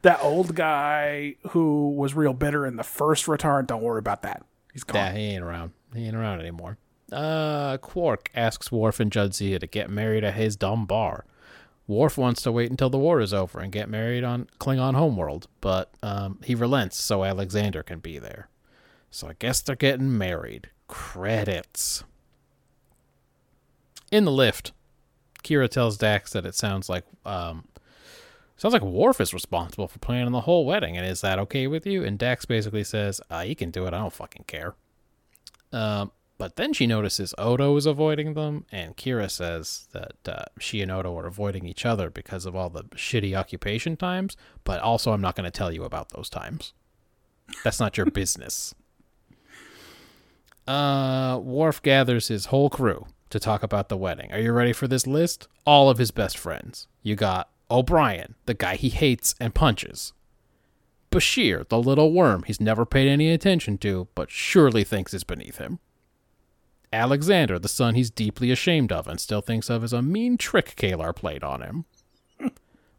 that 0.03 0.19
old 0.21 0.53
guy 0.55 1.35
who 1.49 1.89
was 1.91 2.13
real 2.13 2.33
bitter 2.33 2.65
in 2.65 2.75
the 2.75 2.83
first 2.83 3.27
return. 3.27 3.65
Don't 3.65 3.81
worry 3.81 3.97
about 3.99 4.21
that. 4.21 4.43
He's 4.71 4.83
gone. 4.83 4.97
Yeah, 4.97 5.11
he 5.13 5.19
ain't 5.21 5.43
around. 5.43 5.71
He 5.95 6.05
ain't 6.05 6.15
around 6.15 6.41
anymore. 6.41 6.77
Uh, 7.11 7.77
Quark 7.77 8.29
asks 8.33 8.71
Worf 8.71 8.99
and 8.99 9.11
Jadzia 9.11 9.59
to 9.59 9.67
get 9.67 9.89
married 9.89 10.23
at 10.23 10.35
his 10.35 10.55
dumb 10.55 10.85
bar. 10.85 11.25
Worf 11.87 12.17
wants 12.17 12.41
to 12.43 12.51
wait 12.51 12.71
until 12.71 12.89
the 12.89 12.97
war 12.97 13.19
is 13.19 13.33
over 13.33 13.59
and 13.59 13.71
get 13.71 13.89
married 13.89 14.23
on 14.23 14.47
Klingon 14.59 14.95
homeworld, 14.95 15.47
but 15.59 15.93
um, 16.01 16.39
he 16.43 16.55
relents 16.55 17.01
so 17.01 17.23
Alexander 17.23 17.83
can 17.83 17.99
be 17.99 18.17
there. 18.17 18.47
So 19.09 19.27
I 19.27 19.35
guess 19.37 19.61
they're 19.61 19.75
getting 19.75 20.17
married. 20.17 20.69
Credits. 20.87 22.05
In 24.09 24.23
the 24.23 24.31
lift, 24.31 24.71
Kira 25.43 25.69
tells 25.69 25.97
Dax 25.97 26.31
that 26.31 26.45
it 26.45 26.55
sounds 26.55 26.87
like 26.87 27.03
um, 27.25 27.65
sounds 28.55 28.73
like 28.73 28.81
Worf 28.81 29.19
is 29.19 29.33
responsible 29.33 29.87
for 29.87 29.99
planning 29.99 30.31
the 30.31 30.41
whole 30.41 30.65
wedding, 30.65 30.97
and 30.97 31.05
is 31.05 31.21
that 31.21 31.39
okay 31.39 31.67
with 31.67 31.85
you? 31.85 32.03
And 32.05 32.17
Dax 32.17 32.45
basically 32.45 32.83
says, 32.83 33.19
uh, 33.29 33.41
"He 33.41 33.55
can 33.55 33.71
do 33.71 33.85
it. 33.85 33.93
I 33.93 33.99
don't 33.99 34.13
fucking 34.13 34.45
care." 34.47 34.75
Um, 35.73 36.11
but 36.41 36.55
then 36.55 36.73
she 36.73 36.87
notices 36.87 37.35
Odo 37.37 37.77
is 37.77 37.85
avoiding 37.85 38.33
them, 38.33 38.65
and 38.71 38.97
Kira 38.97 39.29
says 39.29 39.87
that 39.91 40.15
uh, 40.27 40.45
she 40.59 40.81
and 40.81 40.89
Odo 40.89 41.15
are 41.19 41.27
avoiding 41.27 41.67
each 41.67 41.85
other 41.85 42.09
because 42.09 42.47
of 42.47 42.55
all 42.55 42.71
the 42.71 42.85
shitty 42.95 43.37
occupation 43.37 43.95
times. 43.95 44.35
But 44.63 44.79
also, 44.81 45.11
I'm 45.11 45.21
not 45.21 45.35
going 45.35 45.45
to 45.45 45.55
tell 45.55 45.71
you 45.71 45.83
about 45.83 46.09
those 46.09 46.31
times. 46.31 46.73
That's 47.63 47.79
not 47.79 47.95
your 47.95 48.07
business. 48.11 48.73
Uh, 50.67 51.39
Worf 51.43 51.79
gathers 51.83 52.29
his 52.29 52.45
whole 52.45 52.71
crew 52.71 53.05
to 53.29 53.39
talk 53.39 53.61
about 53.61 53.89
the 53.89 53.97
wedding. 53.97 54.31
Are 54.31 54.39
you 54.39 54.51
ready 54.51 54.73
for 54.73 54.87
this 54.87 55.05
list? 55.05 55.47
All 55.63 55.91
of 55.91 55.99
his 55.99 56.09
best 56.09 56.39
friends. 56.39 56.87
You 57.03 57.15
got 57.15 57.51
O'Brien, 57.69 58.33
the 58.47 58.55
guy 58.55 58.77
he 58.77 58.89
hates 58.89 59.35
and 59.39 59.53
punches. 59.53 60.11
Bashir, 61.11 61.69
the 61.69 61.77
little 61.77 62.11
worm 62.11 62.41
he's 62.47 62.59
never 62.59 62.83
paid 62.83 63.07
any 63.07 63.29
attention 63.29 63.77
to, 63.77 64.07
but 64.15 64.31
surely 64.31 64.83
thinks 64.83 65.13
is 65.13 65.23
beneath 65.23 65.59
him. 65.59 65.77
Alexander, 66.93 67.57
the 67.57 67.69
son 67.69 67.95
he's 67.95 68.09
deeply 68.09 68.51
ashamed 68.51 68.91
of 68.91 69.07
and 69.07 69.19
still 69.19 69.41
thinks 69.41 69.69
of 69.69 69.83
as 69.83 69.93
a 69.93 70.01
mean 70.01 70.37
trick 70.37 70.75
K'Ehleyr 70.75 71.15
played 71.15 71.43
on 71.43 71.61
him. 71.61 71.85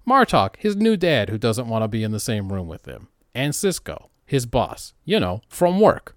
Martok, 0.09 0.57
his 0.57 0.77
new 0.77 0.97
dad 0.97 1.29
who 1.29 1.39
doesn't 1.39 1.69
want 1.69 1.83
to 1.83 1.89
be 1.89 2.03
in 2.03 2.13
the 2.13 2.21
same 2.21 2.53
room 2.53 2.69
with 2.69 2.87
him. 2.87 3.09
And 3.35 3.53
Sisko, 3.53 4.09
his 4.25 4.47
boss, 4.47 4.95
you 5.05 5.21
know, 5.21 5.43
from 5.49 5.79
work. 5.79 6.17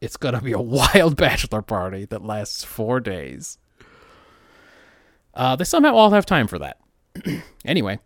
It's 0.00 0.16
going 0.16 0.34
to 0.34 0.40
be 0.40 0.52
a 0.52 0.58
wild 0.60 1.16
bachelor 1.16 1.62
party 1.62 2.04
that 2.06 2.24
lasts 2.24 2.64
four 2.64 3.00
days. 3.00 3.58
Uh, 5.32 5.56
they 5.56 5.64
somehow 5.64 5.94
all 5.94 6.10
have 6.10 6.26
time 6.26 6.46
for 6.46 6.58
that. 6.58 6.78
anyway, 7.64 7.98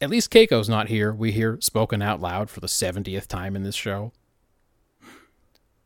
at 0.00 0.10
least 0.10 0.30
Keiko's 0.30 0.68
not 0.68 0.88
here. 0.88 1.12
We 1.12 1.32
hear 1.32 1.58
spoken 1.60 2.02
out 2.02 2.20
loud 2.20 2.50
for 2.50 2.60
the 2.60 2.66
70th 2.66 3.26
time 3.26 3.56
in 3.56 3.62
this 3.62 3.74
show. 3.74 4.12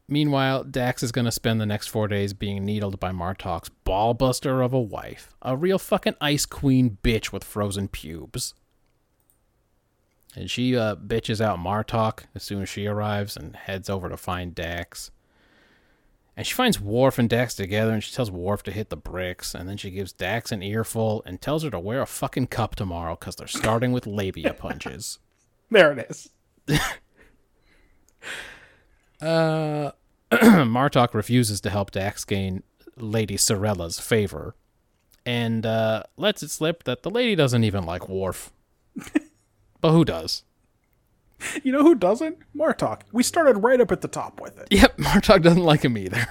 Meanwhile, 0.08 0.64
Dax 0.64 1.02
is 1.02 1.10
going 1.10 1.24
to 1.24 1.32
spend 1.32 1.60
the 1.60 1.66
next 1.66 1.88
four 1.88 2.06
days 2.06 2.32
being 2.32 2.64
needled 2.64 3.00
by 3.00 3.10
Martok's 3.10 3.70
ballbuster 3.84 4.64
of 4.64 4.72
a 4.72 4.80
wife. 4.80 5.34
A 5.42 5.56
real 5.56 5.78
fucking 5.78 6.14
ice 6.20 6.46
queen 6.46 6.98
bitch 7.02 7.32
with 7.32 7.42
frozen 7.42 7.88
pubes. 7.88 8.54
And 10.36 10.48
she 10.50 10.76
uh, 10.76 10.94
bitches 10.96 11.40
out 11.40 11.58
Martok 11.58 12.24
as 12.34 12.44
soon 12.44 12.62
as 12.62 12.68
she 12.68 12.86
arrives 12.86 13.36
and 13.36 13.56
heads 13.56 13.90
over 13.90 14.08
to 14.08 14.16
find 14.16 14.54
Dax. 14.54 15.10
And 16.36 16.46
she 16.46 16.52
finds 16.54 16.78
Worf 16.78 17.18
and 17.18 17.28
Dax 17.30 17.54
together 17.54 17.92
and 17.92 18.04
she 18.04 18.14
tells 18.14 18.30
Worf 18.30 18.62
to 18.64 18.70
hit 18.70 18.90
the 18.90 18.96
bricks. 18.96 19.54
And 19.54 19.68
then 19.68 19.78
she 19.78 19.90
gives 19.90 20.12
Dax 20.12 20.52
an 20.52 20.62
earful 20.62 21.22
and 21.26 21.40
tells 21.40 21.64
her 21.64 21.70
to 21.70 21.80
wear 21.80 22.02
a 22.02 22.06
fucking 22.06 22.48
cup 22.48 22.76
tomorrow 22.76 23.16
because 23.18 23.36
they're 23.36 23.46
starting 23.46 23.90
with 23.92 24.06
labia 24.06 24.52
punches. 24.54 25.18
There 25.68 25.90
it 25.90 26.06
is. 26.08 26.30
Uh, 29.20 29.92
Martok 30.32 31.14
refuses 31.14 31.60
to 31.62 31.70
help 31.70 31.90
Dax 31.90 32.24
gain 32.24 32.62
Lady 32.96 33.36
Sorella's 33.36 34.00
favor, 34.00 34.54
and 35.24 35.64
uh, 35.64 36.04
lets 36.16 36.42
it 36.42 36.50
slip 36.50 36.84
that 36.84 37.02
the 37.02 37.10
lady 37.10 37.34
doesn't 37.34 37.64
even 37.64 37.84
like 37.84 38.08
Worf. 38.08 38.52
but 39.80 39.92
who 39.92 40.04
does? 40.04 40.42
You 41.62 41.72
know 41.72 41.82
who 41.82 41.94
doesn't? 41.94 42.38
Martok. 42.56 43.02
We 43.12 43.22
started 43.22 43.58
right 43.58 43.80
up 43.80 43.92
at 43.92 44.00
the 44.00 44.08
top 44.08 44.40
with 44.40 44.58
it. 44.58 44.68
Yep, 44.70 44.96
Martok 44.98 45.42
doesn't 45.42 45.62
like 45.62 45.84
him 45.84 45.98
either. 45.98 46.26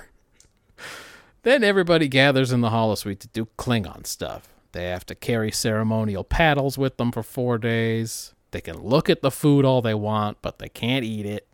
then 1.43 1.63
everybody 1.63 2.07
gathers 2.07 2.51
in 2.51 2.61
the 2.61 2.69
holosuite 2.69 3.19
to 3.19 3.27
do 3.27 3.47
Klingon 3.57 4.05
stuff. 4.07 4.47
They 4.71 4.85
have 4.85 5.05
to 5.05 5.15
carry 5.15 5.51
ceremonial 5.51 6.23
paddles 6.23 6.77
with 6.77 6.97
them 6.97 7.11
for 7.11 7.23
four 7.23 7.57
days. 7.57 8.33
They 8.51 8.61
can 8.61 8.77
look 8.81 9.09
at 9.09 9.21
the 9.21 9.31
food 9.31 9.63
all 9.63 9.81
they 9.81 9.93
want, 9.93 10.41
but 10.41 10.59
they 10.59 10.69
can't 10.69 11.05
eat 11.05 11.25
it 11.25 11.47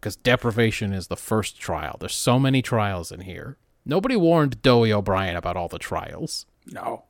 because 0.00 0.16
deprivation 0.16 0.92
is 0.92 1.08
the 1.08 1.16
first 1.16 1.58
trial. 1.60 1.96
There's 1.98 2.14
so 2.14 2.38
many 2.38 2.62
trials 2.62 3.10
in 3.10 3.20
here. 3.20 3.56
Nobody 3.84 4.16
warned 4.16 4.62
Doey 4.62 4.92
O'Brien 4.92 5.36
about 5.36 5.56
all 5.56 5.68
the 5.68 5.78
trials. 5.78 6.46
No. 6.66 7.04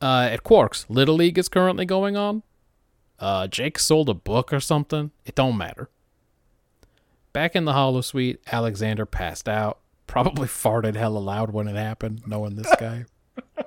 Uh, 0.00 0.28
at 0.30 0.42
Quarks, 0.44 0.84
Little 0.88 1.14
League 1.14 1.38
is 1.38 1.48
currently 1.48 1.84
going 1.84 2.16
on. 2.16 2.42
Uh, 3.18 3.46
Jake 3.48 3.78
sold 3.78 4.08
a 4.08 4.14
book 4.14 4.52
or 4.52 4.60
something. 4.60 5.10
It 5.24 5.34
don't 5.34 5.56
matter. 5.56 5.88
Back 7.32 7.56
in 7.56 7.64
the 7.64 7.72
Holosuite, 7.72 8.38
Alexander 8.50 9.06
passed 9.06 9.48
out. 9.48 9.78
Probably 10.06 10.46
farted 10.48 10.94
hella 10.94 11.18
loud 11.18 11.50
when 11.50 11.68
it 11.68 11.76
happened, 11.76 12.22
knowing 12.26 12.56
this 12.56 12.72
guy. 12.78 13.06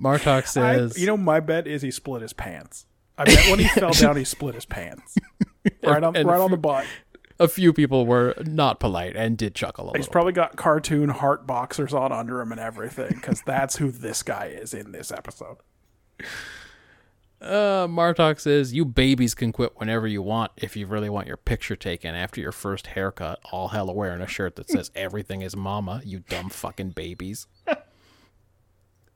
Martok 0.00 0.42
I, 0.42 0.42
says, 0.42 0.98
you 0.98 1.06
know, 1.06 1.16
my 1.16 1.40
bet 1.40 1.66
is 1.66 1.82
he 1.82 1.90
split 1.90 2.22
his 2.22 2.32
pants. 2.32 2.86
I 3.22 3.34
bet 3.34 3.50
when 3.50 3.58
he 3.58 3.68
fell 3.80 3.92
down, 3.92 4.16
he 4.16 4.24
split 4.24 4.54
his 4.54 4.64
pants. 4.66 5.16
Right 5.84 6.02
on, 6.02 6.16
And- 6.16 6.28
right 6.28 6.40
on 6.40 6.50
the 6.50 6.56
butt. 6.56 6.84
a 7.38 7.46
few 7.46 7.72
people 7.72 8.04
were 8.04 8.34
not 8.44 8.80
polite 8.80 9.14
and 9.14 9.38
did 9.38 9.54
chuckle 9.54 9.84
a 9.86 9.88
He's 9.90 10.00
little. 10.06 10.12
probably 10.12 10.32
got 10.32 10.56
cartoon 10.56 11.08
heart 11.08 11.46
boxers 11.46 11.94
on 11.94 12.10
under 12.12 12.40
him 12.40 12.50
and 12.50 12.60
everything, 12.60 13.10
because 13.14 13.42
that's 13.46 13.76
who 13.76 13.92
this 13.92 14.24
guy 14.24 14.46
is 14.46 14.74
in 14.74 14.90
this 14.90 15.12
episode. 15.12 15.58
Uh, 17.40 17.86
Martok 17.88 18.38
says, 18.40 18.72
You 18.72 18.84
babies 18.84 19.34
can 19.34 19.50
quit 19.52 19.72
whenever 19.76 20.06
you 20.06 20.22
want 20.22 20.52
if 20.56 20.76
you 20.76 20.86
really 20.86 21.10
want 21.10 21.26
your 21.26 21.36
picture 21.36 21.74
taken 21.76 22.14
after 22.14 22.40
your 22.40 22.52
first 22.52 22.88
haircut, 22.88 23.40
all 23.52 23.68
hella 23.68 23.92
wearing 23.92 24.20
a 24.20 24.26
shirt 24.28 24.56
that 24.56 24.70
says 24.70 24.90
everything 24.94 25.42
is 25.42 25.56
mama, 25.56 26.00
you 26.04 26.20
dumb 26.28 26.50
fucking 26.50 26.90
babies. 26.90 27.46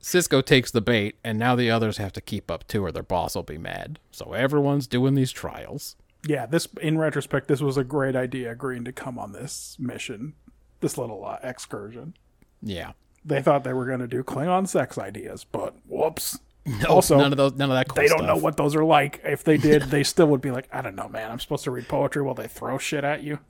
Sisko 0.07 0.45
takes 0.45 0.71
the 0.71 0.81
bait, 0.81 1.17
and 1.25 1.37
now 1.37 1.57
the 1.57 1.69
others 1.69 1.97
have 1.97 2.13
to 2.13 2.21
keep 2.21 2.49
up 2.49 2.65
too, 2.69 2.85
or 2.85 2.93
their 2.93 3.03
boss 3.03 3.35
will 3.35 3.43
be 3.43 3.59
mad. 3.59 3.99
So 4.13 4.35
everyone's 4.35 4.87
doing 4.87 5.17
these 5.17 5.33
trials. 5.33 5.97
Yeah, 6.25 6.47
this 6.47 6.69
in 6.81 6.97
retrospect, 6.97 7.49
this 7.49 7.61
was 7.61 7.77
a 7.77 7.83
great 7.83 8.15
idea 8.15 8.53
agreeing 8.53 8.85
to 8.85 8.93
come 8.93 9.19
on 9.19 9.33
this 9.33 9.77
mission, 9.81 10.35
this 10.79 10.97
little 10.97 11.25
uh, 11.25 11.39
excursion. 11.43 12.15
Yeah. 12.63 12.93
They 13.25 13.43
thought 13.43 13.65
they 13.65 13.73
were 13.73 13.85
going 13.85 13.99
to 13.99 14.07
do 14.07 14.23
Klingon 14.23 14.69
sex 14.69 14.97
ideas, 14.97 15.43
but 15.45 15.75
whoops. 15.87 16.39
No, 16.67 16.89
Also, 16.89 17.17
none 17.17 17.33
of 17.33 17.37
those, 17.37 17.55
none 17.55 17.71
of 17.71 17.77
that. 17.77 17.89
Cool 17.89 18.03
they 18.03 18.09
don't 18.09 18.27
know 18.27 18.37
what 18.37 18.57
those 18.57 18.75
are 18.75 18.85
like. 18.85 19.21
If 19.25 19.45
they 19.45 19.57
did, 19.57 19.83
they 19.91 20.03
still 20.03 20.27
would 20.27 20.41
be 20.41 20.51
like, 20.51 20.69
I 20.73 20.83
don't 20.83 20.97
know, 20.97 21.09
man. 21.09 21.31
I'm 21.31 21.39
supposed 21.39 21.63
to 21.65 21.71
read 21.71 21.87
poetry 21.87 22.23
while 22.23 22.35
they 22.35 22.49
throw 22.49 22.79
shit 22.79 23.03
at 23.03 23.25
you. 23.25 23.41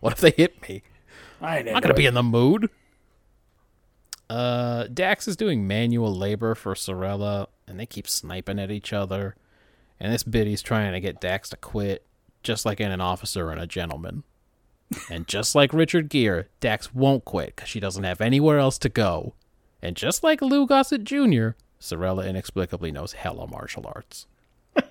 What 0.00 0.12
if 0.12 0.20
they 0.20 0.32
hit 0.32 0.68
me? 0.68 0.82
I 1.40 1.58
ain't 1.58 1.68
I'm 1.68 1.74
not 1.74 1.82
gonna 1.82 1.94
be 1.94 2.06
in 2.06 2.14
the 2.14 2.22
mood. 2.22 2.70
Uh, 4.28 4.84
Dax 4.92 5.28
is 5.28 5.36
doing 5.36 5.66
manual 5.66 6.14
labor 6.14 6.54
for 6.54 6.74
Sorella, 6.74 7.48
and 7.66 7.78
they 7.78 7.86
keep 7.86 8.08
sniping 8.08 8.58
at 8.58 8.70
each 8.70 8.92
other. 8.92 9.36
And 10.00 10.12
this 10.12 10.24
biddy's 10.24 10.62
trying 10.62 10.92
to 10.92 11.00
get 11.00 11.20
Dax 11.20 11.48
to 11.50 11.56
quit, 11.56 12.04
just 12.42 12.66
like 12.66 12.80
in 12.80 12.90
an 12.90 13.00
officer 13.00 13.50
and 13.50 13.60
a 13.60 13.66
gentleman. 13.66 14.24
and 15.10 15.26
just 15.26 15.54
like 15.54 15.72
Richard 15.72 16.08
Gere, 16.08 16.46
Dax 16.60 16.94
won't 16.94 17.24
quit 17.24 17.56
because 17.56 17.68
she 17.68 17.80
doesn't 17.80 18.04
have 18.04 18.20
anywhere 18.20 18.58
else 18.58 18.78
to 18.78 18.88
go. 18.88 19.34
And 19.82 19.96
just 19.96 20.22
like 20.22 20.42
Lou 20.42 20.66
Gossett 20.66 21.04
Jr., 21.04 21.50
Sorella 21.78 22.26
inexplicably 22.26 22.90
knows 22.90 23.12
hella 23.12 23.46
martial 23.46 23.86
arts. 23.86 24.26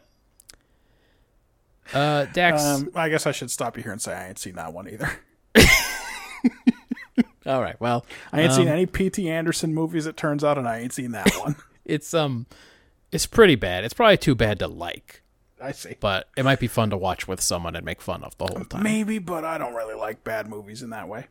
uh, 1.93 2.25
Dax. 2.25 2.64
Um, 2.64 2.91
I 2.95 3.09
guess 3.09 3.25
I 3.25 3.31
should 3.31 3.51
stop 3.51 3.77
you 3.77 3.83
here 3.83 3.91
and 3.91 4.01
say 4.01 4.14
I 4.14 4.27
ain't 4.27 4.39
seen 4.39 4.55
that 4.55 4.73
one 4.73 4.89
either. 4.89 5.19
all 7.45 7.61
right, 7.61 7.80
well, 7.80 8.06
I 8.32 8.41
ain't 8.41 8.53
seen 8.53 8.67
any 8.67 8.85
P.T. 8.85 9.30
Anderson 9.30 9.74
movies, 9.74 10.06
it 10.06 10.17
turns 10.17 10.43
out, 10.43 10.57
and 10.57 10.67
I 10.67 10.80
ain't 10.80 10.93
seen 10.93 11.11
that 11.11 11.30
one. 11.40 11.56
it's 11.85 12.14
um, 12.14 12.45
it's 13.11 13.25
pretty 13.25 13.56
bad. 13.56 13.83
It's 13.83 13.93
probably 13.93 14.17
too 14.17 14.35
bad 14.35 14.59
to 14.59 14.67
like. 14.67 15.22
I 15.61 15.72
see. 15.72 15.95
but 15.99 16.27
it 16.35 16.43
might 16.43 16.59
be 16.59 16.67
fun 16.67 16.90
to 16.90 16.98
watch 16.98 17.27
with 17.30 17.40
someone 17.41 17.75
and 17.75 17.85
make 17.85 18.01
fun 18.01 18.24
of 18.24 18.38
the 18.38 18.45
whole 18.45 18.65
time. 18.65 18.83
Maybe, 18.83 19.19
but 19.19 19.45
I 19.45 19.57
don't 19.57 19.74
really 19.74 19.95
like 19.95 20.24
bad 20.24 20.48
movies 20.49 20.83
in 20.83 20.90
that 20.90 21.07
way. 21.07 21.27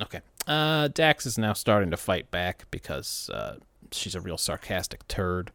Okay. 0.00 0.20
Uh, 0.46 0.88
Dax 0.88 1.26
is 1.26 1.38
now 1.38 1.52
starting 1.52 1.90
to 1.92 1.96
fight 1.96 2.30
back 2.30 2.64
because 2.70 3.30
uh, 3.32 3.56
she's 3.92 4.14
a 4.14 4.20
real 4.20 4.36
sarcastic 4.36 5.06
turd. 5.06 5.52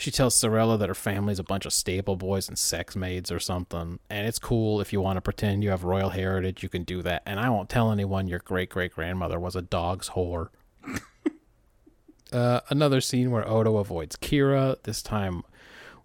She 0.00 0.10
tells 0.10 0.34
Sorella 0.34 0.78
that 0.78 0.88
her 0.88 0.94
family's 0.94 1.38
a 1.38 1.44
bunch 1.44 1.66
of 1.66 1.74
stable 1.74 2.16
boys 2.16 2.48
and 2.48 2.58
sex 2.58 2.96
maids 2.96 3.30
or 3.30 3.38
something, 3.38 3.98
and 4.08 4.26
it's 4.26 4.38
cool 4.38 4.80
if 4.80 4.94
you 4.94 5.00
want 5.02 5.18
to 5.18 5.20
pretend 5.20 5.62
you 5.62 5.68
have 5.68 5.84
royal 5.84 6.08
heritage, 6.08 6.62
you 6.62 6.70
can 6.70 6.84
do 6.84 7.02
that. 7.02 7.22
And 7.26 7.38
I 7.38 7.50
won't 7.50 7.68
tell 7.68 7.92
anyone 7.92 8.26
your 8.26 8.38
great 8.38 8.70
great 8.70 8.94
grandmother 8.94 9.38
was 9.38 9.54
a 9.54 9.62
dog's 9.62 10.10
whore. 10.10 10.48
Uh, 12.32 12.60
another 12.68 13.00
scene 13.00 13.32
where 13.32 13.44
Odo 13.44 13.78
avoids 13.78 14.14
Kira, 14.14 14.80
this 14.84 15.02
time 15.02 15.42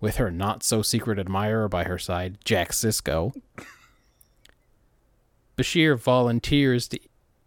with 0.01 0.15
her 0.15 0.31
not 0.31 0.63
so 0.63 0.81
secret 0.81 1.19
admirer 1.19 1.69
by 1.69 1.83
her 1.83 1.99
side, 1.99 2.39
Jack 2.43 2.71
Sisko. 2.71 3.39
Bashir 5.55 5.99
volunteers 5.99 6.87
to 6.87 6.99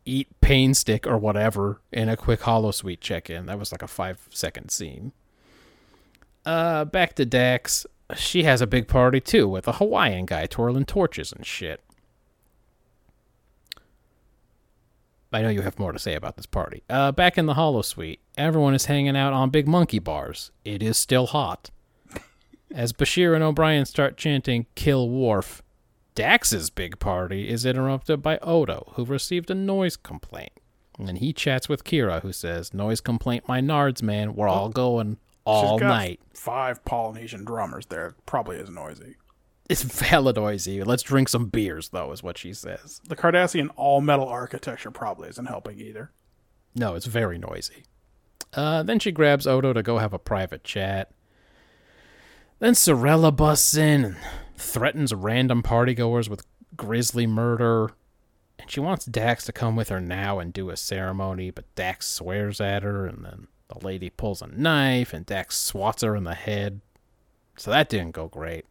eat 0.05 0.28
pain 0.41 0.75
stick 0.75 1.09
or 1.09 1.18
whatever 1.18 1.81
in 1.91 2.09
a 2.09 2.17
quick 2.17 2.43
holosuite 2.43 3.01
check 3.01 3.28
in. 3.28 3.47
That 3.47 3.59
was 3.59 3.73
like 3.73 3.83
a 3.83 3.89
five 3.89 4.28
second 4.31 4.70
scene. 4.70 5.10
Uh, 6.44 6.84
back 6.84 7.15
to 7.15 7.26
Dax. 7.26 7.86
She 8.17 8.44
has 8.44 8.60
a 8.60 8.67
big 8.67 8.89
party 8.89 9.20
too 9.20 9.47
with 9.49 9.68
a 9.68 9.73
Hawaiian 9.73 10.26
guy 10.26 10.47
twirling 10.47 10.86
torches 10.86 11.33
and 11.33 11.44
shit. 11.44 11.83
I 15.31 15.42
know 15.42 15.50
you 15.50 15.60
have 15.60 15.78
more 15.78 15.92
to 15.92 15.99
say 15.99 16.15
about 16.15 16.36
this 16.36 16.47
party. 16.47 16.83
Uh, 16.89 17.12
back 17.12 17.36
in 17.36 17.44
the 17.44 17.55
Holosuite, 17.55 18.20
everyone 18.39 18.75
is 18.75 18.86
hanging 18.86 19.17
out 19.17 19.34
on 19.34 19.50
big 19.50 19.68
monkey 19.68 19.99
bars. 19.99 20.50
It 20.65 20.83
is 20.83 20.97
still 20.97 21.26
hot. 21.26 21.70
As 22.70 22.94
Bashir 22.94 23.34
and 23.34 23.44
O'Brien 23.44 23.84
start 23.84 24.17
chanting 24.17 24.67
"Kill 24.75 25.08
Worf," 25.08 25.62
Dax's 26.15 26.70
big 26.70 26.99
party 26.99 27.49
is 27.49 27.67
interrupted 27.67 28.23
by 28.23 28.39
Odo, 28.39 28.92
who 28.94 29.05
received 29.05 29.50
a 29.50 29.55
noise 29.55 29.97
complaint. 29.97 30.52
And 30.99 31.18
he 31.18 31.33
chats 31.33 31.68
with 31.68 31.84
Kira, 31.84 32.23
who 32.23 32.33
says, 32.33 32.73
"Noise 32.73 33.02
complaint, 33.02 33.47
my 33.47 33.60
nards, 33.60 34.02
man. 34.02 34.34
We're 34.34 34.49
all 34.49 34.70
going 34.70 35.18
all 35.49 35.78
She's 35.78 35.81
got 35.81 35.89
night. 35.89 36.20
Five 36.35 36.85
Polynesian 36.85 37.44
drummers 37.44 37.86
there. 37.86 38.15
Probably 38.27 38.59
is 38.59 38.70
noisy. 38.70 39.17
It's 39.68 39.83
valid 39.83 40.36
noisy. 40.36 40.83
Let's 40.83 41.02
drink 41.02 41.28
some 41.28 41.47
beers, 41.47 41.89
though," 41.91 42.12
is 42.12 42.23
what 42.23 42.39
she 42.39 42.52
says. 42.52 43.01
The 43.09 43.17
Cardassian 43.17 43.70
all 43.77 44.01
metal 44.01 44.28
architecture 44.28 44.91
probably 44.91 45.28
isn't 45.28 45.47
helping 45.47 45.81
either. 45.81 46.12
No, 46.75 46.94
it's 46.94 47.07
very 47.07 47.39
noisy. 47.39 47.85
Uh, 48.55 48.83
then 48.83 48.99
she 48.99 49.12
grabs 49.12 49.47
Odo 49.47 49.73
to 49.73 49.83
go 49.83 49.99
have 49.99 50.12
a 50.12 50.18
private 50.18 50.65
chat. 50.65 51.10
Then 52.60 52.75
Sorella 52.75 53.31
busts 53.31 53.77
in 53.77 54.05
and 54.05 54.17
threatens 54.57 55.15
random 55.15 55.62
partygoers 55.62 56.28
with 56.28 56.47
grisly 56.77 57.27
murder. 57.27 57.91
And 58.59 58.70
she 58.70 58.81
wants 58.81 59.05
Dax 59.05 59.44
to 59.44 59.52
come 59.52 59.77
with 59.77 59.89
her 59.91 60.01
now 60.01 60.39
and 60.39 60.52
do 60.52 60.70
a 60.70 60.77
ceremony, 60.77 61.51
but 61.51 61.73
Dax 61.75 62.09
swears 62.09 62.60
at 62.60 62.83
her, 62.83 63.07
and 63.07 63.25
then 63.25 63.49
the 63.69 63.85
lady 63.85 64.11
pulls 64.11 64.43
a 64.43 64.47
knife, 64.47 65.13
and 65.13 65.27
Dax 65.27 65.57
swats 65.57 66.03
her 66.03 66.17
in 66.17 66.25
the 66.25 66.35
head. 66.35 66.81
So 67.57 67.71
that 67.71 67.89
didn't 67.89 68.13
go 68.13 68.29
great. 68.29 68.65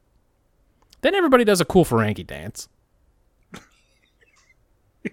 Then 1.01 1.13
everybody 1.13 1.43
does 1.43 1.61
a 1.61 1.65
cool 1.65 1.85
Ferengi 1.85 2.25
dance. 2.25 2.67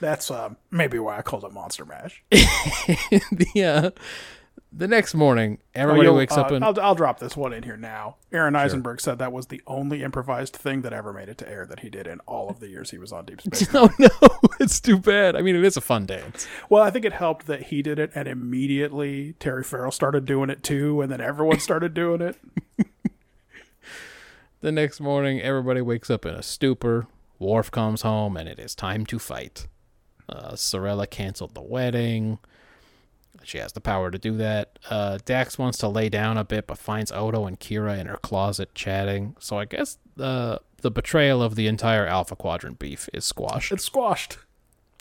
That's 0.00 0.30
uh, 0.30 0.54
maybe 0.70 0.98
why 0.98 1.18
I 1.18 1.22
called 1.22 1.44
it 1.44 1.52
Monster 1.52 1.84
Mash. 1.84 2.22
the 2.30 3.64
uh, 3.64 3.90
the 4.72 4.86
next 4.86 5.14
morning, 5.14 5.58
everybody 5.74 6.08
Oh, 6.08 6.14
wakes 6.14 6.36
up 6.36 6.50
uh, 6.50 6.54
and 6.54 6.64
I'll, 6.64 6.80
I'll 6.80 6.94
drop 6.94 7.18
this 7.18 7.36
one 7.36 7.52
in 7.52 7.64
here 7.64 7.76
now. 7.76 8.16
Aron 8.32 8.54
Eisenberg 8.54 9.00
said 9.00 9.18
that 9.18 9.32
was 9.32 9.46
the 9.46 9.60
only 9.66 10.02
improvised 10.02 10.54
thing 10.54 10.82
that 10.82 10.92
ever 10.92 11.12
made 11.12 11.28
it 11.28 11.38
to 11.38 11.48
air 11.48 11.66
that 11.66 11.80
he 11.80 11.90
did 11.90 12.06
in 12.06 12.20
all 12.20 12.48
of 12.48 12.60
the 12.60 12.68
years 12.68 12.90
he 12.90 12.98
was 12.98 13.12
on 13.12 13.24
Deep 13.24 13.40
Space. 13.40 13.68
Oh 13.74 13.90
no, 13.98 14.08
it's 14.60 14.80
too 14.80 14.98
bad. 14.98 15.34
I 15.36 15.42
mean, 15.42 15.56
it 15.56 15.64
is 15.64 15.76
a 15.76 15.80
fun 15.80 16.06
dance. 16.06 16.46
well, 16.68 16.82
I 16.82 16.90
think 16.90 17.04
it 17.04 17.12
helped 17.12 17.46
that 17.46 17.64
he 17.64 17.82
did 17.82 17.98
it, 17.98 18.10
and 18.14 18.28
immediately 18.28 19.34
Terry 19.40 19.64
Farrell 19.64 19.90
started 19.90 20.24
doing 20.24 20.50
it 20.50 20.62
too, 20.62 21.00
and 21.00 21.10
then 21.10 21.20
everyone 21.20 21.58
started 21.60 21.92
doing 21.94 22.20
it. 22.20 22.36
The 24.62 24.72
next 24.72 25.00
morning, 25.00 25.40
everybody 25.40 25.80
wakes 25.80 26.10
up 26.10 26.26
in 26.26 26.34
a 26.34 26.42
stupor. 26.42 27.06
Worf 27.38 27.70
comes 27.70 28.02
home, 28.02 28.36
and 28.36 28.46
it 28.46 28.58
is 28.58 28.74
time 28.74 29.06
to 29.06 29.18
fight. 29.18 29.66
Uh, 30.28 30.54
Sorella 30.54 31.06
canceled 31.06 31.54
the 31.54 31.62
wedding. 31.62 32.38
She 33.42 33.58
has 33.58 33.72
the 33.72 33.80
power 33.80 34.10
to 34.10 34.18
do 34.18 34.36
that. 34.36 34.78
Uh, 34.88 35.18
Dax 35.24 35.58
wants 35.58 35.78
to 35.78 35.88
lay 35.88 36.08
down 36.08 36.36
a 36.36 36.44
bit, 36.44 36.66
but 36.66 36.78
finds 36.78 37.10
Odo 37.10 37.46
and 37.46 37.58
Kira 37.58 37.98
in 37.98 38.06
her 38.06 38.16
closet 38.18 38.74
chatting. 38.74 39.34
So 39.40 39.58
I 39.58 39.64
guess 39.64 39.98
the 40.16 40.60
the 40.82 40.90
betrayal 40.90 41.42
of 41.42 41.54
the 41.56 41.66
entire 41.66 42.06
Alpha 42.06 42.34
Quadrant 42.36 42.78
beef 42.78 43.08
is 43.12 43.24
squashed. 43.24 43.72
It's 43.72 43.84
squashed 43.84 44.38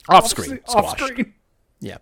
off 0.10 0.28
screen. 0.28 0.60
Off 0.70 0.98
Squashed. 0.98 1.00
screen. 1.14 1.34
Yeah. 1.80 1.98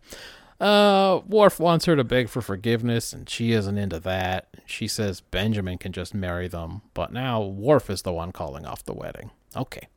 Uh, 0.59 1.21
Worf 1.27 1.59
wants 1.59 1.85
her 1.85 1.95
to 1.95 2.03
beg 2.03 2.29
for 2.29 2.41
forgiveness, 2.41 3.13
and 3.13 3.29
she 3.29 3.51
isn't 3.51 3.77
into 3.77 3.99
that. 3.99 4.47
She 4.65 4.87
says 4.87 5.21
Benjamin 5.21 5.77
can 5.77 5.91
just 5.91 6.15
marry 6.15 6.47
them, 6.47 6.81
but 6.95 7.13
now 7.13 7.43
Worf 7.43 7.89
is 7.91 8.01
the 8.01 8.11
one 8.11 8.31
calling 8.31 8.65
off 8.65 8.83
the 8.83 8.93
wedding. 8.93 9.29
Okay. 9.55 9.87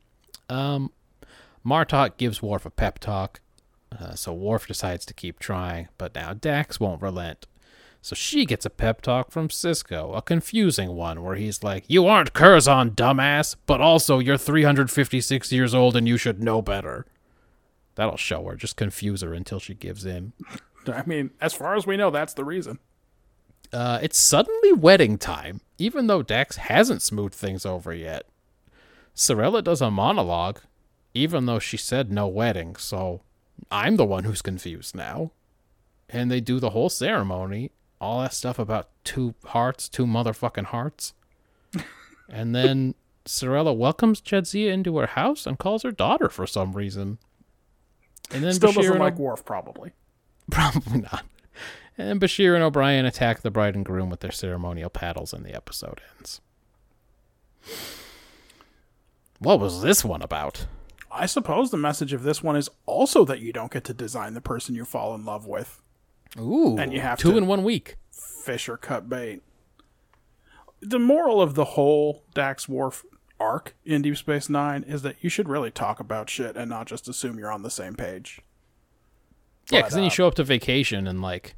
Um, 0.49 0.91
Martok 1.65 2.17
gives 2.17 2.43
Worf 2.43 2.65
a 2.65 2.69
pep 2.69 2.99
talk, 2.99 3.39
uh, 3.97 4.15
so 4.15 4.33
Worf 4.33 4.67
decides 4.67 5.05
to 5.05 5.13
keep 5.13 5.39
trying, 5.39 5.89
but 5.97 6.15
now 6.15 6.33
Dax 6.33 6.79
won't 6.79 7.01
relent. 7.01 7.47
So 8.01 8.15
she 8.15 8.45
gets 8.45 8.65
a 8.65 8.71
pep 8.71 9.01
talk 9.01 9.29
from 9.29 9.49
Sisko, 9.49 10.17
a 10.17 10.21
confusing 10.21 10.95
one 10.95 11.21
where 11.21 11.35
he's 11.35 11.63
like, 11.63 11.83
You 11.87 12.07
aren't 12.07 12.33
Curzon, 12.33 12.91
dumbass, 12.91 13.55
but 13.67 13.79
also 13.79 14.17
you're 14.17 14.37
356 14.37 15.51
years 15.51 15.75
old 15.75 15.95
and 15.95 16.07
you 16.07 16.17
should 16.17 16.41
know 16.41 16.61
better. 16.61 17.05
That'll 17.95 18.17
show 18.17 18.43
her, 18.45 18.55
just 18.55 18.75
confuse 18.75 19.21
her 19.21 19.33
until 19.33 19.59
she 19.59 19.75
gives 19.75 20.05
in. 20.05 20.33
I 20.87 21.03
mean, 21.05 21.31
as 21.39 21.53
far 21.53 21.75
as 21.75 21.85
we 21.85 21.95
know, 21.95 22.09
that's 22.09 22.33
the 22.33 22.45
reason. 22.45 22.79
Uh, 23.71 23.99
it's 24.01 24.17
suddenly 24.17 24.73
wedding 24.73 25.17
time, 25.17 25.61
even 25.77 26.07
though 26.07 26.23
Dax 26.23 26.57
hasn't 26.57 27.01
smoothed 27.03 27.35
things 27.35 27.65
over 27.65 27.93
yet. 27.93 28.25
Sorella 29.13 29.61
does 29.61 29.81
a 29.81 29.91
monologue, 29.91 30.59
even 31.13 31.45
though 31.45 31.59
she 31.59 31.77
said 31.77 32.11
no 32.11 32.27
wedding, 32.27 32.75
so 32.77 33.21
I'm 33.69 33.95
the 33.97 34.05
one 34.05 34.23
who's 34.23 34.41
confused 34.41 34.95
now. 34.95 35.31
And 36.09 36.29
they 36.29 36.41
do 36.41 36.59
the 36.59 36.71
whole 36.71 36.89
ceremony, 36.89 37.71
all 37.99 38.21
that 38.21 38.33
stuff 38.33 38.59
about 38.59 38.89
two 39.03 39.33
hearts, 39.45 39.87
two 39.87 40.05
motherfucking 40.05 40.65
hearts. 40.65 41.13
and 42.29 42.53
then 42.53 42.95
Sorella 43.25 43.73
welcomes 43.73 44.21
Jadzia 44.21 44.71
into 44.71 44.97
her 44.97 45.07
house 45.07 45.45
and 45.45 45.57
calls 45.57 45.83
her 45.83 45.91
daughter 45.91 46.27
for 46.29 46.45
some 46.45 46.73
reason. 46.73 47.17
And 48.31 48.43
then 48.43 48.53
Still 48.53 48.71
Bashir 48.71 48.75
doesn't 48.83 48.99
like 48.99 49.19
O- 49.19 49.23
Worf, 49.23 49.45
probably. 49.45 49.91
Probably 50.49 51.01
not. 51.01 51.23
And 51.97 52.19
Bashir 52.19 52.55
and 52.55 52.63
O'Brien 52.63 53.05
attack 53.05 53.41
the 53.41 53.51
bride 53.51 53.75
and 53.75 53.85
groom 53.85 54.09
with 54.09 54.21
their 54.21 54.31
ceremonial 54.31 54.89
paddles, 54.89 55.33
and 55.33 55.45
the 55.45 55.53
episode 55.53 56.01
ends. 56.17 56.41
What 59.39 59.59
was 59.59 59.81
this 59.81 60.03
one 60.03 60.21
about? 60.21 60.65
I 61.13 61.25
suppose 61.25 61.71
the 61.71 61.77
message 61.77 62.13
of 62.13 62.23
this 62.23 62.41
one 62.41 62.55
is 62.55 62.69
also 62.85 63.25
that 63.25 63.39
you 63.39 63.51
don't 63.51 63.71
get 63.71 63.83
to 63.85 63.93
design 63.93 64.33
the 64.33 64.41
person 64.41 64.75
you 64.75 64.85
fall 64.85 65.13
in 65.13 65.25
love 65.25 65.45
with. 65.45 65.81
Ooh, 66.39 66.77
And 66.77 66.93
you 66.93 67.01
have 67.01 67.19
two 67.19 67.31
to- 67.33 67.37
in 67.37 67.47
one 67.47 67.63
week. 67.63 67.97
fish 68.11 68.69
or 68.69 68.77
cut 68.77 69.07
bait. 69.09 69.41
The 70.79 70.99
moral 70.99 71.41
of 71.41 71.53
the 71.55 71.65
whole 71.65 72.23
Dax 72.33 72.67
Worf 72.69 73.03
arc 73.39 73.75
in 73.85 74.01
Deep 74.01 74.17
Space 74.17 74.49
Nine 74.49 74.83
is 74.83 75.01
that 75.03 75.17
you 75.21 75.29
should 75.29 75.47
really 75.49 75.69
talk 75.71 75.99
about 75.99 76.29
shit 76.29 76.55
and 76.55 76.69
not 76.69 76.87
just 76.87 77.07
assume 77.07 77.37
you're 77.37 77.51
on 77.51 77.61
the 77.63 77.69
same 77.69 77.93
page. 77.95 78.41
Yeah, 79.69 79.79
because 79.81 79.93
then 79.93 80.03
you 80.03 80.07
uh, 80.07 80.11
show 80.11 80.27
up 80.27 80.35
to 80.35 80.43
vacation 80.43 81.07
and 81.07 81.21
like 81.21 81.55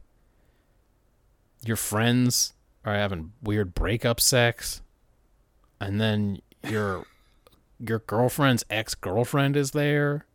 your 1.66 1.78
friends 1.78 2.54
are 2.84 2.94
having 2.96 3.32
weird 3.42 3.74
breakup 3.74 4.20
sex, 4.20 4.82
and 5.80 6.02
then 6.02 6.42
your 6.68 7.06
your 7.80 8.00
girlfriend's 8.00 8.64
ex 8.70 8.96
girlfriend 8.96 9.56
is 9.58 9.72
there, 9.72 10.26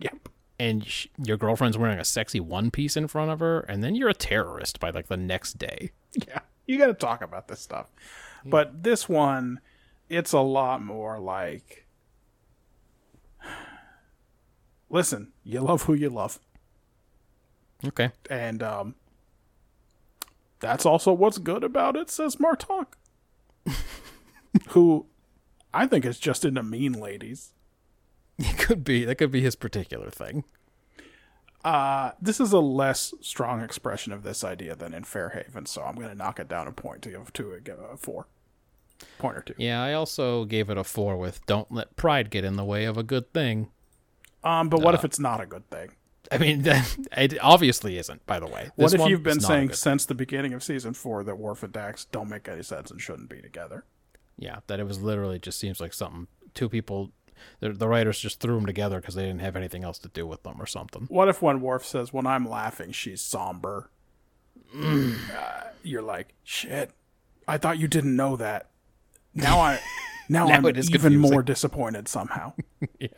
Yep. 0.00 0.28
and 0.58 0.86
sh- 0.86 1.06
your 1.22 1.36
girlfriend's 1.36 1.78
wearing 1.78 1.98
a 1.98 2.04
sexy 2.04 2.40
one 2.40 2.70
piece 2.70 2.96
in 2.96 3.06
front 3.08 3.30
of 3.30 3.40
her, 3.40 3.60
and 3.60 3.82
then 3.84 3.94
you're 3.94 4.08
a 4.08 4.14
terrorist 4.14 4.80
by 4.80 4.90
like 4.90 5.08
the 5.08 5.16
next 5.16 5.58
day. 5.58 5.92
Yeah. 6.26 6.40
You 6.66 6.78
got 6.78 6.86
to 6.86 6.94
talk 6.94 7.22
about 7.22 7.48
this 7.48 7.60
stuff. 7.60 7.90
But 8.44 8.82
this 8.82 9.08
one, 9.08 9.60
it's 10.08 10.32
a 10.32 10.40
lot 10.40 10.82
more 10.82 11.18
like 11.18 11.86
listen, 14.90 15.32
you 15.44 15.60
love 15.60 15.82
who 15.82 15.94
you 15.94 16.08
love. 16.10 16.38
Okay. 17.84 18.10
And 18.30 18.62
um, 18.62 18.94
that's 20.60 20.86
also 20.86 21.12
what's 21.12 21.38
good 21.38 21.62
about 21.64 21.96
it, 21.96 22.08
says 22.10 22.36
Martok. 22.36 22.86
who 24.68 25.06
I 25.76 25.86
think 25.86 26.06
it's 26.06 26.18
just 26.18 26.44
into 26.44 26.62
mean 26.62 26.92
ladies. 26.92 27.52
It 28.38 28.58
could 28.58 28.84
be. 28.84 29.06
That 29.06 29.14
could 29.14 29.30
be 29.30 29.40
his 29.40 29.56
particular 29.56 30.10
thing. 30.10 30.44
Uh, 31.64 32.10
this 32.20 32.38
is 32.38 32.52
a 32.52 32.60
less 32.60 33.14
strong 33.22 33.62
expression 33.62 34.12
of 34.12 34.22
this 34.22 34.44
idea 34.44 34.76
than 34.76 34.92
in 34.92 35.04
Fair 35.04 35.30
Haven, 35.30 35.64
so 35.64 35.82
I'm 35.82 35.94
going 35.94 36.10
to 36.10 36.14
knock 36.14 36.38
it 36.38 36.46
down 36.46 36.68
a 36.68 36.72
point 36.72 37.00
to 37.02 37.10
give 37.10 37.32
to 37.32 37.52
a, 37.52 37.60
give 37.60 37.78
a 37.78 37.96
four. 37.96 38.26
Point 39.18 39.38
or 39.38 39.40
two. 39.40 39.54
Yeah, 39.56 39.82
I 39.82 39.94
also 39.94 40.44
gave 40.44 40.68
it 40.68 40.76
a 40.76 40.84
four 40.84 41.16
with 41.16 41.44
"Don't 41.46 41.72
let 41.72 41.96
pride 41.96 42.30
get 42.30 42.44
in 42.44 42.56
the 42.56 42.64
way 42.64 42.84
of 42.84 42.98
a 42.98 43.02
good 43.02 43.32
thing." 43.32 43.70
Um, 44.44 44.68
but 44.68 44.82
what 44.82 44.94
if 44.94 45.02
it's 45.04 45.18
not 45.18 45.40
a 45.40 45.46
good 45.46 45.68
thing? 45.70 45.92
I 46.30 46.38
mean, 46.38 46.62
it 47.16 47.38
obviously 47.40 47.96
isn't. 47.98 48.26
By 48.26 48.38
the 48.38 48.46
way, 48.46 48.70
What 48.76 48.92
if 48.92 49.06
you've 49.08 49.22
been 49.22 49.38
is 49.38 49.42
not 49.42 49.50
a 49.50 49.54
saying 49.54 49.72
since 49.72 50.04
the 50.04 50.14
beginning 50.14 50.52
of 50.52 50.62
season 50.62 50.92
four 50.92 51.24
that 51.24 51.38
Worf 51.38 51.62
and 51.62 51.72
Dax 51.72 52.04
don't 52.04 52.28
make 52.28 52.48
any 52.48 52.62
sense 52.62 52.90
and 52.90 53.00
shouldn't 53.00 53.30
be 53.30 53.40
together? 53.40 53.84
Yeah, 54.38 54.60
that 54.66 54.80
it 54.80 54.86
was 54.86 55.00
literally 55.02 55.38
just 55.38 55.58
seems 55.58 55.80
like 55.80 55.92
something 55.92 56.26
two 56.54 56.68
people, 56.68 57.10
the, 57.60 57.70
the 57.70 57.86
writers 57.86 58.18
just 58.18 58.40
threw 58.40 58.56
them 58.56 58.66
together 58.66 59.00
because 59.00 59.14
they 59.14 59.22
didn't 59.26 59.40
have 59.42 59.56
anything 59.56 59.84
else 59.84 59.98
to 60.00 60.08
do 60.08 60.26
with 60.26 60.42
them 60.42 60.56
or 60.60 60.66
something. 60.66 61.04
What 61.08 61.28
if 61.28 61.42
when 61.42 61.60
Worf 61.60 61.84
says, 61.86 62.12
"When 62.12 62.26
I'm 62.26 62.48
laughing, 62.48 62.92
she's 62.92 63.20
somber," 63.20 63.90
uh, 64.74 65.12
you're 65.82 66.02
like, 66.02 66.34
shit. 66.44 66.90
I 67.48 67.58
thought 67.58 67.78
you 67.78 67.86
didn't 67.88 68.16
know 68.16 68.36
that. 68.36 68.70
Now 69.34 69.60
I, 69.60 69.78
now, 70.28 70.46
Now 70.46 70.54
I'm 70.54 70.66
even 70.66 70.82
confusing. 70.82 71.18
more 71.20 71.42
disappointed 71.42 72.08
somehow. 72.08 72.52
Yeah. 72.98 73.08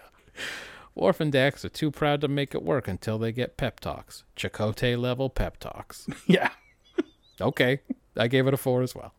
Worf 0.94 1.20
and 1.20 1.30
Dax 1.30 1.64
are 1.64 1.68
too 1.68 1.92
proud 1.92 2.20
to 2.22 2.28
make 2.28 2.55
it 2.56 2.62
work 2.64 2.88
until 2.88 3.18
they 3.18 3.30
get 3.30 3.56
pep 3.56 3.78
talks. 3.78 4.24
Chakotay 4.36 4.98
level 4.98 5.30
pep 5.30 5.58
talks. 5.58 6.08
yeah. 6.26 6.50
Okay, 7.40 7.80
I 8.16 8.26
gave 8.26 8.48
it 8.48 8.55
a 8.55 8.56
four 8.56 8.82
as 8.82 8.97
well. 8.97 9.14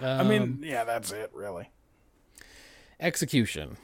I 0.00 0.22
mean, 0.24 0.42
um, 0.42 0.60
yeah, 0.62 0.84
that's 0.84 1.12
it, 1.12 1.30
really. 1.32 1.70
Execution. 2.98 3.76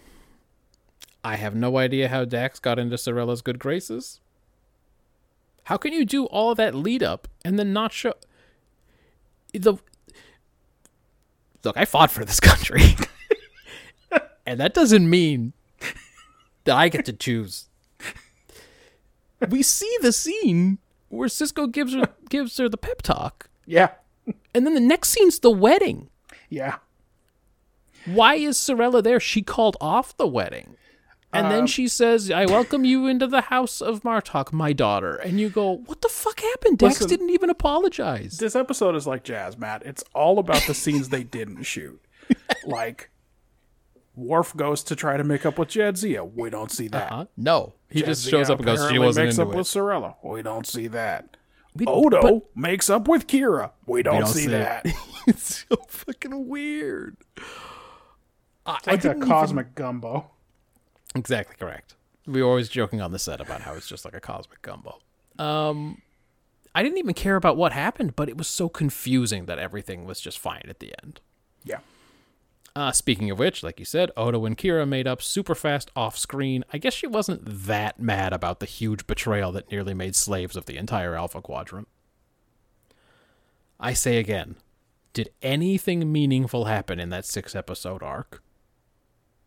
I 1.24 1.36
have 1.36 1.54
no 1.54 1.78
idea 1.78 2.08
how 2.08 2.24
Dax 2.24 2.58
got 2.58 2.78
into 2.78 2.98
Sorella's 2.98 3.42
good 3.42 3.58
graces. 3.58 4.20
How 5.64 5.76
can 5.76 5.92
you 5.92 6.04
do 6.04 6.24
all 6.26 6.54
that 6.56 6.74
lead 6.74 7.02
up 7.02 7.28
and 7.44 7.58
then 7.58 7.72
not 7.72 7.92
show 7.92 8.14
the 9.52 9.78
Look, 11.64 11.76
I 11.76 11.84
fought 11.84 12.10
for 12.10 12.24
this 12.24 12.40
country. 12.40 12.96
and 14.46 14.58
that 14.58 14.74
doesn't 14.74 15.08
mean 15.08 15.52
that 16.64 16.76
I 16.76 16.88
get 16.88 17.04
to 17.06 17.12
choose. 17.12 17.68
We 19.48 19.62
see 19.62 19.96
the 20.00 20.12
scene 20.12 20.78
where 21.08 21.28
Sisko 21.28 21.70
gives 21.70 21.94
her 21.94 22.08
gives 22.30 22.56
her 22.56 22.68
the 22.68 22.76
pep 22.76 23.02
talk, 23.02 23.48
Yeah. 23.66 23.90
And 24.54 24.66
then 24.66 24.74
the 24.74 24.80
next 24.80 25.10
scene's 25.10 25.38
the 25.38 25.50
wedding. 25.50 26.08
Yeah. 26.48 26.76
why 28.06 28.34
is 28.34 28.56
Sorella 28.58 29.00
there? 29.02 29.20
She 29.20 29.42
called 29.42 29.76
off 29.80 30.16
the 30.16 30.26
wedding. 30.26 30.76
And 31.34 31.50
then 31.50 31.60
um, 31.60 31.66
she 31.66 31.88
says, 31.88 32.30
I 32.30 32.44
welcome 32.44 32.84
you 32.84 33.06
into 33.06 33.26
the 33.26 33.40
house 33.42 33.80
of 33.80 34.02
Martok, 34.02 34.52
my 34.52 34.74
daughter. 34.74 35.14
And 35.16 35.40
you 35.40 35.48
go, 35.48 35.76
What 35.86 36.02
the 36.02 36.10
fuck 36.10 36.40
happened? 36.40 36.76
Dax 36.78 37.00
Listen- 37.00 37.08
didn't 37.08 37.30
even 37.30 37.48
apologize. 37.48 38.36
This 38.36 38.54
episode 38.54 38.94
is 38.96 39.06
like 39.06 39.24
jazz, 39.24 39.56
Matt. 39.56 39.82
It's 39.86 40.04
all 40.14 40.38
about 40.38 40.62
the 40.66 40.74
scenes 40.74 41.08
they 41.08 41.24
didn't 41.24 41.62
shoot. 41.62 42.00
Like, 42.66 43.08
Worf 44.14 44.54
goes 44.56 44.82
to 44.84 44.94
try 44.94 45.16
to 45.16 45.24
make 45.24 45.46
up 45.46 45.58
with 45.58 45.70
Jadzia. 45.70 46.30
We 46.34 46.50
don't 46.50 46.70
see 46.70 46.86
that. 46.88 47.08
Huh? 47.08 47.24
No. 47.36 47.72
He 47.88 48.02
just 48.02 48.26
Jadzia 48.26 48.30
shows 48.30 48.50
up 48.50 48.58
and 48.58 48.66
goes, 48.66 48.90
She 48.90 48.98
wasn't 48.98 49.26
makes 49.26 49.38
into 49.38 49.48
up 49.48 49.54
it. 49.54 49.56
with 49.56 49.66
Sorella. 49.66 50.16
We 50.22 50.42
don't 50.42 50.66
see 50.66 50.86
that. 50.88 51.36
We- 51.74 51.86
Odo 51.86 52.20
but- 52.20 52.56
makes 52.56 52.90
up 52.90 53.08
with 53.08 53.26
Kira. 53.26 53.70
We 53.86 54.02
don't, 54.02 54.20
don't 54.20 54.26
see, 54.28 54.40
see 54.46 54.46
it. 54.46 54.50
that. 54.50 54.86
it's 55.26 55.64
so 55.68 55.76
fucking 55.88 56.48
weird. 56.48 57.16
I, 58.66 58.72
I 58.72 58.72
like 58.72 58.86
a 58.86 58.96
didn't 59.02 59.16
even- 59.18 59.28
cosmic 59.28 59.74
gumbo. 59.74 60.30
Exactly 61.14 61.56
correct. 61.58 61.94
We 62.26 62.42
were 62.42 62.48
always 62.48 62.68
joking 62.68 63.00
on 63.00 63.10
the 63.12 63.18
set 63.18 63.40
about 63.40 63.62
how 63.62 63.74
it's 63.74 63.88
just 63.88 64.04
like 64.04 64.14
a 64.14 64.20
cosmic 64.20 64.62
gumbo. 64.62 64.98
Um, 65.38 66.00
I 66.74 66.82
didn't 66.82 66.98
even 66.98 67.14
care 67.14 67.36
about 67.36 67.56
what 67.56 67.72
happened, 67.72 68.14
but 68.16 68.28
it 68.28 68.36
was 68.38 68.46
so 68.48 68.68
confusing 68.68 69.46
that 69.46 69.58
everything 69.58 70.04
was 70.06 70.20
just 70.20 70.38
fine 70.38 70.62
at 70.68 70.78
the 70.78 70.94
end. 71.02 71.20
Yeah. 71.64 71.78
Uh, 72.74 72.90
speaking 72.90 73.30
of 73.30 73.38
which, 73.38 73.62
like 73.62 73.78
you 73.78 73.84
said, 73.84 74.10
Odo 74.16 74.46
and 74.46 74.56
Kira 74.56 74.88
made 74.88 75.06
up 75.06 75.20
super 75.20 75.54
fast 75.54 75.90
off 75.94 76.16
screen. 76.16 76.64
I 76.72 76.78
guess 76.78 76.94
she 76.94 77.06
wasn't 77.06 77.42
that 77.44 78.00
mad 78.00 78.32
about 78.32 78.60
the 78.60 78.66
huge 78.66 79.06
betrayal 79.06 79.52
that 79.52 79.70
nearly 79.70 79.92
made 79.92 80.16
slaves 80.16 80.56
of 80.56 80.64
the 80.64 80.78
entire 80.78 81.14
Alpha 81.14 81.42
Quadrant. 81.42 81.88
I 83.78 83.92
say 83.92 84.16
again, 84.16 84.56
did 85.12 85.30
anything 85.42 86.10
meaningful 86.10 86.64
happen 86.64 86.98
in 86.98 87.10
that 87.10 87.26
six 87.26 87.54
episode 87.54 88.02
arc? 88.02 88.42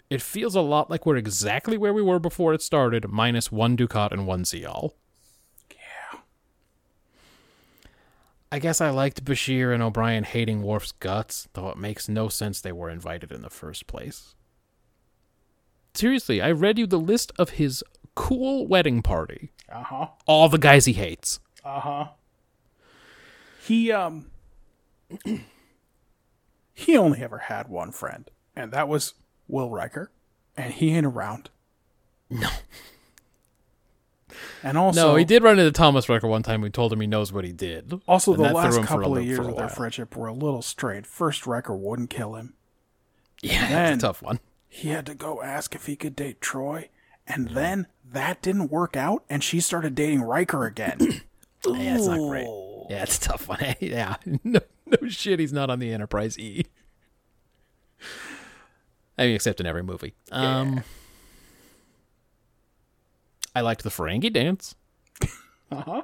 It 0.10 0.22
feels 0.22 0.54
a 0.56 0.62
lot 0.62 0.92
like 0.92 1.06
we're 1.06 1.16
exactly 1.16 1.78
where 1.78 1.94
we 1.94 2.04
were 2.04 2.20
before 2.20 2.54
it 2.54 2.62
started, 2.62 3.10
minus 3.10 3.52
one 3.52 3.76
Dukat 3.76 4.12
and 4.12 4.28
one 4.28 4.44
Ziyal. 4.44 4.92
Yeah. 5.72 6.20
I 8.52 8.60
guess 8.60 8.80
I 8.80 8.90
liked 8.90 9.26
Bashir 9.26 9.74
and 9.74 9.82
O'Brien 9.84 10.24
hating 10.24 10.62
Worf's 10.62 10.92
guts, 10.94 11.48
though 11.54 11.70
it 11.70 11.78
makes 11.78 12.08
no 12.08 12.30
sense 12.30 12.62
they 12.62 12.72
were 12.72 12.90
invited 12.90 13.32
in 13.32 13.42
the 13.42 13.50
first 13.50 13.88
place. 13.88 14.36
Seriously, 15.94 16.42
I 16.42 16.52
read 16.52 16.78
you 16.78 16.88
the 16.88 17.00
list 17.00 17.32
of 17.38 17.52
his 17.52 17.84
cool 18.16 18.68
wedding 18.68 19.02
party. 19.02 19.52
Uh 19.72 19.84
huh. 19.84 20.08
All 20.26 20.50
the 20.50 20.58
guys 20.58 20.86
he 20.86 20.94
hates. 20.94 21.40
Uh 21.64 21.80
huh. 21.80 22.08
He 23.66 23.92
um. 23.92 24.28
he 26.74 26.98
only 26.98 27.22
ever 27.22 27.40
had 27.40 27.68
one 27.68 27.92
friend, 27.92 28.30
and 28.56 28.72
that 28.72 28.88
was 28.88 29.14
Will 29.48 29.70
Riker, 29.70 30.12
and 30.58 30.74
he 30.74 30.92
ain't 30.96 31.06
around. 31.06 31.50
No. 32.30 32.50
And 34.64 34.78
also, 34.78 35.10
no, 35.12 35.16
he 35.16 35.26
did 35.26 35.44
run 35.44 35.60
into 35.60 35.72
Thomas 35.72 36.10
Riker 36.10 36.28
one 36.28 36.44
time. 36.44 36.62
We 36.62 36.70
told 36.70 36.92
him 36.92 37.02
he 37.02 37.08
knows 37.08 37.32
what 37.32 37.46
he 37.46 37.52
did. 37.52 38.00
Also, 38.08 38.34
and 38.34 38.44
the 38.44 38.54
last 38.54 38.78
him 38.78 38.84
for 38.84 38.84
a 38.84 38.88
couple 38.88 39.18
of 39.18 39.26
years 39.26 39.40
of 39.40 39.56
their 39.56 39.70
friendship 39.70 40.16
were 40.16 40.28
a 40.28 40.34
little 40.34 40.62
strained. 40.62 41.08
First, 41.08 41.46
Riker 41.46 41.76
wouldn't 41.76 42.10
kill 42.10 42.36
him. 42.36 42.54
Yeah, 43.42 43.68
that's 43.70 44.04
a 44.04 44.08
tough 44.08 44.22
one. 44.22 44.40
He 44.68 44.90
had 44.90 45.06
to 45.06 45.16
go 45.16 45.42
ask 45.42 45.76
if 45.76 45.86
he 45.86 45.96
could 45.96 46.16
date 46.16 46.42
Troi, 46.42 46.90
and 47.28 47.50
then 47.50 47.88
that 48.12 48.42
didn't 48.42 48.72
work 48.72 48.98
out, 48.98 49.24
and 49.30 49.44
she 49.44 49.60
started 49.60 49.96
dating 49.96 50.22
Riker 50.22 50.66
again. 50.66 51.22
Yeah, 51.68 51.96
it's 51.96 52.06
not 52.06 52.20
great. 52.20 52.48
Yeah, 52.92 53.02
it's 53.02 53.18
a 53.18 53.22
tough 53.22 53.48
one. 53.48 53.60
yeah, 53.80 54.18
no, 54.44 54.60
no 54.86 55.08
shit. 55.10 55.40
He's 55.40 55.52
not 55.52 55.72
on 55.72 55.80
the 55.80 55.92
Enterprise 55.92 56.38
E. 56.38 56.66
I 59.18 59.26
mean, 59.26 59.36
except 59.36 59.60
in 59.60 59.66
every 59.66 59.82
movie. 59.82 60.14
Um, 60.32 60.84
I 63.56 63.61
liked 63.61 63.84
the 63.84 63.90
Ferengi 63.90 64.32
dance. 64.32 64.75
Uh 65.72 65.82
huh. 65.82 66.01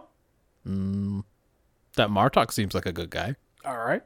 That 1.96 2.10
Martok 2.10 2.52
seems 2.52 2.74
like 2.74 2.88
a 2.88 2.92
good 2.92 3.12
guy. 3.12 3.36
All 3.64 3.78
right. 3.78 4.02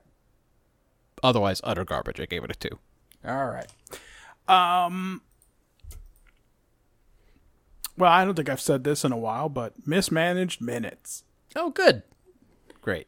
Otherwise, 1.23 1.61
utter 1.63 1.85
garbage. 1.85 2.19
I 2.19 2.25
gave 2.25 2.43
it 2.43 2.51
a 2.51 2.55
two. 2.55 2.77
All 3.25 3.45
right. 3.47 3.71
Um. 4.49 5.21
Well, 7.97 8.11
I 8.11 8.25
don't 8.25 8.35
think 8.35 8.49
I've 8.49 8.59
said 8.59 8.83
this 8.83 9.05
in 9.05 9.13
a 9.13 9.17
while, 9.17 9.47
but 9.47 9.87
mismanaged 9.87 10.59
minutes. 10.59 11.23
Oh, 11.55 11.69
good. 11.69 12.03
Great. 12.81 13.07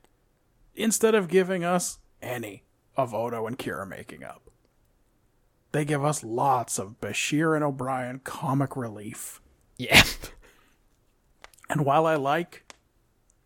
Instead 0.73 1.13
of 1.15 1.27
giving 1.27 1.65
us 1.65 1.99
any 2.21 2.63
of 2.95 3.13
Odo 3.13 3.45
and 3.45 3.59
Kira 3.59 3.85
making 3.87 4.23
up, 4.23 4.49
they 5.73 5.83
give 5.83 6.05
us 6.05 6.23
lots 6.23 6.79
of 6.79 7.01
Bashir 7.01 7.53
and 7.55 7.63
O'Brien 7.63 8.21
comic 8.23 8.77
relief. 8.77 9.41
Yeah. 9.77 10.03
And 11.69 11.83
while 11.85 12.05
I 12.05 12.15
like 12.15 12.73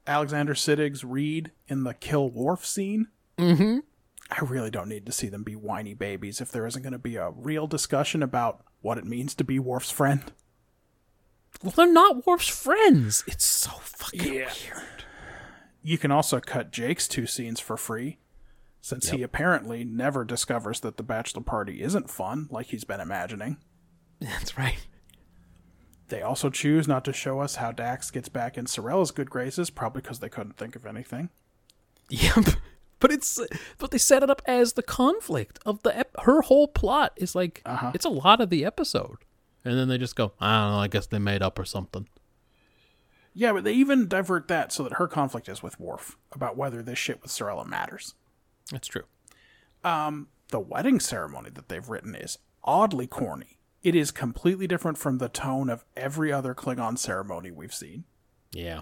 Alexander 0.06 0.54
Siddig's 0.54 1.04
read 1.04 1.52
in 1.68 1.84
the 1.86 1.94
Kill 1.96 2.30
Worf 2.30 2.66
scene, 2.66 3.08
Mm-hmm. 3.40 3.80
I 4.30 4.46
really 4.46 4.70
don't 4.70 4.88
need 4.90 5.08
to 5.08 5.12
see 5.12 5.28
them 5.28 5.44
be 5.44 5.56
whiny 5.56 5.96
babies 5.96 6.40
if 6.40 6.52
there 6.52 6.68
isn't 6.68 6.84
going 6.84 6.94
to 6.94 7.00
be 7.00 7.16
a 7.16 7.32
real 7.32 7.66
discussion 7.66 8.22
about 8.22 8.64
what 8.82 9.00
it 9.00 9.06
means 9.06 9.34
to 9.36 9.44
be 9.44 9.58
Worf's 9.58 9.90
friend. 9.90 10.22
Well, 11.64 11.74
they're 11.76 11.92
not 11.92 12.28
Worf's 12.28 12.48
friends. 12.48 13.24
It's 13.28 13.44
so 13.46 13.72
fucking 13.72 14.22
Yeah. 14.34 14.52
weird. 14.64 15.04
You 15.82 15.98
can 15.98 16.12
also 16.12 16.40
cut 16.40 16.72
Jake's 16.72 17.08
two 17.08 17.26
scenes 17.26 17.60
for 17.60 17.76
free, 17.76 18.20
since 18.82 19.10
he 19.10 19.24
apparently 19.24 19.84
never 19.84 20.24
discovers 20.24 20.80
that 20.82 20.98
the 20.98 21.04
bachelor 21.04 21.42
party 21.42 21.82
isn't 21.82 22.10
fun 22.12 22.48
like 22.52 22.68
he's 22.68 22.84
been 22.84 23.00
imagining. 23.02 23.58
That's 24.22 24.58
right. 24.60 24.78
They 26.12 26.22
also 26.22 26.50
choose 26.50 26.88
not 26.88 27.04
to 27.06 27.14
show 27.14 27.40
us 27.40 27.56
how 27.56 27.72
Dax 27.72 28.12
gets 28.12 28.30
back 28.30 28.58
in 28.58 28.68
Sorella's 28.68 29.12
good 29.12 29.30
graces, 29.30 29.70
probably 29.70 30.02
because 30.02 30.20
they 30.20 30.30
couldn't 30.30 30.58
think 30.58 30.76
of 30.76 30.86
anything. 30.86 31.30
Yep. 32.10 32.46
But 33.00 33.12
it's 33.12 33.40
but 33.80 33.90
they 33.90 33.98
set 33.98 34.22
it 34.22 34.30
up 34.30 34.44
as 34.46 34.74
the 34.74 34.84
conflict 34.84 35.58
of 35.66 35.82
the 35.82 35.98
ep- 35.98 36.16
her 36.22 36.42
whole 36.42 36.68
plot 36.68 37.14
is 37.16 37.34
like 37.34 37.64
Uh-huh. 37.66 37.90
it's 37.96 38.06
a 38.06 38.10
lot 38.10 38.40
of 38.40 38.52
the 38.52 38.64
episode, 38.64 39.18
and 39.66 39.76
then 39.76 39.88
they 39.88 39.98
just 39.98 40.16
go 40.16 40.34
I 40.40 40.62
don't 40.62 40.72
know 40.74 40.78
I 40.82 40.88
guess 40.88 41.08
they 41.08 41.18
made 41.18 41.42
up 41.42 41.58
or 41.58 41.66
something. 41.66 42.08
Yeah, 43.34 43.54
but 43.54 43.64
they 43.64 43.74
even 43.74 44.08
divert 44.08 44.48
that 44.50 44.72
so 44.72 44.84
that 44.84 44.94
her 44.98 45.08
conflict 45.08 45.50
is 45.50 45.64
with 45.64 45.80
Worf 45.80 46.16
about 46.32 46.56
whether 46.58 46.84
this 46.84 47.00
shit 47.00 47.24
with 47.24 47.32
Sorella 47.32 47.66
matters. 47.66 48.14
That's 48.72 48.88
true. 48.88 49.06
The 49.84 50.60
wedding 50.60 51.00
ceremony 51.00 51.50
that 51.56 51.70
they've 51.70 51.90
written 51.90 52.14
is 52.14 52.38
oddly 52.64 53.08
corny. 53.08 53.58
It 53.84 53.96
is 53.96 54.12
completely 54.12 54.68
different 54.68 54.98
from 54.98 55.18
the 55.18 55.30
tone 55.30 55.70
of 55.70 55.84
every 55.98 56.32
other 56.32 56.54
Klingon 56.54 56.98
ceremony 56.98 57.50
we've 57.52 57.74
seen. 57.74 58.04
Yeah. 58.52 58.82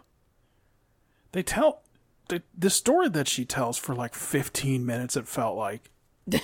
They 1.32 1.44
tell 1.44 1.84
the, 2.28 2.44
the 2.58 2.70
story 2.70 3.10
that 3.10 3.28
she 3.28 3.46
tells 3.46 3.78
for 3.78 3.96
like 3.96 4.14
15 4.14 4.86
minutes, 4.86 5.16
it 5.16 5.28
felt 5.28 5.58
like, 5.58 5.90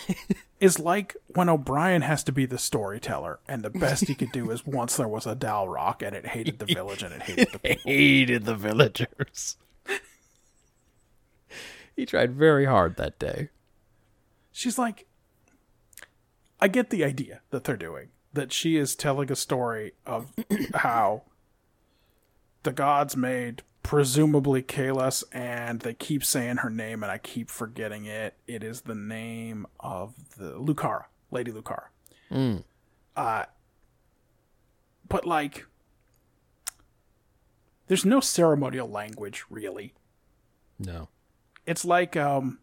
is 0.60 0.80
like 0.80 1.16
when 1.28 1.50
O'Brien 1.50 2.02
has 2.02 2.24
to 2.24 2.32
be 2.32 2.46
the 2.46 2.58
storyteller, 2.58 3.40
and 3.48 3.62
the 3.62 3.70
best 3.70 4.08
he 4.08 4.16
could 4.16 4.32
do 4.32 4.50
is 4.52 4.66
once 4.66 4.96
there 4.96 5.08
was 5.08 5.26
a 5.28 5.36
Dal'Rok 5.36 6.02
and 6.02 6.16
it 6.16 6.28
hated 6.28 6.60
the 6.60 6.66
village 6.66 7.04
and 7.04 7.14
it 7.14 7.24
hated 7.24 7.52
the 7.52 7.60
people. 7.60 7.92
Hated 7.92 8.46
the 8.46 8.56
villagers. 8.56 9.58
he 11.96 12.06
tried 12.06 12.34
very 12.34 12.66
hard 12.66 12.96
that 12.98 13.20
day. 13.20 13.50
She's 14.52 14.78
like, 14.78 15.06
I 16.60 16.68
get 16.70 16.90
the 16.90 17.04
idea 17.04 17.42
that 17.50 17.66
they're 17.66 17.76
doing. 17.76 18.10
That 18.36 18.52
she 18.52 18.76
is 18.76 18.96
telling 18.96 19.32
a 19.32 19.36
story 19.36 19.94
of 20.06 20.34
how 20.76 21.24
the 22.64 22.74
gods 22.74 23.16
made 23.16 23.64
presumably 23.82 24.62
Kahless, 24.64 25.24
and 25.32 25.80
they 25.82 25.94
keep 25.94 26.24
saying 26.26 26.58
her 26.58 26.70
name, 26.70 27.04
and 27.04 27.12
I 27.12 27.18
keep 27.18 27.50
forgetting 27.50 28.06
it. 28.06 28.36
It 28.48 28.64
is 28.64 28.82
the 28.82 28.96
name 28.96 29.68
of 29.80 30.16
the 30.38 30.54
Lukara, 30.54 31.06
Lady 31.32 31.52
Lukara. 31.52 31.86
Uh, 33.16 33.46
but 35.08 35.26
like, 35.26 35.66
there's 37.88 38.06
no 38.06 38.20
ceremonial 38.20 38.90
language 38.90 39.46
really. 39.50 39.94
No. 40.80 41.08
It's 41.66 41.86
like 41.86 42.18
um, 42.18 42.60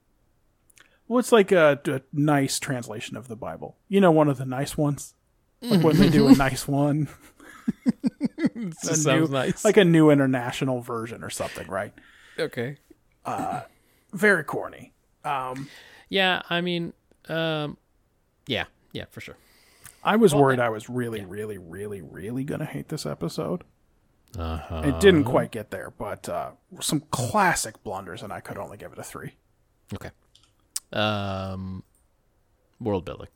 well, 1.06 1.18
it's 1.18 1.32
like 1.32 1.52
a, 1.52 1.80
a 1.86 2.00
nice 2.12 2.58
translation 2.58 3.16
of 3.16 3.28
the 3.28 3.36
Bible. 3.36 3.76
You 3.88 4.00
know, 4.00 4.10
one 4.10 4.28
of 4.28 4.38
the 4.38 4.44
nice 4.44 4.76
ones, 4.76 5.14
like 5.62 5.82
when 5.82 5.96
they 5.96 6.08
do 6.08 6.28
a 6.28 6.34
nice 6.34 6.66
one. 6.68 7.08
A 8.56 8.72
sounds 8.74 9.06
new, 9.06 9.28
nice. 9.28 9.64
like 9.64 9.76
a 9.76 9.84
new 9.84 10.10
international 10.10 10.80
version 10.80 11.22
or 11.22 11.30
something, 11.30 11.66
right? 11.68 11.92
okay. 12.38 12.76
Very 14.12 14.44
corny. 14.44 14.92
Um, 15.24 15.68
Yeah, 16.08 16.42
I 16.50 16.60
mean, 16.60 16.92
um, 17.28 17.76
yeah, 18.46 18.64
yeah, 18.92 19.04
for 19.10 19.20
sure. 19.20 19.36
I 20.04 20.16
was 20.16 20.34
worried 20.34 20.58
I 20.58 20.68
was 20.68 20.88
really, 20.90 21.24
really, 21.24 21.58
really, 21.58 22.02
really 22.02 22.44
gonna 22.44 22.64
hate 22.64 22.88
this 22.88 23.06
episode. 23.06 23.62
Uh-huh. 24.36 24.82
It 24.84 24.98
didn't 25.00 25.24
quite 25.24 25.50
get 25.50 25.70
there, 25.70 25.92
but 25.96 26.28
uh, 26.28 26.52
some 26.80 27.00
classic 27.10 27.82
blunders, 27.84 28.22
and 28.22 28.32
I 28.32 28.40
could 28.40 28.58
only 28.58 28.76
give 28.76 28.92
it 28.92 28.98
a 28.98 29.02
three. 29.04 29.34
Okay. 29.94 30.10
Um, 30.92 31.84
world 32.80 33.04
building. 33.04 33.28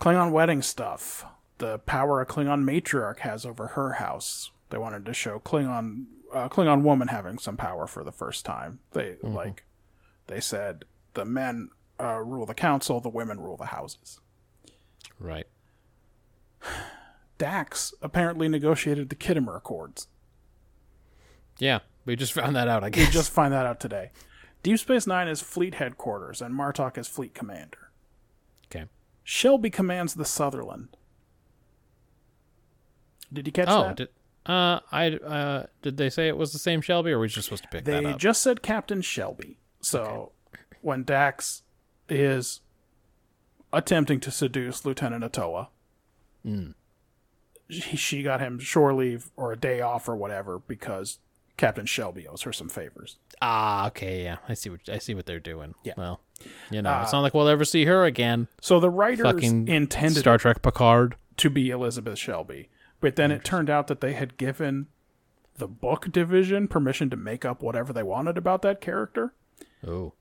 Klingon 0.00 0.32
wedding 0.32 0.62
stuff. 0.62 1.24
The 1.58 1.78
power 1.78 2.20
a 2.20 2.26
Klingon 2.26 2.64
matriarch 2.64 3.18
has 3.18 3.44
over 3.44 3.68
her 3.68 3.94
house. 3.94 4.50
They 4.70 4.78
wanted 4.78 5.04
to 5.04 5.12
show 5.12 5.38
Klingon 5.40 6.06
uh, 6.32 6.48
Klingon 6.48 6.82
woman 6.82 7.08
having 7.08 7.38
some 7.38 7.56
power 7.56 7.86
for 7.86 8.04
the 8.04 8.12
first 8.12 8.44
time. 8.44 8.80
They 8.92 9.16
like 9.22 9.64
they 10.26 10.40
said 10.40 10.84
the 11.14 11.24
men 11.24 11.70
uh, 12.00 12.18
rule 12.18 12.46
the 12.46 12.54
council, 12.54 13.00
the 13.00 13.08
women 13.08 13.40
rule 13.40 13.56
the 13.56 13.66
houses. 13.66 14.20
Right. 15.18 15.46
Dax 17.38 17.92
apparently 18.00 18.48
negotiated 18.48 19.08
the 19.08 19.16
Khitomer 19.16 19.56
Accords. 19.56 20.08
Yeah, 21.58 21.80
we 22.04 22.16
just 22.16 22.32
found 22.32 22.56
that 22.56 22.68
out. 22.68 22.84
I 22.84 22.90
guess 22.90 23.06
We 23.06 23.12
just 23.12 23.30
find 23.30 23.52
that 23.52 23.66
out 23.66 23.80
today. 23.80 24.10
Deep 24.62 24.78
Space 24.78 25.06
Nine 25.06 25.28
is 25.28 25.40
fleet 25.40 25.74
headquarters, 25.74 26.40
and 26.40 26.54
Martok 26.54 26.96
is 26.96 27.08
fleet 27.08 27.34
commander. 27.34 27.89
Okay. 29.30 29.34
Shelby 29.34 29.70
commands 29.70 30.14
the 30.14 30.24
Sutherland. 30.24 30.88
Did 33.32 33.46
you 33.46 33.52
catch 33.52 33.68
Oh, 33.68 33.84
that? 33.88 33.96
did 33.96 34.08
uh, 34.46 34.80
I 34.90 35.08
uh, 35.12 35.66
did 35.82 35.96
they 35.98 36.10
say 36.10 36.26
it 36.28 36.36
was 36.36 36.52
the 36.52 36.58
same 36.58 36.80
Shelby, 36.80 37.12
or 37.12 37.16
were 37.18 37.22
we 37.22 37.28
just 37.28 37.44
supposed 37.46 37.62
to 37.64 37.68
pick 37.68 37.84
that 37.84 38.02
They 38.02 38.08
up? 38.10 38.18
just 38.18 38.42
said 38.42 38.62
Captain 38.62 39.02
Shelby. 39.02 39.58
So 39.80 40.32
when 40.80 41.04
Dax 41.04 41.62
is 42.08 42.60
attempting 43.72 44.18
to 44.20 44.30
seduce 44.30 44.84
Lieutenant 44.84 45.22
Atoa, 45.24 45.68
Hmm. 46.42 46.70
she, 47.68 47.96
she 47.96 48.22
got 48.22 48.40
him 48.40 48.58
shore 48.58 48.94
leave 48.94 49.30
or 49.36 49.52
a 49.52 49.56
day 49.56 49.80
off 49.82 50.08
or 50.08 50.16
whatever 50.16 50.58
because 50.58 51.18
Captain 51.58 51.84
Shelby 51.86 52.26
owes 52.26 52.42
her 52.42 52.52
some 52.52 52.70
favors. 52.70 53.18
ah, 53.42 53.86
okay, 53.88 54.24
yeah, 54.24 54.38
I 54.48 54.54
see 54.54 54.70
what 54.70 54.88
I 54.88 54.98
see 54.98 55.14
what 55.14 55.26
they're 55.26 55.38
doing. 55.38 55.74
Yeah. 55.84 55.92
Well, 55.98 56.20
you 56.70 56.82
know, 56.82 57.00
it's 57.02 57.12
not 57.12 57.20
like 57.20 57.34
we'll 57.34 57.48
ever 57.48 57.64
see 57.64 57.84
her 57.84 58.04
again. 58.04 58.48
So 58.60 58.80
the 58.80 58.90
writers 58.90 59.24
Fucking 59.24 59.68
intended 59.68 60.20
Star 60.20 60.38
Trek 60.38 60.62
Picard. 60.62 61.16
to 61.36 61.50
be 61.50 61.70
Elizabeth 61.70 62.18
Shelby. 62.18 62.68
But 63.00 63.16
then 63.16 63.30
it 63.30 63.44
turned 63.44 63.70
out 63.70 63.86
that 63.86 64.00
they 64.00 64.12
had 64.12 64.36
given 64.36 64.86
the 65.56 65.68
book 65.68 66.10
division 66.12 66.68
permission 66.68 67.08
to 67.10 67.16
make 67.16 67.44
up 67.44 67.62
whatever 67.62 67.92
they 67.92 68.02
wanted 68.02 68.36
about 68.36 68.62
that 68.62 68.80
character. 68.80 69.34
Oh, 69.86 70.14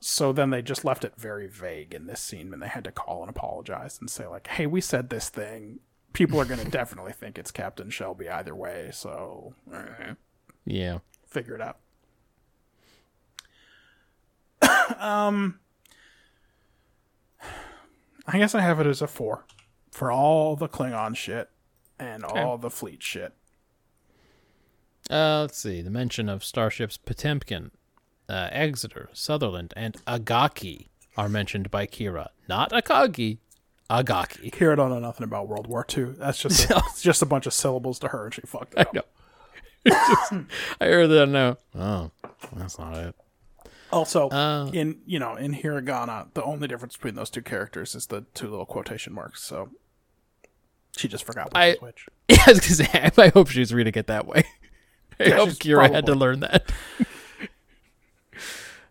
So 0.00 0.32
then 0.32 0.50
they 0.50 0.62
just 0.62 0.84
left 0.84 1.04
it 1.04 1.14
very 1.16 1.46
vague 1.48 1.94
in 1.94 2.06
this 2.06 2.20
scene 2.20 2.50
when 2.50 2.60
they 2.60 2.68
had 2.68 2.84
to 2.84 2.92
call 2.92 3.22
and 3.22 3.30
apologize 3.30 3.98
and 4.00 4.10
say 4.10 4.26
like, 4.26 4.46
"Hey, 4.48 4.66
we 4.66 4.80
said 4.80 5.08
this 5.10 5.28
thing. 5.28 5.80
People 6.12 6.40
are 6.40 6.44
going 6.44 6.60
to 6.64 6.70
definitely 6.70 7.12
think 7.12 7.38
it's 7.38 7.50
Captain 7.50 7.90
Shelby 7.90 8.28
either 8.28 8.54
way, 8.54 8.90
so 8.92 9.54
eh, 9.72 10.14
yeah. 10.64 10.98
figure 11.26 11.54
it 11.54 11.60
out." 11.60 11.78
um 14.98 15.58
I 18.26 18.38
guess 18.38 18.54
I 18.54 18.60
have 18.60 18.80
it 18.80 18.86
as 18.86 19.02
a 19.02 19.06
4 19.06 19.44
for 19.90 20.10
all 20.10 20.56
the 20.56 20.68
Klingon 20.68 21.14
shit 21.14 21.50
and 21.98 22.24
all 22.24 22.58
the 22.58 22.70
fleet 22.70 23.02
shit. 23.02 23.34
Uh, 25.10 25.42
let's 25.42 25.58
see. 25.58 25.82
The 25.82 25.90
mention 25.90 26.28
of 26.28 26.42
starships 26.42 26.96
Potemkin, 26.96 27.70
uh, 28.28 28.48
Exeter, 28.50 29.10
Sutherland, 29.12 29.74
and 29.76 29.96
Agaki 30.06 30.88
are 31.16 31.28
mentioned 31.28 31.70
by 31.70 31.86
Kira. 31.86 32.28
Not 32.48 32.70
Akagi, 32.70 33.38
Agaki. 33.90 34.50
Kira 34.50 34.76
don't 34.76 34.90
know 34.90 34.98
nothing 34.98 35.24
about 35.24 35.46
World 35.46 35.66
War 35.66 35.86
II. 35.94 36.14
That's 36.16 36.38
just 36.38 36.70
a, 36.70 36.76
it's 36.90 37.02
just 37.02 37.20
a 37.20 37.26
bunch 37.26 37.46
of 37.46 37.52
syllables 37.52 37.98
to 38.00 38.08
her, 38.08 38.24
and 38.24 38.34
she 38.34 38.40
fucked 38.42 38.74
it 38.74 38.86
up. 38.86 38.94
know. 38.94 39.04
I 40.80 40.86
heard 40.86 41.08
that 41.08 41.26
now. 41.28 41.58
Oh, 41.74 42.10
that's 42.56 42.78
not 42.78 42.96
it. 42.96 43.14
Also, 43.94 44.28
Uh. 44.30 44.70
in 44.72 45.00
you 45.06 45.18
know 45.18 45.36
in 45.36 45.54
hiragana, 45.54 46.28
the 46.34 46.42
only 46.42 46.68
difference 46.68 46.96
between 46.96 47.14
those 47.14 47.30
two 47.30 47.42
characters 47.42 47.94
is 47.94 48.06
the 48.06 48.22
two 48.34 48.48
little 48.50 48.66
quotation 48.66 49.12
marks. 49.12 49.42
So 49.42 49.70
she 50.96 51.08
just 51.08 51.24
forgot 51.24 51.46
which 51.46 51.56
I- 51.56 51.68
was 51.70 51.80
which. 51.80 52.08
Yeah, 52.28 52.38
I 52.46 52.50
was 52.52 52.60
gonna 52.60 53.10
say. 53.12 53.22
I 53.22 53.28
hope 53.28 53.48
she's 53.48 53.72
reading 53.72 53.94
it 53.96 54.06
that 54.08 54.26
way. 54.26 54.44
I 55.20 55.24
Yeah, 55.24 55.36
hope 55.36 55.50
Kira 55.50 55.92
had 55.92 56.06
to 56.06 56.14
learn 56.14 56.40
that. 56.40 56.72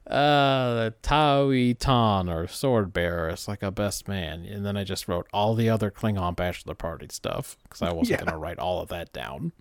uh, 0.07 0.91
Taui 1.01 1.77
Tan 1.77 2.30
or 2.30 2.48
sword 2.48 2.93
bearer 2.93 3.30
is 3.30 3.48
like 3.48 3.64
a 3.64 3.72
best 3.72 4.07
man, 4.07 4.45
and 4.45 4.65
then 4.65 4.77
I 4.77 4.83
just 4.83 5.07
wrote 5.07 5.27
all 5.33 5.56
the 5.56 5.69
other 5.69 5.90
Klingon 5.91 6.35
bachelor 6.35 6.75
party 6.75 7.07
stuff 7.09 7.57
because 7.64 7.82
I 7.82 7.91
wasn't 7.91 8.19
Yeah. 8.19 8.25
gonna 8.25 8.38
write 8.38 8.59
all 8.59 8.82
of 8.82 8.90
that 8.90 9.11
down. 9.14 9.53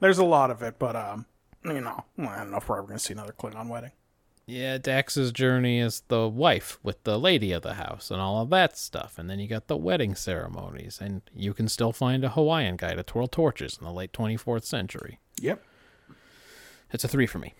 There's 0.00 0.18
a 0.18 0.24
lot 0.24 0.50
of 0.50 0.62
it, 0.62 0.78
but 0.78 0.96
um, 0.96 1.26
you 1.64 1.80
know, 1.80 2.04
I 2.18 2.36
don't 2.38 2.50
know 2.50 2.58
if 2.58 2.68
we're 2.68 2.78
ever 2.78 2.86
gonna 2.88 2.98
see 2.98 3.12
another 3.14 3.32
Klingon 3.32 3.68
wedding. 3.68 3.92
Yeah, 4.50 4.78
Dax's 4.78 5.30
journey 5.30 5.78
is 5.78 6.02
the 6.08 6.28
wife 6.28 6.80
with 6.82 7.04
the 7.04 7.20
lady 7.20 7.52
of 7.52 7.62
the 7.62 7.74
house 7.74 8.10
and 8.10 8.20
all 8.20 8.42
of 8.42 8.50
that 8.50 8.76
stuff. 8.76 9.16
And 9.16 9.30
then 9.30 9.38
you 9.38 9.46
got 9.46 9.68
the 9.68 9.76
wedding 9.76 10.16
ceremonies, 10.16 10.98
and 11.00 11.22
you 11.32 11.54
can 11.54 11.68
still 11.68 11.92
find 11.92 12.24
a 12.24 12.30
Hawaiian 12.30 12.76
guy 12.76 12.94
to 12.94 13.04
twirl 13.04 13.28
torches 13.28 13.78
in 13.78 13.84
the 13.84 13.92
late 13.92 14.12
24th 14.12 14.64
century. 14.64 15.20
Yep. 15.40 15.62
It's 16.90 17.04
a 17.04 17.08
three 17.08 17.26
for 17.26 17.38
me. 17.38 17.54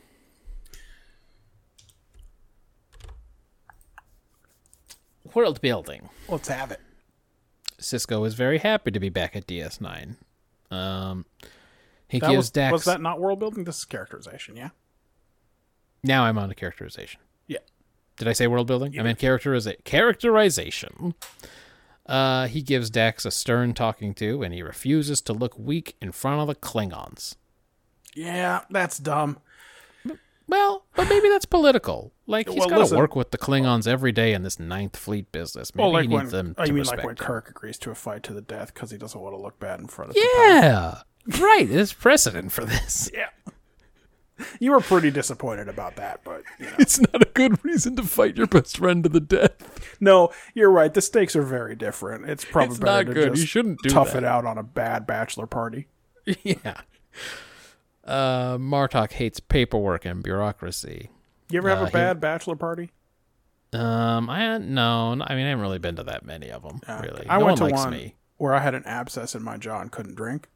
World 5.34 5.60
building. 5.60 6.08
Let's 6.28 6.48
have 6.48 6.70
it. 6.72 6.80
Sisko 7.80 8.26
is 8.26 8.34
very 8.34 8.58
happy 8.58 8.90
to 8.90 8.98
be 8.98 9.08
back 9.10 9.36
at 9.36 9.46
DS9. 9.46 10.16
Um, 10.72 11.24
he 12.08 12.18
That 12.18 12.30
gives 12.30 12.36
was, 12.36 12.50
Dax. 12.50 12.72
was 12.72 12.84
that 12.84 13.00
not 13.00 13.20
world 13.20 13.38
building? 13.38 13.62
This 13.64 13.78
is 13.78 13.84
characterization. 13.84 14.56
Yeah. 14.56 14.70
Now 16.02 16.24
I'm 16.24 16.38
on 16.38 16.48
the 16.48 16.54
characterization. 16.54 17.20
Yeah. 17.46 17.58
Did 18.16 18.28
I 18.28 18.32
say 18.32 18.46
world 18.46 18.66
building? 18.66 18.98
I 18.98 19.02
meant 19.02 19.18
characteriza- 19.18 19.82
characterization. 19.84 21.14
Uh, 22.06 22.46
he 22.48 22.62
gives 22.62 22.90
Dax 22.90 23.24
a 23.24 23.30
stern 23.30 23.72
talking 23.74 24.14
to, 24.14 24.42
and 24.42 24.52
he 24.52 24.62
refuses 24.62 25.20
to 25.22 25.32
look 25.32 25.58
weak 25.58 25.96
in 26.00 26.12
front 26.12 26.40
of 26.40 26.48
the 26.48 26.54
Klingons. 26.54 27.36
Yeah, 28.14 28.62
that's 28.70 28.98
dumb. 28.98 29.38
Well, 30.48 30.84
but 30.96 31.08
maybe 31.08 31.28
that's 31.28 31.44
political. 31.44 32.12
Like 32.26 32.48
he's 32.48 32.58
Well, 32.58 32.68
got 32.68 32.88
to 32.88 32.96
work 32.96 33.14
with 33.14 33.30
the 33.30 33.38
Klingons 33.38 33.86
every 33.86 34.10
day 34.10 34.32
in 34.34 34.42
this 34.42 34.58
Ninth 34.58 34.96
Fleet 34.96 35.30
business. 35.30 35.72
Maybe 35.72 35.84
Well, 35.84 35.92
like 35.92 36.02
he 36.02 36.08
when 36.08 36.24
needs 36.24 36.32
them 36.32 36.54
oh, 36.58 36.62
to 36.64 36.68
you 36.68 36.74
mean 36.74 36.84
like 36.84 37.04
when 37.04 37.10
him. 37.10 37.24
Kirk 37.24 37.48
agrees 37.50 37.78
to 37.78 37.92
a 37.92 37.94
fight 37.94 38.24
to 38.24 38.32
the 38.34 38.40
death 38.40 38.74
because 38.74 38.90
he 38.90 38.98
doesn't 38.98 39.20
want 39.20 39.32
to 39.36 39.40
look 39.40 39.60
bad 39.60 39.78
in 39.78 39.86
front 39.86 40.08
of 40.10 40.16
the 40.16 40.28
Yeah, 40.34 41.02
right. 41.40 41.68
There's 41.68 41.92
precedent 41.92 42.50
for 42.50 42.64
this. 42.64 43.08
Yeah. 43.14 43.28
You 44.60 44.72
were 44.72 44.80
pretty 44.80 45.10
disappointed 45.10 45.68
about 45.68 45.96
that, 45.96 46.22
but 46.24 46.42
you 46.58 46.66
know. 46.66 46.72
It's 46.78 47.00
not 47.00 47.22
a 47.22 47.28
good 47.34 47.62
reason 47.64 47.96
to 47.96 48.02
fight 48.02 48.36
your 48.36 48.46
best 48.46 48.78
friend 48.78 49.02
to 49.04 49.08
the 49.08 49.20
death. 49.20 49.96
no, 50.00 50.30
you're 50.54 50.70
right. 50.70 50.92
The 50.92 51.00
stakes 51.02 51.34
are 51.36 51.42
very 51.42 51.74
different. 51.76 52.28
It's 52.28 52.44
probably 52.44 52.70
It's 52.76 52.78
better 52.80 53.04
not 53.04 53.14
to 53.14 53.14
good. 53.28 53.38
You 53.38 53.46
shouldn't 53.46 53.80
do 53.82 53.90
tough 53.90 54.12
that. 54.12 54.18
it 54.18 54.24
out 54.24 54.44
on 54.44 54.58
a 54.58 54.62
bad 54.62 55.06
bachelor 55.06 55.46
party. 55.46 55.88
yeah. 56.42 56.80
Uh, 58.04 58.56
Martok 58.58 59.12
hates 59.12 59.40
paperwork 59.40 60.04
and 60.04 60.22
bureaucracy. 60.22 61.10
You 61.50 61.58
ever 61.58 61.70
Uh, 61.70 61.76
have 61.76 61.84
a 61.84 61.86
he- 61.88 61.92
bad 61.92 62.20
bachelor 62.20 62.56
party? 62.56 62.90
Um, 63.72 64.28
I 64.28 64.58
no, 64.58 65.12
I 65.12 65.34
mean 65.36 65.46
I 65.46 65.50
haven't 65.50 65.60
really 65.62 65.78
been 65.78 65.94
to 65.96 66.02
that 66.04 66.24
many 66.24 66.50
of 66.50 66.62
them. 66.62 66.80
Uh, 66.88 67.00
really, 67.04 67.26
I 67.28 67.38
no 67.38 67.44
went 67.44 67.58
to 67.58 67.66
one 67.68 67.90
me. 67.92 68.16
where 68.36 68.52
I 68.52 68.58
had 68.60 68.74
an 68.74 68.82
abscess 68.84 69.34
in 69.36 69.44
my 69.44 69.58
jaw 69.58 69.80
and 69.80 69.92
couldn't 69.92 70.16
drink. 70.16 70.48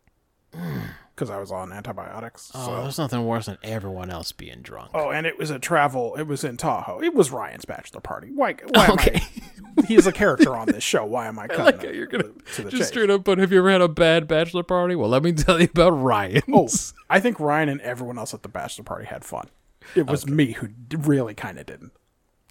Because 1.15 1.31
I 1.31 1.39
was 1.39 1.53
on 1.53 1.73
antibiotics. 1.73 2.51
Oh, 2.55 2.67
so. 2.67 2.83
there's 2.83 2.99
nothing 2.99 3.25
worse 3.25 3.47
than 3.47 3.59
everyone 3.63 4.11
else 4.11 4.33
being 4.33 4.63
drunk. 4.63 4.91
Oh, 4.95 5.11
and 5.11 5.27
it 5.27 5.39
was 5.39 5.51
a 5.51 5.59
travel. 5.59 6.17
It 6.17 6.25
was 6.25 6.43
in 6.43 6.57
Tahoe. 6.57 7.01
It 7.03 7.15
was 7.15 7.31
Ryan's 7.31 7.65
bachelor 7.65 8.01
party. 8.01 8.31
Why? 8.35 8.57
why 8.69 8.89
Okay. 8.89 9.23
Am 9.57 9.75
I, 9.79 9.83
he's 9.87 10.07
a 10.07 10.13
character 10.13 10.57
on 10.57 10.67
this 10.67 10.83
show. 10.83 11.05
Why 11.05 11.27
am 11.27 11.39
I 11.39 11.47
cutting 11.49 11.65
like 11.65 11.85
how 11.85 11.91
you're 11.91 12.07
gonna 12.07 12.31
to 12.55 12.63
the 12.63 12.71
just 12.71 12.83
chase? 12.83 12.89
straight 12.89 13.11
up. 13.11 13.25
But 13.25 13.39
have 13.39 13.53
you 13.53 13.59
ever 13.59 13.71
had 13.71 13.81
a 13.81 13.89
bad 13.89 14.27
bachelor 14.27 14.63
party? 14.65 14.97
Well, 14.97 15.09
let 15.09 15.23
me 15.23 15.33
tell 15.35 15.61
you 15.61 15.69
about 15.71 15.91
Ryan. 15.91 16.43
Oh, 16.53 16.69
I 17.09 17.21
think 17.21 17.39
Ryan 17.39 17.69
and 17.69 17.81
everyone 17.83 18.19
else 18.19 18.35
at 18.35 18.43
the 18.43 18.49
bachelor 18.49 18.85
party 18.85 19.07
had 19.07 19.25
fun. 19.25 19.49
It 19.95 20.07
was 20.07 20.27
me 20.27 20.53
who 20.53 20.69
really 20.97 21.35
kind 21.35 21.59
of 21.59 21.67
didn't. 21.67 21.93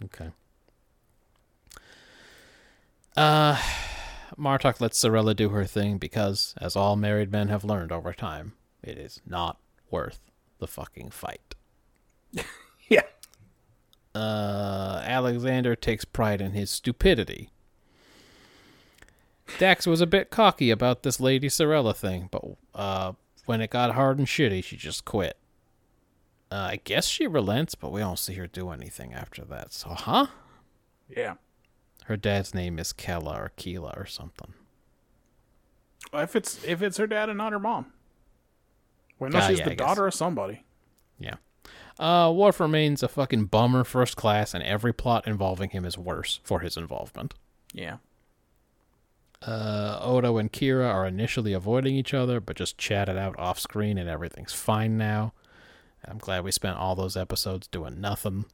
Okay. 0.04 0.30
Uh, 3.18 3.60
Martok 4.38 4.82
lets 4.82 4.98
Sorella 4.98 5.34
do 5.34 5.50
her 5.50 5.66
thing 5.66 5.98
because, 5.98 6.54
as 6.60 6.76
all 6.76 6.96
married 6.96 7.32
men 7.32 7.50
have 7.50 7.64
learned 7.64 7.92
over 7.92 8.14
time, 8.14 8.54
it 8.82 8.98
is 8.98 9.22
not 9.26 9.58
worth 9.90 10.20
the 10.60 10.68
fucking 10.68 11.12
fight. 11.12 11.56
Yeah. 12.90 13.04
Uh, 14.14 15.02
Alexander 15.06 15.76
takes 15.76 16.04
pride 16.06 16.42
in 16.42 16.52
his 16.52 16.70
stupidity. 16.70 17.50
Dax 19.58 19.88
was 19.88 20.02
a 20.02 20.06
bit 20.06 20.30
cocky 20.30 20.70
about 20.70 21.04
this 21.04 21.20
Lady 21.20 21.50
Sorella 21.50 21.94
thing, 21.94 22.28
but 22.30 22.44
uh, 22.76 23.14
when 23.46 23.62
it 23.62 23.70
got 23.70 23.96
hard 23.96 24.18
and 24.18 24.28
shitty, 24.28 24.64
she 24.64 24.76
just 24.78 25.06
quit. 25.06 25.38
Uh, 26.52 26.56
I 26.72 26.82
guess 26.84 27.08
she 27.08 27.26
relents, 27.26 27.74
but 27.74 27.92
we 27.92 28.02
don't 28.02 28.20
see 28.20 28.34
her 28.36 28.48
do 28.48 28.70
anything 28.70 29.14
after 29.14 29.44
that. 29.46 29.74
So, 29.74 29.90
huh? 29.90 30.28
Yeah. 31.10 31.36
Her 32.06 32.18
dad's 32.18 32.54
name 32.54 32.80
is 32.80 32.92
Kella 32.94 33.36
or 33.36 33.52
Keela 33.56 33.94
or 33.96 34.06
something. 34.06 34.54
If 36.14 36.36
it's 36.36 36.64
if 36.64 36.82
it's 36.82 36.98
her 36.98 37.08
dad 37.08 37.30
and 37.30 37.38
not 37.38 37.54
her 37.54 37.60
mom. 37.60 37.88
We 39.20 39.30
know 39.30 39.40
Ah, 39.40 39.48
she's 39.48 39.60
yeah, 39.60 39.70
the 39.70 39.76
daughter 39.76 40.06
of 40.08 40.14
somebody. 40.14 40.64
Yeah. 41.18 41.36
Uh, 41.98 42.32
Worf 42.36 42.60
remains 42.60 43.04
a 43.04 43.08
fucking 43.08 43.46
bummer 43.46 43.84
first 43.84 44.16
class, 44.18 44.54
and 44.54 44.64
every 44.64 44.92
plot 44.94 45.28
involving 45.28 45.70
him 45.70 45.86
is 45.86 45.98
worse 45.98 46.40
for 46.44 46.60
his 46.60 46.76
involvement. 46.76 47.34
Yeah. 47.72 47.98
Uh, 49.42 50.00
Odo 50.02 50.38
and 50.38 50.52
Kira 50.52 50.92
are 50.92 51.06
initially 51.06 51.54
avoiding 51.54 51.96
each 51.96 52.14
other, 52.14 52.40
but 52.40 52.56
just 52.56 52.78
chat 52.78 53.10
it 53.10 53.18
out 53.18 53.38
off 53.38 53.60
screen, 53.60 53.98
and 53.98 54.10
everything's 54.10 54.54
fine 54.54 54.98
now. 54.98 55.34
I'm 56.06 56.18
glad 56.18 56.44
we 56.44 56.52
spent 56.52 56.78
all 56.78 56.96
those 56.96 57.16
episodes 57.16 57.68
doing 57.68 58.02
nothing. 58.02 58.46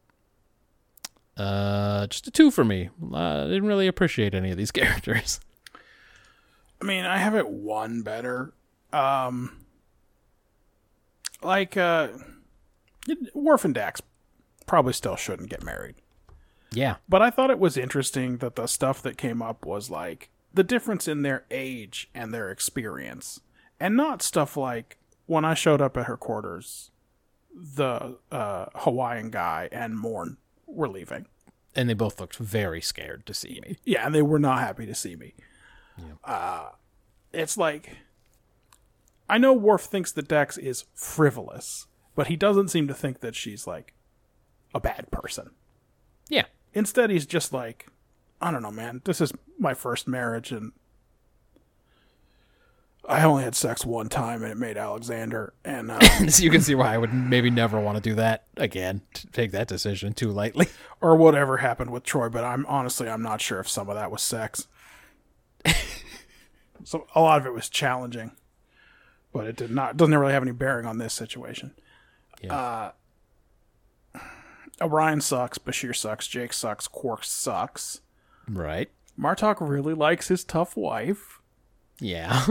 Uh, 1.40 2.06
just 2.08 2.28
a 2.28 2.32
two 2.32 2.52
for 2.52 2.66
me. 2.66 2.90
Uh, 3.14 3.46
didn't 3.46 3.66
really 3.66 3.88
appreciate 3.88 4.36
any 4.36 4.52
of 4.52 4.58
these 4.58 4.72
characters. 4.74 5.40
I 6.82 6.86
mean, 6.86 7.06
I 7.06 7.18
have 7.18 7.36
it 7.36 7.50
one 7.50 8.02
better. 8.02 8.54
Um 8.92 9.58
like 11.42 11.78
uh 11.78 12.10
Worf 13.34 13.66
and 13.66 13.74
Dax 13.74 14.02
probably 14.66 14.94
still 14.94 15.16
shouldn't 15.16 15.50
get 15.50 15.64
married. 15.64 15.96
Yeah. 16.72 16.96
But 17.08 17.22
I 17.22 17.30
thought 17.30 17.50
it 17.50 17.60
was 17.60 17.78
interesting 17.78 18.38
that 18.38 18.56
the 18.56 18.68
stuff 18.68 19.02
that 19.04 19.18
came 19.18 19.42
up 19.42 19.66
was 19.66 19.90
like 19.90 20.30
the 20.54 20.64
difference 20.64 21.08
in 21.08 21.22
their 21.22 21.46
age 21.50 22.10
and 22.14 22.34
their 22.34 22.50
experience. 22.52 23.40
And 23.80 23.96
not 23.96 24.22
stuff 24.22 24.58
like 24.58 24.98
when 25.26 25.46
I 25.46 25.54
showed 25.54 25.82
up 25.82 25.96
at 25.98 26.06
her 26.06 26.18
quarters, 26.18 26.92
the 27.54 28.18
uh, 28.32 28.66
Hawaiian 28.76 29.30
guy 29.30 29.70
and 29.72 29.98
Morn 29.98 30.38
were 30.70 30.88
leaving. 30.88 31.26
And 31.76 31.90
they 31.90 31.94
both 31.94 32.20
looked 32.20 32.38
very 32.38 32.82
scared 32.82 33.26
to 33.26 33.34
see 33.34 33.60
me. 33.62 33.78
Yeah, 33.86 34.06
and 34.06 34.14
they 34.14 34.22
were 34.22 34.40
not 34.40 34.60
happy 34.60 34.86
to 34.86 34.96
see 34.96 35.16
me. 35.16 35.34
Uh, 36.24 36.70
it's 37.34 37.58
like 37.58 37.98
I 39.30 39.38
know 39.38 39.54
Worf 39.54 39.84
thinks 39.84 40.12
that 40.14 40.28
Dax 40.28 40.58
is 40.58 40.86
frivolous, 40.96 41.86
but 42.16 42.28
he 42.28 42.36
doesn't 42.36 42.70
seem 42.70 42.88
to 42.88 42.94
think 42.94 43.20
that 43.20 43.36
she's 43.36 43.68
like 43.68 43.94
a 44.74 44.80
bad 44.80 45.12
person. 45.12 45.52
Yeah. 46.30 46.46
Instead, 46.74 47.12
he's 47.12 47.28
just 47.28 47.54
like, 47.54 47.88
I 48.42 48.52
don't 48.52 48.64
know, 48.64 48.72
man. 48.72 49.02
This 49.06 49.22
is 49.22 49.32
my 49.60 49.74
first 49.74 50.08
marriage, 50.08 50.52
and 50.52 50.72
I 53.10 53.24
only 53.24 53.44
had 53.44 53.56
sex 53.56 53.84
one 53.84 54.08
time, 54.08 54.44
and 54.44 54.52
it 54.52 54.58
made 54.58 54.78
Alexander. 54.78 55.54
And 55.66 55.90
uh, 55.92 56.28
so 56.28 56.44
you 56.44 56.52
can 56.52 56.62
see 56.62 56.76
why 56.76 56.94
I 56.94 56.98
would 56.98 57.12
maybe 57.12 57.50
never 57.50 57.80
want 57.80 57.98
to 57.98 58.02
do 58.10 58.16
that 58.16 58.46
again. 58.56 59.02
To 59.16 59.28
take 59.28 59.52
that 59.52 59.68
decision 59.68 60.14
too 60.14 60.30
lightly. 60.30 60.68
or 61.02 61.16
whatever 61.16 61.58
happened 61.58 61.90
with 61.92 62.04
Troi, 62.04 62.32
but 62.32 62.44
I'm 62.44 62.66
honestly 62.68 63.10
I'm 63.10 63.24
not 63.24 63.42
sure 63.42 63.60
if 63.60 63.68
some 63.68 63.90
of 63.90 63.96
that 63.96 64.12
was 64.12 64.22
sex. 64.22 64.68
so 66.84 67.08
a 67.16 67.22
lot 67.22 67.42
of 67.42 67.48
it 67.48 67.54
was 67.54 67.68
challenging, 67.68 68.32
but 69.34 69.48
it 69.48 69.56
did 69.56 69.72
not 69.72 69.98
doesn't 69.98 70.16
really 70.16 70.34
have 70.34 70.44
any 70.44 70.52
bearing 70.52 70.86
on 70.86 71.00
this 71.00 71.14
situation. 71.14 71.74
Yeah. 72.42 72.92
Uh, 74.16 74.22
O'Brien 74.82 75.20
sucks, 75.20 75.58
Bashir 75.58 75.96
sucks, 75.96 76.28
Jake 76.28 76.54
sucks, 76.54 76.88
Quark 76.88 77.24
sucks. 77.24 78.02
right. 78.48 78.90
Martok 79.20 79.58
really 79.60 79.94
likes 79.94 80.30
his 80.30 80.46
tough 80.46 80.78
wife. 80.78 81.42
Yeah. 82.00 82.46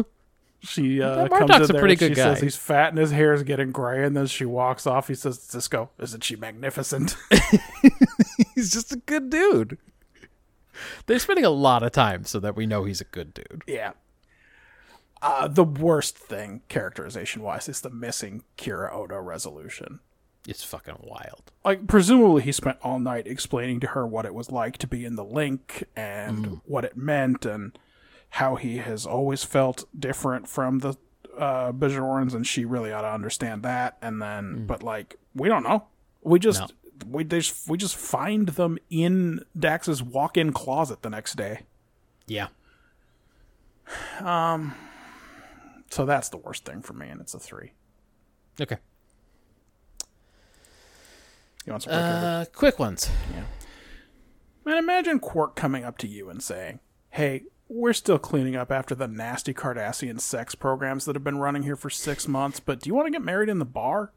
She 0.60 1.00
uh, 1.00 1.28
comes 1.28 1.70
in 1.70 1.76
there 1.76 1.88
she 1.88 1.96
good 1.96 2.16
says 2.16 2.40
he's 2.40 2.56
fat 2.56 2.88
and 2.88 2.98
his 2.98 3.12
hair 3.12 3.32
is 3.32 3.44
getting 3.44 3.70
gray, 3.70 4.04
and 4.04 4.16
then 4.16 4.26
she 4.26 4.44
walks 4.44 4.86
off. 4.86 5.06
He 5.06 5.14
says, 5.14 5.38
"Sisko, 5.38 5.90
isn't 6.00 6.24
she 6.24 6.34
magnificent?" 6.34 7.16
he's 8.54 8.72
just 8.72 8.92
a 8.92 8.96
good 8.96 9.30
dude. 9.30 9.78
They're 11.06 11.18
spending 11.18 11.44
a 11.44 11.50
lot 11.50 11.82
of 11.82 11.92
time 11.92 12.24
so 12.24 12.40
that 12.40 12.56
we 12.56 12.66
know 12.66 12.84
he's 12.84 13.00
a 13.00 13.04
good 13.04 13.34
dude. 13.34 13.62
Yeah. 13.66 13.92
Uh, 15.20 15.48
the 15.48 15.64
worst 15.64 16.16
thing, 16.16 16.62
characterization 16.68 17.42
wise, 17.42 17.68
is 17.68 17.80
the 17.80 17.90
missing 17.90 18.44
Kira 18.56 18.92
Odo 18.92 19.18
resolution. 19.18 20.00
It's 20.46 20.62
fucking 20.62 20.98
wild. 21.02 21.52
Like, 21.64 21.86
presumably, 21.88 22.42
he 22.42 22.52
spent 22.52 22.78
all 22.82 22.98
night 22.98 23.26
explaining 23.26 23.80
to 23.80 23.88
her 23.88 24.06
what 24.06 24.24
it 24.24 24.34
was 24.34 24.50
like 24.50 24.78
to 24.78 24.86
be 24.86 25.04
in 25.04 25.16
the 25.16 25.24
link 25.24 25.84
and 25.96 26.60
what 26.64 26.84
it 26.84 26.96
meant 26.96 27.44
and 27.44 27.76
how 28.30 28.56
he 28.56 28.78
has 28.78 29.06
always 29.06 29.44
felt 29.44 29.84
different 29.98 30.48
from 30.48 30.80
the 30.80 30.94
uh, 31.36 31.72
Bajorans, 31.72 32.34
and 32.34 32.46
she 32.46 32.64
really 32.64 32.92
ought 32.92 33.02
to 33.02 33.12
understand 33.12 33.62
that. 33.62 33.96
And 34.02 34.20
then, 34.20 34.66
but 34.66 34.82
like, 34.82 35.16
we 35.34 35.48
don't 35.48 35.62
know. 35.62 35.86
We 36.22 36.38
just. 36.38 36.60
No. 36.60 36.68
We 37.06 37.22
just 37.22 37.68
we 37.68 37.78
just 37.78 37.94
find 37.94 38.48
them 38.48 38.76
in 38.90 39.44
Dax's 39.56 40.02
walk-in 40.02 40.52
closet 40.52 41.02
the 41.02 41.10
next 41.10 41.36
day. 41.36 41.60
Yeah. 42.26 42.48
Um. 44.18 44.74
So 45.92 46.04
that's 46.04 46.28
the 46.28 46.38
worst 46.38 46.64
thing 46.64 46.82
for 46.82 46.94
me, 46.94 47.06
and 47.06 47.20
it's 47.20 47.34
a 47.34 47.38
three. 47.38 47.70
Okay. 48.60 48.78
You 51.68 51.72
want 51.72 51.82
some 51.84 51.92
quick? 51.92 52.02
Uh, 52.02 52.44
quick 52.52 52.78
ones. 52.78 53.10
Yeah. 53.32 53.44
Man, 54.64 54.78
imagine 54.78 55.20
Quark 55.20 55.54
coming 55.54 55.84
up 55.84 55.98
to 55.98 56.08
you 56.08 56.28
and 56.30 56.42
saying, 56.42 56.80
Hey, 57.10 57.44
we're 57.68 57.92
still 57.92 58.18
cleaning 58.18 58.56
up 58.56 58.72
after 58.72 58.94
the 58.94 59.08
nasty 59.08 59.52
Cardassian 59.52 60.20
sex 60.20 60.54
programs 60.54 61.04
that 61.04 61.14
have 61.16 61.24
been 61.24 61.38
running 61.38 61.62
here 61.62 61.76
for 61.76 61.90
six 61.90 62.26
months, 62.26 62.60
but 62.60 62.80
do 62.80 62.88
you 62.88 62.94
want 62.94 63.06
to 63.06 63.12
get 63.12 63.22
married 63.22 63.48
in 63.48 63.58
the 63.58 63.64
bar? 63.64 64.12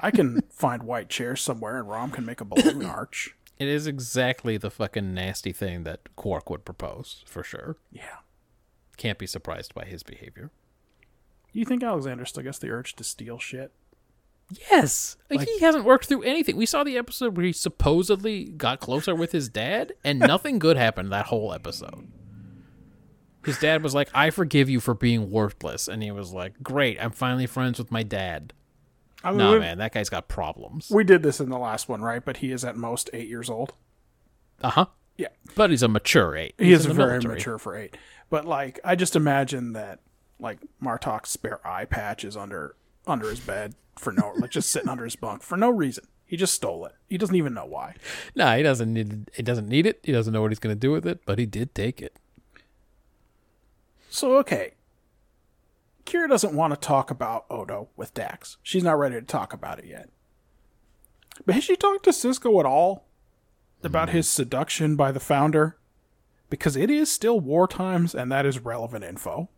I 0.00 0.10
can 0.10 0.40
find 0.50 0.82
white 0.82 1.08
chairs 1.08 1.40
somewhere 1.40 1.78
and 1.78 1.88
Rom 1.88 2.10
can 2.10 2.24
make 2.24 2.40
a 2.40 2.44
balloon 2.44 2.84
arch. 2.86 3.34
It 3.58 3.68
is 3.68 3.86
exactly 3.86 4.56
the 4.56 4.70
fucking 4.70 5.14
nasty 5.14 5.52
thing 5.52 5.84
that 5.84 6.14
Quark 6.16 6.50
would 6.50 6.64
propose, 6.64 7.22
for 7.26 7.44
sure. 7.44 7.76
Yeah. 7.92 8.18
Can't 8.96 9.18
be 9.18 9.26
surprised 9.26 9.74
by 9.74 9.84
his 9.84 10.02
behavior. 10.02 10.50
You 11.52 11.64
think 11.64 11.82
Alexander 11.82 12.24
still 12.24 12.42
gets 12.42 12.58
the 12.58 12.70
urge 12.70 12.96
to 12.96 13.04
steal 13.04 13.38
shit? 13.38 13.70
Yes. 14.70 15.16
Like, 15.30 15.48
he 15.48 15.60
hasn't 15.60 15.84
worked 15.84 16.06
through 16.06 16.22
anything. 16.24 16.56
We 16.56 16.66
saw 16.66 16.84
the 16.84 16.98
episode 16.98 17.36
where 17.36 17.46
he 17.46 17.52
supposedly 17.52 18.44
got 18.44 18.80
closer 18.80 19.14
with 19.14 19.32
his 19.32 19.48
dad, 19.48 19.92
and 20.02 20.18
nothing 20.18 20.58
good 20.58 20.76
happened 20.76 21.12
that 21.12 21.26
whole 21.26 21.52
episode. 21.54 22.08
His 23.44 23.58
dad 23.58 23.82
was 23.82 23.94
like, 23.94 24.08
I 24.14 24.30
forgive 24.30 24.68
you 24.70 24.80
for 24.80 24.94
being 24.94 25.30
worthless. 25.30 25.88
And 25.88 26.02
he 26.02 26.10
was 26.10 26.32
like, 26.32 26.62
Great, 26.62 26.98
I'm 27.02 27.10
finally 27.10 27.46
friends 27.46 27.78
with 27.78 27.90
my 27.90 28.02
dad. 28.02 28.52
I 29.22 29.30
mean, 29.30 29.38
Nah, 29.38 29.58
man, 29.58 29.78
that 29.78 29.92
guy's 29.92 30.10
got 30.10 30.28
problems. 30.28 30.90
we 30.90 31.04
did 31.04 31.22
this 31.22 31.40
in 31.40 31.48
the 31.48 31.58
last 31.58 31.88
one, 31.88 32.02
right? 32.02 32.24
But 32.24 32.38
he 32.38 32.50
is 32.52 32.64
at 32.64 32.76
most 32.76 33.08
eight 33.12 33.28
years 33.28 33.48
old. 33.50 33.72
Uh 34.62 34.70
huh. 34.70 34.86
Yeah. 35.16 35.28
But 35.54 35.70
he's 35.70 35.82
a 35.82 35.88
mature 35.88 36.36
eight. 36.36 36.54
He 36.58 36.66
He's 36.66 36.80
is 36.80 36.86
very 36.86 37.10
military. 37.12 37.34
mature 37.34 37.58
for 37.58 37.76
eight. 37.76 37.96
But 38.30 38.44
like, 38.46 38.80
I 38.84 38.96
just 38.96 39.16
imagine 39.16 39.72
that 39.74 40.00
like 40.40 40.58
Martok's 40.80 41.30
spare 41.30 41.64
eye 41.66 41.84
patch 41.84 42.24
is 42.24 42.36
under 42.36 42.76
under 43.06 43.28
his 43.30 43.40
bed 43.40 43.74
for 43.96 44.12
no 44.12 44.32
like 44.36 44.50
just 44.50 44.70
sitting 44.70 44.88
under 44.88 45.04
his 45.04 45.16
bunk 45.16 45.42
for 45.42 45.56
no 45.56 45.70
reason. 45.70 46.04
He 46.26 46.36
just 46.36 46.54
stole 46.54 46.84
it. 46.86 46.92
He 47.08 47.16
doesn't 47.18 47.36
even 47.36 47.54
know 47.54 47.66
why. 47.66 47.94
Nah, 48.34 48.56
he 48.56 48.62
doesn't 48.62 48.92
need. 48.92 49.30
He 49.34 49.42
doesn't 49.42 49.68
need 49.68 49.86
it. 49.86 50.00
He 50.02 50.10
doesn't 50.10 50.32
know 50.32 50.42
what 50.42 50.50
he's 50.50 50.58
going 50.58 50.74
to 50.74 50.80
do 50.80 50.90
with 50.90 51.06
it. 51.06 51.20
But 51.26 51.38
he 51.38 51.46
did 51.46 51.74
take 51.74 52.02
it. 52.02 52.18
So 54.14 54.36
okay. 54.36 54.74
Kira 56.06 56.28
doesn't 56.28 56.54
want 56.54 56.72
to 56.72 56.78
talk 56.78 57.10
about 57.10 57.46
Odo 57.50 57.88
with 57.96 58.14
Dax. 58.14 58.58
She's 58.62 58.84
not 58.84 58.96
ready 58.96 59.16
to 59.16 59.22
talk 59.22 59.52
about 59.52 59.80
it 59.80 59.86
yet. 59.86 60.08
But 61.44 61.56
has 61.56 61.64
she 61.64 61.74
talked 61.74 62.04
to 62.04 62.10
Sisko 62.10 62.60
at 62.60 62.64
all 62.64 63.06
about 63.82 64.10
his 64.10 64.28
seduction 64.28 64.94
by 64.94 65.10
the 65.10 65.18
founder? 65.18 65.78
Because 66.48 66.76
it 66.76 66.90
is 66.90 67.10
still 67.10 67.40
war 67.40 67.66
times 67.66 68.14
and 68.14 68.30
that 68.30 68.46
is 68.46 68.60
relevant 68.60 69.02
info. 69.02 69.48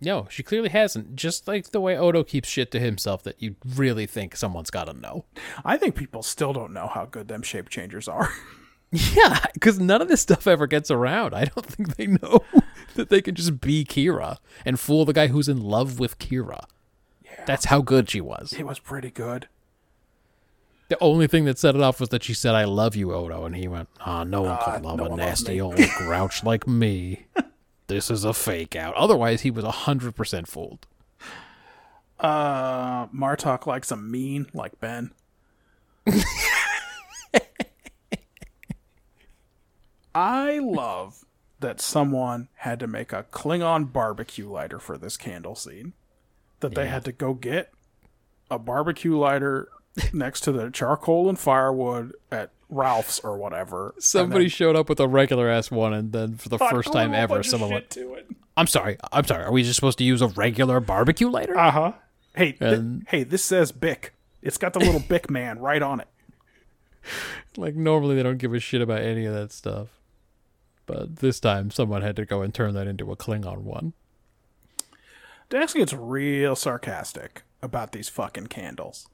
No, 0.00 0.26
she 0.30 0.42
clearly 0.42 0.70
hasn't. 0.70 1.14
Just 1.14 1.46
like 1.46 1.70
the 1.70 1.80
way 1.80 1.94
Odo 1.94 2.24
keeps 2.24 2.48
shit 2.48 2.70
to 2.70 2.80
himself 2.80 3.22
that 3.24 3.42
you 3.42 3.56
really 3.66 4.06
think 4.06 4.34
someone's 4.34 4.70
got 4.70 4.84
to 4.84 4.94
know. 4.94 5.26
I 5.62 5.76
think 5.76 5.94
people 5.94 6.22
still 6.22 6.54
don't 6.54 6.72
know 6.72 6.86
how 6.86 7.04
good 7.04 7.28
them 7.28 7.42
shape 7.42 7.68
changers 7.68 8.08
are. 8.08 8.32
Yeah, 8.92 9.44
because 9.54 9.78
none 9.78 10.02
of 10.02 10.08
this 10.08 10.20
stuff 10.20 10.46
ever 10.46 10.66
gets 10.66 10.90
around. 10.90 11.34
I 11.34 11.44
don't 11.44 11.64
think 11.66 11.96
they 11.96 12.06
know 12.08 12.40
that 12.94 13.08
they 13.08 13.22
can 13.22 13.34
just 13.34 13.60
be 13.60 13.84
Kira 13.84 14.38
and 14.64 14.80
fool 14.80 15.04
the 15.04 15.12
guy 15.12 15.28
who's 15.28 15.48
in 15.48 15.62
love 15.62 15.98
with 16.00 16.18
Kira. 16.18 16.64
Yeah. 17.24 17.44
That's 17.46 17.66
how 17.66 17.80
good 17.82 18.10
she 18.10 18.20
was. 18.20 18.52
it 18.52 18.66
was 18.66 18.78
pretty 18.80 19.10
good. 19.10 19.46
The 20.88 20.98
only 21.00 21.28
thing 21.28 21.44
that 21.44 21.56
set 21.56 21.76
it 21.76 21.80
off 21.80 22.00
was 22.00 22.08
that 22.08 22.24
she 22.24 22.34
said, 22.34 22.56
I 22.56 22.64
love 22.64 22.96
you, 22.96 23.14
Odo. 23.14 23.44
And 23.44 23.54
he 23.54 23.68
went, 23.68 23.88
Ah, 24.00 24.24
no 24.24 24.42
one 24.42 24.58
Ah, 24.60 24.72
could 24.74 24.82
love 24.84 24.96
no 24.98 25.04
a 25.06 25.16
nasty 25.16 25.60
old 25.60 25.76
grouch 25.98 26.42
like 26.42 26.66
me. 26.66 27.26
This 27.86 28.10
is 28.10 28.24
a 28.24 28.34
fake 28.34 28.74
out. 28.74 28.94
Otherwise, 28.96 29.42
he 29.42 29.52
was 29.52 29.64
100% 29.64 30.48
fooled. 30.48 30.88
Uh, 32.18 33.06
Martok 33.06 33.66
likes 33.66 33.92
a 33.92 33.96
mean 33.96 34.46
like 34.52 34.80
Ben. 34.80 35.12
I 40.14 40.58
love 40.58 41.24
that 41.60 41.80
someone 41.80 42.48
had 42.56 42.80
to 42.80 42.86
make 42.86 43.12
a 43.12 43.24
Klingon 43.24 43.92
barbecue 43.92 44.50
lighter 44.50 44.78
for 44.78 44.96
this 44.98 45.16
candle 45.16 45.54
scene. 45.54 45.92
That 46.60 46.74
they 46.74 46.88
had 46.88 47.04
to 47.06 47.12
go 47.12 47.32
get 47.32 47.72
a 48.50 48.58
barbecue 48.58 49.16
lighter 49.16 49.68
next 50.12 50.40
to 50.42 50.52
the 50.52 50.70
charcoal 50.70 51.28
and 51.28 51.38
firewood 51.38 52.12
at 52.30 52.50
Ralph's 52.68 53.18
or 53.20 53.36
whatever. 53.36 53.94
Somebody 53.98 54.44
then 54.44 54.50
showed 54.50 54.76
up 54.76 54.88
with 54.88 55.00
a 55.00 55.08
regular 55.08 55.48
ass 55.48 55.70
one, 55.70 55.92
and 55.94 56.12
then 56.12 56.36
for 56.36 56.48
the 56.48 56.58
first 56.58 56.92
time 56.92 57.14
ever, 57.14 57.42
someone 57.42 57.70
went, 57.70 57.90
to 57.90 58.14
it. 58.14 58.28
I'm 58.56 58.66
sorry, 58.66 58.98
I'm 59.12 59.24
sorry. 59.24 59.44
Are 59.44 59.52
we 59.52 59.62
just 59.62 59.76
supposed 59.76 59.98
to 59.98 60.04
use 60.04 60.20
a 60.22 60.28
regular 60.28 60.80
barbecue 60.80 61.28
lighter? 61.28 61.56
Uh 61.58 61.70
huh. 61.70 61.92
Hey, 62.34 62.52
th- 62.52 62.80
hey, 63.08 63.24
this 63.24 63.42
says 63.44 63.72
Bic. 63.72 64.12
It's 64.42 64.56
got 64.58 64.72
the 64.72 64.78
little 64.78 65.00
Bic 65.00 65.30
man 65.30 65.58
right 65.58 65.82
on 65.82 66.00
it. 66.00 66.08
Like 67.56 67.74
normally 67.74 68.14
they 68.14 68.22
don't 68.22 68.38
give 68.38 68.54
a 68.54 68.60
shit 68.60 68.80
about 68.80 69.00
any 69.00 69.24
of 69.24 69.34
that 69.34 69.50
stuff. 69.50 69.88
But 70.90 71.16
this 71.16 71.38
time 71.38 71.70
someone 71.70 72.02
had 72.02 72.16
to 72.16 72.24
go 72.24 72.42
and 72.42 72.52
turn 72.52 72.74
that 72.74 72.88
into 72.88 73.12
a 73.12 73.16
Klingon 73.16 73.58
one. 73.58 73.92
Dax 75.48 75.72
gets 75.72 75.92
real 75.92 76.56
sarcastic 76.56 77.42
about 77.62 77.92
these 77.92 78.08
fucking 78.08 78.48
candles. 78.48 79.08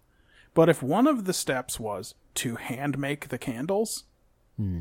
But 0.54 0.70
if 0.70 0.82
one 0.82 1.06
of 1.06 1.26
the 1.26 1.34
steps 1.34 1.78
was 1.78 2.14
to 2.36 2.56
hand 2.56 2.96
make 2.98 3.28
the 3.28 3.36
candles, 3.36 4.04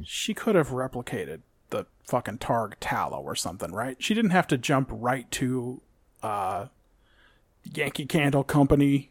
she 0.06 0.34
could 0.34 0.56
have 0.56 0.70
replicated 0.70 1.42
the 1.70 1.86
fucking 2.06 2.38
Targ 2.38 2.76
tallow 2.80 3.20
or 3.20 3.36
something, 3.36 3.74
right? 3.74 4.02
She 4.02 4.14
didn't 4.14 4.32
have 4.32 4.48
to 4.48 4.58
jump 4.58 4.88
right 4.90 5.30
to 5.32 5.82
uh 6.24 6.68
Yankee 7.74 8.06
Candle 8.06 8.46
Company 8.46 9.10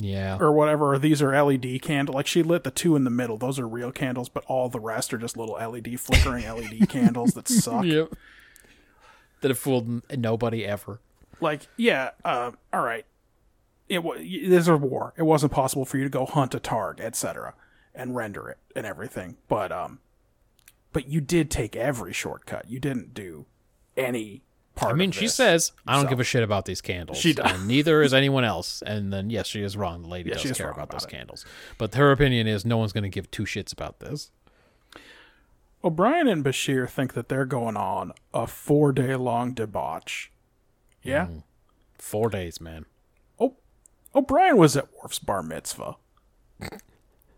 Yeah. 0.00 0.38
or 0.40 0.52
whatever. 0.52 0.98
These 0.98 1.20
are 1.22 1.42
LED 1.42 1.82
candle. 1.82 2.14
Like 2.14 2.26
she 2.26 2.42
lit 2.42 2.64
the 2.64 2.70
two 2.70 2.96
in 2.96 3.04
the 3.04 3.10
middle. 3.10 3.36
Those 3.36 3.58
are 3.58 3.68
real 3.68 3.92
candles, 3.92 4.28
but 4.28 4.44
all 4.46 4.68
the 4.68 4.80
rest 4.80 5.12
are 5.14 5.18
just 5.18 5.36
little 5.36 5.54
LED 5.56 6.00
flickering 6.00 6.44
LED 6.44 6.88
candles 6.88 7.32
that 7.34 7.48
suck. 7.48 7.84
Yep. 7.84 8.12
That 9.40 9.48
have 9.48 9.58
fooled 9.58 10.02
nobody 10.16 10.66
ever. 10.66 11.00
like 11.40 11.66
yeah 11.78 12.10
uh, 12.24 12.50
all 12.72 12.82
right 12.82 13.06
it 13.88 14.04
was 14.04 14.20
there's 14.46 14.68
a 14.68 14.76
war 14.76 15.14
it 15.16 15.22
wasn't 15.22 15.50
possible 15.50 15.86
for 15.86 15.96
you 15.96 16.04
to 16.04 16.10
go 16.10 16.26
hunt 16.26 16.54
a 16.54 16.60
targ 16.60 17.00
etc 17.00 17.54
and 17.94 18.14
render 18.14 18.50
it 18.50 18.58
and 18.76 18.84
everything 18.84 19.36
but 19.48 19.72
um 19.72 19.98
but 20.92 21.08
you 21.08 21.22
did 21.22 21.50
take 21.50 21.74
every 21.74 22.12
shortcut 22.12 22.68
you 22.70 22.78
didn't 22.78 23.14
do 23.14 23.46
any 23.96 24.42
part 24.74 24.92
I 24.92 24.96
mean, 24.96 25.10
of 25.10 25.14
she 25.14 25.26
this 25.26 25.34
says, 25.34 25.72
I 25.86 25.92
don't 25.92 26.02
yourself. 26.02 26.10
give 26.10 26.20
a 26.20 26.24
shit 26.24 26.42
about 26.42 26.64
these 26.64 26.80
candles. 26.80 27.18
She 27.18 27.32
does. 27.34 27.50
And 27.52 27.66
neither 27.68 28.02
is 28.02 28.14
anyone 28.14 28.44
else. 28.44 28.82
And 28.86 29.12
then, 29.12 29.30
yes, 29.30 29.46
she 29.46 29.62
is 29.62 29.76
wrong. 29.76 30.02
The 30.02 30.08
lady 30.08 30.30
Yeah, 30.30 30.36
does 30.36 30.44
is 30.46 30.56
care 30.56 30.66
about, 30.70 30.84
about 30.84 30.90
those 30.90 31.04
it. 31.04 31.10
candles. 31.10 31.44
But 31.78 31.94
her 31.94 32.10
opinion 32.12 32.46
is 32.46 32.64
no 32.64 32.76
one's 32.78 32.92
going 32.92 33.02
to 33.04 33.10
give 33.10 33.30
two 33.30 33.44
shits 33.44 33.72
about 33.72 34.00
this. 34.00 34.30
o'brien 35.84 36.28
and 36.28 36.44
bashir 36.44 36.88
think 36.88 37.14
that 37.14 37.28
they're 37.28 37.44
going 37.46 37.76
on 37.76 38.12
a 38.34 38.46
four 38.46 38.92
day 38.92 39.14
long 39.16 39.54
debauch 39.54 40.28
yeah 41.02 41.26
Mm. 41.26 41.42
Four 41.98 42.28
days, 42.30 42.60
man. 42.60 42.86
oh 43.38 43.56
o'brien 44.14 44.56
was 44.56 44.76
at 44.76 44.88
Worf's 44.94 45.18
bar 45.18 45.42
mitzvah 45.42 45.96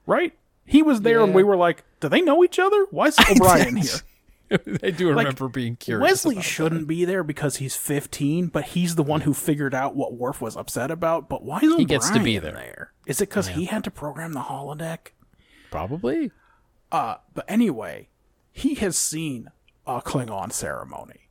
right 0.06 0.32
he 0.64 0.82
was 0.82 1.02
there 1.02 1.20
and 1.22 1.34
we 1.34 1.42
were 1.44 1.56
like 1.56 1.84
do 2.00 2.08
they 2.08 2.20
know 2.20 2.42
each 2.44 2.58
other 2.58 2.86
why 2.90 3.06
is 3.08 3.18
o'brien 3.30 3.76
here 3.76 4.00
I 4.82 4.90
do 4.90 5.08
remember 5.08 5.48
being 5.48 5.76
curious. 5.76 6.02
Wesley 6.02 6.42
shouldn't 6.42 6.86
be 6.86 7.04
there 7.04 7.24
because 7.24 7.56
he's 7.56 7.76
15, 7.76 8.48
but 8.48 8.64
he's 8.64 8.96
the 8.96 9.02
one 9.02 9.22
who 9.22 9.32
figured 9.32 9.74
out 9.74 9.96
what 9.96 10.14
Worf 10.14 10.40
was 10.40 10.56
upset 10.56 10.90
about. 10.90 11.28
But 11.28 11.42
why 11.42 11.60
is 11.62 11.74
He 11.76 11.84
gets 11.84 12.10
to 12.10 12.20
be 12.22 12.38
O'Brien 12.38 12.54
there. 12.54 12.92
Is 13.06 13.20
it 13.20 13.28
because 13.30 13.48
he 13.48 13.64
had 13.66 13.84
to 13.84 13.90
program 13.90 14.32
the 14.32 14.40
holodeck? 14.40 15.12
Probably. 15.70 16.30
Uh, 16.90 17.16
but 17.34 17.44
anyway, 17.48 18.08
he 18.52 18.74
has 18.74 18.96
seen 18.96 19.50
a 19.86 20.00
Klingon 20.02 20.52
ceremony. 20.52 21.28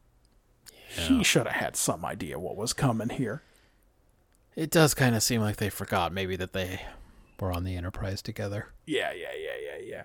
He 0.90 1.24
should 1.24 1.48
have 1.48 1.56
had 1.56 1.76
some 1.78 2.04
idea 2.04 2.38
what 2.38 2.58
was 2.58 2.74
coming 2.74 3.10
here. 3.10 3.44
It 4.56 4.70
does 4.70 4.94
kind 4.94 5.16
of 5.16 5.24
seem 5.24 5.40
like 5.40 5.56
they 5.56 5.70
forgot 5.70 6.12
maybe 6.12 6.36
that 6.36 6.52
they 6.52 6.82
were 7.40 7.54
on 7.54 7.64
the 7.64 7.76
Enterprise 7.78 8.22
together. 8.22 8.68
Yeah, 8.86 9.14
yeah, 9.14 9.30
yeah, 9.34 9.58
yeah, 9.64 9.86
yeah. 9.86 10.04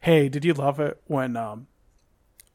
Hey, 0.00 0.28
did 0.28 0.44
you 0.44 0.54
love 0.54 0.78
it 0.80 1.00
when 1.06 1.36
um, 1.36 1.66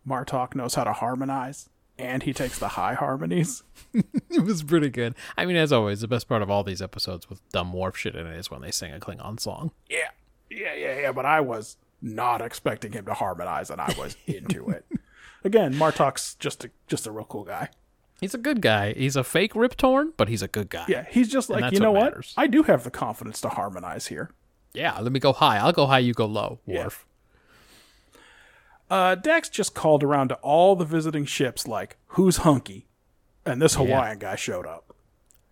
Martok 0.07 0.55
knows 0.55 0.75
how 0.75 0.83
to 0.83 0.93
harmonize 0.93 1.69
and 1.97 2.23
he 2.23 2.33
takes 2.33 2.57
the 2.59 2.69
high 2.69 2.93
harmonies? 2.93 3.63
It 4.29 4.43
was 4.43 4.63
pretty 4.63 4.89
good. 4.89 5.13
I 5.37 5.45
mean, 5.45 5.55
as 5.57 5.71
always, 5.71 6.01
the 6.01 6.07
best 6.07 6.27
part 6.27 6.41
of 6.41 6.49
all 6.49 6.63
these 6.63 6.81
episodes 6.81 7.29
with 7.29 7.47
dumb 7.49 7.71
warp 7.71 7.95
shit 7.95 8.15
in 8.15 8.25
it 8.25 8.35
is 8.35 8.49
when 8.49 8.61
they 8.61 8.71
sing 8.71 8.91
a 8.91 8.99
Klingon 8.99 9.39
song. 9.39 9.71
Yeah, 9.87 10.09
yeah, 10.49 10.73
yeah, 10.73 10.99
yeah. 11.01 11.11
But 11.11 11.27
I 11.27 11.39
was 11.39 11.77
not 12.01 12.41
expecting 12.41 12.93
him 12.93 13.05
to 13.05 13.13
harmonize, 13.13 13.69
and 13.69 13.79
I 13.79 13.93
was 13.97 14.17
into 14.25 14.69
it. 14.69 14.85
Again, 15.43 15.75
Martok's 15.75 16.33
just 16.35 16.65
a 16.65 16.71
just 16.87 17.05
a 17.05 17.11
real 17.11 17.25
cool 17.25 17.43
guy. 17.43 17.69
He's 18.19 18.33
a 18.33 18.39
good 18.39 18.61
guy. 18.61 18.93
He's 18.93 19.15
a 19.15 19.23
fake 19.23 19.55
Rip 19.55 19.77
Torn, 19.77 20.13
but 20.17 20.29
he's 20.29 20.41
a 20.41 20.47
good 20.47 20.69
guy. 20.69 20.85
Yeah, 20.87 21.05
he's 21.11 21.29
just 21.29 21.49
like 21.51 21.71
you 21.71 21.79
know 21.79 21.91
what. 21.91 22.33
I 22.35 22.47
do 22.47 22.63
have 22.63 22.83
the 22.83 22.91
confidence 22.91 23.39
to 23.41 23.49
harmonize 23.49 24.07
here. 24.07 24.31
Yeah, 24.73 24.97
let 24.99 25.11
me 25.11 25.19
go 25.19 25.31
high. 25.33 25.57
I'll 25.57 25.73
go 25.73 25.85
high, 25.85 25.99
you 25.99 26.13
go 26.13 26.25
low. 26.25 26.59
Worf. 26.65 27.05
Uh, 28.93 29.15
Dax 29.15 29.49
just 29.49 29.73
called 29.73 30.03
around 30.03 30.27
to 30.27 30.35
all 30.43 30.75
the 30.75 30.85
visiting 30.85 31.25
ships, 31.25 31.67
like 31.67 31.97
who's 32.09 32.37
hunky, 32.37 32.85
and 33.43 33.59
this 33.59 33.73
Hawaiian 33.73 34.19
guy 34.19 34.35
showed 34.35 34.67
up. 34.67 34.93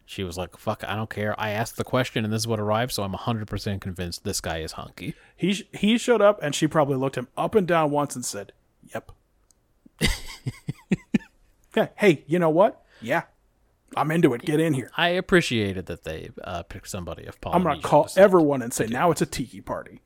She 0.06 0.24
was 0.24 0.38
like, 0.38 0.58
fuck, 0.58 0.84
I 0.88 0.96
don't 0.96 1.10
care. 1.10 1.34
I 1.40 1.50
asked 1.50 1.76
the 1.76 1.84
question 1.84 2.24
and 2.24 2.32
this 2.32 2.44
is 2.44 2.48
what 2.48 2.60
arrived, 2.60 2.92
so 2.92 3.02
I'm 3.02 3.14
100% 3.14 3.82
convinced 3.82 4.24
this 4.24 4.42
guy 4.42 4.60
is 4.60 4.74
hunky. 4.74 5.16
He 5.36 5.54
sh- 5.56 5.64
he 5.74 5.98
showed 5.98 6.22
up, 6.22 6.38
and 6.44 6.54
she 6.54 6.68
probably 6.68 6.98
looked 6.98 7.18
him 7.18 7.30
up 7.36 7.56
and 7.56 7.68
down 7.68 7.90
once 7.90 8.16
and 8.16 8.24
said, 8.24 8.52
"Yep." 8.94 9.12
yeah. 11.76 11.88
Hey, 11.96 12.24
you 12.28 12.38
know 12.38 12.52
what? 12.52 12.86
Yeah, 13.02 13.24
I'm 13.98 14.12
into 14.12 14.36
it. 14.36 14.44
Get 14.44 14.60
in 14.60 14.76
here. 14.76 14.92
I 14.98 15.08
appreciated 15.08 15.88
that 15.88 16.04
they 16.04 16.30
uh, 16.44 16.62
picked 16.62 16.90
somebody 16.90 17.26
of 17.26 17.40
I'm 17.48 17.64
gonna 17.64 17.82
call 17.82 18.04
descent. 18.04 18.24
everyone 18.24 18.62
and 18.62 18.72
say 18.72 18.86
now 18.86 19.10
it's 19.10 19.24
a 19.24 19.26
tiki 19.26 19.62
party. 19.62 20.02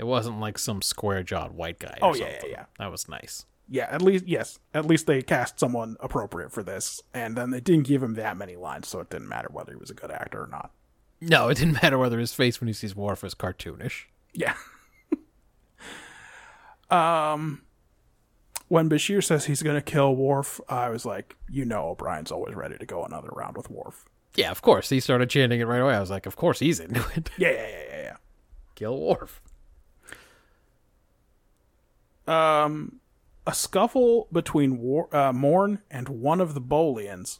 It 0.00 0.06
wasn't 0.06 0.40
like 0.40 0.58
some 0.58 0.80
square 0.80 1.22
jawed 1.22 1.52
white 1.52 1.78
guy. 1.78 1.98
Oh, 2.00 2.08
Or 2.08 2.16
yeah, 2.16 2.24
yeah, 2.24 2.30
something. 2.32 2.50
yeah. 2.52 2.64
That 2.78 2.90
was 2.90 3.06
nice. 3.06 3.44
Yeah, 3.68 3.86
at 3.90 4.00
least 4.00 4.26
yes, 4.26 4.58
at 4.72 4.86
least 4.86 5.06
they 5.06 5.20
cast 5.20 5.60
someone 5.60 5.96
appropriate 6.00 6.52
for 6.52 6.62
this, 6.62 7.02
and 7.12 7.36
then 7.36 7.50
they 7.50 7.60
didn't 7.60 7.86
give 7.86 8.02
him 8.02 8.14
that 8.14 8.36
many 8.38 8.56
lines, 8.56 8.88
so 8.88 9.00
it 9.00 9.10
didn't 9.10 9.28
matter 9.28 9.48
whether 9.52 9.72
he 9.72 9.76
was 9.78 9.90
a 9.90 9.94
good 9.94 10.10
actor 10.10 10.42
or 10.42 10.46
not. 10.46 10.72
No, 11.20 11.48
it 11.48 11.58
didn't 11.58 11.74
matter 11.82 11.98
whether 11.98 12.18
his 12.18 12.32
face 12.32 12.60
when 12.60 12.66
he 12.68 12.72
sees 12.72 12.96
Worf 12.96 13.22
was 13.22 13.34
cartoonish. 13.34 14.06
Yeah. 14.32 14.54
um, 16.90 17.62
when 18.68 18.88
Bashir 18.88 19.22
says 19.22 19.44
he's 19.44 19.62
gonna 19.62 19.82
kill 19.82 20.14
Worf, 20.16 20.60
I 20.68 20.88
was 20.88 21.04
like, 21.04 21.36
you 21.48 21.64
know, 21.64 21.90
O'Brien's 21.90 22.32
always 22.32 22.54
ready 22.54 22.78
to 22.78 22.86
go 22.86 23.04
another 23.04 23.28
round 23.32 23.56
with 23.56 23.70
Worf. 23.70 24.06
Yeah, 24.34 24.50
of 24.50 24.62
course. 24.62 24.88
He 24.88 25.00
started 25.00 25.28
chanting 25.30 25.60
it 25.60 25.66
right 25.66 25.80
away. 25.80 25.94
I 25.94 26.00
was 26.00 26.10
like, 26.10 26.26
of 26.26 26.36
course 26.36 26.58
he's 26.60 26.80
into 26.80 27.04
it. 27.16 27.30
Yeah, 27.36 27.50
Yeah, 27.50 27.68
yeah, 27.68 27.68
yeah, 27.90 28.02
yeah, 28.02 28.16
Kill 28.74 28.98
Worf. 28.98 29.40
Um, 32.30 33.00
a 33.46 33.54
scuffle 33.54 34.28
between 34.32 34.78
War- 34.78 35.14
uh, 35.14 35.32
Morn 35.32 35.80
and 35.90 36.08
one 36.08 36.40
of 36.40 36.54
the 36.54 36.60
Bolians, 36.60 37.38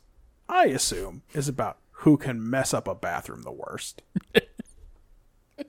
I 0.49 0.67
assume, 0.67 1.23
is 1.33 1.49
about 1.49 1.79
who 1.93 2.17
can 2.17 2.49
mess 2.49 2.75
up 2.75 2.89
a 2.89 2.95
bathroom 2.95 3.43
the 3.43 3.53
worst. 3.53 4.03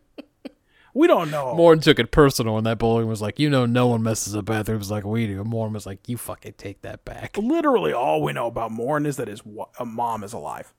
we 0.94 1.08
don't 1.08 1.30
know. 1.30 1.54
Morn 1.56 1.80
took 1.82 2.00
it 2.00 2.12
personal, 2.12 2.58
and 2.58 2.66
that 2.66 2.80
Bolian 2.80 3.08
was 3.08 3.22
like, 3.22 3.40
you 3.40 3.50
know, 3.50 3.66
no 3.66 3.88
one 3.88 4.02
messes 4.02 4.36
up 4.36 4.46
bathrooms 4.46 4.90
like 4.90 5.04
we 5.04 5.28
do. 5.28 5.42
And 5.42 5.50
Morn 5.50 5.74
was 5.74 5.86
like, 5.86 6.08
you 6.10 6.18
fucking 6.18 6.54
take 6.58 6.82
that 6.82 7.06
back. 7.06 7.38
Literally, 7.38 7.94
all 7.94 8.24
we 8.24 8.34
know 8.34 8.48
about 8.48 8.72
Morn 8.72 9.06
is 9.06 9.18
that 9.18 9.28
his 9.28 9.46
wa- 9.46 9.70
uh, 9.78 9.86
mom 9.86 10.24
is 10.24 10.34
alive, 10.34 10.74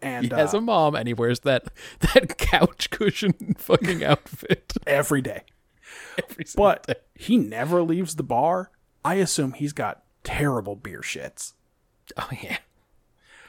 and 0.00 0.26
He 0.26 0.34
has 0.34 0.54
uh, 0.54 0.58
a 0.58 0.60
mom, 0.60 0.94
and 0.94 1.08
he 1.08 1.14
wears 1.14 1.40
that 1.40 1.64
that 2.00 2.38
couch 2.38 2.90
cushion 2.90 3.54
fucking 3.58 4.04
outfit 4.04 4.74
every 4.86 5.22
day. 5.22 5.42
single 6.44 6.72
day. 6.74 6.82
But 6.86 7.04
he 7.14 7.36
never 7.36 7.82
leaves 7.82 8.16
the 8.16 8.22
bar. 8.22 8.70
I 9.04 9.14
assume 9.16 9.52
he's 9.52 9.72
got 9.72 10.02
terrible 10.24 10.76
beer 10.76 11.00
shits. 11.00 11.52
Oh 12.16 12.28
yeah, 12.42 12.58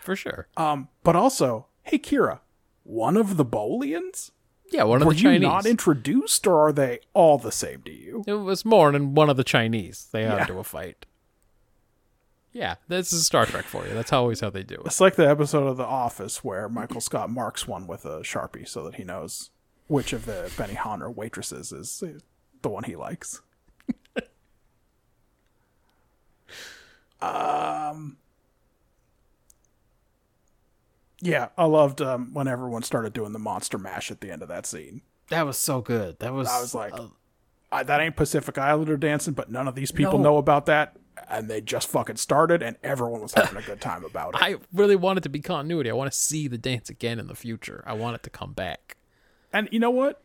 for 0.01 0.15
sure. 0.15 0.47
Um, 0.57 0.89
but 1.03 1.15
also, 1.15 1.67
hey 1.83 1.97
Kira, 1.99 2.39
one 2.83 3.17
of 3.17 3.37
the 3.37 3.45
Bolians? 3.45 4.31
Yeah, 4.71 4.83
one 4.83 5.01
of 5.01 5.07
Were 5.07 5.13
the 5.13 5.19
you 5.19 5.39
not 5.39 5.65
introduced, 5.65 6.45
or 6.45 6.67
are 6.67 6.71
they 6.71 6.99
all 7.13 7.37
the 7.39 7.51
same 7.51 7.81
to 7.83 7.91
you? 7.91 8.23
it 8.27 8.33
was 8.33 8.63
more 8.65 8.91
than 8.91 9.15
one 9.15 9.29
of 9.29 9.37
the 9.37 9.43
Chinese. 9.43 10.07
They 10.11 10.23
got 10.23 10.35
Yeah. 10.35 10.41
into 10.41 10.59
a 10.59 10.63
fight. 10.63 11.05
Yeah, 12.51 12.75
this 12.87 13.13
is 13.13 13.25
Star 13.25 13.45
Trek 13.45 13.65
for 13.65 13.87
you. 13.87 13.93
That's 13.93 14.11
always 14.13 14.39
how 14.41 14.49
they 14.49 14.63
do 14.63 14.75
it. 14.75 14.81
It's 14.85 14.99
like 15.01 15.15
the 15.15 15.27
episode 15.29 15.67
of 15.67 15.77
The 15.77 15.85
Office 15.85 16.43
where 16.43 16.67
Michael 16.67 17.01
Scott 17.01 17.29
marks 17.29 17.67
one 17.67 17.85
with 17.87 18.05
a 18.05 18.19
sharpie 18.21 18.67
so 18.67 18.83
that 18.85 18.95
he 18.95 19.03
knows 19.03 19.51
which 19.87 20.13
of 20.13 20.25
the 20.25 20.51
Benihana 20.55 21.13
waitresses 21.15 21.71
is 21.71 22.03
the 22.61 22.69
one 22.69 22.83
he 22.83 22.95
likes. 22.95 23.41
um, 27.21 28.17
yeah, 31.21 31.49
I 31.57 31.65
loved 31.65 32.01
um, 32.01 32.33
when 32.33 32.47
everyone 32.47 32.83
started 32.83 33.13
doing 33.13 33.33
the 33.33 33.39
monster 33.39 33.77
mash 33.77 34.09
at 34.11 34.21
the 34.21 34.31
end 34.31 34.41
of 34.41 34.47
that 34.47 34.65
scene. 34.65 35.01
That 35.29 35.45
was 35.45 35.57
so 35.57 35.81
good. 35.81 36.17
That 36.19 36.33
was. 36.33 36.47
I 36.47 36.61
was 36.61 36.73
like, 36.73 36.93
uh, 36.93 37.07
I, 37.71 37.83
that 37.83 37.99
ain't 38.01 38.15
Pacific 38.15 38.57
Islander 38.57 38.97
dancing, 38.97 39.33
but 39.33 39.51
none 39.51 39.67
of 39.67 39.75
these 39.75 39.91
people 39.91 40.17
No. 40.17 40.23
know 40.23 40.37
about 40.37 40.65
that, 40.67 40.95
and 41.29 41.49
they 41.49 41.61
just 41.61 41.87
fucking 41.89 42.15
started, 42.15 42.63
and 42.63 42.77
everyone 42.83 43.21
was 43.21 43.33
having 43.33 43.57
a 43.57 43.61
good 43.61 43.79
time 43.81 44.03
about 44.05 44.35
it. 44.35 44.37
I 44.41 44.55
really 44.73 44.95
want 44.95 45.17
it 45.17 45.21
to 45.21 45.29
be 45.29 45.39
continuity. 45.39 45.89
I 45.89 45.93
want 45.93 46.11
to 46.11 46.17
see 46.17 46.47
the 46.47 46.57
dance 46.57 46.89
again 46.89 47.19
in 47.19 47.27
the 47.27 47.35
future. 47.35 47.83
I 47.85 47.93
want 47.93 48.15
it 48.15 48.23
to 48.23 48.29
come 48.31 48.53
back. 48.53 48.95
And 49.53 49.67
you 49.71 49.79
know 49.79 49.91
what? 49.91 50.23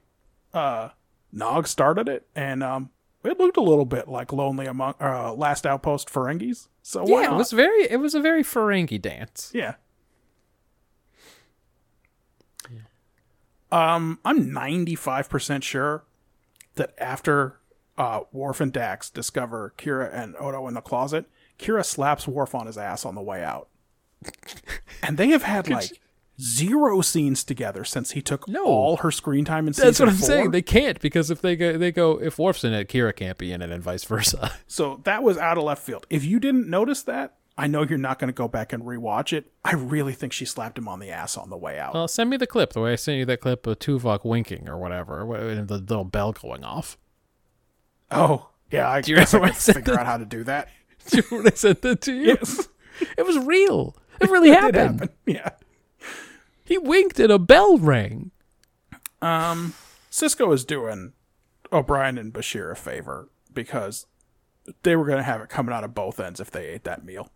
Uh 0.55 0.91
Nog 1.35 1.67
started 1.67 2.09
it 2.09 2.27
and 2.35 2.63
um 2.63 2.91
it 3.25 3.41
looked 3.41 3.57
a 3.57 3.63
little 3.63 3.85
bit 3.85 4.07
like 4.07 4.33
Lonely 4.33 4.67
Among 4.67 4.95
uh 5.01 5.33
Last 5.35 5.67
Outpost 5.67 6.09
Ferengis. 6.09 6.69
So 6.83 7.03
why 7.03 7.23
yeah, 7.23 7.33
it 7.33 7.37
was 7.37 7.51
very. 7.53 7.91
It 7.91 7.99
was 7.99 8.15
a 8.15 8.21
very 8.21 8.43
Ferengi 8.45 9.01
dance. 9.01 9.51
Yeah. 9.55 9.75
Um 13.73 14.21
I'm 14.25 14.51
95% 14.51 15.63
sure 15.63 16.05
that 16.77 16.95
after 16.99 17.59
uh 17.99 18.21
Worf 18.31 18.61
and 18.61 18.73
Dax 18.73 19.11
discover 19.11 19.73
Kira 19.77 20.13
and 20.13 20.37
Odo 20.37 20.69
in 20.69 20.75
the 20.75 20.81
closet, 20.81 21.27
Kira 21.59 21.85
slaps 21.85 22.29
Worf 22.29 22.55
on 22.55 22.67
his 22.67 22.79
ass 22.79 23.05
on 23.05 23.15
the 23.15 23.23
way 23.23 23.43
out. 23.43 23.69
and 25.03 25.17
they 25.17 25.29
have 25.29 25.43
had 25.43 25.69
like 25.69 26.01
zero 26.41 27.01
scenes 27.01 27.45
together 27.45 27.85
since 27.85 28.13
he 28.13 28.23
took 28.23 28.49
No. 28.49 28.65
all 28.65 28.97
her 28.99 29.11
screen 29.11 29.45
time 29.45 29.67
in 29.67 29.73
That's 29.73 30.01
what 30.01 30.09
I'm 30.09 30.17
four. 30.17 30.27
saying. 30.27 30.51
They 30.51 30.63
can't 30.63 31.01
because 31.01 31.31
if 31.31 31.41
they 31.41 31.57
go, 31.57 31.79
they 31.79 31.93
go. 31.93 32.21
If 32.21 32.39
Worf's 32.39 32.65
in 32.65 32.73
it, 32.73 32.89
Kira 32.89 33.15
can't 33.15 33.39
be 33.39 33.53
in 33.53 33.63
it, 33.63 33.71
and 33.71 33.83
vice 33.83 34.05
versa. 34.05 34.53
So 34.67 35.01
that 35.05 35.23
was 35.23 35.39
out 35.39 35.59
of 35.59 35.65
left 35.65 35.83
field. 35.83 36.07
If 36.11 36.25
you 36.25 36.41
didn't 36.41 36.69
notice 36.69 37.03
that, 37.05 37.35
I 37.57 37.69
know 37.69 37.85
you're 37.85 37.99
not 37.99 38.19
going 38.19 38.29
to 38.29 38.33
go 38.37 38.49
back 38.49 38.73
and 38.73 38.83
rewatch 38.83 39.33
it. 39.33 39.53
I 39.65 39.75
really 39.75 40.13
think 40.13 40.33
she 40.33 40.45
slapped 40.45 40.77
him 40.77 40.89
on 40.89 40.99
the 40.99 41.11
ass 41.11 41.37
on 41.37 41.51
the 41.51 41.57
way 41.57 41.79
out. 41.79 41.95
Well, 41.95 42.09
send 42.09 42.29
me 42.31 42.37
the 42.37 42.49
clip. 42.49 42.73
The 42.73 42.81
way 42.81 42.93
I 42.93 42.97
sent 42.97 43.19
you 43.19 43.25
that 43.27 43.41
clip 43.41 43.65
of 43.69 43.79
Tuvok 43.79 44.25
winking 44.25 44.69
or 44.69 44.77
whatever, 44.77 45.21
and 45.37 45.69
the 45.69 45.79
little 45.79 46.03
bell 46.05 46.33
going 46.33 46.65
off. 46.65 46.99
oh, 48.11 48.49
yeah, 48.73 48.89
I 48.89 48.99
you 49.07 49.15
guess 49.15 49.33
I 49.35 49.51
figure 49.53 49.83
that? 49.95 50.01
out 50.01 50.07
how 50.07 50.17
to 50.17 50.25
do 50.25 50.43
that. 50.45 50.69
Do 51.11 51.19
you 51.19 51.23
remember 51.31 51.45
when 51.45 51.53
I 51.53 51.57
sent 51.57 51.83
that 51.83 52.01
to 52.03 52.13
you? 52.13 52.27
Yes, 52.41 52.69
It 53.17 53.25
was 53.27 53.39
real. 53.39 53.97
It 54.21 54.31
really 54.31 54.51
happened. 54.51 55.01
happened. 55.01 55.11
Yeah. 55.27 55.51
He 56.65 56.79
winked 56.79 57.19
and 57.21 57.31
a 57.33 57.39
bell 57.39 57.79
rang. 57.79 58.31
Um, 59.21 59.75
Sisko 60.11 60.53
is 60.55 60.65
doing 60.65 61.13
O'Brien 61.73 62.19
and 62.19 62.33
Bashir 62.33 62.71
a 62.71 62.75
favor 62.75 63.29
because 63.53 64.07
they 64.83 64.97
were 64.97 65.05
going 65.05 65.19
to 65.19 65.23
have 65.25 65.41
it 65.41 65.49
coming 65.49 65.75
out 65.75 65.85
of 65.85 65.95
both 65.95 66.19
ends 66.21 66.41
if 66.41 66.51
they 66.51 66.67
ate 66.67 66.85
that 66.85 67.05
meal. 67.05 67.31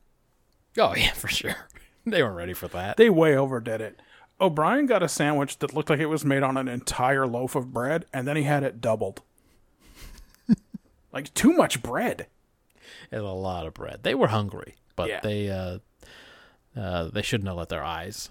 Oh 0.79 0.95
yeah, 0.95 1.13
for 1.13 1.29
sure. 1.29 1.57
They 2.07 2.23
weren't 2.23 2.37
ready 2.37 2.55
for 2.55 2.69
that. 2.69 2.97
They 2.97 3.11
way 3.11 3.37
overdid 3.37 3.83
it. 3.83 4.01
O'Brien 4.41 4.87
got 4.87 5.03
a 5.03 5.09
sandwich 5.09 5.59
that 5.59 5.75
looked 5.75 5.91
like 5.91 5.99
it 6.01 6.07
was 6.07 6.25
made 6.25 6.43
on 6.43 6.57
an 6.57 6.67
entire 6.67 7.27
loaf 7.27 7.55
of 7.55 7.75
bread, 7.75 8.07
and 8.15 8.27
then 8.27 8.35
he 8.37 8.45
had 8.45 8.63
it 8.63 8.81
doubled. 8.81 9.21
like 11.13 11.35
too 11.35 11.53
much 11.53 11.83
bread. 11.83 12.29
It's 13.11 13.21
a 13.21 13.23
lot 13.25 13.67
of 13.67 13.75
bread. 13.75 14.05
They 14.05 14.15
were 14.15 14.29
hungry, 14.29 14.77
but 14.97 15.09
Yeah. 15.11 15.21
they 15.23 15.51
uh, 15.51 15.79
uh, 16.75 17.11
they 17.13 17.21
shouldn't 17.21 17.49
have 17.49 17.59
let 17.59 17.69
their 17.69 17.85
eyes 17.85 18.31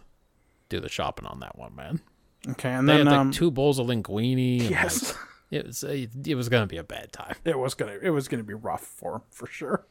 do 0.70 0.80
the 0.80 0.90
shopping 0.90 1.26
on 1.26 1.40
that 1.42 1.58
one, 1.58 1.76
man. 1.76 2.02
Okay, 2.50 2.72
and 2.72 2.88
They 2.88 2.98
then 2.98 3.06
had 3.08 3.12
like 3.12 3.20
um, 3.22 3.32
two 3.32 3.52
bowls 3.52 3.80
of 3.80 3.88
linguine. 3.88 4.70
yes, 4.70 5.10
like, 5.14 5.18
it 5.52 5.66
was 5.68 5.84
it, 5.84 6.10
it 6.28 6.36
was 6.36 6.50
gonna 6.50 6.68
be 6.68 6.78
a 6.78 6.84
bad 6.84 7.12
time. 7.12 7.36
it 7.46 7.58
was 7.58 7.74
gonna 7.74 7.98
it 8.02 8.10
was 8.12 8.28
gonna 8.28 8.44
be 8.44 8.54
rough 8.54 8.84
for 8.84 9.16
him 9.16 9.22
for 9.32 9.48
sure. 9.48 9.86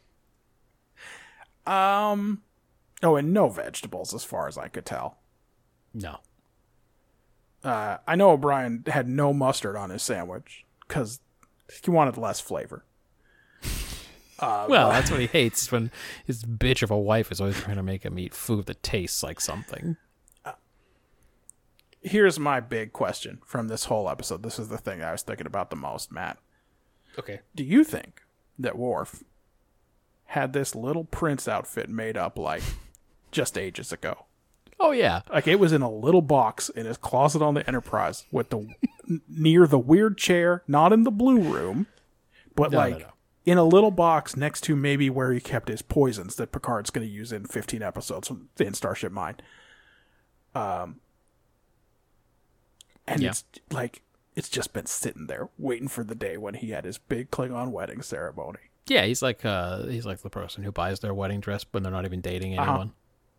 Um, 1.66 2.42
oh, 3.02 3.16
and 3.16 3.32
no 3.32 3.48
vegetables 3.48 4.14
as 4.14 4.22
far 4.24 4.46
as 4.46 4.56
I 4.56 4.68
could 4.68 4.86
tell. 4.86 5.18
No, 5.92 6.18
Uh, 7.64 7.96
I 8.06 8.14
know 8.16 8.30
O'Brien 8.30 8.84
had 8.86 9.08
no 9.08 9.32
mustard 9.32 9.76
on 9.76 9.90
his 9.90 10.02
sandwich 10.02 10.64
because 10.86 11.20
he 11.82 11.90
wanted 11.90 12.16
less 12.18 12.38
flavor. 12.38 12.84
well, 14.40 14.90
that's 14.90 15.10
what 15.10 15.20
he 15.20 15.26
hates 15.26 15.72
when 15.72 15.90
his 16.26 16.44
bitch 16.44 16.82
of 16.82 16.90
a 16.90 16.98
wife 16.98 17.32
is 17.32 17.40
always 17.40 17.56
trying 17.58 17.76
to 17.76 17.82
make 17.82 18.04
him 18.04 18.18
eat 18.18 18.34
food 18.34 18.66
that 18.66 18.82
tastes 18.82 19.22
like 19.22 19.40
something. 19.40 19.96
Here's 22.08 22.38
my 22.38 22.60
big 22.60 22.92
question 22.92 23.40
from 23.44 23.66
this 23.68 23.86
whole 23.86 24.08
episode. 24.08 24.42
This 24.42 24.58
is 24.58 24.68
the 24.68 24.78
thing 24.78 25.02
I 25.02 25.12
was 25.12 25.22
thinking 25.22 25.46
about 25.46 25.70
the 25.70 25.76
most, 25.76 26.12
Matt. 26.12 26.38
Okay. 27.18 27.40
Do 27.54 27.64
you 27.64 27.82
think 27.82 28.22
that 28.58 28.78
Worf 28.78 29.24
had 30.26 30.52
this 30.52 30.74
little 30.74 31.04
prince 31.04 31.48
outfit 31.48 31.88
made 31.88 32.16
up 32.16 32.38
like 32.38 32.62
just 33.32 33.58
ages 33.58 33.92
ago? 33.92 34.26
Oh 34.78 34.90
yeah, 34.92 35.22
Like 35.32 35.48
it 35.48 35.58
was 35.58 35.72
in 35.72 35.80
a 35.82 35.90
little 35.90 36.20
box 36.22 36.68
in 36.68 36.84
his 36.84 36.98
closet 36.98 37.40
on 37.42 37.54
the 37.54 37.66
Enterprise 37.66 38.24
with 38.30 38.50
the 38.50 38.68
near 39.26 39.66
the 39.66 39.78
weird 39.78 40.18
chair, 40.18 40.62
not 40.68 40.92
in 40.92 41.02
the 41.04 41.10
blue 41.10 41.40
room, 41.40 41.86
but 42.54 42.70
No, 42.70 42.78
no, 42.78 42.84
like 42.84 42.98
no. 43.00 43.08
in 43.46 43.56
a 43.58 43.64
little 43.64 43.90
box 43.90 44.36
next 44.36 44.60
to 44.64 44.76
maybe 44.76 45.08
where 45.08 45.32
he 45.32 45.40
kept 45.40 45.68
his 45.70 45.80
poisons 45.80 46.36
that 46.36 46.52
Picard's 46.52 46.90
going 46.90 47.06
to 47.06 47.12
use 47.12 47.32
in 47.32 47.46
15 47.46 47.82
episodes 47.82 48.30
in 48.60 48.74
Starship 48.74 49.10
Mine. 49.12 49.36
Um, 50.54 51.00
and 53.06 53.22
Yeah. 53.22 53.30
it's 53.30 53.44
like 53.70 54.02
it's 54.34 54.48
just 54.48 54.72
been 54.72 54.86
sitting 54.86 55.26
there 55.26 55.48
waiting 55.58 55.88
for 55.88 56.04
the 56.04 56.14
day 56.14 56.36
when 56.36 56.54
he 56.54 56.70
had 56.70 56.84
his 56.84 56.98
big 56.98 57.30
Klingon 57.30 57.70
wedding 57.70 58.02
ceremony. 58.02 58.58
yeah. 58.86 59.04
He's 59.06 59.22
like 59.22 59.44
uh, 59.44 59.84
he's 59.86 60.04
like 60.06 60.20
the 60.22 60.30
person 60.30 60.62
who 60.64 60.72
buys 60.72 61.00
their 61.00 61.14
wedding 61.14 61.40
dress 61.40 61.64
when 61.70 61.82
they're 61.82 61.92
not 61.92 62.04
even 62.04 62.20
dating 62.20 62.58
anyone. 62.58 62.92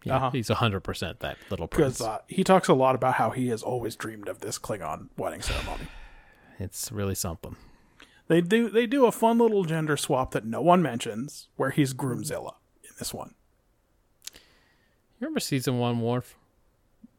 Yeah, 0.04 0.18
Uh-huh. 0.18 0.30
he's 0.32 0.48
hundred 0.50 0.82
percent 0.82 1.20
that 1.22 1.38
little 1.50 1.68
prince. 1.68 1.98
Because 1.98 2.08
uh, 2.08 2.20
he 2.28 2.44
talks 2.44 2.68
a 2.68 2.74
lot 2.74 2.96
about 2.96 3.16
how 3.16 3.32
he 3.32 3.48
has 3.50 3.62
always 3.64 3.96
dreamed 3.96 4.28
of 4.28 4.40
this 4.40 4.58
Klingon 4.60 5.10
wedding 5.18 5.42
ceremony. 5.42 5.88
it's 6.60 6.92
really 6.92 7.16
something. 7.16 7.56
They 8.28 8.42
do 8.42 8.70
they 8.70 8.86
do 8.88 9.06
a 9.06 9.12
fun 9.12 9.38
little 9.38 9.64
gender 9.64 9.98
swap 9.98 10.32
that 10.32 10.46
no 10.46 10.62
one 10.62 10.82
mentions, 10.82 11.48
where 11.56 11.70
he's 11.72 11.94
Groomzilla 11.94 12.56
in 12.84 12.92
this 13.00 13.14
one. 13.14 13.34
You 14.34 14.40
remember 15.26 15.40
season 15.40 15.80
one, 15.80 16.00
Worf? 16.02 16.36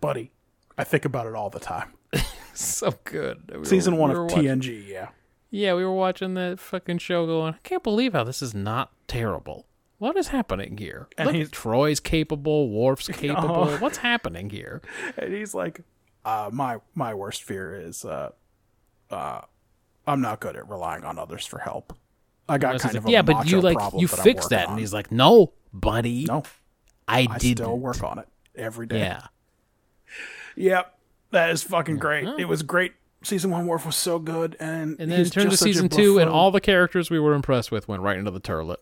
Buddy, 0.01 0.31
I 0.77 0.85
think 0.85 1.05
about 1.05 1.27
it 1.27 1.35
all 1.35 1.51
the 1.51 1.59
time. 1.60 1.93
So 2.54 2.92
good. 3.04 3.42
We 3.52 3.58
were- 3.58 3.64
Season 3.64 3.96
one 3.96 4.10
we 4.10 4.14
of 4.14 4.18
were 4.18 4.24
watching- 4.26 4.44
TNG, 4.44 4.88
yeah. 4.88 5.08
Yeah, 5.50 5.74
we 5.74 5.84
were 5.84 5.94
watching 5.94 6.34
that 6.34 6.58
fucking 6.60 6.98
show 6.98 7.24
going, 7.24 7.54
I 7.54 7.58
can't 7.62 7.82
believe 7.84 8.12
how 8.14 8.24
this 8.24 8.42
is 8.42 8.52
not 8.54 8.90
terrible. 9.06 9.66
What 9.98 10.16
is 10.16 10.28
happening 10.28 10.76
here? 10.76 11.08
And 11.16 11.26
Look, 11.26 11.36
he's- 11.36 11.48
Troi's 11.50 12.00
capable, 12.00 12.68
Worf's 12.70 13.06
capable. 13.12 13.62
Uh-huh. 13.62 13.78
What's 13.78 13.98
happening 13.98 14.50
here? 14.50 14.82
And 15.16 15.32
he's 15.32 15.54
like, 15.54 15.80
uh, 16.24 16.50
my 16.52 16.78
my 16.94 17.14
worst 17.14 17.44
fear 17.44 17.74
is 17.74 18.04
uh, 18.04 18.30
uh, 19.10 19.40
I'm 20.06 20.20
not 20.20 20.40
good 20.40 20.56
at 20.56 20.68
relying 20.68 21.04
on 21.04 21.18
others 21.18 21.46
for 21.46 21.58
help. 21.60 21.96
I 22.48 22.58
got 22.58 22.80
kind 22.80 22.94
like, 22.94 23.02
of 23.02 23.06
a 23.08 23.10
yeah, 23.10 23.22
but 23.22 23.46
you 23.48 23.60
like 23.60 23.78
you 23.96 24.08
that 24.08 24.18
fixed 24.20 24.50
that, 24.50 24.66
on. 24.66 24.72
and 24.72 24.80
he's 24.80 24.92
like, 24.92 25.10
no, 25.12 25.52
buddy, 25.72 26.24
no, 26.24 26.42
I 27.06 27.26
I 27.30 27.38
did. 27.38 27.58
still 27.58 27.78
work 27.78 28.02
on 28.02 28.18
it 28.18 28.28
every 28.56 28.86
day. 28.86 28.98
Yeah, 28.98 29.22
Yep, 30.56 30.98
that 31.31 31.50
is 31.50 31.62
fucking 31.62 31.98
great. 31.98 32.26
It 32.39 32.47
was 32.47 32.62
great. 32.62 32.92
Season 33.23 33.50
one 33.50 33.66
Worf 33.66 33.84
was 33.84 33.97
so 33.97 34.18
good, 34.18 34.57
and 34.60 34.98
and 35.00 35.10
then 35.10 35.18
he's 35.18 35.31
turned 35.31 35.47
to 35.47 35.50
just 35.50 35.60
such 35.60 35.70
a 35.70 35.73
season 35.74 35.89
two, 35.89 36.18
and 36.18 36.31
all 36.31 36.50
the 36.50 36.60
characters 36.60 37.10
we 37.10 37.18
were 37.18 37.34
impressed 37.34 37.73
with 37.73 37.89
went 37.89 38.02
right 38.02 38.16
into 38.16 38.31
the 38.31 38.40
turlet. 38.40 38.76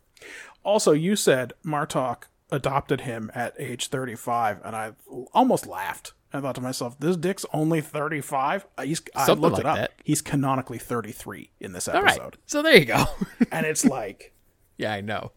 Also, 0.62 0.92
you 0.92 1.16
said 1.16 1.52
Martok 1.64 2.24
adopted 2.50 3.02
him 3.02 3.30
at 3.34 3.54
age 3.58 3.88
35, 3.88 4.60
and 4.64 4.76
I 4.76 4.92
almost 5.32 5.66
laughed. 5.66 6.12
I 6.32 6.40
thought 6.40 6.54
to 6.56 6.60
myself, 6.60 6.98
this 7.00 7.16
dick's 7.16 7.46
only 7.52 7.80
35? 7.80 8.66
Uh, 8.76 8.82
He's, 8.82 9.00
I 9.14 9.24
Something 9.26 9.42
looked 9.42 9.52
like 9.54 9.60
it 9.60 9.66
up. 9.66 9.76
that. 9.76 9.92
He's 10.04 10.20
canonically 10.20 10.76
33 10.78 11.50
in 11.60 11.72
this 11.72 11.88
All 11.88 12.02
right, 12.02 12.14
episode. 12.16 12.36
so 12.46 12.62
there 12.62 12.76
you 12.76 12.84
go. 12.84 13.04
And 13.50 13.64
it's 13.64 13.84
like, 13.84 14.34
yeah, 14.76 14.92
I 14.92 15.00
know. 15.00 15.32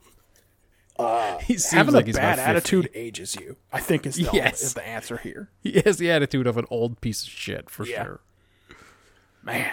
He 1.42 1.54
seems 1.58 1.72
having 1.72 1.94
like 1.94 2.08
a 2.10 2.14
bad 2.14 2.40
about 2.40 2.46
50. 2.46 2.50
attitude 2.78 2.90
ages 2.94 3.36
you, 3.36 3.56
I 3.72 3.80
think 3.80 4.06
is 4.06 4.16
the, 4.16 4.30
Yes. 4.34 4.62
is 4.62 4.74
the 4.74 4.86
answer 4.88 5.18
here. 5.18 5.50
He 5.62 5.82
has 5.86 5.98
the 5.98 6.12
attitude 6.12 6.46
of 6.48 6.58
an 6.58 6.66
old 6.70 7.00
piece 7.02 7.24
of 7.24 7.30
shit 7.30 7.70
for 7.70 7.86
Yeah. 7.86 8.04
sure. 8.04 8.20
Man. 9.44 9.72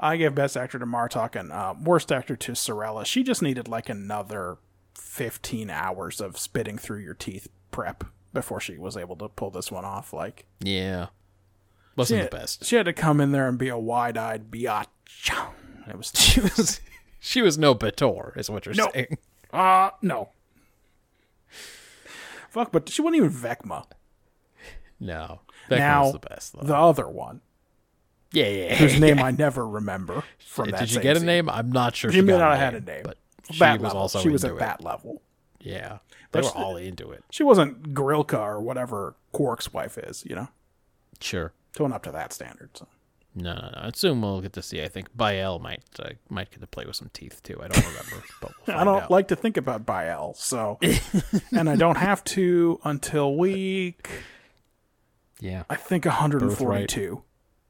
I 0.00 0.16
give 0.16 0.34
best 0.34 0.56
actor 0.56 0.78
to 0.78 0.86
Martok 0.86 1.34
and 1.38 1.50
uh, 1.52 1.74
worst 1.82 2.12
actor 2.12 2.36
to 2.36 2.52
Sirella. 2.52 3.04
She 3.04 3.22
just 3.24 3.42
needed 3.42 3.66
like 3.68 3.88
another 3.88 4.58
15 4.94 5.70
hours 5.70 6.20
of 6.20 6.38
spitting 6.38 6.78
through 6.78 7.00
your 7.00 7.14
teeth 7.14 7.48
prep 7.70 8.04
before 8.32 8.60
she 8.60 8.78
was 8.78 8.96
able 8.96 9.16
to 9.16 9.28
pull 9.28 9.50
this 9.50 9.72
one 9.72 9.84
off. 9.84 10.12
Like 10.12 10.44
Yeah. 10.60 11.06
Wasn't 11.96 12.20
had, 12.20 12.30
the 12.30 12.36
best. 12.36 12.64
She 12.64 12.76
had 12.76 12.86
to 12.86 12.92
come 12.92 13.20
in 13.20 13.32
there 13.32 13.48
and 13.48 13.58
be 13.58 13.68
a 13.68 13.78
wide-eyed 13.78 14.50
biatch. 14.52 14.86
It 15.88 15.96
was 15.96 16.12
She 16.14 16.40
was 16.56 16.80
she 17.20 17.42
was 17.42 17.58
no 17.58 17.74
B'Etor, 17.74 18.36
is 18.36 18.48
what 18.48 18.66
you're 18.66 18.74
No. 18.76 18.88
saying. 18.94 19.18
Uh 19.52 19.90
no. 20.02 20.30
Fuck, 22.50 22.72
but 22.72 22.88
she 22.88 23.02
wasn't 23.02 23.16
even 23.16 23.30
Vecma. 23.30 23.84
No. 25.00 25.40
That 25.68 25.78
now 25.78 26.04
was 26.04 26.12
the 26.14 26.18
best 26.20 26.54
though. 26.54 26.66
the 26.66 26.74
other 26.76 27.06
one, 27.08 27.42
yeah, 28.32 28.48
yeah. 28.48 28.74
whose 28.76 28.98
name 28.98 29.18
I 29.22 29.30
never 29.32 29.68
remember 29.68 30.24
from 30.38 30.70
that. 30.70 30.80
Did 30.80 30.88
she 30.88 30.94
same 30.94 31.02
get 31.02 31.16
a 31.16 31.20
scene. 31.20 31.26
name? 31.26 31.50
I'm 31.50 31.70
not 31.70 31.94
sure. 31.94 32.10
She 32.10 32.18
She, 32.18 32.22
may 32.22 32.32
got 32.32 32.38
not 32.38 32.56
have 32.58 32.72
had 32.72 32.82
a 32.82 32.84
name. 32.86 33.02
but 33.04 33.18
she 33.50 33.58
Bat 33.58 33.80
was 33.80 33.84
level. 33.88 34.00
also 34.00 34.18
she 34.20 34.30
was 34.30 34.44
into 34.44 34.56
at 34.56 34.56
it. 34.56 34.60
that 34.60 34.84
level. 34.84 35.20
Yeah, 35.60 35.98
they 36.32 36.40
But 36.40 36.44
were 36.44 36.50
she- 36.50 36.56
all 36.58 36.76
into 36.78 37.10
it. 37.10 37.22
She 37.30 37.42
wasn't 37.42 37.92
Grilka 37.92 38.38
or 38.38 38.60
whatever 38.62 39.14
Quark's 39.32 39.72
wife 39.74 39.98
is. 39.98 40.24
You 40.24 40.36
know, 40.36 40.48
Sure. 41.20 41.52
she 41.76 41.82
wasn't 41.82 41.96
up 41.96 42.02
to 42.04 42.12
that 42.12 42.32
standard. 42.32 42.70
So. 42.74 42.86
No, 43.38 43.54
no, 43.54 43.60
no. 43.74 43.80
And 43.82 43.96
soon 43.96 44.20
we'll 44.20 44.40
get 44.40 44.52
to 44.54 44.62
see. 44.62 44.82
I 44.82 44.88
think 44.88 45.16
Bael 45.16 45.58
might 45.58 45.82
uh, 45.98 46.10
might 46.28 46.50
get 46.50 46.60
to 46.60 46.66
play 46.66 46.84
with 46.86 46.96
some 46.96 47.10
teeth 47.12 47.42
too. 47.42 47.60
I 47.62 47.68
don't 47.68 47.86
remember, 47.86 48.24
but 48.40 48.52
we'll 48.66 48.76
I 48.78 48.84
don't 48.84 49.02
out. 49.04 49.10
like 49.10 49.28
to 49.28 49.36
think 49.36 49.56
about 49.56 49.84
Bael, 49.86 50.34
so 50.36 50.78
and 51.52 51.68
I 51.70 51.76
don't 51.76 51.96
have 51.98 52.24
to 52.24 52.80
until 52.84 53.36
week 53.36 54.08
Yeah. 55.40 55.62
I 55.70 55.76
think 55.76 56.04
142. 56.04 57.22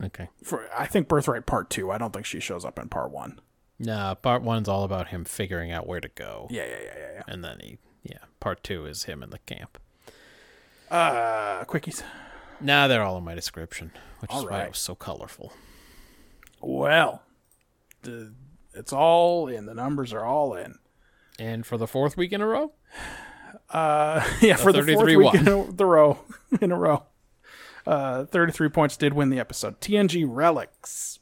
Okay. 0.02 0.28
For 0.42 0.66
I 0.74 0.86
think 0.86 1.06
Birthright 1.06 1.44
Part 1.44 1.68
Two. 1.68 1.90
I 1.90 1.98
don't 1.98 2.12
think 2.14 2.24
she 2.24 2.40
shows 2.40 2.64
up 2.64 2.78
in 2.78 2.88
Part 2.88 3.10
One. 3.10 3.40
No, 3.78 4.16
part 4.22 4.42
one's 4.42 4.68
all 4.68 4.84
about 4.84 5.08
him 5.08 5.24
figuring 5.24 5.70
out 5.70 5.86
where 5.86 6.00
to 6.00 6.08
go, 6.08 6.48
Yeah, 6.50 6.64
yeah, 6.64 6.70
yeah, 6.82 6.94
yeah, 6.98 7.12
yeah. 7.16 7.22
and 7.28 7.44
then 7.44 7.60
he, 7.62 7.78
yeah. 8.02 8.18
Part 8.40 8.64
two 8.64 8.86
is 8.86 9.04
him 9.04 9.22
in 9.22 9.30
the 9.30 9.38
camp. 9.40 9.78
Uh, 10.90 11.64
quickies. 11.64 12.02
Nah, 12.60 12.88
they're 12.88 13.02
all 13.02 13.18
in 13.18 13.24
my 13.24 13.34
description, 13.34 13.92
which 14.20 14.30
All 14.30 14.40
is 14.44 14.50
why 14.50 14.62
it 14.64 14.70
was 14.70 14.78
so 14.78 14.94
colorful. 14.94 15.52
Well, 16.60 17.22
the, 18.02 18.32
it's 18.74 18.92
all 18.92 19.46
in. 19.48 19.66
The 19.66 19.74
numbers 19.74 20.12
are 20.12 20.24
all 20.24 20.54
in. 20.54 20.74
And 21.38 21.64
for 21.64 21.76
the 21.78 21.86
fourth 21.86 22.16
week 22.16 22.32
in 22.32 22.40
a 22.40 22.46
row, 22.46 22.72
Uh, 23.70 24.26
yeah, 24.40 24.56
for 24.56 24.72
the 24.72 24.82
fourth 24.82 25.08
33-1. 25.08 25.16
week 25.18 25.34
in 25.34 25.48
a, 25.48 25.72
the 25.72 25.86
row 25.86 26.18
in 26.60 26.72
a 26.72 26.76
row. 26.76 27.04
Uh, 27.86 28.24
33 28.26 28.68
points 28.70 28.96
did 28.96 29.14
win 29.14 29.30
the 29.30 29.38
episode. 29.38 29.80
TNG 29.80 30.24
Relics. 30.28 31.20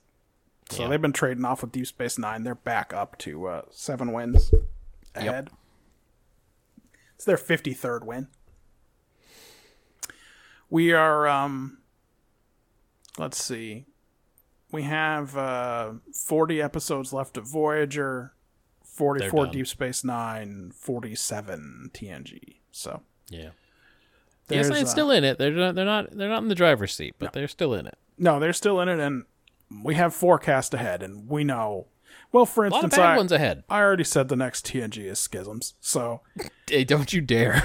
So 0.70 0.82
Yeah. 0.84 0.88
they've 0.88 1.02
been 1.02 1.12
trading 1.12 1.44
off 1.44 1.60
with 1.62 1.70
Deep 1.72 1.86
Space 1.86 2.18
Nine. 2.18 2.42
They're 2.44 2.54
back 2.54 2.92
up 2.94 3.18
to 3.18 3.46
uh, 3.46 3.62
seven 3.70 4.12
wins 4.12 4.52
ahead. 5.14 5.50
It's 7.14 7.24
their 7.24 7.36
53rd 7.36 8.04
win. 8.04 8.28
We 10.70 10.92
are, 10.92 11.28
um, 11.28 11.78
let's 13.18 13.42
see. 13.42 13.86
We 14.72 14.82
have 14.82 15.36
uh, 15.36 15.92
40 16.12 16.60
episodes 16.60 17.12
left 17.12 17.36
of 17.36 17.46
Voyager, 17.46 18.34
44. 18.84 19.46
Deep 19.46 19.66
Space 19.66 20.04
Nine, 20.04 20.72
47 20.74 21.90
TNG. 21.94 22.56
So 22.70 23.02
yeah. 23.28 23.50
Yes, 24.48 24.68
it's 24.68 24.82
uh, 24.82 24.84
still 24.86 25.10
in 25.10 25.24
it. 25.24 25.38
They're 25.38 25.50
not. 25.50 25.74
They're 25.74 25.84
not. 25.84 26.16
They're 26.16 26.28
not 26.28 26.42
in 26.42 26.48
the 26.48 26.54
driver's 26.54 26.94
seat, 26.94 27.16
but 27.18 27.32
they're 27.32 27.48
still 27.48 27.74
in 27.74 27.86
it. 27.86 27.98
No, 28.16 28.38
they're 28.38 28.52
still 28.52 28.80
in 28.80 28.88
it, 28.88 29.00
and 29.00 29.24
we 29.82 29.96
have 29.96 30.14
forecast 30.14 30.72
ahead, 30.74 31.02
and 31.02 31.28
we 31.28 31.42
know. 31.44 31.88
Well, 32.32 32.46
for 32.46 32.64
A 32.64 32.70
lot 32.70 32.78
of 32.78 32.84
instance, 32.84 32.98
I. 33.02 33.14
I 33.68 33.80
already 33.80 34.04
said 34.04 34.28
the 34.28 34.36
next 34.36 34.66
TNG 34.66 35.04
is 35.04 35.18
Schisms, 35.18 35.74
so 35.80 36.20
Hey, 36.68 36.84
don't 36.84 37.12
you 37.12 37.20
dare. 37.20 37.64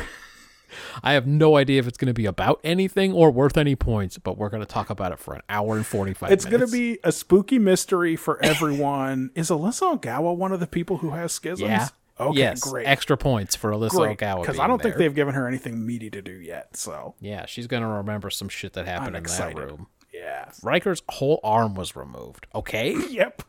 I 1.03 1.13
have 1.13 1.27
no 1.27 1.57
idea 1.57 1.79
if 1.79 1.87
it's 1.87 1.97
going 1.97 2.07
to 2.07 2.13
be 2.13 2.25
about 2.25 2.59
anything 2.63 3.13
or 3.13 3.31
worth 3.31 3.57
any 3.57 3.75
points, 3.75 4.17
but 4.17 4.37
we're 4.37 4.49
going 4.49 4.61
to 4.63 4.67
talk 4.67 4.89
about 4.89 5.11
it 5.11 5.19
for 5.19 5.33
an 5.33 5.41
hour 5.49 5.75
and 5.75 5.85
45 5.85 6.31
it's 6.31 6.45
going 6.45 6.61
to 6.61 6.71
be 6.71 6.99
a 7.03 7.11
spooky 7.11 7.59
mystery 7.59 8.15
for 8.15 8.43
everyone. 8.43 9.31
is 9.35 9.49
Alyssa 9.49 9.99
Ogawa 9.99 10.35
one 10.35 10.51
of 10.51 10.59
the 10.59 10.67
people 10.67 10.97
who 10.97 11.11
has 11.11 11.31
Schisms? 11.31 11.61
Yeah. 11.61 11.87
Okay, 12.19 12.39
yes. 12.39 12.59
great. 12.59 12.85
Extra 12.85 13.17
points 13.17 13.55
for 13.55 13.71
Alyssa 13.71 13.91
great. 13.91 14.17
Ogawa. 14.19 14.41
Because 14.41 14.59
I 14.59 14.67
don't 14.67 14.81
think 14.81 14.95
there. 14.95 15.05
they've 15.07 15.15
given 15.15 15.33
her 15.33 15.47
anything 15.47 15.85
meaty 15.85 16.09
to 16.11 16.21
do 16.21 16.33
yet, 16.33 16.77
so 16.77 17.15
Yeah, 17.19 17.45
she's 17.47 17.65
going 17.67 17.81
to 17.81 17.89
remember 17.89 18.29
some 18.29 18.47
shit 18.49 18.73
that 18.73 18.85
happened 18.85 19.09
I'm 19.09 19.15
in 19.15 19.21
excited. 19.23 19.57
that 19.57 19.65
room. 19.65 19.87
yeah. 20.13 20.51
Riker's 20.61 21.01
whole 21.09 21.39
arm 21.43 21.73
was 21.73 21.95
removed. 21.95 22.45
Okay? 22.53 22.95
Yep. 23.09 23.41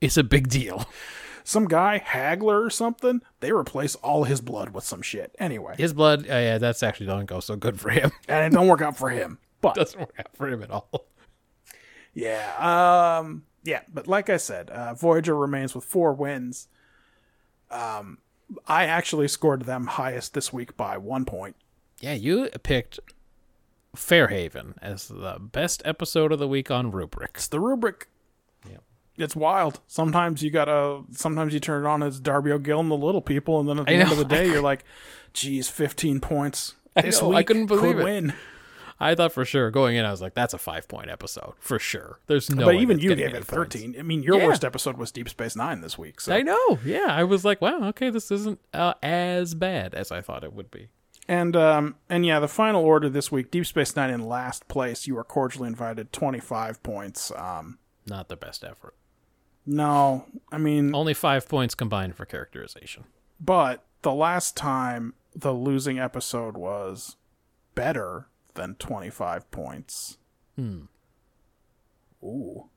It's 0.00 0.16
a 0.16 0.22
big 0.24 0.48
deal. 0.48 0.88
Some 1.48 1.64
guy, 1.66 1.98
Hagler 2.06 2.62
or 2.66 2.68
something, 2.68 3.22
they 3.40 3.52
replace 3.52 3.94
all 3.94 4.24
his 4.24 4.42
blood 4.42 4.68
with 4.74 4.84
some 4.84 5.00
shit. 5.00 5.34
Anyway, 5.38 5.76
His 5.78 5.94
blood, 5.94 6.24
uh, 6.28 6.34
yeah, 6.34 6.58
that's 6.58 6.82
actually 6.82 7.06
doesn't 7.06 7.24
go 7.24 7.40
so 7.40 7.56
good 7.56 7.80
for 7.80 7.88
him. 7.88 8.10
and 8.28 8.44
it 8.52 8.54
don't 8.54 8.68
work 8.68 8.82
out 8.82 8.98
for 8.98 9.08
him. 9.08 9.38
But 9.62 9.74
doesn't 9.74 9.98
work 9.98 10.14
out 10.18 10.36
for 10.36 10.46
him 10.46 10.62
at 10.62 10.70
all. 10.70 11.06
Yeah. 12.12 13.18
Um 13.18 13.44
yeah, 13.64 13.80
but 13.92 14.06
like 14.06 14.28
I 14.28 14.36
said, 14.36 14.68
uh, 14.68 14.92
Voyager 14.92 15.34
remains 15.34 15.74
with 15.74 15.84
4 15.84 16.12
wins. 16.12 16.68
Um 17.70 18.18
I 18.66 18.84
actually 18.84 19.28
scored 19.28 19.62
them 19.62 19.86
highest 19.86 20.34
this 20.34 20.52
week 20.52 20.76
by 20.76 20.98
1 20.98 21.24
point. 21.24 21.56
Yeah, 22.00 22.12
you 22.12 22.50
picked 22.62 23.00
Fair 23.96 24.28
Haven 24.28 24.74
as 24.82 25.08
the 25.08 25.38
best 25.40 25.80
episode 25.86 26.30
of 26.30 26.38
the 26.38 26.46
week 26.46 26.70
on 26.70 26.90
Rubric. 26.90 27.30
It's 27.36 27.48
the 27.48 27.58
rubric. 27.58 28.06
It's 29.18 29.34
wild. 29.36 29.80
Sometimes 29.86 30.42
you 30.42 30.50
got 30.50 30.66
to 30.66 31.02
sometimes 31.10 31.52
you 31.52 31.60
turn 31.60 31.84
it 31.84 31.88
on 31.88 32.02
as 32.02 32.20
Darby 32.20 32.52
O'Gill 32.52 32.80
and 32.80 32.90
the 32.90 32.96
little 32.96 33.20
people 33.20 33.60
and 33.60 33.68
then 33.68 33.78
at 33.80 33.86
the 33.86 33.92
I 33.92 33.94
end 33.96 34.06
know. 34.08 34.12
of 34.12 34.18
the 34.18 34.24
day 34.24 34.46
you're 34.46 34.62
like, 34.72 34.84
"Geez, 35.32 35.68
15 35.68 36.20
points." 36.20 36.74
I 36.96 37.02
This 37.02 37.22
I 37.22 37.26
week 37.26 37.46
couldn't 37.48 37.66
believe 37.66 37.96
could 37.96 38.00
it. 38.00 38.04
win. 38.04 38.32
I 39.00 39.14
thought 39.14 39.32
for 39.32 39.44
sure 39.44 39.70
going 39.70 39.94
in, 39.96 40.04
I 40.04 40.10
was 40.10 40.20
like, 40.20 40.34
"That's 40.34 40.54
a 40.54 40.58
five 40.58 40.88
point 40.88 41.08
episode 41.10 41.54
for 41.60 41.78
sure." 41.78 42.18
There's 42.26 42.50
no. 42.50 42.64
but 42.66 42.74
way 42.74 42.80
even 42.82 42.98
you 42.98 43.14
gave 43.14 43.28
it 43.28 43.46
points. 43.46 43.48
13. 43.50 43.94
I 43.98 44.02
mean, 44.02 44.22
your 44.24 44.38
Yeah. 44.38 44.46
worst 44.46 44.64
episode 44.64 44.96
was 44.96 45.12
Deep 45.12 45.28
Space 45.28 45.54
9 45.54 45.80
this 45.82 45.96
week. 45.96 46.20
So 46.20 46.34
I 46.34 46.42
know. 46.42 46.78
Yeah, 46.84 47.06
I 47.08 47.22
was 47.24 47.44
like, 47.44 47.60
"Wow, 47.60 47.84
okay, 47.90 48.10
this 48.10 48.30
isn't 48.32 48.58
uh, 48.74 48.94
as 49.02 49.54
bad 49.54 49.94
as 49.94 50.10
I 50.10 50.20
thought 50.20 50.42
it 50.42 50.52
would 50.52 50.70
be." 50.70 50.88
And 51.28 51.54
um 51.56 51.94
and 52.08 52.24
yeah, 52.26 52.40
the 52.40 52.48
final 52.48 52.82
order 52.84 53.08
this 53.08 53.30
week, 53.30 53.50
Deep 53.50 53.66
Space 53.66 53.94
Nine 53.94 54.10
in 54.10 54.26
last 54.26 54.66
place. 54.66 55.06
You 55.06 55.16
are 55.18 55.24
cordially 55.24 55.68
invited, 55.68 56.12
twenty 56.12 56.40
five 56.40 56.82
points. 56.82 57.30
Um, 57.36 57.78
Not 58.06 58.28
the 58.28 58.36
best 58.36 58.64
effort. 58.64 58.94
No, 59.68 60.24
I 60.50 60.58
mean, 60.58 60.94
Only 60.94 61.14
five 61.14 61.48
points 61.48 61.74
combined 61.74 62.16
for 62.16 62.24
characterization. 62.24 63.04
but 63.40 63.84
the 64.02 64.12
last 64.12 64.56
time 64.56 65.14
the 65.34 65.52
losing 65.52 65.98
episode 65.98 66.56
was 66.56 67.16
better 67.74 68.28
than 68.54 68.74
twenty 68.76 69.10
five 69.10 69.50
points. 69.50 70.18
Hmm. 70.56 70.82
Ooh, 72.22 72.68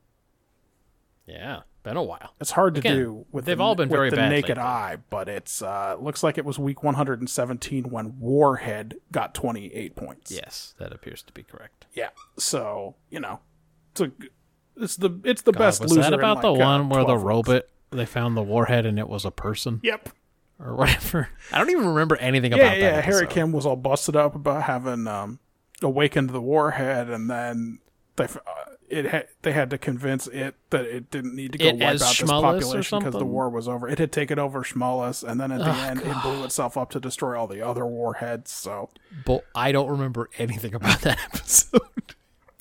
Yeah, 1.26 1.62
been 1.84 1.98
a 1.98 2.04
while. 2.04 2.36
it's 2.40 2.52
hard 2.52 2.76
to 2.76 2.80
Again, 2.80 2.96
do 2.96 3.26
with 3.32 3.46
they've 3.46 3.58
the, 3.58 3.64
all 3.64 3.74
been 3.76 3.90
with 3.90 3.98
very 3.98 4.10
the 4.12 4.18
bad 4.18 4.30
naked 4.30 4.50
lately. 4.58 4.64
eye, 4.64 4.98
but 5.10 5.28
it's 5.30 5.62
uh 5.64 5.96
looks 6.00 6.22
like 6.24 6.38
it 6.38 6.46
was 6.46 6.60
week 6.60 6.84
one 6.84 6.94
hundred 6.96 7.20
and 7.20 7.30
seventeen 7.30 7.86
when 7.90 8.20
Warhead 8.20 8.96
got 9.12 9.34
twenty 9.34 9.74
eight 9.74 9.96
points. 9.96 10.32
Yes, 10.32 10.76
that 10.78 10.92
appears 10.94 11.24
to 11.24 11.34
be 11.34 11.42
correct. 11.44 11.86
Yeah. 11.94 12.10
So 12.38 12.96
you 13.10 13.20
know, 13.20 13.40
it's 13.92 14.02
a 14.02 14.12
it's 14.78 14.96
the 14.96 15.20
it's 15.24 15.42
the 15.44 15.52
God, 15.52 15.60
best 15.60 15.82
was 15.82 15.92
loser. 15.92 16.02
that 16.02 16.14
in, 16.14 16.20
about 16.20 16.42
the 16.42 16.52
like, 16.52 16.62
uh, 16.62 16.66
one 16.66 16.90
where 16.90 17.06
the 17.06 17.18
robot 17.18 17.64
they 17.92 18.06
found 18.06 18.38
the 18.38 18.42
warhead 18.44 18.86
and 18.86 18.98
it 18.98 19.08
was 19.10 19.26
a 19.26 19.32
person 19.32 19.80
Yep. 19.84 20.10
or 20.60 20.76
whatever? 20.76 21.30
I 21.52 21.58
don't 21.58 21.70
even 21.70 21.88
remember 21.88 22.16
anything 22.18 22.52
Yeah, 22.52 22.58
about 22.58 22.78
yeah. 22.78 22.92
that. 22.92 22.96
Yeah, 22.98 23.02
Harry. 23.02 23.28
Kim 23.28 23.52
was 23.52 23.66
all 23.66 23.76
busted 23.76 24.16
up 24.16 24.36
about 24.36 24.64
having 24.64 25.08
um 25.08 25.40
awakened 25.84 26.30
the 26.30 26.42
warhead, 26.42 27.10
and 27.10 27.30
then 27.30 27.80
they 28.16 28.26
uh, 28.26 28.30
it 28.90 29.06
had 29.06 29.28
they 29.42 29.52
had 29.54 29.70
to 29.70 29.78
convince 29.78 30.28
it 30.28 30.56
that 30.70 30.86
it 30.86 31.10
didn't 31.12 31.34
need 31.36 31.54
to 31.54 31.58
go 31.58 31.66
It 31.66 31.76
wipe 31.76 31.82
out 31.84 31.94
as 31.96 32.00
this 32.02 32.22
population 32.30 33.00
because 33.00 33.14
the 33.14 33.26
war 33.26 33.50
was 33.50 33.68
over. 33.68 33.88
It 33.90 34.00
had 34.00 34.12
taken 34.12 34.38
over 34.38 34.64
Schmullus, 34.64 35.24
and 35.28 35.40
then 35.40 35.52
at 35.52 35.60
the 35.60 35.70
Oh, 35.74 35.84
end, 35.88 36.02
it 36.02 36.22
blew 36.22 36.44
itself 36.44 36.78
up 36.78 36.90
to 36.92 37.00
destroy 37.00 37.40
all 37.40 37.48
the 37.48 37.62
other 37.62 37.86
warheads. 37.86 38.52
So 38.52 38.90
But 39.26 39.46
I 39.56 39.72
don't 39.72 39.90
remember 39.90 40.30
anything 40.38 40.74
about 40.76 41.02
that 41.02 41.20
episode. 41.34 41.82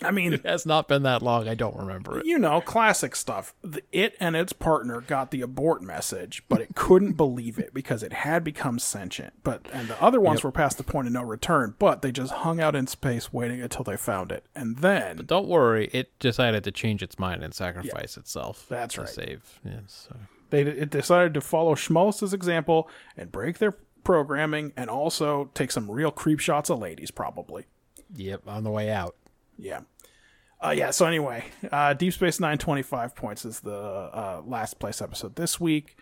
I 0.02 0.10
mean, 0.10 0.32
it 0.32 0.44
has 0.46 0.66
not 0.66 0.88
been 0.88 1.02
that 1.04 1.22
long. 1.22 1.48
I 1.48 1.54
don't 1.54 1.76
remember 1.76 2.18
it. 2.20 2.26
you 2.26 2.38
know, 2.38 2.60
classic 2.60 3.14
stuff. 3.16 3.54
The, 3.62 3.82
it 3.92 4.16
and 4.20 4.36
its 4.36 4.52
partner 4.52 5.00
got 5.00 5.30
the 5.30 5.42
abort 5.42 5.82
message, 5.82 6.42
but 6.48 6.60
it 6.60 6.74
couldn't 6.74 7.12
believe 7.14 7.58
it 7.58 7.74
because 7.74 8.02
it 8.02 8.12
had 8.12 8.44
become 8.44 8.78
sentient. 8.78 9.34
But 9.42 9.66
and 9.72 9.88
the 9.88 10.02
other 10.02 10.20
ones 10.20 10.42
were 10.42 10.52
past 10.52 10.76
the 10.78 10.84
point 10.84 11.06
of 11.06 11.12
no 11.12 11.22
return, 11.22 11.74
but 11.78 12.02
they 12.02 12.12
just 12.12 12.32
hung 12.32 12.60
out 12.60 12.74
in 12.74 12.86
space 12.86 13.32
waiting 13.32 13.60
until 13.60 13.84
they 13.84 13.96
found 13.96 14.32
it. 14.32 14.44
And 14.54 14.78
then 14.78 15.24
Don't 15.26 15.48
worry, 15.48 15.88
it 15.92 16.18
decided 16.18 16.64
to 16.64 16.70
change 16.70 17.02
its 17.02 17.18
mind 17.18 17.42
and 17.42 17.54
sacrifice 17.54 18.16
itself. 18.16 18.66
That's 18.68 18.94
to 18.94 19.02
right. 19.02 19.10
Save. 19.10 19.60
Yes. 19.64 20.08
so- 20.08 20.16
they 20.50 20.62
it 20.62 20.90
decided 20.90 21.32
to 21.34 21.40
follow 21.40 21.76
Schmullus' 21.76 22.34
example 22.34 22.88
and 23.16 23.30
break 23.30 23.58
their 23.58 23.76
programming 24.02 24.72
and 24.76 24.90
also 24.90 25.50
take 25.54 25.70
some 25.70 25.88
real 25.88 26.10
creep 26.10 26.40
shots 26.40 26.70
of 26.70 26.80
ladies 26.80 27.10
probably. 27.12 27.66
Yep. 28.16 28.42
On 28.48 28.64
the 28.64 28.70
way 28.70 28.90
out. 28.90 29.14
Yeah. 29.60 29.80
Uh, 30.62 30.70
yeah, 30.70 30.90
so 30.90 31.06
anyway, 31.06 31.44
uh, 31.72 31.94
Deep 31.94 32.12
Space 32.12 32.38
Nine 32.38 32.58
twenty 32.58 32.82
five 32.82 33.14
points 33.16 33.44
is 33.46 33.60
the 33.60 33.74
uh, 33.74 34.42
last 34.44 34.78
place 34.78 35.00
episode 35.00 35.36
this 35.36 35.58
week. 35.58 35.96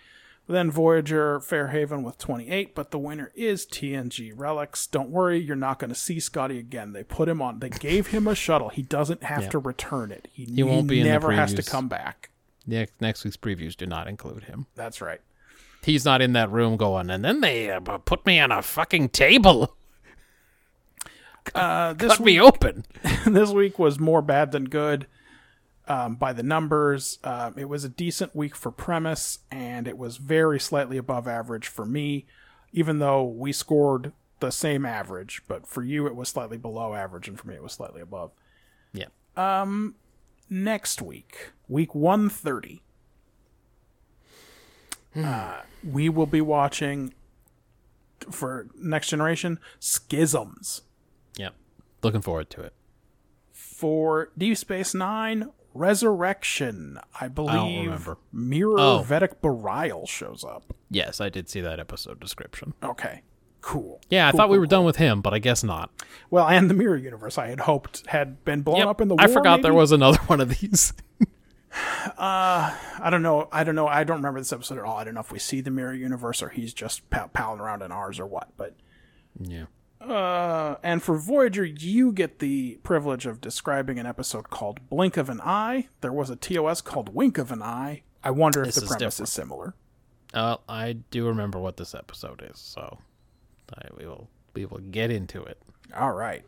Then 0.50 0.70
Voyager 0.70 1.40
Fair 1.40 1.68
Haven 1.68 2.02
with 2.02 2.16
28, 2.16 2.74
but 2.74 2.90
the 2.90 2.98
winner 2.98 3.30
is 3.34 3.66
TNG 3.66 4.32
Relics. 4.34 4.86
Don't 4.86 5.10
worry, 5.10 5.38
you're 5.38 5.54
not 5.56 5.78
going 5.78 5.90
to 5.90 5.94
see 5.94 6.18
Scotty 6.18 6.58
again. 6.58 6.94
They 6.94 7.04
put 7.04 7.28
him 7.28 7.42
on. 7.42 7.58
They 7.58 7.68
gave 7.68 8.06
him 8.06 8.26
a 8.26 8.34
shuttle. 8.34 8.70
He 8.70 8.80
doesn't 8.80 9.22
have 9.24 9.42
Yeah. 9.42 9.48
to 9.50 9.58
return 9.58 10.10
it. 10.10 10.26
He, 10.32 10.46
He 10.46 10.62
won't 10.62 10.86
be 10.88 11.00
in 11.00 11.04
the 11.06 11.12
never 11.12 11.32
has 11.32 11.52
to 11.52 11.62
come 11.62 11.88
back. 11.88 12.30
Next, 12.66 12.94
next 12.98 13.24
week's 13.24 13.36
previews 13.36 13.76
do 13.76 13.84
not 13.84 14.08
include 14.08 14.44
him. 14.44 14.64
That's 14.74 15.02
right. 15.02 15.20
He's 15.82 16.06
not 16.06 16.22
in 16.22 16.32
that 16.32 16.50
room 16.50 16.78
going, 16.78 17.10
and 17.10 17.22
then 17.22 17.42
they 17.42 17.70
uh, 17.70 17.80
put 17.80 18.24
me 18.24 18.40
on 18.40 18.50
a 18.50 18.62
fucking 18.62 19.10
table, 19.10 19.76
Uh, 21.54 21.92
this 21.94 22.16
cut 22.16 22.24
me 22.24 22.40
open. 22.40 22.84
this 23.26 23.50
week 23.50 23.78
was 23.78 23.98
more 23.98 24.22
bad 24.22 24.52
than 24.52 24.64
good 24.64 25.06
um, 25.86 26.16
by 26.16 26.32
the 26.32 26.42
numbers. 26.42 27.18
Um, 27.24 27.54
it 27.56 27.68
was 27.68 27.84
a 27.84 27.88
decent 27.88 28.34
week 28.34 28.54
for 28.54 28.70
premise, 28.70 29.40
and 29.50 29.88
it 29.88 29.98
was 29.98 30.16
very 30.16 30.60
slightly 30.60 30.96
above 30.96 31.26
average 31.26 31.68
for 31.68 31.84
me, 31.84 32.26
even 32.72 32.98
though 32.98 33.24
we 33.24 33.52
scored 33.52 34.12
the 34.40 34.50
same 34.50 34.84
average. 34.84 35.42
But 35.48 35.66
for 35.66 35.82
you, 35.82 36.06
it 36.06 36.14
was 36.14 36.28
slightly 36.28 36.58
below 36.58 36.94
average, 36.94 37.28
and 37.28 37.38
for 37.38 37.48
me, 37.48 37.54
it 37.54 37.62
was 37.62 37.72
slightly 37.72 38.00
above. 38.00 38.32
Yeah. 38.92 39.08
Um, 39.36 39.94
Next 40.50 41.02
week, 41.02 41.50
week 41.68 41.94
130, 41.94 42.82
uh, 45.14 45.60
we 45.84 46.08
will 46.08 46.26
be 46.26 46.40
watching 46.40 47.12
for 48.30 48.68
Next 48.74 49.08
Generation 49.08 49.60
Schisms. 49.78 50.82
Yep. 51.36 51.54
Looking 52.02 52.20
forward 52.22 52.50
to 52.50 52.62
it. 52.62 52.72
for 53.52 54.30
Deep 54.38 54.56
Space 54.56 54.94
Nine 54.94 55.50
Resurrection. 55.74 56.98
I 57.20 57.28
believe 57.28 57.86
remember. 57.86 58.18
Mirror 58.32 58.78
Oh. 58.80 59.04
Vedek 59.06 59.36
Bareil 59.42 60.08
shows 60.08 60.42
up. 60.44 60.74
Yes, 60.90 61.20
I 61.20 61.28
did 61.28 61.48
see 61.48 61.60
that 61.60 61.78
episode 61.78 62.18
description. 62.20 62.74
Okay, 62.82 63.22
cool. 63.60 64.00
Yeah, 64.10 64.26
I 64.28 64.30
Cool, 64.32 64.38
thought 64.38 64.48
we 64.48 64.54
cool, 64.56 64.60
were 64.60 64.66
done 64.66 64.84
with 64.84 64.96
him, 64.96 65.20
but 65.20 65.34
I 65.34 65.38
guess 65.38 65.62
not. 65.62 65.90
Well, 66.30 66.48
and 66.48 66.68
the 66.70 66.74
Mirror 66.74 66.96
Universe, 66.98 67.36
I 67.38 67.48
had 67.48 67.60
hoped 67.60 68.06
had 68.08 68.44
been 68.44 68.62
blown 68.62 68.78
Yep, 68.78 68.86
up 68.88 69.00
in 69.00 69.08
the 69.08 69.14
war. 69.16 69.24
I 69.24 69.28
forgot 69.28 69.62
there 69.62 69.74
was 69.74 69.92
another 69.92 70.18
one 70.26 70.40
of 70.40 70.58
these. 70.60 70.92
Uh, 71.70 72.74
I 73.00 73.08
don't 73.10 73.22
know. 73.22 73.48
I 73.52 73.62
don't 73.62 73.74
know. 73.74 73.86
I 73.86 74.02
don't 74.04 74.16
remember 74.16 74.40
this 74.40 74.52
episode 74.52 74.78
at 74.78 74.84
all. 74.84 74.96
I 74.96 75.04
don't 75.04 75.14
know 75.14 75.20
if 75.20 75.30
we 75.30 75.38
see 75.38 75.60
the 75.60 75.70
Mirror 75.70 75.94
Universe 75.94 76.42
or 76.42 76.48
he's 76.48 76.72
just 76.72 77.08
pal- 77.10 77.28
palling 77.28 77.60
around 77.60 77.82
in 77.82 77.92
ours 77.92 78.18
or 78.18 78.26
what. 78.26 78.48
But 78.56 78.74
yeah. 79.38 79.64
Uh, 80.00 80.76
and 80.82 81.02
for 81.02 81.16
Voyager, 81.18 81.64
you 81.64 82.12
get 82.12 82.38
the 82.38 82.78
privilege 82.82 83.26
of 83.26 83.40
describing 83.40 83.98
an 83.98 84.06
episode 84.06 84.48
called 84.50 84.88
Blink 84.88 85.16
of 85.16 85.28
an 85.28 85.40
Eye. 85.40 85.88
There 86.00 86.12
was 86.12 86.30
a 86.30 86.36
TOS 86.36 86.80
called 86.80 87.14
Wink 87.14 87.36
of 87.38 87.50
an 87.50 87.62
Eye. 87.62 88.02
I 88.22 88.30
wonder 88.30 88.60
if 88.62 88.66
This 88.66 88.76
the 88.76 88.82
is 88.82 88.88
premise 88.88 89.14
different. 89.16 89.28
is 89.28 89.32
similar. 89.32 89.74
Uh, 90.34 90.56
I 90.68 90.92
do 91.10 91.26
remember 91.26 91.58
what 91.58 91.76
this 91.78 91.94
episode 91.94 92.46
is, 92.52 92.58
so 92.60 92.98
I, 93.74 93.88
we 93.96 94.06
will 94.06 94.28
we 94.54 94.66
will 94.66 94.78
get 94.78 95.10
into 95.10 95.42
it. 95.42 95.60
All 95.96 96.12
right. 96.12 96.44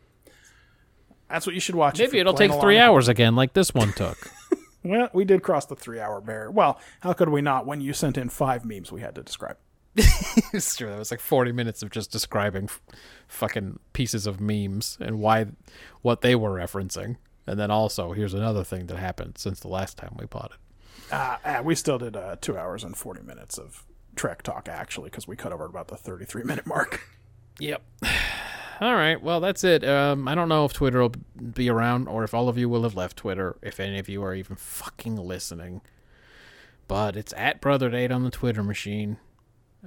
That's 1.29 1.45
what 1.45 1.55
you 1.55 1.61
should 1.61 1.75
watch. 1.75 1.97
Maybe 1.97 2.19
it'll 2.19 2.33
take 2.33 2.51
three 2.59 2.77
hours 2.77 3.07
again, 3.07 3.35
like 3.35 3.53
this 3.53 3.73
one 3.73 3.91
took. 3.93 4.17
Well, 4.83 5.09
we 5.13 5.25
did 5.25 5.43
cross 5.43 5.67
the 5.67 5.75
three 5.75 5.99
hour 5.99 6.19
barrier. 6.21 6.49
Well, 6.49 6.79
how 7.01 7.13
could 7.13 7.29
we 7.29 7.39
not 7.43 7.67
when 7.67 7.81
you 7.81 7.93
sent 7.93 8.17
in 8.17 8.29
five 8.29 8.65
memes 8.65 8.91
we 8.91 9.01
had 9.01 9.13
to 9.13 9.21
describe? 9.21 9.57
it's 10.53 10.75
true. 10.75 10.89
That 10.89 10.99
was 10.99 11.11
like 11.11 11.19
forty 11.19 11.51
minutes 11.51 11.83
of 11.83 11.89
just 11.89 12.11
describing 12.11 12.65
f- 12.65 12.81
fucking 13.27 13.79
pieces 13.93 14.25
of 14.25 14.39
memes 14.39 14.97
and 15.01 15.19
why, 15.19 15.47
what 16.01 16.21
they 16.21 16.35
were 16.35 16.51
referencing, 16.51 17.17
and 17.45 17.59
then 17.59 17.71
also 17.71 18.13
here's 18.13 18.33
another 18.33 18.63
thing 18.63 18.87
that 18.87 18.97
happened 18.97 19.37
since 19.37 19.59
the 19.59 19.67
last 19.67 19.97
time 19.97 20.15
we 20.17 20.25
bought 20.25 20.51
it. 20.51 20.57
Uh, 21.11 21.37
uh, 21.43 21.61
we 21.63 21.75
still 21.75 21.97
did 21.97 22.15
uh, 22.15 22.37
two 22.39 22.57
hours 22.57 22.83
and 22.83 22.95
40 22.95 23.21
minutes 23.23 23.57
of 23.57 23.85
Trek 24.15 24.43
talk, 24.43 24.69
actually, 24.69 25.09
because 25.09 25.27
we 25.27 25.35
cut 25.35 25.51
over 25.51 25.65
about 25.65 25.89
the 25.89 25.97
33 25.97 26.43
minute 26.43 26.65
mark. 26.65 27.01
Yep. 27.59 27.81
All 28.81 28.95
right. 28.95 29.21
Well, 29.21 29.39
that's 29.39 29.63
it. 29.63 29.83
Um, 29.83 30.27
I 30.27 30.33
don't 30.33 30.49
know 30.49 30.65
if 30.65 30.73
Twitter 30.73 31.01
will 31.01 31.13
be 31.53 31.69
around 31.69 32.07
or 32.07 32.23
if 32.23 32.33
all 32.33 32.49
of 32.49 32.57
you 32.57 32.67
will 32.67 32.81
have 32.81 32.95
left 32.95 33.15
Twitter, 33.17 33.55
if 33.61 33.79
any 33.79 33.99
of 33.99 34.09
you 34.09 34.23
are 34.23 34.33
even 34.33 34.55
fucking 34.55 35.17
listening. 35.17 35.81
But 36.87 37.15
it's 37.15 37.31
at 37.37 37.61
BrotherDate 37.61 38.11
on 38.11 38.23
the 38.23 38.31
Twitter 38.31 38.63
machine. 38.63 39.17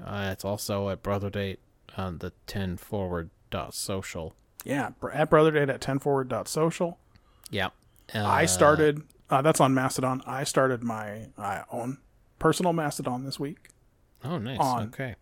Uh, 0.03 0.31
it's 0.33 0.45
also 0.45 0.89
at 0.91 1.03
BrotherDate 1.03 1.59
on 1.97 2.19
the 2.19 2.33
10 2.47 2.77
forward 2.77 3.31
dot 3.51 3.75
social. 3.75 4.35
Yeah, 4.65 4.91
at 5.13 5.31
brotherdate 5.31 5.69
at 5.69 5.81
10forward.social. 5.81 6.97
Yeah. 7.51 7.67
Uh, 8.15 8.25
I 8.25 8.47
started, 8.47 9.03
uh, 9.31 9.43
that's 9.43 9.61
on 9.61 9.75
Mastodon. 9.75 10.23
I 10.27 10.45
started 10.45 10.83
my 10.83 11.27
uh, 11.37 11.63
own 11.71 11.99
personal 12.39 12.73
Mastodon 12.73 13.25
this 13.25 13.39
week. 13.39 13.69
Oh, 14.25 14.39
nice. 14.39 14.59
on- 14.59 14.85
okay. 14.89 15.17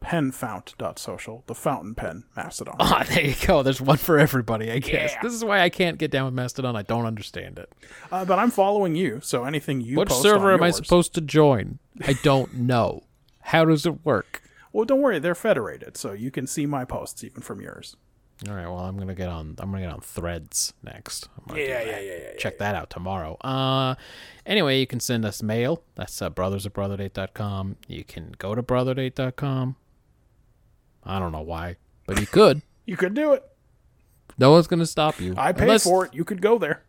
penfount.social, 0.00 1.44
the 1.46 1.54
fountain 1.54 1.94
pen 1.94 2.24
Mastodon. 2.36 2.76
Ah, 2.78 3.04
there 3.08 3.24
you 3.24 3.34
go. 3.46 3.62
There's 3.62 3.80
one 3.80 3.96
for 3.96 4.18
everybody, 4.18 4.70
I 4.70 4.78
guess. 4.78 5.12
Yeah. 5.12 5.22
This 5.22 5.32
is 5.32 5.44
why 5.44 5.60
I 5.60 5.68
can't 5.68 5.98
get 5.98 6.10
down 6.10 6.24
with 6.26 6.34
Mastodon. 6.34 6.76
I 6.76 6.82
don't 6.82 7.06
understand 7.06 7.58
it. 7.58 7.72
Uh, 8.10 8.24
but 8.24 8.38
I'm 8.38 8.50
following 8.50 8.94
you, 8.96 9.20
so 9.22 9.44
anything 9.44 9.80
you 9.80 9.96
What 9.96 10.08
post 10.08 10.22
server 10.22 10.48
on 10.48 10.54
am 10.54 10.62
I 10.62 10.70
supposed 10.70 11.14
to 11.14 11.20
join? 11.20 11.78
I 12.06 12.14
don't 12.22 12.54
know. 12.54 13.04
How 13.40 13.64
does 13.64 13.86
it 13.86 14.04
work? 14.04 14.42
Well, 14.72 14.84
don't 14.84 15.00
worry, 15.00 15.18
they're 15.18 15.34
federated, 15.34 15.96
so 15.96 16.12
you 16.12 16.30
can 16.30 16.46
see 16.46 16.66
my 16.66 16.84
posts 16.84 17.24
even 17.24 17.42
from 17.42 17.60
yours. 17.60 17.96
All 18.48 18.54
right. 18.54 18.66
Well, 18.66 18.78
I'm 18.78 18.96
gonna 18.96 19.14
get 19.14 19.28
on. 19.28 19.54
I'm 19.58 19.70
gonna 19.70 19.82
get 19.84 19.92
on 19.92 20.00
Threads 20.00 20.72
next. 20.82 21.28
I'm 21.36 21.44
gonna 21.48 21.60
Yeah, 21.60 21.82
yeah, 21.82 22.00
yeah, 22.00 22.12
yeah, 22.22 22.36
Check 22.38 22.56
that 22.58 22.74
out 22.74 22.88
tomorrow. 22.88 23.36
Uh, 23.42 23.96
anyway, 24.46 24.80
you 24.80 24.86
can 24.86 24.98
send 24.98 25.26
us 25.26 25.42
mail. 25.42 25.82
That's 25.94 26.22
uh, 26.22 26.30
brothers 26.30 26.64
at 26.64 26.72
brotherdate.com. 26.72 27.76
You 27.86 28.02
can 28.04 28.34
go 28.38 28.54
to 28.54 28.62
brotherdate.com. 28.62 29.76
I 31.10 31.18
don't 31.18 31.32
know 31.32 31.42
why, 31.42 31.76
but 32.06 32.20
you 32.20 32.26
could. 32.26 32.62
You 32.86 32.96
could 32.96 33.14
do 33.14 33.34
it. 33.34 33.44
no 34.36 34.50
one's 34.50 34.66
gonna 34.66 34.84
stop 34.86 35.20
you. 35.20 35.34
I 35.36 35.52
paid 35.52 35.62
Unless 35.64 35.84
for 35.84 36.06
it. 36.06 36.14
You 36.14 36.24
could 36.24 36.42
go 36.42 36.58
there. 36.58 36.82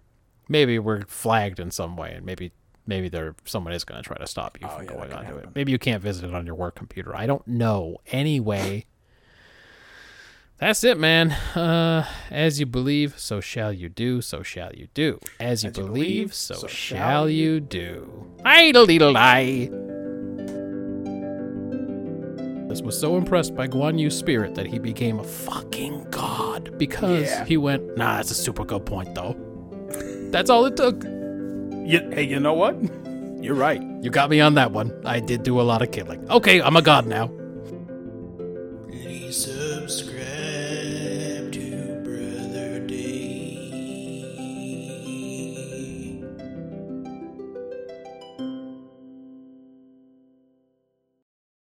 Maybe 0.50 0.80
we're 0.80 1.02
flagged 1.06 1.60
in 1.60 1.70
some 1.70 1.96
way, 1.96 2.14
and 2.16 2.26
maybe 2.26 2.54
maybe 2.88 3.08
there 3.08 3.36
someone 3.46 3.74
is 3.74 3.84
gonna 3.84 4.02
try 4.02 4.18
to 4.18 4.26
stop 4.26 4.58
you 4.60 4.68
from 4.68 4.78
Oh, 4.78 4.82
yeah, 4.82 4.94
going 4.94 5.14
onto 5.14 5.36
it. 5.38 5.50
Maybe 5.54 5.72
you 5.72 5.78
can't 5.78 6.02
visit 6.02 6.26
it 6.28 6.34
on 6.34 6.48
your 6.48 6.56
work 6.56 6.74
computer. 6.76 7.16
I 7.16 7.28
don't 7.28 7.46
know. 7.48 7.98
Anyway. 8.08 8.86
That's 10.58 10.84
it, 10.84 10.98
man. 10.98 11.32
Uh, 11.32 12.06
as 12.30 12.60
you 12.60 12.66
believe, 12.68 13.20
so 13.20 13.42
shall 13.42 13.74
you 13.74 13.90
do, 13.90 14.22
so 14.22 14.44
shall 14.44 14.74
you 14.74 14.88
do. 14.94 15.20
As 15.40 15.64
you, 15.64 15.70
As 15.70 15.78
you 15.78 15.84
believe, 15.84 15.94
believe, 15.94 16.34
so, 16.34 16.54
so 16.56 16.68
shall 16.68 16.98
shall 16.98 17.30
you 17.30 17.60
do. 17.60 18.32
Idle 18.46 18.86
deedle 18.88 19.16
I. 19.16 19.70
This 22.72 22.82
was 22.82 22.98
so 22.98 23.18
impressed 23.18 23.54
by 23.54 23.68
Guan 23.68 24.00
Yu's 24.00 24.18
spirit 24.18 24.56
that 24.56 24.66
he 24.66 24.80
became 24.80 25.20
a 25.20 25.26
fucking 25.26 26.08
god 26.10 26.78
because 26.78 27.26
Yeah. 27.26 27.44
he 27.44 27.58
went, 27.58 27.98
nah, 27.98 28.16
that's 28.16 28.32
a 28.32 28.34
super 28.34 28.64
good 28.64 28.86
point, 28.86 29.14
though. 29.14 29.36
That's 30.32 30.50
all 30.50 30.64
it 30.66 30.78
took. 30.78 31.04
You, 31.04 32.00
hey, 32.14 32.24
you 32.24 32.40
know 32.40 32.54
what? 32.54 32.78
You're 33.44 33.56
right. 33.56 33.82
You 34.02 34.10
got 34.10 34.30
me 34.30 34.40
on 34.40 34.54
that 34.54 34.72
one. 34.72 34.94
I 35.04 35.20
did 35.20 35.44
do 35.44 35.60
a 35.60 35.64
lot 35.64 35.82
of 35.82 35.92
killing. 35.92 36.26
Okay, 36.32 36.62
I'm 36.62 36.78
a 36.78 36.82
god 36.82 37.08
now. 37.08 37.30